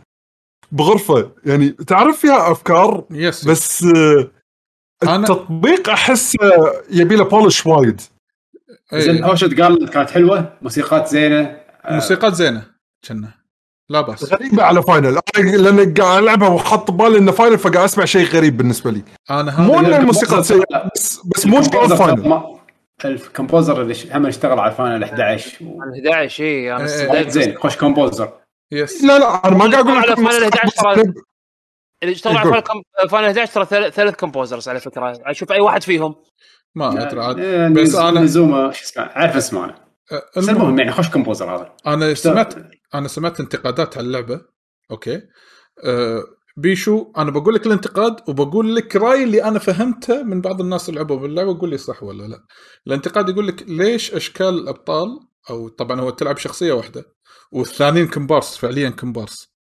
بغرفة 0.72 1.30
يعني 1.46 1.68
تعرف 1.70 2.18
فيها 2.18 2.52
أفكار؟ 2.52 3.04
yes 3.10 3.44
بس 3.48 3.84
آه، 3.84 4.30
التطبيق 5.02 5.88
أحس 5.90 6.36
آه، 6.42 6.72
يبي 6.90 7.16
له 7.16 7.24
polish 7.24 7.66
وايد. 7.66 8.00
زين 8.94 9.24
إي. 9.24 9.30
OST 9.30 9.60
قال 9.60 9.88
كانت 9.90 10.10
حلوة 10.10 10.52
موسيقات 10.62 11.08
زينة. 11.08 11.56
موسيقات 11.90 12.34
زينة 12.34 12.62
كنا. 13.08 13.28
لا 13.90 14.00
بأس. 14.00 14.32
غريبة 14.32 14.62
على 14.62 14.82
Final 14.82 15.18
لأن 15.38 15.94
قاعد 15.94 16.22
ألعبها 16.22 16.48
وحط 16.48 16.90
ببالي 16.90 17.18
إنه 17.18 17.32
Final 17.32 17.58
فقاعد 17.58 17.84
أسمع 17.84 18.04
شيء 18.04 18.26
غريب 18.26 18.56
بالنسبة 18.56 18.90
لي. 18.90 19.02
أنا 19.30 19.60
مو 19.60 19.74
هذا 19.74 19.86
ان 19.96 20.00
الموسيقى 20.00 20.42
سيئة 20.42 20.90
بس 20.94 21.20
بس 21.26 21.46
مو 21.46 21.62
Final 21.62 22.42
ال 23.04 23.13
composer 23.13 23.82
اللي 23.82 23.94
هم 24.14 24.26
اشتغل 24.26 24.58
على 24.58 24.72
Final 24.72 25.04
11 25.04 25.64
و- 25.64 25.82
عن 25.82 25.88
11 25.94 26.44
اي 26.44 26.70
أنا 26.72 26.78
إيه، 26.80 26.84
استدعيت. 26.84 27.28
زين 27.30 27.58
خوش 27.58 27.76
composer 27.76 28.32
yes 28.72 29.04
لا 29.04 29.18
لا 29.18 29.48
أنا 29.48 29.56
ما 29.56 29.60
قاعد 29.70 29.74
أقول 29.74 29.96
على 29.96 30.06
لك 30.06 30.14
Final 30.16 30.44
11 30.44 30.70
ترى- 30.94 31.12
اللي 32.02 32.14
اشتغل 32.14 32.36
على. 32.36 32.50
Final 32.50 32.62
com- 32.62 33.08
Final 33.08 33.26
11 33.38 33.52
ترى 33.66 33.90
ثلاث- 33.90 34.14
composers 34.16 34.68
على 34.68 34.80
فكرة. 34.80 35.12
أشوف 35.26 35.52
أي 35.52 35.60
واحد 35.60 35.82
فيهم. 35.82 36.14
ما 36.74 37.02
أدري 37.08 37.20
عاد. 37.20 37.38
آه، 37.40 37.68
بس 37.68 37.94
أنا 37.94 38.26
شو 38.26 38.70
اسمه؟ 38.70 38.72
عارف 38.98 39.36
اسمه 39.36 39.64
أنا. 39.64 39.84
آه، 40.12 40.22
بس 40.36 40.48
المهم 40.48 40.78
يعني 40.78 40.92
خوش 40.92 41.08
composer 41.10 41.54
هذا. 41.56 41.72
أنا 41.86 42.14
سمعت 42.14 42.54
أنا 42.94 43.08
سمعت 43.08 43.40
انتقادات 43.40 43.98
على 43.98 44.06
اللعبة. 44.06 44.40
okay. 44.90 45.20
أه 45.84 46.22
بيشو 46.56 47.12
أنا 47.18 47.30
بقول 47.30 47.54
لك 47.54 47.66
الانتقاد 47.66 48.16
وبقول 48.28 48.76
لك 48.76 48.96
رأيي 48.96 49.24
اللي 49.24 49.44
أنا 49.44 49.58
فهمته 49.58 50.22
من 50.22 50.40
بعض 50.40 50.60
الناس 50.60 50.88
اللي 50.88 51.00
لعبوا 51.00 51.16
باللعبة 51.16 51.58
قول 51.58 51.70
لي 51.70 51.78
صح 51.78 52.02
ولا 52.02 52.22
لا. 52.22 52.38
الانتقاد 52.86 53.28
يقول 53.28 53.46
لك 53.48 53.62
ليش 53.68 54.14
أشكال 54.14 54.48
الأبطال 54.48 55.08
أو 55.50 55.68
طبعا 55.68 56.00
هو 56.00 56.10
تلعب 56.10 56.36
شخصية 56.38 56.72
واحدة 56.72 57.04
والثانيين 57.52 58.08
كومبارس 58.08 58.56
فعليا 58.56 58.90
كومبارس 58.90 59.52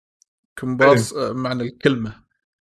كومبارس 0.58 1.12
آه، 1.12 1.32
معنى 1.32 1.62
الكلمة. 1.62 2.22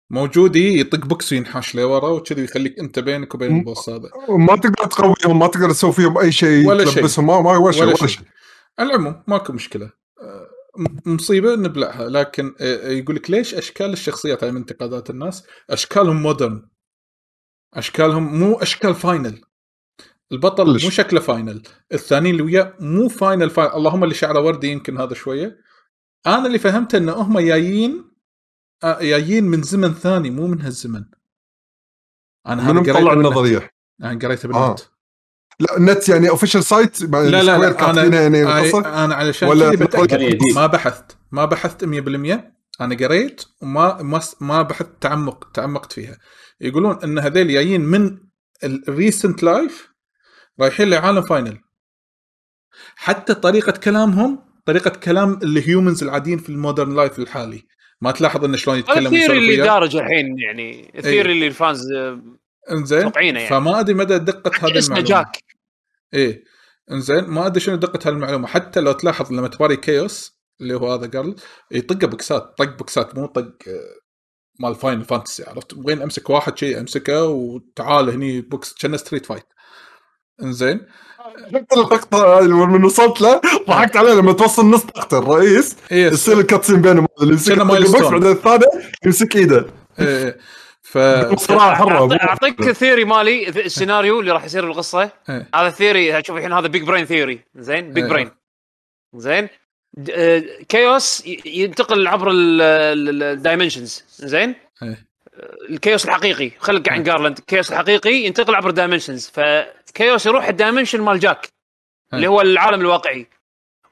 موجود 0.10 0.56
يطق 0.56 1.06
بوكس 1.06 1.32
وينحاش 1.34 1.76
لورا 1.76 2.10
وكذي 2.10 2.44
يخليك 2.44 2.80
أنت 2.80 3.00
بينك 3.00 3.36
وبين 3.36 3.58
ال 3.58 3.64
boss 3.64 3.90
هذا. 3.90 4.10
ما 4.30 4.56
تقدر 4.56 4.86
تقويهم 4.88 5.40
ما 5.40 5.48
تقدر 5.48 5.70
تسوي 5.70 5.92
فيهم 5.94 6.18
أي 6.18 6.32
شيء 6.32 6.68
ولا 6.68 6.86
شيء. 6.86 7.22
ما 7.24 7.42
ما 7.42 7.58
ولا 7.58 7.72
شيء 7.72 7.84
ولا 7.84 7.96
شيء. 7.96 8.08
شيء. 8.08 8.24
على 8.80 8.90
العموم 8.90 9.24
ماكو 9.28 9.54
مشكلة. 9.54 9.92
م- 10.78 11.14
مصيبة 11.14 11.56
نبلعها. 11.56 12.10
لكن 12.10 12.56
أه، 12.62 12.88
يقول 12.88 13.16
لك 13.16 13.32
ليش 13.32 13.56
أشكال 13.56 13.94
الشخصيات 13.94 14.44
هاي 14.44 14.52
من 14.52 14.58
انتقادات 14.58 15.10
الناس؟ 15.10 15.44
أشكالهم 15.70 16.22
modern 16.24 16.70
أشكالهم 17.74 18.40
مو 18.40 18.54
أشكال 18.56 18.96
Final 18.96 19.42
البطل. 20.32 20.84
مو 20.84 20.90
شكله 20.90 21.20
Final. 21.20 21.64
الثانيين 21.94 22.36
اللي 22.36 22.44
وياه 22.46 22.74
مو 22.80 23.10
Final 23.10 23.50
Final 23.50 23.74
اللهم 23.74 24.04
اللي 24.04 24.16
شعره 24.16 24.42
وردي 24.42 24.68
يمكن 24.68 24.98
هذا 24.98 25.14
شوية. 25.14 25.58
أنا 26.28 26.48
اللي 26.48 26.60
فهمته 26.60 26.98
إن 26.98 27.10
هم 27.10 27.40
جايين 27.40 28.12
آه، 28.84 29.00
جايين 29.02 29.44
من 29.44 29.62
زمن 29.62 29.94
ثاني 29.94 30.30
مو 30.30 30.48
من 30.48 30.62
هالزمن. 30.62 31.04
أنا 32.48 32.66
هذا 32.66 32.74
مطلع. 32.74 33.14
النظرية. 33.14 33.70
أنا 34.04 34.20
قريته 34.20 34.50
آه. 34.56 34.66
بالنت. 34.66 34.80
لا 35.60 35.78
النت 35.78 36.10
يعني 36.10 36.30
official 36.30 36.64
site 36.64 37.02
لا 37.02 37.44
لا 37.44 37.58
لا 37.58 37.72
كاتبينها 37.72 38.22
يعني 38.22 38.44
أنا 38.44 39.06
أنا 39.06 39.16
علشان 39.16 39.50
ولا 39.50 39.70
بتاكد؟ 39.70 40.38
ما 40.56 40.68
بحثت. 40.68 41.18
ما 41.32 41.46
بحثت 41.46 41.86
100% 41.86 42.52
أنا 42.82 42.96
قريت 42.96 43.44
وما 43.62 44.02
ما 44.02 44.22
ما 44.42 44.62
بحثت 44.62 44.90
تعمق 45.02 45.52
تعمقت 45.52 45.94
فيها. 45.94 46.18
يقولون 46.62 47.00
إن 47.04 47.20
هذيل 47.20 47.48
جايين 47.48 47.82
من 47.82 48.18
ال 48.64 48.75
recent 48.75 49.44
life 49.44 49.91
رايحين 50.62 50.90
لعالم 50.90 51.22
Final. 51.22 51.62
حتى 52.96 53.34
طريقة 53.34 53.72
كلامهم 53.72 54.40
طريقة 54.66 54.90
كلام 54.90 55.40
ال 55.44 55.52
humans 55.52 56.04
العاديين 56.04 56.38
في 56.38 56.50
ال 56.50 56.56
modern 56.56 56.96
life 56.96 57.20
الحالي. 57.20 57.64
ما 58.02 58.12
تلاحظ 58.12 58.46
انه 58.46 58.58
شلون 58.58 58.78
يتكلم 58.78 59.06
ال 59.06 59.10
theory 59.10 59.38
اللي؟ 59.38 59.56
دارج 59.58 59.96
الحين 59.96 60.40
يعني 60.40 60.92
ال 60.96 61.01
theory 61.01 61.32
اللي 61.32 61.48
ال 61.48 61.56
fans 61.56 61.88
إنزين 62.72 63.12
يعني. 63.16 63.48
فما 63.48 63.80
أدري 63.80 63.94
مدى 63.94 64.18
دقة 64.18 64.52
هذه 64.68 64.78
المعلومة. 64.78 65.08
جاك. 65.08 65.44
إيه. 66.14 66.44
إنزين 66.92 67.24
ما 67.24 67.46
أدري 67.46 67.60
شنو 67.60 67.76
دقة 67.76 68.10
هالمعلومه 68.10 68.48
حتى 68.48 68.80
لو 68.80 68.92
تلاحظ 68.92 69.32
لما 69.32 69.48
تباري 69.48 69.78
Chaos 69.78 70.42
اللي 70.62 70.74
هو 70.74 70.94
هذا 70.94 71.08
قال 71.08 71.36
يطقه 71.72 72.08
بوكسات 72.08 72.58
طق 72.58 72.78
بوكسات 72.78 73.18
مو 73.18 73.26
طق 73.26 73.54
آه، 73.68 74.02
مال 74.60 74.76
Final 74.76 75.06
Fantasy 75.06 75.44
عرفت؟ 75.44 75.74
وين 75.74 76.02
أمسك 76.02 76.30
واحد 76.30 76.58
شيء 76.58 76.80
أمسكه 76.80 77.26
وتعال 77.26 78.10
هني 78.10 78.42
بوكس 78.42 78.74
كنا 78.82 78.98
street 78.98 79.26
fight 79.26 79.46
إنزين. 80.44 80.82
شفت 81.52 81.74
اللقطه 81.74 82.38
هاي 82.38 82.48
من 82.48 82.84
وصلت 82.84 83.22
له؟ 83.22 83.42
ضحكت 83.68 83.98
عليه 83.98 84.14
لما 84.14 84.34
توصل 84.34 84.66
نص 84.66 84.82
طاقته 84.84 85.18
الرئيس. 85.20 85.76
يصير 85.92 86.40
ال 86.40 86.44
cutscene 86.44 86.82
بينهم 86.82 87.08
اللي 87.22 87.34
يمسك 87.34 87.58
بعدين 87.58 88.32
الثاني 88.32 88.66
يمسك 89.06 89.36
إيده. 89.36 89.66
إيه 90.00 90.38
ف 90.82 90.98
صراحة 91.36 91.76
حره 91.76 92.16
أعطيك 92.16 92.62
ال 92.70 92.75
theory 92.75 93.06
مالي 93.06 93.50
السيناريو 93.50 94.20
اللي 94.20 94.32
راح 94.32 94.46
يصير 94.46 94.66
بالقصة 94.66 95.12
إيه. 95.30 95.48
هذا 95.56 95.68
ال 95.68 95.76
theory 95.76 96.24
شوف 96.24 96.38
الحين 96.38 96.54
هذا 96.54 96.68
big 96.68 96.84
brain 96.84 97.06
theory 97.06 97.40
زين؟ 97.56 97.94
big 97.94 98.04
إيه. 98.04 98.10
brain 98.10 98.32
زين؟ 99.16 99.48
آه، 100.12 100.44
Chaos 100.70 101.26
ي- 101.26 101.42
ينتقل 101.46 102.08
عبر 102.08 102.28
ال 102.32 102.47
dimensions 102.47 104.04
زين؟ 104.18 104.56
إيه. 104.84 105.06
ال 105.70 105.76
Chaos 105.76 106.06
الحقيقي. 106.06 106.52
خليك 106.60 106.90
عن 106.90 107.04
جارلاند 107.04 107.38
ال 107.38 107.43
Chaos 107.43 107.72
الحقيقي 107.72 108.14
ينتقل 108.16 108.56
عبر 108.56 108.70
ال 108.70 108.75
dimensions 108.75 109.32
ف 109.96 110.01
Chaos 110.01 110.26
يروح 110.26 110.48
ال 110.48 110.53
dimension 110.53 111.02
مال 111.02 111.20
جاك 111.20 111.48
اللي 112.14 112.28
هو 112.28 112.42
العالم 112.42 112.82
الواقعي. 112.82 113.28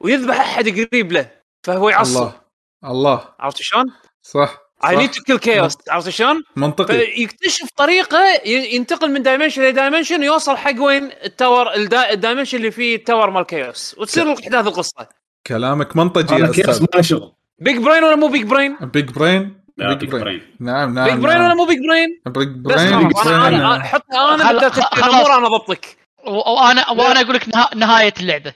ويذبح 0.00 0.40
أحد 0.40 0.68
قريب 0.68 1.12
له 1.12 1.30
فهو 1.66 1.88
يعصب. 1.88 2.16
الله. 2.16 2.40
الله. 2.84 3.28
عرفت 3.40 3.62
شلون؟ 3.62 3.84
صح. 4.22 4.58
I 4.84 4.96
need 4.96 5.10
to 5.10 5.22
kill 5.22 5.38
Chaos 5.38 5.76
عرفت 5.88 6.08
شلون؟ 6.08 6.42
منطقي. 6.56 6.98
فيكتشف 6.98 7.68
طريقة 7.76 8.18
ينتقل 8.46 9.10
من 9.10 9.22
dimension 9.22 9.62
ل 9.62 9.68
dimension 9.68 10.20
ويوصل 10.20 10.56
حق 10.56 10.80
وين 10.82 11.10
ال 11.24 11.32
tower 11.32 11.74
الدا- 11.74 12.10
ال 12.12 12.17
dimension 12.17 12.58
اللي 12.58 12.70
فيه 12.70 12.96
ال 12.96 13.02
tower 13.02 13.30
مال 13.30 13.42
Chaos 13.42 13.94
وتصير 13.98 14.32
احداث 14.32 14.66
القصة. 14.66 15.08
كلامك 15.46 15.96
منطقي 15.96 16.40
يا 16.40 16.50
أستاذ. 16.50 16.82
ما 16.82 16.86
له 16.94 17.02
شغل. 17.02 17.32
big 17.58 17.76
brain 17.76 18.04
ولا 18.04 18.16
مو 18.16 18.28
big 18.28 18.42
brain؟ 18.42 18.76
big 18.80 19.10
brain 19.10 19.59
لا، 19.80 19.94
big 19.94 20.10
brain. 20.10 20.42
نعم 20.60 20.94
نعم 20.94 21.04
big 21.10 21.14
brain 21.18 21.34
نعم. 21.36 21.44
ولا 21.44 21.54
مو 21.54 21.64
big 21.64 21.78
brain؟ 21.78 22.20
big 22.26 22.48
بس 22.48 22.74
brain 22.74 23.14
خلاص 23.14 23.26
أنا 23.26 23.46
أنا 23.76 23.82
حط 23.84 24.04
أنا. 24.14 24.50
الأمور 24.60 25.36
أنا 25.38 25.46
اضبطك 25.46 25.96
و- 26.26 26.30
وأنا 26.52 26.90
وأنا 26.90 27.20
أقول 27.20 27.34
لك 27.34 27.48
نها- 27.48 27.70
نهاية 27.74 28.14
اللعبة 28.20 28.52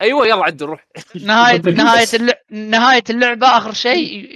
أيوه 0.00 0.26
يلا 0.26 0.44
عدل 0.44 0.66
روح 0.66 0.86
نهايه 1.22 1.60
نهاية 1.84 2.02
بس. 2.02 2.14
اللع... 2.14 2.34
نهاية 2.50 3.04
اللعبة 3.10 3.46
آخر 3.46 3.72
شيء 3.72 4.28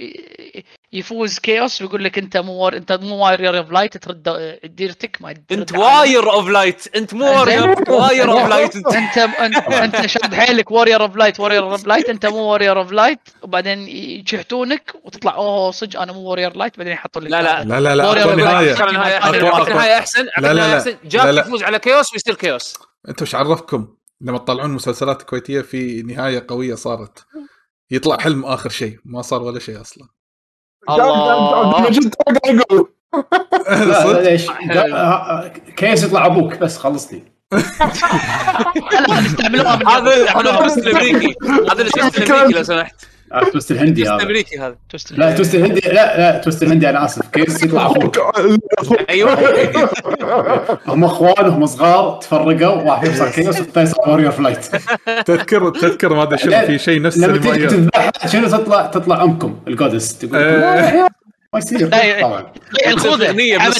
يفوز 0.95 1.39
Chaos 1.39 1.81
ويقول 1.81 2.03
لك 2.03 2.17
انت 2.17 2.37
مو 2.37 2.53
warr... 2.53 2.77
انت 2.77 2.91
مو 2.91 3.25
warrior 3.25 3.57
of 3.57 3.71
light 3.71 3.97
ترد 3.97 4.57
تدير 4.63 4.91
تك 4.91 5.17
ما 5.21 5.33
ترد 5.33 5.59
انت 5.59 5.71
warrior 5.71 6.31
of 6.31 6.49
light 6.49 6.95
انت 6.95 7.13
مو 7.13 7.25
warrior 7.25 7.91
warrior 7.91 8.31
of 8.31 8.49
light 8.49 8.75
انت 8.75 9.17
انت 9.71 10.05
شاد 10.05 10.33
حيلك 10.33 10.71
warrior 10.71 11.01
of 11.01 11.15
light 11.15 11.39
warrior 11.39 11.71
of 11.71 11.87
light 11.87 12.09
انت 12.09 12.25
مو 12.25 12.37
warrior 12.37 12.79
of 12.79 12.91
light 12.91 13.19
وبعدين 13.41 13.79
يشحتونك 13.87 14.91
وتطلع 15.03 15.35
أوه 15.35 15.71
صدق 15.71 16.01
أنا 16.01 16.13
مو 16.13 16.19
warrior 16.19 16.57
light 16.57 16.77
بعدين 16.77 16.93
يحطون 16.93 17.23
لك 17.23 17.31
لا، 17.31 17.41
لا. 17.41 17.63
لا 17.63 17.79
لا 17.79 17.95
لا 17.95 18.05
اعطوا. 18.05 18.35
نهاية. 18.35 18.73
أقوى. 18.73 19.73
نهاية. 19.73 19.97
أحسن. 19.97 20.25
لا، 20.37 20.53
لا، 20.53 20.53
لا. 20.53 20.97
جاك 21.03 21.25
لا، 21.25 21.31
لا. 21.31 21.41
يفوز 21.41 21.63
على 21.63 21.79
كيوس 21.79 22.13
ويصير 22.13 22.35
كيوس. 22.35 22.73
أنتم 23.09 23.25
إيش 23.25 23.35
عرفكم؟ 23.35 23.87
لما 24.21 24.37
تطلعون 24.37 24.71
مسلسلات 24.71 25.21
كويتية 25.21 25.61
في 25.61 26.01
نهاية 26.01 26.45
قوية 26.47 26.75
صارت. 26.75 27.25
يطلع 27.91 28.17
حلم 28.17 28.45
آخر 28.45 28.69
شيء. 28.69 28.99
ما 29.05 29.21
صار 29.21 29.43
ولا 29.43 29.59
شيء 29.59 29.81
أصلا. 29.81 30.07
الله. 30.89 32.81
أقول؟ 34.01 34.23
ليش؟ 34.23 34.49
حلو. 34.49 34.81
قال- 34.81 34.93
ها- 34.93 35.51
Chaos 35.77 36.03
يطلع 36.03 36.25
أبوك 36.25 36.57
بس 36.57 36.77
خلصني 36.77 37.23
هذا 37.55 37.61
هذا 39.09 39.21
نستعملوها. 39.21 40.59
ال 40.59 40.62
twist 40.62 40.77
الامريكي 40.77 41.35
هذا 41.71 41.81
ال 41.81 41.87
twist 41.87 42.17
الامريكي 42.17 42.53
لو 42.57 42.63
سمحت 42.63 42.95
آه، 43.33 43.43
twist 43.43 43.71
الهندي 43.71 44.03
هذا. 44.03 44.15
الامريكي 44.15 44.59
هذا 44.59 44.75
twist 44.89 45.11
لا 45.11 45.35
twist 45.35 45.55
الهندي 45.55 45.79
لا 45.79 46.17
لا 46.17 46.37
twist 46.37 46.63
الهندي 46.63 46.89
أنا 46.89 47.05
آسف. 47.05 47.27
Chaos 47.27 47.63
يطلع 47.63 47.85
أخوك 47.85 48.19
أيوه. 49.09 49.37
هم 50.87 51.03
إخوان 51.03 51.49
هم 51.49 51.65
صغار 51.65 52.19
تفرقوا 52.21 52.83
واحد 52.83 53.09
صار 53.09 53.29
Chaos 53.29 53.47
والثاني 53.47 53.87
صار 53.87 54.09
warrior 54.09 54.31
of 54.31 54.41
light 54.41 54.65
تذكر 55.25 55.69
تذكر 55.69 56.13
ما 56.13 56.23
أدري 56.23 56.37
شنو 56.37 56.65
في 56.65 56.77
شيء 56.77 57.01
نفس 57.01 57.17
لما 57.17 57.37
تذبح 57.37 58.27
شنو 58.27 58.47
تطلع؟ 58.47 58.85
تطلع 58.85 59.23
أمكم 59.23 59.59
ال 59.67 59.73
goddess 59.73 60.17
تقول 60.17 61.09
ما 61.53 61.59
يصير 61.59 61.87
طبعا 62.21 62.53
الخوذة. 62.87 63.31
بنص. 63.31 63.79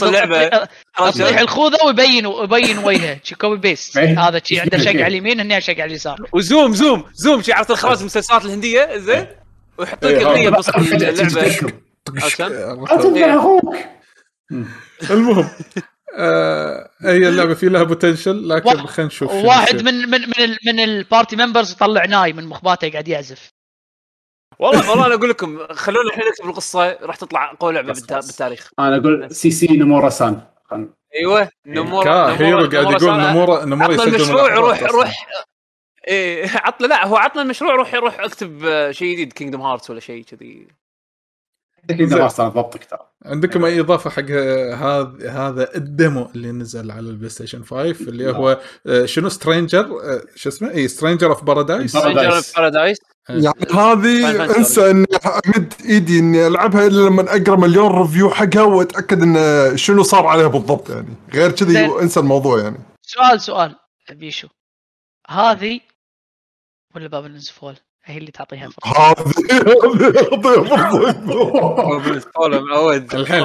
تطيح 0.97 1.39
الخوذة 1.39 1.77
ويبين 1.85 2.25
ويبين 2.25 2.77
وجهه 2.77 3.19
شي 3.23 3.35
copy 3.35 3.57
paste. 3.57 3.97
هذا 3.97 4.41
شي 4.43 4.59
عنده 4.59 4.77
شق 4.77 4.89
على 4.89 5.07
اليمين 5.07 5.39
هني 5.39 5.61
شق 5.61 5.73
على 5.73 5.85
اليسار. 5.85 6.17
و 6.34 6.41
zoom 6.41 6.73
zoom 6.73 7.06
zoom. 7.14 7.41
شي 7.41 7.53
عرفت 7.53 7.71
الخلاص 7.71 7.99
المسلسلات 7.99 8.45
الهندية؟ 8.45 8.97
زين. 8.97 9.27
ويحط 9.77 10.05
لك 10.05 10.13
اغنيه 10.23 10.49
بنص 10.49 10.69
اللعبه 10.69 11.11
تذبح 12.97 13.33
أخوك. 13.33 13.75
المهم. 15.11 15.49
آه 16.17 16.89
هي 17.01 17.27
اللعبة 17.29 17.53
في 17.53 17.69
لها 17.69 17.83
potential 17.84 18.49
لكن 18.49 18.85
خلينا 18.85 19.07
نشوف 19.07 19.31
واحد. 19.33 19.81
من 19.81 19.93
من 19.93 20.21
من 20.21 20.39
ال 20.39 20.57
من 20.65 20.79
ال 20.80 20.89
party 20.89 21.35
members 21.35 21.72
يطلع 21.71 22.05
ناي 22.05 22.33
من 22.33 22.45
مخباته 22.47 22.89
قاعد 22.91 23.07
يعزف. 23.07 23.55
والله 24.60 24.90
والله 24.90 25.06
أنا 25.06 25.15
أقول 25.15 25.30
لكم 25.30 25.68
خلونا 25.68 26.10
الحين 26.10 26.23
نكتب 26.27 26.45
القصة 26.45 26.98
راح 27.02 27.15
تطلع 27.15 27.52
اقوى 27.52 27.73
لعبة. 27.73 27.94
بالتاريخ. 28.10 28.69
أنا 28.80 28.98
أقول 28.98 29.36
سي 29.36 29.52
سي 29.52 29.68
Nomura 29.68 30.10
san. 30.10 30.41
أيوه 31.15 31.49
Nomura 31.65 32.03
كا 32.03 32.45
هيرو 32.45 32.69
قاعد 32.69 33.02
يقول 33.02 33.19
Nomura 33.19 33.65
Nomura 33.65 33.93
عطنا 33.94 34.03
يسجل 34.03 34.15
المشروع 34.15 34.53
روح. 34.53 34.84
روح 34.84 35.27
إيه 36.07 36.48
عطنا 36.56 36.88
لا 36.88 37.07
هو 37.07 37.15
عطنا 37.15 37.41
المشروع 37.41 37.76
روح 37.76 37.95
روح 37.95 38.19
أكتب 38.19 38.65
آه، 38.65 38.91
شيء 38.91 39.14
جديد 39.14 39.34
Kingdom 39.34 39.61
Hearts 39.61 39.89
ولا 39.90 39.99
شيء 39.99 40.23
كذي. 40.23 40.68
ضبطك 41.91 42.86
ترى. 42.86 42.99
عندكم 43.26 43.65
أي 43.65 43.80
إضافة 43.80 44.10
حق 44.10 44.32
هذا 44.32 45.32
هذا 45.32 45.76
ال 45.76 45.87
demo 45.87 46.31
اللي 46.36 46.52
نزل 46.52 46.91
على 46.91 47.10
البلاي 47.10 47.30
ستيشن 47.30 47.64
5 47.64 47.82
اللي 47.82 48.32
هو 48.32 48.61
آه، 48.88 49.06
شنو 49.06 49.30
Stranger 49.30 49.89
شو 50.36 50.49
اسمه؟ 50.49 50.72
اي 50.72 50.88
Stranger 50.88 51.30
of 51.30 51.43
Paradise 51.43 51.97
Paradise. 51.98 52.56
Paradise 52.56 52.97
يعني 53.30 53.65
Final 53.65 53.76
هذه 53.76 54.38
Fantasy. 54.47 54.57
انسى 54.57 54.91
إني 54.91 55.06
امد 55.47 55.73
إيدي 55.85 56.19
إني 56.19 56.47
ألعبها 56.47 56.88
إلا 56.88 57.10
لما 57.10 57.22
أقرأ 57.35 57.56
مليون 57.56 58.02
review 58.02 58.30
حقها 58.30 58.61
وأتأكد 58.61 59.22
إن 59.22 59.77
شنو 59.77 60.03
صار 60.03 60.27
عليها 60.27 60.47
بالضبط 60.47 60.89
يعني. 60.89 61.15
غير 61.34 61.52
كذي. 61.52 61.85
انسى 61.85 62.19
الموضوع 62.19 62.60
يعني. 62.61 62.77
سؤال 63.02 63.41
سؤال 63.41 63.76
بيشو 64.11 64.47
هذه 65.30 65.80
ولا 66.95 67.07
Babylon's 67.07 67.26
Fall 67.26 67.76
هي 68.07 68.18
اللي 68.18 68.32
تعطيها 68.32 68.69
فرصه 68.69 68.95
هذه 68.95 69.15
الحين 73.14 73.44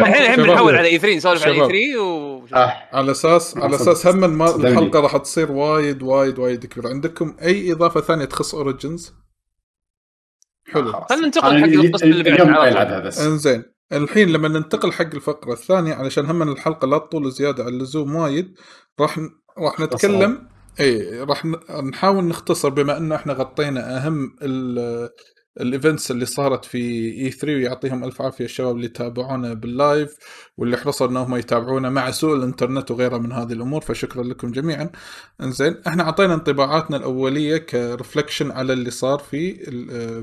الحين. 0.00 0.36
بنحول 0.36 0.76
على 0.76 0.88
E 0.88 0.98
3 0.98 1.16
نسولف 1.16 1.42
على 1.42 1.52
اي 1.52 1.56
شباب. 1.56 1.68
3 1.68 2.02
و. 2.02 2.46
على 2.92 3.10
أساس 3.10 3.56
على 3.56 3.76
أساس 3.76 4.06
هم. 4.06 4.42
الحلقة 4.42 5.00
راح 5.00 5.16
تصير 5.16 5.52
وايد 5.52 6.02
وايد 6.02 6.38
وايد 6.38 6.66
كبيره 6.66 6.88
عندكم 6.88 7.36
اي 7.42 7.72
اضافه 7.72 8.00
ثانية 8.00 8.24
تخص 8.24 8.54
Origins 8.54 9.14
حلو. 10.72 10.92
خلينا 10.92 11.26
ننتقل 11.26 11.60
حق 11.60 11.66
القسم 11.66 12.06
اللي 12.06 12.22
بعد. 12.72 13.06
بس 13.06 13.20
انزين 13.20 13.64
الحين 13.92 14.28
لما 14.28 14.48
ننتقل 14.48 14.92
حق 14.92 15.14
الفقره 15.14 15.52
الثانية 15.52 15.94
علشان 15.94 16.26
هم 16.26 16.42
الحلقة 16.42 16.86
لا 16.86 16.98
تطول 16.98 17.32
زيادة 17.32 17.64
عن 17.64 17.68
اللزوم 17.68 18.16
وايد 18.16 18.54
راح 19.00 19.20
راح 19.58 19.80
نتكلم 19.80 20.50
إي 20.80 21.20
راح 21.20 21.44
نحاول 21.84 22.24
نختصر 22.24 22.68
بما 22.68 22.96
انه 22.98 23.14
إحنا 23.16 23.32
غطينا 23.32 23.96
أهم 24.06 24.36
ال- 24.42 25.10
ال 25.60 25.67
events 25.67 26.10
اللي 26.10 26.26
صارت 26.26 26.64
في 26.64 26.78
E 27.24 27.30
3 27.30 27.46
ويعطيهم 27.56 28.04
ألف 28.04 28.22
عافية 28.22 28.44
الشباب 28.44 28.76
اللي 28.76 28.88
تابعونا 28.88 29.54
بال 29.54 29.75
live 29.75 30.16
واللي 30.56 30.76
حرصوا 30.76 31.06
إنهم 31.06 31.36
يتابعونا 31.36 31.90
مع 31.90 32.10
سوء 32.10 32.36
الإنترنت 32.36 32.90
وغيرها 32.90 33.18
من 33.18 33.32
هذه 33.32 33.52
الأمور 33.52 33.80
فشكرا 33.80 34.22
لكم 34.22 34.52
جميعا. 34.52 34.90
إنزين 35.40 35.76
إحنا 35.86 36.02
اعطينا 36.02 36.34
انطباعاتنا 36.34 36.96
الأولية 36.96 37.56
ك 37.56 37.64
reflection 37.64 38.50
على 38.50 38.72
اللي 38.72 38.90
صار 38.90 39.18
في 39.18 39.54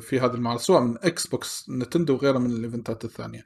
في 0.02 0.20
هذه 0.20 0.34
المعرض 0.34 0.60
سواء 0.60 0.82
من 0.82 0.96
إكس 1.04 1.28
بوكس 1.28 1.66
نتندو 1.70 2.14
وغيرها 2.14 2.40
من 2.40 2.52
الإيفنتات 2.52 3.06
الثانية. 3.06 3.44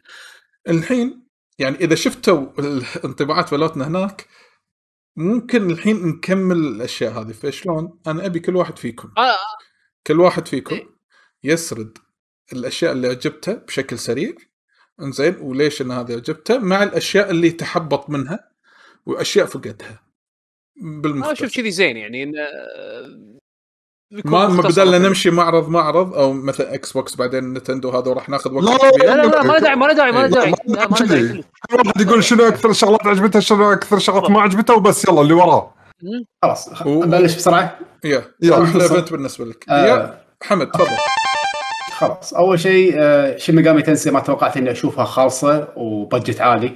الحين 0.69 1.27
يعني 1.59 1.75
إذا 1.75 1.95
شفتوا 1.95 2.47
الانطباعات 2.59 3.53
مالتنا 3.53 3.87
هناك 3.87 4.25
ممكن 5.15 5.71
الحين 5.71 6.07
نكمل 6.07 6.57
الأشياء 6.57 7.11
هذه 7.11 7.31
فشلون؟ 7.31 7.99
أنا 8.07 8.25
أبي 8.25 8.39
كل 8.39 8.55
واحد 8.55 8.79
فيكم. 8.79 9.11
آه، 9.17 9.35
كل 10.07 10.19
واحد 10.19 10.47
فيكم 10.47 10.79
يسرد 11.43 11.97
الأشياء 12.53 12.91
اللي 12.91 13.07
عجبته 13.07 13.53
بشكل 13.53 13.99
سريع. 13.99 14.33
إنزين 15.01 15.35
وليش 15.41 15.81
إن 15.81 15.91
هذا 15.91 16.15
عجبته 16.15 16.57
مع 16.57 16.83
الأشياء 16.83 17.31
اللي 17.31 17.51
تحبط 17.51 18.09
منها 18.09 18.51
وأشياء 19.05 19.45
فقدها. 19.45 20.03
بالمختصر 20.75 21.45
أشوف 21.45 21.55
كذي 21.55 21.71
زين 21.71 21.97
يعني 21.97 22.23
إن 22.23 22.33
آه، 22.37 23.39
ما 24.25 24.47
ما. 24.47 24.61
بدلنا 24.61 24.97
نمشي 24.97 25.29
معرض 25.29 25.69
معرض 25.69 26.13
أو 26.13 26.33
مثلا 26.33 26.73
إكس 26.73 26.91
بوكس 26.91 27.15
بعدين 27.15 27.53
نتندو 27.53 27.89
هذا 27.89 28.09
وراح 28.09 28.29
ناخذ 28.29 28.53
وقت 28.53 28.63
لا، 28.63 29.05
لا، 29.05 29.15
لا 29.15 29.15
لا 29.15 29.27
لا 29.27 29.43
ما 29.43 29.53
له 29.53 29.59
داعي 29.59 29.75
ما 29.75 29.85
له 29.85 29.93
داعي. 29.93 30.11
ما 30.11 30.17
له 30.17 30.27
داعي 30.27 30.51
له 30.51 31.05
داعي. 31.05 31.43
كل 31.69 31.77
واحد 31.85 32.01
يقول 32.01 32.23
شنو 32.23 32.47
أكثر 32.47 32.69
الشغلات 32.69 33.07
عجبته 33.07 33.39
شنو 33.39 33.71
أكثر 33.73 33.97
الشغلات 33.97 34.31
ما 34.31 34.41
عجبته 34.41 34.75
وبس 34.75 35.05
يلا 35.05 35.21
اللي 35.21 35.33
وراه. 35.33 35.73
خلاص 36.43 36.81
نبلش 36.87 37.35
بسرعة. 37.35 37.79
يا. 38.03 38.23
يلا. 38.41 38.63
أحلى 38.63 38.83
event 38.83 39.11
بالنسبة 39.11 39.45
لك. 39.45 39.69
آه. 39.69 39.85
يا 39.85 40.23
حمد 40.43 40.71
تفضل. 40.71 40.97
خلاص 41.91 42.33
أول 42.33 42.59
شيء 42.59 42.93
Shin 43.37 43.55
Megami 43.55 43.81
Tensei 43.81 44.11
ما 44.11 44.19
توقعت 44.19 44.57
إني 44.57 44.71
أشوفها 44.71 45.05
خالصة 45.05 45.67
و 45.75 45.85
budget 45.85 46.41
عالي. 46.41 46.75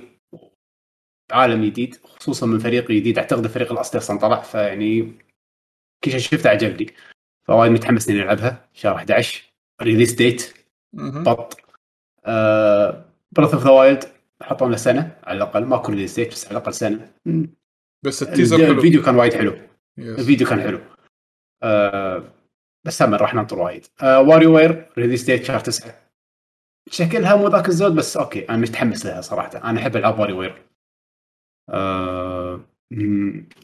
عالم 1.31 1.65
جديد 1.65 1.97
خصوصا 2.19 2.45
من 2.45 2.59
فريق 2.59 2.91
جديد. 2.91 3.19
أعتقد 3.19 3.43
الفريق 3.43 3.71
الأصلي 3.71 4.01
أصلا 4.01 4.19
طلع 4.19 4.41
فيعني 4.41 5.13
كل 6.03 6.11
شيء 6.11 6.19
شفته 6.19 6.49
عجبني. 6.49 6.93
فوايد 7.47 7.71
متحمس 7.71 8.09
إني 8.09 8.21
ألعبها. 8.23 8.67
شهر 8.73 8.95
11 8.95 9.43
release 9.81 10.13
date. 10.13 10.53
بط. 10.93 11.57
Breath 13.31 13.53
of 13.53 13.63
the 13.63 13.69
Wild 13.69 14.03
حطوا 14.41 14.69
له 14.69 14.75
سنة 14.75 15.17
على 15.23 15.37
الأقل. 15.37 15.65
ماكو 15.65 15.91
release 15.91 16.15
date 16.15 16.31
بس 16.31 16.45
على 16.45 16.57
الأقل 16.57 16.73
سنة. 16.73 17.11
بس 18.05 18.23
ال 18.23 18.28
teaser 18.28 18.57
حلو. 18.57 18.71
الفيديو 18.71 19.01
كان 19.01 19.15
وايد 19.15 19.33
حلو. 19.33 19.57
Yes. 19.97 20.19
الفيديو 20.19 20.47
كان 20.47 20.61
حلو. 20.61 20.79
آه 21.63 22.23
بس 22.85 23.01
هم 23.01 23.13
راح 23.13 23.35
ننطر 23.35 23.59
وايد. 23.59 23.85
آه 24.01 24.21
WarioWare 24.21 24.55
release 24.55 25.23
date 25.23 25.43
شهر 25.43 25.59
9 25.59 26.01
شكلها 26.91 27.35
مو 27.35 27.47
ذاك 27.47 27.67
الزود 27.67 27.95
بس 27.95 28.17
okay. 28.17 28.49
أنا 28.49 28.57
متحمس 28.57 29.05
لها 29.05 29.21
صراحة. 29.21 29.69
أنا 29.69 29.79
أحب 29.79 29.95
ألعاب 29.95 30.19
WarioWare 30.19 30.61
آه 31.69 32.61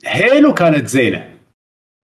Halo 0.05 0.53
كانت 0.53 0.87
زينة. 0.87 1.39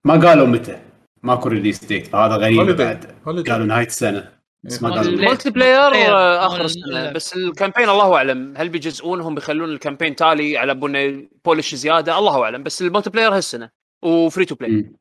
ما 0.05 0.13
قالوا 0.27 0.47
متى. 0.47 0.81
ماكو 1.23 1.49
release 1.49 1.85
date 1.85 2.07
فهذا 2.07 2.35
غريب. 2.35 2.77
بعد. 2.77 3.05
قالوا 3.25 3.65
نهاية 3.65 3.87
السنة 3.87 4.31
بس 4.63 4.83
ما. 4.83 4.89
قالوا. 4.89 5.11
ال 5.13 5.49
multiplayer 5.49 5.89
player. 5.89 6.13
آه، 6.15 6.45
آخر 6.45 6.57
مال- 6.57 6.65
السنة 6.65 7.11
بس 7.11 7.33
ال 7.37 7.43
campaign 7.43 7.89
الله 7.89 8.15
أعلم 8.15 8.53
هل 8.57 8.69
بيجزئونهم 8.69 9.35
بيخلون 9.35 9.69
ال 9.69 9.74
campaign 9.74 10.15
تالي 10.15 10.57
على 10.57 10.73
بنا 10.75 11.27
polish 11.45 11.75
زيادة 11.75 12.19
الله 12.19 12.43
أعلم 12.43 12.63
بس 12.63 12.81
ال 12.81 13.09
multiplayer 13.09 13.35
هالسنه 13.35 13.69
و 14.03 14.12
free 14.12 14.45
to 14.45 14.55
play. 14.55 14.91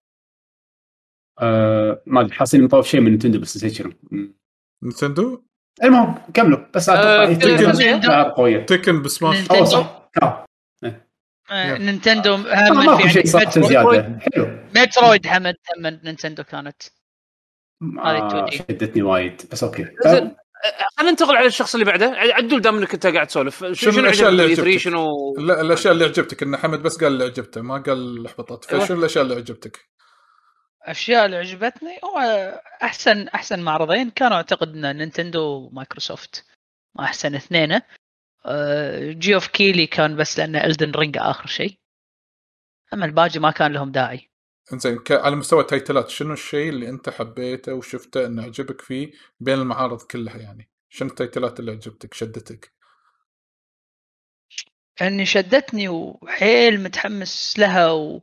آه 1.40 2.02
ما 2.06 2.20
أدري 2.20 2.32
حاسين 2.34 2.64
مطوف 2.64 2.86
شيء 2.88 3.00
من 3.00 3.12
نتندو 3.14 3.38
بس 3.38 3.56
نسيت 3.56 3.72
شنو. 3.72 3.92
نتندو 4.84 5.42
المهم 5.84 6.14
كملوا 6.34 6.58
بس 6.74 6.88
آه، 6.88 6.94
أتوقع 7.32 7.32
تكن- 7.32 8.30
قوية 8.36 8.58
تكن 8.66 9.02
بسماش 9.02 9.36
نينتندو. 9.36 9.58
أو 9.60 9.64
صح. 9.64 10.08
آه، 10.22 10.45
نينتندو 11.52 12.34
آه، 12.34 12.68
هم 12.68 12.86
ماكو 12.86 13.02
في 13.02 13.10
شيء 13.10 13.26
صح 13.26 13.58
زيادة. 13.58 14.18
حلو. 14.34 14.58
Metroid 14.76 15.26
حمد 15.26 15.54
هم 15.76 15.86
نينتندو 15.86 16.44
كانت. 16.44 16.82
هذه 17.82 18.16
آه 18.18 18.46
2D. 18.46 18.50
شدتني 18.54 19.02
وايد 19.02 19.42
بس 19.52 19.64
okay. 19.64 19.82
آه، 19.82 20.36
خلينا 20.96 21.10
ننتقل 21.10 21.36
على 21.36 21.46
الشخص 21.46 21.74
اللي 21.74 21.84
بعده. 21.86 22.12
عدول 22.16 22.60
دام 22.60 22.78
إنك 22.78 22.94
أنت 22.94 23.06
قاعد 23.06 23.26
تسولف 23.26 23.64
شنو 23.72 24.00
الأشياء 24.00 24.28
اللي 24.28 24.42
عجبتك؟ 24.42 24.62
3 24.62 24.78
شنو؟ 24.78 25.34
لا 25.38 25.60
الأشياء 25.60 25.92
اللي 25.92 26.04
عجبتك 26.04 26.42
إن 26.42 26.56
حمد 26.56 26.82
بس 26.82 26.96
قال 26.96 27.12
اللي 27.12 27.24
عجبته 27.24 27.60
ما 27.60 27.78
قال 27.78 28.18
الاحباطات 28.18 28.72
أيوة. 28.72 28.84
فشنو 28.84 28.98
الأشياء 28.98 29.24
اللي 29.24 29.34
عجبتك؟ 29.34 29.84
أشياء 30.82 31.26
اللي 31.26 31.36
عجبتني 31.36 31.98
هو 32.04 32.18
أحسن 32.82 33.28
أحسن 33.28 33.60
معرضين 33.60 34.10
كانوا 34.10 34.36
أعتقد 34.36 34.68
إن 34.76 34.96
نينتندو 34.96 35.42
ومايكروسوفت. 35.42 36.44
ما 36.94 37.04
أحسن 37.04 37.34
اثنين 37.34 37.80
آه، 38.46 39.12
Geoff 39.12 39.46
Keighley 39.46 39.86
كان 39.86 40.16
بس 40.16 40.38
لأن 40.38 40.56
Elden 40.56 40.90
Ring 40.90 41.16
آخر 41.18 41.46
شيء. 41.46 41.78
أما 42.94 43.06
الباقي 43.06 43.38
ما 43.38 43.50
كان 43.50 43.72
لهم 43.72 43.92
داعي. 43.92 44.30
انزين. 44.72 44.98
على 45.10 45.36
مستوى 45.36 45.60
ال 45.60 45.66
titles 45.66 46.02
ات 46.02 46.08
شنو 46.08 46.32
الشيء 46.32 46.68
اللي 46.68 46.88
أنت 46.88 47.10
حبيته 47.10 47.74
وشفته 47.74 48.26
إنه 48.26 48.42
عجبك 48.42 48.80
فيه 48.80 49.12
بين 49.40 49.54
المعارض 49.54 50.02
كلها 50.02 50.36
يعني؟ 50.36 50.70
شنو 50.90 51.08
ال 51.08 51.15
titles 51.15 51.54
ات 51.54 51.60
اللي 51.60 51.72
عجبتك 51.72 52.14
شدتك؟ 52.14 52.72
إني 55.02 55.26
شدتني 55.26 55.88
وحيل 55.88 56.82
متحمس 56.82 57.58
لها 57.58 57.92
و... 57.92 58.22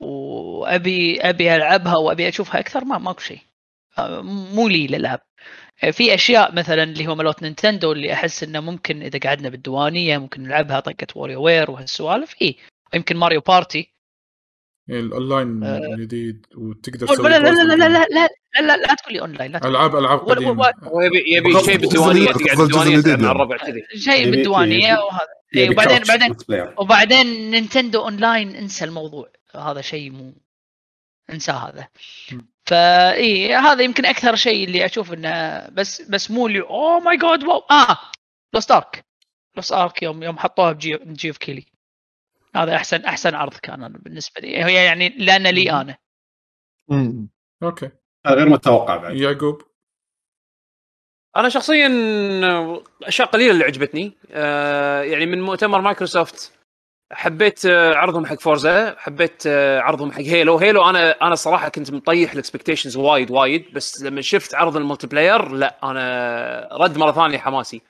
وابي 0.00 1.20
أبي 1.20 1.56
ألعبها 1.56 1.96
وأبي 1.96 2.28
أشوفها 2.28 2.60
أكثر 2.60 2.84
ما 2.84 2.98
ماكو 2.98 3.20
شيء. 3.20 3.40
آه، 3.98 4.22
مو 4.22 4.68
لي 4.68 4.86
للعب 4.86 5.20
آه، 5.20 5.65
في 5.92 6.14
أشياء 6.14 6.54
مثلا 6.54 6.82
اللي 6.82 7.06
هو 7.06 7.14
مالت 7.14 7.42
نينتندو 7.42 7.92
اللي 7.92 8.12
أحس 8.12 8.42
إنه 8.42 8.60
ممكن 8.60 9.02
إذا 9.02 9.18
قعدنا 9.18 9.48
بالديوانية 9.48 10.18
ممكن 10.18 10.42
نلعبها 10.42 10.80
طقة 10.80 11.06
WarioWare 11.16 11.70
وهالسوالف 11.70 12.34
اي 12.42 12.56
يمكن 12.94 13.16
Mario 13.16 13.40
Party 13.40 13.96
يعني 14.88 15.00
الأونلاين 15.00 15.64
آه. 15.64 15.78
الجديد 15.78 16.46
وتقدر 16.56 17.06
لا 17.06 17.14
تسوي 17.14 17.28
لا 17.28 17.38
لا 17.38 17.48
لا 17.48 17.62
لا 17.62 17.74
لا 17.74 17.88
لا 17.88 18.28
لا, 18.54 18.60
لا, 18.60 18.76
لا 18.76 18.94
تقول 18.94 19.14
لي 19.14 19.20
أونلاين 19.20 19.52
لا. 19.52 19.68
العاب 19.68 19.96
ألعاب 19.96 20.18
قديمة 20.18 20.72
يبي 21.02 21.24
يبي. 21.36 21.64
شيء 21.64 21.76
بالديوانية 21.76 22.26
تقعد 22.26 22.56
بالديوانيه 22.58 23.16
مع. 23.16 23.30
الربع 23.30 23.56
كذي 23.56 23.82
شيء 23.96 24.30
بالديوانية 24.30 24.94
وهذا 24.94 25.26
إيه، 25.56 25.70
وبعدين 25.70 26.02
بعدين. 26.08 26.34
وبعدين 26.78 27.50
نينتندو 27.50 28.02
أونلاين 28.02 28.56
انسى 28.56 28.84
الموضوع 28.84 29.28
هذا 29.54 29.80
شيء 29.80 30.10
مو 30.10 30.32
انساه 31.30 31.68
هذا. 31.68 31.88
ف 32.66 33.10
اي 33.10 33.54
هذا 33.54 33.82
يمكن 33.82 34.06
أكثر 34.06 34.36
شيء 34.36 34.64
اللي 34.64 34.84
أشوف 34.84 35.12
إنه 35.12 35.68
بس 35.68 36.02
بس 36.02 36.30
مو 36.30 36.46
اللي 36.46 36.60
oh 36.60 37.00
my 37.00 37.16
god 37.16 37.44
wow 37.44 37.58
آه 37.58 37.98
Lost 38.54 38.70
Ark 38.70 39.04
Lost 39.56 39.72
Ark 39.72 40.02
يوم 40.02 40.22
يوم 40.22 40.38
حطوها 40.38 40.72
ب 40.72 40.98
Geoff 41.04 41.28
Geoff 41.28 41.38
Keighley 41.38 41.66
هذا 42.56 42.76
أحسن 42.76 43.04
أحسن 43.04 43.34
عرض 43.34 43.54
كان 43.54 43.82
أنا 43.82 43.98
بالنسبة 43.98 44.40
لي. 44.40 44.64
هي 44.64 44.84
يعني 44.84 45.08
لأن 45.08 45.46
لي 45.46 45.70
أنا. 45.70 45.96
مم. 46.88 47.28
okay. 47.62 47.90
هذا 48.26 48.34
غير 48.34 48.48
متوقع 48.48 48.96
بعد. 48.96 49.16
يعقوب. 49.16 49.62
أنا 51.36 51.48
شخصيا 51.48 51.88
أشياء 53.02 53.28
قليلة 53.28 53.52
اللي 53.52 53.64
عجبتني. 53.64 54.12
آه، 54.30 55.02
يعني 55.02 55.26
من 55.26 55.40
مؤتمر 55.42 55.80
مايكروسوفت 55.80 56.55
حبيت 57.12 57.66
آه، 57.66 57.94
عرضهم 57.94 58.26
حق 58.26 58.40
Forza 58.40 58.94
حبيت 58.98 59.42
آه، 59.46 59.80
عرضهم 59.80 60.12
حق 60.12 60.20
Halo. 60.20 60.58
Halo 60.58 60.90
أنا 60.90 61.10
أنا 61.22 61.34
صراحة 61.34 61.68
كنت 61.68 61.92
مطيح 61.92 62.32
ال 62.32 62.37
expectations 62.37 62.96
وايد 62.96 63.30
وايد 63.30 63.72
بس 63.72 64.02
لما 64.02 64.20
شفت 64.20 64.54
عرض 64.54 64.76
ال 64.76 65.06
multiplayer 65.06 65.48
لا 65.48 65.76
أنا 65.82 66.68
رد 66.72 66.98
مرة 66.98 67.12
ثانية 67.12 67.38
حماسي. 67.38 67.82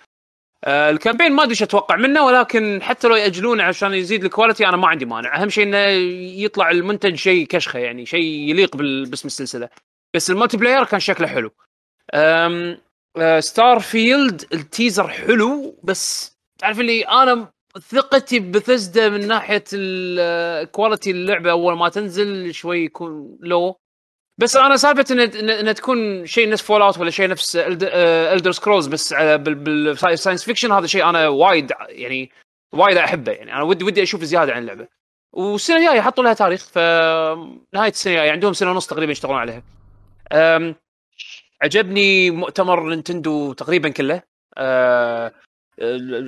آه، 0.64 0.90
ال 0.90 0.95
campaign 0.95 1.32
ما 1.32 1.42
أدري 1.42 1.50
إيش 1.50 1.62
أتوقع 1.62 1.96
منه 1.96 2.24
ولكن 2.24 2.82
حتى 2.82 3.08
لو 3.08 3.16
يأجلونه 3.16 3.62
عشان 3.62 3.94
يزيد 3.94 4.24
ال 4.24 4.30
quality 4.30 4.68
أنا 4.68 4.76
ما 4.76 4.88
عندي 4.88 5.04
مانع. 5.04 5.42
أهم 5.42 5.48
شيء 5.48 5.64
إنه 5.64 5.78
يطلع 6.44 6.70
المنتج 6.70 7.14
شيء 7.14 7.46
كشخة 7.46 7.78
يعني 7.78 8.06
شيء 8.06 8.24
يليق 8.50 8.76
باسم 8.76 9.28
السلسلة. 9.28 9.68
بس 10.14 10.30
ال 10.30 10.56
multiplayer 10.56 10.84
كان 10.84 11.00
شكله 11.00 11.26
حلو. 11.26 11.50
Starfield 13.38 13.80
ال 13.80 14.44
teaser 14.52 15.08
حلو 15.08 15.80
بس 15.84 16.36
تعرف 16.58 16.80
اللي 16.80 17.02
أنا 17.02 17.48
ثقتي 17.78 18.40
بثزدا 18.40 19.08
من 19.08 19.26
ناحية 19.26 19.64
ال 19.72 19.89
quality 19.89 21.10
اللعبة 21.10 21.50
أول 21.50 21.76
ما 21.76 21.88
تنزل 21.88 22.54
شوي 22.54 22.84
يكون 22.84 23.38
low 23.40 23.76
بس 24.38 24.56
أنا 24.56 24.76
سالفة 24.76 25.04
ان 25.10 25.20
انها 25.50 25.72
تكون 25.72 26.26
شيء 26.26 26.50
نفس 26.50 26.62
Fallout 26.62 26.98
ولا 26.98 27.10
شيء 27.10 27.28
نفس 27.28 27.56
Elder 27.56 28.52
Scrolls 28.52 28.86
بس 28.86 29.14
بال 29.14 29.43
science 29.43 30.44
fiction 30.44 30.72
هذا 30.72 30.86
شيء 30.86 31.08
أنا 31.08 31.28
وايد 31.28 31.72
يعني 31.88 32.30
وايد 32.74 32.96
أحبه 32.96 33.32
يعني. 33.32 33.52
أنا 33.52 33.62
ودي 33.62 33.84
ودي 33.84 34.02
أشوف 34.02 34.24
زيادة 34.24 34.52
عن 34.52 34.62
اللعبة. 34.62 34.88
والسنة 35.32 35.76
الجاية 35.76 36.00
حطوا 36.00 36.24
لها 36.24 36.32
تاريخ 36.32 36.68
فنهايه 36.68 37.90
السنة 37.90 38.12
الجاية 38.12 38.30
عندهم 38.30 38.52
سنة 38.52 38.70
ونص 38.70 38.86
تقريبا 38.86 39.12
يشتغلون 39.12 39.38
عليها. 39.38 39.62
عجبني 41.62 42.30
مؤتمر 42.30 42.88
نينتندو 42.88 43.52
تقريبا 43.52 43.88
كله. 43.88 44.22
أه 44.58 45.32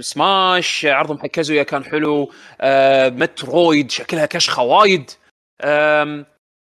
سماش 0.01 0.87
عرضهم 0.87 1.19
حق 1.19 1.27
Kazuya 1.27 1.63
كان 1.63 1.85
حلو. 1.85 2.33
أه 2.61 3.09
Metroid 3.09 3.91
شكلها 3.91 4.27
كشخة 4.27 4.63
وايد. 4.63 5.11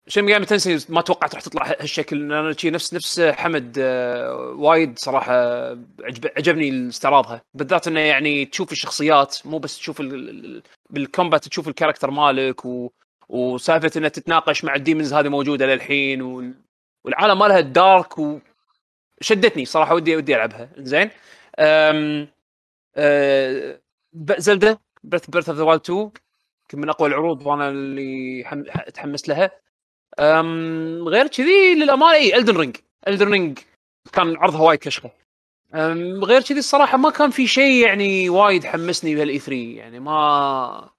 Shin 0.09 0.23
Megami 0.23 0.47
Tensei 0.47 0.86
ما 0.89 1.01
توقعت 1.01 1.35
راح 1.35 1.43
تطلع 1.43 1.67
هالشكل. 1.67 2.33
أنا 2.33 2.53
شي 2.53 2.71
نفس 2.71 2.95
نفس 2.95 3.21
حمد 3.21 3.77
أه 3.79 4.55
وايد 4.57 4.99
صراحة 4.99 5.35
عجب 6.01 6.27
عجبني 6.37 6.89
استعراضها. 6.89 7.43
بالذات 7.55 7.89
إنه 7.89 8.01
يعني 8.01 8.45
تشوف 8.45 8.73
الشخصيات 8.73 9.39
مو 9.45 9.59
بس 9.59 9.79
تشوف 9.79 10.01
ال- 10.01 10.15
ال- 10.15 10.63
بال 10.91 11.05
combat 11.05 11.49
تشوف 11.49 11.69
ال 11.69 11.73
character 11.73 12.11
مالك 12.11 12.65
و 12.65 12.91
وسالفة 13.29 13.91
انها 13.97 14.09
تتناقش 14.09 14.65
مع 14.65 14.75
ال 14.75 14.80
demons 14.80 15.15
هذه 15.15 15.29
موجودة 15.29 15.67
للحين 15.67 16.23
وال... 16.23 16.55
والعالم 17.05 17.39
مالها 17.39 17.59
ال 17.59 17.70
dark 17.70 18.15
وشدتني 19.21 19.65
صراحة 19.65 19.95
ودي 19.95 20.17
ودي 20.17 20.37
ألعبها. 20.37 20.69
زين 20.79 21.11
أم... 21.59 22.29
ب- 24.13 24.39
Zelda 24.41 24.81
Breath 25.05 25.31
Breath 25.31 25.49
of 25.49 25.59
the 25.59 25.65
Wild 25.65 25.81
2 25.83 25.99
يمكن 25.99 26.81
من 26.81 26.89
أقوى 26.89 27.09
العروض 27.09 27.47
وأنا 27.47 27.69
اللي 27.69 28.45
حم... 28.47 28.63
تحمست 28.95 29.29
لها. 29.29 29.51
أم... 30.19 31.09
غير 31.09 31.27
كذي 31.27 31.75
للأمانة 31.75 32.13
اي 32.13 32.37
Elden 32.36 32.57
Ring 32.57 32.77
Elden 33.09 33.33
Ring 33.33 33.59
كان 34.13 34.37
عرضها 34.37 34.61
وايد 34.63 34.79
كشخة. 34.79 35.11
أم... 35.75 36.25
غير 36.25 36.43
كذي 36.43 36.59
الصراحة 36.59 36.99
ما 36.99 37.11
كان 37.11 37.31
في 37.31 37.47
شيء 37.47 37.87
يعني 37.87 38.29
وايد 38.29 38.65
حمسني 38.67 39.15
بهال 39.15 39.39
E3 39.39 39.55
يعني 39.57 40.01
ما 40.01 40.91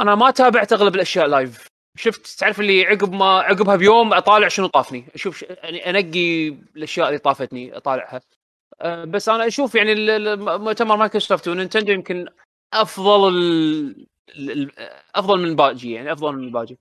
أنا 0.00 0.14
ما 0.14 0.30
تابعت 0.30 0.72
أغلب 0.72 0.94
الأشياء 0.94 1.26
live 1.26 1.66
شفت 1.98 2.26
تعرف 2.40 2.60
اللي 2.60 2.86
عقب 2.86 3.12
ما 3.12 3.38
عقبها 3.40 3.76
بيوم 3.76 4.14
أطالع 4.14 4.48
شنو 4.48 4.66
طافني. 4.66 5.04
أشوف 5.14 5.38
ش... 5.38 5.42
يعني 5.42 5.90
أنقي 5.90 6.48
الأشياء 6.76 7.08
اللي 7.08 7.18
طافتني 7.18 7.76
أطالعها. 7.76 8.20
بس 8.84 9.28
أنا 9.28 9.46
أشوف 9.46 9.74
يعني 9.74 9.92
ال- 9.92 10.10
ال- 10.10 10.60
مؤتمر 10.60 10.96
مايكروسوفت 10.96 11.48
ونينتندو 11.48 11.92
يمكن 11.92 12.26
أفضل 12.72 13.28
ال... 14.38 14.70
أفضل 15.14 15.38
من 15.38 15.44
الباقي 15.48 15.90
يعني 15.90 16.12
أفضل 16.12 16.36
من 16.36 16.44
الباقي 16.44 16.76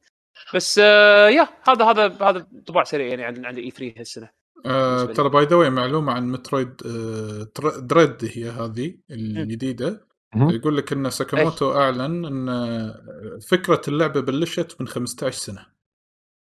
بس 0.54 0.80
آه 0.84 1.30
يا 1.30 1.48
هذا 1.68 1.86
هذا 1.86 2.18
هذا 2.22 2.48
انطباع 2.68 2.84
سريع 2.84 3.08
يعني 3.08 3.24
عن 3.24 3.46
عن 3.46 3.56
E3 3.56 4.00
هالسنة 4.00 4.30
آه. 4.66 5.04
ترى 5.06 5.30
by 5.30 5.46
the 5.46 5.70
معلومة 5.70 6.14
عن 6.14 6.32
Metroid 6.32 6.74
آه 6.86 7.48
Dread 7.80 8.32
هي 8.34 8.50
هذه 8.50 8.94
الجديدة. 9.12 10.08
يقول 10.36 10.78
لك 10.78 10.94
إن 10.94 11.10
ساكاموتو 11.10 11.74
أعلن 11.74 12.26
إن 12.26 12.50
آه، 12.50 13.40
فكرة 13.48 13.82
اللعبة 13.88 14.20
بلشت 14.22 14.76
من 14.80 14.88
15 14.88 15.38
سنة 15.38 15.66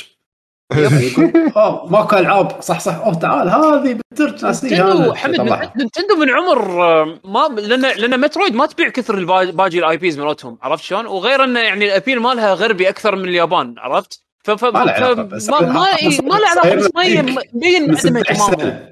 أوه 1.58 1.86
ماكو 1.92 2.16
العاب 2.18 2.62
صح 2.62 2.80
صح 2.80 2.96
أوه 2.96 3.14
تعال 3.14 3.50
هذه 3.50 4.00
بالدرج 4.12 4.46
ناسيها. 4.46 5.14
حمد. 5.16 5.36
نينتندو 5.78 6.16
من 6.16 6.30
عمر 6.30 6.84
آه، 6.84 7.20
ما 7.24 7.62
لأن 7.62 7.82
لأن 7.82 8.20
Metroid 8.20 8.56
ما 8.56 8.66
تبيع 8.66 8.90
كثر 8.90 9.26
باقي 9.52 9.80
ال 9.80 9.98
IPs 9.98 10.20
مالتهم 10.20 10.58
عرفت 10.62 10.84
شلون؟ 10.84 11.06
وغير 11.06 11.44
انه 11.44 11.60
يعني 11.60 11.86
ال 11.86 11.91
appeal 11.91 12.20
مالها 12.20 12.54
غربي 12.54 12.90
أكثر 12.90 13.16
من 13.16 13.30
اليابان 13.30 13.76
عرفت؟ 13.78 14.24
ف 14.44 14.52
ف 14.52 14.64
ما 14.66 14.70
له 14.84 14.92
علاقة، 14.92 15.16
ف- 15.16 15.20
بس- 15.20 15.50
ما 15.50 15.62
ما 16.22 16.36
له 16.36 16.48
علاقة 16.48 16.76
بس 16.76 16.90
ما 16.96 17.04
هي- 17.04 17.22
من 17.22 17.36
مبين 17.54 17.84
من 17.90 17.98
عدمها 17.98 18.24
16 18.24 18.36
تماما 18.36 18.58
سنه 18.58 18.90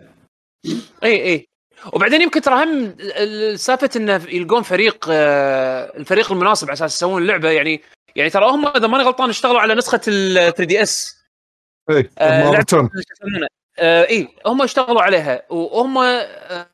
إي 1.04 1.24
إي 1.26 1.48
وبعدين 1.94 2.22
يمكن 2.22 2.42
ترى 2.42 2.64
هم 2.64 2.96
ال- 3.00 3.60
سالفة 3.60 3.90
إنه 3.96 4.22
يلقون 4.30 4.62
فريق 4.62 5.06
آه، 5.12 5.98
الفريق 5.98 6.32
المناسب 6.32 6.68
على 6.68 6.74
أساس 6.74 6.96
يسوون 6.96 7.22
اللعبه 7.22 7.50
يعني 7.50 7.82
يعني 8.18 8.30
ترى 8.30 8.46
هم 8.46 8.68
إذا 8.68 8.88
ماني 8.88 9.04
غلطان 9.04 9.30
اشتغلوا 9.30 9.60
على 9.60 9.76
نسخة 9.76 10.02
ال 10.08 10.34
3DS 10.34 11.18
اي 13.80 14.28
هم 14.46 14.62
اشتغلوا 14.62 15.02
عليها 15.02 15.42
وهم 15.50 15.98
آه 15.98 16.68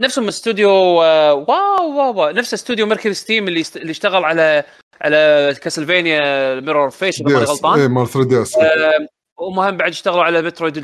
نفسهم 0.00 0.28
استوديو 0.28 1.02
آه 1.02 1.34
wow 1.34 1.96
wow 1.96 2.14
wow 2.14 2.30
نفس 2.30 2.54
استوديو 2.54 2.86
MercurySteam 2.86 3.48
اللي. 3.48 3.64
اللي 3.76 3.90
اشتغل 3.90 4.24
على 4.24 4.64
على 5.00 5.54
Castlevania 5.62 6.54
Mirror 6.60 6.90
of 6.90 7.00
Fate 7.00 7.20
إذا 7.20 7.30
ماني 7.30 7.44
غلطان. 7.44 7.80
اي 7.80 7.88
مال 7.88 8.08
3DS 8.08 8.56
آه، 8.56 9.08
هم 9.40 9.58
هم 9.58 9.76
بعد 9.76 9.90
اشتغلوا 9.90 10.24
على 10.24 10.42
Metroid 10.42 10.78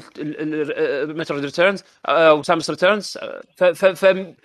Metroid 1.18 1.44
Returns 1.44 1.84
و 2.10 2.20
Samus 2.20 2.70
Returns 2.70 3.18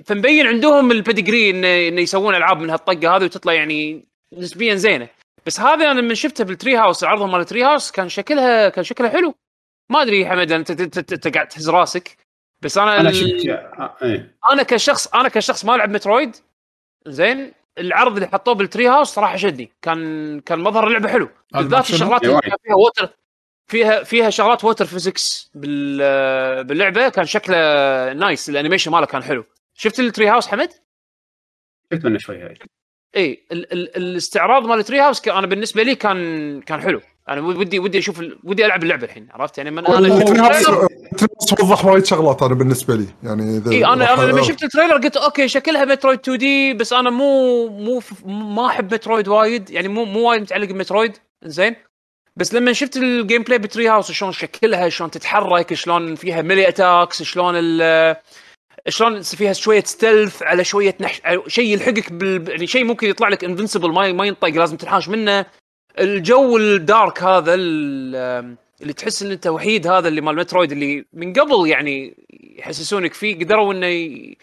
فمبين 0.06 0.48
عندهم 0.48 0.92
ال 0.92 0.98
pedigree 0.98 1.50
انه 1.50 1.88
انه 1.88 2.02
يسوون 2.02 2.36
ألعاب 2.36 2.60
من 2.60 2.70
هالطقة 2.70 3.16
هذه 3.16 3.24
وتطلع 3.24 3.54
يعني 3.54 4.06
نسبيا 4.34 4.76
زينة. 4.76 5.08
بس 5.50 5.60
هذه 5.60 5.92
أنا 5.92 6.02
من 6.02 6.16
شفتها 6.16 6.44
بال 6.44 6.78
Treehouse 6.78 7.04
عرضهم 7.04 7.32
مال 7.32 7.40
ال 7.42 7.64
Treehouse 7.64 7.92
كان 7.92 8.10
شكلها 8.10 8.70
كان 8.70 8.84
شكلها 8.84 9.10
حلو. 9.10 9.36
ما 9.92 10.02
أدري 10.02 10.22
يا 10.22 10.30
حمد 10.30 10.52
أنت 10.52 10.72
انت- 10.72 11.28
قاعد 11.36 11.48
تهز 11.48 11.70
راسك. 11.70 12.18
بس 12.62 12.78
أنا 12.78 13.00
أنا 13.00 13.12
شفت 13.12 13.48
آه، 13.50 13.96
إيه. 14.02 14.38
أنا 14.52 14.64
كشخص 14.64 15.08
أنا 15.08 15.30
كشخص 15.30 15.66
ما 15.66 15.76
ألعب 15.76 15.90
Metroid. 15.90 16.36
زين 17.08 17.52
العرض 17.78 18.14
اللي 18.16 18.28
حطوه 18.28 18.54
بال 18.54 18.88
Treehouse 18.88 19.08
صراحة 19.08 19.36
شدني. 19.36 19.72
كان 19.82 20.40
كان 20.40 20.60
مظهر 20.60 20.88
اللعبة 20.88 21.10
حلو. 21.10 21.30
هذا 21.56 21.64
بالذات؟ 21.64 21.90
الشغلات 21.90 22.24
اللي 22.24 22.40
فيها 22.64 22.76
water 22.76 23.10
فيها 23.68 24.04
فيها 24.04 24.30
شغلات 24.30 24.64
water 24.64 24.86
physics 24.86 25.52
بال 25.54 26.64
باللعبة 26.64 27.10
كان 27.10 27.26
شكله 27.26 27.56
nice 28.14 28.50
ال 28.50 28.54
animation 28.54 28.92
ماله 28.92 29.06
كان 29.06 29.24
حلو. 29.24 29.46
شفت 29.74 30.00
ال 30.00 30.28
Treehouse 30.28 30.48
حمد؟ 30.48 30.70
شفت 31.94 32.06
منه 32.06 32.18
شوي 32.18 32.42
هاي. 32.42 32.60
إي 33.16 33.44
ال- 33.52 33.74
ال- 33.74 33.98
الاستعراض 33.98 34.66
مال 34.66 34.84
Treehouse 34.84 35.28
أنا 35.28 35.48
بالنسبة 35.48 35.84
لي 35.84 35.96
كان 35.96 36.62
كان 36.62 36.82
حلو. 36.82 37.02
أنا 37.30 37.42
ودي 37.42 37.80
ودي 37.80 38.00
أشوف 38.00 38.20
ال- 38.20 38.40
ودي 38.44 38.66
ألعب 38.66 38.84
اللعبة 38.84 39.04
الحين 39.06 39.28
عرفت؟ 39.32 39.58
يعني 39.58 39.72
من 39.72 39.86
أنا 39.88 40.20
تري 40.20 40.40
هاوس 40.40 40.70
وضح 41.64 41.86
وايد 41.86 42.06
شغلات 42.06 42.44
أنا 42.44 42.54
بالنسبة 42.54 42.96
لي. 42.96 43.06
يعني 43.24 43.58
إذا 43.58 43.72
إي 43.72 43.86
أنا 43.86 44.14
أنا 44.14 44.22
لما 44.32 44.42
شفت 44.42 44.64
ال 44.64 44.67
trailer 44.67 44.94
قلت 44.98 45.18
okay 45.18 45.48
شكلها 45.48 45.86
Metroid 45.86 46.20
2D 46.20 46.74
بس 46.74 46.94
أنا 46.94 47.10
مو 47.10 47.68
مو 47.68 48.02
ما 48.26 48.68
أحب 48.68 48.94
Metroid 48.94 49.28
وايد. 49.28 49.70
يعني 49.70 49.88
مو 49.88 50.06
مو 50.06 50.30
وايد 50.30 50.42
متعلق 50.42 50.68
ب 50.68 50.74
Metroid 50.74 51.18
زين 51.44 51.76
بس 52.36 52.54
لما 52.54 52.74
شفت 52.74 52.98
ال 52.98 53.44
gameplay 53.44 53.58
ب 53.58 53.88
Treehouse 53.90 54.12
شلون 54.12 54.32
شكلها 54.32 54.90
شلون 54.90 55.12
تتحرك 55.12 55.74
شلون 55.74 56.16
فيها 56.16 56.42
melee 56.42 56.68
attacks 56.68 57.24
شلون 57.24 57.54
ال 57.58 58.16
شلون 58.90 59.22
فيها 59.22 59.54
شوية 59.54 59.84
stealth 59.84 60.44
على 60.44 60.64
شوية 60.64 60.96
نحش 61.02 61.22
شيء 61.48 61.66
يلحقك 61.74 62.12
بال 62.14 62.50
يعني 62.50 62.68
شيء 62.68 62.84
ممكن 62.84 63.10
يطلع 63.10 63.28
لك 63.28 63.44
invincible 63.44 63.92
ما 63.92 64.12
ما 64.12 64.26
ينطق 64.26 64.48
لازم 64.48 64.78
تنحاش 64.78 65.10
منه. 65.10 65.46
الجو 66.00 66.58
ال 66.58 66.71
dark 66.71 67.24
هذا 67.24 67.54
ال- 67.54 68.56
اللي 68.82 68.94
تحس 68.94 69.24
إن 69.24 69.32
أنت 69.32 69.48
وحيد 69.48 69.88
هذا 69.88 70.08
اللي 70.08 70.22
مال 70.22 70.36
Metroid 70.36 70.72
اللي 70.72 71.06
من 71.14 71.34
قبل 71.34 71.68
يعني 71.70 72.26
يحسسونك 72.58 73.14
فيه 73.14 73.40
قدروا 73.40 73.74
إنه 73.74 73.86
ي- 73.88 74.38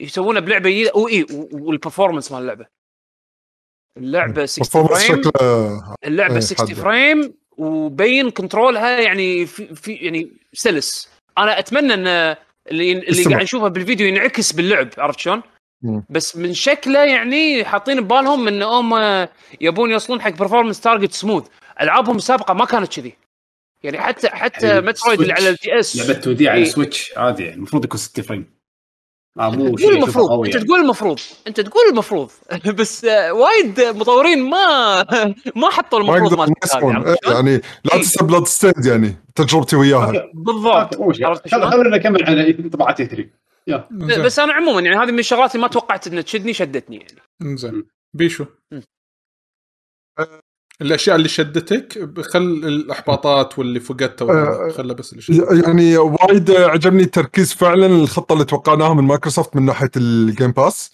يسوونه 0.00 0.40
بلعبة 0.40 0.70
جديده 0.70 0.92
واي 0.94 1.26
وال 1.52 1.64
performance 1.64 2.32
مال 2.32 2.40
اللعبة. 2.42 2.66
اللعبة 3.96 4.46
60 4.46 4.64
performance 4.82 4.92
frame 5.06 5.22
شكله 5.22 5.96
اللعبة 6.04 6.34
إيه، 6.34 6.40
60 6.40 6.68
حد. 6.68 6.74
frame 6.74 7.34
وبين 7.56 8.30
control 8.30 8.91
ها 8.91 9.00
يعني 9.00 9.46
في, 9.46 9.74
في 9.74 9.92
يعني 9.92 10.30
سلس. 10.52 11.08
أنا 11.38 11.58
أتمنى 11.58 11.94
إن 11.94 12.36
اللي 12.70 12.92
اللي. 12.92 13.24
قاعد 13.24 13.42
نشوفه 13.42 13.68
بالفيديو 13.68 14.06
ينعكس 14.06 14.52
باللعب 14.52 14.88
عرفت 14.98 15.18
شلون؟ 15.18 15.42
بس 16.10 16.36
من 16.36 16.54
شكله 16.54 17.04
يعني 17.04 17.64
حاطين 17.64 18.00
ببالهم 18.00 18.48
إن 18.48 18.62
هم 18.62 18.94
يبون 19.60 19.90
يوصلون 19.90 20.20
حق 20.20 20.30
برفورمانس 20.30 20.80
تارجت 20.80 21.12
سموث 21.12 21.46
ألعابهم 21.80 22.16
السابقة 22.16 22.54
ما 22.54 22.64
كانت 22.64 23.00
كذي 23.00 23.14
يعني 23.82 23.98
حتى 23.98 24.28
حتى 24.28 24.80
مترويد 24.80 25.20
اللي. 25.20 25.32
على 25.32 25.48
الجي 25.48 25.78
اس 25.78 25.96
لعبة 25.96 26.18
2 26.18 26.36
دي 26.36 26.48
على 26.48 26.58
إيه. 26.58 26.64
سويتش 26.64 27.12
عادي 27.16 27.42
يعني 27.42 27.56
المفروض 27.56 27.84
يكون 27.84 27.98
60 27.98 28.24
فريم 28.24 28.55
آه 29.38 29.50
مو 29.50 29.64
تقول 29.66 29.80
شيء 29.80 29.88
أشوفه 29.88 30.02
المفروض 30.02 30.28
قوي 30.28 30.46
أنت 30.46 30.54
يعني. 30.54 30.66
تقول 30.66 30.80
المفروض 30.80 31.20
أنت 31.46 31.60
تقول 31.60 31.82
المفروض 31.90 32.30
بس 32.78 33.04
آه، 33.04 33.32
وايد 33.32 33.80
مطورين 33.80 34.50
ما 34.50 34.96
ما 35.60 35.70
حطوا 35.70 36.02
ما 36.02 36.16
المفروض 36.16 36.40
عرفت 36.40 36.78
شلون؟ 36.78 37.16
يعني 37.26 37.60
لا. 37.84 37.90
تنسى 37.92 38.24
بلاد 38.24 38.46
ستيد 38.46 38.86
يعني 38.86 39.16
تجربتي 39.34 39.76
وياها. 39.76 40.30
بالضبط؟ 40.34 40.94
خلينا 41.50 41.96
نكمل 41.96 42.24
على 42.24 42.52
انطباعات 42.52 43.02
E3 43.02 43.24
يلا 43.66 43.88
إنزين. 43.92 44.22
بس 44.22 44.38
أنا 44.38 44.52
عموما 44.52 44.80
يعني 44.80 44.96
هذه 44.96 45.10
من 45.10 45.18
الشغلات 45.18 45.54
اللي 45.54 45.62
ما 45.62 45.68
توقعت 45.68 46.06
إنها 46.06 46.22
تشدني 46.22 46.52
شدتني 46.52 46.96
يعني 46.96 47.20
إنزين 47.42 47.86
بيشو. 48.14 48.44
الأشياء 50.82 51.16
اللي 51.16 51.28
شدتك 51.28 52.08
خل 52.22 52.42
الأحباطات 52.42 53.58
واللي 53.58 53.80
فقدته 53.80 54.32
أه، 54.32 54.68
خله 54.76 54.94
بس 54.94 55.10
اللي 55.12 55.22
شدتك. 55.22 55.66
يعني 55.66 55.96
وايد 55.96 56.50
عجبني 56.50 57.02
التركيز 57.02 57.52
فعلا 57.52 57.86
الخطة 57.86 58.32
اللي 58.32 58.44
توقعناها 58.44 58.94
من 58.94 59.04
مايكروسوفت 59.04 59.56
من 59.56 59.62
ناحية 59.64 59.90
ال 59.96 60.07
Game 60.07 60.50
Pass 60.50 60.90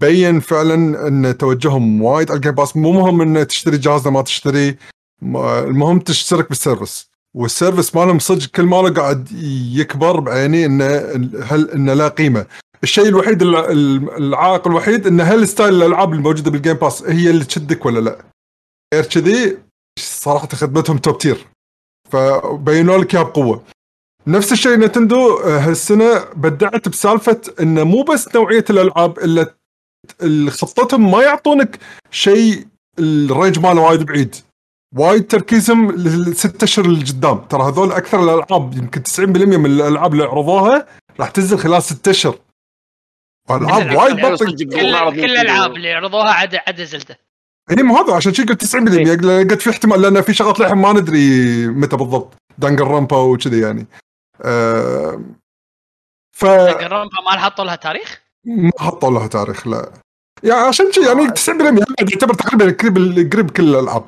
بين 0.00 0.40
فعلا 0.40 1.08
إن 1.08 1.36
توجههم 1.38 2.02
وايد 2.02 2.30
على 2.30 2.36
ال 2.36 2.39
Game 2.39 2.52
Pass 2.52 2.76
مو 2.76 2.92
مهم 2.92 3.20
ان 3.20 3.46
تشتري 3.46 3.76
جهاز 3.78 4.08
ما 4.08 4.22
تشتري 4.22 4.76
المهم 5.22 5.98
تشترك 5.98 6.48
بال 6.48 6.60
service. 6.60 7.08
وال 7.34 7.48
service 7.48 7.96
مالهم 7.96 8.18
صدق 8.18 8.46
كل 8.46 8.62
ماله 8.62 8.90
قاعد 8.90 9.28
يكبر 9.74 10.20
بعيني 10.20 10.66
إنه 10.66 10.84
هل 11.42 11.70
إنه 11.70 11.94
لا 11.94 12.08
قيمة. 12.08 12.46
الشيء 12.82 13.08
الوحيد 13.08 13.42
الع- 13.42 13.68
العائق 14.18 14.66
الوحيد 14.68 15.06
إن 15.06 15.20
هل 15.20 15.48
style 15.48 15.74
الألعاب 15.74 16.12
الموجودة 16.12 16.50
بال 16.50 16.57
Game 16.57 16.72
Pass 16.76 17.02
هي 17.02 17.30
اللي 17.30 17.44
تشدك 17.44 17.86
ولا 17.86 18.00
لا؟ 18.00 18.18
غير 18.94 19.04
كذي 19.04 19.58
صراحة 19.98 20.48
خدمتهم 20.48 20.98
top 20.98 21.18
tier 21.18 21.46
فبينوا 22.10 22.98
لك 22.98 23.14
إياها 23.14 23.24
بقوة. 23.24 23.64
نفس 24.26 24.52
الشيء 24.52 24.76
Nintendo 24.78 25.38
آه، 25.38 25.58
هالسنة 25.58 26.24
بدعت 26.24 26.88
بسالفة 26.88 27.40
إنه 27.60 27.84
مو 27.84 28.02
بس 28.02 28.34
نوعية 28.34 28.64
الألعاب 28.70 29.18
إلا 29.18 29.54
ال- 30.22 30.50
خطتهم 30.50 31.10
ما 31.10 31.22
يعطونك 31.22 31.78
شيء 32.10 32.66
ال 32.98 33.08
range 33.08 33.58
ماله 33.58 33.80
وايد 33.80 34.02
بعيد. 34.02 34.34
وايد 34.96 35.26
تركيزهم 35.26 35.90
للست 35.92 36.62
أشهر 36.62 36.84
اللي 36.84 37.04
قدام 37.04 37.38
ترى 37.38 37.62
هذول 37.62 37.92
أكثر 37.92 38.24
الألعاب 38.24 38.76
يمكن 38.78 39.02
90% 39.02 39.20
من 39.56 39.66
الألعاب 39.66 40.12
اللي 40.12 40.24
عرضوها 40.24 40.86
راح 41.20 41.30
تنزل 41.30 41.58
خلال 41.58 41.82
ست 41.82 42.08
أشهر. 42.08 42.38
العاب 43.50 43.82
الألعاب 43.82 43.96
وايد 44.24 44.34
صدق 44.34 44.62
كل 44.62 45.24
الألعاب 45.24 45.76
اللي 45.76 45.92
عرضوها 45.92 46.30
عدا 46.30 46.62
عدا 46.66 46.84
Zelda. 46.84 47.18
اي 47.70 47.82
مو 47.82 47.96
هذا 47.96 48.14
عشان 48.14 48.34
شي 48.34 48.42
قلت 48.44 48.64
90% 48.64 48.76
لأن 48.76 49.48
قد 49.50 49.60
في 49.60 49.70
احتمال 49.70 50.00
لأن 50.02 50.20
في 50.22 50.34
شغلات 50.34 50.60
للحين 50.60 50.76
ما 50.76 50.92
ندري 50.92 51.66
متى 51.66 51.96
بالضبط. 51.96 52.34
Danganronpa 52.58 53.16
وكذي 53.16 53.60
يعني. 53.60 53.86
آه 54.44 55.20
ف 56.36 56.44
رامبا 56.44 57.20
ما 57.24 57.30
حطوا 57.38 57.64
لها 57.64 57.76
تاريخ؟ 57.76 58.22
ما 58.44 58.70
حطوا 58.78 59.10
لها 59.10 59.26
تاريخ 59.26 59.66
لا. 59.66 59.92
يعني 60.42 60.60
عشان 60.60 60.92
شي 60.92 61.00
يعني 61.06 61.28
90% 61.28 61.84
قاعد 61.84 62.10
يعتبر 62.12 62.34
تقريبا 62.34 62.64
قريب 62.80 63.32
قريب 63.32 63.50
كل 63.50 63.64
الألعاب. 63.74 64.04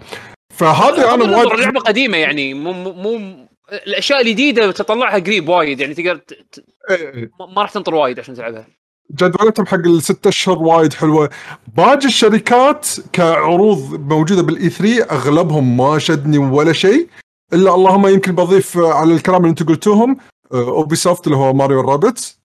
فهذه 0.54 1.14
أنا 1.14 1.36
وايد 1.36 1.52
اللعبه 1.52 1.80
قديمة 1.80 2.16
يعني 2.18 2.54
مو 2.54 2.72
مو 2.92 3.20
الأشياء 3.72 4.20
الجديدة 4.20 4.72
تطلعها 4.72 5.18
قريب 5.18 5.48
وايد 5.48 5.80
يعني 5.80 5.94
تقدر 5.94 6.16
ت- 6.16 6.64
إيه، 6.90 7.14
إيه. 7.14 7.30
ما 7.40 7.46
ما 7.46 7.62
راح 7.62 7.70
تنطر 7.70 7.94
وايد 7.94 8.20
عشان 8.20 8.34
تلعبها. 8.34 8.66
جدولتهم 9.12 9.66
حق 9.66 9.86
الست 9.86 10.26
أشهر 10.26 10.58
وايد 10.58 10.92
حلوة. 10.92 11.30
باقي 11.76 12.06
الشركات 12.06 12.88
كعروض 13.12 14.00
موجودة 14.12 14.42
بالإي 14.42 14.70
3 14.70 15.02
أغلبهم 15.02 15.76
ما 15.76 15.98
شدني 15.98 16.38
ولا 16.38 16.72
شيء 16.72 17.08
إلا 17.52 17.74
اللهم 17.74 18.06
يمكن 18.06 18.34
بضيف 18.34 18.78
على 18.78 19.14
الكلام 19.14 19.40
اللي 19.40 19.50
أنتم 19.50 19.66
قلتوهم 19.66 20.16
Ubisoft 20.52 21.26
اللي 21.26 21.36
هو 21.38 21.52
Mario 21.52 21.80
Rabbids 21.80 22.38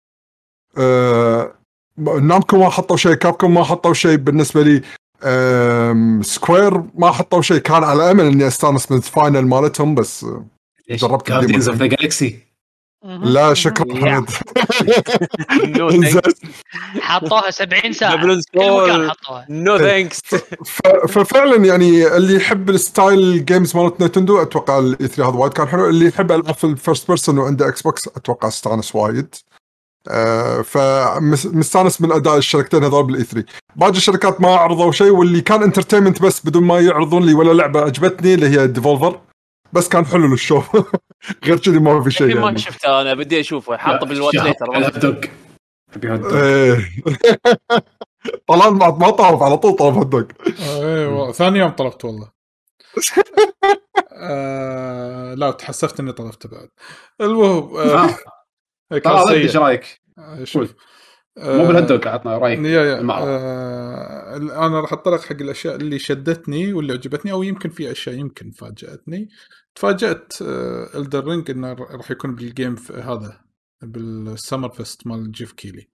آه 0.78 1.54
Namco 1.98 2.58
ما 2.58 2.70
حطوا 2.70 2.98
شيء 2.98 3.14
Capcom 3.14 3.54
ما 3.54 3.64
حطوا 3.64 3.94
شيء 3.94 4.16
بالنسبة 4.16 4.62
لي. 4.64 4.82
Square 6.24 6.84
ما 6.96 7.12
حطوا 7.12 7.42
شيء 7.42 7.58
كان 7.58 7.84
على 7.84 8.12
أمل 8.12 8.26
إني 8.26 8.48
أستانس 8.48 8.92
من 8.92 8.98
ال 8.98 9.06
Final 9.06 9.48
مالتهم 9.48 9.96
بس 9.96 10.24
آه، 10.24 10.46
جربت 10.90 11.28
Guardians 11.30 11.70
of. 11.70 11.78
the 11.78 11.86
Galaxy 11.86 12.40
لا 13.04 13.54
شكرا. 13.54 13.86
حمد. 14.16 14.30
إنزين. 15.94 16.22
حطوها 17.02 17.52
70 17.52 17.94
ساعة. 17.94 18.16
no 19.50 19.78
thanks 19.78 20.20
ف- 20.66 20.88
ففعلا 21.10 21.66
يعني 21.66 22.18
اللي 22.18 22.36
يحب 22.36 22.70
ال 22.70 22.78
style 22.78 23.20
ال 23.20 23.29
games 23.29 23.76
مالت 23.76 24.02
Nintendo 24.04 24.42
أتوقع 24.42 24.80
ال 24.80 25.08
E3 25.08 25.30
هذا 25.30 25.38
وايد 25.38 25.54
كان 25.54 25.68
حلو. 25.68 25.90
اللي 25.90 26.06
يحب 26.08 26.32
ألعاب 26.32 26.56
في 26.56 26.64
ال 26.64 26.71
first 26.71 27.08
person 27.08 27.38
وعنده 27.38 27.68
Xbox 27.68 28.08
أتوقع 28.08 28.48
استانس 28.48 28.96
وايد. 28.96 29.36
آه 30.10 30.62
فمستانس 30.62 32.02
من 32.02 32.12
أداء 32.12 32.38
الشركتين 32.38 32.84
هذول 32.84 33.04
بال 33.04 33.24
E3 33.24 33.48
باقي 33.76 33.92
الشركات 33.92 34.42
ما 34.42 34.56
عرضوا 34.56 34.92
شيء 34.92 35.10
واللي 35.10 35.42
كان 35.42 35.64
entertainment 35.64 36.22
بس 36.22 36.46
بدون 36.46 36.64
ما 36.64 36.80
يعرضون 36.80 37.26
لي 37.26 37.34
ولا 37.34 37.54
لعبة 37.54 37.82
عجبتني 37.82 38.34
اللي 38.34 38.48
هي 38.60 38.68
Devolver 38.68 39.20
بس 39.74 39.90
كان 39.90 40.06
حلو 40.06 40.28
لل 40.28 40.39
show 40.39 40.62
غير 41.46 41.60
كذي 41.60 41.80
ما 41.80 42.04
في 42.04 42.12
شيء 42.12 42.36
ما 42.36 42.46
يعني. 42.46 42.58
شفته 42.58 43.02
أنا 43.02 43.14
بدي 43.14 43.40
أشوفه. 43.40 43.78
حاطه 43.78 44.06
بال 44.06 44.17
watch 44.17 44.44
later 44.44 44.78
ال 44.78 44.83
hot 44.83 44.98
dog 44.98 45.16
ابي 45.96 46.12
hot 46.12 46.20
dog 46.20 46.44
إيه. 46.44 46.90
طلال 48.48 48.74
ما 48.74 48.92
ما 48.92 49.10
طاف 49.10 49.44
على 49.44 49.58
طول 49.58 49.76
طاف 49.76 49.94
hot 49.94 50.08
dog 50.08 50.24
أيوه 50.70 51.32
ثاني 51.32 51.60
يوم 51.60 51.70
طلبت 51.70 52.06
والله. 52.06 52.32
آه 54.14 55.34
لا 55.34 55.52
تحسفت 55.52 56.00
إني 56.00 56.12
طلبته 56.12 56.50
بعد. 56.50 56.70
المهم 57.22 57.78
آه 57.78 58.10
آه، 58.92 58.98
طلال 58.98 59.28
سيء. 59.28 59.38
إيش 59.38 59.56
رأيك؟ 59.56 60.02
شوف. 60.44 60.74
مو 61.38 61.68
بال 61.68 61.74
hot 61.74 61.84
dog 61.84 62.08
عطنا 62.08 62.38
رأيك. 62.38 62.60
يا 62.60 62.66
يا. 62.66 63.08
آه 63.12 64.36
أنا 64.38 64.80
راح 64.82 64.94
أطلق 64.94 65.22
حق 65.22 65.42
الأشياء 65.42 65.76
اللي 65.76 66.00
شدتني 66.00 66.74
واللي 66.74 66.94
عجبتني 66.94 67.32
أو 67.32 67.44
يمكن 67.44 67.70
في 67.70 67.92
أشياء 67.92 68.16
يمكن 68.16 68.52
فاجأتني. 68.52 69.30
تفاجأت 69.76 70.34
Elden 70.96 71.24
Ring 71.28 71.52
إنه 71.52 71.74
راح 71.74 72.12
يكون 72.12 72.36
بالجيم 72.36 72.76
هذا 73.04 73.40
بال 73.84 74.05
Summer 74.05 74.70
Fest 74.70 75.08
مال 75.08 75.32
Geoff 75.32 75.52
Keighley 75.52 75.88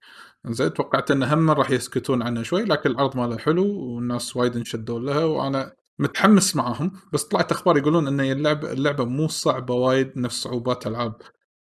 زين 0.47 0.73
توقعت 0.73 1.11
انه 1.11 1.33
هم 1.33 1.51
راح 1.51 1.71
يسكتون 1.71 2.21
عنه 2.21 2.43
شوي 2.43 2.63
لكن 2.63 2.89
العرض 2.89 3.17
ماله 3.17 3.37
حلو 3.37 3.79
والناس 3.79 4.35
وايد 4.35 4.55
انشدوا 4.55 4.99
لها 4.99 5.23
وأنا 5.25 5.73
متحمس 5.99 6.55
معاهم. 6.55 6.91
بس 7.13 7.23
طلعت 7.23 7.51
أخبار 7.51 7.77
يقولون 7.77 8.07
إن 8.07 8.19
اللعبه 8.19 8.71
اللعبة 8.71 9.05
مو 9.05 9.27
صعبة 9.27 9.73
وايد 9.73 10.11
نفس 10.15 10.41
صعوبات 10.41 10.87
ألعاب 10.87 11.15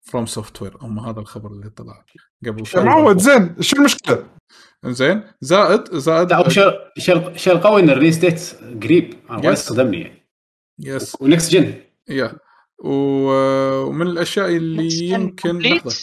FromSoftware 0.01 0.77
هم 0.82 1.00
هذا 1.00 1.19
الخبر 1.19 1.51
اللي 1.51 1.69
طلع 1.69 2.06
قبل 2.45 2.64
يا 2.75 2.82
معود؟ 2.83 3.17
زين 3.17 3.56
شو 3.59 3.77
المشكلة؟ 3.77 4.27
زين 4.85 5.24
زائد 5.42 5.95
زائد 5.95 6.30
لا 6.30 6.50
شيء 6.50 6.72
شيء 6.98 7.38
شيء 7.38 7.58
قوي 7.58 7.82
إن 7.82 7.90
ال 7.90 7.93
release 7.93 8.17
date 8.17 8.56
قريب. 8.83 9.14
أنا 9.30 9.40
وايد. 9.40 9.58
صدمني. 9.58 10.01
يعني 10.01 10.25
yes 10.80 11.17
و 11.22 11.27
next 11.27 11.51
gen 11.51 11.73
يا. 12.09 12.38
و- 12.80 13.82
ومن 13.83 14.07
الأشياء 14.07 14.48
اللي 14.56 14.83
يمكن 15.09 15.59
لحظة. 15.59 15.95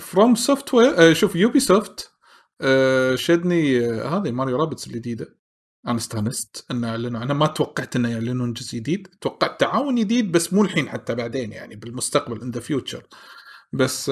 FromSoftware 0.00 1.14
شوف 1.14 1.36
Ubisoft 1.36 2.10
آه 2.60 3.14
شدني 3.14 3.86
آه 3.86 4.08
هذه 4.18 4.30
Mario 4.30 4.56
Rabbids 4.56 4.86
الجديدة. 4.86 5.38
أنا 5.86 5.96
استانست 5.96 6.66
إن 6.70 6.84
إعلنوا 6.84 7.20
عنها 7.20 7.34
ما 7.34 7.46
توقعت 7.46 7.96
إنه 7.96 8.08
يعلنون 8.10 8.52
جزء 8.52 8.76
جديد. 8.78 9.08
توقعت 9.20 9.60
تعاون 9.60 9.94
جديد 9.94 10.32
بس 10.32 10.52
مو 10.52 10.62
الحين 10.64 10.88
حتى 10.88 11.14
بعدين 11.14 11.52
يعني 11.52 11.76
بالمستقبل 11.76 12.42
in 12.42 12.50
the 12.50 12.60
future 12.60 13.06
بس 13.72 14.10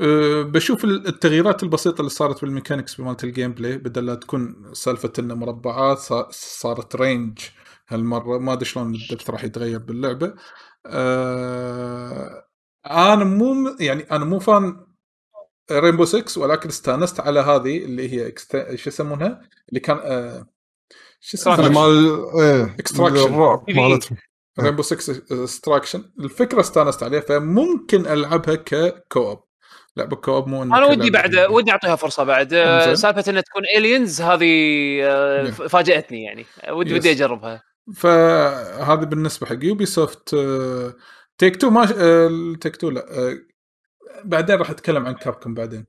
آه 0.00 0.42
بشوف 0.42 0.84
التغييرات 0.84 1.62
البسيطة 1.62 2.00
اللي 2.00 2.10
صارت 2.10 2.40
بال 2.42 2.52
mechanics 2.52 2.94
بمالت 3.00 3.24
ال 3.24 3.52
gameplay 3.52 3.78
بدل 3.78 4.06
لا 4.06 4.14
تكون 4.14 4.70
سالفة 4.72 5.12
إنه 5.18 5.34
مربعات 5.34 5.98
صا- 5.98 6.28
صارت 6.30 6.96
range 6.96 7.38
هالمرة 7.88 8.38
ما 8.38 8.52
أدري 8.52 8.64
شلون 8.64 8.94
ال 8.94 9.00
depth 9.00 9.30
راح 9.30 9.44
يتغير 9.44 9.78
باللعبة. 9.78 10.34
آه 10.86 12.44
أنا 12.86 13.24
مو 13.24 13.76
يعني 13.80 14.02
أنا 14.02 14.24
مو 14.24 14.38
fan 14.38 14.86
Rainbow 15.72 16.04
6 16.04 16.40
ولكن 16.40 16.68
استانست 16.68 17.20
على 17.20 17.40
هذه 17.40 17.78
اللي 17.84 18.12
هي 18.12 18.32
Ext- 18.32 18.74
شو 18.74 18.90
يسمونها؟ 18.90 19.40
اللي 19.68 19.80
كان 19.80 19.98
آه 20.02 20.46
شو 21.20 21.36
اسمها؟ 21.36 21.68
مال. 21.68 22.74
مالتهم. 23.68 24.18
رينبو 24.60 24.82
6 24.82 25.22
استراكشن 25.44 26.04
الفكرة 26.20 26.60
استانست 26.60 27.02
عليها 27.02 27.20
فممكن 27.20 28.06
ألعبها 28.06 28.54
ك 28.54 28.67
co-op. 28.67 29.44
لعبه 29.96 30.16
co-op 30.16 30.48
مو 30.48 30.62
أنا 30.62 30.86
ودي 30.86 31.10
بعد. 31.10 31.36
ودي 31.36 31.70
أعطيها 31.70 31.96
فرصة 31.96 32.24
بعد. 32.24 32.54
آه،. 32.54 32.94
سالفة 32.94 33.30
إنها 33.30 33.40
تكون 33.40 33.62
aliens 33.76 34.20
هذه 34.20 34.44
آه، 35.02 35.44
Yeah. 35.44 35.50
فاجأتني 35.50 36.22
يعني. 36.24 36.46
ودي. 36.70 36.94
ودي 36.94 37.10
أجربها. 37.10 37.62
فهذا 37.92 38.94
بالنسبة 39.04 39.46
حق 39.46 39.58
Ubisoft 39.64 40.34
آه، 40.34 40.94
Take-Two 41.38 41.70
ما 41.70 41.82
آه، 41.96 42.54
Take-Two 42.60 42.90
لا 42.90 43.18
آه، 43.28 43.38
بعدين 44.24 44.56
راح 44.56 44.70
أتكلم 44.70 45.06
عن 45.06 45.14
Capcom 45.14 45.54
بعدين. 45.54 45.86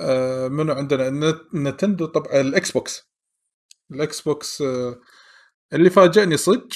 آه، 0.00 0.48
منو 0.48 0.72
عندنا؟ 0.72 1.10
Nint- 1.10 1.54
Nintendo 1.54 2.06
طبعا 2.06 2.40
ال 2.40 2.70
Xbox 2.72 3.10
ال 3.92 4.20
Xbox 4.20 4.62
آه، 4.62 5.00
اللي 5.72 5.90
فاجئني 5.90 6.36
صدق 6.36 6.68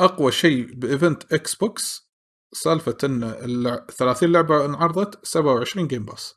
أقوى 0.00 0.32
شيء 0.32 0.74
ب 0.74 1.32
event 1.32 1.54
Xbox 1.54 2.10
سالفة 2.54 2.96
إن 3.04 3.24
اللع- 3.24 3.86
30 3.92 4.32
لعبة 4.32 4.64
انعرضت 4.64 5.26
27 5.26 5.88
Game 5.88 6.04
Pass 6.04 6.34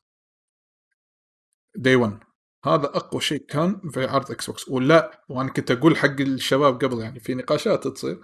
day 1.75 1.95
1 1.95 2.19
هذا 2.67 2.85
أقوى 2.85 3.21
شيء 3.21 3.45
كان 3.45 3.89
في 3.89 4.05
عرض 4.05 4.31
Xbox 4.31 4.69
ولا 4.69 5.23
وأنا 5.29 5.49
كنت 5.49 5.71
أقول 5.71 5.97
حق 5.97 6.21
الشباب 6.21 6.83
قبل 6.83 6.99
يعني 6.99 7.19
في 7.19 7.35
نقاشات 7.35 7.87
تصير 7.87 8.21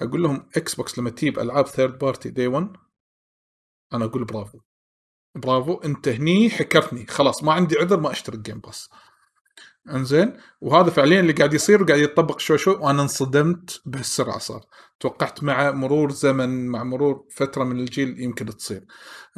أقول 0.00 0.22
لهم 0.22 0.48
Xbox 0.56 0.98
لما 0.98 1.10
تجيب 1.10 1.38
ألعاب 1.38 1.66
third 1.66 1.98
party 1.98 2.30
day 2.30 2.46
1 2.46 2.76
أنا 3.94 4.04
أقول 4.04 4.24
برافو. 4.24 4.58
برافو 5.34 5.74
أنت 5.74 6.08
هني 6.08 6.50
حكرتني 6.50 7.06
خلاص 7.06 7.44
ما 7.44 7.52
عندي 7.52 7.78
عذر 7.78 8.00
ما 8.00 8.10
اشترك 8.10 8.38
Game 8.38 8.60
Pass 8.60 8.88
انزين؟ 9.90 10.32
وهذا 10.60 10.90
فعليا 10.90 11.20
اللي 11.20 11.32
قاعد 11.32 11.54
يصير 11.54 11.82
وقاعد 11.82 12.00
يتطبق 12.00 12.38
شوي 12.38 12.58
شوي 12.58 12.74
وأنا 12.74 13.02
انصدمت 13.02 13.80
بهالسرعة 13.86 14.38
صار. 14.38 14.64
توقعت 15.00 15.42
مع 15.42 15.70
مرور 15.70 16.10
زمن 16.12 16.66
مع 16.66 16.82
مرور 16.84 17.24
فترة 17.30 17.64
من 17.64 17.80
الجيل 17.80 18.20
يمكن 18.20 18.46
تصير. 18.46 18.84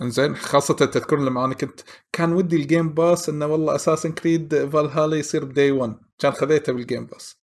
انزين 0.02 0.36
خاصة 0.36 0.74
تذكر 0.74 1.16
لما 1.16 1.44
أنا 1.44 1.54
كنت 1.54 1.80
كان 2.12 2.32
ودي 2.32 2.56
ال 2.56 2.63
Game 2.63 2.88
Pass 2.94 3.28
إنه 3.28 3.46
والله 3.46 3.74
Assassin's 3.74 4.12
Creed 4.12 4.68
Valhalla 4.68 5.16
يصير 5.16 5.44
ب 5.44 5.51
day 5.51 5.70
1 5.70 5.96
كان 6.18 6.32
خذيته 6.32 6.72
بال 6.72 6.84
Game 6.84 7.06
Pass 7.06 7.38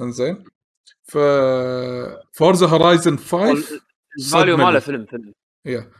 انزين 0.00 0.44
ف 1.04 1.18
Forza 2.32 2.66
Horizon 2.66 3.16
5 3.18 3.80
ال 4.18 4.24
value 4.24 4.56
ماله. 4.56 4.78
فيلم 4.78 5.06
فيلم. 5.06 5.32
Yeah. 5.64 5.90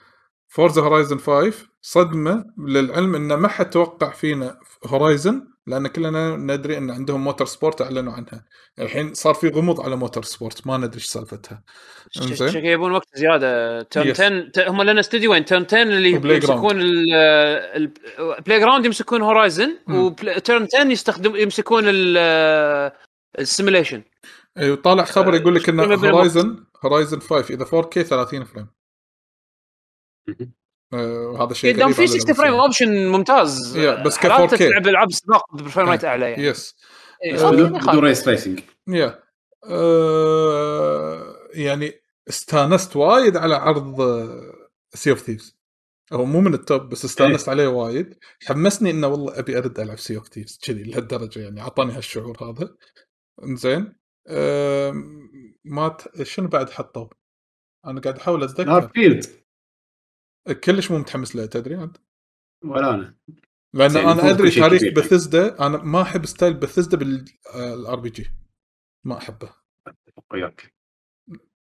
Forza 0.49 0.83
Horizon 0.83 1.19
5 1.19 1.55
صدمة 1.83 2.45
للعلم 2.59 3.15
إنه 3.15 3.37
ما 3.37 3.49
حد 3.49 3.71
توقع 3.71 4.11
فينا 4.11 4.61
Horizon 4.87 5.52
لأن 5.67 5.87
كلنا 5.87 6.37
ندري 6.37 6.79
إن 6.79 6.91
عندهم 6.91 7.25
Motorsport 7.25 7.83
أعلنوا 7.83 8.13
عنها. 8.13 8.45
الحين 8.79 9.15
صار 9.15 9.35
في 9.35 9.49
غموض 9.49 9.81
على 9.81 9.97
Motorsport 9.97 10.67
ما 10.67 10.77
ندري 10.77 10.95
إيش 10.95 11.07
سالفتها. 11.07 11.63
إنزين. 12.17 12.49
شكل 12.49 12.67
يبون 12.67 12.93
وقت 12.93 13.07
زيادة. 13.15 13.83
Turn 13.83 14.15
Yes. 14.15 14.21
10 14.21 14.49
ت- 14.53 14.59
هم 14.59 14.83
لنا 14.83 15.01
استديوين 15.01 15.45
Turn 15.45 15.65
10 15.65 15.83
اللي 15.83 16.11
يمسكون 16.11 16.81
ال 16.81 18.61
Playground 18.61 18.87
يمسكون 18.87 19.23
Horizon. 19.23 19.79
و 19.89 20.05
Turn 20.05 20.69
10 20.75 20.91
يستخدم 20.91 21.37
يمسكون 21.37 21.85
ال 23.39 23.45
simulation 23.45 24.03
أيوه 24.59 24.77
طالع 24.77 25.05
خبر 25.05 25.35
يقول 25.35 25.55
لك 25.55 25.69
إن 25.69 25.81
Horizon 25.81 26.65
Horizon 26.85 27.21
5 27.21 27.55
إذا 27.55 27.65
4K 27.65 28.03
30 28.03 28.45
frame. 28.45 28.67
مهم. 30.93 31.01
آه، 31.01 31.29
وهذا 31.29 31.55
شيء 31.55 31.77
دام 31.77 31.83
غريب 31.83 31.95
في 31.95 32.03
على 32.03 32.21
60 32.21 32.35
frame. 32.35 32.55
option 32.55 33.07
ممتاز. 33.07 33.77
Yeah, 33.79 34.07
بس 34.07 34.19
ك 34.19 34.27
حالات 34.27 34.55
4K. 34.55 34.59
تلعب 34.59 34.87
العاب 34.87 35.09
السباق 35.09 35.55
ب 35.55 35.60
frame 35.60 35.89
rate 35.89 36.05
أعلى 36.05 36.31
يعني. 36.31 36.45
yes 36.45 36.75
إيه، 37.25 37.49
آه، 37.49 37.51
بدون. 37.51 37.99
race 37.99 38.29
racing 38.29 38.61
yeah 38.89 39.23
يعني 41.55 41.93
استانست 42.29 42.97
وايد 42.97 43.37
على 43.37 43.55
عرض 43.55 44.01
Sea 44.95 45.11
of 45.11 45.21
Thieves 45.21 45.57
هو 46.13 46.25
مو 46.25 46.41
من 46.41 46.55
ال 46.55 46.63
top 46.63 46.89
بس 46.89 47.05
استانست 47.05 47.49
عليه 47.49 47.67
وايد. 47.67 48.19
حمسني 48.47 48.91
إنه 48.91 49.07
والله 49.07 49.39
أبي 49.39 49.59
أرد 49.59 49.81
ألعب 49.81 49.99
Sea 49.99 50.17
of 50.17 50.29
Thieves 50.29 50.59
كذي 50.63 50.83
لهالدرجة 50.83 51.41
يعني. 51.41 51.61
أعطاني 51.61 51.93
هالشعور 51.93 52.37
هذا. 52.43 52.75
إنزين. 53.45 53.93
ما 55.65 55.89
ت... 55.89 56.23
شنو 56.23 56.49
بعد 56.49 56.71
حطوا؟ 56.71 57.07
أنا 57.87 58.01
قاعد 58.01 58.19
أحاول 58.19 58.43
أتذكر. 58.45 58.89
Field 58.89 59.27
كلش 60.65 60.91
مو 60.91 60.99
متحمس 60.99 61.37
له 61.37 61.47
تدري 61.47 61.83
انت؟ 61.83 61.97
ولا 62.65 62.95
أنا. 62.95 63.17
لأن 63.75 63.97
أنا 63.97 64.31
أدري 64.31 64.51
تاريخ. 64.51 64.83
بثزدا 64.97 65.67
أنا 65.67 65.79
ما 65.79 66.03
أحب 66.03 66.27
style 66.27 66.55
Bethesda 66.55 66.97
بال 66.97 68.01
RPG 68.01 68.31
ما 69.05 69.19
أحبه. 69.19 69.55
وياك. 70.33 70.75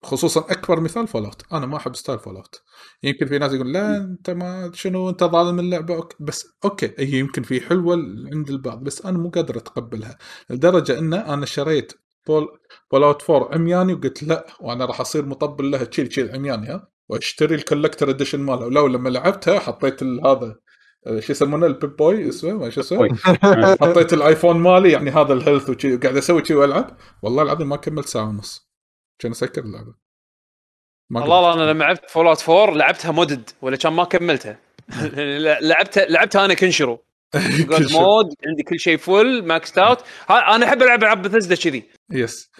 خصوصا 0.04 0.40
أكبر 0.40 0.80
مثال 0.80 1.06
Fallout 1.06 1.52
أنا 1.52 1.66
ما 1.66 1.76
أحب 1.76 1.96
style 1.96 2.18
Fallout 2.18 2.62
يمكن 3.02 3.26
في 3.26 3.38
ناس 3.38 3.52
يقول 3.52 3.72
لا 3.72 3.96
أنت 3.96 4.30
ما 4.30 4.70
شنو 4.74 5.10
أنت 5.10 5.24
ظالم 5.24 5.58
اللعبة. 5.58 5.94
okay. 5.94 6.16
بس 6.20 6.58
okay 6.64 6.94
هي 6.98 7.18
يمكن 7.18 7.42
في 7.42 7.60
حلوة 7.60 7.96
عند 8.32 8.50
البعض 8.50 8.84
بس 8.84 9.06
أنا 9.06 9.18
مو 9.18 9.30
قادر 9.30 9.56
أتقبلها. 9.56 10.18
لدرجة 10.50 10.98
إن 10.98 11.14
أنا 11.14 11.46
شريت 11.46 11.92
Fall 12.26 12.58
Fallout 12.90 13.30
4 13.30 13.54
عمياني 13.54 13.94
وقلت 13.94 14.22
لا 14.22 14.46
وأنا 14.60 14.84
راح 14.84 15.00
أصير 15.00 15.26
مطبل 15.26 15.70
لها. 15.70 15.84
تشيل 15.84 16.08
تشيل 16.08 16.30
عمياني 16.30 16.66
ها؟ 16.66 16.88
واشتري 17.10 17.54
ال 17.54 17.60
collector 17.60 18.10
edition 18.10 18.40
مالها 18.40 18.66
ولو 18.66 18.86
لما 18.86 19.08
لعبتها 19.08 19.58
حطيت 19.58 20.02
ال- 20.02 20.26
هذا 20.26 20.56
آه، 21.06 21.20
شو 21.20 21.32
يسمونه؟ 21.32 21.66
ال 21.66 21.96
Pip-Boy 21.96 22.28
اسمه؟ 22.28 22.52
ما 22.52 22.70
شو 22.70 22.80
اسمه. 22.80 23.16
حطيت 23.82 24.12
ال 24.12 24.18
iPhone 24.18 24.56
مالي 24.56 24.92
يعني 24.92 25.10
هذا 25.10 25.32
ال 25.32 25.38
health 25.38 25.70
وشي 25.70 25.94
وقاعد 25.96 26.16
أسوي 26.16 26.44
شي 26.44 26.54
وألعب. 26.54 26.96
والله 27.22 27.42
العظيم 27.42 27.68
ما 27.68 27.76
كملت 27.76 28.06
ساعة 28.06 28.28
ونص. 28.28 28.70
كان 29.18 29.30
أسكر 29.30 29.62
اللعبة. 29.64 29.94
والله. 31.14 31.52
أنا 31.54 31.70
لما 31.70 31.84
لعبت 31.84 32.10
Fallout 32.10 32.48
4 32.48 32.74
لعبتها 32.74 33.10
modded 33.10 33.50
ولا 33.62 33.76
كان 33.76 33.92
ما 33.92 34.04
كملتها. 34.04 34.58
لعبتها 35.60 36.06
لعبتها 36.06 36.44
أنا 36.44 36.54
كنشرو. 36.54 37.04
God 37.68 37.86
شيء. 37.86 38.00
mode 38.00 38.26
عندي 38.46 38.62
كل 38.68 38.80
شيء 38.80 38.96
full 38.96 39.46
max 39.46 39.78
out 39.78 39.98
أنا 40.30 40.66
أحب 40.66 40.82
ألعب 40.82 41.02
ألعاب 41.02 41.22
بثزدا 41.22 41.54
كذي. 41.54 41.84
yes 42.12 42.50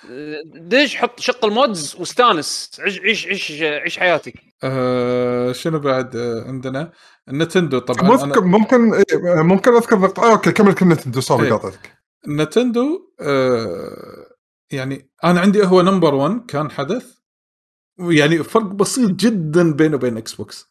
دش 0.55 0.97
حط 0.97 1.21
شق 1.21 1.45
ال 1.45 1.55
mods 1.55 1.97
واستانس. 1.99 2.71
عيش 2.81 3.01
عيش 3.01 3.27
عيش 3.27 3.63
عيش 3.63 3.99
حياتك. 3.99 4.35
آه 4.65 5.53
شنو 5.53 5.79
بعد؟ 5.79 6.17
آه 6.17 6.45
عندنا 6.47 6.93
ال 7.29 7.34
Nintendo 7.34 7.79
طبعا. 7.79 8.01
أنا 8.01 8.27
ممكن 8.27 8.45
ممكن 8.45 8.95
إيه، 8.95 9.43
ممكن 9.43 9.73
أذكر 9.73 9.99
نقطه 9.99 10.23
آه 10.23 10.33
okay 10.33 10.53
كمل 10.53 10.73
ك 10.75 10.95
Nintendo 10.95 11.21
sorry 11.21 11.47
إيه. 11.47 11.53
قاطعتك. 11.53 11.93
Nintendo 12.29 13.13
آه 13.21 14.27
يعني 14.71 15.11
أنا 15.25 15.41
عندي 15.41 15.67
هو 15.67 15.83
number 15.83 16.15
1 16.15 16.41
كان 16.49 16.71
حدث. 16.71 17.21
يعني 17.99 18.43
فرق 18.45 18.63
بسيط 18.63 19.11
جدا 19.11 19.73
بينه 19.73 19.95
وبين 19.97 20.17
Xbox 20.17 20.70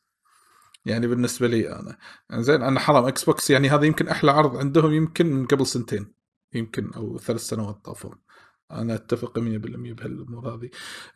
يعني 0.86 1.08
بالنسبة 1.08 1.48
لي 1.48 1.72
أنا. 1.80 1.98
زين 2.34 2.64
أنا 2.64 2.80
حرام. 2.80 3.06
Xbox 3.06 3.50
يعني 3.50 3.70
هذا 3.70 3.86
يمكن 3.86 4.08
أحلى 4.08 4.32
عرض 4.32 4.58
عندهم 4.58 4.94
يمكن 4.94 5.26
من 5.26 5.46
قبل 5.48 5.66
سنتين 5.68 6.12
يمكن 6.54 6.94
أو 6.94 7.18
ثلاث 7.20 7.42
سنوات 7.42 7.86
طافوا 7.86 8.12
أنا 8.72 8.96
أتفق 8.96 9.40
100% 9.40 9.42
بهالأمور 9.94 10.56
هذه. 10.56 10.70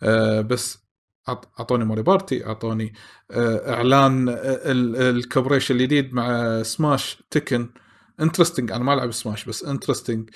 آه 0.03 0.41
بس 0.41 0.83
أعطوني 1.29 1.85
Mario 1.85 2.01
Party 2.03 2.45
أعطوني 2.45 2.93
آه 3.31 3.73
إعلان 3.73 4.29
آه، 4.29 4.35
ال- 4.71 4.95
ال 5.17 5.22
cooperation 5.22 5.75
الجديد 5.75 6.13
مع 6.13 6.63
Smash 6.63 7.23
Tekken. 7.31 7.69
interesting 8.19 8.71
أنا 8.71 8.83
ما 8.83 8.93
ألعب 8.93 9.11
Smash 9.11 9.45
بس 9.45 9.63
interesting 9.63 10.29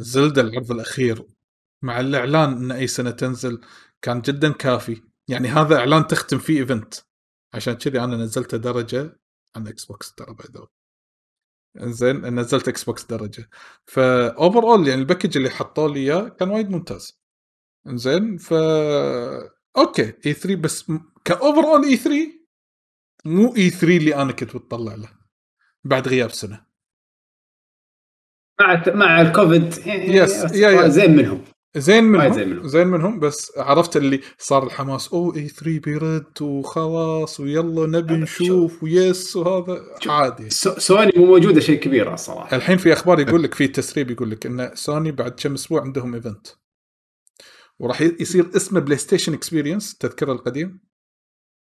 Zelda 0.00 0.42
العرض 0.42 0.70
الأخير 0.72 1.26
مع 1.82 2.00
الإعلان 2.00 2.52
إن 2.52 2.72
أي 2.72 2.86
سنة 2.86 3.10
تنزل 3.10 3.60
كان 4.02 4.20
جدا 4.22 4.52
كافي. 4.52 5.02
يعني 5.28 5.48
هذا 5.48 5.76
إعلان 5.76 6.06
تختم 6.06 6.38
فيه 6.38 6.60
event 6.60 6.94
عشان 7.54 7.74
كذي 7.74 8.00
أنا 8.00 8.16
نزلته 8.16 8.56
درجة 8.56 9.20
عن 9.56 9.68
Xbox 9.68 10.14
ترى 10.14 10.34
by 10.34 10.46
the 10.52 10.66
انزين 11.84 12.34
نزلت 12.40 12.68
Xbox 12.68 13.04
درجة. 13.04 13.50
ف 13.86 14.62
overall 14.62 14.88
يعني 14.88 15.00
ال 15.00 15.05
package 15.05 15.36
اللي 15.36 15.50
حطوا 15.50 15.88
لي 15.88 16.00
إياه 16.00 16.28
كان 16.28 16.50
وايد 16.50 16.70
ممتاز. 16.70 17.20
انزين 17.86 18.36
ف 18.38 18.52
okay 19.76 20.12
E3 20.26 20.56
بس 20.56 20.92
ك 21.24 21.29
overall 21.29 21.64
E3 21.64 22.32
مو 23.24 23.56
E3 23.56 23.96
اللي 23.96 24.14
أنا 24.14 24.32
كنت 24.32 24.56
متطلع 24.56 24.94
له 24.94 25.08
بعد 25.84 26.08
غياب 26.08 26.30
سنة. 26.30 26.66
مع 28.60 28.82
مع 28.86 29.20
ال 29.20 29.27
COVID 29.27 29.62
yes، 29.86 30.52
yeah- 30.54 30.70
yeah. 30.70 30.88
زين 30.88 31.16
منهم. 31.16 31.44
زين 31.76 32.04
منهم 32.04 32.32
زين 32.32 32.48
منهم. 32.48 32.68
زين 32.68 32.86
منهم 32.86 33.20
بس 33.20 33.52
عرفت 33.56 33.96
اللي 33.96 34.20
صار 34.38 34.66
الحماس 34.66 35.08
أو 35.12 35.34
E3 35.36 35.78
بيرد 35.78 36.42
وخلاص 36.42 37.40
ويلا 37.40 37.86
نبي 37.98 38.14
نشوف 38.14 38.82
و 38.82 38.95
yes 38.95 39.36
وهذا 39.36 39.82
عادي. 40.06 40.50
So- 40.50 40.78
Sony 40.78 41.12
مو 41.16 41.26
موجودة 41.26 41.60
شيء 41.60 41.80
كبير 41.80 42.14
الصراحة. 42.14 42.56
الحين 42.56 42.76
في 42.78 42.92
أخبار 42.92 43.20
يقول 43.28 43.42
لك 43.42 43.54
في 43.54 43.68
تسريب 43.68 44.10
يقول 44.10 44.30
لك 44.30 44.46
إن 44.46 44.70
سوني 44.74 45.12
بعد 45.12 45.30
كم 45.30 45.54
أسبوع 45.54 45.80
عندهم 45.82 46.14
event 46.14 46.46
وراح 47.78 48.00
يصير 48.02 48.50
اسمه 48.56 48.80
PlayStation 48.80 49.34
Experience 49.34 49.96
تذكره 49.98 50.32
القديم؟ 50.32 50.80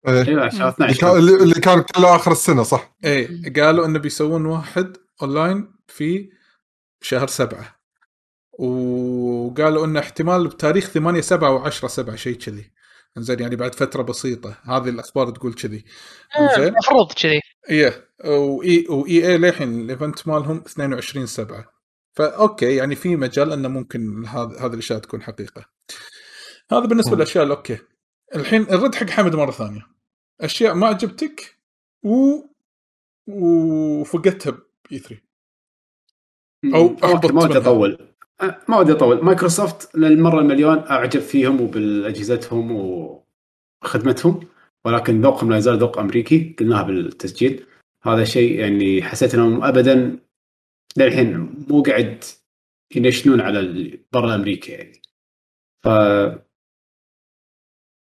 إيه. 0.07 0.27
أيوه 0.27 0.49
شهر 0.49 0.75
اللي 0.79 0.91
12 0.91 0.99
كان 1.01 1.17
اللي 1.17 1.43
اللي 1.43 1.55
كان 1.55 1.81
كله 1.81 2.15
آخر 2.15 2.31
السنة 2.31 2.63
صح؟ 2.63 2.95
إيه 3.03 3.53
قالوا 3.53 3.85
إنه 3.85 3.99
بيسوون 3.99 4.45
واحد 4.45 4.97
اونلاين 5.21 5.73
في 5.87 6.29
شهر 7.01 7.27
سبعة. 7.27 7.74
وقالوا 8.59 9.85
انه 9.85 9.99
احتمال 9.99 10.47
بتاريخ 10.47 10.89
8 10.89 11.21
7 11.21 11.69
و10 11.69 11.69
7 11.69 12.15
شيء 12.15 12.37
كذي. 12.37 12.71
زين 13.17 13.39
يعني 13.39 13.55
بعد 13.55 13.75
فترة 13.75 14.01
بسيطة. 14.03 14.57
هذه 14.63 14.89
الأخبار 14.89 15.29
تقول 15.29 15.53
كذي. 15.53 15.85
زين 16.55 16.67
المفروض 16.67 17.13
كذي. 17.13 17.41
إيه. 17.69 18.09
و 18.25 18.85
و 18.89 19.27
EA 19.27 19.37
للحين 19.37 19.81
ال 19.81 19.89
event 19.89 20.27
مالهم 20.27 20.57
22 20.57 21.25
7 21.25 21.65
ف 22.13 22.25
okay 22.25 22.75
يعني 22.75 22.95
في 22.95 23.15
مجال 23.15 23.51
إنه 23.51 23.67
ممكن 23.67 24.25
هذا 24.25 24.59
هذه 24.59 24.73
الأشياء 24.73 24.99
تكون 24.99 25.21
حقيقة. 25.21 25.65
هذا 26.71 26.85
بالنسبة. 26.85 27.15
للأشياء 27.15 27.43
ال 27.43 27.50
okay 27.50 27.77
الحين 28.35 28.61
الرد 28.61 28.95
حق 28.95 29.09
حمد 29.09 29.35
مرة 29.35 29.51
ثانية. 29.51 29.87
أشياء 30.41 30.73
ما 30.73 30.87
عجبتك؟ 30.87 31.59
و 32.03 32.41
وفقدتها 33.27 34.57
ب 34.89 34.99
E3 34.99 35.21
أو 36.75 36.95
أحبط 37.03 37.31
ما 37.31 37.45
أه، 37.45 38.14
ما 38.69 38.77
ودي 38.79 38.91
أطول. 38.91 39.25
مايكروسوفت 39.25 39.95
للمرة 39.95 40.39
المليون 40.39 40.77
أعجب 40.77 41.19
فيهم 41.19 41.61
وباجهزتهم 41.61 42.71
وخدمتهم 43.83 44.47
ولكن 44.85 45.21
ذوقهم 45.21 45.51
لا 45.51 45.57
يزال 45.57 45.77
ذوق 45.77 45.99
أمريكي 45.99 46.55
قلناها 46.59 46.83
بالتسجيل. 46.83 47.65
هذا 48.03 48.23
شيء 48.23 48.59
يعني 48.59 49.03
حسيت 49.03 49.33
انهم 49.35 49.63
ابدا 49.63 50.19
للحين 50.97 51.65
مو 51.69 51.81
قاعد 51.81 52.23
ينشنون 52.95 53.41
على 53.41 53.99
برا 54.13 54.35
أمريكا 54.35 54.71
يعني. 54.71 55.01
ف 55.83 55.87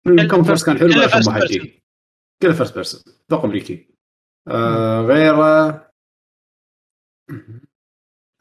الكم 0.06 0.42
first 0.44 0.66
كان 0.66 0.78
حلو 0.78 0.88
ما 1.26 1.32
حد. 1.32 1.42
يجي. 1.42 1.82
كله 2.42 2.52
first 2.52 2.74
person 2.74 3.14
ذوق 3.30 3.44
أمريكي. 3.44 3.88
آه 4.48 5.00
غيره؟ 5.00 5.90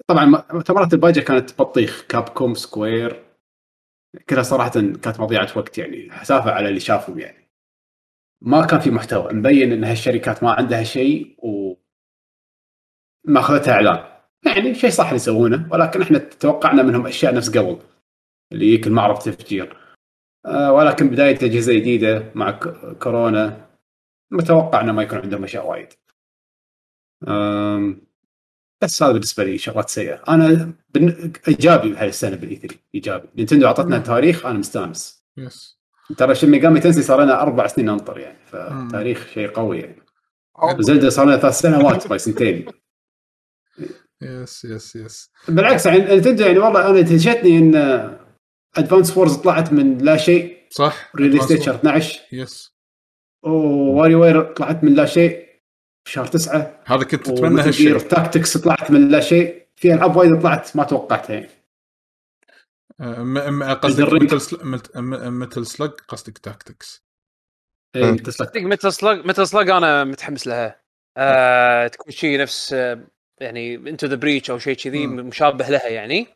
طبعا 0.09 0.25
مؤتمرات 0.25 0.93
الباجة 0.93 1.19
كانت 1.19 1.59
بطيخ. 1.61 2.05
Capcom 2.09 2.53
Square. 2.53 3.23
كلها 4.29 4.43
صراحة 4.43 4.69
كانت 4.71 5.19
مضيعة 5.19 5.49
وقت 5.55 5.77
يعني 5.77 6.11
حسافة 6.11 6.51
على 6.51 6.69
اللي 6.69 6.79
شافهم 6.79 7.19
يعني. 7.19 7.49
ما 8.41 8.65
كان 8.65 8.79
في 8.79 8.91
محتوى. 8.91 9.33
مبين 9.33 9.71
إن 9.71 9.83
هالشركات 9.83 10.43
ما 10.43 10.51
عندها 10.51 10.83
شيء 10.83 11.35
و 11.39 11.75
ما 13.25 13.39
أخذتها 13.39 13.73
إعلان. 13.73 14.19
يعني 14.45 14.75
شيء 14.75 14.89
صح 14.89 15.13
يسوونه 15.13 15.69
ولكن 15.71 16.01
إحنا 16.01 16.17
توقعنا 16.17 16.83
منهم 16.83 17.07
أشياء 17.07 17.35
نفس 17.35 17.57
قبل 17.57 17.79
اللي 18.51 18.65
يجيك 18.65 18.87
المعرض 18.87 19.19
تفجير. 19.19 19.77
آه 20.45 20.73
ولكن 20.73 21.09
بداية 21.09 21.35
أجهزة 21.35 21.73
جديدة 21.73 22.31
مع 22.35 22.59
كورونا 23.03 23.69
متوقع 24.31 24.81
انه 24.81 24.91
ما 24.91 25.03
يكون 25.03 25.17
عندهم 25.19 25.43
أشياء 25.43 25.67
وايد. 25.69 25.93
بس 28.81 29.03
هذا 29.03 29.11
بالنسبة 29.11 29.43
لي 29.43 29.57
شغلات 29.57 29.89
سيئه 29.89 30.23
أنا 30.29 30.73
بن... 30.89 31.33
إيجابي 31.47 31.89
بهاي 31.89 32.09
السنة 32.09 32.35
بال 32.35 32.55
E3 32.55 32.75
إيجابي. 32.95 33.27
Nintendo 33.35 33.67
أعطتنا. 33.67 33.99
تاريخ 33.99 34.45
أنا 34.45 34.59
مستانس. 34.59 35.23
yes 35.37 35.79
ترى 36.17 36.35
Shin 36.35 36.49
Megami 36.49 36.79
Tensei 36.79 37.01
صار 37.01 37.23
لنا 37.23 37.41
أربع 37.41 37.67
سنين 37.67 37.87
ننطر 37.87 38.19
يعني. 38.19 38.37
فتاريخ 38.45 39.27
شيء 39.33 39.49
قوي 39.49 39.79
يعني. 39.79 40.03
Zelda 40.79 41.09
صار 41.09 41.25
لنا 41.25 41.37
ثلاث 41.37 41.59
سنوات 41.59 42.07
باي 42.07 42.19
سنتين. 42.19 42.65
yes 44.21 44.65
yes 44.65 44.95
yes 44.95 45.31
بالعكس 45.47 45.85
يعني 45.85 45.99
Nintendo 45.99 46.45
يعني 46.45 46.59
والله 46.59 46.89
أنا 46.89 47.01
دهشتني 47.01 47.57
إن 47.57 47.75
Advance 48.77 49.11
Wars 49.11 49.35
طلعت 49.35 49.73
من 49.73 49.97
لا 49.97 50.17
شيء. 50.17 50.59
صح 50.69 51.11
release 51.15 51.45
date 51.45 51.61
شهر 51.61 51.75
12 51.75 52.19
yes 52.31 52.73
و 53.43 54.15
WarioWare 54.15 54.53
طلعت 54.53 54.83
من 54.83 54.93
لا 54.93 55.05
شيء. 55.05 55.48
شهر 56.09 56.27
9 56.27 56.79
هذا 56.85 57.03
كنت 57.03 57.29
جير 57.31 57.47
هالشيء. 57.67 57.97
tactics 57.97 58.57
طلعت 58.57 58.91
من 58.91 59.09
لا 59.09 59.19
شيء. 59.19 59.65
في 59.75 59.93
ألعاب 59.93 60.15
وايد 60.15 60.41
طلعت 60.41 60.75
ما 60.75 60.83
توقعتها 60.83 61.33
يعني. 61.33 61.49
م- 62.99 63.53
م- 63.59 63.63
قصدك. 63.73 64.13
مثل 64.13 64.41
سل- 64.41 64.65
مت- 64.65 64.97
م- 64.97 65.39
Metal 65.39 65.65
Slug 65.65 65.91
قصدك 66.07 66.37
Tactics 66.37 67.03
صدق 68.29 68.57
Metal 68.61 68.93
Slug 68.93 69.25
Metal 69.25 69.47
Slug 69.47 69.69
أنا 69.69 70.03
متحمس 70.03 70.47
لها. 70.47 70.81
آه 71.17 71.87
تكون 71.87 72.11
شيء 72.11 72.39
نفس 72.41 72.73
آه 72.73 72.99
يعني 73.41 73.75
Into 73.75 74.07
the 74.07 74.15
Breach 74.15 74.51
أو 74.51 74.57
شيء 74.59 74.75
كذي. 74.75 75.07
مشابه 75.07 75.67
لها 75.69 75.87
يعني. 75.87 76.27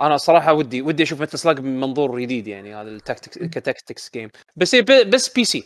أنا 0.00 0.16
صراحة 0.16 0.52
ودي 0.52 0.82
ودي 0.82 1.02
أشوف 1.02 1.20
Metal 1.20 1.38
Slug 1.38 1.60
من 1.60 1.80
منظور 1.80 2.20
جديد 2.20 2.46
يعني 2.46 2.74
هذا 2.74 2.88
ال 2.90 2.96
tactics 2.96 3.38
ك 3.38 3.47
tactics 3.47 4.10
game 4.14 4.30
بس 4.56 4.74
بس 4.74 5.28
PC 5.28 5.64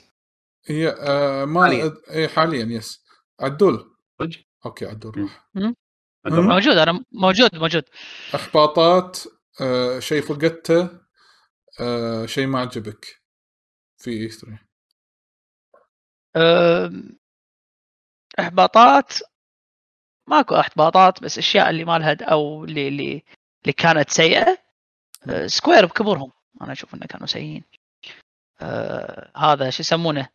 هي 0.67 0.89
آه 1.01 1.45
ما 1.45 1.62
حالياً. 1.65 1.93
اي 2.11 2.28
حاليا 2.28 2.65
yes 2.65 3.02
عدول؟ 3.41 3.97
أوكي 4.67 4.86
عدول. 4.86 5.18
راح. 5.18 5.50
موجود 6.26 6.76
أنا 6.76 7.05
موجود 7.12 7.55
موجود. 7.57 7.84
احباطات 8.34 9.18
آه 9.60 9.99
شيء 9.99 10.23
فقدته 10.23 11.00
آه 11.81 12.26
شيء 12.26 12.47
ما 12.47 12.60
عجبك 12.60 13.23
في 13.99 14.10
E3 14.10 14.58
أم، 16.36 17.18
أحباطات 18.41 19.12
ماكو 20.28 20.55
أحباطات 20.60 21.23
بس 21.23 21.39
أشياء 21.39 21.70
اللي 21.70 21.84
ما 21.84 21.99
لها 21.99 22.17
أو 22.33 22.65
اللي 22.65 22.89
اللي 22.89 23.23
اللي 23.62 23.73
كانت 23.73 24.10
سيئة 24.10 24.58
أه، 25.28 25.47
Square 25.47 25.86
بكبرهم. 25.86 26.33
أنا 26.62 26.73
أشوف 26.73 26.94
إنه 26.94 27.07
كانوا 27.07 27.26
سيئين. 27.26 27.65
أه 28.62 29.33
هذا 29.36 29.70
شو 29.70 29.81
يسمونه؟ 29.83 30.28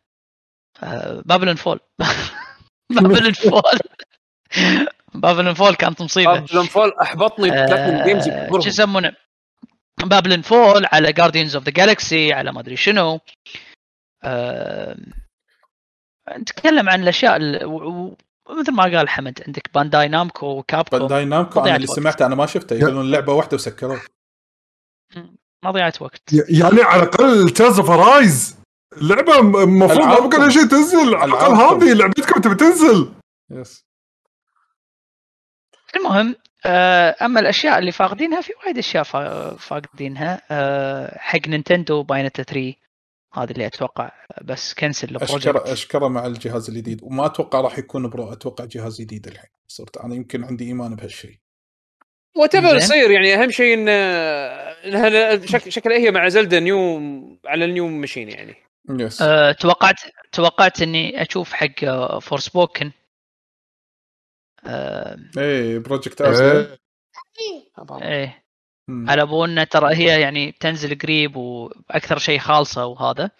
أه 0.82 1.22
Babylon 1.26 1.54
Fall. 1.56 1.80
Babylon 2.96 3.32
Fall. 3.32 3.78
Babylon 5.14 5.54
Fall 5.54 5.74
كانت 5.74 6.02
مصيبة. 6.02 6.32
Babylon 6.40 6.66
Fall 6.66 6.92
أحبطني 7.02 7.50
games 8.04 8.28
آه، 8.28 8.44
بكبرهم 8.44 8.60
شو 8.60 8.68
يسمونه؟ 8.68 9.12
Babylon 10.04 10.42
Fall 10.42 10.86
على 10.92 11.12
Guardians 11.12 11.56
of 11.56 11.64
the 11.64 11.70
Galaxy 11.70 12.32
على 12.32 12.52
ما 12.52 12.60
أدري 12.60 12.76
شنو. 12.76 13.20
آه، 14.24 14.96
نتكلم 16.38 16.88
عن 16.88 17.02
الأشياء 17.02 17.36
ال- 17.36 17.64
و- 17.64 17.88
و- 17.90 18.16
مثل 18.60 18.72
ما 18.72 18.82
قال 18.82 19.08
حمد 19.08 19.42
عندك 19.46 19.70
Bandai 19.74 20.08
Namco 20.08 20.46
و 20.46 20.53
Capcom 20.53 20.98
Bandai 20.98 21.24
Namco 21.24 21.60
أنا 21.60 21.76
اللي. 21.76 21.86
سمعته 21.86 22.26
أنا 22.26 22.34
ما 22.34 22.46
شفته 22.46 22.74
يقولون 22.76 23.10
لعبة 23.10 23.32
واحدة 23.32 23.54
وسكروه. 23.54 24.00
مضيعة 25.64 25.92
وقت. 26.00 26.22
يعني 26.32 26.82
على 26.82 27.02
الأقل 27.02 27.50
Tales 27.50 27.78
of 27.80 27.90
Arise 27.90 28.56
لعبة 29.02 29.38
المفروض 29.62 30.34
ما 30.34 30.36
لها 30.38 30.48
شيء 30.48 30.64
تنزل. 30.66 31.14
على 31.14 31.32
الأقل. 31.32 31.54
هذه 31.54 31.92
لعبتكم 31.92 32.40
تبي 32.40 32.54
تنزل 32.54 33.12
yes 33.50 33.84
المهم 35.96 36.34
آه، 36.66 37.16
أما 37.22 37.40
الأشياء 37.40 37.78
اللي 37.78 37.92
فاقدينها 37.92 38.40
في 38.40 38.52
وايد 38.64 38.78
أشياء 38.78 39.02
فا- 39.02 39.56
فاقدينها. 39.56 40.40
آه، 40.50 41.18
حق 41.18 41.48
Nintendo 41.48 42.02
ب 42.02 42.42
E3 42.42 42.74
هذا 43.34 43.50
اللي 43.52 43.66
أتوقع. 43.66 44.10
بس 44.42 44.74
cancel 44.74 45.16
اشكره 45.16 45.36
ال 45.36 45.40
project 45.40 45.68
أشكره 45.68 46.08
مع 46.08 46.26
الجهاز 46.26 46.70
الجديد. 46.70 47.00
وما 47.02 47.26
أتوقع 47.26 47.60
راح 47.60 47.78
يكون 47.78 48.08
Pro 48.10 48.32
أتوقع 48.32 48.64
جهاز 48.64 49.00
جديد 49.00 49.26
الحين. 49.26 49.50
صرت 49.68 49.96
أنا 49.96 50.14
يمكن 50.14 50.44
عندي 50.44 50.64
إيمان 50.64 50.94
بهالشيء. 50.94 51.38
whatever. 52.36 52.76
يصير 52.76 53.10
يعني 53.10 53.34
أهم 53.34 53.50
شيء 53.50 53.74
إن 53.74 53.88
انها 53.88 55.46
شك... 55.46 55.68
شكلها 55.68 55.96
هي 55.98 56.10
مع 56.10 56.28
Zelda 56.28 56.60
new 56.60 56.98
على 57.46 57.64
ال 57.64 57.70
new 57.70 57.88
machine 57.88 58.28
يعني. 58.28 58.54
yes 58.90 59.22
آه، 59.22 59.52
توقعت 59.52 60.00
توقعت 60.32 60.82
إني 60.82 61.22
أشوف 61.22 61.52
حق 61.52 61.84
Forspoken 62.18 62.92
إيه 65.38 65.78
Project 65.78 66.20
Athia. 66.20 66.78
إيه. 68.02 68.44
مم. 68.88 69.10
على 69.10 69.22
ابو 69.22 69.44
انه 69.44 69.64
ترى 69.64 69.94
هي 69.96 70.20
يعني 70.20 70.52
تنزل 70.52 70.98
قريب 70.98 71.36
وأكثر 71.36 72.18
شيء 72.18 72.38
خالصة 72.38 72.86
وهذا. 72.86 73.30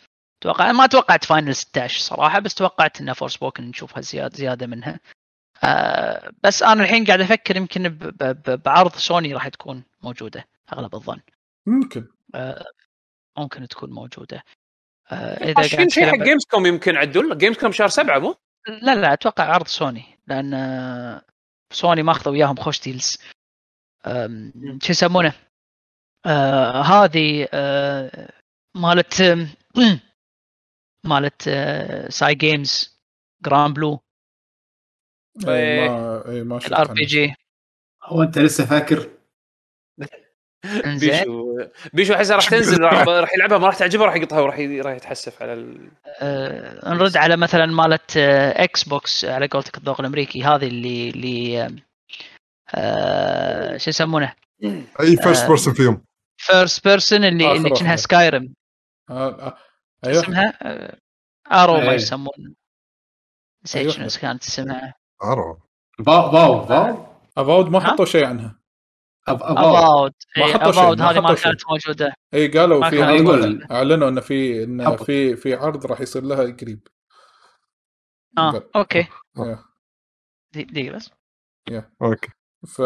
توقع 0.40 0.72
ما 0.72 0.86
توقعت 0.86 1.24
Final 1.24 1.54
16 1.54 2.00
صراحة 2.00 2.38
بس 2.38 2.54
توقعت 2.54 3.00
إن 3.00 3.12
Forspoken 3.12 3.64
نشوفها 3.64 4.00
زياده 4.00 4.36
زيادة 4.36 4.66
منها. 4.66 5.00
آه 5.64 6.32
بس 6.42 6.62
أنا 6.62 6.82
الحين 6.82 7.04
قاعد 7.04 7.20
أفكر 7.20 7.56
يمكن 7.56 7.88
ب- 7.88 7.98
ب- 8.04 8.42
ب- 8.50 8.62
بعرض 8.62 8.92
سوني 8.92 9.34
راح 9.34 9.48
تكون 9.48 9.84
موجودة 10.02 10.48
أغلب 10.72 10.94
الظن. 10.94 11.20
ممكن. 11.66 12.06
آه 12.34 12.64
ممكن 13.38 13.68
تكون 13.68 13.90
موجودة. 13.90 14.36
آه 14.36 14.42
إذا 15.12 15.76
قاعد 15.76 15.90
شيء 15.90 16.06
حق 16.06 16.24
Games 16.24 16.44
com 16.44 16.66
يمكن 16.66 16.96
عدول 16.96 17.38
Gamescom 17.38 17.72
شهر 17.72 17.88
سبعة 17.88 18.18
مو؟ 18.18 18.34
لا 18.82 18.94
لا 18.94 19.12
أتوقع 19.12 19.44
عرض 19.44 19.66
سوني 19.66 20.04
لأن 20.26 20.54
آه، 20.54 21.22
سوني 21.72 22.02
ماخذه 22.02 22.30
وياهم 22.30 22.56
خوش 22.56 22.80
deals 22.80 23.18
شو 24.82 24.90
يسمونه؟ 24.90 25.32
آه 26.26 26.82
هذه 26.82 27.48
آه 27.52 28.32
مالت 28.76 29.22
مالت 31.04 31.48
آه 31.48 32.08
Cygames 32.08 33.00
Granblue 33.44 34.00
اي 35.48 35.88
ما 35.88 36.28
اي 36.28 36.42
ما 36.42 36.58
شفت 36.58 36.72
ال 36.72 36.92
RPG 36.92 37.34
هو 38.04 38.22
أنت 38.22 38.38
لسه 38.38 38.66
فاكر؟ 38.66 39.10
بيشو 41.00 41.58
بيشو 41.92 42.14
احسها 42.14 42.36
راح 42.36 42.48
تنزل 42.48 42.82
راح 42.82 43.34
يلعبها 43.34 43.58
ما 43.58 43.66
راح 43.66 43.76
تعجبه 43.76 44.04
راح 44.04 44.14
يقطها 44.16 44.40
وراح 44.40 44.58
راح 44.58 44.94
يتحسف 44.94 45.42
على 45.42 45.52
ال... 45.52 45.88
آه 46.20 46.94
نرد 46.94 47.16
على 47.16 47.36
مثلا 47.36 47.66
مالت 47.66 48.16
آه 48.16 48.64
إكس 48.64 48.84
بوكس 48.84 49.24
على 49.24 49.46
قولتك 49.46 49.76
الذوق 49.78 50.00
الأمريكي 50.00 50.42
هذه 50.44 50.66
اللي 50.66 51.10
اللي 51.10 51.66
آم، 51.66 51.76
آه 52.74 53.76
شو 53.76 53.90
يسمونه 53.90 54.32
أي 55.00 55.16
فيرست 55.16 55.42
آه. 55.42 55.48
بيرسون 55.48 55.74
فيهم 55.74 56.04
فيرست 56.40 56.88
بيرسون 56.88 57.24
اللي 57.24 57.46
آخر 57.46 57.56
اللي 57.56 57.70
واحدة. 57.70 57.96
سكايرم 57.96 58.54
آه 59.10 59.46
آه. 59.46 59.56
أيوه 60.06 60.22
اسمها 60.22 60.58
آه 60.62 60.96
ارو 61.52 61.72
ما 61.76 61.82
إيه. 61.90 61.94
يسمون 61.94 62.54
نسيت 63.64 63.80
أيوة. 63.80 63.92
شنو 63.92 64.22
كانت 64.22 64.42
اسمها 64.44 64.94
عرب 65.22 65.58
فاو 66.06 66.30
فاو 66.32 66.66
فاو 67.36 67.64
ما؟ 67.64 67.80
حطوا 67.80 68.04
شيء 68.04 68.26
عنها 68.26 68.58
ما 69.28 70.46
شيء، 70.46 70.56
اباود 70.56 70.98
ما 70.98 71.10
هذه 71.10 71.20
ما 71.20 71.26
حطوا 71.28 71.34
شيء. 71.36 71.44
كانت 71.44 71.60
موجودة 71.70 72.14
اي 72.34 72.48
قالوا 72.48 72.80
ما 72.80 72.90
في. 72.90 73.02
أعلنوا 73.70 74.08
انه 74.08 74.20
في 74.20 74.64
انه. 74.64 74.96
في 74.96 75.36
في 75.36 75.54
عرض 75.54 75.86
راح 75.86 76.00
يصير 76.00 76.22
لها 76.22 76.56
قريب 76.56 76.88
آه. 78.38 78.70
أوكي 78.76 79.06
إيه. 79.38 79.64
دي- 80.52 80.64
دقيقه 80.64 80.96
بس 80.96 81.10
أوكي 82.02 82.28
ف 82.66 82.80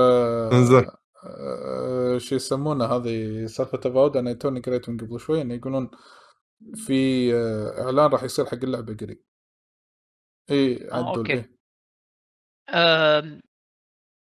انزين. 0.52 0.86
آه، 1.24 2.18
شو 2.18 2.34
يسمونه 2.34 2.84
هذه 2.84 3.46
سالفة 3.46 3.78
افاود 3.78 4.16
أنا 4.16 4.32
توني 4.32 4.60
قريت 4.60 4.88
من 4.88 4.96
قبل 4.96 5.20
شوي 5.20 5.42
انه 5.42 5.54
يقولون 5.54 5.90
في 6.74 7.30
آه، 7.34 7.82
إعلان 7.82 8.10
راح 8.10 8.22
يصير 8.22 8.44
حق 8.46 8.54
اللعبة 8.54 8.96
قريب 9.00 9.22
اي 10.50 10.88
عدول 10.92 11.18
أوكي. 11.18 11.44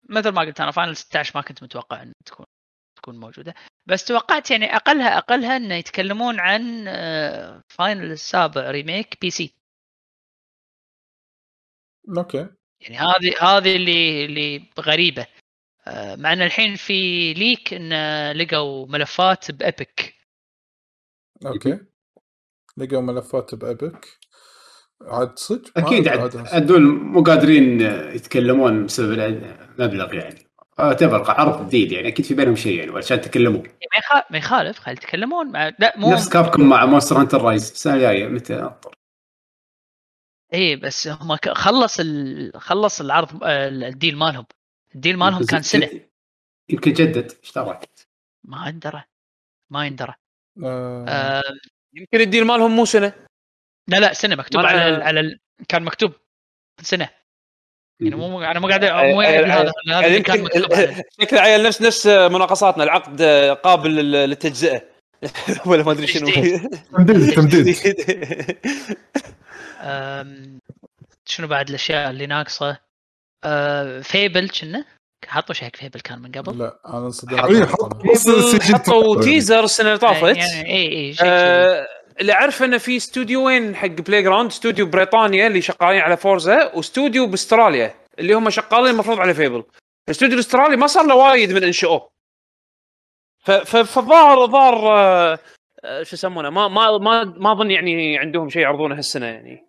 مثل 0.10 0.30
ما 0.30 0.42
قلت 0.42 0.62
أنا 0.62 0.72
Final 0.72 0.96
16 0.98 1.32
ما 1.36 1.42
كنت 1.42 1.64
متوقع 1.64 2.02
ان 2.02 2.14
تكون 2.26 2.46
تكون 2.98 3.20
موجودة. 3.20 3.54
بس 3.86 4.06
توقعت 4.06 4.52
يعني 4.52 4.76
اقلها 4.76 5.18
أقلها 5.18 5.58
إنه 5.58 5.76
يتكلمون 5.76 6.40
عن 6.40 6.86
Final 7.68 8.12
السابع 8.12 8.72
Remake 8.72 9.22
PC 9.22 9.56
أوكي. 12.18 12.48
يعني 12.82 12.98
هذه 12.98 13.34
هذه 13.42 13.76
اللي 13.76 14.26
اللي 14.26 14.70
غريبة. 14.80 15.28
آه، 15.88 16.16
مع 16.16 16.34
إن 16.34 16.42
الحين 16.42 16.76
في 16.76 17.34
leak 17.34 17.74
إن 17.74 17.92
لقوا 18.32 18.88
ملفات 18.88 19.52
بابيك 19.52 20.16
Okay. 21.46 21.80
لقوا 22.78 23.02
ملفات 23.02 23.56
بابك 23.56 24.20
عاد 25.02 25.40
صدق 25.40 25.78
أكيد 25.78 26.08
عاد 26.08 26.36
هذول 26.38 26.82
مو 26.82 27.24
قادرين 27.24 27.82
يتكلمون 28.16 28.86
بسبب 28.86 29.12
المبلغ 29.20 30.14
يعني. 30.14 30.46
اعتبر 30.80 31.32
عرض 31.32 31.68
جديد 31.68 31.92
يعني 31.92 32.08
أكيد 32.08 32.26
في 32.26 32.34
بينهم 32.34 32.56
شيء 32.56 32.80
يعني 32.80 32.92
عشان 32.92 33.22
تكلموا 33.22 33.62
ما 33.62 33.98
يخ- 33.98 34.32
ما 34.32 34.38
يخالف 34.38 34.80
خلي 34.80 34.94
يتكلمون. 34.94 35.52
مع... 35.52 35.72
لا 35.80 35.94
مو 35.98 36.14
نفس 36.14 36.30
Capcom 36.30 36.70
مع 36.70 36.86
Monster 36.86 37.18
Hunter 37.22 37.42
Rise 37.42 37.72
السنة 37.72 37.94
الجايه 37.94 38.28
متى 38.28 38.60
أنطر؟ 38.60 38.96
اي 40.54 40.76
بس 40.76 41.08
هم 41.08 41.38
خلص 41.54 42.00
ال... 42.00 42.52
خلص 42.56 43.02
العرض 43.02 43.44
آه، 43.44 43.68
ال 43.68 43.78
deal 43.78 44.18
مالهم. 44.18 44.46
الديل 44.96 45.18
مالهم 45.18 45.46
كان 45.46 45.62
سنه 45.62 45.90
يمكن 46.70 46.94
جدد 46.94 47.32
إيش 47.44 47.54
درى 47.54 47.80
ما 48.44 48.68
يندرى. 48.68 49.04
ما 49.70 49.86
يندرى. 49.86 50.14
آه، 50.64 51.06
آه 51.08 51.44
يمكن 51.94 52.22
الديل 52.22 52.46
مالهم 52.46 52.76
مو 52.76 52.86
سنة. 52.86 53.14
لا 53.88 53.98
لا 53.98 54.14
سنة 54.14 54.36
مكتوب 54.36 54.66
على 54.66 54.90
ال... 54.90 55.02
على 55.02 55.20
ال... 55.20 55.40
كان 55.68 55.84
مكتوب 55.84 56.12
سنة. 56.82 57.10
يعني 58.02 58.16
مو 58.16 58.42
أنا 58.42 58.60
مو 58.60 58.68
قاعد 58.68 58.86
مو 58.86 59.24
أي- 59.24 59.26
هذا 59.26 59.72
هذا 59.90 60.20
كان 60.20 60.44
مكتوب. 60.44 60.74
شكله 61.22 61.40
عيل 61.40 61.64
نفس 61.64 61.82
نفس 61.82 62.08
مناقصاتنا. 62.08 62.84
العقد 62.84 63.22
قابل 63.64 63.96
لل- 63.96 64.30
للتجزئة. 64.30 64.82
ولا 65.66 65.84
ما 65.84 65.92
أدري 65.92 66.08
شنو. 66.08 66.32
تمديد 66.98 67.34
تمديد. 67.34 67.76
شنو 71.26 71.48
بعد 71.48 71.70
الأشياء 71.70 72.10
اللي 72.10 72.26
ناقصة؟ 72.26 72.78
آه 73.44 74.02
Fable 74.02 74.50
كنا؟ 74.50 74.86
حطوا 75.28 75.56
شيء 75.56 75.68
حق 75.68 75.76
Fable 75.76 76.00
كان 76.00 76.20
من 76.20 76.32
قبل. 76.32 76.58
لا 76.58 76.80
أنا 76.86 77.12
CG 77.48 78.76
حطوا. 78.76 79.22
teaser 79.24 79.64
السنة 79.64 79.88
اللي 79.88 80.00
طافت. 80.00 80.38
يعني 80.38 80.66
إي 80.66 80.92
إي 80.92 81.14
كذي. 81.14 81.30
آه، 81.30 81.88
اللي 82.22 82.34
اعرف 82.34 82.64
إنه 82.64 82.78
في 82.78 82.98
استوديوين 82.98 83.76
حق 83.76 83.88
Playground 83.88 84.50
استوديو 84.50 84.86
بريطانيا 84.86 85.48
اللي 85.48 85.62
شغالين 85.62 86.02
على 86.02 86.18
Forza 86.18 86.76
واستوديو 86.76 87.28
بأستراليا 87.28 87.96
اللي 88.20 88.34
هم 88.34 88.50
شغالين 88.50 88.94
المفروض 88.94 89.20
على 89.20 89.34
Fable 89.34 89.64
الاستوديو 90.08 90.36
الأسترالي 90.36 90.76
ما 90.78 90.88
صار 90.88 91.06
له 91.08 91.16
وايد 91.16 91.52
من 91.52 91.64
إنشئوه. 91.64 92.10
فالظاهر 93.66 94.44
الظاهر 94.44 94.76
آه، 95.84 96.04
شو 96.04 96.16
يسمونه؟ 96.16 96.50
ما 96.50 96.68
ما 96.68 96.98
ما 96.98 97.24
ما 97.24 97.52
أظن 97.52 97.72
يعني 97.72 98.18
عندهم 98.18 98.50
شيء 98.50 98.62
يعرضونه 98.62 98.96
هالسنة 98.98 99.26
يعني. 99.26 99.68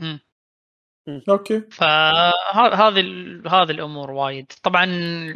مم. 0.00 0.20
Okay. 1.28 1.60
فهذه 1.60 3.00
ال- 3.00 3.48
هذه 3.48 3.70
الأمور 3.70 4.10
وايد. 4.10 4.52
طبعا 4.62 4.84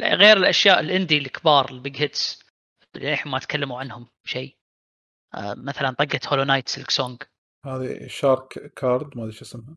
غير 0.01 0.37
الأشياء 0.37 0.79
ال 0.79 0.85
indie 0.85 1.17
الكبار 1.17 1.69
ال 1.71 1.77
big 1.77 1.97
hits 2.01 2.43
اللي 2.95 3.13
الحين 3.13 3.31
ما 3.31 3.39
تكلموا 3.39 3.79
عنهم 3.79 4.07
شيء. 4.25 4.56
مثلا 5.35 5.91
طقه 5.91 6.19
Hollow 6.27 6.43
Knight 6.43 6.69
Silksong 6.69 7.23
هذه 7.65 8.07
Shark 8.07 8.73
Card 8.75 9.17
ما 9.17 9.23
أدري 9.23 9.33
شو 9.33 9.45
اسمها. 9.45 9.75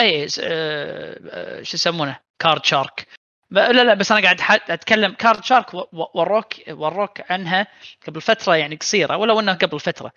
اي 0.00 0.24
آه، 0.24 0.28
آه، 0.42 1.62
شو 1.62 1.76
يسمونه؟ 1.76 2.20
Card 2.38 2.64
Shark 2.64 3.06
لا 3.50 3.72
لا 3.72 3.94
بس 3.94 4.12
أنا 4.12 4.20
قاعد 4.20 4.60
أتكلم 4.68 5.12
Card 5.12 5.44
Shark 5.44 5.74
وروك 6.14 6.46
وروك 6.68 7.30
عنها 7.30 7.66
قبل 8.06 8.20
فترة 8.20 8.56
يعني 8.56 8.76
قصيرة 8.76 9.16
ولو 9.16 9.40
إنها 9.40 9.54
قبل 9.54 9.80
فترة. 9.80 10.12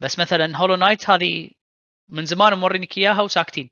بس 0.00 0.18
مثلا 0.18 0.56
Hollow 0.56 0.76
Knight 0.76 1.10
هذه 1.10 1.50
من 2.08 2.26
زمان 2.26 2.58
مورينك 2.58 2.98
إياها 2.98 3.22
وساكتين. 3.22 3.70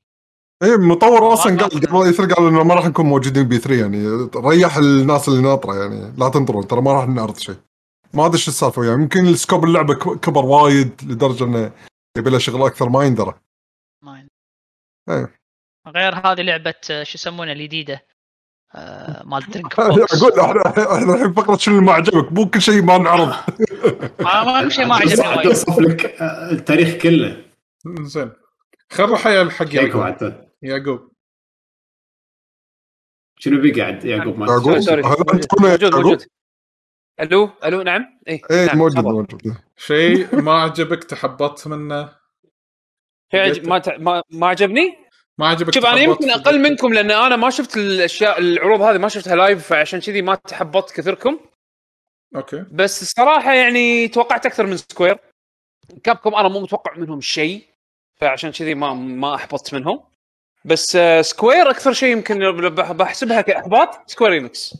اي 0.63 0.75
المطور 0.75 1.33
أصلا 1.33 1.59
قال 1.59 1.71
قبل 1.71 2.09
يصير 2.11 2.27
قال 2.27 2.49
إنه 2.49 2.65
ما 2.65 2.75
راح 2.75 2.87
نكون 2.87 3.07
موجودين 3.07 3.49
ب 3.49 3.59
E3 3.59 3.81
يعني 3.81 4.29
ريح 4.37 4.77
الناس 4.77 5.29
اللي 5.29 5.43
ناطرة 5.43 5.75
يعني 5.75 6.15
لا 6.19 6.29
تنطرون 6.29 6.67
ترى 6.67 6.81
ما 6.81 6.93
راح 6.93 7.09
نعرض 7.09 7.37
شيء. 7.37 7.57
ما 8.17 8.27
أدري 8.27 8.39
شو 8.39 8.51
السالفة 8.51 8.85
يعني 8.85 9.03
يمكن 9.03 9.27
ال 9.27 9.33
scope 9.33 9.65
اللعبة 9.65 9.95
كبر 9.95 10.45
وايد 10.45 11.01
لدرجة 11.05 11.45
إنه 11.45 11.73
يبي 12.19 12.31
له 12.31 12.39
شغل 12.39 12.63
أكثر 12.67 12.89
ما 12.89 13.05
يندرى 13.05 13.35
ما 14.03 14.19
ين- 14.19 14.29
إيه. 15.09 15.35
غير 15.89 16.15
هذه 16.15 16.41
لعبة 16.43 16.75
شو 16.83 16.93
يسمونها 16.95 17.53
الجديدة؟ 17.53 18.07
آه، 18.75 19.23
مال 19.25 19.43
درينك 19.51 19.81
أقول 19.81 20.41
إحنا 20.41 20.97
إحنا 20.97 21.15
الحين 21.15 21.33
فقرة 21.33 21.57
شنو 21.57 21.75
اللي 21.75 21.87
ما 21.87 21.93
عجبك؟ 21.93 22.33
مو 22.33 22.51
كل 22.51 22.61
شيء 22.63 22.83
ما 22.83 22.99
نعرض. 22.99 23.29
ما 24.21 24.63
ما 24.63 24.69
شيء 24.69 24.87
ما 24.87 24.95
عجبني 24.95 25.29
وايد. 25.29 25.47
اوصف 25.47 25.79
لك 25.79 26.05
آه، 26.07 26.51
التاريخ 26.51 26.95
كله. 27.03 27.45
زين. 28.01 28.33
خل 28.93 29.05
نروح 29.07 29.21
حق 29.51 29.75
يعقوب. 29.75 30.35
يعقوب. 30.63 31.11
شنو 33.39 33.61
بقى 33.63 34.09
يعقوب 34.09 34.39
ما 34.39 34.47
موجود؟ 34.47 35.95
موجود. 35.95 36.27
ألو؟ 37.21 37.51
ألو 37.65 37.83
نعم. 37.83 38.19
اي 38.29 38.41
إيه 38.51 38.67
نعم، 38.67 38.79
موجود. 38.79 39.05
موجود. 39.05 39.55
شيء 39.77 40.37
ما 40.41 40.63
عجبك 40.63 41.05
تحبطت 41.05 41.67
منه؟ 41.69 42.09
شيء 43.33 43.69
ما 43.69 43.79
تع- 43.79 43.97
ما 43.97 44.23
ما 44.31 44.47
عجبني؟ 44.47 44.97
ما 45.39 45.49
عجبك 45.49 45.75
شوف 45.75 45.87
أنا 45.87 46.01
يمكن 46.01 46.31
أقل 46.31 46.61
منكم 46.63 46.93
لأن 46.95 47.11
أنا 47.11 47.37
ما 47.37 47.51
شفت 47.51 47.77
الأشياء 47.77 48.39
العروض 48.39 48.81
هذه 48.81 48.99
ما 48.99 49.09
شفتها 49.09 49.37
لايف 49.37 49.67
فعشان 49.67 50.01
كذي 50.01 50.23
ما 50.23 50.35
تحبطت 50.35 50.93
كثركم 50.97 51.39
Okay. 52.37 52.65
بس 52.73 53.03
الصراحة 53.03 53.55
يعني 53.55 54.09
توقعت 54.09 54.47
أكثر 54.47 54.67
من 54.67 54.77
Square 54.77 55.19
Capcom 56.05 56.35
أنا 56.35 56.49
مو 56.49 56.61
متوقع 56.61 56.97
منهم 56.97 57.21
شيء 57.21 57.63
فعشان 58.21 58.51
كذي 58.53 58.75
ما 58.75 58.95
ما 58.95 59.35
أحبطت 59.35 59.75
منهم. 59.75 60.03
بس 60.65 60.97
آه، 60.97 61.23
Square 61.23 61.71
أكثر 61.71 61.93
شيء 61.93 62.13
يمكن 62.13 62.51
بح- 62.75 62.93
بحسبها 62.93 63.41
كإحباط 63.41 64.11
Square 64.11 64.37
Enix 64.37 64.75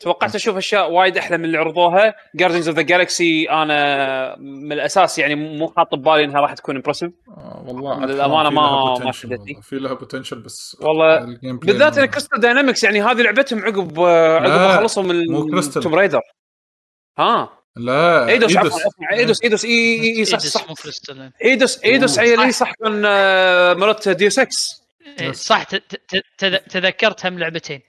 توقعت 0.00 0.34
أشوف 0.34 0.56
أشياء 0.56 0.90
وايد 0.90 1.16
أحلى 1.18 1.38
من 1.38 1.44
اللي 1.44 1.58
عرضوها. 1.58 2.14
Guardians 2.34 2.68
of 2.68 2.76
the 2.76 2.82
Galaxy 2.82 3.50
أنا 3.50 4.36
من 4.38 4.72
الأساس 4.72 5.18
يعني 5.18 5.34
مو 5.34 5.72
حاط 5.76 5.94
ببالي 5.94 6.24
إنها 6.24 6.40
راح 6.40 6.52
تكون 6.54 6.76
impressive 6.76 7.10
آه 7.28 7.64
والله 7.66 8.06
للأمانة 8.06 8.48
في 8.48 8.54
ما- 8.54 8.98
ما 9.04 9.12
شدتني. 9.12 9.62
في 9.62 9.76
لها 9.78 9.92
potential 9.94 10.38
بس 10.38 10.76
والله 10.80 11.38
بالذات 11.42 11.98
إن 11.98 12.04
Crystal 12.06 12.40
Dynamics 12.40 12.84
يعني 12.84 13.02
هذه 13.02 13.22
لعبتهم 13.22 13.64
عقب 13.64 14.00
عقب 14.00 14.50
ما 14.50 14.76
خلصوا 14.76 15.02
من 15.02 15.24
مو 15.32 15.46
Crystal. 15.46 15.82
Tomb 15.82 15.94
Raider 15.94 16.20
ها؟ 17.18 17.58
لا 17.76 18.28
Eidos 18.28 18.56
عفوا، 18.56 18.80
Eidos 19.12 19.42
Eidos 19.42 19.64
إي 19.64 19.70
إي 20.02 20.18
إي 20.18 20.24
صح 20.24 20.38
صح. 20.38 20.68
مو 20.68 20.74
Crystal 20.74 21.30
Eidos 21.44 21.84
Eidos 21.84 22.18
أوه. 22.18 22.28
عيل 22.40 22.54
صح. 22.54 22.72
كان 22.72 23.02
آه، 23.06 23.74
مرات 23.74 24.08
Deus 24.08 24.30
Ex 24.30 24.48
إيه، 25.20 25.32
صح 25.32 25.62
ت- 25.62 25.74
ت- 25.76 26.22
ت- 26.38 26.62
تذكرت 26.70 27.26
هم 27.26 27.38
لعبتين. 27.38 27.80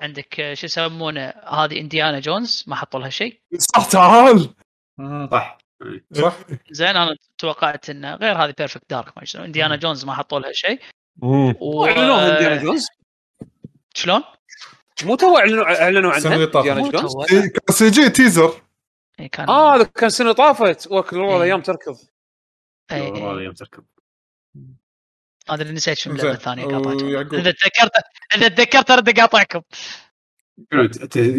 عندك 0.00 0.40
آه، 0.40 0.54
شو 0.54 0.66
يسمونه 0.66 1.28
هذه 1.30 1.80
Indiana 1.80 2.20
Jones 2.20 2.64
ما 2.66 2.76
حطوا 2.76 3.00
لها 3.00 3.08
شيء 3.10 3.40
صح 3.58 3.84
تعال. 3.90 4.54
صح 5.30 5.58
صح 6.12 6.36
زين 6.70 6.96
أنا 6.96 7.16
توقعت 7.38 7.90
انه 7.90 8.14
غير 8.14 8.36
هذه 8.36 8.54
Perfect 8.58 8.90
Dark 8.90 9.18
ما 9.18 9.24
شنو 9.24 9.44
Indiana 9.44 9.76
Jones 9.76 10.04
ما 10.04 10.14
حطوا 10.14 10.40
لها 10.40 10.52
شيء. 10.52 10.80
و... 11.22 11.84
اعلنوها 11.84 12.36
Indiana 12.36 12.62
Jones 12.62 12.86
شلون؟ 13.94 14.22
مو 15.04 15.16
تو 15.16 15.38
إعلنوا 15.38 15.82
إعلنوا 15.82 16.16
السنة 16.16 16.32
عنها 16.32 16.36
اللي 16.36 16.52
طافت. 16.52 16.68
Indiana 16.68 16.90
Jones. 16.90 17.32
إيه، 17.32 17.40
كان 17.40 17.74
CG 17.74 18.10
teaser 18.10 18.62
إيه، 19.20 19.30
كان 19.30 19.48
آه 19.48 19.74
هذا 19.74 19.84
كان 19.84 20.10
سنة 20.10 20.32
طافت 20.32 20.86
وكل 20.90 21.16
والله 21.18 21.36
إيه. 21.36 21.42
أيام 21.42 21.62
تركض 21.62 21.96
إيه، 22.92 23.12
والله 23.12 23.38
إيه. 23.38 23.54
هذا 25.50 25.62
اللي 25.62 25.72
نسيت 25.72 25.98
شنو. 25.98 26.14
اللعبة 26.14 26.32
الثانية 26.32 26.64
قاطعتكم. 26.64 27.06
إذا 27.36 27.50
تذكرت 27.50 27.92
إذا 28.36 28.48
تذكرت 28.48 28.90
أرد 28.90 29.08
أقاطعكم. 29.08 29.60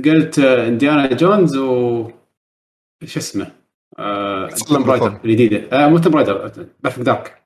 قلت 0.05 0.39
آه، 0.39 0.67
Indiana 0.67 1.13
Jones 1.13 1.57
و 1.57 2.11
شو 3.05 3.19
اسمه؟ 3.19 3.51
آه 3.99 4.47
Tomb 4.47 4.91
Raider 4.91 5.19
الجديده 5.25 5.69
آه 5.71 5.87
مو 5.89 5.97
Tomb 5.97 6.15
Raider 6.15 6.67
Perfect 6.83 7.05
Dark 7.05 7.43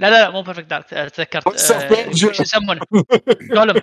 لا 0.00 0.10
لا 0.10 0.22
لا 0.22 0.30
مو 0.30 0.42
Perfect 0.42 0.66
Dark 0.70 0.84
تذكرت 0.84 1.48
Prince 1.48 1.70
of 1.70 1.72
آه،. 1.72 2.12
شو 2.12 2.30
يسمونه؟ 2.42 2.80
Gollum 3.54 3.80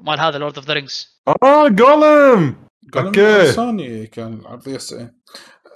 مال 0.00 0.20
هذا 0.20 0.38
Lord 0.38 0.56
of 0.56 0.66
the 0.66 0.74
Rings 0.74 1.22
آه 1.42 1.68
Gollum 1.68 2.56
قال 2.92 3.06
Okay. 3.06 3.52
Sony 3.52 4.06
كان 4.06 4.34
العرضيه 4.34 4.76
السنة 4.76 5.14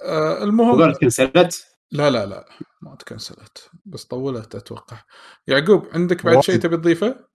آه 0.03 0.43
المهم 0.43 0.93
كنسلت. 0.93 1.76
لا 1.91 2.09
لا 2.09 2.25
لا 2.25 2.45
ما 2.81 2.95
تكنسلت 2.95 3.69
بس 3.85 4.05
طولت 4.05 4.55
أتوقع 4.55 4.97
يعقوب 5.47 5.87
عندك 5.93 6.25
بعد. 6.25 6.39
شيء 6.39 6.55
تبي 6.55 6.77
تضيفه؟ 6.77 7.27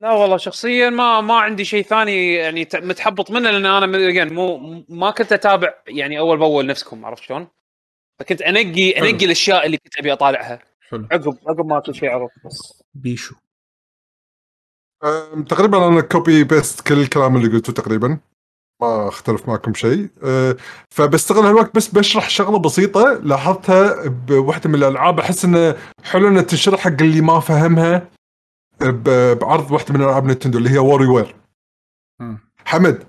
لا 0.00 0.12
والله 0.12 0.36
شخصيا 0.36 0.90
ما 0.90 1.20
ما 1.20 1.34
عندي 1.34 1.64
شيء 1.64 1.82
ثاني 1.84 2.34
يعني 2.34 2.64
ت- 2.64 2.76
متحبط 2.76 3.30
منه 3.30 3.50
لأن 3.50 3.66
أنا 3.66 3.86
من- 3.86 4.12
again 4.14 4.32
مو 4.32 4.58
ما 4.88 5.10
كنت 5.10 5.32
أتابع 5.32 5.74
يعني 5.88 6.18
أول 6.18 6.38
بأول 6.38 6.66
نفسكم 6.66 7.04
عرفت 7.04 7.22
شلون؟ 7.22 7.48
فكنت 8.18 8.42
أنقي 8.42 8.94
حلو. 8.96 9.06
أنقي 9.08 9.24
الأشياء 9.26 9.66
اللي 9.66 9.76
كنت 9.78 9.98
أبي 9.98 10.12
أطالعها 10.12 10.58
حلو 10.88 11.08
عقب 11.12 11.38
عقب 11.46 11.66
ما 11.66 11.80
كل 11.80 11.94
شيء 11.94 12.08
عرض 12.08 12.28
بس 12.44 12.82
بيشو 12.94 13.34
أم، 15.04 15.44
تقريبا 15.44 15.88
أنا 15.88 16.00
copy 16.00 16.44
paste 16.44 16.80
كل 16.88 17.00
الكلام 17.00 17.36
اللي 17.36 17.48
قلته 17.48 17.72
تقريبا 17.72 18.20
ما 18.84 19.08
اختلف 19.08 19.48
معكم 19.48 19.74
شيء. 19.74 20.08
أه، 20.22 20.56
فبستغل 20.90 21.46
هالوقت 21.46 21.74
بس 21.74 21.88
بشرح 21.88 22.28
شغلة 22.28 22.58
بسيطة 22.58 23.12
لاحظتها 23.12 24.08
بوحدة 24.08 24.70
من 24.70 24.74
الألعاب. 24.74 25.20
أحس 25.20 25.44
انه 25.44 25.76
حلو 26.04 26.28
انها 26.28 26.42
تنشرح 26.42 26.80
حق 26.80 27.02
اللي 27.02 27.20
ما 27.20 27.40
فهمها 27.40 28.08
بعرض 29.40 29.70
واحدة 29.70 29.94
من 29.94 30.02
ألعاب 30.02 30.24
Nintendo 30.24 30.58
اللي 30.58 30.70
هي 30.70 30.78
WarioWare. 30.78 31.34
حمد 32.64 33.04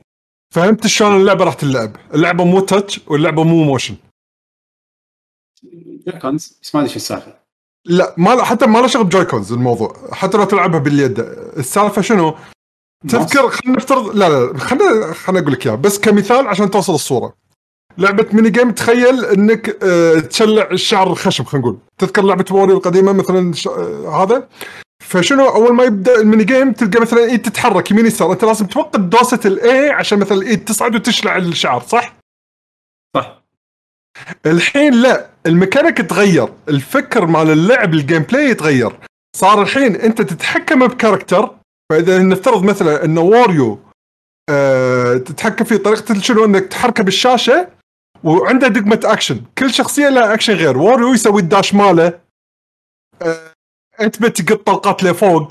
فهمت 0.54 0.88
شلون 0.88 1.22
اللعبة 1.22 1.46
راح 1.46 1.54
تلعب؟ 1.54 1.96
اللعبة 2.14 2.44
مو 2.44 2.60
touch 2.60 3.02
واللعبة 3.08 3.44
مو 3.44 3.64
motion 3.64 3.96
Joy-Cons 6.08 6.60
بس 6.62 6.76
ما 6.76 6.82
أدري 6.82 6.92
شو 6.92 6.96
السالفة. 6.96 7.36
لا 7.86 8.16
ما 8.18 8.44
حتى 8.44 8.66
ما 8.66 8.80
له 8.80 8.88
شغل 8.88 9.04
ب 9.04 9.10
Joy-Cons 9.10 9.54
الموضوع. 9.54 10.10
حتى 10.12 10.38
لو 10.38 10.44
تلعبها 10.44 10.80
باليد. 10.80 11.20
السالفة 11.58 12.02
شنو؟ 12.02 12.36
تذكر 13.10 13.50
خلينا 13.50 13.78
نفترض 13.78 14.16
لا 14.16 14.30
لا 14.30 14.58
خلينا 14.58 15.14
خلينا 15.14 15.42
أقول 15.42 15.54
لك 15.54 15.66
إياها. 15.68 15.76
بس 15.76 16.00
كمثال 16.00 16.48
عشان 16.48 16.72
توصل 16.72 16.94
الصورة. 16.94 17.34
لعبة 17.98 18.28
mini 18.34 18.50
game 18.50 18.72
تخيل 18.72 19.26
إنك 19.26 19.78
آه، 19.84 20.20
تشلع 20.20 20.68
الشعر 20.72 21.08
الخشب 21.08 21.46
خلينا 21.46 21.68
نقول. 21.68 21.80
تذكر 21.98 22.22
لعبة 22.22 22.46
Wario 22.52 22.74
القديمة 22.74 23.14
مثلا 23.14 23.54
ش... 23.54 23.68
آه، 23.68 24.24
هذا؟ 24.24 24.48
فشنو؟ 25.04 25.50
أول 25.50 25.74
ما 25.74 25.84
يبدأ 25.84 26.20
ال 26.22 26.26
mini 26.26 26.44
game 26.44 26.72
تلقى 26.72 27.02
مثلا 27.02 27.20
إيد 27.20 27.42
تتحرك 27.42 27.92
يمين 27.92 28.06
يسار. 28.06 28.32
أنت 28.32 28.46
لازم 28.46 28.66
توقف 28.66 29.00
دوسه 29.00 29.40
ال 29.46 29.68
A 29.68 29.90
عشان 29.90 30.20
مثلا 30.20 30.38
الإيد 30.38 30.66
تصعد 30.66 30.96
وتشلع 30.96 31.38
الشعر 31.38 31.82
صح؟ 31.82 32.16
صح. 33.16 33.42
الحين 34.46 34.94
لا 34.94 35.30
الميكانيك 35.46 35.98
تغير. 35.98 36.50
الفكر 36.70 37.26
مال 37.26 37.50
اللعب 37.50 37.94
ال 37.94 38.22
gameplay 38.22 38.50
يتغير. 38.50 39.00
صار 39.36 39.62
الحين 39.62 39.96
أنت 39.96 40.22
تتحكم 40.22 40.88
ب 40.88 40.95
character 40.95 41.56
فإذا 41.92 42.20
نفترض 42.20 42.64
مثلا 42.64 43.06
انه 43.06 43.22
Wario 43.22 43.80
آه 44.50 45.18
تتحكم 45.18 45.66
في 45.66 45.78
طريقة 45.78 46.20
شنو؟ 46.20 46.46
إنك 46.46 46.66
تحركه 46.66 47.04
بالشاشة 47.04 47.70
وعنده 48.24 48.68
دقمة 48.68 49.00
أكشن. 49.04 49.42
كل 49.58 49.74
شخصية 49.74 50.10
لها 50.10 50.34
أكشن 50.34 50.54
غير. 50.54 50.78
Wario 50.78 51.14
يسوي 51.14 51.42
ال 51.42 51.48
dash 51.48 51.74
ماله. 51.74 52.20
آه 53.22 53.54
أنت 54.02 54.22
بتقط 54.22 54.66
طلقات 54.66 55.04
لفوق. 55.04 55.48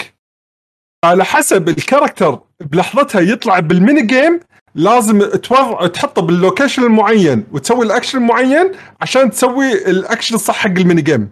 على 1.04 1.24
حسب 1.24 1.68
ال 1.68 1.75
character 1.75 2.40
بلحظتها 2.60 3.20
يطلع 3.20 3.58
بال 3.60 3.74
mini 3.74 4.02
game 4.02 4.40
لازم 4.74 5.20
توضع 5.24 5.86
تحطه 5.86 6.22
بال 6.22 6.34
location 6.34 6.82
المعين 6.82 7.46
وتسوي 7.52 7.84
الأكشن 7.86 8.18
المعين 8.18 8.72
عشان 9.00 9.30
تسوي 9.30 9.72
الأكشن 9.72 10.34
الصح 10.34 10.54
حق 10.54 10.70
ال 10.70 10.77
mini 10.77 11.02
game. 11.02 11.30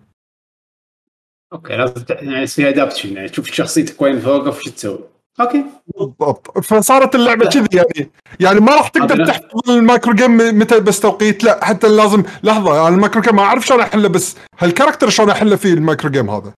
Okay 1.52 1.76
لازم 1.76 2.04
يعني 2.10 2.42
يصير 2.42 2.68
adaptation 2.68 3.16
يعني 3.16 3.28
تشوف 3.28 3.46
شخصيتك 3.46 4.02
وين 4.02 4.22
توقف 4.22 4.58
وش 4.58 4.68
تسوي. 4.68 4.98
Okay. 5.40 5.64
بالضبط. 5.98 6.58
فصارت 6.58 7.14
اللعبة 7.14 7.48
كذي 7.48 7.66
يعني. 7.72 8.10
يعني 8.40 8.60
ما 8.60 8.74
راح 8.76 8.88
تقدر 8.88 9.14
هذا- 9.14 9.24
تحفظ 9.24 9.70
ال 9.70 9.77
micro 9.77 10.14
game 10.14 10.36
متى 10.58 10.80
بس 10.80 11.00
توقيت 11.00 11.44
لا 11.44 11.64
حتى 11.64 11.88
لازم 11.88 12.22
لحظة 12.42 12.88
أنا 12.88 12.94
ال 12.96 13.00
micro 13.00 13.22
game 13.22 13.36
ما 13.36 13.42
أعرف 13.42 13.66
شلون 13.66 13.80
احله 13.80 14.08
بس 14.08 14.36
هال 14.58 14.67
character 14.67 15.08
شلون 15.08 15.30
احله 15.30 15.56
في 15.56 15.72
ال 15.72 15.78
micro 15.78 16.10
game 16.10 16.30
هذا؟ 16.30 16.52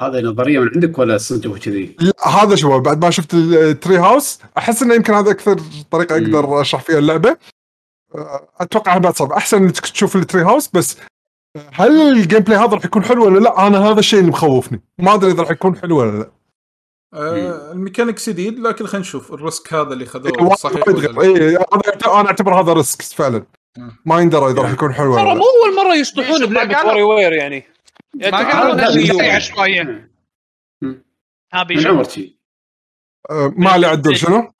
هذه 0.00 0.20
نظرية 0.20 0.58
من 0.58 0.70
عندك 0.74 0.98
ولا 0.98 1.18
صدق 1.18 1.56
كذي؟ 1.58 1.96
لا 2.00 2.28
هذا 2.28 2.56
شو 2.56 2.80
بعد 2.80 3.04
ما 3.04 3.10
شفت 3.10 3.34
ال 3.34 3.96
Treehouse 3.96 4.38
أحس 4.58 4.82
إنه 4.82 4.94
يمكن 4.94 5.12
هذا 5.14 5.30
أكثر 5.30 5.60
طريقة. 5.90 6.14
أقدر 6.16 6.60
أشرح 6.60 6.82
فيها 6.82 6.98
اللعبة. 6.98 7.36
أه، 8.14 8.48
أتوقع 8.60 8.98
بعد 8.98 9.16
صعب. 9.16 9.32
أحسن 9.32 9.56
إنك 9.56 9.78
تشوف 9.80 10.16
ال 10.16 10.42
Treehouse 10.42 10.68
بس 10.72 10.96
هل 11.72 12.00
ال 12.12 12.38
gameplay 12.40 12.58
هذا 12.58 12.74
راح 12.74 12.84
يكون 12.84 13.04
حلو 13.04 13.26
ولا 13.26 13.38
لا؟ 13.38 13.66
أنا 13.66 13.78
هذا 13.78 13.98
الشيء 13.98 14.18
اللي 14.20 14.30
مخوفني. 14.30 14.82
ما 14.98 15.14
أدري 15.14 15.30
إذا 15.30 15.42
راح 15.42 15.50
يكون 15.50 15.76
حلو 15.76 15.98
ولا 16.00 16.18
لا. 16.18 16.30
آه 17.14 17.72
ال 17.72 17.78
mechanics 17.78 18.28
جديد 18.28 18.58
لكن 18.58 18.86
خلينا 18.86 18.98
نشوف. 18.98 19.32
ال 19.32 19.40
risk 19.40 19.74
هذا 19.74 19.92
اللي 19.92 20.06
خذوه 20.06 20.42
وايد- 20.42 20.54
صحيح؟ 20.54 20.82
إيه، 20.86 21.58
هذا 21.58 22.20
أنا 22.20 22.28
أعتبر 22.28 22.60
هذا 22.60 22.72
risk 22.72 23.02
فعلا. 23.02 23.46
ما 24.06 24.20
يندرى 24.20 24.50
إذا 24.50 24.62
راح 24.62 24.70
يكون 24.70 24.94
حلو 24.94 25.12
ولا 25.12 25.22
ترى 25.22 25.28
لا. 25.28 25.34
مو 25.34 25.44
أول 25.44 25.76
مرة 25.76 25.94
يصلحون 25.94 26.40
ما 26.40 26.64
بلعبة. 26.64 26.88
WarioWare 26.88 27.32
يعني. 27.32 27.64
يعني 28.14 28.36
شي 32.04 32.38
أه، 33.30 33.54
ما 33.56 33.70
علي 33.70 33.86
عدل 33.86 34.16
شنو؟ 34.16 34.52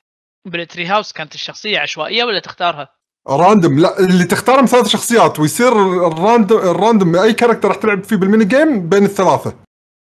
بال 0.45 0.87
Treehouse 0.87 1.13
كانت 1.13 1.35
الشخصية 1.35 1.79
عشوائية 1.79 2.25
ولا 2.25 2.41
تختارها؟ 2.41 2.98
random 3.29 3.79
لا 3.79 3.99
اللي 3.99 4.25
تختارهم 4.25 4.67
ثلاث 4.67 4.87
شخصيات 4.87 5.41
ويصير 5.41 5.73
ال 6.07 6.14
random 6.14 6.59
ال 6.59 6.67
random 6.67 7.17
أي 7.17 7.33
character 7.33 7.69
راح 7.69 7.77
تلعب 7.77 8.05
فيه 8.05 8.17
بال 8.17 8.26
mini 8.26 8.45
game 8.45 8.89
بين 8.89 9.05
الثلاثة. 9.05 9.57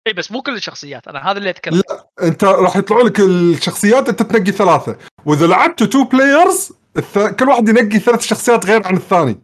إي 0.07 0.13
بس 0.13 0.33
مو 0.33 0.43
كل 0.43 0.55
الشخصيات. 0.55 1.09
أنا 1.09 1.31
هذا 1.31 1.39
اللي 1.39 1.51
أتكلم. 1.51 1.83
أنت 2.23 2.45
راح 2.45 2.77
يطلعوا 2.77 3.03
لك 3.03 3.21
الشخصيات 3.21 4.09
أنت 4.09 4.23
تنقي 4.23 4.53
ثلاثة. 4.53 4.97
وإذا 5.25 5.47
لعبت 5.47 5.83
two 5.83 6.05
players 6.05 6.73
الث... 6.97 7.19
كل 7.19 7.49
واحد 7.49 7.69
ينقي 7.69 7.99
ثلاث 7.99 8.21
شخصيات 8.21 8.67
غير 8.67 8.87
عن 8.87 8.97
الثاني. 8.97 9.39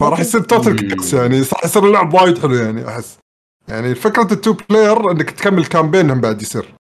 فراح 0.00 0.20
يصير 0.20 0.40
total. 0.40 0.76
six 0.76 1.14
يعني 1.14 1.44
صح 1.44 1.64
يصير 1.64 1.86
اللعب 1.86 2.14
وايد 2.14 2.38
حلو 2.38 2.54
يعني 2.54 2.88
أحس. 2.88 3.18
يعني 3.68 3.94
فكرة 3.94 4.32
ال 4.32 4.37
two 4.37 4.52
player 4.52 5.10
إنك 5.10 5.30
تكمل 5.30 5.66
campaign 5.66 6.10
هم 6.10 6.20
بعد 6.20 6.42
يصير. 6.42 6.74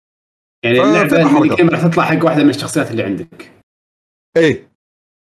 يعني 0.65 0.83
اللعبة 0.83 1.71
راح 1.71 1.87
تطلع 1.87 2.05
حق 2.05 2.25
واحدة 2.25 2.43
من 2.43 2.51
الشخصيات 2.51 2.91
اللي 2.91 3.03
عندك. 3.03 3.54
اي 4.37 4.69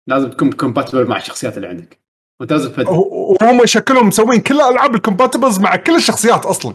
لازم 0.09 0.31
تكون 0.31 0.53
compatible 0.53 1.09
مع 1.09 1.17
الشخصيات 1.17 1.57
اللي 1.57 1.69
عندك. 1.69 2.01
وانت 2.41 2.53
لازم 2.53 2.71
تفدي 2.71 2.87
وهم 2.89 3.63
يشكلهم 3.65 4.09
مسوين 4.09 4.41
كل 4.41 4.55
الالعاب 4.55 4.95
ال 4.95 5.00
compatibles 5.00 5.59
مع 5.59 5.77
كل 5.77 5.97
الشخصيات 5.97 6.47
أصلا. 6.47 6.75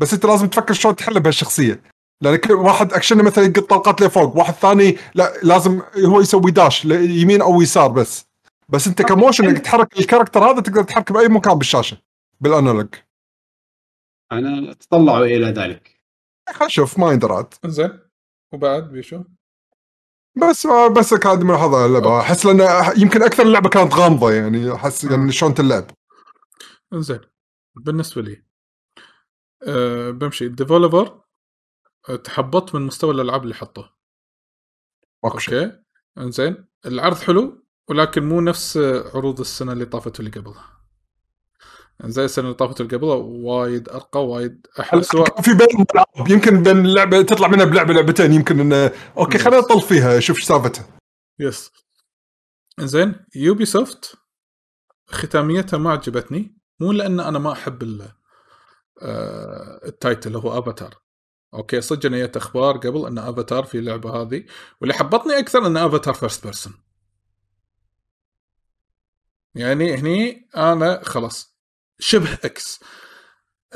بس 0.00 0.14
أنت 0.14 0.26
لازم 0.26 0.46
تفكر 0.46 0.74
شلون 0.74 0.96
تحل 0.96 1.20
بهالشخصية. 1.20 1.82
لأن 2.22 2.36
كل 2.36 2.52
واحد 2.52 2.92
اكشنه 2.92 3.22
مثلا 3.22 3.44
يقط 3.44 3.70
طلقات 3.70 4.00
لفوق 4.00 4.36
واحد 4.36 4.54
ثاني 4.54 4.96
لا 5.14 5.32
لازم 5.42 5.82
هو 6.04 6.20
يسوي 6.20 6.50
dash 6.50 6.84
يمين 6.84 7.42
أو 7.42 7.62
يسار 7.62 7.88
بس. 7.88 8.26
بس 8.68 8.86
أنت 8.86 9.02
ك 9.02 9.08
motion 9.08 9.44
إنك 9.44 9.58
تحرك 9.58 9.98
ال 9.98 10.03
character 10.03 10.44
هذا 10.50 10.60
تقدر 10.60 10.82
تحركه 10.82 11.14
بأي 11.14 11.28
مكان 11.28 11.54
بالشاشة 11.54 11.98
بال 12.40 12.53
analog 12.53 12.94
أنا 14.32 14.70
أتطلع 14.70 15.18
إلى 15.18 15.46
ذلك. 15.46 16.00
خل 16.50 16.66
نشوف 16.66 16.98
ما 16.98 17.12
يندرى 17.12 17.34
عاد 17.34 17.54
زين. 17.66 17.98
وبعد 18.52 18.90
بيشو؟ 18.90 19.24
بس 20.36 20.66
بس 20.66 21.14
كانت 21.14 21.42
ملاحظه 21.42 21.86
اللعبة. 21.86 22.20
أحس 22.20 22.46
لأن 22.46 22.92
يمكن 22.96 23.22
أكثر 23.22 23.42
اللعبه 23.42 23.68
كانت 23.68 23.94
غامضة 23.94 24.32
يعني. 24.32 24.74
أحس 24.74 25.04
يعني 25.04 25.32
شلون 25.32 25.54
تلعب. 25.54 25.90
زين 26.94 27.20
بالنسبة 27.74 28.22
لي 28.22 28.44
أه 29.68 30.10
بمشي. 30.10 30.46
ال 30.46 30.53
developer 30.53 31.20
أه 32.08 32.16
تحبطت 32.16 32.74
من 32.74 32.82
مستوى 32.82 33.10
الألعاب 33.10 33.42
اللي 33.42 33.54
حطوه 33.54 33.90
شيء. 35.38 35.64
okay. 35.64 35.78
إنزين 36.18 36.68
العرض 36.86 37.16
حلو 37.16 37.64
ولكن 37.88 38.28
مو 38.28 38.40
نفس 38.40 38.76
عروض 39.14 39.40
السنة 39.40 39.72
اللي 39.72 39.84
طافت 39.84 40.20
واللي 40.20 40.40
قبلها. 40.40 40.83
زي 42.04 42.24
السنة 42.24 42.44
اللي 42.44 42.54
طافت 42.56 42.80
اللي 42.80 42.96
قبلها 42.96 43.14
وايد 43.14 43.88
أرقى 43.88 44.26
وايد 44.26 44.66
أحلى 44.80 45.02
سواء 45.02 45.40
في 45.42 45.50
ألعاب. 45.50 46.30
يمكن 46.30 46.62
بين 46.62 46.86
اللعبه 46.86 47.22
تطلع 47.22 47.48
منها 47.48 47.64
بلعبة 47.64 47.94
لعبتين 47.94 48.32
يمكن 48.32 48.60
إنه 48.60 48.92
okay 49.16 49.38
خلينا 49.38 49.58
نطل 49.58 49.80
فيها 49.80 50.20
شوف 50.20 50.36
إيش 50.36 50.44
سالفتها 50.46 50.86
yes 51.38 51.70
زين 52.80 53.14
Ubisoft 53.36 54.14
ختاميتها 55.06 55.78
ما 55.78 55.92
عجبتني 55.92 56.58
مو 56.80 56.92
لأن 56.92 57.20
أنا 57.20 57.38
ما 57.38 57.52
أحب 57.52 57.82
ال- 57.82 58.12
آه، 59.02 59.80
ال 59.86 59.94
title 59.94 60.36
هو 60.36 60.58
افاتار 60.58 60.94
okay 61.54 61.80
صدق 61.80 62.06
أنا 62.06 62.26
جت 62.26 62.36
أخبار 62.36 62.76
قبل 62.76 63.06
إن 63.06 63.18
افاتار 63.18 63.64
في 63.64 63.78
اللعبه 63.78 64.10
هذه 64.22 64.44
واللي 64.80 64.94
حبطني 64.94 65.38
أكثر 65.38 65.66
إن 65.66 65.76
Avatar 65.76 66.14
first 66.14 66.44
person 66.44 66.72
يعني 69.54 69.94
هني 69.94 70.48
أنا 70.56 71.00
خلاص. 71.04 71.53
شبه 71.98 72.32
إكس 72.44 72.80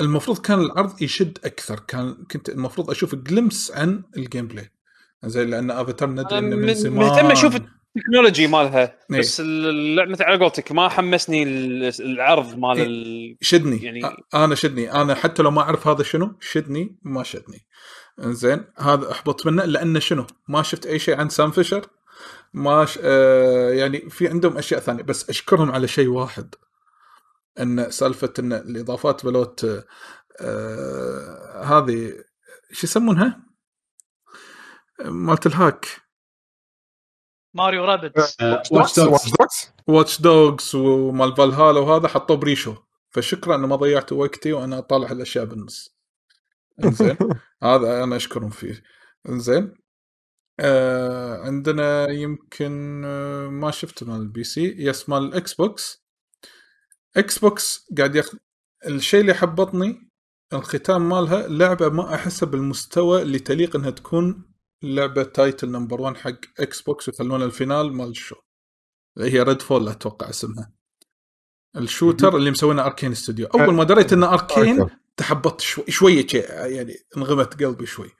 المفروض 0.00 0.38
كان 0.38 0.60
العرض 0.60 1.02
يشد 1.02 1.38
أكثر. 1.44 1.80
كان 1.80 2.24
كنت 2.30 2.48
المفروض 2.48 2.90
أشوف 2.90 3.14
glimpse 3.14 3.70
عن 3.70 4.02
ال 4.16 4.47
gameplay 4.47 4.70
زي 5.24 5.44
لأن 5.44 5.70
أفاتار 5.70 6.10
ندري 6.10 6.38
إنه 6.38 6.56
من 6.56 6.74
زمان. 6.74 7.06
مهتم 7.06 7.26
أشوف 7.26 7.56
ال 7.56 7.65
technology 7.65 8.47
مالها. 8.47 8.98
إيه. 9.12 9.18
بس 9.18 9.40
اللعبة 9.40 10.16
على 10.20 10.38
قولتك 10.38 10.72
ما 10.72 10.88
حمسني 10.88 11.42
ال- 11.42 11.92
العرض 12.00 12.58
مال 12.58 12.76
إيه. 12.78 12.86
ال... 12.86 13.36
شدني. 13.40 13.82
يعني- 13.82 14.00
يعني 14.00 14.16
أنا 14.34 14.55
شدني. 14.55 14.92
أنا 14.92 15.14
حتى 15.14 15.42
لو 15.42 15.50
ما 15.50 15.60
أعرف 15.62 15.86
هذا 15.86 16.02
شنو 16.02 16.36
شدني 16.40 16.98
ما 17.02 17.22
شدني. 17.22 17.66
زين 18.18 18.64
هذا 18.78 19.10
أحبط 19.10 19.47
منه. 19.47 19.64
لأنه 19.64 19.98
شنو؟ 19.98 20.26
ما 20.48 20.62
شفت 20.62 20.86
أي 20.86 20.98
شيء 20.98 21.16
عن 21.16 21.28
Sam 21.28 21.50
Fisher. 21.50 21.86
ما 22.55 22.84
ش... 22.84 22.98
آه 23.02 23.70
يعني 23.70 24.10
في 24.10 24.28
عندهم 24.28 24.58
أشياء 24.58 24.80
ثانية. 24.80 25.02
بس 25.02 25.30
أشكرهم 25.30 25.72
على 25.72 25.88
شيء 25.88 26.08
واحد. 26.08 26.55
إن 27.60 27.90
سالفة 27.90 28.32
إن 28.38 28.52
الإضافات 28.52 29.26
بلوت 29.26 29.64
آه 30.40 31.62
هذه 31.64 32.24
شو 32.72 32.86
يسمونها؟ 32.86 33.42
مالت 35.04 35.46
ال 35.47 35.53
hack. 35.53 35.86
Mario 37.55 37.84
Rabbids 37.84 38.36
Watch 38.72 38.72
Dogs 38.72 39.00
Watch 39.10 39.30
Dogs 39.38 39.72
Watch 39.88 40.20
Dogs 40.20 40.74
ومال 40.74 41.36
فالهالا 41.36 41.80
وهذا 41.80 42.08
حطوه 42.08 42.36
ب 42.36 42.40
pre-show. 42.40 42.76
فشكرا 43.10 43.56
إنه 43.56 43.66
ما 43.66 43.76
ضيعت 43.76 44.12
وقتي 44.12 44.52
وأنا 44.52 44.78
أطالع 44.78 45.12
الأشياء 45.12 45.44
بالنص. 45.44 45.96
إنزين. 46.84 47.16
هذا 47.62 48.04
أنا 48.04 48.16
أشكرهم 48.16 48.50
فيه. 48.50 48.82
إنزين. 49.28 49.74
آه 50.60 51.38
عندنا 51.38 52.08
يمكن 52.10 53.02
آه 53.04 53.48
ما 53.48 53.70
شفت 53.70 54.04
مال 54.04 54.20
ال 54.20 54.44
PC. 54.44 54.74
yes 54.78 55.08
مال 55.08 55.24
ال 55.24 55.55
Xbox 55.55 56.07
Xbox 57.16 57.86
قاعد 57.98 58.14
ياخذ 58.14 58.38
الشيء 58.86 59.20
اللي 59.20 59.34
حبطني 59.34 60.10
الختام 60.52 61.08
مالها 61.08 61.48
لعبة 61.48 61.88
ما 61.88 62.14
أحسها 62.14 62.46
بالمستوى 62.46 63.22
اللي 63.22 63.38
تليق 63.38 63.76
إنها 63.76 63.90
تكون 63.90 64.42
لعبة 64.82 65.22
title 65.22 65.70
number 65.70 66.00
1 66.00 66.16
حق 66.16 66.36
Xbox 66.60 67.08
ويخلونها 67.08 67.46
ال 67.47 67.54
final 67.54 67.92
مال 67.92 68.08
ال 68.08 68.13
show. 68.13 68.36
اللي 69.16 69.32
هي 69.32 69.42
Redfall 69.42 69.88
أتوقع 69.88 70.28
اسمها. 70.28 70.72
ال 71.76 71.84
shooter 71.84 72.36
اللي 72.36 72.50
مسوينها 72.50 72.86
Arkane 72.86 73.12
Studio 73.12 73.47
أول 73.46 73.74
ما 73.74 73.84
دريت 73.84 74.12
انه 74.12 74.32
Arkane. 74.32 74.86
تحبطت 75.16 75.60
شوي 75.60 75.84
شوية 75.88 76.26
يعني 76.50 76.94
انغمت 77.16 77.62
قلبي 77.64 77.86
شوي. 77.86 78.10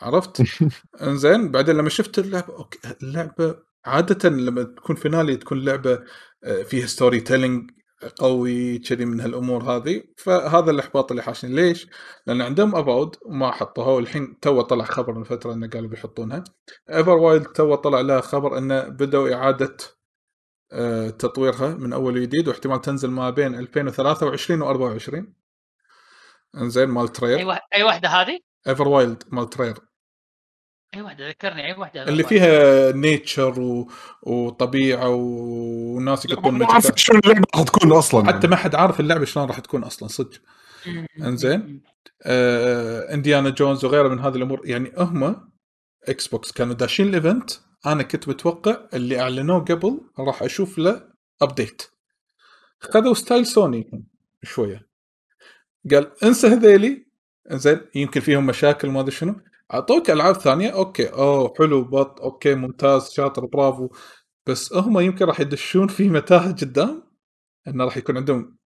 عرفت؟ 0.00 0.42
إنزين 1.02 1.50
بعدين 1.50 1.76
لما 1.76 1.88
شفت 1.88 2.18
اللعبة 2.18 2.56
okay 2.56 2.78
اللعبة 3.02 3.58
عادة 3.84 4.28
لما 4.28 4.62
تكون 4.62 4.96
finale 4.96 5.36
تكون 5.36 5.64
لعبة 5.64 6.04
آه، 6.44 6.62
فيها 6.62 6.86
storytelling 6.86 7.70
قوي 8.18 8.78
كذي 8.78 9.04
من 9.04 9.20
هالأمور 9.20 9.62
هذه. 9.62 10.02
فهذا 10.16 10.70
الإحباط 10.70 11.10
اللي 11.10 11.22
حاشني. 11.22 11.54
ليش؟ 11.54 11.86
لأن 12.26 12.40
عندهم 12.40 12.76
Avowed 12.76 13.16
وما 13.26 13.50
حطوها 13.50 13.88
والحين 13.88 14.40
تو 14.40 14.60
طلع 14.60 14.84
خبر 14.84 15.14
من 15.14 15.24
فترة 15.24 15.52
انه 15.52 15.68
قالوا 15.68 15.88
بيحطونها. 15.90 16.44
Everwild 16.90 17.46
تو 17.46 17.74
طلع 17.74 18.00
لها 18.00 18.20
خبر 18.20 18.58
انه 18.58 18.82
بدأوا 18.88 19.34
إعادة 19.34 19.76
آه، 20.72 21.08
تطويرها 21.10 21.74
من 21.74 21.92
أول 21.92 22.16
وجديد 22.18 22.48
واحتمال 22.48 22.80
تنزل 22.80 23.10
ما 23.10 23.30
بين 23.30 23.54
2023 23.54 24.98
و24 25.00 25.24
إنزين 26.56 26.88
مال 26.88 27.02
اي 27.02 27.08
Rare 27.08 27.46
وا- 27.46 27.74
أي 27.76 27.82
واحدة 27.82 28.08
هذه؟ 28.08 28.40
Everwild 28.68 29.22
مال 29.32 29.50
Rare 29.50 29.74
اي 30.96 31.00
واحدة 31.02 31.28
ذكرني 31.28 31.66
اي 31.66 31.78
واحدة 31.78 32.02
اللي 32.02 32.24
فيها 32.24 32.92
nature 32.92 33.60
و... 33.60 33.90
وطبيعة 34.22 35.08
وناس 35.08 36.24
يقطون 36.24 36.58
ما 36.58 36.70
أعرف 36.70 36.86
مجتمع. 36.86 36.96
شنو 36.96 37.18
اللعبة 37.18 37.46
راح 37.54 37.64
تكون 37.64 37.92
أصلا 37.92 38.26
حتى 38.26 38.46
ما 38.46 38.56
حد 38.56 38.74
عارف 38.74 39.00
اللعبة 39.00 39.24
شلون 39.24 39.46
راح 39.46 39.58
تكون 39.58 39.84
أصلا 39.84 40.08
صدق. 40.08 40.40
إنزين؟ 41.20 41.82
آه 42.22 43.14
Indiana 43.14 43.50
Jones 43.50 43.84
وغيره 43.84 44.08
من 44.08 44.18
هذه 44.18 44.36
الأمور. 44.36 44.60
يعني 44.64 44.92
هم 44.96 45.50
Xbox 46.08 46.52
كانوا 46.52 46.74
داشين 46.74 47.08
ال 47.08 47.15
event 47.15 47.50
أنا 47.86 48.02
كنت 48.02 48.28
متوقع 48.28 48.76
اللي 48.94 49.20
أعلنوه 49.20 49.60
قبل 49.60 50.00
راح 50.18 50.42
أشوف 50.42 50.78
له 50.78 51.08
update 51.42 51.82
خذوا 52.80 53.14
ستايل 53.14 53.46
سوني 53.46 54.06
شوية. 54.42 54.86
قال 55.90 56.24
انسى 56.24 56.46
هذيلي. 56.46 57.06
زين 57.50 57.80
يمكن 57.94 58.20
فيهم 58.20 58.46
مشاكل 58.46 58.88
ما 58.88 59.00
أدري 59.00 59.10
شنو. 59.10 59.40
أعطوك 59.74 60.10
ألعاب 60.10 60.34
ثانية؟ 60.34 60.70
okay. 60.70 61.06
أوه 61.08 61.54
حلو 61.58 61.84
بط. 61.84 62.20
okay 62.20 62.54
ممتاز 62.54 63.10
شاطر 63.10 63.46
برافو. 63.46 63.88
بس 64.46 64.72
هم 64.72 64.98
يمكن 65.00 65.24
راح 65.24 65.40
يدشون 65.40 65.88
في 65.88 66.08
متاهة 66.08 66.52
قدام؟ 66.52 67.02
إنه 67.68 67.84
راح 67.84 67.96
يكون 67.96 68.16
عندهم 68.16 68.56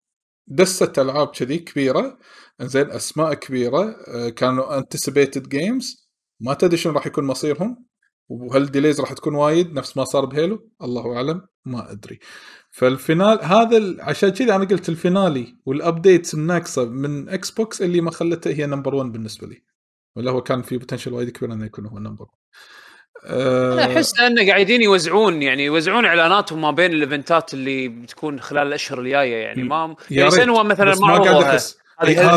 دسة 0.49 0.93
ألعاب 0.99 1.29
كذي 1.29 1.59
كبيرة. 1.59 2.19
زين 2.63 2.91
أسماء 2.91 3.35
كبيرة. 3.35 3.97
آه، 4.09 4.29
كانوا 4.29 4.79
anticipated 4.79 5.49
games 5.49 6.11
ما 6.41 6.55
تدري 6.55 6.77
شنو 6.77 6.93
راح 6.93 7.07
يكون 7.07 7.25
مصيرهم؟ 7.25 7.87
وهل 8.29 8.67
delays 8.67 9.01
راح 9.01 9.13
تكون 9.13 9.35
وايد؟ 9.35 9.73
نفس 9.75 9.97
ما 9.97 10.05
صار 10.05 10.25
ب 10.25 10.32
Halo؟ 10.32 10.71
الله 10.83 11.17
أعلم. 11.17 11.43
ما 11.65 11.93
أدري. 11.93 12.19
فال 12.71 12.92
final 12.92 13.45
هذا 13.45 13.97
عشان 14.05 14.29
كذا 14.31 14.57
أنا 14.57 14.65
قلت 14.65 14.89
ال 14.89 14.98
finale 14.98 15.57
وال 15.67 15.82
updates 15.82 16.35
الناقصة 16.35 16.85
من 16.85 17.29
Xbox 17.29 17.83
اللي 17.83 18.01
ما 18.01 18.11
خلته 18.11 18.51
هي 18.51 18.67
number 18.67 18.95
1 18.95 19.13
بالنسبة 19.13 19.47
لي. 19.47 19.70
ولا 20.17 20.31
هو 20.31 20.43
كان 20.43 20.63
في 20.63 20.79
potential 20.79 21.13
وايد 21.13 21.31
كبير 21.31 21.53
إنه 21.53 21.67
يكون 21.67 21.87
هو 21.87 21.99
number 21.99 22.25
1 22.25 22.41
أنا 23.25 23.93
أحس 23.93 24.21
إنه 24.21 24.47
قاعدين 24.47 24.83
يوزعون 24.83 25.43
يعني 25.43 25.65
يوزعون 25.65 26.05
إعلاناتهم 26.05 26.61
ما 26.61 26.71
بين 26.71 26.93
الايفنتات 26.93 27.55
اللي 27.55 27.89
بتكون 27.89 28.41
خلال 28.41 28.67
الأشهر 28.67 29.01
الجاية 29.01 29.37
يعني. 29.37 29.63
ما 29.63 29.97
يعني 30.11 30.31
سنوى 30.31 30.65
مثلا 30.65 30.95
ما 30.95 31.19
قاعد 31.19 31.43
أحس. 31.43 31.79
هذه 32.01 32.35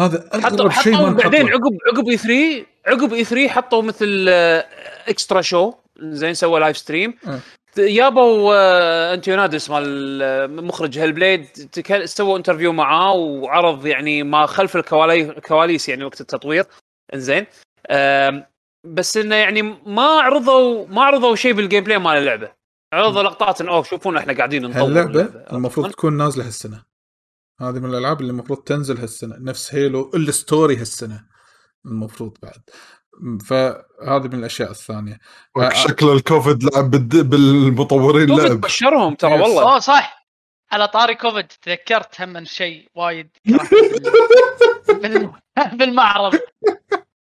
هذا 0.00 0.30
اغرب 0.34 0.70
شيء 0.70 0.92
ما 0.92 0.98
حطوا 0.98 1.10
بعدين. 1.10 1.48
عقب 1.48 1.78
عقب 1.92 2.08
E3 2.08 2.66
عقب 2.86 3.12
E3 3.12 3.48
حطوا 3.48 3.82
مثل 3.82 4.26
آه، 4.28 4.66
extra 5.08 5.40
show 5.40 5.72
زين 6.00 6.34
سوى 6.34 6.60
live 6.60 6.76
stream 6.76 7.14
جابوا 7.80 8.54
آه، 8.54 9.14
Antoniades 9.14 9.70
مال 9.70 10.20
آه، 10.22 10.46
مخرج 10.46 10.98
Hellblade 10.98 11.44
تك- 11.46 12.04
سووا 12.04 12.36
interview 12.38 12.72
معاه 12.72 13.12
وعرض 13.12 13.86
يعني 13.86 14.22
ما 14.22 14.46
خلف 14.46 14.76
الكوالي- 14.76 15.30
الكواليس 15.30 15.88
يعني 15.88 16.04
وقت 16.04 16.20
التطوير. 16.20 16.64
انزين. 17.14 17.46
بس 18.84 19.16
إنه 19.16 19.34
يعني 19.36 19.62
ما 19.62 20.02
عرضوا 20.02 20.86
ما 20.86 21.02
عرضوا 21.02 21.36
شيء 21.36 21.52
بال 21.52 21.84
gameplay 21.84 21.98
مال 21.98 22.16
اللعبة. 22.16 22.52
عرضوا 22.92 23.22
لقطات 23.22 23.60
انه 23.60 23.70
أوه 23.72 23.82
شوفونا 23.82 24.20
إحنا 24.20 24.32
قاعدين 24.32 24.62
نطور 24.62 24.88
اللعبة. 24.88 25.22
المفروض 25.52 25.90
تكون 25.90 26.16
نازلة 26.16 26.46
هالسنة. 26.46 26.82
هذه 27.60 27.78
من 27.78 27.90
الألعاب 27.90 28.20
اللي 28.20 28.30
المفروض 28.30 28.58
تنزل 28.58 28.98
هالسنة. 28.98 29.36
نفس 29.38 29.74
Halo 29.74 30.10
ال 30.14 30.24
story 30.24 30.76
هالسنة. 30.76 31.24
المفروض 31.86 32.36
بعد. 32.42 32.60
فهذه 33.46 34.26
من 34.26 34.34
الأشياء 34.34 34.70
الثانية. 34.70 35.18
آه، 35.56 35.68
شكل 35.70 36.08
الكوفيد 36.08 36.64
لعب 36.64 36.90
بالمطورين 36.90 38.28
كوفيد 38.28 38.46
لعب 38.46 38.60
بشرهم 38.60 39.14
ترى. 39.14 39.32
والله. 39.40 39.62
اوه 39.62 39.78
صح. 39.78 40.26
على 40.72 40.88
طاري 40.88 41.14
كوفيد 41.14 41.46
تذكرت 41.46 42.20
هم 42.20 42.28
من 42.28 42.44
شيء 42.44 42.88
وايد. 42.94 43.30
بالمعرض. 45.78 46.38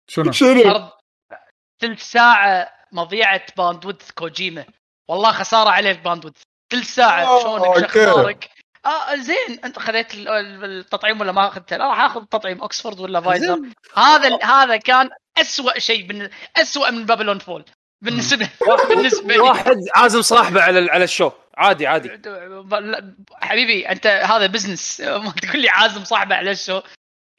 شنو؟ 0.09 0.33
شنو؟ 0.33 0.89
ثلث 1.81 2.03
ساعة 2.03 2.69
مضيعة 2.93 3.43
bandwidth 3.59 4.11
كوجيما. 4.11 4.65
والله 5.09 5.33
خسارة 5.33 5.71
عليك 5.71 6.01
bandwidth. 6.01 6.35
ثلث 6.73 6.95
ساعة. 6.95 7.25
آه، 7.25 7.43
شلونك؟ 7.43 7.97
okay. 7.97 8.49
آه 8.87 9.15
زين. 9.17 9.61
أنت 9.65 9.79
خذيت 9.79 10.15
ال- 10.15 10.29
ال- 10.29 10.65
التطعيم 10.65 11.21
ولا 11.21 11.33
ما 11.33 11.49
أخذته؟ 11.49 11.77
لا 11.77 11.89
راح 11.89 12.01
آخذ 12.01 12.25
تطعيم 12.25 12.61
اوكسفورد 12.61 13.01
ولا 13.01 13.21
فايزر. 13.21 13.61
هذا 13.97 14.29
ال- 14.29 14.45
هذا 14.45 14.77
كان 14.77 15.11
أسوأ 15.39 15.79
شيء 15.79 16.07
بن... 16.07 16.29
أسوأ 16.57 16.91
من 16.91 17.07
Babylon 17.07 17.39
Fall. 17.39 17.65
بالنسبة 18.03 18.49
بالنسبة 18.89 19.35
لي. 19.35 19.39
واحد 19.39 19.77
عازم 19.97 20.23
صاحبه 20.23 20.63
على 20.63 20.91
على 20.91 21.05
ال 21.05 21.09
show. 21.09 21.31
عادي 21.57 21.87
عادي. 21.87 22.09
حبيبي 23.33 23.89
أنت 23.89 24.07
هذا 24.07 24.47
business 24.47 25.01
ما 25.25 25.33
تقول 25.43 25.63
لي 25.63 25.69
عازم 25.69 26.05
صاحبه 26.05 26.35
على 26.35 26.51
ال 26.51 26.56
show. 26.56 26.81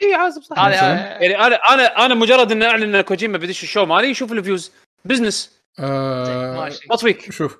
إي 0.04 0.14
عازم 0.14 0.42
صاحبه. 0.42 0.68
هذا 0.68 0.76
يعني 1.22 1.46
أنا 1.46 1.56
أنا 1.56 2.06
أنا 2.06 2.16
مجرد 2.16 2.52
إن 2.52 2.64
أعلن 2.64 2.96
إن 2.96 3.02
كوجيما 3.02 3.38
بدش 3.38 3.64
ال 3.64 3.68
show 3.68 3.86
مالي 3.86 4.08
يشوف 4.10 4.32
ال 4.32 4.38
views. 4.38 4.72
business 5.06 5.58
آه 5.80 6.56
ماشي. 6.56 7.32
شوف. 7.32 7.58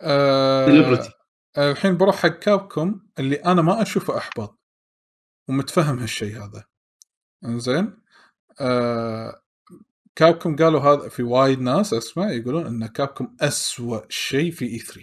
آه 0.00 0.66
celebrity 0.66 1.10
الحين 1.58 1.96
بروح 1.96 2.16
حق 2.16 2.28
Capcom 2.28 3.00
اللي 3.18 3.36
أنا 3.36 3.62
ما 3.62 3.82
أشوفه 3.82 4.18
احباط 4.18 4.58
ومتفهم 5.48 5.98
هالشيء 5.98 6.36
هذا. 6.36 6.64
إنزين؟ 7.44 7.96
آه 8.60 9.42
Capcom 10.16 10.56
قالوا 10.56 10.80
هذا 10.80 11.08
في 11.08 11.22
وايد 11.22 11.60
ناس 11.60 11.94
أسمع 11.94 12.30
يقولون 12.30 12.66
إن 12.66 12.86
Capcom 12.86 13.36
أسوأ 13.40 14.00
شيء 14.08 14.50
في 14.50 14.64
E3 14.64 15.00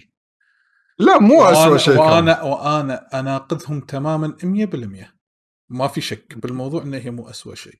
لا 1.00 1.20
مو 1.20 1.44
اسوء 1.44 1.78
شيء. 1.78 2.00
وأنا 2.00 2.42
وأنا 2.42 3.20
اناقضهم 3.20 3.82
تماما 3.82 4.38
100% 4.44 5.06
ما 5.70 5.88
في 5.88 6.02
شك 6.02 6.38
بالموضوع 6.38 6.84
إن 6.84 6.94
هي 6.94 7.12
مو 7.12 7.30
أسوأ 7.30 7.56
شيء 7.56 7.80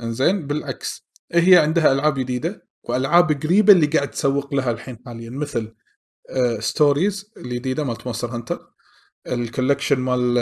إنزين؟ 0.00 0.46
بالعكس 0.46 1.08
هي 1.32 1.58
عندها 1.58 1.92
ألعاب 1.92 2.14
جديدة 2.14 2.66
وألعاب 2.82 3.42
قريبة 3.42 3.72
اللي 3.72 3.86
قاعد 3.86 4.10
تسوق 4.10 4.54
لها 4.54 4.70
الحين 4.70 4.98
حاليا 5.06 5.30
مثل 5.30 5.74
Stories 6.58 7.32
الجديدة 7.36 7.84
مالت 7.84 8.06
Monster 8.06 8.28
Hunter 8.34 8.72
ال 9.26 9.33
collection 9.33 10.00
مال 10.00 10.38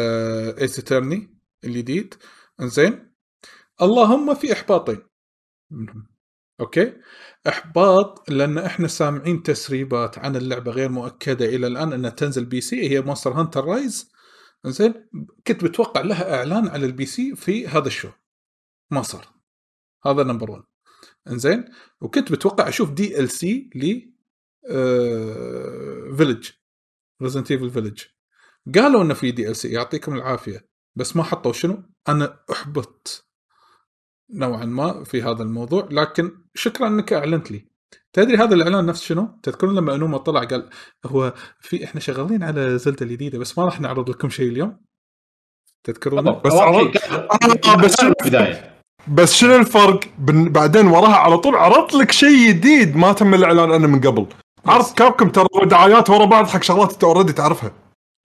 Ace 0.61 0.79
Attorney 0.79 1.39
الجديد. 1.65 2.15
إنزين. 2.61 3.13
اللهم 3.83 4.35
في 4.35 4.53
احباطين 4.53 4.99
okay. 6.61 6.93
إحباط 7.49 8.31
لأن 8.31 8.59
إحنا 8.59 8.89
سامعين 8.89 9.43
تسريبات 9.43 10.19
عن 10.19 10.37
اللعبة 10.37 10.73
غير 10.73 10.89
مؤكدة 10.89 11.45
إلى 11.47 11.67
الآن 11.67 11.93
إنها 11.93 12.11
تنزل 12.11 12.45
PC 12.45 12.91
هي 12.91 13.01
Monster 13.01 13.33
Hunter 13.33 13.65
Rise 13.65 14.13
زين 14.67 15.09
كنت 15.47 15.65
متوقع 15.65 16.01
لها 16.01 16.35
إعلان 16.35 16.69
على 16.69 16.87
ال 16.87 17.07
PC 17.07 17.37
في 17.37 17.69
هذا 17.69 17.87
ال 17.87 17.91
show 17.91 18.09
ما 18.91 19.03
صار 19.03 19.29
هذا 20.07 20.23
number 20.23 20.51
1 20.51 20.63
إنزين. 21.29 21.65
وكنت 22.01 22.33
متوقع 22.33 22.69
أشوف 22.69 22.91
DLC 22.91 23.71
Village 26.17 26.51
Resident 27.23 27.51
Evil 27.51 27.71
Village 27.71 28.03
قالوا 28.75 29.03
إنه 29.03 29.15
في 29.15 29.31
DLC 29.31 29.69
يعطيكم 29.69 30.15
العافية 30.15 30.67
بس 30.97 31.17
ما 31.17 31.23
حطوا 31.23 31.53
شنو؟ 31.53 31.83
أنا 32.09 32.39
احبط 32.53 33.27
نوعا 34.31 34.65
ما 34.65 35.05
في 35.05 35.23
هذا 35.23 35.43
الموضوع 35.43 35.89
لكن 35.91 36.31
شكرا 36.55 36.89
إنك 36.89 37.13
أعلنت 37.13 37.51
لي. 37.51 37.67
تدري 38.13 38.37
هذا 38.37 38.55
الإعلان 38.55 38.87
نفس 38.87 39.03
شنو؟ 39.03 39.39
تذكرون 39.43 39.75
لما 39.75 39.95
Aonuma 39.95 40.19
طلع 40.19 40.45
قال 40.45 40.71
هو 41.07 41.35
في 41.61 41.85
إحنا 41.85 42.01
شغالين 42.01 42.43
على 42.43 42.79
Zelda 42.79 43.07
الجديدة 43.07 43.39
بس 43.39 43.59
ما 43.59 43.65
راح 43.65 43.81
نعرض 43.81 44.11
لكم 44.11 44.29
شيء 44.31 44.49
اليوم. 44.49 44.81
تذكرون 45.85 46.41
بس 46.45 46.53
عرض- 46.53 46.97
شيء 46.99 47.13
آه، 47.73 47.77
بس 47.85 47.95
البداية. 48.01 48.81
بس 49.09 49.33
شنو 49.35 49.57
الفرق؟ 49.57 50.01
بن- 50.19 50.49
بعدين 50.49 50.87
وراها 50.87 51.17
على 51.17 51.39
طول 51.39 51.55
عرضت 51.57 51.95
لك 51.95 52.11
شيء 52.13 52.49
جديد 52.49 52.97
ما 52.97 53.13
تم 53.13 53.35
الإعلان 53.35 53.73
عنه 53.73 53.87
من 53.87 54.01
قبل. 54.01 54.27
عرض 54.67 54.95
Capcom 54.95 55.29
ترى 55.29 55.47
دعايات 55.65 56.11
ورا 56.11 56.25
بعض 56.25 56.47
حق 56.47 56.63
شغلات 56.63 56.93
انت 56.93 57.05
already 57.05 57.33
تعرفها. 57.33 57.73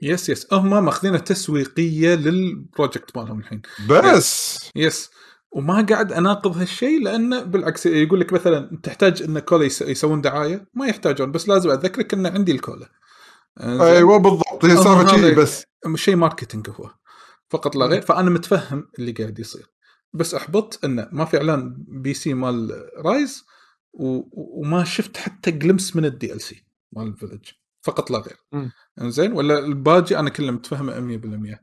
yes 0.01 0.29
yes 0.29 0.47
هم 0.53 0.85
ماخذينها 0.85 1.19
تسويقية 1.19 2.15
لل 2.15 2.38
project 2.38 3.17
مالهم 3.17 3.39
الحين. 3.39 3.61
بس. 3.89 4.59
yes 4.75 5.09
وما 5.51 5.85
قاعد 5.89 6.11
أناقض 6.13 6.57
هالشيء 6.57 7.03
لأنه 7.03 7.43
بالعكس 7.43 7.85
يقول 7.85 8.19
لك 8.19 8.33
مثلا 8.33 8.79
تحتاج 8.83 9.23
إن 9.23 9.39
كولا 9.39 9.65
يس- 9.65 9.81
يسوون 9.81 10.21
دعاية 10.21 10.67
ما 10.73 10.87
يحتاجون 10.87 11.31
بس 11.31 11.47
لازم 11.49 11.69
أذكرك 11.69 12.13
إن 12.13 12.25
عندي 12.25 12.51
الكولا؟ 12.51 12.89
أيوه 13.61 14.17
بالضبط. 14.17 14.65
هي 14.65 14.75
سالفه 14.77 15.07
شيء 15.07 15.35
بس. 15.35 15.63
شيء 15.95 16.15
marketing 16.15 16.69
هو. 16.69 16.89
فقط 17.49 17.75
لا 17.75 17.85
غير. 17.85 18.01
فأنا 18.01 18.29
متفهم 18.29 18.87
اللي 18.99 19.11
قاعد 19.11 19.39
يصير. 19.39 19.69
بس 20.13 20.33
أحبط 20.35 20.79
انه 20.83 21.07
ما 21.11 21.25
في 21.25 21.37
إعلان 21.37 21.75
PC 21.87 22.33
مال 22.33 22.85
Rise. 23.05 23.45
وما 23.99 24.83
شفت 24.83 25.17
حتى 25.17 25.51
glimpse 25.51 25.95
من 25.95 26.05
ال 26.05 26.41
DLC 26.41 26.65
مال 26.91 27.07
ال 27.07 27.12
Village 27.13 27.49
فقط 27.81 28.11
لا 28.11 28.17
غير. 28.19 28.37
إنزين؟ 29.01 29.33
ولا 29.33 29.59
الباجي 29.59 30.19
أنا 30.19 30.29
كله 30.29 30.51
متفهمه 30.51 31.17
100% 31.53 31.57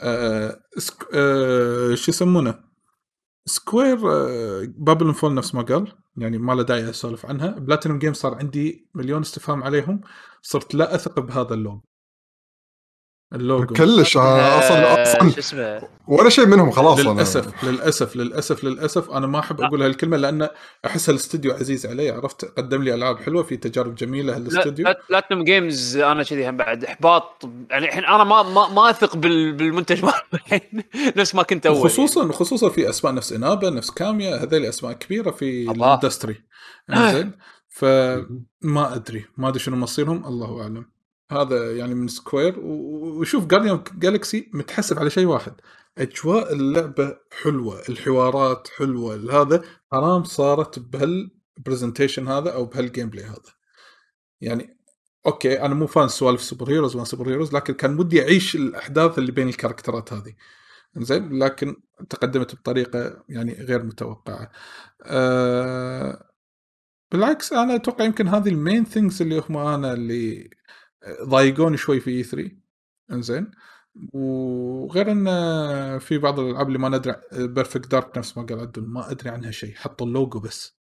آه 0.00 0.60
سك... 0.78 1.06
آه 1.14 1.94
شو 1.94 2.10
يسمونه؟ 2.10 2.60
Square 3.46 3.98
آه 4.12 4.64
Babylon 4.76 5.14
Fall 5.14 5.34
نفس 5.34 5.54
ما 5.54 5.62
قال 5.62 5.92
يعني 6.16 6.38
ما 6.38 6.52
له 6.52 6.62
داعي 6.62 6.90
أسولف 6.90 7.26
عنها. 7.26 7.48
Platinum 7.50 7.98
Game 7.98 8.12
صار 8.12 8.34
عندي 8.34 8.88
مليون 8.94 9.20
استفهام 9.20 9.62
عليهم 9.64 10.00
صرت 10.42 10.74
لا 10.74 10.94
أثق 10.94 11.20
بهذا 11.20 11.54
ال 11.54 11.59
logo 11.59 11.80
ال 13.34 13.41
logo. 13.41 13.74
كلش 13.74 14.16
آه، 14.16 14.20
آه، 14.20 14.58
أصلا 14.58 14.94
شو 14.94 15.02
أصلا 15.02 15.38
اسمه؟ 15.38 15.88
ولا 16.08 16.28
شيء 16.28 16.46
منهم 16.46 16.70
خلاص 16.70 16.98
أنا- 16.98 17.08
للأسف 17.08 17.64
للأسف 17.64 18.16
للأسف 18.16 18.64
للأسف. 18.64 19.10
أنا 19.10 19.26
ما 19.26 19.38
أحب 19.38 19.60
أقول 19.60 19.82
هالكلمة 19.82 20.16
لأن 20.16 20.48
أحس 20.86 21.10
الاستوديو 21.10 21.52
عزيز 21.52 21.86
علي 21.86 22.10
عرفت؟ 22.10 22.44
قدم 22.58 22.82
لي 22.82 22.94
ألعاب 22.94 23.18
حلوة 23.18 23.42
في 23.42 23.56
تجارب 23.56 23.94
جميلة 23.94 24.36
هالاستوديو 24.36 24.86
Platinum 25.10 25.44
Games 25.44 25.96
أنا 25.96 26.22
كذي 26.22 26.48
هم 26.48 26.56
بعد 26.56 26.84
إحباط. 26.84 27.48
يعني 27.70 27.86
الحين 27.88 28.04
أنا 28.04 28.24
ما 28.24 28.42
ما, 28.42 28.68
ما 28.68 28.90
أثق 28.90 29.16
بال- 29.16 29.52
بالمنتج 29.52 30.04
مالهم 30.04 30.20
الحين 30.34 30.60
نفس 31.16 31.34
ما 31.34 31.42
كنت 31.42 31.66
أول. 31.66 31.90
خصوصا 31.90 32.32
خصوصا 32.32 32.68
في 32.68 32.88
أسماء 32.90 33.14
نفس 33.14 33.32
Inaba 33.32 33.70
نفس 33.70 33.90
Kamiya 33.90 34.36
هذول 34.36 34.64
أسماء 34.64 34.92
كبيرة 34.92 35.30
في. 35.30 35.70
ال 35.70 35.77
industry 35.77 36.36
زين 36.94 37.32
فما 37.68 38.94
أدري 38.94 39.24
ما 39.36 39.48
أدري 39.48 39.58
شنو 39.60 39.76
مصيرهم 39.76 40.24
الله 40.26 40.62
أعلم. 40.62 40.97
هذا 41.32 41.76
يعني 41.76 41.94
من 41.94 42.08
Square 42.08 42.54
وشوف 42.58 43.46
Guardian 43.46 43.84
Galaxy 43.94 44.50
متحسف 44.54 44.98
على 44.98 45.10
شيء 45.10 45.26
واحد. 45.26 45.54
أجواء 45.98 46.52
اللعبة 46.52 47.18
حلوة 47.42 47.82
الحوارات 47.88 48.68
حلوة 48.76 49.42
هذا 49.42 49.62
حرام 49.92 50.24
صارت 50.24 50.78
بهال 50.78 51.08
presentation 51.08 52.28
هذا 52.28 52.54
أو 52.54 52.64
بهال 52.64 53.10
gameplay 53.10 53.24
هذا. 53.24 53.52
يعني 54.40 54.78
okay 55.26 55.60
أنا 55.62 55.74
مو 55.74 55.86
fan 55.86 56.08
سوالف 56.08 56.42
super 56.42 56.70
heroes 56.70 56.96
وما 56.96 57.04
super 57.04 57.28
heroes 57.30 57.54
لكن 57.54 57.74
كان 57.74 57.98
ودي 57.98 58.22
أعيش 58.22 58.56
الأحداث 58.56 59.18
اللي 59.18 59.32
بين 59.32 59.48
الكاركترات 59.48 60.12
هذه. 60.12 60.34
زين 60.96 61.38
لكن 61.38 61.76
تقدمت 62.10 62.54
بطريقة 62.54 63.24
يعني 63.28 63.52
غير 63.52 63.82
متوقعة. 63.82 64.50
أه 65.02 66.28
بالعكس 67.12 67.52
أنا 67.52 67.74
أتوقع 67.74 68.04
يمكن 68.04 68.28
هذه 68.28 68.48
ال 68.48 68.55
main 68.55 68.84
things 68.84 69.22
اللي 69.22 69.42
هم 69.48 69.56
أنا 69.56 69.92
اللي 69.92 70.50
ضايقوني 71.22 71.76
شوي 71.76 72.00
في 72.00 72.10
E3 72.10 72.50
إنزين. 73.12 73.50
وغير 74.12 75.10
إن 75.10 75.98
في 75.98 76.18
بعض 76.18 76.40
الألعاب 76.40 76.66
اللي 76.68 76.78
ما 76.78 76.88
ندري 76.88 77.14
Perfect 77.32 77.90
Dark 77.90 78.18
نفس 78.18 78.38
ما 78.38 78.46
قال 78.46 78.60
عدل 78.60 78.82
ما 78.82 79.10
أدري 79.10 79.30
عنها 79.30 79.50
شيء 79.50 79.74
حطوا 79.74 80.06
اللوجو 80.06 80.40
بس. 80.40 80.78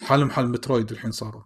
حالهم 0.00 0.30
حال 0.30 0.48
Metroid 0.48 0.90
الحين 0.90 1.10
صاروا. 1.10 1.42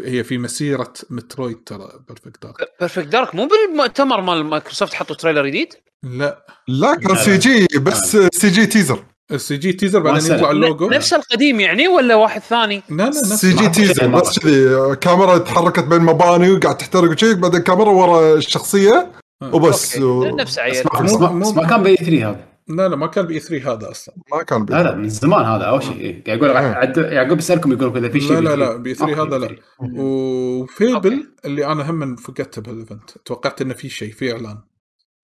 هي 0.00 0.24
في 0.24 0.38
مسيرة 0.38 0.92
مترويد 1.10 1.64
ترى 1.64 2.04
بيرفكت 2.08 2.42
دارك 2.42 2.56
بيرفكت 2.80 3.06
دارك 3.06 3.34
مو 3.34 3.48
بالمؤتمر 3.48 4.20
مال 4.20 4.44
مايكروسوفت 4.44 4.94
حطوا 4.94 5.16
trailer 5.16 5.46
جديد؟ 5.46 5.74
لا. 6.02 6.46
لا 6.68 6.94
كان 6.94 7.16
سي 7.16 7.38
جي 7.38 7.66
بس 7.78 8.16
سي 8.16 8.48
جي 8.48 8.66
تيزر 8.66 9.04
السي 9.34 9.56
جي 9.56 9.72
تيزر 9.72 10.00
بعدين 10.00 10.32
يطلع 10.32 10.50
اللوجو 10.50 10.88
نفس 10.90 11.12
القديم 11.14 11.60
يعني 11.60 11.88
ولا 11.88 12.14
واحد 12.14 12.40
ثاني؟ 12.40 12.82
لا 12.90 12.96
لا 12.96 13.04
نفس 13.08 13.34
سي 13.34 13.52
جي 13.52 13.68
تيزر. 13.68 14.06
بس 14.06 14.38
كذي 14.38 14.96
كاميرا 14.96 15.38
تحركت 15.38 15.84
بين 15.84 16.00
مباني 16.00 16.50
وقاعد 16.50 16.76
تحترق 16.76 17.10
وشي 17.10 17.34
بعدين 17.34 17.60
كاميرا 17.60 17.90
ورا 17.90 18.34
الشخصية 18.34 19.12
وبس 19.52 19.94
أوكي. 19.96 20.04
و... 20.04 20.36
نفس 20.36 20.58
عيل. 20.58 20.72
أسمع، 20.74 21.00
بس 21.32 21.48
ما, 21.52 21.66
كان 21.68 21.82
باي 21.82 21.96
3 21.96 22.30
هذا 22.30 22.44
لا 22.68 22.88
لا 22.88 22.96
ما 22.96 23.06
كان 23.06 23.26
باي 23.26 23.40
3 23.40 23.72
هذا 23.72 23.90
أصلا 23.90 24.14
ما 24.32 24.42
كان 24.42 24.66
لا 24.70 24.82
لا 24.82 24.94
من 24.94 25.08
زمان 25.08 25.44
هذا 25.44 25.64
أول 25.64 25.82
شيء 25.82 25.96
إيه. 26.00 26.24
قاعد 26.24 26.38
يقول 26.38 26.50
عد- 26.56 26.96
يعقوب 26.96 27.38
يسألكم 27.38 27.72
يقول 27.72 27.96
إذا 27.96 28.08
في 28.08 28.20
شيء 28.20 28.38
لا 28.40 28.56
لا 28.56 28.66
B3. 28.66 28.70
لا 28.70 28.76
بي 28.76 28.94
3 28.94 29.20
أوكي، 29.20 29.34
هذا 29.34 29.38
لا 29.38 29.48
B3. 29.48 29.54
وفيبل 30.00 31.26
اللي 31.44 31.66
أنا 31.66 31.90
هم 31.90 32.16
فقدته 32.16 32.62
بهالإيفنت 32.62 33.10
توقعت 33.24 33.62
إنه 33.62 33.74
في 33.74 33.88
شيء 33.88 34.12
في 34.12 34.32
إعلان 34.32 34.58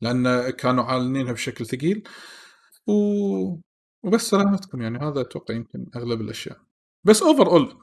لأن 0.01 0.51
كانوا 0.51 0.85
عالنينها 0.85 1.33
بشكل 1.33 1.67
ثقيل 1.67 2.03
و... 2.87 2.93
وبس 4.05 4.21
سلامتكم 4.31 4.83
يعني 4.83 4.99
هذا 4.99 5.21
أتوقع 5.21 5.55
يمكن 5.55 5.87
أغلب 5.97 6.21
الأشياء. 6.21 6.57
بس 7.05 7.23
overall 7.23 7.77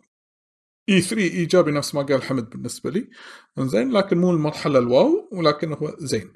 E3 0.89 1.21
إيجابي 1.23 1.71
نفس 1.71 1.95
ما 1.95 2.01
قال 2.01 2.23
حمد 2.23 2.49
بالنسبة 2.49 2.89
لي. 2.89 3.09
زين 3.59 3.91
لكن 3.91 4.17
مو 4.17 4.31
المرحلة 4.31 4.79
ال 4.79 4.92
wow 4.92 5.29
ولكن 5.31 5.73
هو 5.73 5.95
زين. 5.99 6.33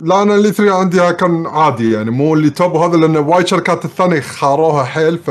لا 0.00 0.22
أنا 0.22 0.34
اللي 0.34 0.52
3 0.52 0.74
عندي 0.74 1.12
كان 1.12 1.46
عادي 1.46 1.92
يعني 1.92 2.10
مو 2.10 2.34
اللي 2.34 2.50
top 2.50 2.72
وهذا 2.72 2.96
لأن 2.96 3.16
وايد 3.16 3.46
شركات 3.46 3.84
الثانية 3.84 4.20
خاروها 4.20 4.84
حيل 4.84 5.18
ف 5.18 5.30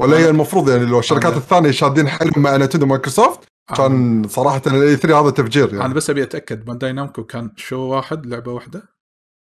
ولا 0.00 0.18
هي 0.18 0.30
المفروض 0.30 0.68
يعني 0.70 0.84
لو 0.86 0.98
الشركات 0.98 1.32
أنا- 1.32 1.36
الثانية 1.36 1.70
شادين 1.70 2.08
حيلهم 2.08 2.42
مع 2.42 2.56
Nintendo 2.56 2.86
و 2.86 2.91
Microsoft 2.91 3.40
كان 3.76 4.22
صراحة 4.28 4.62
ال 4.66 4.96
E3 4.96 5.20
هذا 5.20 5.30
تفجير 5.30 5.70
أنا 5.70 5.80
يعني 5.80 5.94
بس 5.94 6.10
أبي 6.10 6.22
أتأكد 6.22 6.64
Bandai 6.64 6.92
Namco 6.92 7.24
كان 7.24 7.50
شو 7.56 7.76
واحد 7.80 8.26
لعبة 8.26 8.52
واحدة؟ 8.52 8.93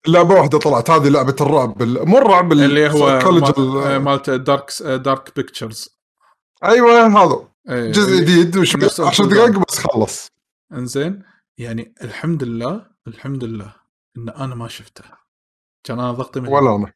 لعبة 0.09 0.35
واحدة 0.35 0.59
طلعت 0.59 0.91
هذه 0.91 1.09
لعبة 1.09 1.37
الرعب 1.41 1.83
ال- 1.83 2.09
مو 2.09 2.19
الرعب 2.19 2.53
ال- 2.53 2.63
اللي 2.63 2.89
هو 2.91 3.19
مال- 3.59 3.97
مالت 3.99 4.31
Dark 4.31 4.83
Dark 4.83 5.37
Pictures 5.37 5.99
أيوه 6.65 7.07
هذا 7.07 7.49
إيه، 7.69 7.93
جزء 7.93 8.21
جديد 8.21 8.59
نفس 8.59 9.01
Until 9.01 9.29
Dawn. 9.29 9.59
بس 9.69 9.79
خلص 9.79 10.31
إنزين 10.73 11.23
يعني 11.59 11.95
الحمد 12.03 12.45
لله 12.45 12.87
الحمد 13.07 13.45
لله 13.45 13.75
إن 14.19 14.29
أنا 14.29 14.55
ما 14.55 14.69
شفته 14.69 15.05
كان 15.85 15.99
أنا 16.01 16.13
ضغطي 16.13 16.41
من 16.41 16.49
ولا 16.49 16.77
أنا 16.77 16.93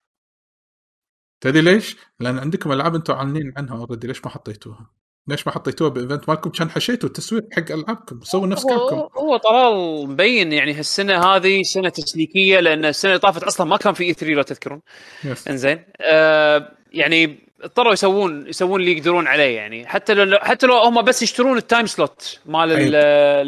تدري 1.40 1.60
ليش؟ 1.60 1.96
لأن 2.20 2.38
عندكم 2.38 2.72
ألعاب 2.72 2.94
أنتم 2.94 3.14
عالنين 3.14 3.52
عنها 3.56 3.76
already 3.76 4.06
ليش 4.06 4.24
ما 4.24 4.30
حطيتوها؟ 4.30 4.90
ليش 5.28 5.46
ما 5.46 5.52
حطيتوها 5.52 5.90
ب 5.90 5.97
event 5.97 6.28
مالكم؟ 6.28 6.50
كان 6.50 6.70
حشيتوا 6.70 7.08
تسويق 7.08 7.44
حق 7.52 7.72
ألعابكم 7.72 8.20
سووا 8.22 8.46
نفس 8.46 8.62
هو, 8.66 8.88
Capcom 8.88 9.18
هو 9.20 9.36
طلال 9.36 10.08
مبين 10.08 10.52
يعني 10.52 10.72
هالسنة 10.72 11.24
هذه 11.24 11.62
سنة 11.62 11.88
تسليكية 11.88 12.60
لأن 12.60 12.84
السنة 12.84 13.10
اللي 13.10 13.20
طافت 13.20 13.42
أصلا 13.42 13.66
ما 13.66 13.76
كان 13.76 13.94
في 13.94 14.04
E3 14.04 14.34
لو 14.34 14.42
تذكرون. 14.42 14.80
yes. 15.24 15.48
إنزين. 15.48 15.84
آه 16.00 16.72
يعني 16.92 17.38
اضطروا 17.62 17.92
يسوون 17.92 18.46
يسوون 18.46 18.80
اللي 18.80 18.92
يقدرون 18.92 19.26
عليه 19.26 19.56
يعني. 19.56 19.86
حتى 19.86 20.14
لو 20.14 20.38
حتى 20.38 20.66
لو 20.66 20.74
هم 20.78 21.02
بس 21.02 21.22
يشترون 21.22 21.56
ال 21.58 21.64
time 21.64 21.86
slot 21.86 22.38
مال 22.46 22.72
ال- 22.72 22.94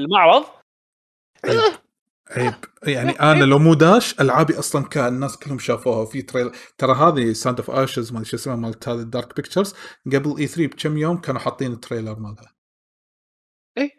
المعرض 0.00 0.44
عيب. 2.36 2.54
يعني 2.82 3.10
أنا 3.10 3.44
لو 3.44 3.58
مو 3.58 3.74
داش 3.74 4.20
ألعابي 4.20 4.58
أصلا 4.58 4.84
كان 4.84 5.14
الناس 5.14 5.36
كلهم 5.36 5.58
شافوها. 5.58 5.98
وفي 5.98 6.22
trailer 6.22 6.52
ترى 6.78 6.92
هذه 6.92 7.32
House 7.32 7.60
of 7.60 7.70
Ashes 7.70 8.12
ما 8.12 8.18
أدري 8.18 8.30
شو 8.30 8.36
اسمها 8.36 8.56
مالت 8.56 8.88
هذا 8.88 9.02
ال 9.02 9.09
Dark 9.09 9.36
Pictures 9.36 9.74
قبل 10.06 10.36
E3 10.38 10.66
بكم 10.66 10.98
يوم 10.98 11.16
كانوا 11.16 11.40
حاطين 11.40 11.72
ال 11.72 11.78
trailer 11.78 12.18
مالها. 12.18 12.54
إيه. 13.78 13.90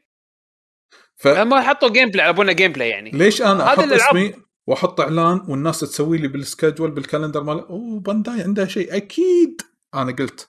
ف... 1.16 1.28
ما 1.28 1.62
حطوا 1.62 1.90
gameplay 1.90 2.26
على 2.26 2.34
بالنا 2.34 2.54
gameplay 2.54 2.90
يعني. 2.90 3.12
ليش 3.12 3.42
أنا 3.42 3.64
أحط. 3.64 3.80
اسمي 3.80 4.34
وأحط 4.68 5.02
إعلان 5.02 5.46
والناس 5.48 5.80
تسوي 5.80 6.18
لي 6.18 6.28
بال 6.28 6.41
schedule 6.41 6.92
بال 6.92 7.02
calendar 7.02 7.44
مال 7.44 7.60
أوه 7.60 8.00
Bandai 8.00 8.42
عندها 8.42 8.66
شيء. 8.66 8.98
أكيد! 8.98 9.62
أنا 9.94 10.12
قلت 10.12 10.48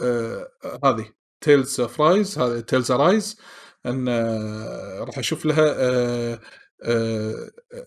آه 0.00 0.48
هذه 0.84 1.12
Tales 1.40 1.80
of 1.80 2.00
Arise 2.00 2.38
هذه 2.38 2.60
Tales 2.60 2.92
Arise 2.92 3.40
إن 3.86 4.08
آه 4.08 5.04
راح 5.04 5.18
أشوف 5.18 5.46
لها 5.46 5.74
آه 5.78 6.40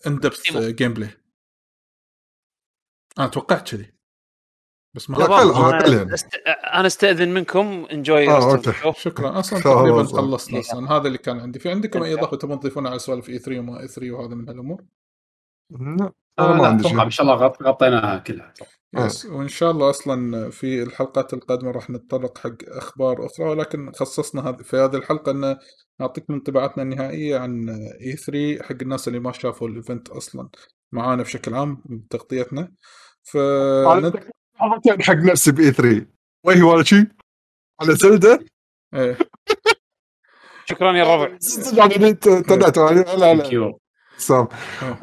in 0.06 0.16
depth 0.18 0.50
demo. 0.52 0.70
gameplay 0.70 1.10
أنا 3.18 3.26
توقعت 3.26 3.70
كذي 3.70 3.94
بس 4.96 5.10
ما 5.10 5.16
أنا 5.26 5.88
يعني. 5.88 6.10
أنا 6.74 6.86
أستأذن 6.86 7.34
منكم 7.34 7.86
enjoy 7.92 8.28
آه،. 8.30 8.62
شكرا 8.92 9.38
أصلا. 9.38 9.60
تقريبا 9.60 10.04
خلصنا. 10.04 10.60
أصلا 10.60 10.92
هذا 10.92 11.06
اللي 11.06 11.18
كان 11.18 11.40
عندي 11.40 11.58
في 11.58 11.70
عندكم 11.70 12.02
أي 12.02 12.14
إضافة 12.14 12.36
تبون 12.36 12.60
تضيفونها 12.60 12.90
على 12.90 12.98
سوالف 12.98 13.28
E3 13.28 13.60
وما 13.60 13.80
E3 13.80 14.10
وهذا 14.12 14.34
من 14.34 14.48
هالامور 14.48 14.84
لا 15.70 16.12
آه 16.38 16.46
أنا 16.46 16.54
ما 16.56 16.62
لا 16.62 16.68
عندي 16.68 16.80
أتوقع 16.88 16.96
شيء 16.96 17.04
إن 17.04 17.10
شاء 17.10 17.26
الله 17.26 17.36
غط- 17.36 17.62
غطيناها 17.62 18.18
كلها 18.18 18.54
آه. 18.62 18.66
yes 18.98 19.26
وإن 19.26 19.48
شاء 19.48 19.70
الله 19.70 19.90
أصلا 19.90 20.50
في 20.50 20.82
الحلقات 20.82 21.34
القادمة 21.34 21.70
راح 21.70 21.90
نتطرق 21.90 22.38
حق 22.38 22.56
أخبار 22.68 23.26
أخرى 23.26 23.46
ولكن 23.46 23.92
خصصنا 23.92 24.48
هذه 24.48 24.56
في 24.56 24.76
هذه 24.76 24.96
الحلقة 24.96 25.32
إن 25.32 25.56
نعطيكم 26.00 26.34
انطباعاتنا 26.34 26.82
النهائية 26.82 27.38
عن 27.38 27.68
E3 28.00 28.62
حق 28.62 28.76
الناس 28.82 29.08
اللي 29.08 29.20
ما 29.20 29.32
شافوا 29.32 29.68
ال 29.68 29.75
event 29.75 30.08
أصلا 30.08 30.48
معانا 30.92 31.22
بشكل 31.22 31.54
عام 31.54 31.82
بتغطيتنا. 31.86 32.72
ف 33.22 33.36
أنا 33.36 34.12
حطيت 34.54 35.02
حق 35.02 35.14
نفسي 35.14 35.52
ب 35.52 35.72
E3 35.72 36.06
وهي 36.44 36.62
ولا 36.62 36.84
شيء 36.84 37.06
على 37.80 37.94
Zelda؟ 37.94 38.44
إيه. 38.94 39.18
شكرا 40.68 40.92
يا 40.92 41.02
الربع 41.02 41.38
يعني 41.78 42.08
أنت 42.08 42.28
تنعت 42.28 42.78
لا 42.78 43.34
لا 43.34 43.68
آه. 44.30 44.48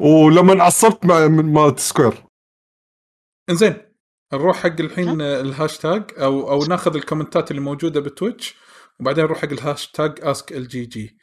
ولما 0.02 0.64
عصبت 0.64 1.06
مع 1.06 1.26
من 1.26 1.52
مال 1.52 1.80
Square 1.80 2.31
إنزين 3.50 3.74
نروح 4.32 4.56
حق 4.56 4.80
الحين 4.80 5.20
الهاشتاج 5.20 6.02
أو 6.18 6.50
أو 6.50 6.64
ناخذ 6.64 6.96
الكومنتات 6.96 7.50
اللي 7.50 7.62
موجودة 7.62 8.00
ب 8.00 8.08
Twitch 8.08 8.54
وبعدين 9.00 9.24
نروح 9.24 9.38
حق 9.38 9.52
ال 9.52 10.68
hashtag 10.68 10.84
ask 10.84 10.98
ال 10.98 11.02
GG. 11.02 11.16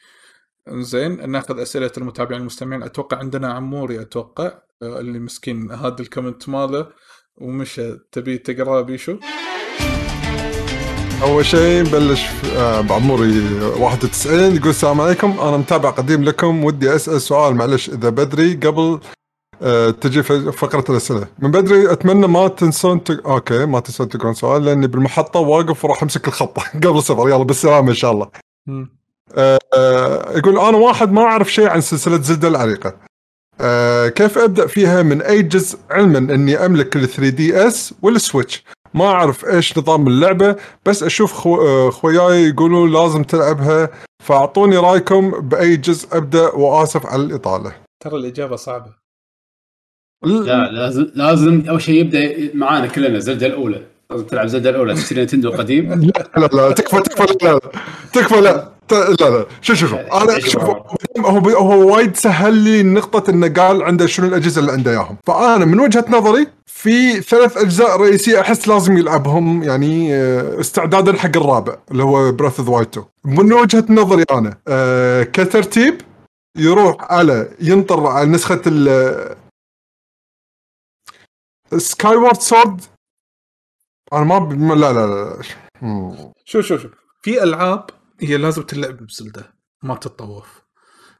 زين 0.69 1.29
ناخذ 1.29 1.59
أسئلة 1.59 1.91
المتابعين 1.97 2.41
المستمعين 2.41 2.83
أتوقع 2.83 3.17
عندنا 3.17 3.53
عموري 3.53 4.01
أتوقع 4.01 4.51
آه، 4.81 4.99
اللي 4.99 5.19
مسكين. 5.19 5.71
هذا 5.71 5.95
ال 5.99 6.06
comment 6.06 6.49
ماله 6.49 6.87
ومشى 7.37 7.97
تبي 8.11 8.37
تقرأه 8.37 8.81
بيشو؟ 8.81 9.17
أول 11.21 11.45
شيء 11.45 11.81
نبلش 11.81 12.21
آه، 12.57 12.81
بعموري 12.81 13.61
91 13.61 14.55
يقول 14.55 14.69
السلام 14.69 15.01
عليكم. 15.01 15.39
أنا 15.39 15.57
متابع 15.57 15.89
قديم 15.89 16.23
لكم 16.23 16.63
ودي 16.63 16.95
أسأل 16.95 17.21
سؤال 17.21 17.55
معلش 17.55 17.89
إذا 17.89 18.09
بدري 18.09 18.53
قبل 18.53 18.99
تجي 20.01 20.23
ف- 20.23 20.31
فقرة 20.33 20.83
الأسئلة. 20.89 21.27
من 21.39 21.51
بدري 21.51 21.91
أتمنى 21.91 22.27
ما 22.27 22.47
تنسون 22.47 23.03
تق... 23.03 23.27
okay 23.27 23.65
ما 23.65 23.79
تنسون 23.79 24.09
تقرون 24.09 24.33
سؤال 24.33 24.65
لأني 24.65 24.87
بالمحطة 24.87 25.39
واقف 25.39 25.85
وراح 25.85 26.03
أمسك 26.03 26.27
الخطة 26.27 26.61
قبل 26.83 26.97
السفر. 26.97 27.29
يلا 27.29 27.43
بالسلامة 27.43 27.89
إن 27.89 27.95
شاء 27.95 28.11
الله. 28.11 28.27
آه، 29.37 30.37
يقول 30.37 30.57
أنا 30.59 30.77
واحد 30.77 31.11
ما 31.11 31.21
أعرف 31.21 31.53
شيء 31.53 31.67
عن 31.67 31.81
سلسلة 31.81 32.21
Zelda 32.21 32.47
العريقة. 32.47 32.93
آه، 33.61 34.07
كيف 34.07 34.37
أبدأ 34.37 34.67
فيها؟ 34.67 35.03
من 35.03 35.21
أي 35.21 35.41
جزء؟ 35.41 35.79
علما 35.91 36.17
إني 36.17 36.65
أملك 36.65 36.95
ال 36.95 37.07
3DS 37.09 37.93
وال 38.01 38.17
Switch 38.17 38.63
ما 38.93 39.05
أعرف 39.05 39.45
إيش 39.45 39.77
نظام 39.77 40.07
اللعبة 40.07 40.55
بس 40.85 41.03
أشوف 41.03 41.33
خو... 41.33 41.61
آه، 41.61 41.89
خوياي 41.89 42.43
يقولون 42.49 42.91
لازم 42.91 43.23
تلعبها 43.23 43.89
فأعطوني 44.23 44.77
رأيكم 44.77 45.31
بأي 45.31 45.77
جزء 45.77 46.17
أبدأ 46.17 46.49
وآسف 46.55 47.05
على 47.05 47.21
الإطالة. 47.23 47.75
ترى 48.03 48.15
الإجابة 48.17 48.55
صعبة. 48.55 48.98
لا 50.23 50.71
لازم 50.71 51.07
لازم 51.15 51.63
أول 51.69 51.81
شيء 51.81 51.95
يبدأ 51.95 52.51
معانا 52.53 52.87
كلنا 52.87 53.19
Zelda 53.19 53.47
الأولى. 53.47 53.81
لازم 54.11 54.25
تلعب 54.25 54.47
Zelda 54.47 54.69
الأولى 54.69 54.93
تشتري 54.93 55.23
Nintendo 55.23 55.49
قديم. 55.51 56.11
لا 56.37 56.49
لا 56.53 56.71
تكفى 56.71 57.01
تكفى 57.01 57.45
لا 57.45 57.49
لا 57.53 57.59
تكفى 58.13 58.41
لا 58.41 58.69
لا 58.91 59.29
لا. 59.29 59.45
شوف 59.61 59.77
شوف. 59.77 59.93
أنا 59.93 60.39
شوف 60.39 60.63
هو؟ 60.63 61.49
هو 61.49 61.95
وايد 61.95 62.15
سهل 62.15 62.53
لي 62.53 62.83
نقطة 62.83 63.31
إنه 63.31 63.47
قال 63.47 63.83
عنده 63.83 64.05
شنو 64.05 64.27
الأجهزة 64.27 64.61
اللي 64.61 64.71
عنده 64.71 64.91
إياهم، 64.91 65.17
فأنا 65.27 65.65
من 65.65 65.79
وجهة 65.79 66.05
نظري 66.09 66.47
في 66.65 67.21
ثلاث 67.21 67.57
أجزاء 67.57 68.01
رئيسية 68.01 68.41
أحس 68.41 68.67
لازم 68.67 68.97
يلعبهم 68.97 69.63
يعني 69.63 70.15
آه، 70.15 70.59
استعدادا 70.59 71.13
حق 71.13 71.37
الرابع 71.37 71.75
اللي 71.91 72.03
هو 72.03 72.31
براث 72.31 72.59
اوف 72.59 72.69
وايد 72.69 72.87
2. 72.87 73.05
من 73.25 73.53
وجهة 73.53 73.85
نظري 73.89 74.23
أنا 74.31 74.57
آه، 74.67 75.23
كترتيب 75.23 75.95
يروح 76.57 76.95
على 76.99 77.47
ينطر 77.61 78.07
على 78.07 78.29
نسخة 78.29 78.61
ال 78.67 78.89
Sky 81.77 82.15
ward 82.15 82.41
Sword 82.41 82.81
أنا 84.13 84.23
ما 84.23 84.39
ب... 84.39 84.53
لا 84.53 84.93
لا 84.93 85.07
لا. 85.07 85.41
شوف 86.45 86.65
شوف 86.65 86.81
شوف. 86.81 86.91
في 87.21 87.43
ألعاب 87.43 87.89
هي 88.19 88.37
لازم 88.37 88.61
تلعب 88.61 88.97
ب 88.97 89.07
Zelda 89.07 89.53
ما 89.83 89.95
تتطوف. 89.95 90.61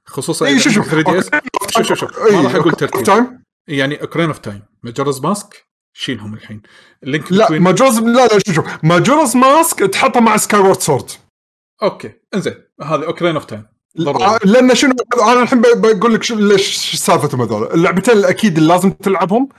خصوصا 0.06 0.45
إي 0.45 0.60
شوف 0.60 0.74
شوف. 0.74 0.94
عندك 0.94 1.10
3DS 1.09 1.30
شوف 1.72 1.88
شوف 1.88 1.98
شوف. 2.00 2.19
ما 2.19 2.42
راح 2.42 2.56
أقول 2.56 2.72
ترتيب 2.72 3.03
time 3.03 3.43
يعني 3.68 4.02
Ocarina 4.01 4.27
of 4.27 4.40
Time 4.40 4.64
Majora's 4.84 5.22
Mask 5.22 5.66
شيلهم 5.94 6.34
الحين. 6.34 6.61
Link 7.03 7.32
لا 7.32 7.52
Majora's 7.51 8.00
لا 8.00 8.28
لا 8.28 8.40
شوف 8.48 8.56
شوف. 8.56 8.66
Majora's 8.84 9.38
Mask 9.38 9.80
تحطه 9.80 10.19
مع 10.19 10.38
Skyward 10.38 10.80
Sword 10.80 11.11
okay 11.84 12.14
إنزين. 12.36 12.56
هذه 12.82 13.06
Ocarina 13.06 13.35
of 13.35 13.45
Time 13.45 13.66
لأن 14.45 14.76
شنو 14.76 14.94
أنا 15.14 15.42
الحين 15.42 15.61
بقول 15.61 16.14
لك 16.14 16.32
ليش 16.32 16.95
سالفتهم 16.95 17.42
هذول؟ 17.42 17.68
اللعبتين 17.74 18.18
الأكيد 18.18 18.58
اللي 18.58 18.74
لازم 18.74 18.92
تلعبهم 18.92 19.50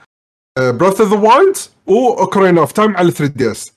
Breath 0.59 1.01
of 1.01 1.11
the 1.13 1.19
Wild 1.19 1.57
و 1.87 1.96
Ocarina 1.96 2.59
of 2.59 2.73
Time 2.73 2.97
على 2.97 3.11
3DS 3.11 3.73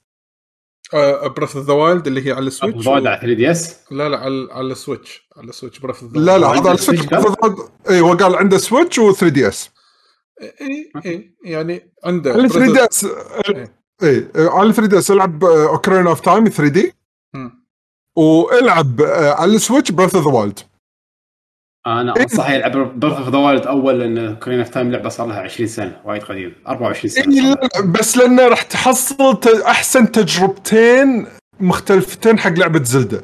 Breath 1.36 1.56
of 1.56 1.68
the 1.68 1.74
Wild 1.74 2.08
اللي 2.08 2.28
هي 2.28 2.32
على 2.32 2.48
ال 2.48 2.53
Switch 2.53 2.86
ضايد 2.86 3.08
على 3.08 3.20
3DS 3.22 3.76
لا 3.92 4.10
لا 4.10 4.18
على 4.18 4.48
على 4.52 4.72
ال 4.72 4.80
Switch 4.80 5.28
على 5.38 5.50
ال 5.50 5.54
Switch 5.54 5.80
Breath 5.80 6.04
of 6.04 6.16
لا 6.16 6.38
لا 6.38 6.48
عنده 6.48 6.62
هذا 6.62 6.70
على 6.70 6.78
ال 6.78 6.81
Switch؟ 6.81 7.08
اي 7.90 8.02
هو 8.02 8.14
قال 8.14 8.36
عنده 8.36 8.58
Switch 8.58 9.00
و 9.00 9.24
3DS 9.24 9.70
اي 10.42 10.92
اي 11.06 11.36
يعني 11.46 11.94
عنده 12.04 12.32
على 12.34 12.50
Breath 12.50 12.74
3DS 12.74 13.06
اي 14.04 14.28
على 14.36 14.74
3DS 14.74 15.12
العب 15.12 15.44
Ocarina 15.44 16.08
of 16.08 16.20
Time 16.20 16.50
3D. 16.50 16.94
والعب 18.16 19.02
على 19.38 19.56
ال 19.56 19.61
Switch 19.61 19.92
Breath 19.92 20.16
of 20.16 20.26
the 20.28 20.32
Wild 20.34 20.60
أنا 21.88 22.14
انصح 22.22 22.50
يلعب 22.50 23.00
Breath 23.00 23.14
of 23.18 23.30
the 23.30 23.38
Wild 23.38 23.68
أول 23.68 24.00
لأن 24.00 24.36
Ocarina 24.36 24.60
of 24.60 24.70
Time 24.70 24.92
لعبة 24.92 25.10
صار 25.10 25.28
لها 25.28 25.40
20 25.42 25.68
سنة 25.70 26.02
وايد 26.06 26.24
قديم 26.24 26.56
24 26.68 27.10
سنة 27.10 27.34
إي 27.34 27.42
صار 27.42 27.50
لا، 27.62 27.70
لها. 27.76 27.82
بس 27.92 28.18
لأنه 28.18 28.48
راح 28.48 28.62
تحصل 28.62 29.40
أحسن 29.66 30.12
تجربتين 30.12 31.26
مختلفتين 31.60 32.40
حق 32.40 32.52
لعبة 32.52 32.84
Zelda. 32.84 33.22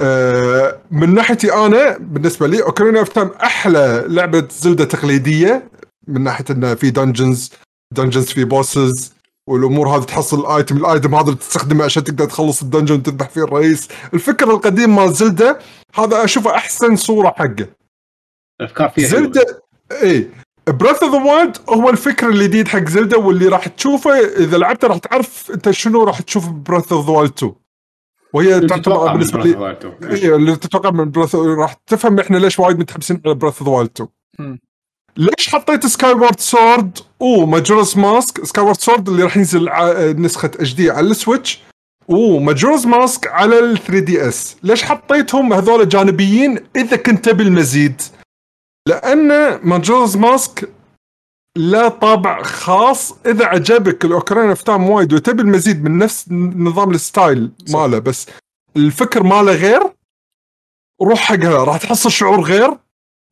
أه 0.00 0.78
من 0.90 1.14
ناحيتي 1.14 1.52
أنا 1.52 1.96
بالنسبة 2.00 2.46
لي 2.46 2.62
Ocarina 2.62 2.96
of 2.96 3.08
Time 3.08 3.28
أحلى 3.42 4.04
لعبة 4.08 4.48
Zelda 4.50 4.84
تقليدية 4.84 5.70
من 6.08 6.24
ناحية 6.24 6.44
انه 6.50 6.74
في 6.74 6.90
dungeons 6.90 7.52
dungeons 7.94 8.24
في 8.26 8.44
bosses 8.44 9.12
والأمور 9.46 9.88
هذه 9.88 10.02
تحصل 10.02 10.40
ال 10.40 10.47
item 10.47 10.76
ال 10.76 10.84
item 10.84 11.14
هذا 11.14 11.24
اللي 11.24 11.36
تستخدمه 11.36 11.84
عشان 11.84 12.04
تقدر 12.04 12.24
تخلص 12.24 12.62
ال 12.62 12.66
dungeon 12.66 12.94
وتذبح 12.94 13.28
فيه 13.28 13.44
الرئيس 13.44 13.88
الفكر 14.14 14.50
القديم 14.50 14.96
مال 14.96 15.12
Zelda 15.12 15.58
هذا 15.94 16.24
أشوفه 16.24 16.54
أحسن 16.54 16.96
صورة 16.96 17.28
حقه 17.28 17.66
الافكار 18.60 18.88
فيها 18.88 19.06
Zelda 19.06 19.62
اي 20.02 20.30
Breath 20.66 21.02
of 21.02 21.12
the 21.12 21.22
Wild 21.22 21.56
هو 21.68 21.90
الفكر 21.90 22.28
الجديد 22.28 22.68
حق 22.68 22.88
Zelda 22.88 23.18
واللي 23.18 23.48
راح 23.48 23.68
تشوفه 23.68 24.18
إذا 24.18 24.58
لعبته 24.58 24.88
راح 24.88 24.98
تعرف 24.98 25.50
أنت 25.50 25.70
شنو 25.70 26.04
راح 26.04 26.20
تشوف 26.20 26.48
Breath 26.48 26.92
of 26.92 27.06
the 27.06 27.12
Wild 27.12 27.32
2 27.32 27.52
وهي. 28.32 28.60
تعتبر 28.60 29.12
بالنسبة 29.12 29.42
لي 29.42 29.52
the 29.52 29.56
Wild 29.56 29.86
2. 29.86 30.10
اي 30.10 30.34
اللي 30.34 30.56
تتوقع 30.56 30.90
من 30.90 31.10
Breath 31.10 31.34
راح 31.34 31.72
تفهم 31.72 32.20
إحنا 32.20 32.36
ليش 32.36 32.58
وايد 32.58 32.78
متحمسين 32.78 33.22
على 33.26 33.34
Breath 33.34 33.58
of 33.58 33.68
the 33.68 33.74
Wild 33.74 33.90
2 33.90 34.08
مم. 34.38 34.58
ليش 35.16 35.48
حطيت 35.48 35.86
Skyward 35.86 36.40
Sword 36.40 36.98
و 37.22 37.30
Majora's 37.30 37.96
Mask 37.96 38.44
Skyward 38.44 38.76
Sword 38.76 39.08
اللي 39.08 39.22
راح 39.22 39.36
ينزل 39.36 39.68
نسخة 40.22 40.46
HD 40.46 40.90
على 40.90 41.06
ال 41.06 41.14
Switch 41.14 41.60
و 42.08 42.17
Majora's 42.17 42.86
Mask 42.86 43.26
على 43.26 43.58
ال 43.58 43.78
3DS 43.78 44.56
ليش 44.62 44.82
حطيتهم 44.84 45.52
هذول 45.52 45.88
جانبيين 45.88 46.58
إذا 46.76 46.96
كنت 46.96 47.24
تبي 47.28 47.42
المزيد؟ 47.42 48.02
لأن 48.88 49.28
Majora's 49.68 50.16
Mask 50.16 50.68
لها 51.56 51.88
طابع 51.88 52.42
خاص. 52.42 53.14
إذا 53.26 53.46
عجبك 53.46 54.04
ال 54.04 54.09
Ocarina 54.09 54.48
of 54.48 54.62
Time 54.62 54.90
وايد 54.90 55.12
وتبي 55.12 55.42
المزيد 55.42 55.84
من 55.84 55.98
نفس 55.98 56.28
نظام 56.56 56.90
ال 56.90 56.99
style. 56.99 57.52
ماله 57.70 57.98
بس 57.98 58.26
الفكر 58.76 59.22
ماله 59.22 59.52
غير 59.52 59.82
روح 61.02 61.20
حقها. 61.20 61.64
راح 61.64 61.76
تحصل 61.76 62.10
شعور 62.10 62.40
غير 62.40 62.78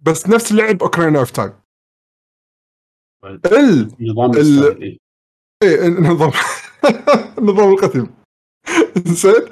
بس 0.00 0.28
نفس 0.28 0.52
لعب 0.52 0.82
Ocarina 0.82 1.16
of 1.16 1.30
Time 1.30 1.52
ال 3.24 3.88
نظام 4.00 4.30
ال-. 4.36 4.96
إيه 5.62 5.88
نظام 5.88 6.30
نظام 7.48 7.72
القتل 7.72 8.06
زين 9.06 9.48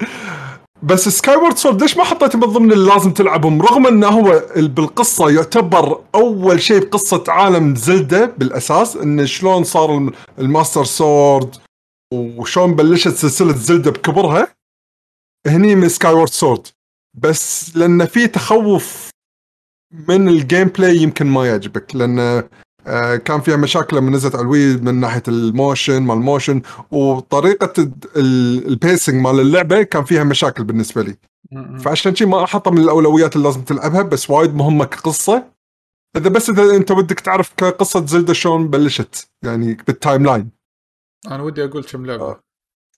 بس 0.83 1.09
Skyward 1.09 1.55
Sword 1.57 1.81
ليش 1.81 1.97
ما 1.97 2.03
حطيته 2.03 2.39
من 2.39 2.45
ضمن 2.53 2.71
اللي 2.71 2.89
لازم 2.93 3.11
تلعبهم؟ 3.13 3.61
رغم 3.61 3.87
إنه 3.87 4.07
هو 4.07 4.43
ال- 4.55 4.67
بالقصة 4.67 5.29
يعتبر 5.29 6.03
أول 6.15 6.61
شيء 6.61 6.85
بقصة 6.85 7.23
عالم 7.27 7.75
زلدة 7.75 8.25
بالأساس 8.25 8.95
انه 8.95 9.25
شلون 9.25 9.63
صار 9.63 9.95
الم- 9.95 10.13
ال 10.39 10.45
Master 10.45 10.83
Sword 10.83 11.55
وشلون 12.13 12.75
بلشت 12.75 13.07
سلسلة 13.13 13.53
زلدة 13.53 13.91
بكبرها 13.91 14.47
هني 15.47 15.75
من 15.75 15.89
Skyward 15.89 16.29
Sword 16.29 16.67
بس 17.13 17.75
لأن 17.77 18.05
في 18.05 18.27
تخوف 18.27 19.09
من 20.07 20.27
ال 20.29 20.67
gameplay 20.67 20.97
يمكن 20.97 21.27
ما 21.27 21.47
يعجبك 21.47 21.95
لأن 21.95 22.49
كان 23.25 23.41
فيها 23.41 23.55
مشاكل 23.55 23.97
لما 23.97 24.11
نزلت 24.11 24.35
على 24.35 24.41
ال 24.41 24.50
Wii 24.50 24.77
من 24.77 24.95
ناحية 24.95 25.23
ال 25.27 25.38
motion 25.38 26.01
مال 26.01 26.17
ال 26.17 26.23
motion 26.23 26.61
وطريقة 26.91 27.91
ال 28.15 28.30
pacing 28.30 29.21
مال 29.21 29.39
اللعبة 29.39 29.83
كان 29.83 30.03
فيها 30.03 30.23
مشاكل 30.23 30.63
بالنسبة 30.63 31.01
لي. 31.01 31.17
فعشان 31.79 32.15
شي 32.15 32.25
ما 32.25 32.43
أحطها 32.43 32.71
من 32.71 32.77
الأولويات 32.77 33.35
اللي 33.35 33.47
لازم 33.47 33.61
تلعبها 33.61 34.01
بس 34.01 34.29
وايد 34.29 34.55
مهمة 34.55 34.85
كقصة. 34.85 35.51
إذا 36.15 36.29
بس 36.29 36.49
إذا 36.49 36.75
أنت 36.75 36.91
ودك 36.91 37.19
تعرف 37.19 37.53
قصه 37.53 38.05
زلدة 38.05 38.33
شلون 38.33 38.67
بلشت 38.67 39.29
يعني 39.43 39.73
بال 39.73 40.25
timeline 40.25 40.51
أنا 41.27 41.43
ودي 41.43 41.63
أقول 41.63 41.83
كم 41.83 42.05
لعبة. 42.05 42.39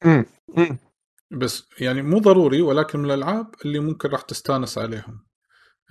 آه. 0.06 0.26
بس 1.32 1.64
يعني 1.80 2.02
مو 2.02 2.20
ضروري 2.20 2.62
ولكن 2.62 3.00
من 3.00 3.06
الألعاب 3.06 3.56
اللي 3.66 3.80
ممكن 3.80 4.10
راح 4.10 4.22
تستانس 4.22 4.78
عليهم. 4.78 5.26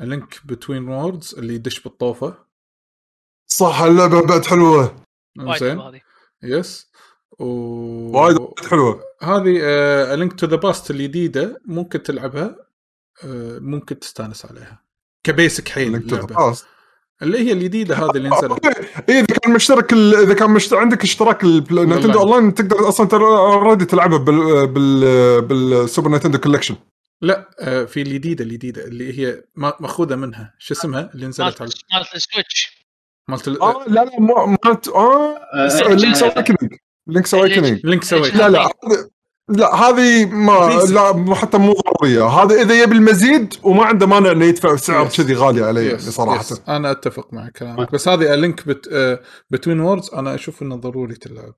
Link 0.00 0.40
Between 0.44 0.88
Worlds 0.88 1.34
اللي 1.38 1.54
يدش 1.54 1.80
بالطوفة. 1.80 2.49
صح 3.52 3.80
اللعبة 3.82 4.26
بعد 4.26 4.46
حلوة. 4.46 4.96
زين 5.58 6.00
yes 6.42 6.90
و 7.38 7.44
وايد 8.18 8.38
حلوة. 8.70 9.02
هذه 9.22 10.14
Link 10.14 10.40
to 10.40 10.46
the 10.46 10.56
Past 10.56 10.90
الجديدة 10.90 11.60
ممكن 11.66 12.02
تلعبها 12.02 12.56
آه، 13.24 13.58
ممكن 13.58 13.98
تستانس 13.98 14.46
عليها. 14.46 14.82
ك 15.24 15.31
basic 15.31 15.68
حيل 15.68 15.92
Link 15.92 16.10
to 16.10 16.16
the. 16.16 16.22
Past 16.22 16.66
اللي 17.22 17.38
هي 17.38 17.52
الجديدة 17.52 17.94
هذه 17.96 18.10
اللي 18.16 18.28
نزلت. 18.28 18.66
اي 19.08 19.18
إذا 19.20 19.24
كان 19.26 19.52
مشترك 19.52 19.92
ال- 19.92 20.14
إذا 20.14 20.34
كان 20.34 20.50
مشت... 20.50 20.72
عندك 20.74 21.02
اشتراك 21.02 21.44
Nintendo 21.44 22.20
Online 22.20 22.54
تقدر 22.54 22.88
أصلا 22.88 23.08
already 23.12 23.84
تلعبها 23.84 24.18
بال 24.18 24.66
بال 24.66 25.42
بال 25.42 25.62
Super 25.62 26.10
Nintendo 26.10 26.38
collection 26.38 26.76
لا 27.22 27.50
آه، 27.60 27.84
في 27.84 28.02
الجديدة 28.02 28.44
الجديدة 28.44 28.84
اللي 28.84 29.18
هي 29.18 29.44
ما- 29.56 29.76
مأخوذة 29.80 30.16
منها. 30.16 30.54
شو 30.58 30.74
اسمها؟ 30.74 31.10
اللي 31.14 31.26
نزلت 31.26 31.60
على 31.62 31.70
مالت 31.92 32.14
ال 32.14 32.22
Switch. 32.22 32.79
مالت 33.28 33.48
ال- 33.48 33.62
آه 33.62 33.84
لا 33.86 34.04
لا 34.04 34.20
ما 34.20 34.56
مالت 34.64 34.88
آه 34.88 35.36
آه، 35.54 35.88
Link's 35.88 36.22
Awakening 36.22 36.74
Link's 37.06 37.34
Awakening 37.34 37.80
لينك 37.86 38.04
سويت 38.04 38.34
لا 38.36 38.48
لا 38.48 38.68
لا 39.48 39.74
هذه 39.74 40.26
ما 40.26 40.70
لا 40.90 41.12
مو- 41.12 41.34
حتى 41.34 41.58
مو 41.58 41.72
ضرورية. 41.72 42.24
هذا 42.26 42.62
إذا 42.62 42.82
يبي 42.82 42.96
المزيد 42.96 43.54
وما 43.62 43.84
عنده 43.84 44.06
مانع 44.06 44.30
إنه 44.30 44.44
يدفع 44.44 44.76
سعر 44.76 45.08
Yes. 45.10 45.16
كذي 45.16 45.34
غالي 45.34 45.64
عليه 45.64 45.94
yes 45.94 46.08
صراحة 46.08 46.44
أنا 46.68 46.90
أتفق 46.90 47.32
مع 47.34 47.48
كلامك 47.48 47.92
بس 47.92 48.08
هذه 48.08 48.34
Link 48.34 48.68
Bet 48.68 48.88
آه، 48.92 49.20
Between 49.50 49.80
Worlds 49.80 50.10
أنا 50.14 50.34
أشوف 50.34 50.62
إنه 50.62 50.76
ضروري 50.76 51.14
تلعب. 51.14 51.54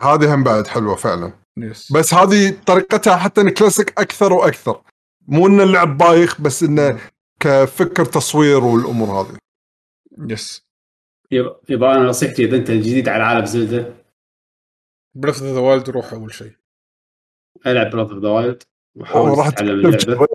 هذه 0.00 0.34
هم 0.34 0.44
بعد 0.44 0.66
حلوة 0.66 0.96
فعلا. 0.96 1.32
yes 1.58 1.92
بس 1.92 2.14
هذه 2.14 2.54
طريقتها 2.66 3.16
حتى 3.16 3.50
كلاسيك 3.50 4.00
أكثر 4.00 4.32
وأكثر. 4.32 4.80
مو 5.28 5.46
ان 5.46 5.60
اللعب 5.60 5.98
بايخ 5.98 6.40
بس 6.40 6.62
إنه 6.62 6.98
كفكر 7.40 8.04
تصوير 8.04 8.64
والأمور 8.64 9.08
هذه. 9.20 9.36
yes 10.18 10.70
يبا 11.68 11.96
أنا 11.96 12.08
نصيحتي 12.08 12.44
إذا 12.44 12.56
أنت 12.56 12.70
جديد 12.70 13.08
على 13.08 13.22
عالم 13.22 13.44
زلدة 13.44 13.94
Breath 15.14 15.42
of 15.42 15.52
the 15.52 15.60
Wild 15.60 15.90
روح 15.90 16.12
أول 16.12 16.34
شيء. 16.34 16.52
ألعب 17.66 17.96
of 17.96 18.12
the 18.12 18.28
Wild 18.28 18.62
وحاول 18.96 19.52
تتعلم 19.52 19.86
اللعبة. 19.86 20.26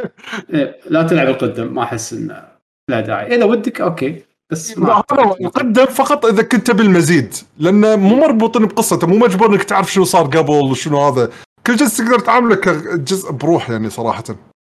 إيه، 0.54 0.80
لا 0.86 1.02
تلعب 1.02 1.28
القدم 1.28 1.74
ما 1.74 1.82
أحس 1.82 2.12
انه 2.12 2.48
لا 2.88 3.00
داعي. 3.00 3.34
إذا 3.34 3.44
ودك 3.44 3.80
okay. 3.80 4.22
بس 4.50 4.78
ما 4.78 5.02
يقدم 5.40 5.86
فقط 5.86 6.26
إذا 6.26 6.42
كنت 6.42 6.70
بالمزيد 6.70 7.34
لأنه 7.58 7.96
مو 7.96 8.16
مربوطين 8.16 8.66
بقصته 8.66 9.06
مو 9.06 9.16
مجبور 9.16 9.52
إنك 9.52 9.64
تعرف 9.64 9.92
شنو 9.92 10.04
صار 10.04 10.26
قبل 10.26 10.50
وشنو 10.50 11.00
هذا. 11.00 11.32
كل 11.66 11.76
جزء 11.76 12.04
تقدر 12.04 12.18
تعامله 12.18 12.54
كجزء 12.54 13.32
بروح 13.32 13.70
يعني 13.70 13.90
صراحة. 13.90 14.24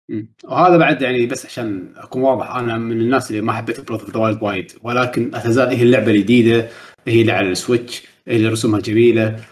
مم. 0.09 0.33
وهذا 0.43 0.77
بعد 0.77 1.01
يعني 1.01 1.25
بس 1.25 1.45
عشان 1.45 1.93
أكون 1.95 2.21
واضح 2.21 2.55
أنا 2.55 2.77
من 2.77 3.01
الناس 3.01 3.31
اللي 3.31 3.41
ما 3.41 3.53
حبيت 3.53 3.79
Breath 3.91 4.03
of 4.03 4.11
the 4.11 4.19
Wild 4.19 4.43
وايد 4.43 4.71
ولكن 4.83 5.29
لا 5.29 5.39
تزال 5.39 5.67
هي 5.69 5.81
اللعبة 5.83 6.11
الجديدة 6.11 6.69
هي 7.07 7.21
اللي 7.21 7.31
على 7.31 7.49
ال 7.51 7.59
Switch 7.59 8.03
هي 8.27 8.35
اللي 8.35 8.47
رسومها 8.47 8.79
جميلة. 8.79 9.43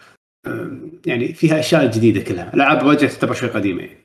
يعني 1.06 1.34
فيها 1.34 1.60
أشياء 1.60 1.92
جديدة 1.92 2.22
كلها. 2.22 2.54
العاب 2.54 2.86
واجد 2.86 3.10
تعتبر 3.10 3.34
شوي 3.34 3.50
قديمة 3.50 3.84
يعني. 3.84 4.04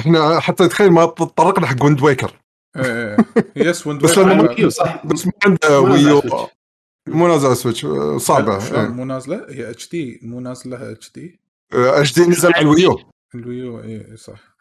إحنا 0.00 0.40
حتى 0.40 0.68
تخيل 0.68 0.90
ما 0.90 1.06
تطرقنا 1.06 1.66
حق 1.66 1.84
Wind 1.84 2.02
Waker 2.02 2.32
yes 3.56 3.86
Wind 3.86 4.02
بس 4.02 4.18
Waker 4.18 4.28
لأنه 4.30 4.42
على- 4.42 4.46
ما- 4.48 4.54
Q 4.54 4.68
صح. 4.70 5.06
بس 5.06 5.26
ما 5.26 5.32
عنده 5.46 5.80
Wii 5.80 6.05
U. 6.05 6.22
مو 7.08 7.28
نازل 7.28 7.44
على 7.44 7.52
ال 7.52 7.57
Switch 7.57 7.86
صعبه 8.22 8.80
إيه. 8.80 8.88
مو 8.88 9.04
نازلة؟ 9.04 9.46
هي 9.50 9.70
HD 9.70 10.20
مو 10.22 10.40
نازلة 10.40 10.90
HD 10.92 11.40
HD 11.72 12.26
نزل 12.26 12.52
على 12.54 12.62
ال 12.62 12.70
Wii 12.70 12.92
U 12.92 13.00
ال 13.34 13.43
Wii 13.43 13.71
U 13.71 13.80
اي 13.80 14.16
صح. 14.16 14.57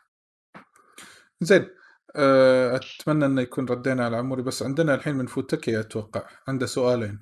زين 1.42 1.70
أه، 2.16 2.76
أتمنى 2.76 3.26
انه 3.26 3.42
يكون 3.42 3.66
ردينا 3.66 4.06
على 4.06 4.18
عموري 4.18 4.42
بس 4.44 4.64
عندنا 4.64 4.96
الحين 4.96 5.16
من 5.16 5.26
فوتكي 5.26 5.80
أتوقع 5.80 6.28
عنده 6.48 6.66
سؤالين 6.66 7.20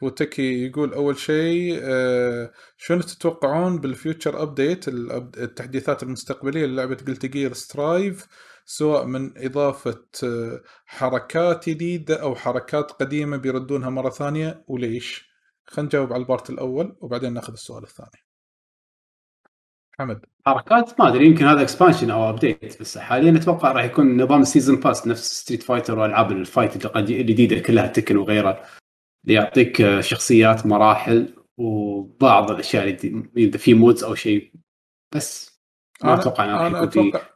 فوتكي 0.00 0.66
يقول 0.66 0.94
أول 0.94 1.18
شيء 1.18 1.80
أه، 1.82 2.52
شنو 2.76 3.00
تتوقعون 3.00 3.78
بال 3.80 3.95
future 3.95 4.42
update 4.42 4.88
التحديثات 4.88 6.02
المستقبلية 6.02 6.66
للعبه 6.66 6.96
Guilty 7.06 7.26
Gear 7.26 7.52
Strive 7.52 8.26
سواء 8.64 9.04
من 9.06 9.32
إضافة 9.36 10.04
أه، 10.24 10.62
حركات 10.86 11.68
جديدة 11.68 12.22
أو 12.22 12.34
حركات 12.34 12.90
قديمة 12.90 13.36
بيردونها 13.36 13.90
مرة 13.90 14.10
ثانية 14.10 14.64
وليش؟ 14.68 15.32
خلينا 15.66 15.86
نجاوب 15.86 16.12
على 16.12 16.22
ال 16.22 16.28
part 16.28 16.50
الأول 16.50 16.96
وبعدين 17.00 17.32
ناخذ 17.34 17.52
السؤال 17.52 17.82
الثاني. 17.84 18.31
حمد 20.02 20.20
حركات 20.46 21.00
ما 21.00 21.08
أدري 21.08 21.26
يمكن 21.26 21.46
هذا 21.46 21.62
expansion 21.62 22.10
أو 22.10 22.30
update 22.30 22.80
بس 22.80 22.98
حاليا 22.98 23.36
أتوقع 23.36 23.72
راح 23.72 23.84
يكون 23.84 24.22
نظام 24.22 24.42
ال 24.42 24.47
season 24.47 24.76
pass 24.80 25.06
نفس 25.06 25.40
Street 25.40 25.62
Fighter 25.62 25.98
وألعاب 25.98 26.32
ال 26.32 26.43
fight 26.43 26.96
الجديدة 26.96 27.58
كلها 27.58 27.86
Tekken 27.86 28.16
وغيرها 28.16 28.64
اللي 29.24 29.34
يعطيك 29.34 29.80
آه، 29.80 30.00
شخصيات 30.00 30.66
مراحل 30.66 31.34
وبعض 31.56 32.50
الأشياء 32.50 32.84
اللي 32.84 33.28
إذا 33.36 33.58
في 33.58 33.74
modes 33.74 34.04
أو 34.04 34.14
شيء 34.14 34.52
بس 35.14 35.60
ما 36.04 36.14
أتوقع 36.14 36.44
أنا 36.44 36.86
في 36.86 37.00
أتوقع. 37.00 37.31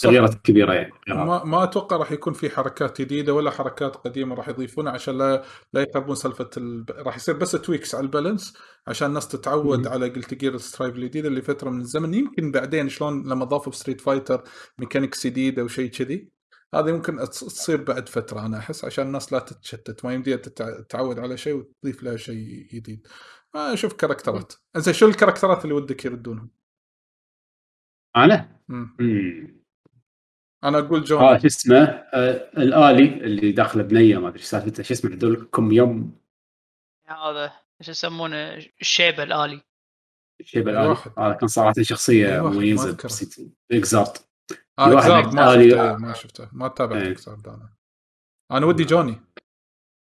تغييرات 0.00 0.34
كبيرة 0.34 0.72
يعني 0.72 0.92
هذا. 1.08 1.24
ما 1.24 1.44
ما 1.44 1.64
أتوقع 1.64 1.96
راح 1.96 2.12
يكون 2.12 2.32
في 2.32 2.50
حركات 2.50 3.00
جديدة 3.00 3.34
ولا 3.34 3.50
حركات 3.50 3.96
قديمة 3.96 4.34
راح 4.34 4.48
يضيفونها 4.48 4.92
عشان 4.92 5.18
لا 5.18 5.44
لا 5.72 5.80
يخربون 5.82 6.14
سالفة 6.14 6.50
ال... 6.56 6.84
راح 7.06 7.16
يصير 7.16 7.36
بس 7.36 7.50
tweaks 7.52 7.94
على 7.94 8.02
ال 8.04 8.11
balance 8.11 8.56
عشان 8.86 9.08
الناس 9.08 9.28
تتعود. 9.28 9.86
على 9.86 10.08
Guilty 10.08 10.34
Gear 10.34 10.56
Strive 10.56 10.94
الجديدة 10.94 11.28
اللي 11.28 11.42
فترة 11.42 11.70
من 11.70 11.80
الزمن 11.80 12.14
يمكن 12.14 12.52
بعدين 12.52 12.88
شلون 12.88 13.28
لما 13.28 13.44
ضافوا 13.44 13.72
ب 13.72 13.76
Street 13.76 14.00
Fighter 14.00 14.42
mechanics 14.78 15.26
جديدة 15.26 15.64
وشيء 15.64 15.90
كذي 15.90 16.28
هذه 16.74 16.92
ممكن 16.92 17.18
تص- 17.18 17.30
تصير 17.46 17.82
بعد 17.82 18.08
فترة 18.08 18.46
أنا 18.46 18.58
أحس 18.58 18.84
عشان 18.84 19.06
الناس 19.06 19.32
لا 19.32 19.38
تتشتت 19.38 20.04
ما 20.04 20.14
يمديها 20.14 20.36
تتع- 20.36 20.80
تتعود 20.80 21.18
على 21.18 21.36
شيء 21.36 21.54
وتضيف 21.54 22.02
لها 22.02 22.16
شيء 22.16 22.68
جديد 22.72 23.06
ما 23.54 23.72
أشوف 23.72 23.92
كاركترات 23.92 24.52
زين 24.76 24.94
شو 24.94 25.06
الكاركترات 25.06 25.64
اللي 25.64 25.74
ودك 25.74 26.04
يردونهم؟ 26.04 26.50
أنا 28.16 28.58
مم. 28.68 28.96
أنا 30.64 30.78
أقول 30.78 31.00
آه 31.00 31.04
جون 31.04 31.38
شو 31.38 31.46
اسمه؟ 31.46 31.84
آه 31.84 32.50
الآلي 32.58 33.04
اللي 33.04 33.52
داخله 33.52 33.82
بنية 33.82 34.18
ما 34.18 34.28
أدري 34.28 34.42
سالفته. 34.42 34.82
شو 34.82 34.94
اسمه 34.94 35.14
هذول؟ 35.14 35.48
كم 35.52 35.72
يوم؟ 35.72 36.18
هذا 37.06 37.52
إيش 37.80 37.88
يسمونه؟ 37.88 38.54
الشيبة 38.80 39.22
الآلي. 39.22 39.60
شيب 40.42 40.68
الآلي. 40.68 40.96
هذا 41.18 41.32
كان 41.32 41.48
صراحة 41.48 41.82
شخصية 41.82 42.48
مميزة 42.48 42.96
اكزارت 43.72 44.28
آه 44.78 44.94
واحد 44.94 45.10
اكزارد 45.10 45.34
ما 45.34 45.54
شفته 45.54 45.96
ما 45.96 46.12
شفته. 46.12 46.48
ما 46.52 46.68
تابعت 46.68 47.02
إيه. 47.02 47.12
اكزارد 47.12 47.48
أنا 47.48 47.68
أنا 48.52 48.66
ودي 48.66 48.84
جوني. 48.84 49.20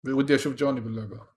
ودي 0.08 0.36
أشوف 0.36 0.56
جوني 0.56 0.82
باللعبة. 0.82 1.27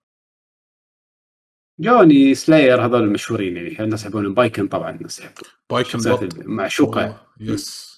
جوني 1.81 2.35
سلاير 2.35 2.85
هذول 2.85 3.03
المشهورين 3.03 3.57
يعني. 3.57 3.81
الناس 3.81 4.03
يحبونهم. 4.03 4.35
بايكن 4.35 4.69
طبعا 4.69 4.91
الناس 4.91 5.21
يحبون 5.21 5.49
بايكن 5.71 6.09
أوه، 6.09 7.27
يس. 7.41 7.90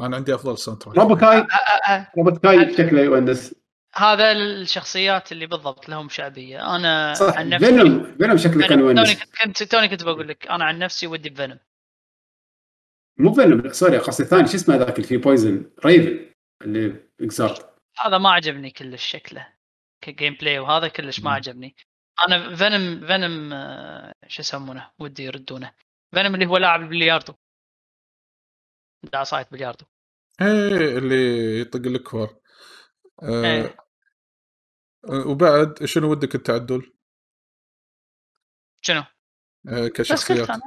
أنا 0.00 0.16
عندي 0.16 0.34
أفضل 0.34 0.58
ساوند 0.58 0.82
تراك 0.82 0.96
أ- 0.96 1.46
أ- 1.46 2.16
روبوت 2.18 2.42
كاي 2.42 2.72
شكله 2.76 3.00
يونس 3.02 3.54
هذا 3.94 4.32
الشخصيات 4.32 5.32
اللي 5.32 5.46
بالضبط 5.46 5.88
لهم 5.88 6.08
شعبية. 6.08 6.76
أنا 6.76 7.14
صح 7.14 7.36
عن 7.38 7.48
نفسي 7.48 7.66
فينوم 7.66 8.16
فينوم 8.18 8.36
شكله 8.36 8.66
كان 8.66 8.78
توني 8.78 8.98
يونس 8.98 9.22
كنت 9.44 9.62
توني 9.62 9.88
كنت 9.88 10.04
بقول 10.04 10.28
لك 10.28 10.46
أنا 10.46 10.64
عن 10.64 10.78
نفسي 10.78 11.06
ودي 11.06 11.30
بفينوم 11.30 11.58
مو 13.18 13.32
فينوم 13.34 13.72
سوري 13.72 13.98
قصدي 13.98 14.22
الثاني. 14.22 14.48
شو 14.48 14.54
اسمه 14.54 14.76
ذاك 14.76 14.96
اللي 14.96 15.08
فيه 15.08 15.16
بويزن 15.16 15.70
ريفن 15.86 16.30
اللي 16.62 16.96
Xrd 17.20 17.58
هذا 17.98 18.18
ما 18.18 18.30
عجبني 18.30 18.70
كلش 18.70 19.04
شكله 19.06 19.46
ك 20.04 20.34
gameplay 20.40 20.58
وهذا 20.58 20.88
كلش 20.88 21.20
ما 21.20 21.30
عجبني. 21.30 21.76
أنا 22.28 22.56
Venom 22.56 23.06
Venom 23.06 23.52
آه، 23.52 24.12
شو 24.28 24.40
يسمونه؟ 24.42 24.90
ودي 24.98 25.24
يردونه. 25.24 25.72
Venom 26.14 26.34
اللي 26.34 26.46
هو 26.46 26.56
لاعب 26.56 26.80
البلياردو 26.82 27.34
لاعب 29.12 29.24
صايد 29.24 29.46
بلياردو 29.52 29.84
إيه 30.40 30.98
اللي 30.98 31.60
يطق 31.60 31.86
الكور 31.86 32.40
آه 33.22 33.44
إيه. 33.44 33.76
آه، 35.08 35.26
وبعد 35.26 35.84
شنو 35.84 36.10
ودك 36.10 36.34
التعدل 36.34 36.92
شنو؟ 38.80 39.04
آه 39.68 39.88
كشخصيات. 39.88 40.48
قلت 40.50 40.62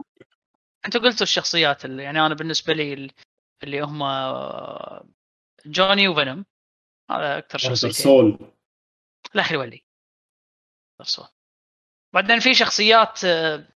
انت 0.86 0.98
قلتوا 0.98 1.24
الشخصيات 1.24 1.86
اللي 1.86 2.04
يعني 2.04 2.26
أنا 2.26 2.34
بالنسبة 2.36 2.74
لي 2.74 2.94
ال- 2.94 3.12
اللي 3.64 3.82
هم 3.82 4.04
جوني 5.66 6.08
وفينوم. 6.08 6.46
هذا 7.12 7.38
أكثر 7.38 7.58
شخصيتين. 7.58 7.92
سول. 8.04 8.52
لا 9.34 9.44
خلي 9.44 9.58
ولي. 9.58 9.86
نفسه 11.02 11.30
بعدين 12.14 12.40
في 12.40 12.54
شخصيات 12.54 13.26
آه، 13.26 13.68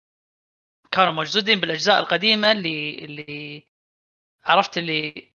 كانوا 0.91 1.13
موجودين 1.13 1.59
بالأجزاء 1.59 1.99
القديمة 1.99 2.51
اللي 2.51 3.05
اللي 3.05 3.67
عرفت 4.49 4.77
اللي 4.77 5.31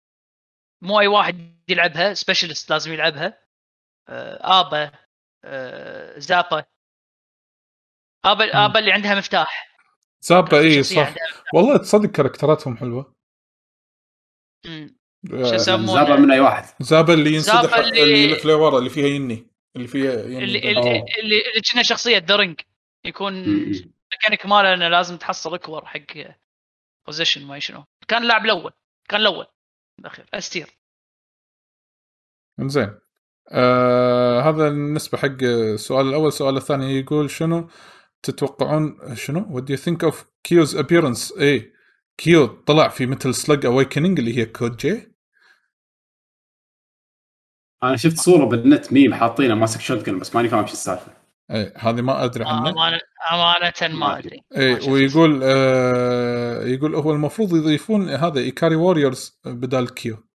مو 0.82 1.00
أي 1.00 1.06
واحد 1.06 1.58
يلعبها 1.68 2.14
سبيشلست 2.14 2.70
لازم 2.70 2.92
يلعبها. 2.92 3.38
آه، 4.08 4.60
آبا 4.60 4.90
آه، 5.44 6.18
زابا. 6.18 6.64
آبا 8.24 8.64
آبا 8.64 8.78
اللي 8.78 8.92
عندها 8.92 9.14
مفتاح. 9.14 9.76
زابا 10.20 10.58
اي 10.58 10.82
صح. 10.82 11.14
والله 11.54 11.76
تصدق 11.76 12.10
كاركتراتهم 12.10 12.76
حلوة. 12.76 13.14
آه، 14.66 14.88
شو 15.24 15.54
يسمونه؟ 15.54 15.94
زابا 15.94 16.16
من 16.16 16.30
أي 16.30 16.40
واحد؟ 16.40 16.64
زابا 16.80 17.14
اللي 17.14 17.34
ينسدح 17.34 17.74
اللي- 17.74 18.02
اللي 18.02 18.24
يلف 18.24 18.44
لورا 18.44 18.78
اللي 18.78 18.90
فيها 18.90 19.06
يني 19.06 19.46
اللي 19.76 19.88
فيها 19.88 20.12
يني. 20.12 20.44
اللي 20.44 20.58
اللي. 20.58 20.80
اللي, 21.18 21.48
اللي 21.50 21.60
كنا 21.72 21.82
شخصية 21.82 22.18
درنج 22.18 22.60
يكون 23.04 23.32
مم. 23.32 23.72
الميكانيك 24.12 24.46
ماله 24.46 24.74
إنه 24.74 24.88
لازم 24.88 25.16
تحصل 25.16 25.54
أكبر 25.54 25.86
حق 25.86 26.00
بوزيشن 27.06 27.44
ما 27.46 27.58
شنو. 27.58 27.84
كان 28.08 28.22
اللاعب 28.22 28.44
الأول. 28.44 28.72
كان 29.08 29.20
الأول 29.20 29.47
بالاخير 29.99 30.26
استير 30.34 30.70
زين 32.60 32.99
آه 33.52 34.41
هذا 34.41 34.68
بالنسبة 34.68 35.18
حق 35.18 35.42
السؤال 35.42 36.08
الأول. 36.08 36.28
السؤال 36.28 36.57
الثاني 36.57 37.00
يقول 37.00 37.31
شنو؟ 37.31 37.68
تتوقعون 38.23 39.16
شنو؟ 39.16 39.60
What 39.60 39.65
do 39.65 39.74
you 39.76 39.81
think 39.84 40.10
of 40.10 40.24
كيوز 40.42 40.76
appearance? 40.76 41.39
إيه 41.39 41.73
كيو 42.18 42.47
طلع 42.47 42.89
في 42.89 43.07
مثل 43.07 43.34
سلج 43.34 43.66
اويكننج 43.66 44.18
اللي 44.18 44.39
هي 44.39 44.47
كود 44.47 44.76
جي 44.76 45.15
أنا 47.83 47.97
شفت 47.97 48.16
صورة 48.20 48.44
بالنت 48.44 48.92
ميم 48.92 49.15
حاطينه 49.15 49.55
ماسك 49.55 49.81
شوت 49.81 50.10
بس 50.10 50.34
ماني 50.36 50.49
فاهم 50.49 50.66
شو 50.66 50.73
السالفة. 50.73 51.23
إيه 51.50 51.73
هذه 51.76 52.00
ما 52.00 52.24
أدري 52.24 52.44
عنها 52.44 52.70
امانه 52.70 53.00
أمانة 53.32 53.98
ما 53.98 54.18
أدري. 54.18 54.42
شفت. 54.52 54.89
ويقول 54.89 55.40
آه 55.44 56.64
يقول 56.64 56.94
هو 56.94 57.10
المفروض 57.12 57.56
يضيفون 57.56 58.08
هذا 58.08 58.40
ايكاري 58.40 58.76
ووريرز 58.76 59.40
بدال 59.44 59.94
كيو 59.94 60.28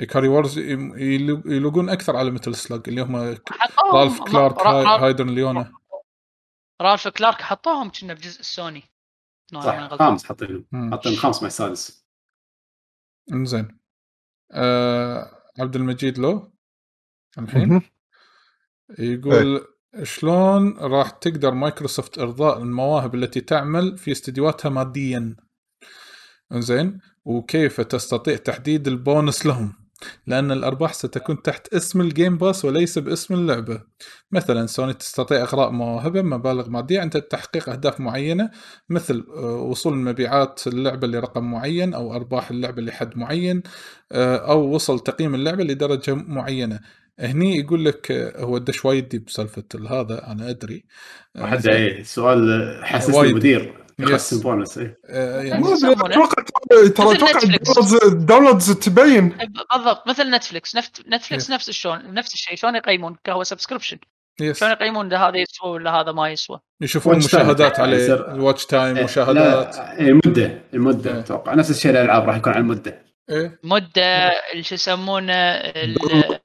ايكاري 0.00 0.28
ووريرز 0.28 0.58
يلوقون 0.58 1.88
أكثر 1.88 2.16
على 2.16 2.30
مثل 2.30 2.54
سلج 2.54 2.88
اللي 2.88 3.02
هم 3.02 3.16
رالف 3.94 4.20
كلارك 4.20 4.66
هايدن 4.86 5.28
ليونا 5.28 5.72
رالف 6.82 7.08
كلارك 7.08 7.42
حطوهم 7.42 7.90
كنا 7.90 8.14
بجزء 8.14 8.40
السوني 8.40 8.82
صح. 9.54 9.88
خامس 9.88 10.24
حاطينه 10.24 10.64
مم. 10.72 10.90
حاطين 10.90 11.16
خامس 11.16 11.42
مع 11.42 11.46
السادس. 11.46 12.06
إنزين. 13.32 13.78
آه 14.52 15.30
عبد 15.58 15.76
المجيد 15.76 16.18
لو؟ 16.18 16.52
الحين. 17.38 17.82
يقول 18.98 19.66
شلون 20.02 20.78
راح 20.78 21.10
تقدر 21.10 21.54
مايكروسوفت 21.54 22.18
إرضاء 22.18 22.58
المواهب 22.62 23.14
التي 23.14 23.40
تعمل 23.40 23.98
في 23.98 24.12
استديوهاتها 24.12 24.68
ماديا؟ 24.68 25.36
زين 26.52 26.98
وكيف 27.24 27.80
تستطيع 27.80 28.36
تحديد 28.36 28.88
البونس 28.88 29.46
لهم؟ 29.46 29.72
لأن 30.26 30.52
الأرباح 30.52 30.92
ستكون 30.92 31.42
تحت 31.42 31.74
اسم 31.74 32.00
ال 32.00 32.08
Game 32.08 32.38
Pass 32.38 32.64
وليس 32.64 32.98
باسم 32.98 33.34
اللعبة. 33.34 33.82
مثلا 34.32 34.66
سوني 34.66 34.94
تستطيع 34.94 35.42
إغراء 35.42 35.70
مواهبها 35.70 36.22
مبالغ 36.22 36.68
مادية 36.68 37.00
عند 37.00 37.22
تحقيق 37.22 37.68
أهداف 37.68 38.00
معينة 38.00 38.50
مثل 38.88 39.26
آه، 39.36 39.56
وصول 39.56 39.96
مبيعات 39.96 40.66
اللعبة 40.66 41.06
لرقم 41.06 41.50
معين 41.50 41.94
أو 41.94 42.14
أرباح 42.14 42.50
اللعبة 42.50 42.82
لحد 42.82 43.18
معين 43.18 43.62
آه، 44.12 44.36
أو 44.36 44.74
وصل 44.74 45.00
تقييم 45.00 45.34
اللعبة 45.34 45.64
لدرجة 45.64 46.14
معينة. 46.14 46.80
هني 47.20 47.56
يقول 47.58 47.84
لك 47.84 48.10
آه، 48.10 48.44
هو 48.44 48.58
دش 48.58 48.84
وايد 48.84 49.08
deep 49.08 49.24
بسالفه 49.24 49.62
هذا 49.90 50.26
أنا 50.26 50.50
أدري. 50.50 50.84
آه، 51.36 51.42
واحد 51.42 51.58
زين. 51.60 51.72
إيه 51.74 52.02
سؤال 52.02 52.80
حسسني 52.84 53.16
وايد. 53.16 53.34
مدير 53.34 53.74
yes. 53.98 54.34
bonus 54.34 54.78
آه، 54.78 55.40
يعني 55.42 55.60
ما 55.62 55.66
أدري 55.68 55.76
يسمونه؟ 55.76 56.06
أتوقع 56.06 56.42
ترى 56.96 57.16
أتوقع. 57.16 57.40
ال 58.06 58.12
downloads- 58.12 58.78
تبين. 58.78 59.28
بالضبط 59.72 60.08
مثل 60.08 60.30
نتفلكس 60.30 60.76
نفس 60.76 60.90
نتفلكس 61.08 61.50
نفس 61.50 61.68
الشلون 61.68 62.14
نفس 62.14 62.34
الشيء. 62.34 62.56
شلون 62.56 62.74
يقيمون؟ 62.76 63.16
كهو 63.24 63.42
subscription 63.42 63.98
yes 64.40 64.60
شلون 64.60 64.72
يقيمون؟ 64.72 65.12
هذا 65.12 65.36
يسوى 65.36 65.70
ولا 65.70 65.90
هذا 65.90 66.12
ما 66.12 66.30
يسوى. 66.30 66.60
يشوفون. 66.80 67.16
مشاهدات 67.16 67.80
عليه. 67.80 68.14
ال 68.14 68.23
watch 68.23 68.66
time 68.66 68.96
إيه، 68.96 69.04
مشاهدات. 69.04 69.76
لا، 69.76 69.98
إيه، 70.00 70.08
المده 70.08 70.62
المده 70.74 71.14
إيه. 71.14 71.20
أتوقع. 71.20 71.54
نفس 71.54 71.70
الشيء 71.70 71.90
الألعاب 71.90 72.28
راح 72.28 72.36
يكون 72.36 72.52
على 72.52 72.60
المدة. 72.62 73.09
إيه؟ 73.30 73.58
مدة 73.64 74.30
شو 74.60 74.74
يسمونه 74.74 75.32
ال- 75.32 75.94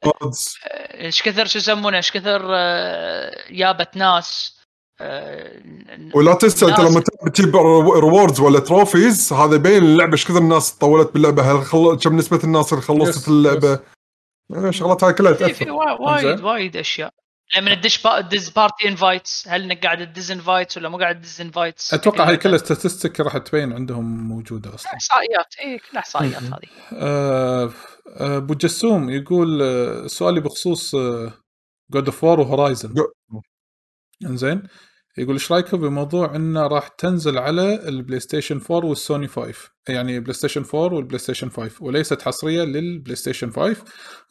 downloads. 0.03 0.55
إيش 0.93 1.21
كثر 1.23 1.45
شو 1.45 1.57
يسمونه 1.57 1.97
إيش 1.97 2.11
كثر 2.11 2.41
آه، 2.55 3.31
يابت 3.49 3.97
ناس 3.97 4.55
آه، 5.01 5.51
ولا 6.13 6.33
تنسى 6.33 6.65
أنت 6.65 6.79
لما 6.79 7.03
تجيب 7.33 7.55
rewards 7.95 8.39
ولا 8.39 8.59
trophies 8.59 9.33
هذا 9.33 9.55
يبين 9.55 9.83
اللعبة 9.83 10.11
إيش 10.13 10.25
كثر 10.25 10.37
الناس 10.37 10.71
طولت 10.71 11.13
باللعبة. 11.13 11.51
هل 11.51 11.65
خل... 11.65 11.97
كم 12.03 12.17
نسبة 12.17 12.39
الناس 12.43 12.73
اللي 12.73 12.83
خلصت 12.83 13.27
اللعبة؟ 13.27 13.79
آه، 14.55 14.71
شغلات 14.71 15.03
هاي 15.03 15.13
كلها 15.13 15.33
في 15.33 15.53
في 15.53 15.65
تاثر 15.65 15.71
وا- 15.71 16.01
وايد. 16.01 16.41
وايد 16.43 16.77
أشياء. 16.77 17.13
لما 17.57 17.75
تدش 17.75 18.03
با- 18.03 18.21
تدز 18.21 18.49
party 18.49 18.87
invites 18.87 19.47
هل 19.47 19.63
إنك 19.63 19.83
قاعد 19.85 20.13
تدز 20.13 20.31
invites 20.31 20.77
ولا 20.77 20.89
مو 20.89 20.97
قاعد 20.97 21.15
تدز 21.21 21.41
انفايتس 21.41 21.93
أتوقع 21.93 22.27
هاي 22.29 22.37
كلها 22.37 22.57
statistic 22.57 23.19
راح 23.19 23.37
تبين 23.37 23.73
عندهم 23.73 24.27
موجودة 24.27 24.73
أصلا. 24.75 24.93
إحصائيات 24.93 25.55
اي 25.63 25.77
كلها 25.77 25.99
إحصائيات. 26.01 26.43
هذه. 26.43 26.59
آه، 26.93 27.71
آه، 28.17 28.37
أبو 28.37 28.53
جسوم 28.53 29.09
يقول 29.09 29.61
آه، 29.61 30.07
سؤالي 30.07 30.39
بخصوص 30.41 30.95
God 31.91 32.05
of 32.05 32.23
War 32.23 32.39
و 32.39 32.46
Horizon 32.46 32.93
جو- 32.93 33.41
إنزين 34.25 34.63
يقول 35.17 35.33
إيش 35.33 35.51
رايكم 35.51 35.77
بموضوع 35.77 36.35
إنه 36.35 36.67
راح 36.67 36.87
تنزل 36.87 37.37
على 37.37 37.87
البلاي 37.89 38.19
ستيشن 38.19 38.61
4 38.71 38.85
والسوني 38.89 39.27
5 39.27 39.55
يعني 39.89 40.19
بلاي 40.19 40.33
ستيشن 40.33 40.61
4 40.75 40.93
والبلاي 40.95 41.19
ستيشن 41.19 41.49
5 41.49 41.83
وليست 41.83 42.21
حصرية 42.21 42.63
للبلاي 42.63 43.15
ستيشن 43.15 43.51
5 43.51 43.83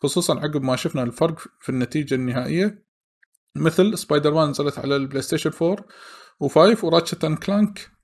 خصوصا 0.02 0.34
عقب 0.40 0.62
ما 0.62 0.76
شفنا 0.76 1.02
الفرق 1.02 1.38
في 1.60 1.68
النتيجة 1.68 2.14
النهائية. 2.14 2.84
مثل 3.56 3.98
سبايدر 3.98 4.34
مان 4.34 4.50
نزلت 4.50 4.78
على 4.78 4.96
البلاي 4.96 5.22
ستيشن 5.22 5.50
4 5.62 5.76
و5 6.44 6.84
و 6.84 6.89
Ratchet 6.89 7.24
and 7.24 7.38
Clank 7.38 7.94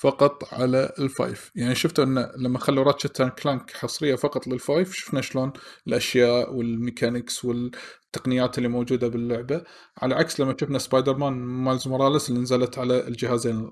فقط 0.00 0.54
على 0.54 0.92
ال 0.98 1.08
five 1.08 1.50
يعني 1.54 1.74
شفتوا 1.74 2.04
إن 2.04 2.32
لما 2.36 2.58
خلوا 2.58 2.84
Ratchet 2.84 3.20
and 3.20 3.30
Clank 3.30 3.70
حصرية 3.70 4.14
فقط 4.14 4.46
لل 4.46 4.62
five 4.62 4.94
شفنا 4.94 5.20
شلون 5.20 5.52
الأشياء 5.86 6.54
وال 6.54 6.70
mechanics 6.70 7.44
والتقنيات 7.44 8.58
اللي 8.58 8.68
موجودة 8.68 9.08
باللعبة. 9.08 9.64
على 9.98 10.14
عكس 10.14 10.40
لما 10.40 10.56
شفنا 10.60 10.78
Spider-Man 10.78 11.32
Miles 11.32 11.88
Morales 11.88 12.28
اللي 12.28 12.40
نزلت 12.40 12.78
على 12.78 13.08
الجهازين 13.08 13.70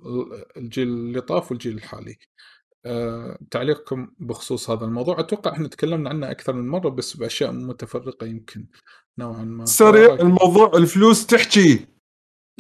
الجيل 0.57 0.89
اللي 0.89 1.21
طاف 1.21 1.51
والجيل 1.51 1.75
الحالي. 1.77 2.17
أه 2.87 3.39
تعليقكم 3.51 4.09
بخصوص 4.19 4.71
هذا 4.71 4.85
الموضوع. 4.85 5.21
أتوقع 5.21 5.53
إحنا 5.53 5.69
تكلمنا 5.69 6.11
عنه 6.11 6.31
أكثر 6.31 6.53
من 6.53 6.69
مرة 6.69 6.89
بس 6.89 7.17
بأشياء 7.17 7.53
متفرقة 7.53 8.27
يمكن. 8.27 8.67
نوعا 9.19 9.45
ما. 9.45 9.65
سريع 9.65 10.15
الموضوع 10.15 10.73
الفلوس 10.75 11.27
تحكي. 11.27 11.87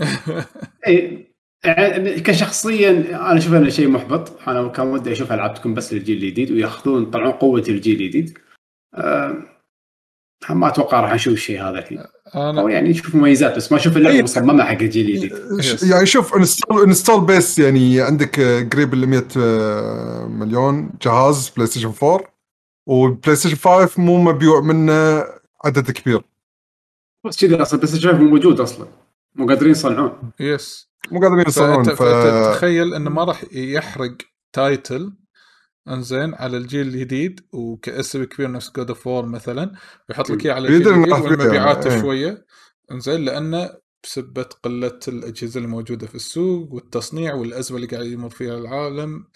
إيه، 0.86 1.34
يعني 1.64 2.20
كشخصيا 2.20 2.90
أنا 2.90 3.38
أشوف 3.38 3.54
أنه 3.54 3.68
شيء 3.68 3.88
محبط. 3.88 4.48
أنا 4.48 4.68
كان 4.68 4.86
ودي 4.86 5.12
أشوف 5.12 5.32
العاب 5.32 5.54
تكون 5.54 5.74
بس 5.74 5.92
للجيل 5.92 6.16
الجديد 6.16 6.50
ويأخذون 6.50 7.02
يطلعون 7.02 7.32
قوة 7.32 7.64
الجيل 7.68 8.00
الجديد. 8.00 8.38
آه، 8.94 9.34
ما 10.50 10.68
أتوقع 10.68 11.00
راح 11.00 11.14
نشوف 11.14 11.32
الشيء 11.32 11.62
هذا 11.62 11.78
الحين. 11.78 11.98
أو 12.34 12.50
أنا 12.50 12.70
يعني 12.70 12.90
نشوف 12.90 13.14
مميزات 13.14 13.56
بس 13.56 13.72
ما 13.72 13.78
أشوف 13.78 13.96
اللعبة. 13.96 14.22
مصممة 14.22 14.64
حق 14.64 14.70
الجيل 14.70 15.10
الجديد. 15.10 15.32
يعني 15.90 16.06
شوف 16.06 16.34
install 16.34 16.82
install 16.82 17.20
base 17.20 17.58
يعني 17.58 18.00
عندك 18.00 18.40
آه، 18.40 18.68
قريب 18.72 18.94
ال 18.94 19.08
100 19.08 19.24
آه، 19.36 20.26
مليون 20.26 20.90
جهاز 21.02 21.48
بلاي 21.48 21.66
ستيشن 21.66 21.92
4 22.02 22.34
والبلاي 22.86 23.36
ستيشن 23.36 23.56
5 23.56 24.02
مو 24.02 24.22
مبيوع 24.22 24.60
منه 24.60 25.24
عدد 25.64 25.90
كبير. 25.90 26.22
بس 27.24 27.44
كذا 27.44 27.62
أصلا 27.62 27.80
بس 27.80 27.96
شايف 27.96 28.16
مو 28.16 28.24
موجود 28.28 28.60
أصلا. 28.60 28.86
مو 29.34 29.46
قادرين 29.46 29.70
يصنعون. 29.70 30.30
yes 30.40 30.90
مو 31.10 31.20
قادرين 31.20 31.44
يصنعون 31.48 31.84
فأنت- 31.84 31.88
ف 31.90 32.02
فتتخيل 32.02 32.94
إنه 32.94 33.10
ما 33.10 33.24
راح 33.24 33.44
يحرق 33.52 34.16
title 34.52 35.12
إنزين 35.88 36.34
على 36.34 36.56
الجيل 36.56 36.86
الجديد 36.88 37.40
وكاسم 37.52 38.24
كبير 38.24 38.50
نفس 38.50 38.70
God 38.76 38.88
of 38.88 39.06
War 39.06 39.26
مثلا 39.26 39.72
ويحط 40.08 40.30
لك 40.30 40.46
إياه 40.46 40.54
على 40.54 40.68
الجيل 40.68 40.88
الجديد 40.88 41.12
والمبيعات 41.12 41.86
إيه. 41.86 42.00
شوية. 42.00 42.44
إنزين 42.92 43.24
لأنه 43.24 43.70
بسبة 44.04 44.42
قلة 44.42 44.98
الأجهزة 45.08 45.60
الموجودة 45.60 46.06
في 46.06 46.14
السوق 46.14 46.72
والتصنيع 46.72 47.34
والأزمة 47.34 47.76
اللي 47.76 47.86
قاعد 47.88 48.06
يمر 48.06 48.30
فيها 48.30 48.58
العالم 48.58 49.26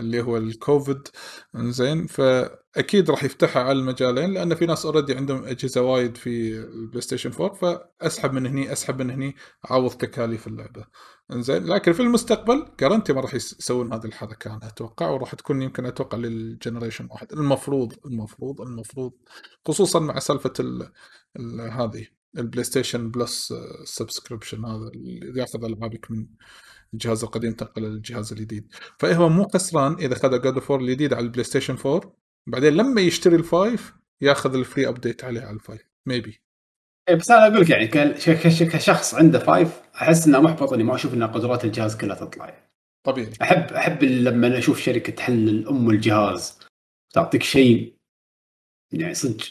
اللي 0.00 0.20
هو 0.22 0.36
الكوفيد. 0.36 1.08
إنزين 1.56 2.06
فأكيد 2.06 3.10
راح 3.10 3.24
يفتحها 3.24 3.62
على 3.62 3.78
المجالين 3.78 4.32
لأن 4.34 4.54
في 4.54 4.66
ناس 4.66 4.86
already 4.86 5.14
عندهم 5.14 5.44
أجهزة 5.44 5.82
وايد 5.82 6.16
في 6.16 6.58
البلاي 6.58 7.00
ستيشن 7.00 7.32
4 7.32 7.52
فأسحب 8.00 8.32
من 8.32 8.46
هني 8.46 8.72
أسحب 8.72 9.02
من 9.02 9.10
هني 9.10 9.36
أعوض 9.70 9.90
تكاليف 9.90 10.46
اللعبة. 10.46 10.84
إنزين 11.32 11.64
لكن 11.64 11.92
في 11.92 12.00
المستقبل 12.00 12.66
guarantee 12.80 13.12
ما 13.12 13.20
راح 13.20 13.34
يس- 13.34 13.56
يسوون 13.60 13.92
هذه 13.92 14.04
الحركة 14.04 14.54
أنا 14.56 14.66
أتوقع 14.66 15.08
وراح 15.10 15.34
تكون 15.34 15.62
يمكن 15.62 15.86
أتوقع 15.86 16.18
لل 16.18 16.33
generation 16.33 17.08
واحد. 17.10 17.32
المفروض 17.32 17.92
المفروض 18.06 18.60
المفروض 18.60 19.12
خصوصا 19.66 20.00
مع 20.00 20.18
ال 21.36 21.60
هذه. 21.60 22.17
البلاي 22.38 22.64
ستيشن 22.64 23.10
Plus 23.10 23.54
subscription 23.84 24.64
هذا 24.64 24.88
اللي 24.94 25.40
ياخذ 25.40 25.64
ألعابك 25.64 26.10
من 26.10 26.26
الجهاز 26.94 27.24
القديم 27.24 27.52
تنقله 27.52 27.88
للجهاز 27.88 28.32
الجديد. 28.32 28.72
فهو 28.98 29.28
مو 29.28 29.48
خسران 29.48 29.94
إذا 29.94 30.14
خذ 30.14 30.40
God 30.40 30.54
of 30.54 30.72
الجديد 30.72 31.12
على 31.12 31.24
البلاي 31.24 31.44
ستيشن 31.44 31.76
4 31.86 32.16
بعدين 32.46 32.72
لما 32.72 33.00
يشتري 33.00 33.36
ال 33.36 33.47
five 33.47 33.92
ياخذ 34.20 34.54
ال 34.54 34.61
free 34.61 34.88
update 34.88 35.24
عليه 35.24 35.40
على 35.40 35.54
ال 35.56 35.61
five 35.61 35.82
maybe 36.06 36.40
بس 37.16 37.30
أنا 37.30 37.46
أقول 37.46 37.60
لك 37.60 37.70
يعني 37.70 37.86
كشخص 38.66 39.14
عنده 39.14 39.38
five 39.38 39.80
أحس 39.94 40.26
إنه 40.26 40.40
محبط 40.40 40.72
إني 40.72 40.82
ما 40.82 40.94
أشوف 40.94 41.14
إن 41.14 41.24
قدرات 41.24 41.64
الجهاز 41.64 41.96
كلها 41.96 42.16
تطلع. 42.16 42.68
طبيعي. 43.06 43.32
احب 43.42 43.72
أحب 43.72 44.04
لما 44.04 44.58
أشوف 44.58 44.80
شركة 44.80 45.12
تحلل 45.12 45.68
أم 45.68 45.90
الجهاز 45.90 46.58
تعطيك 47.14 47.42
شيء 47.42 47.96
يعني 48.92 49.14
صدق 49.14 49.44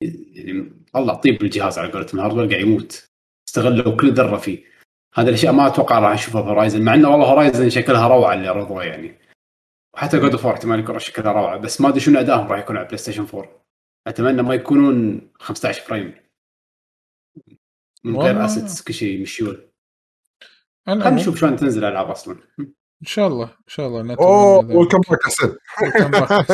يعني 0.00 0.72
طلع 0.92 1.14
طيب 1.14 1.42
الجهاز 1.42 1.78
على 1.78 1.92
قولتهم 1.92 2.18
ال 2.20 2.23
hardware 2.23 2.50
قاعد 2.50 2.60
يموت. 2.60 3.08
استغلوا 3.48 3.96
كل 3.96 4.12
ذرة 4.12 4.36
فيه. 4.36 4.64
هذه 5.14 5.28
الأشياء 5.28 5.52
ما 5.52 5.66
أتوقع 5.66 5.98
راح 5.98 6.12
أشوفها 6.12 6.42
في 6.42 6.48
Horizon 6.48 6.82
مع 6.82 6.94
إنه 6.94 7.10
والله 7.10 7.26
Horizon 7.26 7.70
شكلها 7.70 8.08
روعة 8.08 8.34
اللي 8.34 8.48
عرضوها 8.48 8.84
يعني. 8.84 9.18
وحتى 9.94 10.18
God 10.18 10.32
of 10.32 10.46
احتمال 10.46 10.80
يكون 10.80 10.98
شكلها 10.98 11.32
روعة 11.32 11.56
بس 11.56 11.80
ما 11.80 11.88
أدري 11.88 12.00
شنو 12.00 12.20
أدائهم 12.20 12.46
راح 12.46 12.58
يكون 12.58 12.76
على 12.76 12.86
PlayStation 12.86 13.26
4 13.34 13.66
أتمنى 14.06 14.42
ما 14.42 14.54
يكونون 14.54 15.20
15 15.34 15.82
frame. 15.82 16.14
من 18.04 18.16
غير. 18.16 18.44
assets 18.44 18.82
كل 18.82 18.94
شيء 18.94 19.22
مشيول. 19.22 19.70
أنا 20.88 21.04
خلينا 21.04 21.20
نشوف 21.20 21.38
شلون 21.38 21.56
تنزل 21.56 21.84
الالعاب 21.84 22.10
أصلا. 22.10 22.38
إن 23.02 23.06
شاء 23.06 23.26
الله 23.26 23.44
إن 23.44 23.66
شاء 23.66 23.86
الله 23.86 24.14
أوه. 24.14 24.76
Welcome 24.76 25.00
back 25.10 25.22
حسين 25.22 25.48
Welcome 25.50 26.10
back. 26.10 26.50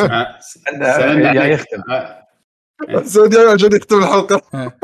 آه، 1.91 2.22
جاي 3.29 3.47
عشان 3.53 3.77
يختم 3.77 3.99
الحلقة. 3.99 4.43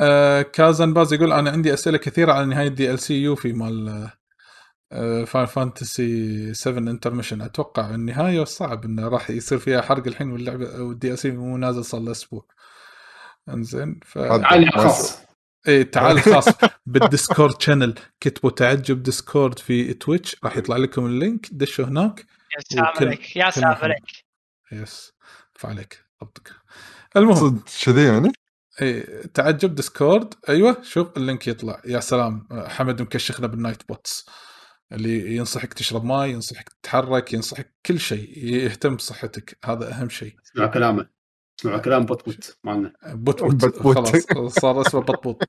آه 0.00 0.42
كازن 0.42 0.94
باز 0.94 1.12
يقول 1.12 1.32
أنا 1.32 1.50
عندي 1.50 1.74
أسئلة 1.74 1.98
كثيرة 1.98 2.32
عن 2.32 2.48
نهاية 2.48 2.68
DLC 2.68 3.14
Yuffie 3.22 3.52
مال 3.52 4.08
آه 4.92 5.24
Final 5.24 5.46
Fantasy 5.46 6.54
7 6.54 6.78
Intermission 6.78 7.42
أتوقع 7.42 7.94
النهاية 7.94 8.44
صعب 8.44 8.84
إنه 8.84 9.08
راح 9.08 9.30
يصير 9.30 9.58
فيها 9.58 9.80
حرق 9.80 10.06
الحين 10.06 10.30
واللعبة 10.32 10.82
وال 10.82 11.12
DLC 11.12 11.30
مو 11.30 11.56
نازل 11.56 11.84
صار 11.84 12.00
له 12.00 12.10
أسبوع. 12.10 12.46
إنزين 13.48 14.00
ف. 14.04 14.18
تعال 14.18 14.72
خاص. 14.72 15.18
إيه 15.68 15.82
تعال 15.82 16.20
خاص 16.20 16.48
بال 16.86 17.03
Discord 17.03 17.62
channel 17.62 17.94
كتبوا 18.20 18.50
تعجب 18.50 19.02
Discord 19.02 19.58
في 19.58 19.94
Twitch 19.94 20.36
راح 20.44 20.56
يطلع 20.56 20.76
لكم 20.76 21.06
ال 21.06 21.13
link. 21.13 21.46
دشوا 21.52 21.84
هناك 21.84 22.26
يا 22.56 22.60
سلام 22.60 22.84
عليك 22.86 23.36
يا 23.36 23.50
سلام. 23.50 23.72
عليك. 23.72 24.24
yes 24.72 25.12
فعليك 25.54 26.04
ضبطك. 26.24 26.52
المهم. 27.18 27.62
صدق 27.66 27.94
كذي 27.94 28.04
يعني؟ 28.04 28.32
إيه 28.82 29.22
تعجب 29.34 29.74
Discord. 29.74 30.34
أيوه 30.48 30.82
شوف 30.82 31.16
ال 31.16 31.22
link 31.22 31.48
يطلع. 31.48 31.82
يا 31.84 32.00
سلام 32.00 32.48
حمد 32.52 33.02
مكشخنا 33.02 33.46
بال 33.46 33.88
Nightbots. 33.88 34.26
اللي 34.92 35.36
ينصحك 35.36 35.74
تشرب 35.74 36.04
ماي 36.04 36.30
ينصحك 36.30 36.68
تتحرك 36.68 37.32
ينصحك 37.32 37.74
كل 37.86 38.00
شيء. 38.00 38.44
يهتم 38.44 38.96
بصحتك. 38.96 39.58
هذا 39.64 39.92
أهم 39.92 40.08
شيء. 40.08 40.34
اسمعوا 40.46 40.70
كلامه. 40.70 41.08
اسمعوا 41.60 41.78
كلام 41.78 42.04
bot 42.06 42.56
مالنا. 42.64 42.92
bot. 43.06 43.76
خلاص 43.76 44.58
صار 44.60 44.80
اسمه 44.80 45.00
بط 45.00 45.22
bot 45.24 45.42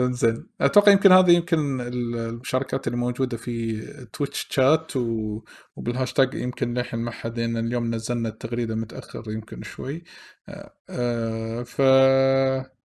انزين. 0.00 0.46
أتوقع 0.60 0.92
يمكن 0.92 1.12
هذه 1.12 1.30
يمكن 1.30 1.80
المشاركات 1.80 2.86
اللي 2.86 2.98
موجودة 2.98 3.36
في 3.36 3.82
Twitch 4.12 4.46
chat 4.50 4.96
و... 4.96 5.40
وبالهاشتاج 5.76 6.34
يمكن 6.34 6.74
للحين 6.74 7.00
ما 7.00 7.10
حد 7.10 7.38
لأن 7.38 7.56
اليوم 7.56 7.94
نزلنا 7.94 8.28
التغريدة 8.28 8.74
متأخر 8.74 9.30
يمكن 9.30 9.62
شوي. 9.62 10.04
آه، 10.48 10.74
آه، 10.90 11.62
ف 11.62 11.80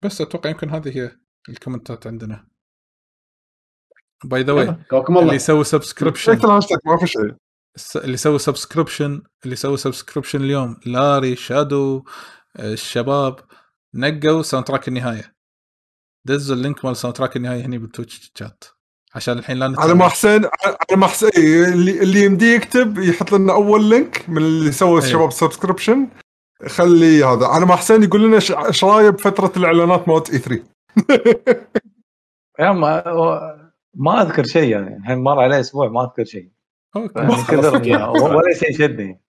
بس 0.05 0.21
أتوقع 0.21 0.49
يمكن 0.49 0.69
هذه 0.69 0.97
هي 0.97 1.11
الكومنتات 1.49 2.07
عندنا. 2.07 2.47
by 4.23 4.43
the 4.43 4.53
way 4.53 4.75
اللي 5.09 5.35
يسوي 5.35 5.63
subscription 5.63 6.35
شكل 6.35 6.47
الهاشتاج 6.47 6.79
ما 6.85 6.97
في 6.97 7.07
شيء. 7.07 7.35
اللي 7.95 8.13
يسوي 8.13 8.39
subscription 8.39 9.21
اللي 9.43 9.53
يسوي 9.53 9.77
subscription 9.77 10.41
اليوم 10.41 10.77
لاري 10.85 11.35
Shadow 11.35 12.03
آه، 12.57 12.73
الشباب 12.73 13.39
نقوا 13.93 14.41
soundtrack 14.41 14.87
النهاية. 14.87 15.36
دزوا 16.27 16.55
ال 16.55 16.61
link 16.61 16.85
مال 16.85 16.97
soundtrack 16.97 17.35
النهايه 17.37 17.65
هني 17.65 17.77
بال 17.77 17.91
Twitch 17.91 18.31
chat 18.35 18.63
عشان 19.15 19.37
الحين 19.37 19.57
لا 19.57 19.73
على. 19.77 19.93
ما 19.93 20.07
حسين 20.07 20.45
على 20.45 20.77
ما 20.97 21.07
حسين 21.07 21.29
إيه، 21.37 21.65
اللي 21.65 22.01
اللي 22.03 22.23
يمديه 22.25 22.55
يكتب 22.55 22.97
يحط 22.99 23.31
لنا 23.31 23.53
أول 23.53 23.89
link 23.89 24.25
من 24.29 24.37
اللي 24.37 24.71
سوى 24.71 24.89
أيوه. 24.89 24.99
الشباب 25.03 25.31
subscription 25.31 26.07
خلي 26.67 27.23
هذا. 27.23 27.45
على 27.45 27.65
ما 27.65 27.75
حسين 27.75 28.03
يقول 28.03 28.23
لنا 28.27 28.35
إيش 28.67 28.83
رأيه 28.83 29.09
بفترة 29.09 29.51
الإعلانات 29.57 30.07
مالت 30.09 30.29
E3 30.29 30.63
يا 32.59 32.71
ما 32.71 33.03
ما 33.93 34.21
أذكر 34.21 34.43
شيء 34.43 34.69
يعني. 34.69 34.97
الحين 34.97 35.17
مر 35.23 35.39
عليه 35.39 35.59
أسبوع 35.59 35.87
ما 35.89 36.03
أذكر 36.03 36.25
شيء. 36.25 36.49
كثر 36.95 37.79
ما- 37.89 38.07
ولا 38.35 38.53
شيء 38.53 38.71
شدني 38.77 39.21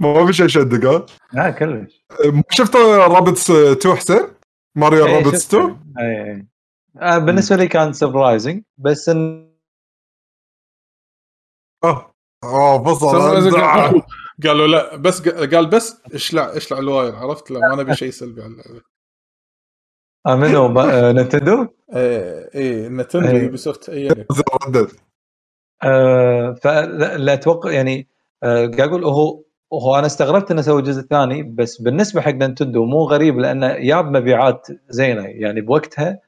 ما 0.00 0.26
في 0.26 0.32
شيء 0.32 0.46
شدك 0.46 0.84
ها؟ 0.84 1.06
لا 1.32 1.50
كلش. 1.50 2.04
ما 2.24 2.42
شفت 2.50 2.76
Rabbids 2.76 3.50
2 3.50 3.96
حسين 3.96 4.20
ماريو 4.74 5.06
إيه، 5.06 5.16
Rabbids 5.16 5.42
شفت. 5.42 5.54
2 5.54 5.94
اي 5.98 6.32
اي 6.32 6.46
آه، 7.00 7.18
بالنسبة 7.18 7.56
لي 7.56 7.68
كان 7.68 7.92
surprising 7.92 8.62
بس 8.78 9.08
ان 9.08 9.52
آه 11.84 12.14
آه 12.44 12.84
فصل. 12.84 13.50
قالوا 14.44 14.66
لا 14.66 14.96
بس 14.96 15.28
قال 15.28 15.66
بس 15.66 16.02
اشلع 16.14 16.56
اشلع 16.56 16.78
ال 16.78 16.86
wire 16.86 17.16
عرفت؟ 17.16 17.50
لا 17.50 17.60
ما 17.60 17.82
نبي 17.82 17.94
شيء 17.94 18.10
سلبي 18.10 18.42
على 18.42 18.52
اللعبة. 18.52 18.82
آه، 20.26 20.36
منو؟ 20.36 20.80
آه، 20.80 21.12
Nintendo 21.12 21.66
إيه 21.94 22.50
إيه 22.54 22.88
Nintendo 22.88 23.28
إيه. 23.28 23.42
Ubisoft 23.42 23.88
اي. 23.88 24.08
ردد 24.66 24.90
فلا 26.62 27.16
لا 27.18 27.32
أتوقع 27.32 27.70
يعني 27.70 28.08
آه، 28.42 28.66
قاعد 28.66 28.80
أقول 28.88 29.04
هو 29.04 29.42
هو 29.72 29.98
أنا 29.98 30.06
استغربت 30.06 30.50
إنه 30.50 30.62
سوى 30.62 30.82
جزء 30.82 31.02
ثاني 31.02 31.42
بس 31.42 31.82
بالنسبة 31.82 32.20
حق 32.20 32.30
Nintendo 32.30 32.84
مو 32.84 33.04
غريب 33.04 33.38
لأنه 33.38 33.78
جاب 33.78 34.04
مبيعات 34.04 34.66
زينة. 34.88 35.26
يعني 35.26 35.60
بوقتها 35.60 36.20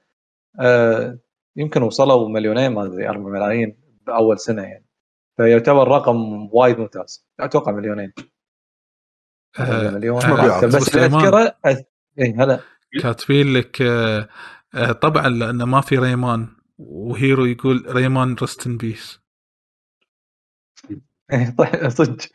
آه، 0.61 1.19
يمكن 1.57 1.83
وصلوا 1.83 2.29
مليونين 2.29 2.73
ما 2.73 2.85
أدري 2.85 3.09
4 3.09 3.31
ملايين 3.31 3.77
بأول 4.07 4.39
سنة 4.39 4.63
يعني. 4.63 4.87
فيعتبر 5.37 5.89
رقم 5.89 6.49
وايد 6.53 6.79
ممتاز. 6.79 7.27
أتوقع 7.41 7.73
مليونين. 7.73 8.13
آه، 9.61 9.91
مليون. 9.91 10.19
بس. 10.65 10.97
أذكره 10.97 11.57
اي 11.67 12.35
هلا. 12.39 12.61
كاتبين 13.03 13.53
لك 13.53 13.83
آه، 13.83 14.29
آه، 14.75 14.93
طبعا 14.93 15.29
لأنه 15.29 15.65
ما 15.65 15.81
في 15.81 15.99
Rayman 15.99 16.49
و 16.79 16.92
hero 16.92 17.45
يقول 17.45 17.85
Rayman 17.89 18.37
rest 18.43 18.67
in 18.67 18.77
peace. 18.77 19.21
إيه، 21.33 21.55
طيب، 21.59 21.89
صدق. 21.89 22.29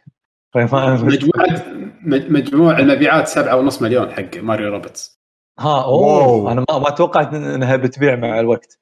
Rayman 0.57 1.05
مجموعة 1.05 1.63
مج- 2.01 2.31
مجموع 2.31 2.79
المبيعات 2.79 3.27
7.5 3.29 3.81
مليون 3.81 4.11
حق 4.11 4.37
Mario 4.37 4.69
Rabbids 4.73 5.19
ها 5.59 5.85
wow. 5.85 6.19
اوه 6.21 6.51
أنا 6.51 6.65
ما, 6.69 6.79
ما 6.79 6.89
توقعت 6.89 7.33
إنها 7.33 7.75
بتبيع 7.75 8.15
مع 8.15 8.39
الوقت. 8.39 8.79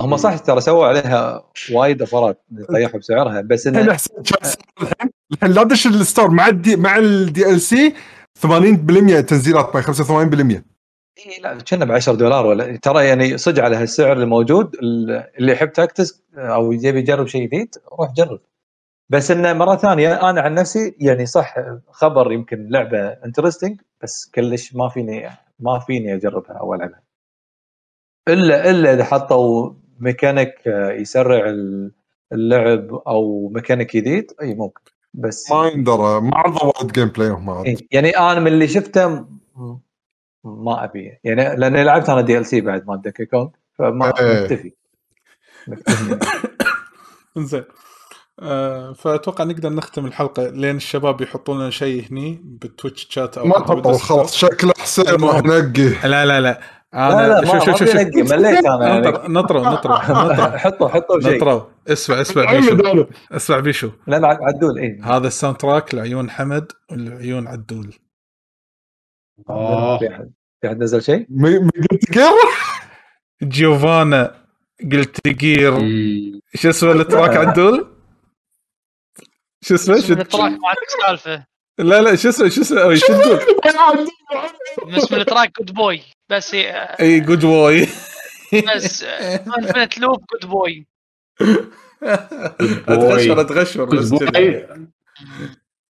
هم 0.00 0.16
صح 0.16 0.38
ترى 0.38 0.60
سووا 0.60 0.86
عليها 0.86 1.44
وايد 1.72 2.00
اوفرات 2.00 2.44
طيحوا 2.72 2.98
بسعرها 3.00 3.40
بس 3.40 3.66
انه 3.66 3.80
الحين. 4.82 5.10
لا 5.42 5.62
دش 5.62 5.86
ال 5.86 5.93
store 5.93 6.30
مع 6.30 6.48
ال 6.48 6.62
D 6.62 6.76
مع 6.76 7.50
ال 7.50 7.60
DLC 7.60 7.94
80% 8.38 9.20
تنزيلات 9.20 9.72
باي 9.74 9.82
85% 9.82 10.62
إي 11.26 11.40
لا 11.42 11.58
كنا 11.70 11.84
ب 11.84 11.92
10 11.92 12.14
دولار 12.14 12.46
ولا 12.46 12.76
ترى 12.76 13.06
يعني 13.06 13.38
صدق 13.38 13.62
على 13.64 13.76
هالسعر 13.76 14.12
الموجود 14.12 14.76
اللي 15.38 15.52
يحب 15.52 15.72
tactics 15.72 16.22
أو 16.36 16.72
يبي 16.72 16.98
يجرب 16.98 17.26
شيء 17.26 17.42
جديد 17.46 17.74
روح 18.00 18.12
جرب. 18.12 18.40
بس 19.10 19.30
انه 19.30 19.52
مرة 19.52 19.76
ثانية 19.76 20.30
أنا 20.30 20.40
عن 20.40 20.54
نفسي 20.54 20.96
يعني 21.00 21.26
صح 21.26 21.54
خبر 21.90 22.32
يمكن 22.32 22.68
لعبة 22.68 23.08
interesting 23.08 23.80
بس 24.02 24.30
كلش 24.34 24.74
ما 24.74 24.88
فيني 24.88 25.30
ما 25.60 25.78
فيني 25.78 26.14
أجربها 26.14 26.52
أو 26.52 26.74
ألعبها. 26.74 27.02
إلا 28.28 28.70
إلا 28.70 28.92
إذا 28.94 29.04
حطوا 29.04 29.72
ميكانيك 30.00 30.54
يسرع 31.00 31.54
اللعب 32.32 32.94
أو 32.94 33.48
ميكانيك 33.48 33.96
جديد 33.96 34.32
إي 34.42 34.54
ممكن. 34.54 34.82
بس 35.14 35.50
ما 35.50 35.66
يندرى 35.68 36.20
ما 36.20 36.30
عرضوا 36.36 36.72
وايد 36.76 36.92
gameplay 36.92 37.28
هم 37.28 37.64
يعني 37.90 38.10
أنا 38.18 38.40
من 38.40 38.46
اللي 38.46 38.68
شفته 38.68 39.26
ما 40.44 40.84
أبي. 40.84 41.18
يعني 41.24 41.56
لأن 41.56 41.76
لعبت 41.76 42.08
أنا 42.10 42.20
DLC 42.20 42.60
بعد 42.60 42.86
مال 42.86 43.02
Donkey 43.02 43.26
Kong 43.26 43.48
فما 43.78 44.12
إيه. 44.20 44.42
مكتفي. 44.42 44.72
زين. 47.50 47.64
آه 48.42 48.92
فأتوقع 48.92 49.44
نقدر 49.44 49.68
نختم 49.72 50.06
الحلقة 50.06 50.50
لين 50.50 50.76
الشباب 50.76 51.20
يحطون 51.20 51.58
لنا 51.60 51.70
شيء 51.70 52.04
هني 52.10 52.40
بال 52.44 52.59
Twitch 52.59 53.06
chat 53.10 53.38
أو 53.38 53.46
ما 53.46 53.54
حطوا. 53.54 53.98
خلاص 53.98 54.36
شكله 54.36 54.72
حسين 54.78 55.04
راح 55.04 55.12
المهم. 55.14 55.46
نقي 55.46 55.88
لا 56.08 56.08
لا 56.08 56.26
لا 56.26 56.40
لا 56.40 56.60
أنا 56.94 57.28
لا 57.28 57.40
ما 57.40 57.52
ما 57.54 57.62
ابي 57.74 57.92
انقي 57.92 58.22
مليت 58.22 58.64
أنا 58.66 58.88
يعني 58.88 59.06
نطر 59.08 59.28
نطروا 59.30 59.68
نطروا 59.74 59.96
حطوا 60.58 60.88
حطوا 60.88 61.20
شيء 61.20 61.36
نطروا 61.36 61.62
اسمع 61.88 62.20
اسمع 62.20 62.52
بيشو 62.52 63.06
اسمع 63.32 63.58
بيشو 63.60 63.90
لا 64.06 64.16
لا 64.16 64.28
عدول 64.42 64.78
اي 64.78 65.00
هذا 65.04 65.26
الساوند 65.26 65.56
تراك 65.56 65.94
لعيون 65.94 66.30
حمد 66.30 66.72
ولعيون 66.92 67.48
عدول 67.48 67.94
آه. 69.50 69.98
في 69.98 70.08
أحد 70.14 70.30
في 70.60 70.68
أحد 70.68 70.82
نزل 70.82 71.02
شيء؟ 71.02 71.26
مي- 71.30 71.58
مي- 71.58 71.70
قلت 71.90 72.04
كيف؟ 72.12 72.70
جيوفانا 73.42 74.34
قلت 74.92 75.28
جير 75.28 75.70
مم. 75.80 76.40
شو 76.54 76.68
اسمه 76.70 76.92
التراك 76.92 77.36
عدول؟ 77.36 77.86
شو 79.64 79.74
اسمه؟ 79.74 79.96
شو 79.96 80.00
اسم 80.04 80.20
التراك 80.20 80.50
ما 80.52 80.68
عندك 80.68 80.90
سالفة. 81.06 81.44
لا 81.78 82.02
لا 82.02 82.16
شو 82.16 82.28
اسمه؟ 82.28 82.48
شو 82.48 82.60
اسمه؟ 82.60 82.94
شو 82.94 83.06
تقول؟ 83.06 83.40
اسم 84.96 85.14
ال 85.14 85.20
track 85.20 85.52
Good 85.58 85.74
boy 85.74 86.02
بس 86.30 86.54
هي- 86.54 86.96
أي 87.00 87.20
Good 87.20 87.40
boy 87.40 87.86
بس 88.74 89.02
infinite 89.58 89.98
loop 89.98 90.24
Good 90.32 90.50
boy 90.50 90.86
أتغشر 92.88 93.40
أتغشر 93.40 93.84
بس 93.84 94.12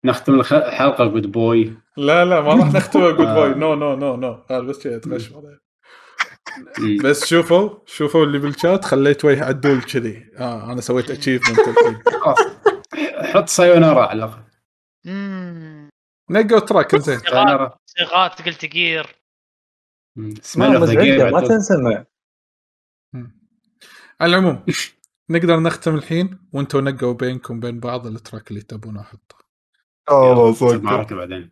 نختم 0.04 0.34
الخ- 0.34 0.52
الحلقة 0.52 1.04
Good 1.06 1.32
boy 1.32 1.72
لا 1.96 2.24
لا 2.24 2.40
ما 2.40 2.54
راح 2.54 2.72
نختمها 2.74 3.10
Good 3.10 3.26
boy 3.26 3.54
no 3.54 3.74
no 3.74 3.96
no 3.96 4.16
no 4.16 4.44
هذا 4.50 4.60
بس 4.60 4.78
كذا 4.78 4.96
أتغشر. 4.96 5.58
بس 7.04 7.24
شوفوا 7.26 7.70
شوفوا 7.86 8.24
اللي 8.24 8.38
بالشات 8.38 8.84
خليت 8.84 9.24
وجه 9.24 9.44
عدول 9.44 9.82
كذي. 9.82 10.26
آه 10.38 10.72
أنا 10.72 10.80
سويت 10.80 11.10
achievement 11.10 11.60
خلاص. 12.22 12.38
حط 13.12 13.48
sayonara 13.48 14.06
على 14.06 14.24
الأقل. 14.24 14.42
نقوا 16.30 16.58
تراك 16.58 16.96
زين 16.96 17.18
سايونارا 17.18 17.78
صيغات 17.86 18.42
قلت 18.42 18.64
جير. 18.64 19.06
ما 20.56 20.76
اوف 20.76 20.90
ذا 20.90 21.48
تنسمع 21.48 22.04
على 24.20 24.36
العموم 24.36 24.64
نقدر 25.30 25.60
نختم 25.60 25.94
الحين؟ 25.94 26.38
وأنتم 26.52 26.88
نقوا 26.88 27.12
بينكم 27.12 27.60
بين 27.60 27.80
بعض 27.80 28.06
التراك 28.06 28.50
اللي 28.50 28.62
تبونه 28.62 29.00
أحطه. 29.00 29.36
أوكي 30.10 30.76
معركة 30.76 31.16
بعدين. 31.16 31.50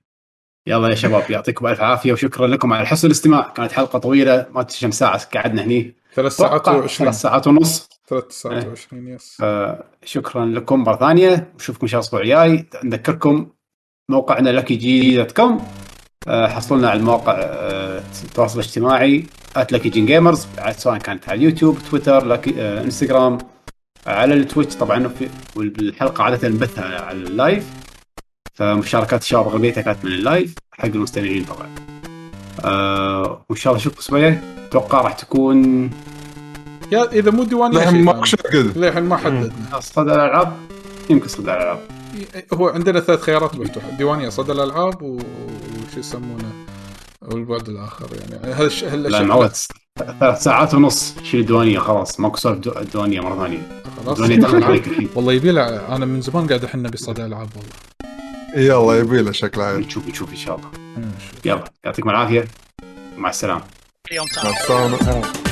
يلا 0.67 0.89
يا 0.89 0.95
شباب 0.95 1.31
يعطيكم 1.31 1.67
ألف 1.67 1.81
عافية 1.81 2.13
وشكرا 2.13 2.47
لكم 2.47 2.73
على 2.73 2.87
حسن 2.87 3.07
الاستماع. 3.07 3.49
كانت 3.49 3.73
حلقة 3.73 3.99
طويلة 3.99 4.47
ما 4.51 4.63
كم 4.63 4.91
ساعة 4.91 5.25
قعدنا 5.25 5.63
هني. 5.63 5.97
ثلاث 6.15 6.33
ساعات 6.33 6.61
أتوقع 6.61 6.87
و20 6.87 6.91
ثلاث 6.91 7.15
ساعات 7.15 7.47
ونص. 7.47 7.92
ثلاث 8.09 8.25
ساعات 8.31 8.65
إيه. 8.65 8.75
و20 8.75 8.93
يس. 8.93 9.37
آه، 9.43 9.85
شكرا 10.05 10.45
لكم 10.45 10.83
مرة 10.83 10.97
ثانية. 10.97 11.53
نشوفكم 11.57 11.81
ان 11.83 11.89
شاء 11.89 12.01
الله 12.01 12.21
الأسبوع 12.21 12.21
الجاي. 12.21 12.67
نذكركم 12.85 13.47
موقعنا 14.11 14.51
لكي 14.51 14.75
جي 14.75 15.17
dot 15.17 15.33
com 15.33 15.67
حصلنا 16.29 16.91
على 16.91 17.01
الموقع 17.01 17.35
آه، 17.39 18.03
التواصل 18.25 18.61
الاجتماعي 18.61 19.27
@لكي 19.73 19.89
جين 19.89 20.07
Gamers 20.07 20.47
سواء 20.77 20.99
كانت 20.99 21.29
على 21.29 21.39
اليوتيوب 21.39 21.79
تويتر 21.91 22.27
لكي 22.27 22.55
آه، 22.59 22.83
إنستغرام 22.85 23.39
على 24.07 24.35
التويتش 24.35 24.77
طبعا 24.77 25.11
والحلقة 25.57 26.25
عادة 26.25 26.49
نبثها 26.49 27.01
على 27.01 27.19
ال 27.19 27.27
live. 27.27 27.71
فمشاركات 28.55 29.23
الشباب 29.23 29.47
اغلبيتها 29.47 29.83
كانت 29.83 30.05
من 30.05 30.13
ال 30.13 30.21
live 30.21 30.55
حق 30.73 30.85
المستمعين 30.87 31.45
طبعا. 31.45 31.69
آه 32.65 33.45
وإن 33.49 33.59
شاء 33.59 33.73
الله 33.73 33.81
نشوفكم 33.81 34.17
الأسبوع 34.17 34.39
أتوقع 34.69 35.01
راح 35.01 35.13
تكون 35.13 35.91
يا 36.93 37.13
إذا 37.13 37.31
مو 37.31 37.45
ديوانيه 37.45 37.79
للحين 37.79 38.05
ما. 38.05 38.25
شقد 38.25 38.79
للحين 38.79 39.03
ما 39.03 39.17
حددنا 39.17 39.81
صدى 39.81 40.13
الألعاب؟ 40.15 40.57
يمكن 41.11 41.29
صدى 41.29 41.43
الألعاب. 41.53 41.79
هو 42.55 42.69
عندنا 42.69 43.01
ثلاث 43.01 43.21
خيارات 43.21 43.55
مفتوحة. 43.55 43.91
ديوانيه 43.91 44.29
صدى 44.29 44.53
الألعاب 44.53 45.03
وش 45.03 45.97
يسمونه؟ 45.97 46.53
والبعد 47.23 47.69
الآخر 47.69 48.07
يعني. 48.21 48.35
هذا 48.55 48.69
لا 48.69 48.93
هالاشياء 48.95 49.23
معود 49.25 49.51
ثلاث 50.21 50.43
ساعات 50.43 50.75
ونص. 50.75 51.15
شيل 51.23 51.41
الديوانيه 51.41 51.79
خلاص. 51.79 52.21
ماكو 52.21 52.37
سالفه 52.37 52.61
دو- 52.61 52.79
الديوانيه 52.81 53.21
مرة 53.21 53.45
ثانية. 53.45 53.59
خلاص. 53.97 54.09
الديوانيه 54.21 54.37
دخلت 54.47 54.65
عليك 54.65 54.87
الحين. 54.89 55.09
والله 55.15 55.33
يبي 55.33 55.51
له 55.51 55.97
أنا 55.97 56.07
من 56.07 56.21
زمان 56.21 56.47
قاعد 56.47 56.65
إحنا 56.65 56.89
بصدى 56.89 57.25
ألعاب 57.27 57.49
والله. 57.57 58.67
يلا 58.67 58.99
يبي 58.99 59.23
له 59.23 59.33
شكله 59.33 59.65
عيل. 59.65 59.81
نشوف 59.81 60.09
نشوف 60.09 60.31
إن 60.31 60.37
شاء 60.37 60.57
الله. 60.57 60.69
يلا. 61.45 61.65
يعطيكم 61.85 62.11
العافية. 62.11 62.45
مع 63.17 63.31
السلامة. 63.31 63.63
اليوم 64.11 64.27
مع 64.45 64.51
السلامة. 64.51 65.52